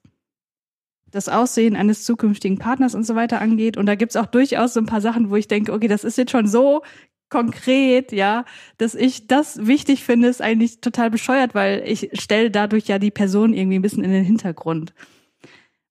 das 1.11 1.29
Aussehen 1.29 1.75
eines 1.75 2.05
zukünftigen 2.05 2.59
Partners 2.59 2.95
und 2.95 3.05
so 3.05 3.15
weiter 3.15 3.41
angeht. 3.41 3.77
Und 3.77 3.87
da 3.87 3.95
gibt's 3.95 4.17
auch 4.17 4.27
durchaus 4.27 4.75
so 4.75 4.81
ein 4.81 4.87
paar 4.87 5.01
Sachen, 5.01 5.31
wo 5.31 5.37
ich 5.37 5.49
denke, 5.49 5.73
okay, 5.73 5.89
das 5.89 6.05
ist 6.05 6.19
jetzt 6.19 6.31
schon 6.31 6.47
so 6.47 6.83
konkret, 7.31 8.13
ja, 8.13 8.45
dass 8.79 8.95
ich 8.95 9.27
das 9.27 9.67
wichtig 9.67 10.05
finde, 10.05 10.29
ist 10.29 10.41
eigentlich 10.41 10.81
total 10.81 11.11
bescheuert, 11.11 11.55
weil 11.55 11.83
ich 11.87 12.11
stelle 12.15 12.51
dadurch 12.51 12.87
ja 12.87 12.99
die 12.99 13.11
Person 13.11 13.53
irgendwie 13.53 13.79
ein 13.79 13.83
bisschen 13.83 14.05
in 14.05 14.11
den 14.11 14.25
Hintergrund. 14.25 14.95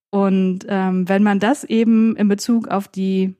Und 0.10 0.66
ähm, 0.68 1.08
wenn 1.08 1.24
man 1.24 1.40
das 1.40 1.64
eben 1.64 2.16
in 2.16 2.28
Bezug 2.28 2.70
auf 2.70 2.88
die, 2.88 3.36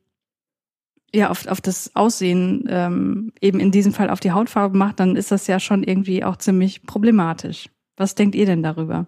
ja, 1.14 1.30
auf, 1.30 1.48
auf 1.48 1.62
das 1.62 1.96
Aussehen, 1.96 2.66
ähm, 2.70 3.32
eben 3.42 3.60
in 3.60 3.72
diesem 3.72 3.94
Fall 3.94 4.10
auf 4.10 4.20
die 4.20 4.32
Hautfarbe 4.32 4.78
macht, 4.78 5.00
dann 5.00 5.16
ist 5.16 5.32
das 5.32 5.48
ja 5.48 5.60
schon 5.60 5.84
irgendwie 5.84 6.24
auch 6.24 6.38
ziemlich 6.38 6.84
problematisch. 6.84 7.70
Was 7.96 8.16
denkt 8.16 8.36
ihr 8.36 8.46
denn 8.46 8.62
darüber? 8.62 9.08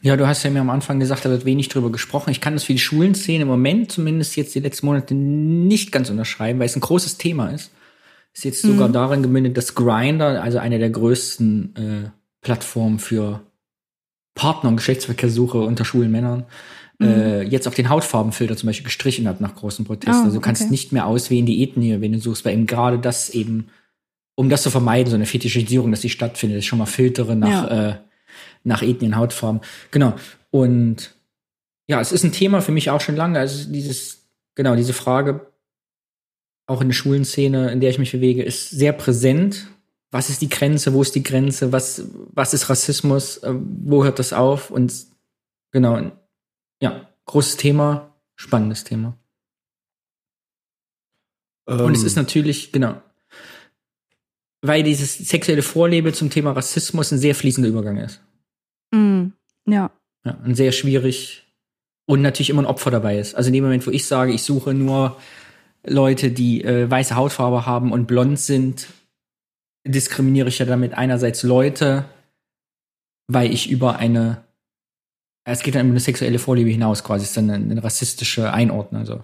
Ja, 0.00 0.16
du 0.16 0.26
hast 0.26 0.42
ja 0.42 0.50
mir 0.50 0.60
am 0.60 0.70
Anfang 0.70 1.00
gesagt, 1.00 1.24
da 1.24 1.30
wird 1.30 1.46
wenig 1.46 1.68
drüber 1.68 1.90
gesprochen. 1.90 2.30
Ich 2.30 2.42
kann 2.42 2.52
das 2.52 2.64
für 2.64 2.74
die 2.74 2.78
Schulenszene 2.78 3.42
im 3.42 3.48
Moment, 3.48 3.90
zumindest 3.90 4.36
jetzt 4.36 4.54
die 4.54 4.60
letzten 4.60 4.86
Monate, 4.86 5.14
nicht 5.14 5.92
ganz 5.92 6.10
unterschreiben, 6.10 6.58
weil 6.58 6.66
es 6.66 6.76
ein 6.76 6.80
großes 6.80 7.16
Thema 7.16 7.48
ist. 7.48 7.72
Ist 8.34 8.44
jetzt 8.44 8.62
sogar 8.62 8.88
Mhm. 8.88 8.92
darin 8.92 9.22
gemündet, 9.22 9.56
dass 9.56 9.74
Grindr, 9.74 10.42
also 10.42 10.58
eine 10.58 10.78
der 10.78 10.90
größten 10.90 11.76
äh, 11.76 12.10
Plattformen 12.42 12.98
für 12.98 13.40
Partner- 14.34 14.70
und 14.70 14.76
Geschlechtsverkehrssuche 14.76 15.58
unter 15.58 15.84
schwulen 15.84 16.10
Männern, 16.10 16.44
äh, 17.00 17.42
jetzt 17.42 17.66
auch 17.66 17.74
den 17.74 17.88
Hautfarbenfilter 17.88 18.56
zum 18.56 18.68
Beispiel 18.68 18.84
gestrichen 18.84 19.26
hat 19.28 19.40
nach 19.40 19.54
großen 19.56 19.84
Protesten. 19.84 20.22
Ah, 20.22 20.24
also 20.24 20.36
du 20.36 20.40
kannst 20.40 20.62
okay. 20.62 20.70
nicht 20.70 20.92
mehr 20.92 21.06
auswählen 21.06 21.46
die 21.46 21.62
Ethnie, 21.62 22.00
wenn 22.00 22.12
du 22.12 22.20
suchst, 22.20 22.44
weil 22.44 22.54
eben 22.54 22.66
gerade 22.66 22.98
das 22.98 23.30
eben, 23.30 23.68
um 24.36 24.48
das 24.48 24.62
zu 24.62 24.70
vermeiden, 24.70 25.10
so 25.10 25.16
eine 25.16 25.26
Fetischisierung, 25.26 25.90
dass 25.90 26.00
die 26.00 26.08
stattfindet, 26.10 26.58
ist 26.58 26.66
schon 26.66 26.78
mal 26.78 26.86
filtere 26.86 27.36
nach, 27.36 27.70
Ja. 27.70 27.88
äh, 27.88 27.94
nach 28.62 28.82
Ethnien, 28.82 29.16
Hautfarben. 29.16 29.60
Genau. 29.90 30.14
Und 30.50 31.14
ja, 31.88 32.00
es 32.00 32.12
ist 32.12 32.24
ein 32.24 32.32
Thema 32.32 32.60
für 32.60 32.72
mich 32.72 32.90
auch 32.90 33.00
schon 33.00 33.16
lange. 33.16 33.38
Also 33.38 33.70
dieses, 33.70 34.26
genau, 34.54 34.74
diese 34.76 34.92
Frage, 34.94 35.46
auch 36.66 36.80
in 36.80 36.88
der 36.88 36.94
schwulen 36.94 37.24
Szene, 37.24 37.70
in 37.72 37.80
der 37.80 37.90
ich 37.90 37.98
mich 37.98 38.12
bewege, 38.12 38.42
ist 38.42 38.70
sehr 38.70 38.92
präsent. 38.92 39.66
Was 40.10 40.30
ist 40.30 40.40
die 40.40 40.48
Grenze? 40.48 40.94
Wo 40.94 41.02
ist 41.02 41.14
die 41.14 41.22
Grenze? 41.22 41.72
Was, 41.72 42.04
was 42.32 42.54
ist 42.54 42.70
Rassismus? 42.70 43.38
Äh, 43.38 43.52
Wo 43.84 44.04
hört 44.04 44.18
das 44.18 44.32
auf? 44.32 44.70
Und 44.70 44.94
genau, 45.72 46.12
ja, 46.80 47.08
großes 47.26 47.56
Thema, 47.56 48.14
spannendes 48.36 48.84
Thema. 48.84 49.16
Und 51.66 51.92
es 51.92 52.00
Ähm, 52.00 52.06
ist 52.06 52.16
natürlich, 52.16 52.72
genau, 52.72 53.00
weil 54.60 54.82
dieses 54.82 55.18
sexuelle 55.18 55.62
Vorlebe 55.62 56.12
zum 56.12 56.30
Thema 56.30 56.52
Rassismus 56.52 57.12
ein 57.12 57.18
sehr 57.18 57.34
fließender 57.34 57.68
Übergang 57.68 57.98
ist. 57.98 58.22
Mm, 58.92 59.26
ja. 59.66 59.90
Ja, 60.24 60.38
und 60.42 60.54
sehr 60.54 60.72
schwierig 60.72 61.46
und 62.06 62.22
natürlich 62.22 62.48
immer 62.48 62.62
ein 62.62 62.66
Opfer 62.66 62.90
dabei 62.90 63.18
ist. 63.18 63.34
Also 63.34 63.48
in 63.48 63.54
dem 63.54 63.64
Moment, 63.64 63.86
wo 63.86 63.90
ich 63.90 64.06
sage, 64.06 64.32
ich 64.32 64.42
suche 64.42 64.72
nur 64.72 65.20
Leute, 65.86 66.30
die 66.30 66.64
äh, 66.64 66.90
weiße 66.90 67.14
Hautfarbe 67.14 67.66
haben 67.66 67.92
und 67.92 68.06
blond 68.06 68.38
sind, 68.38 68.88
diskriminiere 69.86 70.48
ich 70.48 70.58
ja 70.58 70.64
damit 70.64 70.94
einerseits 70.94 71.42
Leute, 71.42 72.06
weil 73.26 73.52
ich 73.52 73.70
über 73.70 73.96
eine, 73.96 74.43
es 75.52 75.62
geht 75.62 75.74
dann 75.74 75.86
über 75.86 75.92
eine 75.92 76.00
sexuelle 76.00 76.38
Vorliebe 76.38 76.70
hinaus 76.70 77.04
quasi, 77.04 77.24
es 77.24 77.30
ist 77.30 77.36
dann 77.36 77.50
eine, 77.50 77.70
eine 77.70 77.84
rassistische 77.84 78.52
Einordnung. 78.52 79.00
Also. 79.00 79.22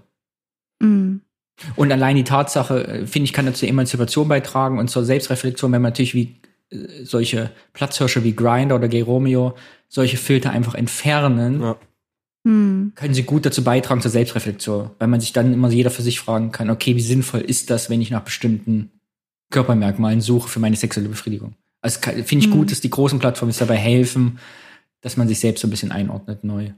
Mm. 0.81 1.21
Und 1.77 1.93
allein 1.93 2.17
die 2.17 2.25
Tatsache, 2.25 2.87
äh, 2.87 3.07
finde 3.07 3.25
ich, 3.25 3.33
kann 3.33 3.47
dazu 3.47 3.67
Emanzipation 3.67 4.29
beitragen 4.29 4.79
und 4.79 4.89
zur 4.89 5.05
Selbstreflexion, 5.05 5.73
wenn 5.73 5.83
man 5.83 5.93
natürlich 5.93 6.15
wie 6.15 6.37
äh, 6.71 7.05
solche 7.05 7.51
Platzhirsche 7.73 8.25
wie 8.25 8.35
Grinder 8.35 8.77
oder 8.77 8.89
Gay 8.89 9.03
Romeo 9.03 9.55
solche 9.89 10.17
Filter 10.17 10.51
einfach 10.51 10.75
entfernen. 10.75 11.63
Ja. 11.63 11.77
Hm. 12.47 12.93
können 12.95 13.13
sie 13.13 13.25
gut 13.25 13.45
dazu 13.45 13.63
beitragen 13.63 14.01
zur 14.01 14.11
Selbstreflexion, 14.11 14.93
weil 14.99 15.09
man 15.09 15.21
sich 15.21 15.35
dann 15.35 15.53
immer 15.53 15.69
jeder 15.69 15.91
für 15.91 16.01
sich 16.01 16.21
fragen 16.21 16.53
kann, 16.53 16.71
okay, 16.71 16.97
wie 16.97 17.03
sinnvoll 17.03 17.41
ist 17.43 17.69
das, 17.69 17.91
wenn 17.91 18.01
ich 18.01 18.11
nach 18.11 18.23
bestimmten 18.23 18.93
Körpermerkmalen 19.51 20.23
suche 20.23 20.49
für 20.49 20.59
meine 20.59 20.75
sexuelle 20.75 21.11
Befriedigung? 21.11 21.55
Also 21.83 22.01
finde 22.01 22.39
ich 22.39 22.45
Hm. 22.47 22.53
gut, 22.53 22.71
dass 22.71 22.81
die 22.81 22.89
großen 22.89 23.19
Plattformen 23.19 23.55
dabei 23.59 23.77
helfen, 23.77 24.39
dass 25.01 25.17
man 25.17 25.29
sich 25.29 25.41
selbst 25.41 25.61
so 25.61 25.67
ein 25.67 25.71
bisschen 25.71 25.93
einordnet 25.93 26.45
neu. 26.45 26.73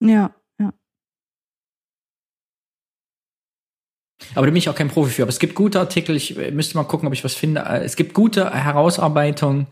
Ja, 0.00 0.34
ja. 0.58 0.72
Aber 4.34 4.46
da 4.46 4.50
bin 4.52 4.56
ich 4.56 4.68
auch 4.68 4.74
kein 4.74 4.88
Profi 4.88 5.10
für. 5.12 5.22
Aber 5.22 5.28
es 5.30 5.38
gibt 5.40 5.54
gute 5.54 5.80
Artikel, 5.80 6.16
ich 6.16 6.36
äh, 6.38 6.50
müsste 6.50 6.76
mal 6.76 6.84
gucken, 6.84 7.06
ob 7.06 7.12
ich 7.12 7.24
was 7.24 7.34
finde. 7.34 7.62
Äh, 7.62 7.84
Es 7.84 7.96
gibt 7.96 8.14
gute 8.14 8.50
Herausarbeitungen, 8.52 9.66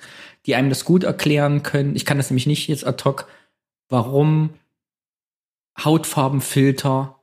die 0.46 0.54
einem 0.54 0.68
das 0.68 0.84
gut 0.84 1.04
erklären 1.04 1.62
können. 1.62 1.94
Ich 1.96 2.04
kann 2.04 2.16
das 2.16 2.30
nämlich 2.30 2.46
nicht 2.46 2.68
jetzt 2.68 2.86
ad 2.86 3.02
hoc, 3.04 3.26
warum 3.88 4.50
Hautfarbenfilter 5.82 7.16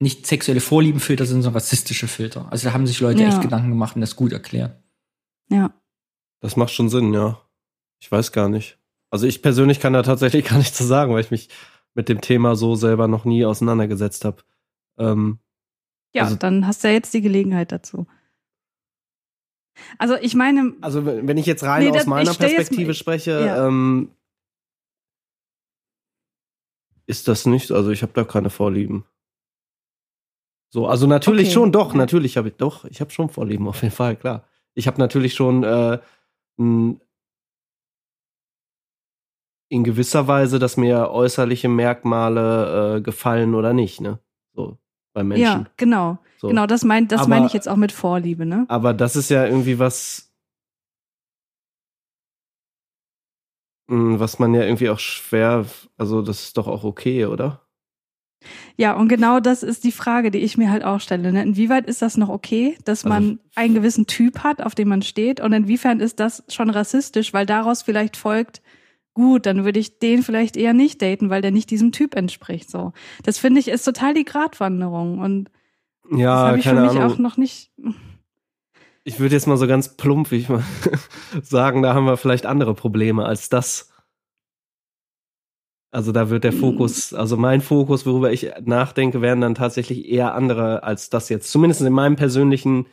nicht 0.00 0.26
sexuelle 0.26 0.60
Vorliebenfilter 0.60 1.24
sind, 1.24 1.42
sondern 1.42 1.54
rassistische 1.60 2.08
Filter. 2.08 2.50
Also 2.52 2.68
da 2.68 2.74
haben 2.74 2.86
sich 2.86 3.00
Leute 3.00 3.22
Ja. 3.22 3.28
echt 3.28 3.40
Gedanken 3.40 3.70
gemacht 3.70 3.94
und 3.94 4.00
das 4.02 4.16
gut 4.16 4.32
erklärt. 4.32 4.76
Ja. 5.50 5.72
Das 6.40 6.56
macht 6.56 6.72
schon 6.72 6.90
Sinn, 6.90 7.14
ja. 7.14 7.40
Ich 8.00 8.10
weiß 8.12 8.32
gar 8.32 8.48
nicht. 8.48 8.78
Also 9.14 9.28
ich 9.28 9.42
persönlich 9.42 9.78
kann 9.78 9.92
da 9.92 10.02
tatsächlich 10.02 10.44
gar 10.48 10.58
nichts 10.58 10.76
zu 10.76 10.82
sagen, 10.82 11.14
weil 11.14 11.20
ich 11.20 11.30
mich 11.30 11.48
mit 11.94 12.08
dem 12.08 12.20
Thema 12.20 12.56
so 12.56 12.74
selber 12.74 13.06
noch 13.06 13.24
nie 13.24 13.44
auseinandergesetzt 13.44 14.24
habe. 14.24 14.42
Ähm, 14.98 15.38
Ja, 16.12 16.24
Also- 16.24 16.34
dann 16.34 16.66
hast 16.66 16.82
du 16.82 16.88
ja 16.88 16.94
jetzt 16.94 17.14
die 17.14 17.20
Gelegenheit 17.20 17.70
dazu. 17.70 18.08
Also 19.98 20.16
ich 20.16 20.34
meine, 20.34 20.72
also 20.80 21.06
wenn 21.06 21.36
ich 21.38 21.46
jetzt 21.46 21.62
rein 21.62 21.84
Nee, 21.84 21.90
aus 21.90 21.96
das- 21.98 22.06
meiner 22.06 22.34
Perspektive 22.34 22.88
mal- 22.88 22.94
spreche, 22.94 23.30
ja. 23.46 23.68
ähm, 23.68 24.10
ist 27.06 27.28
das 27.28 27.46
nicht, 27.46 27.70
also 27.70 27.90
ich 27.90 28.02
habe 28.02 28.12
da 28.14 28.24
keine 28.24 28.50
Vorlieben. 28.50 29.04
So, 30.72 30.88
also 30.88 31.06
natürlich 31.06 31.46
Okay. 31.48 31.54
schon, 31.54 31.70
doch, 31.72 31.94
natürlich 31.94 32.36
habe 32.36 32.48
ich, 32.48 32.54
doch, 32.56 32.84
ich 32.86 33.00
habe 33.00 33.10
schon 33.12 33.28
Vorlieben, 33.28 33.68
auf 33.68 33.80
jeden 33.82 33.94
Fall, 33.94 34.16
klar. 34.16 34.44
Ich 34.74 34.88
habe 34.88 34.98
natürlich 34.98 35.34
schon 35.34 35.62
äh, 35.62 36.00
n- 36.58 37.00
in 39.68 39.82
gewisser 39.84 40.28
Weise, 40.28 40.58
dass 40.58 40.76
mir 40.76 41.10
äußerliche 41.10 41.68
Merkmale 41.68 42.96
äh, 42.96 43.00
gefallen 43.00 43.54
oder 43.54 43.72
nicht, 43.72 44.00
ne? 44.00 44.18
So, 44.54 44.78
bei 45.14 45.24
Menschen. 45.24 45.42
ja, 45.42 45.64
genau. 45.76 46.18
So. 46.38 46.48
Genau, 46.48 46.66
das 46.66 46.84
mein, 46.84 47.08
das 47.08 47.22
Aber- 47.22 47.30
meine 47.30 47.46
ich 47.46 47.52
jetzt 47.54 47.68
auch 47.68 47.76
mit 47.76 47.92
Vorliebe, 47.92 48.44
ne? 48.46 48.66
Aber 48.68 48.92
das 48.94 49.16
ist 49.16 49.30
ja 49.30 49.46
irgendwie 49.46 49.78
was, 49.78 50.32
mh, 53.88 54.18
was 54.20 54.38
man 54.38 54.54
ja 54.54 54.62
irgendwie 54.62 54.90
auch 54.90 54.98
schwer, 54.98 55.66
also 55.96 56.22
das 56.22 56.42
ist 56.44 56.56
doch 56.56 56.66
auch 56.68 56.84
okay, 56.84 57.26
oder? 57.26 57.60
Ja, 58.76 58.92
und 58.94 59.08
genau 59.08 59.40
das 59.40 59.62
ist 59.62 59.84
die 59.84 59.92
Frage, 59.92 60.30
die 60.30 60.40
ich 60.40 60.58
mir 60.58 60.70
halt 60.70 60.84
auch 60.84 61.00
stelle. 61.00 61.32
Ne? 61.32 61.42
Inwieweit 61.42 61.86
ist 61.86 62.02
das 62.02 62.18
noch 62.18 62.28
okay, 62.28 62.76
dass 62.84 63.04
Also- 63.04 63.08
man 63.08 63.38
einen 63.54 63.72
gewissen 63.74 64.06
Typ 64.06 64.40
hat, 64.40 64.60
auf 64.60 64.74
dem 64.74 64.88
man 64.88 65.00
steht? 65.00 65.40
Und 65.40 65.54
inwiefern 65.54 66.00
ist 66.00 66.20
das 66.20 66.44
schon 66.48 66.68
rassistisch, 66.68 67.32
weil 67.32 67.46
daraus 67.46 67.80
vielleicht 67.82 68.18
folgt, 68.18 68.60
gut, 69.14 69.46
dann 69.46 69.64
würde 69.64 69.78
ich 69.80 69.98
den 69.98 70.22
vielleicht 70.22 70.56
eher 70.56 70.72
nicht 70.74 71.00
daten, 71.00 71.30
weil 71.30 71.40
der 71.42 71.50
nicht 71.52 71.70
diesem 71.70 71.92
Typ 71.92 72.14
entspricht. 72.16 72.70
So, 72.70 72.92
das 73.22 73.38
finde 73.38 73.60
ich 73.60 73.68
ist 73.68 73.84
total 73.84 74.12
die 74.14 74.24
Gratwanderung 74.24 75.18
und 75.20 75.50
das 76.10 76.18
Ja, 76.20 76.36
habe 76.36 76.58
ich 76.58 76.64
für 76.68 76.74
mich 76.74 76.90
Ahnung. 76.90 77.12
auch 77.12 77.18
noch 77.18 77.36
nicht. 77.36 77.70
Ich 79.04 79.20
würde 79.20 79.34
jetzt 79.34 79.46
mal 79.46 79.56
so 79.56 79.66
ganz 79.66 79.96
plump 79.96 80.30
wie 80.30 80.36
ich 80.36 80.48
mal 80.48 80.62
sagen, 81.42 81.82
da 81.82 81.94
haben 81.94 82.06
wir 82.06 82.16
vielleicht 82.16 82.46
andere 82.46 82.74
Probleme 82.74 83.24
als 83.24 83.48
das. 83.48 83.90
Also 85.90 86.10
da 86.10 86.28
wird 86.28 86.42
der 86.42 86.52
Fokus, 86.52 87.14
also 87.14 87.36
mein 87.36 87.60
Fokus, 87.60 88.04
worüber 88.04 88.32
ich 88.32 88.50
nachdenke, 88.64 89.22
wären 89.22 89.40
dann 89.40 89.54
tatsächlich 89.54 90.08
eher 90.08 90.34
andere 90.34 90.82
als 90.82 91.08
das 91.08 91.28
jetzt. 91.28 91.52
Zumindest 91.52 91.82
in 91.82 91.92
meinem 91.92 92.16
persönlichen, 92.16 92.86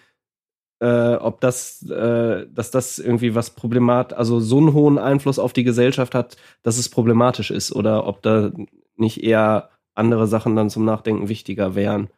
äh, 0.82 1.14
ob 1.16 1.40
das, 1.42 1.84
äh, 1.90 2.48
dass 2.52 2.72
das 2.72 2.98
irgendwie 3.00 3.36
was 3.36 3.52
problemat, 3.52 4.14
also 4.14 4.40
so 4.40 4.58
einen 4.58 4.74
hohen 4.74 4.98
Einfluss 4.98 5.38
auf 5.40 5.54
die 5.54 5.64
Gesellschaft 5.64 6.16
hat, 6.16 6.38
dass 6.64 6.78
es 6.80 6.90
problematisch 6.90 7.52
ist 7.52 7.72
oder 7.74 8.08
ob 8.08 8.22
da 8.24 8.52
nicht 8.98 9.24
eher 9.24 9.70
andere 9.94 10.28
Sachen 10.28 10.56
dann 10.56 10.70
zum 10.72 10.84
Nachdenken 10.84 11.30
wichtiger 11.30 11.76
wären. 11.76 12.10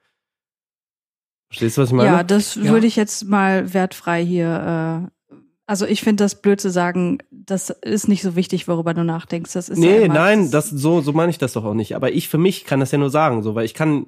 Verstehst 1.50 1.78
du, 1.78 1.82
was 1.82 1.90
ich 1.90 1.96
meine? 1.96 2.10
Ja, 2.10 2.24
das 2.24 2.56
Ja. 2.56 2.64
würde 2.72 2.88
ich 2.88 2.96
jetzt 2.96 3.26
mal 3.26 3.74
wertfrei 3.74 4.24
hier. 4.26 5.10
Äh, 5.32 5.36
also 5.66 5.86
ich 5.86 6.02
finde 6.02 6.24
das 6.24 6.42
blöd 6.42 6.60
zu 6.60 6.70
sagen, 6.72 7.20
das 7.32 7.70
ist 7.70 8.08
nicht 8.08 8.22
so 8.22 8.36
wichtig, 8.36 8.68
worüber 8.68 8.94
du 8.94 9.04
nachdenkst. 9.04 9.54
Das 9.54 9.70
ist 9.70 9.78
ja 9.78 9.90
Nee, 9.90 10.06
immer, 10.06 10.14
nein, 10.14 10.52
das, 10.52 10.70
so, 10.70 11.02
so 11.02 11.14
meine 11.14 11.30
ich 11.30 11.38
das 11.38 11.54
doch 11.54 11.64
auch 11.66 11.74
nicht. 11.74 11.96
Aber 11.96 12.12
ich 12.12 12.28
für 12.30 12.38
mich 12.38 12.66
kann 12.66 12.80
das 12.80 12.92
ja 12.92 12.98
nur 12.98 13.10
sagen, 13.10 13.44
so, 13.44 13.56
weil 13.56 13.66
ich 13.66 13.74
kann 13.74 14.08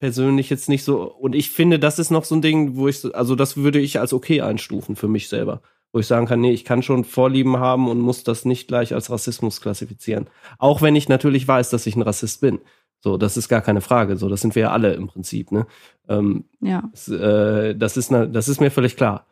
persönlich 0.00 0.50
jetzt 0.50 0.68
nicht 0.68 0.82
so, 0.82 1.02
und 1.02 1.34
ich 1.34 1.50
finde, 1.50 1.78
das 1.78 1.98
ist 1.98 2.10
noch 2.10 2.24
so 2.24 2.34
ein 2.34 2.42
Ding, 2.42 2.76
wo 2.76 2.88
ich, 2.88 2.98
so- 3.00 3.12
also 3.12 3.36
das 3.36 3.56
würde 3.56 3.78
ich 3.78 4.00
als 4.00 4.12
okay 4.12 4.40
einstufen 4.40 4.96
für 4.96 5.08
mich 5.08 5.28
selber. 5.28 5.62
Wo 5.92 5.98
ich 6.00 6.06
sagen 6.06 6.26
kann, 6.26 6.40
nee, 6.40 6.52
ich 6.52 6.64
kann 6.64 6.82
schon 6.82 7.04
Vorlieben 7.04 7.58
haben 7.58 7.88
und 7.88 8.00
muss 8.00 8.22
das 8.24 8.44
nicht 8.44 8.68
gleich 8.68 8.94
als 8.94 9.10
Rassismus 9.10 9.60
klassifizieren. 9.60 10.28
Auch 10.58 10.82
wenn 10.82 10.96
ich 10.96 11.08
natürlich 11.08 11.46
weiß, 11.46 11.70
dass 11.70 11.86
ich 11.86 11.96
ein 11.96 12.02
Rassist 12.02 12.40
bin. 12.40 12.60
So, 13.00 13.16
das 13.16 13.36
ist 13.36 13.48
gar 13.48 13.60
keine 13.60 13.80
Frage. 13.80 14.16
So, 14.16 14.28
das 14.28 14.40
sind 14.40 14.54
wir 14.54 14.62
ja 14.62 14.70
alle 14.70 14.92
im 14.94 15.08
Prinzip, 15.08 15.50
ne? 15.52 15.66
Ähm, 16.08 16.44
Ja. 16.60 16.84
das, 16.92 17.08
äh, 17.08 17.74
das, 17.74 17.96
ist, 17.96 18.10
das 18.12 18.48
ist 18.48 18.60
mir 18.60 18.70
völlig 18.70 18.96
klar. 18.96 19.26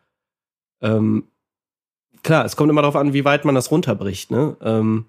Ähm, 0.81 1.29
klar, 2.23 2.45
es 2.45 2.57
kommt 2.57 2.71
immer 2.71 2.83
darauf 2.83 2.97
an, 2.97 3.13
wie 3.13 3.25
weit 3.25 3.45
man 3.45 3.55
das 3.55 3.71
runterbricht, 3.71 4.31
ne? 4.31 4.57
Ähm, 4.61 5.05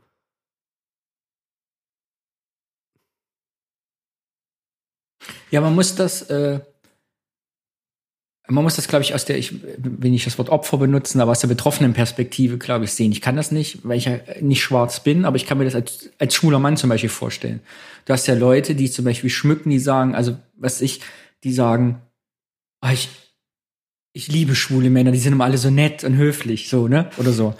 Ja, 5.52 5.62
man 5.62 5.76
muss 5.76 5.96
das, 5.96 6.24
äh, 6.24 6.60
man 8.48 8.64
muss 8.64 8.76
das, 8.76 8.88
glaube 8.88 9.04
ich, 9.04 9.14
aus 9.14 9.26
der, 9.26 9.38
ich 9.38 9.62
will 9.62 10.12
nicht 10.12 10.26
das 10.26 10.38
Wort 10.38 10.50
Opfer 10.50 10.78
benutzen, 10.78 11.22
aber 11.22 11.32
aus 11.32 11.40
der 11.40 11.48
betroffenen 11.48 11.94
Perspektive, 11.94 12.58
glaube 12.58 12.86
ich, 12.86 12.94
sehen. 12.94 13.12
Ich 13.12 13.22
kann 13.22 13.36
das 13.36 13.52
nicht, 13.52 13.80
weil 13.84 13.98
ich 13.98 14.06
ja 14.06 14.20
nicht 14.42 14.62
schwarz 14.62 15.04
bin, 15.04 15.26
aber 15.26 15.36
ich 15.36 15.46
kann 15.46 15.58
mir 15.60 15.66
das 15.66 15.76
als, 15.76 16.10
als 16.18 16.34
schwuler 16.34 16.60
Mann 16.60 16.78
zum 16.78 16.90
Beispiel 16.90 17.10
vorstellen. 17.10 17.60
Du 18.06 18.14
hast 18.14 18.28
ja 18.28 18.34
Leute, 18.34 18.76
die 18.76 18.90
zum 18.90 19.06
Beispiel 19.06 19.30
schmücken, 19.30 19.70
die 19.70 19.80
sagen, 19.80 20.16
also 20.16 20.38
was 20.56 20.82
ich, 20.82 21.02
die 21.44 21.54
sagen, 21.54 22.02
ah, 22.82 22.92
ich, 22.92 23.10
ich 24.14 24.28
liebe 24.28 24.56
schwule 24.56 24.90
Männer, 24.90 25.12
die 25.12 25.20
sind 25.20 25.34
immer 25.34 25.46
alle 25.46 25.60
so 25.60 25.70
nett 25.70 26.04
und 26.04 26.18
höflich, 26.18 26.70
so, 26.70 26.88
ne? 26.88 27.10
Oder 27.18 27.32
so. 27.32 27.54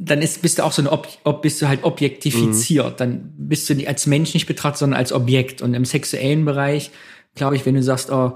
Dann 0.00 0.22
ist, 0.22 0.42
bist 0.42 0.58
du 0.58 0.64
auch 0.64 0.72
so 0.72 0.82
ein 0.82 0.88
Ob, 0.88 1.08
ob 1.24 1.42
bist 1.42 1.60
du 1.60 1.68
halt 1.68 1.84
objektifiziert. 1.84 3.00
Dann 3.00 3.32
bist 3.36 3.68
du 3.68 3.74
nicht 3.74 3.88
als 3.88 4.06
Mensch 4.06 4.34
nicht 4.34 4.46
betrachtet, 4.46 4.78
sondern 4.78 4.98
als 4.98 5.12
Objekt. 5.12 5.60
Und 5.62 5.74
im 5.74 5.84
sexuellen 5.84 6.44
Bereich, 6.44 6.90
glaube 7.34 7.56
ich, 7.56 7.66
wenn 7.66 7.74
du 7.74 7.82
sagst, 7.82 8.10
oh, 8.10 8.34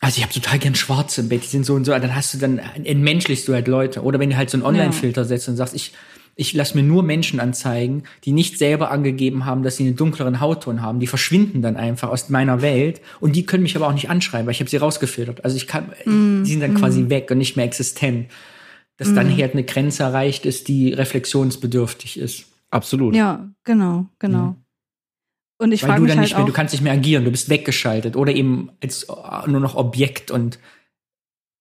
also 0.00 0.16
ich 0.16 0.22
habe 0.22 0.32
total 0.32 0.58
gern 0.58 0.74
Schwarze 0.74 1.20
im 1.20 1.28
Bett, 1.28 1.42
die 1.42 1.48
sind 1.48 1.66
so 1.66 1.74
und 1.74 1.84
so, 1.84 1.92
dann 1.92 2.14
hast 2.14 2.32
du 2.32 2.38
dann 2.38 2.58
entmenschlichst 2.58 3.46
du 3.46 3.52
halt 3.52 3.68
Leute. 3.68 4.02
Oder 4.02 4.18
wenn 4.18 4.30
du 4.30 4.36
halt 4.36 4.48
so 4.48 4.56
einen 4.56 4.64
Online-Filter 4.64 5.24
setzt 5.24 5.48
und 5.48 5.56
sagst, 5.56 5.74
ich 5.74 5.92
ich 6.36 6.54
lasse 6.54 6.74
mir 6.74 6.82
nur 6.82 7.02
Menschen 7.02 7.38
anzeigen, 7.38 8.04
die 8.24 8.32
nicht 8.32 8.56
selber 8.56 8.90
angegeben 8.90 9.44
haben, 9.44 9.62
dass 9.62 9.76
sie 9.76 9.86
einen 9.86 9.96
dunkleren 9.96 10.40
Hautton 10.40 10.80
haben. 10.80 10.98
Die 10.98 11.06
verschwinden 11.06 11.60
dann 11.60 11.76
einfach 11.76 12.08
aus 12.08 12.30
meiner 12.30 12.62
Welt 12.62 13.02
und 13.20 13.36
die 13.36 13.44
können 13.44 13.62
mich 13.62 13.76
aber 13.76 13.88
auch 13.88 13.92
nicht 13.92 14.08
anschreiben, 14.08 14.46
weil 14.46 14.52
ich 14.52 14.60
habe 14.60 14.70
sie 14.70 14.78
rausgefiltert. 14.78 15.44
Also 15.44 15.56
ich 15.56 15.66
kann, 15.66 15.92
Mm, 16.06 16.44
die 16.44 16.52
sind 16.52 16.60
dann 16.60 16.72
mm. 16.72 16.76
quasi 16.76 17.10
weg 17.10 17.30
und 17.30 17.38
nicht 17.38 17.56
mehr 17.56 17.66
existent. 17.66 18.30
Dass 19.00 19.14
dann 19.14 19.28
Mm. 19.28 19.30
hier 19.30 19.44
halt 19.46 19.54
eine 19.54 19.64
Grenze 19.64 20.02
erreicht 20.02 20.44
ist, 20.44 20.68
die 20.68 20.92
reflexionsbedürftig 20.92 22.18
ist. 22.18 22.44
absolut. 22.70 23.16
Ja, 23.16 23.48
genau, 23.64 24.06
genau. 24.18 24.54
Und 25.58 25.72
ich 25.72 25.82
Weil 25.82 25.88
frage 25.88 26.00
du 26.00 26.02
mich 26.04 26.10
dann 26.12 26.18
halt 26.18 26.28
nicht 26.28 26.34
mehr, 26.36 26.42
auch, 26.44 26.46
du 26.46 26.52
kannst 26.52 26.74
nicht 26.74 26.82
mehr 26.82 26.92
agieren, 26.92 27.24
du 27.24 27.30
bist 27.30 27.48
weggeschaltet 27.48 28.14
oder 28.14 28.32
eben 28.32 28.70
als 28.82 29.04
äh, 29.04 29.48
nur 29.50 29.60
noch 29.60 29.74
Objekt 29.74 30.30
und 30.30 30.58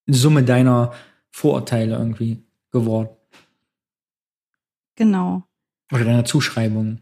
Summe 0.06 0.44
deiner 0.44 0.92
Vorurteile 1.32 1.96
irgendwie 1.96 2.44
geworden. 2.72 3.10
genau. 4.96 5.44
Oder 5.92 6.04
deiner 6.06 6.26
Zuschreibungen. 6.26 7.02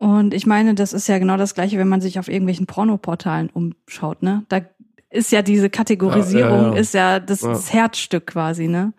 Und 0.00 0.34
ich 0.34 0.46
meine, 0.46 0.74
das 0.74 0.92
ist 0.92 1.08
ja 1.08 1.18
genau 1.18 1.36
das 1.36 1.54
Gleiche, 1.54 1.78
wenn 1.78 1.88
man 1.88 2.00
sich 2.00 2.18
auf 2.18 2.28
irgendwelchen 2.28 2.66
Pornoportalen 2.66 3.48
umschaut, 3.50 4.22
ne? 4.22 4.44
Da 4.48 4.60
ist 5.10 5.32
ja 5.32 5.42
diese 5.42 5.70
Kategorisierung, 5.70 6.52
Ja, 6.58 6.66
ja, 6.68 6.74
ja. 6.74 6.78
ist 6.80 6.94
ja 6.94 7.20
das, 7.20 7.42
Ja. 7.42 7.48
das 7.50 7.72
Herzstück 7.72 8.26
quasi, 8.26 8.68
ne? 8.68 8.92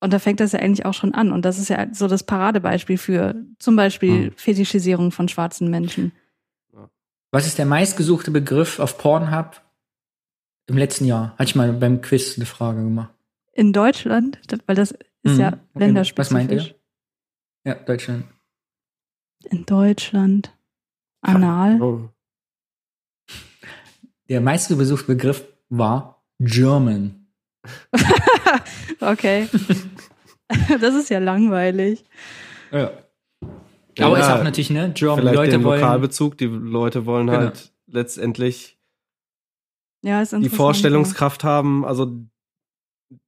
Und 0.00 0.12
da 0.12 0.18
fängt 0.20 0.38
das 0.40 0.52
ja 0.52 0.60
eigentlich 0.60 0.86
auch 0.86 0.94
schon 0.94 1.12
an. 1.12 1.32
Und 1.32 1.44
das 1.44 1.58
ist 1.58 1.68
ja 1.70 1.86
so 1.92 2.06
das 2.06 2.22
Paradebeispiel 2.24 2.98
für 2.98 3.34
zum 3.58 3.74
Beispiel 3.76 4.26
Hm. 4.26 4.32
Fetischisierung 4.36 5.10
von 5.10 5.28
schwarzen 5.28 5.70
Menschen. 5.70 6.12
Was 7.30 7.46
ist 7.46 7.58
der 7.58 7.66
meistgesuchte 7.66 8.30
Begriff 8.30 8.78
auf 8.78 8.96
Pornhub 8.96 9.60
im 10.66 10.78
letzten 10.78 11.04
Jahr? 11.04 11.32
Hatte 11.32 11.44
ich 11.44 11.54
mal 11.56 11.72
beim 11.72 12.00
Quiz 12.00 12.36
eine 12.38 12.46
Frage 12.46 12.82
gemacht. 12.82 13.12
In 13.52 13.72
Deutschland, 13.72 14.38
weil 14.66 14.76
das 14.76 14.92
ist 14.92 15.34
Mhm. 15.34 15.40
ja 15.40 15.58
länderspezifisch. 15.74 16.18
Was 16.18 16.30
meint 16.30 16.52
ihr? 16.52 16.74
Ja, 17.64 17.74
Deutschland. 17.74 18.24
In 19.50 19.66
Deutschland. 19.66 20.56
Anal. 21.22 21.82
Oh. 21.82 22.08
Der 24.28 24.40
meistgesuchte 24.40 25.06
Begriff 25.06 25.44
war 25.68 26.22
German. 26.38 27.26
okay. 29.00 29.48
das 30.80 30.94
ist 30.94 31.10
ja 31.10 31.18
langweilig. 31.18 32.04
Ja. 32.72 32.92
Aber 34.00 34.18
ist 34.20 34.26
auch 34.26 34.44
natürlich, 34.44 34.70
ne, 34.70 34.92
German, 34.94 35.18
vielleicht 35.20 35.36
Leute 35.36 35.50
den 35.52 35.64
wollen- 35.64 35.80
Lokalbezug, 35.80 36.38
die 36.38 36.46
Leute 36.46 37.04
wollen 37.06 37.26
Genau. 37.26 37.38
halt 37.38 37.72
letztendlich 37.86 38.78
Ja, 40.02 40.22
ist 40.22 40.32
die 40.32 40.48
Vorstellungskraft 40.48 41.42
haben, 41.42 41.84
also 41.84 42.12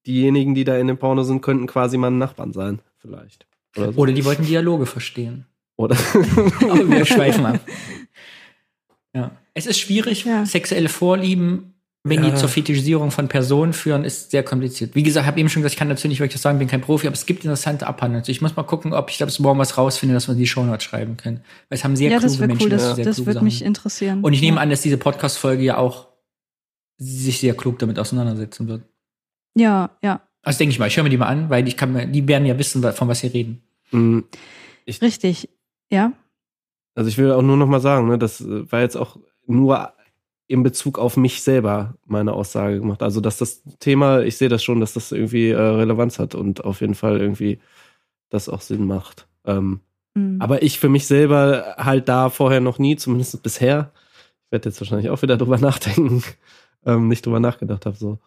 diejenigen, 0.07 0.55
die 0.55 0.63
da 0.65 0.77
in 0.77 0.87
dem 0.87 0.99
Porno 0.99 1.25
sind, 1.25 1.41
könnten 1.43 1.67
quasi 1.67 1.97
meine 1.97 2.17
Nachbarn 2.17 2.53
sein, 2.53 2.81
vielleicht. 2.99 3.47
Oder, 3.77 3.93
so. 3.93 4.01
Oder 4.01 4.13
die 4.13 4.25
wollten 4.25 4.45
Dialoge 4.45 4.87
verstehen. 4.87 5.47
Oder 5.77 5.97
Aber 6.63 6.89
wir 6.89 7.05
schweifen 7.05 7.47
ab. 7.47 7.61
Ja. 9.15 9.33
Es 9.61 9.67
ist 9.67 9.79
schwierig, 9.79 10.27
sexuelle 10.45 10.89
Vorlieben, 10.89 11.75
wenn 12.03 12.25
Ja. 12.25 12.31
die 12.31 12.37
zur 12.37 12.49
Fetischisierung 12.49 13.11
von 13.11 13.29
Personen 13.29 13.75
führen, 13.75 14.05
ist 14.05 14.31
sehr 14.31 14.43
kompliziert. 14.43 14.95
Wie 14.95 15.03
gesagt, 15.03 15.25
ich 15.25 15.29
habe 15.29 15.39
eben 15.39 15.51
schon 15.51 15.61
gesagt, 15.61 15.75
ich 15.75 15.79
kann 15.79 15.91
dazu 15.91 16.09
nicht 16.09 16.21
wirklich 16.21 16.41
sagen, 16.41 16.59
bin 16.59 16.67
kein 16.67 16.81
Profi, 16.81 17.07
aber 17.07 17.15
es 17.15 17.27
gibt 17.27 17.45
interessante 17.45 17.87
Abhandlungen. 17.87 18.25
Ich 18.27 18.41
muss 18.41 18.57
mal 18.57 18.63
gucken, 18.63 18.95
ob 18.95 19.11
ich 19.11 19.19
da 19.19 19.27
bis 19.27 19.39
morgen 19.39 19.59
was 19.59 19.77
rausfinde, 19.77 20.15
dass 20.15 20.27
wir 20.27 20.35
die 20.35 20.47
Shownotes 20.47 20.83
schreiben 20.85 21.19
können. 21.19 21.43
Weil 21.69 21.77
es 21.79 21.85
haben 21.85 21.97
sehr 21.97 22.11
Ja, 22.11 22.19
kluge 22.19 22.33
das 22.33 22.39
Menschen 22.47 22.63
cool, 22.65 22.71
das, 22.71 22.97
sehr 22.97 23.05
das 23.05 23.17
kluge 23.17 23.27
würde 23.27 23.35
Sachen. 23.35 23.45
mich 23.45 23.63
interessieren. 23.63 24.23
Und 24.23 24.33
ich 24.33 24.41
nehme 24.41 24.57
ja. 24.57 24.63
an, 24.63 24.71
dass 24.71 24.81
diese 24.81 24.97
Podcast-Folge 24.97 25.63
ja 25.63 25.77
auch 25.77 26.09
sich 26.97 27.39
sehr 27.41 27.55
klug 27.55 27.79
damit 27.79 27.99
auseinandersetzen 27.99 28.67
wird. 28.67 28.83
Ja, 29.55 29.91
ja, 30.03 30.23
Also 30.43 30.59
denke 30.59 30.73
ich 30.73 30.79
mal, 30.79 30.87
ich 30.89 30.97
höre 30.97 31.05
mir 31.05 31.11
die 31.11 31.17
mal 31.19 31.27
an, 31.27 31.51
weil 31.51 31.69
ich 31.69 31.77
kann 31.77 31.93
mir, 31.93 32.07
die 32.07 32.27
werden 32.27 32.47
ja 32.47 32.59
wissen, 32.59 32.83
von 32.83 33.09
was 33.09 33.21
sie 33.21 33.27
reden. 33.27 33.63
Mm, 33.91 34.21
richtig. 35.03 35.51
Ja, 35.91 36.13
Also 36.95 37.09
ich 37.09 37.19
will 37.19 37.31
auch 37.33 37.43
nur 37.43 37.57
noch 37.59 37.67
mal 37.67 37.81
sagen, 37.81 38.09
ne, 38.09 38.19
das 38.19 38.41
äh, 38.41 38.71
war 38.73 38.81
jetzt 38.81 38.97
auch 38.97 39.19
nur 39.51 39.93
in 40.47 40.63
Bezug 40.63 40.99
auf 40.99 41.17
mich 41.17 41.43
selber 41.43 41.95
meine 42.07 42.33
Aussage 42.33 42.81
gemacht. 42.81 43.03
Also 43.03 43.21
dass 43.21 43.39
das 43.39 43.63
Thema, 43.79 44.23
ich 44.23 44.37
sehe 44.37 44.49
das 44.49 44.65
schon, 44.65 44.81
dass 44.81 44.95
das 44.95 45.13
irgendwie 45.13 45.51
äh, 45.51 45.61
Relevanz 45.61 46.19
hat 46.19 46.35
und 46.35 46.65
auf 46.65 46.81
jeden 46.81 46.95
Fall 46.95 47.21
irgendwie 47.21 47.61
das 48.31 48.49
auch 48.49 48.61
Sinn 48.61 48.87
macht. 48.87 49.29
Ähm, 49.45 49.81
Mhm. 50.15 50.41
Aber 50.41 50.63
ich 50.63 50.79
für 50.79 50.89
mich 50.89 51.07
selber 51.07 51.75
halt 51.79 52.09
da 52.09 52.31
vorher 52.31 52.61
noch 52.61 52.79
nie, 52.79 52.97
zumindest 52.97 53.43
bisher, 53.43 53.93
ich 54.47 54.53
werde 54.53 54.69
jetzt 54.69 54.81
wahrscheinlich 54.81 55.11
auch 55.11 55.23
wieder 55.23 55.37
drüber 55.37 55.59
nachdenken, 55.59 56.23
ähm, 56.85 57.09
nicht 57.09 57.25
drüber 57.27 57.41
nachgedacht 57.41 57.87
habe. 57.87 57.97
So. 57.97 58.19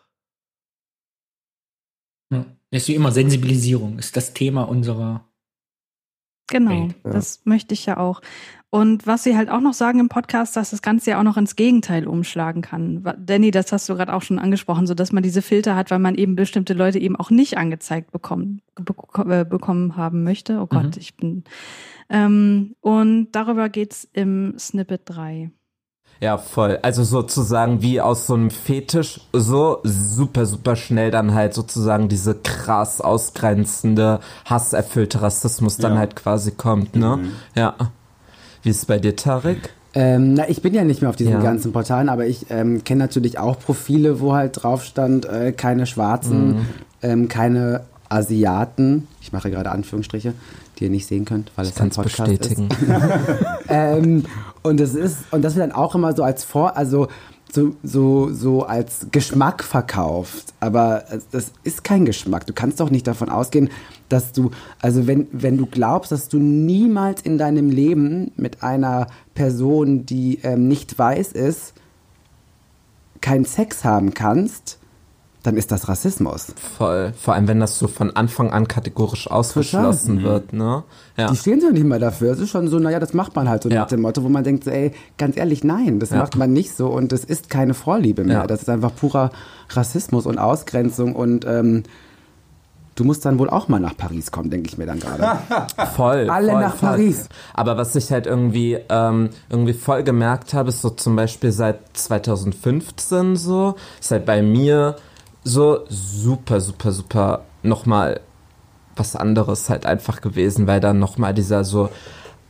Ja. 2.32 2.46
Ist 2.72 2.88
wie 2.88 2.96
immer 2.96 3.12
Sensibilisierung, 3.12 4.00
ist 4.00 4.18
das 4.18 4.34
Thema 4.34 4.64
unserer 4.64 5.30
Genau, 6.54 6.72
Welt. 6.72 6.96
das 7.04 7.42
möchte 7.46 7.74
ich 7.74 7.86
ja 7.86 7.98
auch. 7.98 8.22
Und 8.70 9.06
was 9.06 9.24
Sie 9.24 9.38
halt 9.38 9.52
auch 9.52 9.60
noch 9.60 9.74
sagen 9.74 10.00
im 10.00 10.10
Podcast, 10.10 10.56
dass 10.56 10.72
das 10.72 10.82
Ganze 10.82 11.12
ja 11.12 11.20
auch 11.20 11.24
noch 11.24 11.38
ins 11.38 11.56
Gegenteil 11.56 12.08
umschlagen 12.08 12.64
kann. 12.64 13.04
Danny, 13.24 13.52
das 13.52 13.72
hast 13.72 13.88
du 13.88 13.94
gerade 13.94 14.12
auch 14.14 14.24
schon 14.24 14.40
angesprochen, 14.40 14.88
so 14.88 14.96
dass 14.96 15.12
man 15.12 15.22
diese 15.22 15.44
Filter 15.44 15.76
hat, 15.76 15.92
weil 15.92 16.00
man 16.00 16.16
eben 16.16 16.36
bestimmte 16.36 16.74
Leute 16.74 16.98
eben 16.98 17.16
auch 17.16 17.30
nicht 17.30 17.58
angezeigt 17.58 18.12
bekommen, 18.12 18.62
beko- 18.76 19.30
äh, 19.42 19.46
bekommen 19.46 19.96
haben 19.96 20.24
möchte. 20.24 20.60
Oh 20.60 20.66
Gott, 20.66 20.86
Mhm. 20.86 20.92
ich 20.98 21.16
bin. 21.18 21.44
Ähm, 22.10 22.76
und 22.82 23.28
darüber 23.34 23.70
geht's 23.70 24.08
im 24.14 24.56
Snippet 24.58 25.02
3. 25.06 25.52
Ja, 26.24 26.38
voll. 26.38 26.80
Also 26.84 27.04
sozusagen 27.04 27.82
wie 27.82 28.00
aus 28.00 28.28
so 28.28 28.34
einem 28.36 28.50
Fetisch 28.50 29.20
so 29.34 29.80
super, 29.84 30.46
super 30.46 30.78
schnell 30.78 31.12
dann 31.12 31.34
halt 31.34 31.54
sozusagen 31.54 32.08
diese 32.08 32.34
krass 32.36 33.02
ausgrenzende, 33.02 34.22
hasserfüllte 34.46 35.22
Rassismus 35.22 35.76
dann 35.78 35.94
Ja. 35.94 36.00
halt 36.00 36.16
quasi 36.16 36.52
kommt, 36.52 36.96
ne? 36.96 37.18
Mhm. 37.18 37.32
Ja. 37.56 37.76
Wie 38.62 38.70
ist 38.70 38.78
es 38.78 38.86
bei 38.86 39.00
dir, 39.00 39.16
Tarek? 39.18 39.72
Ähm, 39.96 40.34
na, 40.36 40.48
ich 40.50 40.62
bin 40.62 40.74
ja 40.74 40.86
nicht 40.86 41.02
mehr 41.02 41.10
auf 41.10 41.18
diesen 41.18 41.34
Ja. 41.34 41.42
ganzen 41.42 41.74
Portalen, 41.74 42.08
aber 42.08 42.26
ich 42.26 42.46
ähm, 42.50 42.84
kenne 42.86 43.00
natürlich 43.04 43.38
auch 43.38 43.60
Profile, 43.60 44.22
wo 44.22 44.34
halt 44.34 44.64
drauf 44.64 44.84
stand, 44.86 45.26
äh, 45.26 45.52
keine 45.52 45.86
Schwarzen, 45.86 46.48
Mhm. 46.48 46.66
ähm, 47.02 47.28
keine 47.28 47.82
Asiaten. 48.10 49.08
Ich 49.22 49.34
mache 49.34 49.52
gerade 49.52 49.72
Anführungsstriche, 49.72 50.34
die 50.80 50.86
ihr 50.86 50.90
nicht 50.90 51.06
sehen 51.08 51.26
könnt, 51.26 51.52
weil 51.58 51.66
es 51.66 51.78
ein 51.82 51.90
Podcast 51.90 52.18
bestätigen. 52.30 52.70
ist. 52.70 52.78
ähm, 53.68 54.24
und 54.64 54.80
das 54.80 54.96
ist 54.96 55.18
und 55.32 55.44
das 55.44 55.56
wird 55.56 55.64
dann 55.64 55.76
auch 55.76 55.96
immer 55.96 56.16
so 56.16 56.24
als 56.24 56.44
vor, 56.44 56.76
also 56.76 57.08
so, 57.54 57.76
so, 57.84 58.34
so 58.34 58.64
als 58.64 59.08
Geschmack 59.12 59.64
verkauft. 59.64 60.54
Aber 60.60 61.04
das 61.32 61.52
ist 61.64 61.84
kein 61.84 62.04
Geschmack. 62.04 62.48
Du 62.48 62.54
kannst 62.54 62.80
doch 62.80 62.90
nicht 62.90 63.06
davon 63.06 63.30
ausgehen, 63.30 63.70
dass 64.10 64.32
du, 64.32 64.50
also 64.82 65.06
wenn, 65.06 65.28
wenn 65.32 65.58
du 65.58 65.68
glaubst, 65.68 66.12
dass 66.12 66.30
du 66.30 66.40
niemals 66.40 67.22
in 67.22 67.38
deinem 67.38 67.70
Leben 67.70 68.32
mit 68.38 68.64
einer 68.64 69.08
Person, 69.36 70.06
die 70.06 70.40
ähm, 70.42 70.68
nicht 70.68 70.98
weiß 70.98 71.34
ist, 71.34 71.74
keinen 73.22 73.46
Sex 73.46 73.86
haben 73.86 74.14
kannst, 74.14 74.80
dann 75.44 75.58
ist 75.58 75.72
das 75.74 75.90
Rassismus. 75.90 76.48
Voll. 76.78 77.14
Vor 77.20 77.34
allem, 77.34 77.48
wenn 77.50 77.60
das 77.60 77.78
so 77.78 77.88
von 77.90 78.16
Anfang 78.16 78.50
an 78.52 78.68
kategorisch 78.68 79.30
ausgeschlossen 79.30 80.16
Mhm. 80.20 80.24
wird, 80.24 80.54
ne? 80.54 80.84
Ja. 81.18 81.30
Die 81.30 81.36
stehen 81.36 81.60
ja 81.62 81.70
nicht 81.70 81.86
mal 81.86 82.00
dafür. 82.00 82.32
Es 82.32 82.40
ist 82.40 82.50
schon 82.50 82.70
so, 82.70 82.80
naja, 82.80 83.00
das 83.00 83.14
macht 83.14 83.36
man 83.36 83.50
halt 83.50 83.64
so 83.64 83.70
nach 83.70 83.88
dem 83.88 84.02
Motto, 84.02 84.24
wo 84.24 84.30
man 84.30 84.44
denkt, 84.46 84.66
ey, 84.68 84.94
ganz 85.18 85.36
ehrlich, 85.38 85.64
nein, 85.66 86.00
das 86.00 86.12
Ja. 86.12 86.18
macht 86.18 86.38
man 86.38 86.54
nicht 86.54 86.74
so 86.76 86.88
und 86.88 87.12
das 87.12 87.26
ist 87.26 87.50
keine 87.50 87.74
Vorliebe 87.74 88.24
mehr. 88.24 88.38
Ja. 88.40 88.48
Das 88.48 88.62
ist 88.62 88.70
einfach 88.70 88.96
purer 88.96 89.32
Rassismus 89.70 90.26
und 90.26 90.38
Ausgrenzung 90.38 91.14
und 91.14 91.46
ähm, 91.46 91.84
du 92.96 93.04
musst 93.04 93.26
dann 93.26 93.38
wohl 93.38 93.50
auch 93.50 93.68
mal 93.68 93.80
nach 93.82 93.98
Paris 93.98 94.32
kommen, 94.32 94.50
denke 94.50 94.70
ich 94.70 94.78
mir 94.78 94.86
dann 94.86 95.00
gerade. 95.02 95.40
Voll. 95.96 96.30
Alle 96.30 96.52
voll, 96.52 96.62
nach 96.62 96.76
voll. 96.76 96.90
Paris. 96.90 97.28
Aber 97.54 97.76
was 97.76 97.96
ich 97.96 98.12
halt 98.12 98.28
irgendwie, 98.28 98.78
ähm, 98.88 99.30
irgendwie 99.50 99.74
voll 99.74 100.04
gemerkt 100.04 100.54
habe, 100.54 100.70
ist 100.70 100.82
so 100.82 100.90
zum 100.92 101.16
Beispiel 101.18 101.52
seit 101.52 101.80
2015 101.98 103.36
so, 103.36 103.76
ist 104.00 104.12
halt 104.12 104.26
bei 104.26 104.42
mir 104.42 104.96
so 105.44 105.86
super, 105.90 106.62
super, 106.62 106.92
super 106.92 107.42
nochmal 107.64 108.22
was 108.96 109.16
anderes 109.16 109.70
halt 109.70 109.86
einfach 109.86 110.22
gewesen, 110.22 110.68
weil 110.68 110.80
dann 110.80 111.00
nochmal 111.00 111.34
dieser 111.34 111.64
so 111.64 111.90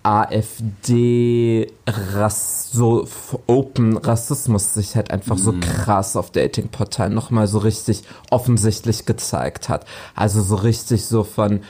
AfD 0.03 1.71
Rass, 1.87 2.69
so 2.71 3.07
Open 3.47 3.95
Rassismus 3.95 4.73
sich 4.73 4.97
halt 4.97 5.11
einfach 5.11 5.37
so 5.37 5.53
krass 5.53 6.17
auf 6.17 6.31
Datingportalen 6.31 7.13
nochmal 7.13 7.47
so 7.47 7.59
richtig 7.59 8.03
offensichtlich 8.29 9.05
gezeigt 9.05 9.69
hat. 9.69 9.85
Also 10.13 10.41
so 10.41 10.55
richtig 10.55 11.05
so 11.05 11.23
von, 11.23 11.61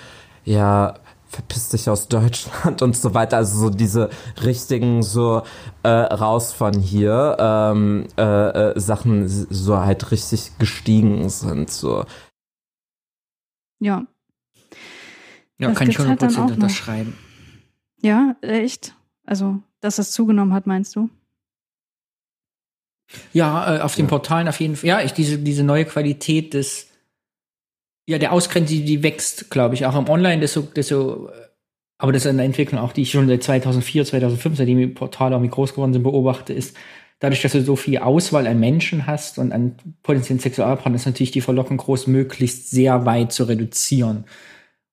ja, 0.45 0.95
verpiss 1.33 1.69
dich 1.69 1.89
aus 1.89 2.07
Deutschland 2.07 2.81
und 2.81 2.95
so 2.95 3.13
weiter. 3.13 3.37
Also 3.37 3.59
so 3.59 3.69
diese 3.69 4.09
richtigen 4.43 5.01
so 5.03 5.41
äh, 5.83 5.89
raus 5.89 6.53
von 6.53 6.73
hier 6.79 7.35
ähm, 7.39 8.07
äh, 8.17 8.21
äh, 8.21 8.79
Sachen 8.79 9.27
so 9.27 9.77
halt 9.79 10.11
richtig 10.11 10.57
gestiegen 10.59 11.27
sind. 11.29 11.71
So. 11.71 12.05
Ja. 13.79 14.05
Ja, 15.59 15.69
Das 15.69 15.77
kann 15.77 15.89
ich 15.89 15.97
gibt's 15.97 16.09
halt 16.09 16.21
dann 16.21 16.29
100% 16.31 16.33
auch 16.39 16.47
noch. 16.47 16.55
unterschreiben. 16.55 17.17
Ja, 18.01 18.35
echt? 18.41 18.95
Also, 19.25 19.59
dass 19.79 19.97
es 19.97 20.11
zugenommen 20.11 20.53
hat, 20.53 20.67
meinst 20.67 20.95
du? 20.95 21.09
Ja, 23.31 23.77
äh, 23.77 23.79
auf 23.81 23.95
den 23.95 24.07
Portalen 24.07 24.47
auf 24.47 24.59
jeden 24.59 24.75
Fall. 24.75 24.87
Ja, 24.87 25.01
ich, 25.01 25.13
diese, 25.13 25.37
diese 25.37 25.63
neue 25.63 25.85
Qualität 25.85 26.53
des, 26.53 26.87
ja, 28.05 28.17
der 28.17 28.33
Ausgrenzung, 28.33 28.77
die, 28.77 28.85
die 28.85 29.03
wächst, 29.03 29.49
glaube 29.49 29.75
ich, 29.75 29.85
auch 29.85 29.97
im 29.97 30.09
Online, 30.09 30.41
desto, 30.41 30.61
desto, 30.61 31.29
aber 31.97 32.11
das 32.11 32.25
ist 32.25 32.29
eine 32.29 32.43
Entwicklung 32.43 32.81
auch, 32.81 32.91
die 32.91 33.03
ich 33.03 33.11
schon 33.11 33.27
seit 33.27 33.43
2004, 33.43 34.05
2005, 34.05 34.57
seitdem 34.57 34.77
die 34.77 34.87
Portale 34.87 35.35
irgendwie 35.35 35.51
groß 35.51 35.71
geworden 35.71 35.93
sind, 35.93 36.03
beobachte, 36.03 36.53
ist, 36.53 36.75
dadurch, 37.19 37.41
dass 37.41 37.53
du 37.53 37.61
so 37.61 37.77
viel 37.77 37.99
Auswahl 37.99 38.47
an 38.47 38.59
Menschen 38.59 39.07
hast 39.07 39.37
und 39.37 39.53
an 39.53 39.77
potenziellen 40.01 40.41
Sexualpartnern, 40.41 40.95
ist 40.95 41.05
natürlich 41.05 41.31
die 41.31 41.41
Verlockung 41.41 41.77
groß, 41.77 42.07
möglichst 42.07 42.69
sehr 42.69 43.05
weit 43.05 43.31
zu 43.31 43.45
reduzieren. 43.45 44.25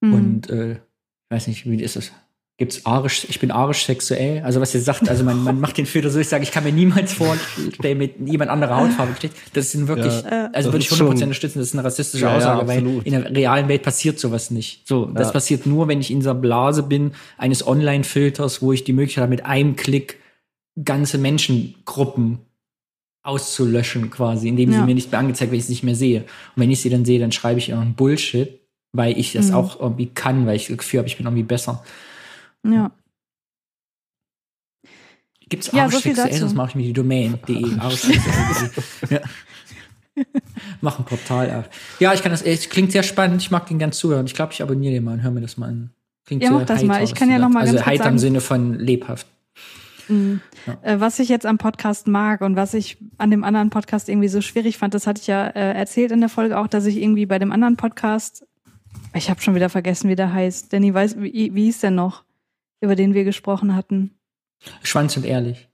Mhm. 0.00 0.14
Und, 0.14 0.50
äh, 0.50 0.72
ich 0.74 1.30
weiß 1.30 1.48
nicht, 1.48 1.68
wie 1.68 1.82
ist 1.82 1.96
das? 1.96 2.12
Gibt's 2.60 2.84
arisch, 2.84 3.24
ich 3.28 3.40
bin 3.40 3.50
arisch 3.50 3.86
sexuell? 3.86 4.42
Also 4.44 4.60
was 4.60 4.74
ihr 4.74 4.82
sagt, 4.82 5.08
also 5.08 5.24
man, 5.24 5.42
man 5.42 5.58
macht 5.60 5.78
den 5.78 5.86
Filter 5.86 6.10
so, 6.10 6.18
ich 6.20 6.28
sage, 6.28 6.42
ich 6.44 6.52
kann 6.52 6.62
mir 6.62 6.72
niemals 6.72 7.14
vorstellen, 7.14 7.96
mit 7.96 8.16
jemand 8.28 8.50
anderer 8.50 8.76
Hautfarbe 8.76 9.12
besteht. 9.12 9.32
Das 9.54 9.72
sind 9.72 9.88
wirklich, 9.88 10.12
Ja, 10.22 10.50
also 10.52 10.68
würde 10.70 10.84
ich 10.84 10.90
ist 10.90 10.98
schon- 10.98 11.06
100% 11.08 11.22
unterstützen, 11.24 11.58
das 11.58 11.68
ist 11.68 11.74
eine 11.74 11.84
rassistische 11.84 12.24
Ja, 12.24 12.32
ja, 12.32 12.36
Aussage, 12.36 12.68
weil 12.68 12.78
absolut. 12.80 13.06
in 13.06 13.12
der 13.12 13.34
realen 13.34 13.66
Welt 13.68 13.82
passiert 13.82 14.20
sowas 14.20 14.50
nicht. 14.50 14.86
So, 14.86 15.06
das 15.06 15.28
Ja. 15.28 15.32
passiert 15.32 15.64
nur, 15.64 15.88
wenn 15.88 16.00
ich 16.02 16.10
in 16.10 16.18
dieser 16.20 16.34
Blase 16.34 16.82
bin, 16.82 17.12
eines 17.38 17.66
Online-Filters, 17.66 18.60
wo 18.60 18.72
ich 18.74 18.84
die 18.84 18.92
Möglichkeit 18.92 19.22
habe, 19.22 19.30
mit 19.30 19.46
einem 19.46 19.74
Klick 19.76 20.18
ganze 20.84 21.16
Menschengruppen 21.16 22.40
auszulöschen 23.22 24.10
quasi, 24.10 24.48
indem 24.48 24.70
Ja. 24.72 24.80
sie 24.80 24.84
mir 24.86 24.94
nicht 24.94 25.10
mehr 25.10 25.20
angezeigt, 25.20 25.50
wenn 25.50 25.58
ich 25.58 25.64
sie 25.66 25.72
nicht 25.72 25.82
mehr 25.82 25.94
sehe. 25.94 26.20
Und 26.20 26.62
wenn 26.62 26.70
ich 26.70 26.80
sie 26.82 26.90
dann 26.90 27.04
sehe, 27.04 27.18
dann 27.20 27.32
schreibe 27.32 27.58
ich 27.58 27.68
irgendeinen 27.70 27.94
Bullshit, 27.94 28.60
weil 28.92 29.18
ich 29.18 29.32
das 29.32 29.48
Mhm. 29.48 29.54
auch 29.54 29.80
irgendwie 29.80 30.06
kann, 30.06 30.46
weil 30.46 30.56
ich 30.56 30.66
das 30.68 30.78
Gefühl 30.78 30.98
habe, 30.98 31.08
ich 31.08 31.16
bin 31.16 31.26
irgendwie 31.26 31.42
besser. 31.42 31.82
Ja. 32.66 32.90
Gibt's 35.48 35.70
Ja, 35.72 35.84
Arsch 35.84 35.94
so 35.94 36.00
viel 36.00 36.12
sexuell, 36.14 36.28
dazu. 36.30 36.40
sonst 36.40 36.54
mache 36.54 36.68
ich 36.70 36.74
mir 36.76 36.82
die 36.84 36.92
Domain.de. 36.92 37.78
Arschsexuell. 37.78 38.70
ja. 40.16 40.24
Mach 40.80 40.98
ein 40.98 41.04
Portal 41.04 41.50
auf. 41.54 41.70
Ja, 41.98 42.12
ich 42.14 42.22
kann 42.22 42.30
das, 42.32 42.42
es 42.42 42.68
klingt 42.68 42.92
sehr 42.92 43.02
spannend, 43.02 43.42
ich 43.42 43.50
mag 43.50 43.66
den 43.66 43.78
ganz 43.78 43.98
zuhören. 43.98 44.26
Ich 44.26 44.34
glaube, 44.34 44.52
ich 44.52 44.62
abonniere 44.62 44.94
den 44.94 45.04
mal 45.04 45.14
und 45.14 45.22
höre 45.22 45.30
mir 45.30 45.40
das 45.40 45.56
mal 45.56 45.68
an. 45.68 45.90
Klingt 46.26 46.42
Ja, 46.42 46.50
sehr 46.50 46.58
mach 46.58 46.66
das 46.66 46.82
mal. 46.84 46.94
heiter, 46.94 47.04
Ich 47.04 47.10
was 47.12 47.18
kann 47.18 47.30
ja 47.30 47.38
noch 47.38 47.50
sagst. 47.50 47.54
mal 47.54 47.60
Also 47.76 47.86
heiter 47.86 48.08
im 48.08 48.18
Sinne 48.18 48.40
von 48.40 48.74
lebhaft. 48.74 49.26
Mhm. 50.08 50.40
Ja. 50.66 50.78
Äh, 50.82 51.00
Was 51.00 51.18
ich 51.18 51.28
jetzt 51.28 51.46
am 51.46 51.58
Podcast 51.58 52.06
mag 52.06 52.42
und 52.42 52.54
was 52.56 52.74
ich 52.74 52.98
an 53.18 53.30
dem 53.30 53.42
anderen 53.42 53.70
Podcast 53.70 54.08
irgendwie 54.08 54.28
so 54.28 54.40
schwierig 54.40 54.76
fand, 54.78 54.92
das 54.94 55.06
hatte 55.06 55.20
ich 55.20 55.26
ja 55.26 55.46
äh, 55.48 55.72
erzählt 55.74 56.12
in 56.12 56.20
der 56.20 56.28
Folge 56.28 56.58
auch, 56.58 56.66
dass 56.66 56.84
ich 56.86 56.96
irgendwie 56.98 57.26
bei 57.26 57.38
dem 57.38 57.50
anderen 57.52 57.76
Podcast, 57.76 58.44
ich 59.14 59.30
habe 59.30 59.40
schon 59.40 59.54
wieder 59.54 59.68
vergessen, 59.70 60.10
wie 60.10 60.16
der 60.16 60.32
heißt. 60.32 60.72
Danny 60.72 60.92
weiß, 60.92 61.16
wie, 61.18 61.54
wie 61.54 61.64
hieß 61.64 61.80
der 61.80 61.92
noch? 61.92 62.24
Über 62.80 62.96
den 62.96 63.14
wir 63.14 63.24
gesprochen 63.24 63.74
hatten. 63.74 64.12
Schwanz 64.82 65.16
und 65.16 65.24
ehrlich. 65.26 65.68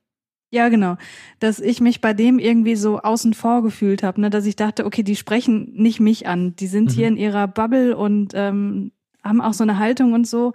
Ja, 0.51 0.68
genau. 0.68 0.97
Dass 1.41 1.59
ich 1.59 1.81
mich 1.81 2.01
bei 2.01 2.15
dem 2.15 2.39
irgendwie 2.39 2.76
so 2.76 3.01
außen 3.01 3.35
vor 3.35 3.62
gefühlt 3.62 4.02
habe, 4.02 4.20
ne? 4.20 4.31
dass 4.31 4.47
ich 4.47 4.55
dachte, 4.57 4.86
okay, 4.86 5.02
die 5.02 5.17
sprechen 5.17 5.73
nicht 5.75 5.99
mich 6.01 6.26
an. 6.28 6.55
Die 6.57 6.68
sind 6.68 6.91
Mhm. 6.91 6.94
hier 6.94 7.09
in 7.09 7.17
ihrer 7.17 7.49
Bubble 7.49 7.97
und 7.97 8.33
ähm, 8.35 8.93
haben 9.25 9.41
auch 9.41 9.55
so 9.55 9.65
eine 9.65 9.78
Haltung 9.78 10.12
und 10.12 10.26
so. 10.26 10.52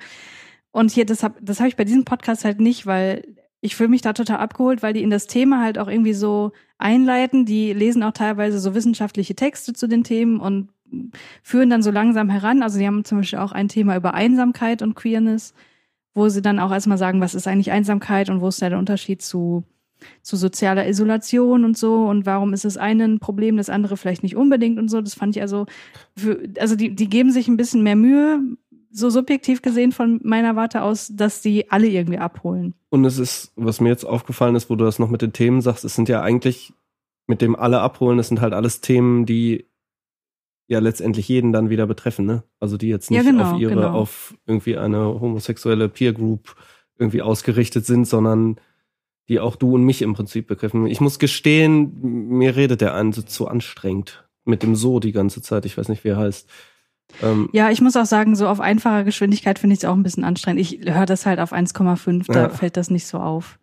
Und 0.72 0.92
hier, 0.92 1.06
das 1.06 1.24
habe 1.24 1.36
das 1.42 1.60
hab 1.60 1.68
ich 1.68 1.76
bei 1.76 1.84
diesem 1.84 2.06
Podcast 2.06 2.46
halt 2.46 2.62
nicht, 2.62 2.86
weil 2.86 3.36
ich 3.60 3.76
fühle 3.76 3.90
mich 3.90 4.02
da 4.02 4.14
total 4.14 4.38
abgeholt, 4.38 4.82
weil 4.82 4.94
die 4.94 5.04
in 5.04 5.10
das 5.10 5.28
Thema 5.28 5.62
halt 5.62 5.78
auch 5.78 5.90
irgendwie 5.90 6.14
so 6.14 6.54
einleiten. 6.78 7.46
Die 7.46 7.74
lesen 7.74 8.02
auch 8.04 8.14
teilweise 8.14 8.60
so 8.60 8.74
wissenschaftliche 8.74 9.36
Texte 9.36 9.74
zu 9.74 9.88
den 9.88 10.06
Themen 10.06 10.40
und 10.40 10.70
führen 11.44 11.70
dann 11.70 11.84
so 11.84 11.92
langsam 11.92 12.30
heran. 12.30 12.64
Also 12.64 12.80
die 12.80 12.88
haben 12.88 13.04
zum 13.04 13.20
Beispiel 13.20 13.40
auch 13.40 13.52
ein 13.52 13.68
Thema 13.68 13.98
über 13.98 14.14
Einsamkeit 14.14 14.82
und 14.82 14.96
Queerness, 14.96 15.54
wo 16.14 16.30
sie 16.30 16.41
dann 16.41 16.59
auch 16.59 16.72
erstmal 16.72 16.98
sagen, 16.98 17.22
was 17.22 17.35
ist 17.35 17.48
eigentlich 17.48 17.72
Einsamkeit 17.72 18.30
und 18.30 18.41
wo 18.41 18.49
ist 18.49 18.61
der 18.61 18.77
Unterschied 18.77 19.22
zu, 19.22 19.64
zu 20.22 20.35
sozialer 20.35 20.88
Isolation 20.88 21.64
und 21.64 21.77
so 21.77 22.06
und 22.06 22.25
warum 22.25 22.53
ist 22.53 22.65
das 22.65 22.77
eine 22.77 23.06
ein 23.06 23.19
Problem, 23.19 23.57
das 23.57 23.69
andere 23.69 23.98
vielleicht 23.98 24.23
nicht 24.23 24.35
unbedingt 24.35 24.77
und 24.77 24.90
so. 24.90 25.01
Das 25.01 25.14
fand 25.14 25.35
ich 25.35 25.41
also, 25.41 25.65
für, 26.15 26.41
also 26.59 26.75
die, 26.75 26.95
die 26.95 27.09
geben 27.09 27.31
sich 27.31 27.48
ein 27.48 27.57
bisschen 27.57 27.83
mehr 27.83 27.95
Mühe, 27.95 28.40
so 28.91 29.09
subjektiv 29.09 29.61
gesehen 29.61 29.91
von 29.91 30.19
meiner 30.23 30.56
Warte 30.56 30.81
aus, 30.81 31.11
dass 31.14 31.41
die 31.41 31.72
alle 31.72 31.88
irgendwie 31.88 32.17
abholen. 32.17 32.73
Und 32.90 33.06
es 33.06 33.17
ist, 33.17 33.53
was 33.56 33.80
mir 33.80 33.90
jetzt 33.90 34.03
aufgefallen 34.03 34.56
ist, 34.56 34.69
wo 34.69 34.75
du 34.75 34.83
das 34.83 34.99
noch 34.99 35.09
mit 35.09 35.22
den 35.22 35.33
Themen 35.33 35.61
sagst, 35.61 35.85
es 35.85 35.95
sind 35.95 36.09
ja 36.09 36.22
eigentlich 36.22 36.73
mit 37.27 37.41
dem 37.41 37.56
alle 37.56 37.80
abholen, 37.80 38.19
es 38.19 38.27
sind 38.27 38.41
halt 38.41 38.53
alles 38.53 38.81
Themen, 38.81 39.25
die 39.25 39.65
ja 40.72 40.80
letztendlich 40.80 41.27
jeden 41.27 41.51
dann 41.51 41.69
wieder 41.69 41.85
betreffen, 41.85 42.25
ne? 42.25 42.43
Also 42.59 42.77
die 42.77 42.88
jetzt 42.88 43.09
Ja, 43.11 43.17
nicht 43.17 43.30
genau, 43.32 43.51
auf 43.53 43.59
ihre, 43.59 43.74
genau. 43.75 43.91
auf 43.91 44.33
irgendwie 44.45 44.77
eine 44.77 44.98
homosexuelle 45.19 45.90
Peer 45.90 46.14
Group 46.14 46.56
irgendwie 46.98 47.22
ausgerichtet 47.22 47.85
sind, 47.85 48.06
sondern 48.08 48.58
die 49.27 49.40
auch 49.40 49.56
du 49.56 49.75
und 49.75 49.83
mich 49.83 50.01
im 50.01 50.14
Prinzip 50.14 50.48
betreffen. 50.48 50.88
Ich 50.88 51.01
muss 51.01 51.19
gestehen, 51.19 52.00
mir 52.01 52.56
redet 52.56 52.82
der 52.82 52.95
eine 52.95 53.11
zu 53.11 53.48
anstrengend 53.48 54.27
mit 54.45 54.64
dem 54.64 54.75
So 54.75 55.00
die 55.00 55.11
ganze 55.11 55.41
Zeit. 55.41 55.66
Ich 55.66 55.77
weiß 55.77 55.90
nicht, 55.90 56.03
wie 56.03 56.09
er 56.09 56.17
heißt. 56.17 56.50
Ähm, 57.22 57.50
Ja, 57.53 57.69
ich 57.69 57.82
muss 57.82 57.95
auch 57.98 58.06
sagen, 58.06 58.35
so 58.35 58.48
auf 58.48 58.59
einfacher 58.59 59.03
Geschwindigkeit 59.03 59.59
finde 59.59 59.74
ich 59.74 59.80
es 59.80 59.85
auch 59.85 59.93
ein 59.95 60.03
bisschen 60.03 60.24
anstrengend. 60.24 60.61
Ich 60.61 60.80
höre 60.85 61.06
das 61.06 61.25
halt 61.25 61.40
auf 61.40 61.53
1,5, 61.53 62.27
da 62.27 62.43
Ja. 62.43 62.50
fällt 62.50 62.77
das 62.77 62.90
nicht 62.90 63.06
so 63.06 63.17
auf. 63.19 63.59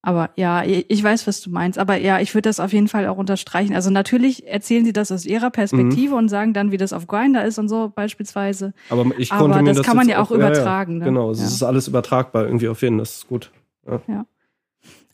Aber 0.00 0.30
ja, 0.36 0.64
ich 0.64 1.02
weiß, 1.02 1.26
was 1.26 1.40
du 1.40 1.50
meinst. 1.50 1.78
Aber 1.78 1.96
ja, 1.96 2.20
ich 2.20 2.32
würde 2.34 2.48
das 2.48 2.60
auf 2.60 2.72
jeden 2.72 2.86
Fall 2.86 3.06
auch 3.08 3.16
unterstreichen. 3.18 3.74
Also 3.74 3.90
natürlich 3.90 4.46
erzählen 4.46 4.84
sie 4.84 4.92
das 4.92 5.10
aus 5.10 5.26
ihrer 5.26 5.50
Perspektive 5.50 6.14
und 6.14 6.28
sagen 6.28 6.54
dann, 6.54 6.70
wie 6.70 6.76
das 6.76 6.92
auf 6.92 7.08
Grinder 7.08 7.44
ist 7.44 7.58
und 7.58 7.68
so 7.68 7.92
beispielsweise. 7.94 8.74
Aber 8.90 9.04
ich 9.18 9.32
Aber 9.32 9.42
konnte 9.42 9.58
mir 9.58 9.70
das 9.70 9.78
das 9.78 9.86
kann 9.86 9.96
man 9.96 10.08
ja 10.08 10.22
auch 10.22 10.30
übertragen, 10.30 10.98
ne? 10.98 11.04
Genau, 11.04 11.32
es 11.32 11.40
Ja. 11.40 11.46
ist 11.46 11.62
alles 11.64 11.88
übertragbar 11.88 12.44
irgendwie 12.44 12.68
auf 12.68 12.80
jeden, 12.82 12.98
das 12.98 13.16
ist 13.16 13.28
gut. 13.28 13.50
Ja. 13.86 14.00
Ja. 14.06 14.26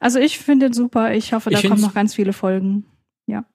Also 0.00 0.18
ich 0.18 0.38
finde 0.38 0.66
es 0.66 0.76
super. 0.76 1.14
Ich 1.14 1.32
hoffe, 1.32 1.48
da 1.48 1.58
Ich 1.58 1.66
kommen 1.66 1.80
noch 1.80 1.94
ganz 1.94 2.14
viele 2.14 2.34
Folgen. 2.34 2.84
Ja. 3.26 3.46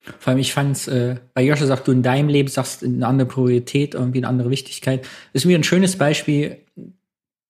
Vor 0.00 0.30
allem, 0.30 0.38
ich 0.40 0.54
fand's, 0.54 0.88
äh, 0.88 1.16
bei 1.34 1.42
Joscha 1.44 1.66
sagt, 1.66 1.86
du 1.86 1.92
in 1.92 2.02
deinem 2.02 2.28
Leben 2.28 2.48
sagst 2.48 2.82
eine 2.82 3.06
andere 3.06 3.28
Priorität, 3.28 3.94
irgendwie 3.94 4.18
eine 4.20 4.28
andere 4.28 4.48
Wichtigkeit. 4.48 5.06
Ist 5.34 5.44
mir 5.44 5.56
ein 5.58 5.64
schönes 5.64 5.96
Beispiel, 5.98 6.56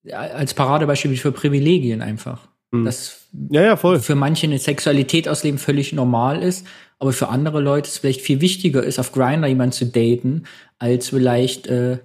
äh, 0.03 0.13
als 0.13 0.53
Paradebeispiel 0.53 1.15
für 1.15 1.31
Privilegien 1.31 2.01
einfach. 2.01 2.49
Hm. 2.73 2.85
Dass 2.85 3.27
ja, 3.49 3.61
ja, 3.61 3.77
voll. 3.77 3.99
für 3.99 4.15
manche 4.15 4.47
eine 4.47 4.57
Sexualität 4.59 5.29
ausleben 5.29 5.59
völlig 5.59 5.93
normal 5.93 6.41
ist, 6.41 6.65
aber 6.99 7.13
für 7.13 7.29
andere 7.29 7.61
Leute 7.61 7.87
es 7.87 7.99
vielleicht 7.99 8.21
viel 8.21 8.41
wichtiger 8.41 8.83
ist, 8.83 8.99
auf 8.99 9.11
Grindr 9.11 9.47
jemanden 9.47 9.73
zu 9.73 9.85
daten, 9.85 10.43
als 10.79 11.09
vielleicht 11.09 11.67
äh, 11.67 11.99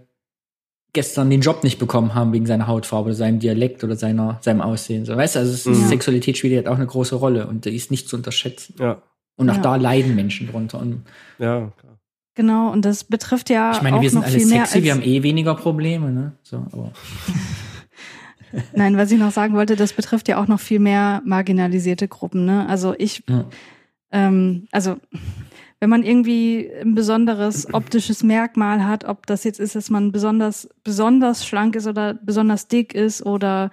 gestern 0.92 1.30
den 1.30 1.40
Job 1.40 1.64
nicht 1.64 1.78
bekommen 1.78 2.14
haben 2.14 2.32
wegen 2.32 2.46
seiner 2.46 2.66
Hautfarbe 2.66 3.06
oder 3.06 3.14
seinem 3.14 3.38
Dialekt 3.38 3.82
oder 3.84 3.96
seiner, 3.96 4.38
seinem 4.42 4.60
Aussehen. 4.60 5.04
So, 5.04 5.16
weißt 5.16 5.36
du, 5.36 5.40
also 5.40 5.70
Mhm. 5.70 5.88
Sexualität 5.88 6.36
spielt 6.38 6.54
halt 6.56 6.68
auch 6.68 6.76
eine 6.76 6.86
große 6.86 7.14
Rolle 7.14 7.46
und 7.46 7.64
die 7.64 7.74
ist 7.74 7.90
nicht 7.90 8.08
zu 8.08 8.16
unterschätzen. 8.16 8.74
Ja. 8.78 9.00
Und 9.36 9.48
auch 9.50 9.56
Ja. 9.56 9.62
da 9.62 9.76
leiden 9.76 10.14
Menschen 10.14 10.48
drunter. 10.50 10.80
Und 10.80 11.04
Ja, 11.38 11.72
klar. 11.78 11.98
Genau, 12.34 12.70
und 12.72 12.84
das 12.84 13.04
betrifft 13.04 13.50
ja 13.50 13.72
ich 13.72 13.82
meine, 13.82 13.96
auch 13.96 14.02
wir 14.02 14.10
sind 14.10 14.20
noch 14.20 14.26
alle 14.26 14.38
viel 14.38 14.46
mehr 14.46 14.64
sexy, 14.66 14.82
wir 14.84 14.92
haben 14.92 15.02
eh 15.02 15.22
weniger 15.22 15.54
Probleme, 15.54 16.10
ne? 16.12 16.32
So, 16.42 16.56
aber 16.72 16.92
Nein, 18.74 18.96
was 18.96 19.10
ich 19.10 19.18
noch 19.18 19.32
sagen 19.32 19.54
wollte, 19.54 19.76
das 19.76 19.92
betrifft 19.92 20.28
ja 20.28 20.40
auch 20.40 20.46
noch 20.46 20.60
viel 20.60 20.78
mehr 20.78 21.22
marginalisierte 21.24 22.08
Gruppen. 22.08 22.44
Ne? 22.44 22.68
Also 22.68 22.94
ich, 22.96 23.22
Ja. 23.28 23.44
ähm, 24.12 24.66
also 24.72 24.96
wenn 25.80 25.90
man 25.90 26.02
irgendwie 26.02 26.70
ein 26.82 26.94
besonderes 26.94 27.72
optisches 27.72 28.22
Merkmal 28.24 28.84
hat, 28.84 29.04
ob 29.04 29.26
das 29.26 29.44
jetzt 29.44 29.60
ist, 29.60 29.76
dass 29.76 29.90
man 29.90 30.10
besonders 30.10 30.68
besonders 30.82 31.46
schlank 31.46 31.76
ist 31.76 31.86
oder 31.86 32.14
besonders 32.14 32.66
dick 32.66 32.94
ist 32.94 33.24
oder 33.24 33.70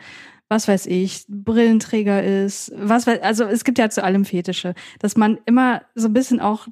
was 0.48 0.68
weiß 0.68 0.86
ich, 0.86 1.26
Brillenträger 1.28 2.24
ist, 2.24 2.72
was 2.78 3.08
weiß, 3.08 3.22
also 3.24 3.46
es 3.46 3.64
gibt 3.64 3.80
ja 3.80 3.90
zu 3.90 4.04
allem 4.04 4.26
Fetische, 4.26 4.76
dass 5.00 5.18
man 5.18 5.40
immer 5.48 5.82
so 5.96 6.08
ein 6.08 6.14
bisschen 6.14 6.40
auch 6.40 6.68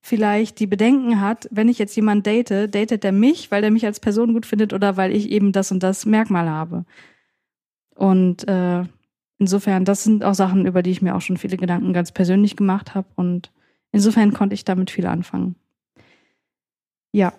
vielleicht 0.00 0.60
die 0.60 0.66
Bedenken 0.66 1.20
hat, 1.20 1.48
wenn 1.50 1.68
ich 1.68 1.78
jetzt 1.78 1.96
jemanden 1.96 2.22
date, 2.22 2.74
datet 2.74 3.04
der 3.04 3.12
mich, 3.12 3.50
weil 3.50 3.60
der 3.62 3.70
mich 3.70 3.84
als 3.84 4.00
Person 4.00 4.32
gut 4.32 4.46
findet 4.46 4.72
oder 4.72 4.96
weil 4.96 5.14
ich 5.14 5.30
eben 5.30 5.52
das 5.52 5.70
und 5.72 5.82
das 5.82 6.06
Merkmal 6.06 6.48
habe. 6.48 6.84
Und 7.94 8.46
äh, 8.48 8.84
insofern, 9.38 9.84
das 9.84 10.04
sind 10.04 10.24
auch 10.24 10.34
Sachen, 10.34 10.66
über 10.66 10.82
die 10.82 10.90
ich 10.90 11.02
mir 11.02 11.14
auch 11.14 11.20
schon 11.20 11.36
viele 11.36 11.56
Gedanken 11.56 11.92
ganz 11.92 12.12
persönlich 12.12 12.56
gemacht 12.56 12.94
habe. 12.94 13.06
Und 13.16 13.50
insofern 13.92 14.32
konnte 14.32 14.54
ich 14.54 14.64
damit 14.64 14.90
viel 14.90 15.06
anfangen. 15.06 15.54
Ja. 17.12 17.32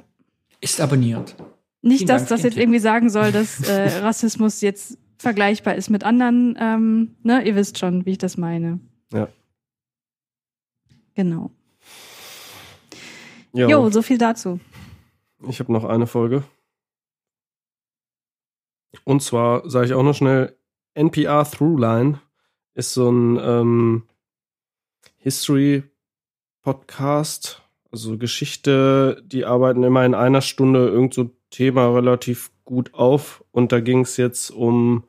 ist 0.61 0.79
abonniert. 0.79 1.35
Nicht, 1.81 1.99
Vielen 1.99 2.07
dass 2.07 2.21
Dank 2.21 2.29
das 2.29 2.43
jetzt 2.43 2.57
irgendwie 2.57 2.79
sagen 2.79 3.09
soll, 3.09 3.31
dass 3.31 3.61
äh, 3.69 3.99
Rassismus 3.99 4.61
jetzt 4.61 4.97
vergleichbar 5.17 5.75
ist 5.75 5.89
mit 5.89 6.03
anderen. 6.03 6.57
Ähm, 6.59 7.15
ne, 7.23 7.45
ihr 7.45 7.55
wisst 7.55 7.77
schon, 7.77 8.05
wie 8.05 8.11
ich 8.11 8.17
das 8.17 8.37
meine. 8.37 8.79
Ja. 9.11 9.27
Genau. 11.13 11.51
Ja. 13.53 13.67
Jo, 13.67 13.89
so 13.89 14.01
viel 14.01 14.17
dazu. 14.17 14.59
Ich 15.47 15.59
habe 15.59 15.71
noch 15.71 15.85
eine 15.85 16.07
Folge. 16.07 16.43
Und 19.03 19.21
zwar 19.21 19.69
sage 19.69 19.87
ich 19.87 19.93
auch 19.93 20.03
noch 20.03 20.15
schnell, 20.15 20.55
NPR 20.93 21.43
Throughline 21.43 22.21
ist 22.73 22.93
so 22.93 23.09
ein 23.09 23.37
ähm, 23.41 24.03
History-Podcast, 25.17 27.61
also 27.91 28.17
Geschichte, 28.17 29.21
die 29.25 29.43
arbeiten 29.45 29.83
immer 29.83 30.05
in 30.05 30.13
einer 30.13 30.41
Stunde 30.41 30.87
irgend 30.87 31.13
so 31.13 31.31
Thema 31.49 31.93
relativ 31.93 32.51
gut 32.65 32.93
auf. 32.93 33.43
Und 33.51 33.71
da 33.71 33.79
ging 33.79 34.01
es 34.01 34.17
jetzt 34.17 34.51
um, 34.51 35.05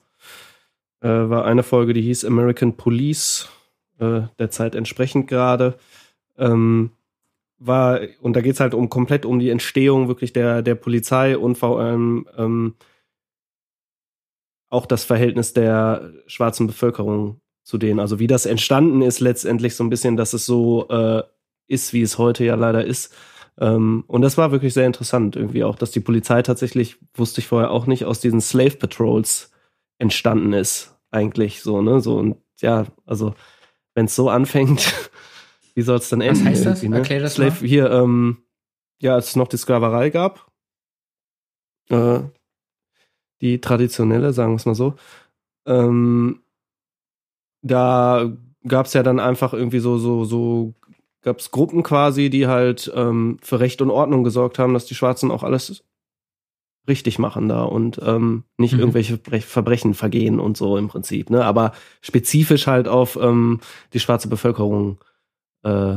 äh, 1.00 1.08
war 1.08 1.44
eine 1.44 1.62
Folge, 1.62 1.92
die 1.92 2.02
hieß 2.02 2.24
American 2.24 2.76
Police, 2.76 3.48
äh, 3.98 4.22
der 4.38 4.50
Zeit 4.50 4.74
entsprechend 4.74 5.28
gerade. 5.28 5.78
Ähm, 6.38 6.90
war, 7.58 8.00
und 8.20 8.36
da 8.36 8.42
geht's 8.42 8.60
halt 8.60 8.74
um 8.74 8.88
komplett 8.88 9.24
um 9.24 9.38
die 9.38 9.50
Entstehung 9.50 10.08
wirklich 10.08 10.32
der, 10.32 10.62
der 10.62 10.74
Polizei 10.74 11.38
und 11.38 11.56
vor 11.56 11.80
allem 11.80 12.28
ähm, 12.36 12.74
auch 14.68 14.86
das 14.86 15.04
Verhältnis 15.04 15.52
der 15.52 16.12
schwarzen 16.26 16.66
Bevölkerung 16.66 17.40
zu 17.62 17.78
denen. 17.78 18.00
Also 18.00 18.18
wie 18.18 18.26
das 18.26 18.46
entstanden 18.46 19.02
ist 19.02 19.20
letztendlich 19.20 19.74
so 19.74 19.84
ein 19.84 19.90
bisschen, 19.90 20.16
dass 20.16 20.32
es 20.32 20.46
so 20.46 20.88
äh, 20.88 21.22
ist, 21.66 21.92
wie 21.92 22.02
es 22.02 22.18
heute 22.18 22.44
ja 22.44 22.54
leider 22.54 22.84
ist. 22.84 23.14
Ähm, 23.58 24.04
und 24.06 24.22
das 24.22 24.36
war 24.38 24.52
wirklich 24.52 24.74
sehr 24.74 24.86
interessant 24.86 25.36
irgendwie 25.36 25.64
auch, 25.64 25.76
dass 25.76 25.90
die 25.90 26.00
Polizei 26.00 26.42
tatsächlich, 26.42 26.98
wusste 27.14 27.40
ich 27.40 27.48
vorher 27.48 27.70
auch 27.70 27.86
nicht, 27.86 28.04
aus 28.04 28.20
diesen 28.20 28.40
Slave 28.40 28.76
Patrols 28.76 29.50
entstanden 29.98 30.52
ist. 30.52 30.96
Eigentlich 31.10 31.62
so, 31.62 31.80
ne? 31.82 32.00
So 32.00 32.16
und 32.18 32.36
ja, 32.60 32.86
also 33.04 33.34
wenn 33.94 34.06
es 34.06 34.14
so 34.14 34.28
anfängt, 34.28 34.92
wie 35.74 35.82
soll 35.82 35.98
es 35.98 36.08
dann 36.08 36.20
Was 36.20 36.26
enden? 36.26 36.44
heißt 36.44 36.66
das? 36.66 36.82
Ne? 36.82 36.96
Erklär 36.96 37.20
das 37.20 37.34
Slave, 37.34 37.50
mal. 37.60 37.68
hier, 37.68 37.90
ähm, 37.90 38.42
ja, 39.00 39.14
als 39.14 39.28
es 39.28 39.36
noch 39.36 39.48
die 39.48 39.56
Sklaverei 39.56 40.10
gab, 40.10 40.50
äh, 41.88 42.20
die 43.40 43.60
traditionelle, 43.60 44.32
sagen 44.32 44.52
wir 44.52 44.56
es 44.56 44.66
mal 44.66 44.74
so, 44.74 44.94
ähm, 45.66 46.40
da 47.62 48.30
gab 48.66 48.86
es 48.86 48.92
ja 48.92 49.02
dann 49.02 49.20
einfach 49.20 49.52
irgendwie 49.52 49.80
so, 49.80 49.98
so, 49.98 50.24
so, 50.24 50.74
gab 51.22 51.38
es 51.38 51.50
Gruppen 51.50 51.82
quasi, 51.82 52.30
die 52.30 52.46
halt 52.46 52.90
ähm, 52.94 53.38
für 53.42 53.60
Recht 53.60 53.82
und 53.82 53.90
Ordnung 53.90 54.24
gesorgt 54.24 54.58
haben, 54.58 54.74
dass 54.74 54.86
die 54.86 54.94
Schwarzen 54.94 55.30
auch 55.30 55.42
alles 55.42 55.84
richtig 56.88 57.18
machen 57.18 57.48
da 57.48 57.64
und 57.64 58.00
ähm, 58.02 58.44
nicht 58.58 58.74
Mhm. 58.74 58.80
irgendwelche 58.80 59.16
Bre- 59.16 59.40
Verbrechen 59.40 59.94
vergehen 59.94 60.38
und 60.38 60.56
so 60.56 60.76
im 60.76 60.86
Prinzip, 60.86 61.30
ne? 61.30 61.44
Aber 61.44 61.72
spezifisch 62.00 62.68
halt 62.68 62.86
auf 62.86 63.16
ähm, 63.20 63.60
die 63.92 63.98
schwarze 63.98 64.28
Bevölkerung 64.28 64.98
äh, 65.64 65.96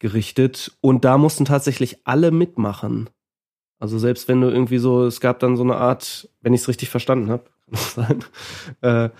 gerichtet. 0.00 0.76
Und 0.80 1.04
da 1.04 1.18
mussten 1.18 1.44
tatsächlich 1.44 1.98
alle 2.04 2.32
mitmachen. 2.32 3.10
Also 3.80 3.98
selbst 3.98 4.28
wenn 4.28 4.42
du 4.42 4.48
irgendwie 4.48 4.78
so, 4.78 5.06
es 5.06 5.20
gab 5.20 5.40
dann 5.40 5.56
so 5.56 5.62
eine 5.62 5.76
Art, 5.76 6.28
wenn 6.42 6.52
ich 6.52 6.60
es 6.60 6.68
richtig 6.68 6.90
verstanden 6.90 7.30
habe, 7.30 7.44
kann 7.64 7.72
das 7.72 7.94
sein, 7.94 8.24
äh, 8.82 9.10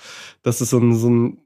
das 0.42 0.60
ist 0.60 0.70
so 0.70 0.78
ein, 0.78 0.94
so 0.94 1.08
ein, 1.08 1.38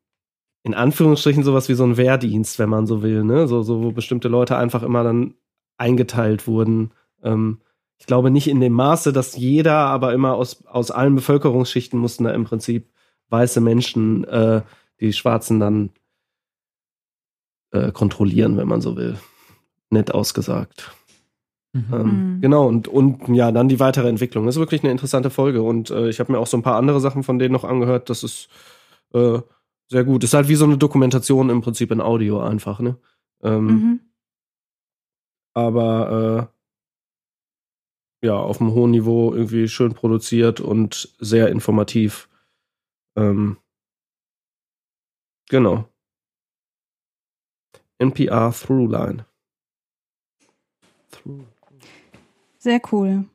in 0.64 0.74
Anführungsstrichen 0.74 1.44
sowas 1.44 1.68
wie 1.68 1.74
so 1.74 1.84
ein 1.84 1.96
Wehrdienst, 1.96 2.58
wenn 2.58 2.68
man 2.68 2.86
so 2.86 3.02
will, 3.02 3.22
ne? 3.22 3.46
So, 3.46 3.62
so 3.62 3.82
wo 3.82 3.92
bestimmte 3.92 4.28
Leute 4.28 4.56
einfach 4.56 4.82
immer 4.82 5.04
dann 5.04 5.34
eingeteilt 5.76 6.46
wurden. 6.46 6.90
Ähm, 7.22 7.60
ich 7.98 8.06
glaube 8.06 8.30
nicht 8.30 8.48
in 8.48 8.60
dem 8.60 8.72
Maße, 8.72 9.12
dass 9.12 9.36
jeder, 9.36 9.76
aber 9.76 10.12
immer 10.12 10.34
aus, 10.34 10.66
aus 10.66 10.90
allen 10.90 11.14
Bevölkerungsschichten 11.14 11.98
mussten 11.98 12.24
da 12.24 12.32
im 12.32 12.44
Prinzip 12.44 12.90
weiße 13.28 13.60
Menschen 13.60 14.24
äh, 14.24 14.62
die 15.00 15.12
Schwarzen 15.12 15.60
dann 15.60 15.90
äh, 17.70 17.92
kontrollieren, 17.92 18.56
wenn 18.56 18.68
man 18.68 18.80
so 18.80 18.96
will. 18.96 19.18
Nett 19.90 20.12
ausgesagt. 20.12 20.92
Mhm. 21.74 21.84
Ähm, 21.92 22.38
Genau, 22.40 22.66
und, 22.68 22.88
und 22.88 23.28
ja, 23.34 23.52
dann 23.52 23.68
die 23.68 23.80
weitere 23.80 24.08
Entwicklung. 24.08 24.46
Das 24.46 24.54
ist 24.56 24.60
wirklich 24.60 24.82
eine 24.82 24.92
interessante 24.92 25.28
Folge. 25.30 25.62
Und 25.62 25.90
äh, 25.90 26.08
ich 26.08 26.20
habe 26.20 26.32
mir 26.32 26.38
auch 26.38 26.46
so 26.46 26.56
ein 26.56 26.62
paar 26.62 26.76
andere 26.76 27.00
Sachen 27.00 27.22
von 27.22 27.38
denen 27.38 27.52
noch 27.52 27.64
angehört. 27.64 28.08
Das 28.10 28.22
ist 28.22 28.48
äh, 29.12 29.38
sehr 29.88 30.04
gut. 30.04 30.24
Ist 30.24 30.34
halt 30.34 30.48
wie 30.48 30.54
so 30.54 30.64
eine 30.64 30.78
Dokumentation 30.78 31.50
im 31.50 31.60
Prinzip 31.60 31.90
in 31.90 32.00
Audio 32.00 32.40
einfach, 32.40 32.80
ne? 32.80 32.96
Ähm, 33.42 33.66
Mhm. 33.66 34.00
Aber 35.56 36.50
äh, 38.22 38.26
ja, 38.26 38.36
auf 38.36 38.60
einem 38.60 38.72
hohen 38.72 38.90
Niveau 38.90 39.32
irgendwie 39.34 39.68
schön 39.68 39.94
produziert 39.94 40.60
und 40.60 41.14
sehr 41.20 41.48
informativ. 41.48 42.28
Ähm, 43.16 43.58
genau. 45.48 45.88
NPR 47.98 48.52
Throughline. 48.52 49.26
Through. 51.12 51.44
Sehr 52.64 52.80
cool. 52.92 53.26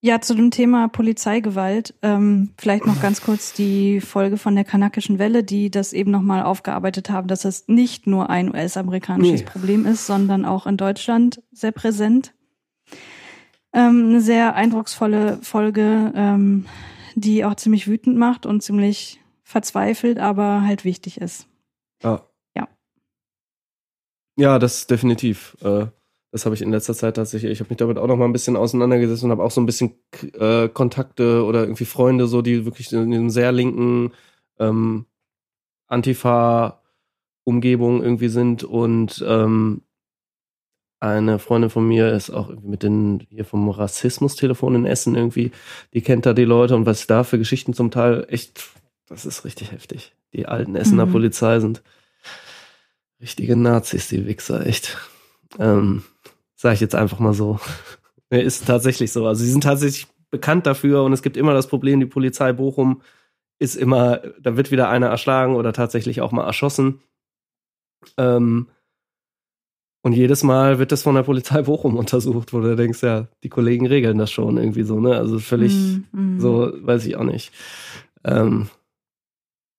Ja, 0.00 0.22
zu 0.22 0.34
dem 0.34 0.50
Thema 0.50 0.88
Polizeigewalt, 0.88 1.92
ähm, 2.00 2.54
vielleicht 2.56 2.86
noch 2.86 3.02
ganz 3.02 3.20
kurz 3.20 3.52
die 3.52 4.00
Folge 4.00 4.38
von 4.38 4.54
der 4.54 4.64
kanakischen 4.64 5.18
Welle, 5.18 5.44
die 5.44 5.70
das 5.70 5.92
eben 5.92 6.10
nochmal 6.10 6.42
aufgearbeitet 6.42 7.10
haben, 7.10 7.28
dass 7.28 7.44
es 7.44 7.68
nicht 7.68 8.06
nur 8.06 8.30
ein 8.30 8.48
US-amerikanisches 8.48 9.40
Nee. 9.42 9.46
Problem 9.46 9.84
ist, 9.84 10.06
sondern 10.06 10.46
auch 10.46 10.66
in 10.66 10.78
Deutschland 10.78 11.42
sehr 11.52 11.72
präsent. 11.72 12.32
Ähm, 13.74 14.06
eine 14.08 14.20
sehr 14.22 14.54
eindrucksvolle 14.54 15.38
Folge, 15.42 16.12
ähm, 16.14 16.64
die 17.14 17.44
auch 17.44 17.56
ziemlich 17.56 17.88
wütend 17.88 18.16
macht 18.16 18.46
und 18.46 18.62
ziemlich 18.62 19.20
verzweifelt, 19.42 20.18
aber 20.18 20.62
halt 20.62 20.86
wichtig 20.86 21.20
ist. 21.20 21.46
Ja. 22.02 22.26
Ja. 22.56 22.68
Ja, 24.38 24.58
das 24.58 24.86
definitiv. 24.86 25.58
Äh, 25.60 25.88
das 26.32 26.44
habe 26.44 26.54
ich 26.54 26.62
in 26.62 26.70
letzter 26.70 26.94
Zeit 26.94 27.16
tatsächlich. 27.16 27.52
Ich 27.52 27.60
habe 27.60 27.70
mich 27.70 27.78
damit 27.78 27.98
auch 27.98 28.06
noch 28.06 28.16
mal 28.16 28.26
ein 28.26 28.32
bisschen 28.32 28.56
auseinandergesetzt 28.56 29.24
und 29.24 29.30
habe 29.30 29.42
auch 29.42 29.50
so 29.50 29.60
ein 29.60 29.66
bisschen 29.66 29.94
äh, 30.38 30.68
Kontakte 30.68 31.44
oder 31.44 31.60
irgendwie 31.60 31.84
Freunde, 31.84 32.26
so 32.26 32.42
die 32.42 32.64
wirklich 32.64 32.92
in 32.92 33.00
einem 33.00 33.30
sehr 33.30 33.52
linken 33.52 34.12
ähm, 34.58 35.06
Antifa-Umgebung 35.86 38.02
irgendwie 38.02 38.28
sind 38.28 38.64
und 38.64 39.24
ähm, 39.26 39.82
eine 40.98 41.38
Freundin 41.38 41.70
von 41.70 41.86
mir 41.86 42.12
ist 42.12 42.30
auch 42.30 42.48
irgendwie 42.48 42.68
mit 42.68 42.82
den 42.82 43.20
hier 43.28 43.44
vom 43.44 43.68
Rassismustelefon 43.68 44.74
in 44.74 44.86
Essen 44.86 45.14
irgendwie, 45.14 45.52
die 45.92 46.00
kennt 46.00 46.26
da 46.26 46.32
die 46.32 46.44
Leute 46.44 46.74
und 46.74 46.86
was 46.86 47.06
da 47.06 47.22
für 47.22 47.38
Geschichten 47.38 47.74
zum 47.74 47.90
Teil 47.90 48.26
echt, 48.30 48.70
das 49.06 49.26
ist 49.26 49.44
richtig 49.44 49.72
heftig. 49.72 50.14
Die 50.32 50.46
alten 50.46 50.74
Essener 50.74 51.06
Mhm. 51.06 51.12
Polizei 51.12 51.60
sind 51.60 51.82
richtige 53.20 53.56
Nazis, 53.56 54.08
die 54.08 54.26
Wichser, 54.26 54.66
echt. 54.66 54.96
Ähm, 55.58 56.02
sag 56.54 56.74
ich 56.74 56.80
jetzt 56.80 56.94
einfach 56.94 57.18
mal 57.18 57.34
so. 57.34 57.58
Ist 58.30 58.66
tatsächlich 58.66 59.12
so. 59.12 59.26
Also 59.26 59.44
sie 59.44 59.50
sind 59.50 59.62
tatsächlich 59.62 60.08
bekannt 60.30 60.66
dafür 60.66 61.04
und 61.04 61.12
es 61.12 61.22
gibt 61.22 61.36
immer 61.36 61.54
das 61.54 61.68
Problem, 61.68 62.00
die 62.00 62.06
Polizei 62.06 62.52
Bochum 62.52 63.02
ist 63.58 63.76
immer, 63.76 64.20
da 64.40 64.56
wird 64.56 64.70
wieder 64.70 64.88
einer 64.88 65.06
erschlagen 65.06 65.54
oder 65.54 65.72
tatsächlich 65.72 66.20
auch 66.20 66.32
mal 66.32 66.44
erschossen. 66.44 67.00
Ähm, 68.18 68.68
und 70.02 70.12
jedes 70.12 70.42
Mal 70.44 70.78
wird 70.78 70.92
das 70.92 71.02
von 71.02 71.14
der 71.14 71.24
Polizei 71.24 71.62
Bochum 71.62 71.96
untersucht, 71.96 72.52
wo 72.52 72.60
du 72.60 72.76
denkst, 72.76 73.02
ja, 73.02 73.28
die 73.42 73.48
Kollegen 73.48 73.86
regeln 73.86 74.18
das 74.18 74.30
schon 74.30 74.56
irgendwie 74.56 74.84
so, 74.84 75.00
ne? 75.00 75.16
Also 75.16 75.38
völlig 75.38 75.72
Mm, 76.12 76.36
mm. 76.36 76.40
so, 76.40 76.72
weiß 76.80 77.06
ich 77.06 77.16
auch 77.16 77.24
nicht. 77.24 77.52
Ähm, 78.22 78.68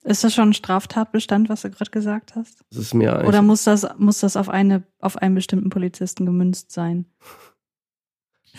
Ist 0.08 0.24
das 0.24 0.34
schon 0.34 0.50
ein 0.50 0.54
Straftatbestand, 0.54 1.50
was 1.50 1.64
du 1.64 1.70
gerade 1.70 1.92
gesagt 1.92 2.36
hast? 2.36 2.64
das 2.70 2.80
ist 2.80 2.94
mir. 2.94 3.26
Oder 3.28 3.42
muss 3.42 3.66
das, 3.66 3.86
muss 3.98 4.20
das 4.22 4.38
auf, 4.38 4.48
eine, 4.48 4.84
auf 5.00 5.18
einen 5.18 5.36
bestimmten 5.36 5.70
Polizisten 5.70 6.26
gemünzt 6.26 6.72
sein? 6.72 7.06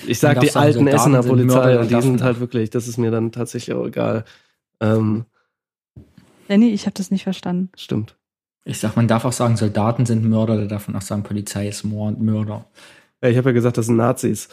Ich 0.06 0.18
sag 0.18 0.40
die 0.40 0.48
sagen, 0.48 0.66
alten 0.66 0.78
Soldaten 0.80 0.96
Essener 0.96 1.22
Polizei 1.22 1.78
und 1.78 1.90
die 1.90 2.02
sind 2.02 2.22
halt 2.22 2.40
wirklich, 2.40 2.68
das 2.68 2.86
ist 2.86 2.98
mir 2.98 3.10
dann 3.10 3.32
tatsächlich 3.32 3.74
auch 3.74 3.86
egal. 3.86 4.24
Ähm, 4.80 5.24
Lenny, 6.48 6.68
ich 6.68 6.84
habe 6.84 6.94
das 6.94 7.10
nicht 7.10 7.22
verstanden. 7.22 7.70
stimmt. 7.76 8.16
Ich 8.64 8.78
sag, 8.78 8.96
man 8.96 9.08
darf 9.08 9.24
auch 9.24 9.32
sagen, 9.32 9.56
Soldaten 9.56 10.04
sind 10.04 10.28
Mörder, 10.28 10.58
da 10.58 10.66
darf 10.66 10.86
man 10.86 10.98
auch 10.98 11.02
sagen, 11.02 11.22
Polizei 11.22 11.68
ist 11.68 11.82
Mord, 11.82 12.20
Mörder. 12.20 12.66
Ja, 13.22 13.30
ich 13.30 13.38
habe 13.38 13.48
ja 13.48 13.54
gesagt, 13.54 13.78
das 13.78 13.86
sind 13.86 13.96
Nazis. 13.96 14.50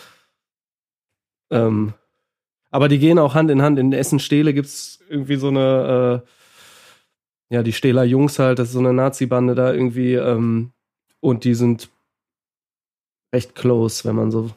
Ähm, 1.51 1.93
aber 2.71 2.87
die 2.87 2.99
gehen 2.99 3.19
auch 3.19 3.35
Hand 3.35 3.51
in 3.51 3.61
Hand. 3.61 3.77
In 3.77 3.91
Essen-Stehle 3.91 4.53
gibt's 4.53 4.99
irgendwie 5.09 5.35
so 5.35 5.49
eine, 5.49 6.23
äh, 6.23 6.29
ja, 7.49 7.63
die 7.63 7.73
Stehler 7.73 8.03
Jungs 8.03 8.39
halt, 8.39 8.59
das 8.59 8.69
ist 8.69 8.73
so 8.73 8.79
eine 8.79 8.93
Nazi-Bande 8.93 9.55
da 9.55 9.73
irgendwie. 9.73 10.13
Ähm, 10.13 10.71
und 11.19 11.43
die 11.43 11.53
sind 11.55 11.89
recht 13.33 13.55
close, 13.55 14.07
wenn 14.07 14.15
man 14.15 14.31
so, 14.31 14.51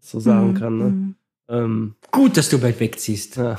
so 0.00 0.20
sagen 0.20 0.52
Mhm, 0.52 0.54
kann. 0.54 0.78
Ne? 0.78 1.14
Ähm, 1.48 1.94
Gut, 2.10 2.36
dass 2.36 2.48
du 2.48 2.58
bald 2.60 2.78
wegziehst. 2.80 3.36
Ja. 3.36 3.58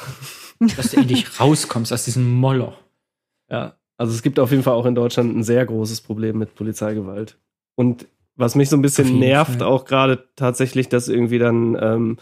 Dass 0.60 0.92
du 0.92 0.98
endlich 0.98 1.28
rauskommst 1.40 1.94
aus 1.94 2.06
diesem 2.06 2.30
Moloch. 2.34 2.78
Ja, 3.50 3.76
also 3.98 4.14
es 4.14 4.22
gibt 4.22 4.40
auf 4.40 4.52
jeden 4.52 4.64
Fall 4.64 4.74
auch 4.74 4.86
in 4.86 4.96
Deutschland 4.96 5.36
ein 5.36 5.44
sehr 5.44 5.66
großes 5.66 6.02
Problem 6.02 6.38
mit 6.38 6.56
Polizeigewalt. 6.56 7.38
Und 7.76 8.08
was 8.36 8.56
mich 8.56 8.70
so 8.70 8.76
ein 8.78 8.82
bisschen 8.82 9.20
nervt, 9.20 9.60
Fall. 9.60 9.68
auch 9.68 9.86
gerade 9.86 10.28
tatsächlich, 10.36 10.90
dass 10.90 11.08
irgendwie 11.08 11.40
dann, 11.40 11.78
ähm, 11.82 12.18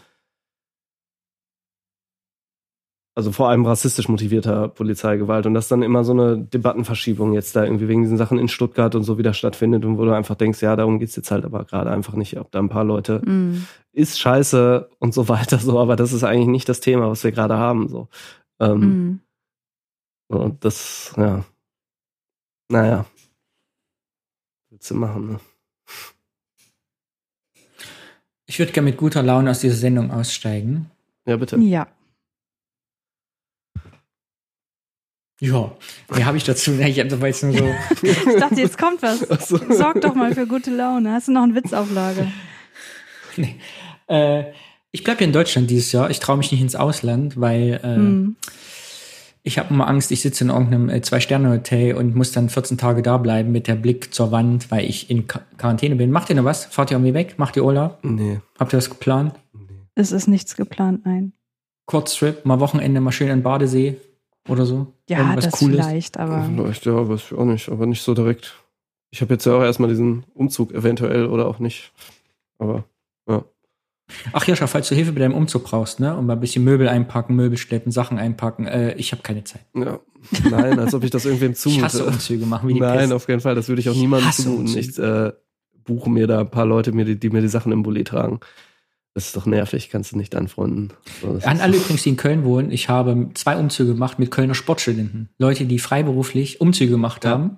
also 3.16 3.32
vor 3.32 3.48
allem 3.48 3.64
rassistisch 3.64 4.08
motivierter 4.08 4.68
Polizeigewalt 4.68 5.46
und 5.46 5.54
dass 5.54 5.68
dann 5.68 5.82
immer 5.82 6.04
so 6.04 6.12
eine 6.12 6.36
Debattenverschiebung 6.38 7.32
jetzt 7.32 7.56
da 7.56 7.64
irgendwie 7.64 7.88
wegen 7.88 8.02
diesen 8.02 8.18
Sachen 8.18 8.38
in 8.38 8.46
Stuttgart 8.48 8.94
und 8.94 9.04
so 9.04 9.16
wieder 9.16 9.32
stattfindet 9.32 9.84
und 9.86 9.96
wo 9.98 10.04
du 10.04 10.12
einfach 10.12 10.34
denkst, 10.34 10.60
ja, 10.60 10.76
darum 10.76 10.98
geht's 10.98 11.16
jetzt 11.16 11.30
halt 11.30 11.44
aber 11.46 11.64
gerade 11.64 11.90
einfach 11.90 12.12
nicht, 12.14 12.38
ob 12.38 12.50
da 12.52 12.58
ein 12.58 12.68
paar 12.68 12.84
Leute 12.84 13.22
Mhm. 13.24 13.66
ist 13.92 14.18
scheiße 14.20 14.90
und 14.98 15.14
so 15.14 15.28
weiter 15.30 15.58
so, 15.58 15.80
aber 15.80 15.96
das 15.96 16.12
ist 16.12 16.24
eigentlich 16.24 16.48
nicht 16.48 16.68
das 16.68 16.80
Thema, 16.80 17.08
was 17.08 17.24
wir 17.24 17.32
gerade 17.32 17.56
haben, 17.56 17.88
so. 17.88 18.08
Ähm, 18.60 18.80
Mhm. 18.80 19.20
und 20.28 20.64
das, 20.64 21.14
ja. 21.16 21.42
Naja. 22.68 23.06
Willst 24.70 24.90
du 24.90 24.94
machen, 24.94 25.26
ne? 25.32 25.40
Ich 28.46 28.58
würde 28.58 28.72
gerne 28.72 28.90
mit 28.90 28.98
guter 28.98 29.22
Laune 29.22 29.50
aus 29.50 29.60
dieser 29.60 29.76
Sendung 29.76 30.10
aussteigen. 30.10 30.90
Ja, 31.26 31.36
bitte. 31.36 31.56
Ja. 31.58 31.86
Ja, 35.40 35.70
mehr 36.14 36.24
habe 36.26 36.36
ich 36.38 36.44
dazu. 36.44 36.72
Ich 36.80 36.98
habe 36.98 37.26
jetzt 37.26 37.42
nur 37.44 37.52
so. 37.52 37.64
Ich 38.02 38.40
dachte, 38.40 38.54
jetzt 38.60 38.78
kommt 38.78 39.02
was. 39.02 39.20
Sorg 39.48 40.00
doch 40.00 40.14
mal 40.14 40.34
für 40.34 40.46
gute 40.46 40.70
Laune. 40.74 41.12
Hast 41.12 41.28
du 41.28 41.32
noch 41.32 41.42
einen 41.42 41.54
Witz 41.54 41.72
auf 41.74 41.92
Lager? 41.92 42.26
nee. 43.36 43.56
äh, 44.08 44.44
ich 44.92 45.04
bleibe 45.04 45.20
ja 45.20 45.26
in 45.26 45.32
Deutschland 45.34 45.68
dieses 45.70 45.92
Jahr. 45.92 46.08
Ich 46.10 46.20
traue 46.20 46.38
mich 46.38 46.52
nicht 46.52 46.62
ins 46.62 46.74
Ausland, 46.74 47.38
weil 47.38 47.80
äh, 47.82 47.96
Hm. 47.96 48.36
ich 49.42 49.58
habe 49.58 49.74
immer 49.74 49.86
Angst, 49.88 50.10
ich 50.10 50.22
sitze 50.22 50.44
in 50.44 50.48
irgendeinem 50.50 50.88
äh, 50.88 51.02
Zwei-Sterne-Hotel 51.02 51.94
und 51.96 52.14
muss 52.16 52.32
dann 52.32 52.48
14 52.48 52.78
Tage 52.78 53.02
da 53.02 53.18
bleiben 53.18 53.52
mit 53.52 53.66
der 53.66 53.74
Blick 53.74 54.14
zur 54.14 54.32
Wand, 54.32 54.70
weil 54.70 54.86
ich 54.88 55.10
in 55.10 55.28
Qu- 55.28 55.40
Quarantäne 55.58 55.96
bin. 55.96 56.10
Macht 56.10 56.30
ihr 56.30 56.36
noch 56.36 56.44
was? 56.44 56.64
Fahrt 56.64 56.90
ihr 56.90 56.96
irgendwie 56.96 57.12
weg? 57.12 57.34
Macht 57.36 57.56
ihr 57.56 57.64
Urlaub? 57.64 57.98
Nee. 58.02 58.40
Habt 58.58 58.72
ihr 58.72 58.78
was 58.78 58.88
geplant? 58.88 59.34
Es 59.94 60.12
ist 60.12 60.28
nichts 60.28 60.56
geplant, 60.56 61.04
nein. 61.04 61.32
Kurztrip, 61.84 62.46
mal 62.46 62.58
Wochenende, 62.60 63.00
mal 63.02 63.12
schön 63.12 63.28
in 63.28 63.42
Badesee 63.42 63.96
oder 64.48 64.64
so? 64.64 64.94
Ja, 65.08 65.18
Irgendwas 65.20 65.44
das 65.50 65.58
vielleicht, 65.58 66.18
aber 66.18 66.44
Vielleicht, 66.44 66.86
ja, 66.86 67.08
weiß 67.08 67.20
ich 67.30 67.38
auch 67.38 67.44
nicht, 67.44 67.68
aber 67.68 67.86
nicht 67.86 68.02
so 68.02 68.14
direkt. 68.14 68.54
Ich 69.10 69.20
habe 69.20 69.34
jetzt 69.34 69.46
ja 69.46 69.54
auch 69.54 69.62
erstmal 69.62 69.88
diesen 69.88 70.24
Umzug 70.34 70.72
eventuell 70.72 71.26
oder 71.26 71.46
auch 71.46 71.60
nicht. 71.60 71.92
Aber, 72.58 72.84
ja. 73.28 73.44
Ach 74.32 74.44
Joscha, 74.46 74.66
falls 74.66 74.88
du 74.88 74.94
Hilfe 74.94 75.12
bei 75.12 75.20
deinem 75.20 75.34
Umzug 75.34 75.64
brauchst, 75.64 76.00
ne? 76.00 76.16
Und 76.16 76.26
mal 76.26 76.34
ein 76.34 76.40
bisschen 76.40 76.64
Möbel 76.64 76.88
einpacken, 76.88 77.34
Möbel 77.34 77.58
schleppen, 77.58 77.92
Sachen 77.92 78.18
einpacken, 78.18 78.66
äh, 78.66 78.94
ich 78.94 79.12
habe 79.12 79.22
keine 79.22 79.44
Zeit. 79.44 79.64
Ja. 79.74 80.00
Nein, 80.48 80.78
als 80.78 80.94
ob 80.94 81.04
ich 81.04 81.10
das 81.10 81.24
irgendwem 81.24 81.54
zumute. 81.54 81.78
Ich 81.80 81.84
hasse 81.84 82.04
Umzüge 82.04 82.46
machen, 82.46 82.68
wie 82.68 82.74
die 82.74 82.80
Nein, 82.80 82.98
Pest. 82.98 83.12
auf 83.12 83.26
keinen 83.26 83.40
Fall. 83.40 83.54
Das 83.54 83.68
würde 83.68 83.80
ich 83.80 83.88
auch 83.88 83.94
niemandem 83.94 84.32
zumuten. 84.32 84.66
Umzüge. 84.66 84.80
Ich 84.80 84.98
äh, 84.98 85.32
buche 85.84 86.10
mir 86.10 86.26
da 86.26 86.40
ein 86.40 86.50
paar 86.50 86.66
Leute, 86.66 86.92
mir, 86.92 87.04
die, 87.04 87.18
die 87.18 87.30
mir 87.30 87.42
die 87.42 87.48
Sachen 87.48 87.72
im 87.72 87.82
Bulli 87.82 88.04
tragen. 88.04 88.40
Das 89.16 89.28
ist 89.28 89.34
doch 89.34 89.46
nervig, 89.46 89.88
kannst 89.88 90.12
du 90.12 90.18
nicht 90.18 90.34
anfreunden. 90.34 90.92
So, 91.22 91.40
An 91.42 91.60
alle 91.62 91.78
übrigens, 91.78 92.02
die 92.02 92.10
in 92.10 92.16
Köln 92.18 92.44
wohnen, 92.44 92.70
ich 92.70 92.90
habe 92.90 93.30
zwei 93.32 93.56
Umzüge 93.56 93.94
gemacht 93.94 94.18
mit 94.18 94.30
Kölner 94.30 94.54
Sportstudenten. 94.54 95.30
Leute, 95.38 95.64
die 95.64 95.78
freiberuflich 95.78 96.60
Umzüge 96.60 96.90
gemacht 96.90 97.24
haben 97.24 97.56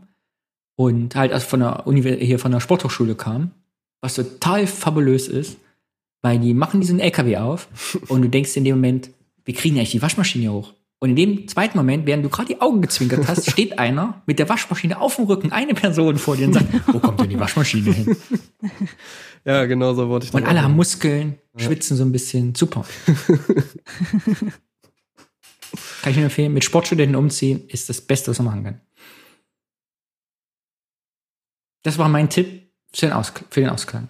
und 0.76 1.16
halt 1.16 1.32
erst 1.32 1.48
von 1.50 1.58
der 1.58 1.84
Univers 1.88 2.18
hier 2.20 2.38
von 2.38 2.52
der 2.52 2.60
Sporthochschule 2.60 3.16
kamen, 3.16 3.50
was 4.00 4.14
total 4.14 4.68
fabulös 4.68 5.26
ist, 5.26 5.58
weil 6.22 6.38
die 6.38 6.54
machen 6.54 6.80
diesen 6.80 7.00
LKW 7.00 7.38
auf 7.38 7.66
und 8.06 8.22
du 8.22 8.28
denkst 8.28 8.56
in 8.56 8.62
dem 8.62 8.76
Moment, 8.76 9.10
wir 9.44 9.54
kriegen 9.54 9.78
eigentlich 9.78 9.90
die 9.90 10.02
Waschmaschine 10.02 10.52
hoch. 10.52 10.74
Und 11.00 11.10
in 11.10 11.16
dem 11.16 11.48
zweiten 11.48 11.76
Moment, 11.76 12.06
während 12.06 12.24
du 12.24 12.28
gerade 12.28 12.54
die 12.54 12.60
Augen 12.60 12.82
gezwinkert 12.82 13.26
hast, 13.26 13.50
steht 13.50 13.80
einer 13.80 14.22
mit 14.26 14.38
der 14.38 14.48
Waschmaschine 14.48 15.00
auf 15.00 15.16
dem 15.16 15.24
Rücken, 15.24 15.50
eine 15.50 15.74
Person 15.74 16.18
vor 16.18 16.36
dir 16.36 16.46
und 16.46 16.52
sagt, 16.54 16.66
wo 16.92 17.00
kommt 17.00 17.20
denn 17.20 17.30
die 17.30 17.40
Waschmaschine 17.40 17.90
hin? 17.90 18.16
Ja, 19.44 19.64
genau 19.66 19.94
so 19.94 20.08
wollte 20.08 20.26
ich 20.26 20.34
Und 20.34 20.42
das 20.42 20.50
alle 20.50 20.60
auch 20.60 20.64
haben. 20.64 20.76
Muskeln, 20.76 21.36
schwitzen 21.58 21.96
so 21.96 22.04
ein 22.04 22.12
bisschen. 22.12 22.54
Super. 22.54 22.84
kann 26.02 26.10
ich 26.10 26.16
nur 26.16 26.24
empfehlen, 26.26 26.52
mit 26.52 26.64
Sportstudenten 26.64 27.16
umziehen 27.16 27.68
ist 27.68 27.88
das 27.88 28.00
Beste, 28.00 28.30
was 28.30 28.38
man 28.38 28.46
machen 28.46 28.64
kann. 28.64 28.80
Das 31.82 31.98
war 31.98 32.08
mein 32.08 32.28
Tipp 32.28 32.70
für 32.92 33.06
den, 33.06 33.12
Ausk 33.12 33.44
für 33.50 33.60
den 33.60 33.70
Ausklang. 33.70 34.08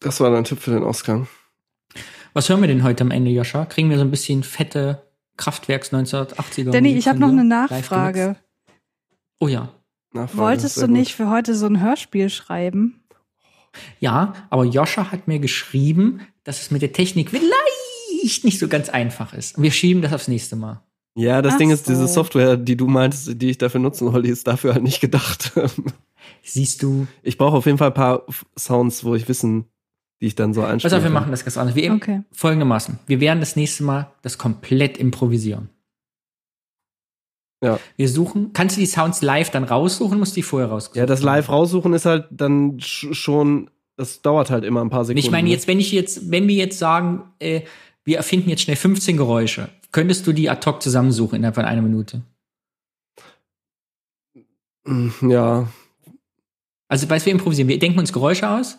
Das 0.00 0.20
war 0.20 0.30
dein 0.30 0.44
Tipp 0.44 0.60
für 0.60 0.70
den 0.70 0.82
Ausgang. 0.82 1.28
Was 2.32 2.48
hören 2.48 2.60
wir 2.60 2.68
denn 2.68 2.82
heute 2.82 3.04
am 3.04 3.10
Ende, 3.10 3.30
Joscha? 3.30 3.66
Kriegen 3.66 3.90
wir 3.90 3.96
so 3.96 4.04
ein 4.04 4.10
bisschen 4.10 4.42
fette 4.42 5.10
Kraftwerks 5.36 5.92
1980er? 5.92 6.70
Danny, 6.70 6.96
ich 6.96 7.08
habe 7.08 7.18
noch 7.18 7.28
eine 7.28 7.44
Nachfrage. 7.44 8.36
Oh 9.40 9.48
ja. 9.48 9.72
Nachfrage, 10.12 10.38
Wolltest 10.38 10.76
du 10.76 10.82
gut. 10.82 10.90
nicht 10.90 11.14
für 11.14 11.30
heute 11.30 11.54
so 11.54 11.66
ein 11.66 11.80
Hörspiel 11.80 12.30
schreiben? 12.30 12.99
Ja, 14.00 14.34
aber 14.50 14.64
Joscha 14.64 15.10
hat 15.12 15.28
mir 15.28 15.38
geschrieben, 15.38 16.20
dass 16.44 16.60
es 16.60 16.70
mit 16.70 16.82
der 16.82 16.92
Technik 16.92 17.30
vielleicht 17.30 18.44
nicht 18.44 18.58
so 18.58 18.68
ganz 18.68 18.88
einfach 18.88 19.32
ist. 19.32 19.56
Und 19.56 19.62
wir 19.62 19.70
schieben 19.70 20.02
das 20.02 20.12
aufs 20.12 20.28
nächste 20.28 20.56
Mal. 20.56 20.82
Ja, 21.16 21.42
das 21.42 21.54
Ach 21.54 21.58
Ding 21.58 21.70
ist, 21.70 21.86
so. 21.86 21.92
diese 21.92 22.06
Software, 22.06 22.56
die 22.56 22.76
du 22.76 22.86
meintest, 22.86 23.40
die 23.42 23.50
ich 23.50 23.58
dafür 23.58 23.80
nutzen 23.80 24.06
wollte, 24.12 24.22
die 24.28 24.32
ist 24.32 24.46
dafür 24.46 24.74
halt 24.74 24.82
nicht 24.84 25.00
gedacht. 25.00 25.52
Siehst 26.42 26.82
du? 26.82 27.06
Ich 27.22 27.36
brauche 27.38 27.56
auf 27.56 27.66
jeden 27.66 27.78
Fall 27.78 27.88
ein 27.88 27.94
paar 27.94 28.24
Sounds, 28.58 29.04
wo 29.04 29.14
ich 29.14 29.28
wissen, 29.28 29.64
die 30.20 30.26
ich 30.26 30.34
dann 30.34 30.54
so 30.54 30.60
Pass 30.62 30.70
einstelle. 30.70 30.96
auf, 30.98 31.02
wir 31.02 31.10
machen 31.10 31.30
das 31.30 31.44
ganz 31.44 31.56
anders. 31.58 31.74
Wir 31.74 31.82
eben 31.84 31.96
Okay. 31.96 32.22
folgendermaßen. 32.32 32.98
Wir 33.06 33.20
werden 33.20 33.40
das 33.40 33.56
nächste 33.56 33.82
Mal 33.84 34.10
das 34.22 34.38
komplett 34.38 34.98
improvisieren. 34.98 35.70
Ja. 37.62 37.78
Wir 37.96 38.08
suchen, 38.08 38.52
kannst 38.52 38.76
du 38.76 38.80
die 38.80 38.86
Sounds 38.86 39.20
live 39.22 39.50
dann 39.50 39.64
raussuchen, 39.64 40.18
musst 40.18 40.32
du 40.32 40.36
die 40.36 40.42
vorher 40.42 40.70
raussuchen? 40.70 40.98
Ja, 40.98 41.06
das 41.06 41.22
live 41.22 41.48
raussuchen 41.50 41.92
ist 41.92 42.06
halt 42.06 42.26
dann 42.30 42.80
sch 42.80 43.08
schon, 43.12 43.70
das 43.96 44.22
dauert 44.22 44.50
halt 44.50 44.64
immer 44.64 44.80
ein 44.80 44.88
paar 44.90 45.04
Sekunden. 45.04 45.18
Ich 45.24 45.30
meine 45.30 45.48
ne? 45.48 45.54
jetzt, 45.54 45.66
wenn 45.68 45.78
ich 45.78 45.92
jetzt, 45.92 46.30
wenn 46.30 46.48
wir 46.48 46.54
jetzt 46.54 46.78
sagen, 46.78 47.24
äh, 47.38 47.62
wir 48.04 48.16
erfinden 48.16 48.48
jetzt 48.48 48.62
schnell 48.62 48.76
15 48.76 49.16
Geräusche, 49.18 49.68
könntest 49.92 50.26
du 50.26 50.32
die 50.32 50.48
ad 50.48 50.64
hoc 50.68 50.82
zusammensuchen 50.82 51.36
innerhalb 51.36 51.54
von 51.54 51.66
einer 51.66 51.82
Minute? 51.82 52.22
Mm, 54.86 55.10
Ja, 55.28 55.68
Also, 56.88 57.08
weißt 57.08 57.26
du, 57.26 57.26
wir 57.26 57.32
improvisieren. 57.32 57.68
Wir 57.68 57.78
denken 57.78 57.98
uns 57.98 58.12
Geräusche 58.12 58.48
aus, 58.48 58.78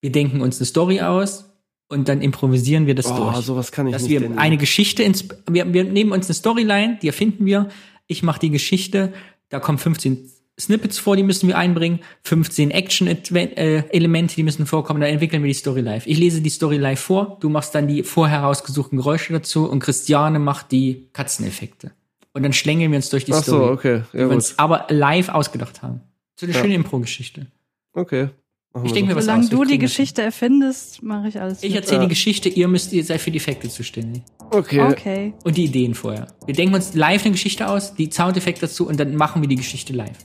wir 0.00 0.12
denken 0.12 0.40
uns 0.40 0.58
eine 0.58 0.66
Story 0.66 1.00
aus 1.00 1.49
und 1.90 2.08
dann 2.08 2.22
improvisieren 2.22 2.86
wir 2.86 2.94
das 2.94 3.06
oh, 3.10 3.16
durch. 3.16 3.36
sowas 3.44 3.70
kann 3.72 3.86
ich 3.88 3.92
dass 3.92 4.02
nicht. 4.02 4.12
wir 4.12 4.20
denn- 4.20 4.38
eine 4.38 4.56
Geschichte 4.56 5.02
ins, 5.02 5.26
wir, 5.50 5.72
wir 5.74 5.84
nehmen 5.84 6.12
uns 6.12 6.26
eine 6.28 6.34
Storyline, 6.34 6.98
die 7.02 7.08
erfinden 7.08 7.44
wir. 7.44 7.68
Ich 8.06 8.22
mache 8.22 8.40
die 8.40 8.50
Geschichte, 8.50 9.12
da 9.50 9.60
kommen 9.60 9.76
15 9.78 10.30
Snippets 10.58 10.98
vor, 10.98 11.16
die 11.16 11.22
müssen 11.22 11.48
wir 11.48 11.56
einbringen, 11.58 12.00
15 12.24 12.70
Action-Elemente, 12.70 14.34
die 14.36 14.42
müssen 14.42 14.66
vorkommen, 14.66 15.00
dann 15.00 15.10
entwickeln 15.10 15.42
wir 15.42 15.48
die 15.48 15.54
Story 15.54 15.80
live. 15.80 16.06
Ich 16.06 16.18
lese 16.18 16.40
die 16.40 16.50
Story 16.50 16.76
live 16.76 17.00
vor, 17.00 17.38
du 17.40 17.48
machst 17.48 17.74
dann 17.74 17.88
die 17.88 18.02
vorher 18.02 18.40
rausgesuchten 18.40 18.98
Geräusche 18.98 19.32
dazu 19.32 19.68
und 19.68 19.80
Christiane 19.80 20.38
macht 20.38 20.70
die 20.72 21.08
Katzeneffekte. 21.12 21.92
Und 22.32 22.42
dann 22.42 22.52
schlängeln 22.52 22.92
wir 22.92 22.96
uns 22.96 23.10
durch 23.10 23.24
die 23.24 23.32
Ach 23.32 23.42
so, 23.42 23.56
Story, 23.56 23.70
okay, 23.72 24.02
die 24.12 24.16
ja 24.18 24.22
wir 24.22 24.26
gut. 24.26 24.34
uns 24.36 24.58
aber 24.58 24.86
live 24.90 25.28
ausgedacht 25.30 25.82
haben. 25.82 26.00
So 26.38 26.46
eine 26.46 26.54
Ja. 26.54 26.60
schöne 26.60 26.74
Impro-Geschichte. 26.74 27.46
Okay. 27.92 28.28
Machen 28.72 28.86
Ich 28.86 28.92
denke 28.92 29.10
mir 29.10 29.16
was 29.16 29.24
Solange 29.24 29.48
du 29.48 29.64
die. 29.64 29.78
Geschichte 29.78 30.22
erfindest, 30.22 31.02
mache 31.02 31.28
ich 31.28 31.40
alles. 31.40 31.62
Ich 31.62 31.74
erzähle 31.74 31.98
Ja. 31.98 32.02
die 32.04 32.08
Geschichte, 32.10 32.48
ihr 32.48 32.68
müsst, 32.68 32.92
ihr 32.92 33.04
seid 33.04 33.20
für 33.20 33.30
die 33.30 33.38
Effekte 33.38 33.68
zuständig. 33.68 34.22
Okay. 34.50 34.80
Okay. 34.80 35.34
Und 35.44 35.56
die 35.56 35.64
Ideen 35.64 35.94
vorher. 35.94 36.28
Wir 36.46 36.54
denken 36.54 36.74
uns 36.74 36.94
live 36.94 37.22
eine 37.24 37.32
Geschichte 37.32 37.68
aus, 37.68 37.94
die 37.94 38.10
Soundeffekte 38.10 38.62
dazu 38.62 38.86
und 38.88 38.98
dann 39.00 39.14
machen 39.16 39.42
wir 39.42 39.48
die 39.48 39.56
Geschichte 39.56 39.92
live. 39.92 40.16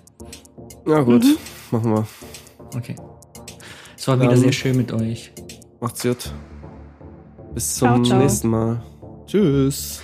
Ja, 0.88 1.02
gut. 1.02 1.24
Mhm. 1.24 1.38
Machen 1.72 1.94
wir. 1.94 2.08
Okay. 2.76 2.96
Es 3.98 4.08
war 4.08 4.20
wieder 4.22 4.38
sehr 4.38 4.52
schön 4.52 4.78
mit 4.78 4.92
euch. 4.92 5.32
Macht's 5.82 6.04
gut. 6.04 6.32
Bis 7.54 7.76
Ciao, 7.76 7.96
zum 7.96 8.06
ciao. 8.06 8.20
nächsten 8.20 8.50
Mal. 8.50 8.84
Tschüss. 9.28 10.02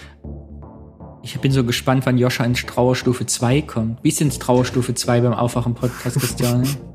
Ich 1.23 1.39
bin 1.39 1.51
so 1.51 1.63
gespannt, 1.63 2.05
wann 2.07 2.17
Joscha 2.17 2.43
in 2.43 2.55
Trauerstufe 2.55 3.25
2 3.27 3.61
kommt. 3.61 3.99
Wie 4.03 4.09
ist 4.09 4.19
denn 4.19 4.31
Trauerstufe 4.31 4.95
2 4.95 5.21
beim 5.21 5.33
Aufwachen-Podcast, 5.33 6.17
Christiane? 6.19 6.63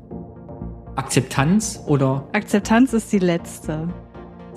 Akzeptanz 0.97 1.81
oder 1.87 2.27
Akzeptanz 2.33 2.91
ist 2.93 3.11
die 3.13 3.19
letzte. 3.19 3.87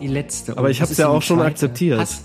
die 0.01 0.07
letzte? 0.09 0.57
Aber 0.59 0.71
ich 0.71 0.81
hab's 0.81 0.91
ist 0.93 0.99
ja 0.99 1.09
auch 1.09 1.23
schon 1.23 1.37
zweite? 1.39 1.51
akzeptiert. 1.51 2.01
Hass? 2.01 2.25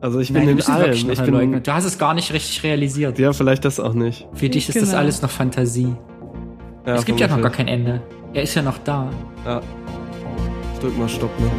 Also 0.00 0.18
ich 0.20 0.30
Nein, 0.30 0.46
bin 0.46 0.46
du 0.46 0.62
in 0.62 0.68
wirklich 0.68 0.74
allem. 1.04 1.10
Ich 1.10 1.22
bin, 1.22 1.34
Leugner. 1.34 1.60
Du 1.60 1.72
hast 1.72 1.84
es 1.84 1.98
gar 1.98 2.14
nicht 2.14 2.32
richtig 2.32 2.62
realisiert. 2.64 3.18
ja, 3.18 3.32
vielleicht 3.32 3.64
das 3.64 3.80
auch 3.80 3.94
nicht. 3.94 4.26
Für 4.34 4.48
dich 4.48 4.68
ist 4.68 4.76
das 4.76 4.90
Genau. 4.90 4.98
alles 4.98 5.22
noch 5.22 5.30
Fantasie. 5.30 5.94
Ja, 6.86 6.94
es 6.96 7.04
gibt 7.04 7.20
ja 7.20 7.26
noch 7.28 7.40
gar 7.40 7.50
kein 7.50 7.68
Ende. 7.68 8.02
Er 8.32 8.42
ist 8.42 8.54
ja 8.54 8.62
noch 8.62 8.78
da. 8.78 9.08
Ja. 9.44 9.60
Ich 10.74 10.80
drück 10.80 10.96
mal 10.98 11.08
Stopp, 11.08 11.30
ne? 11.40 11.50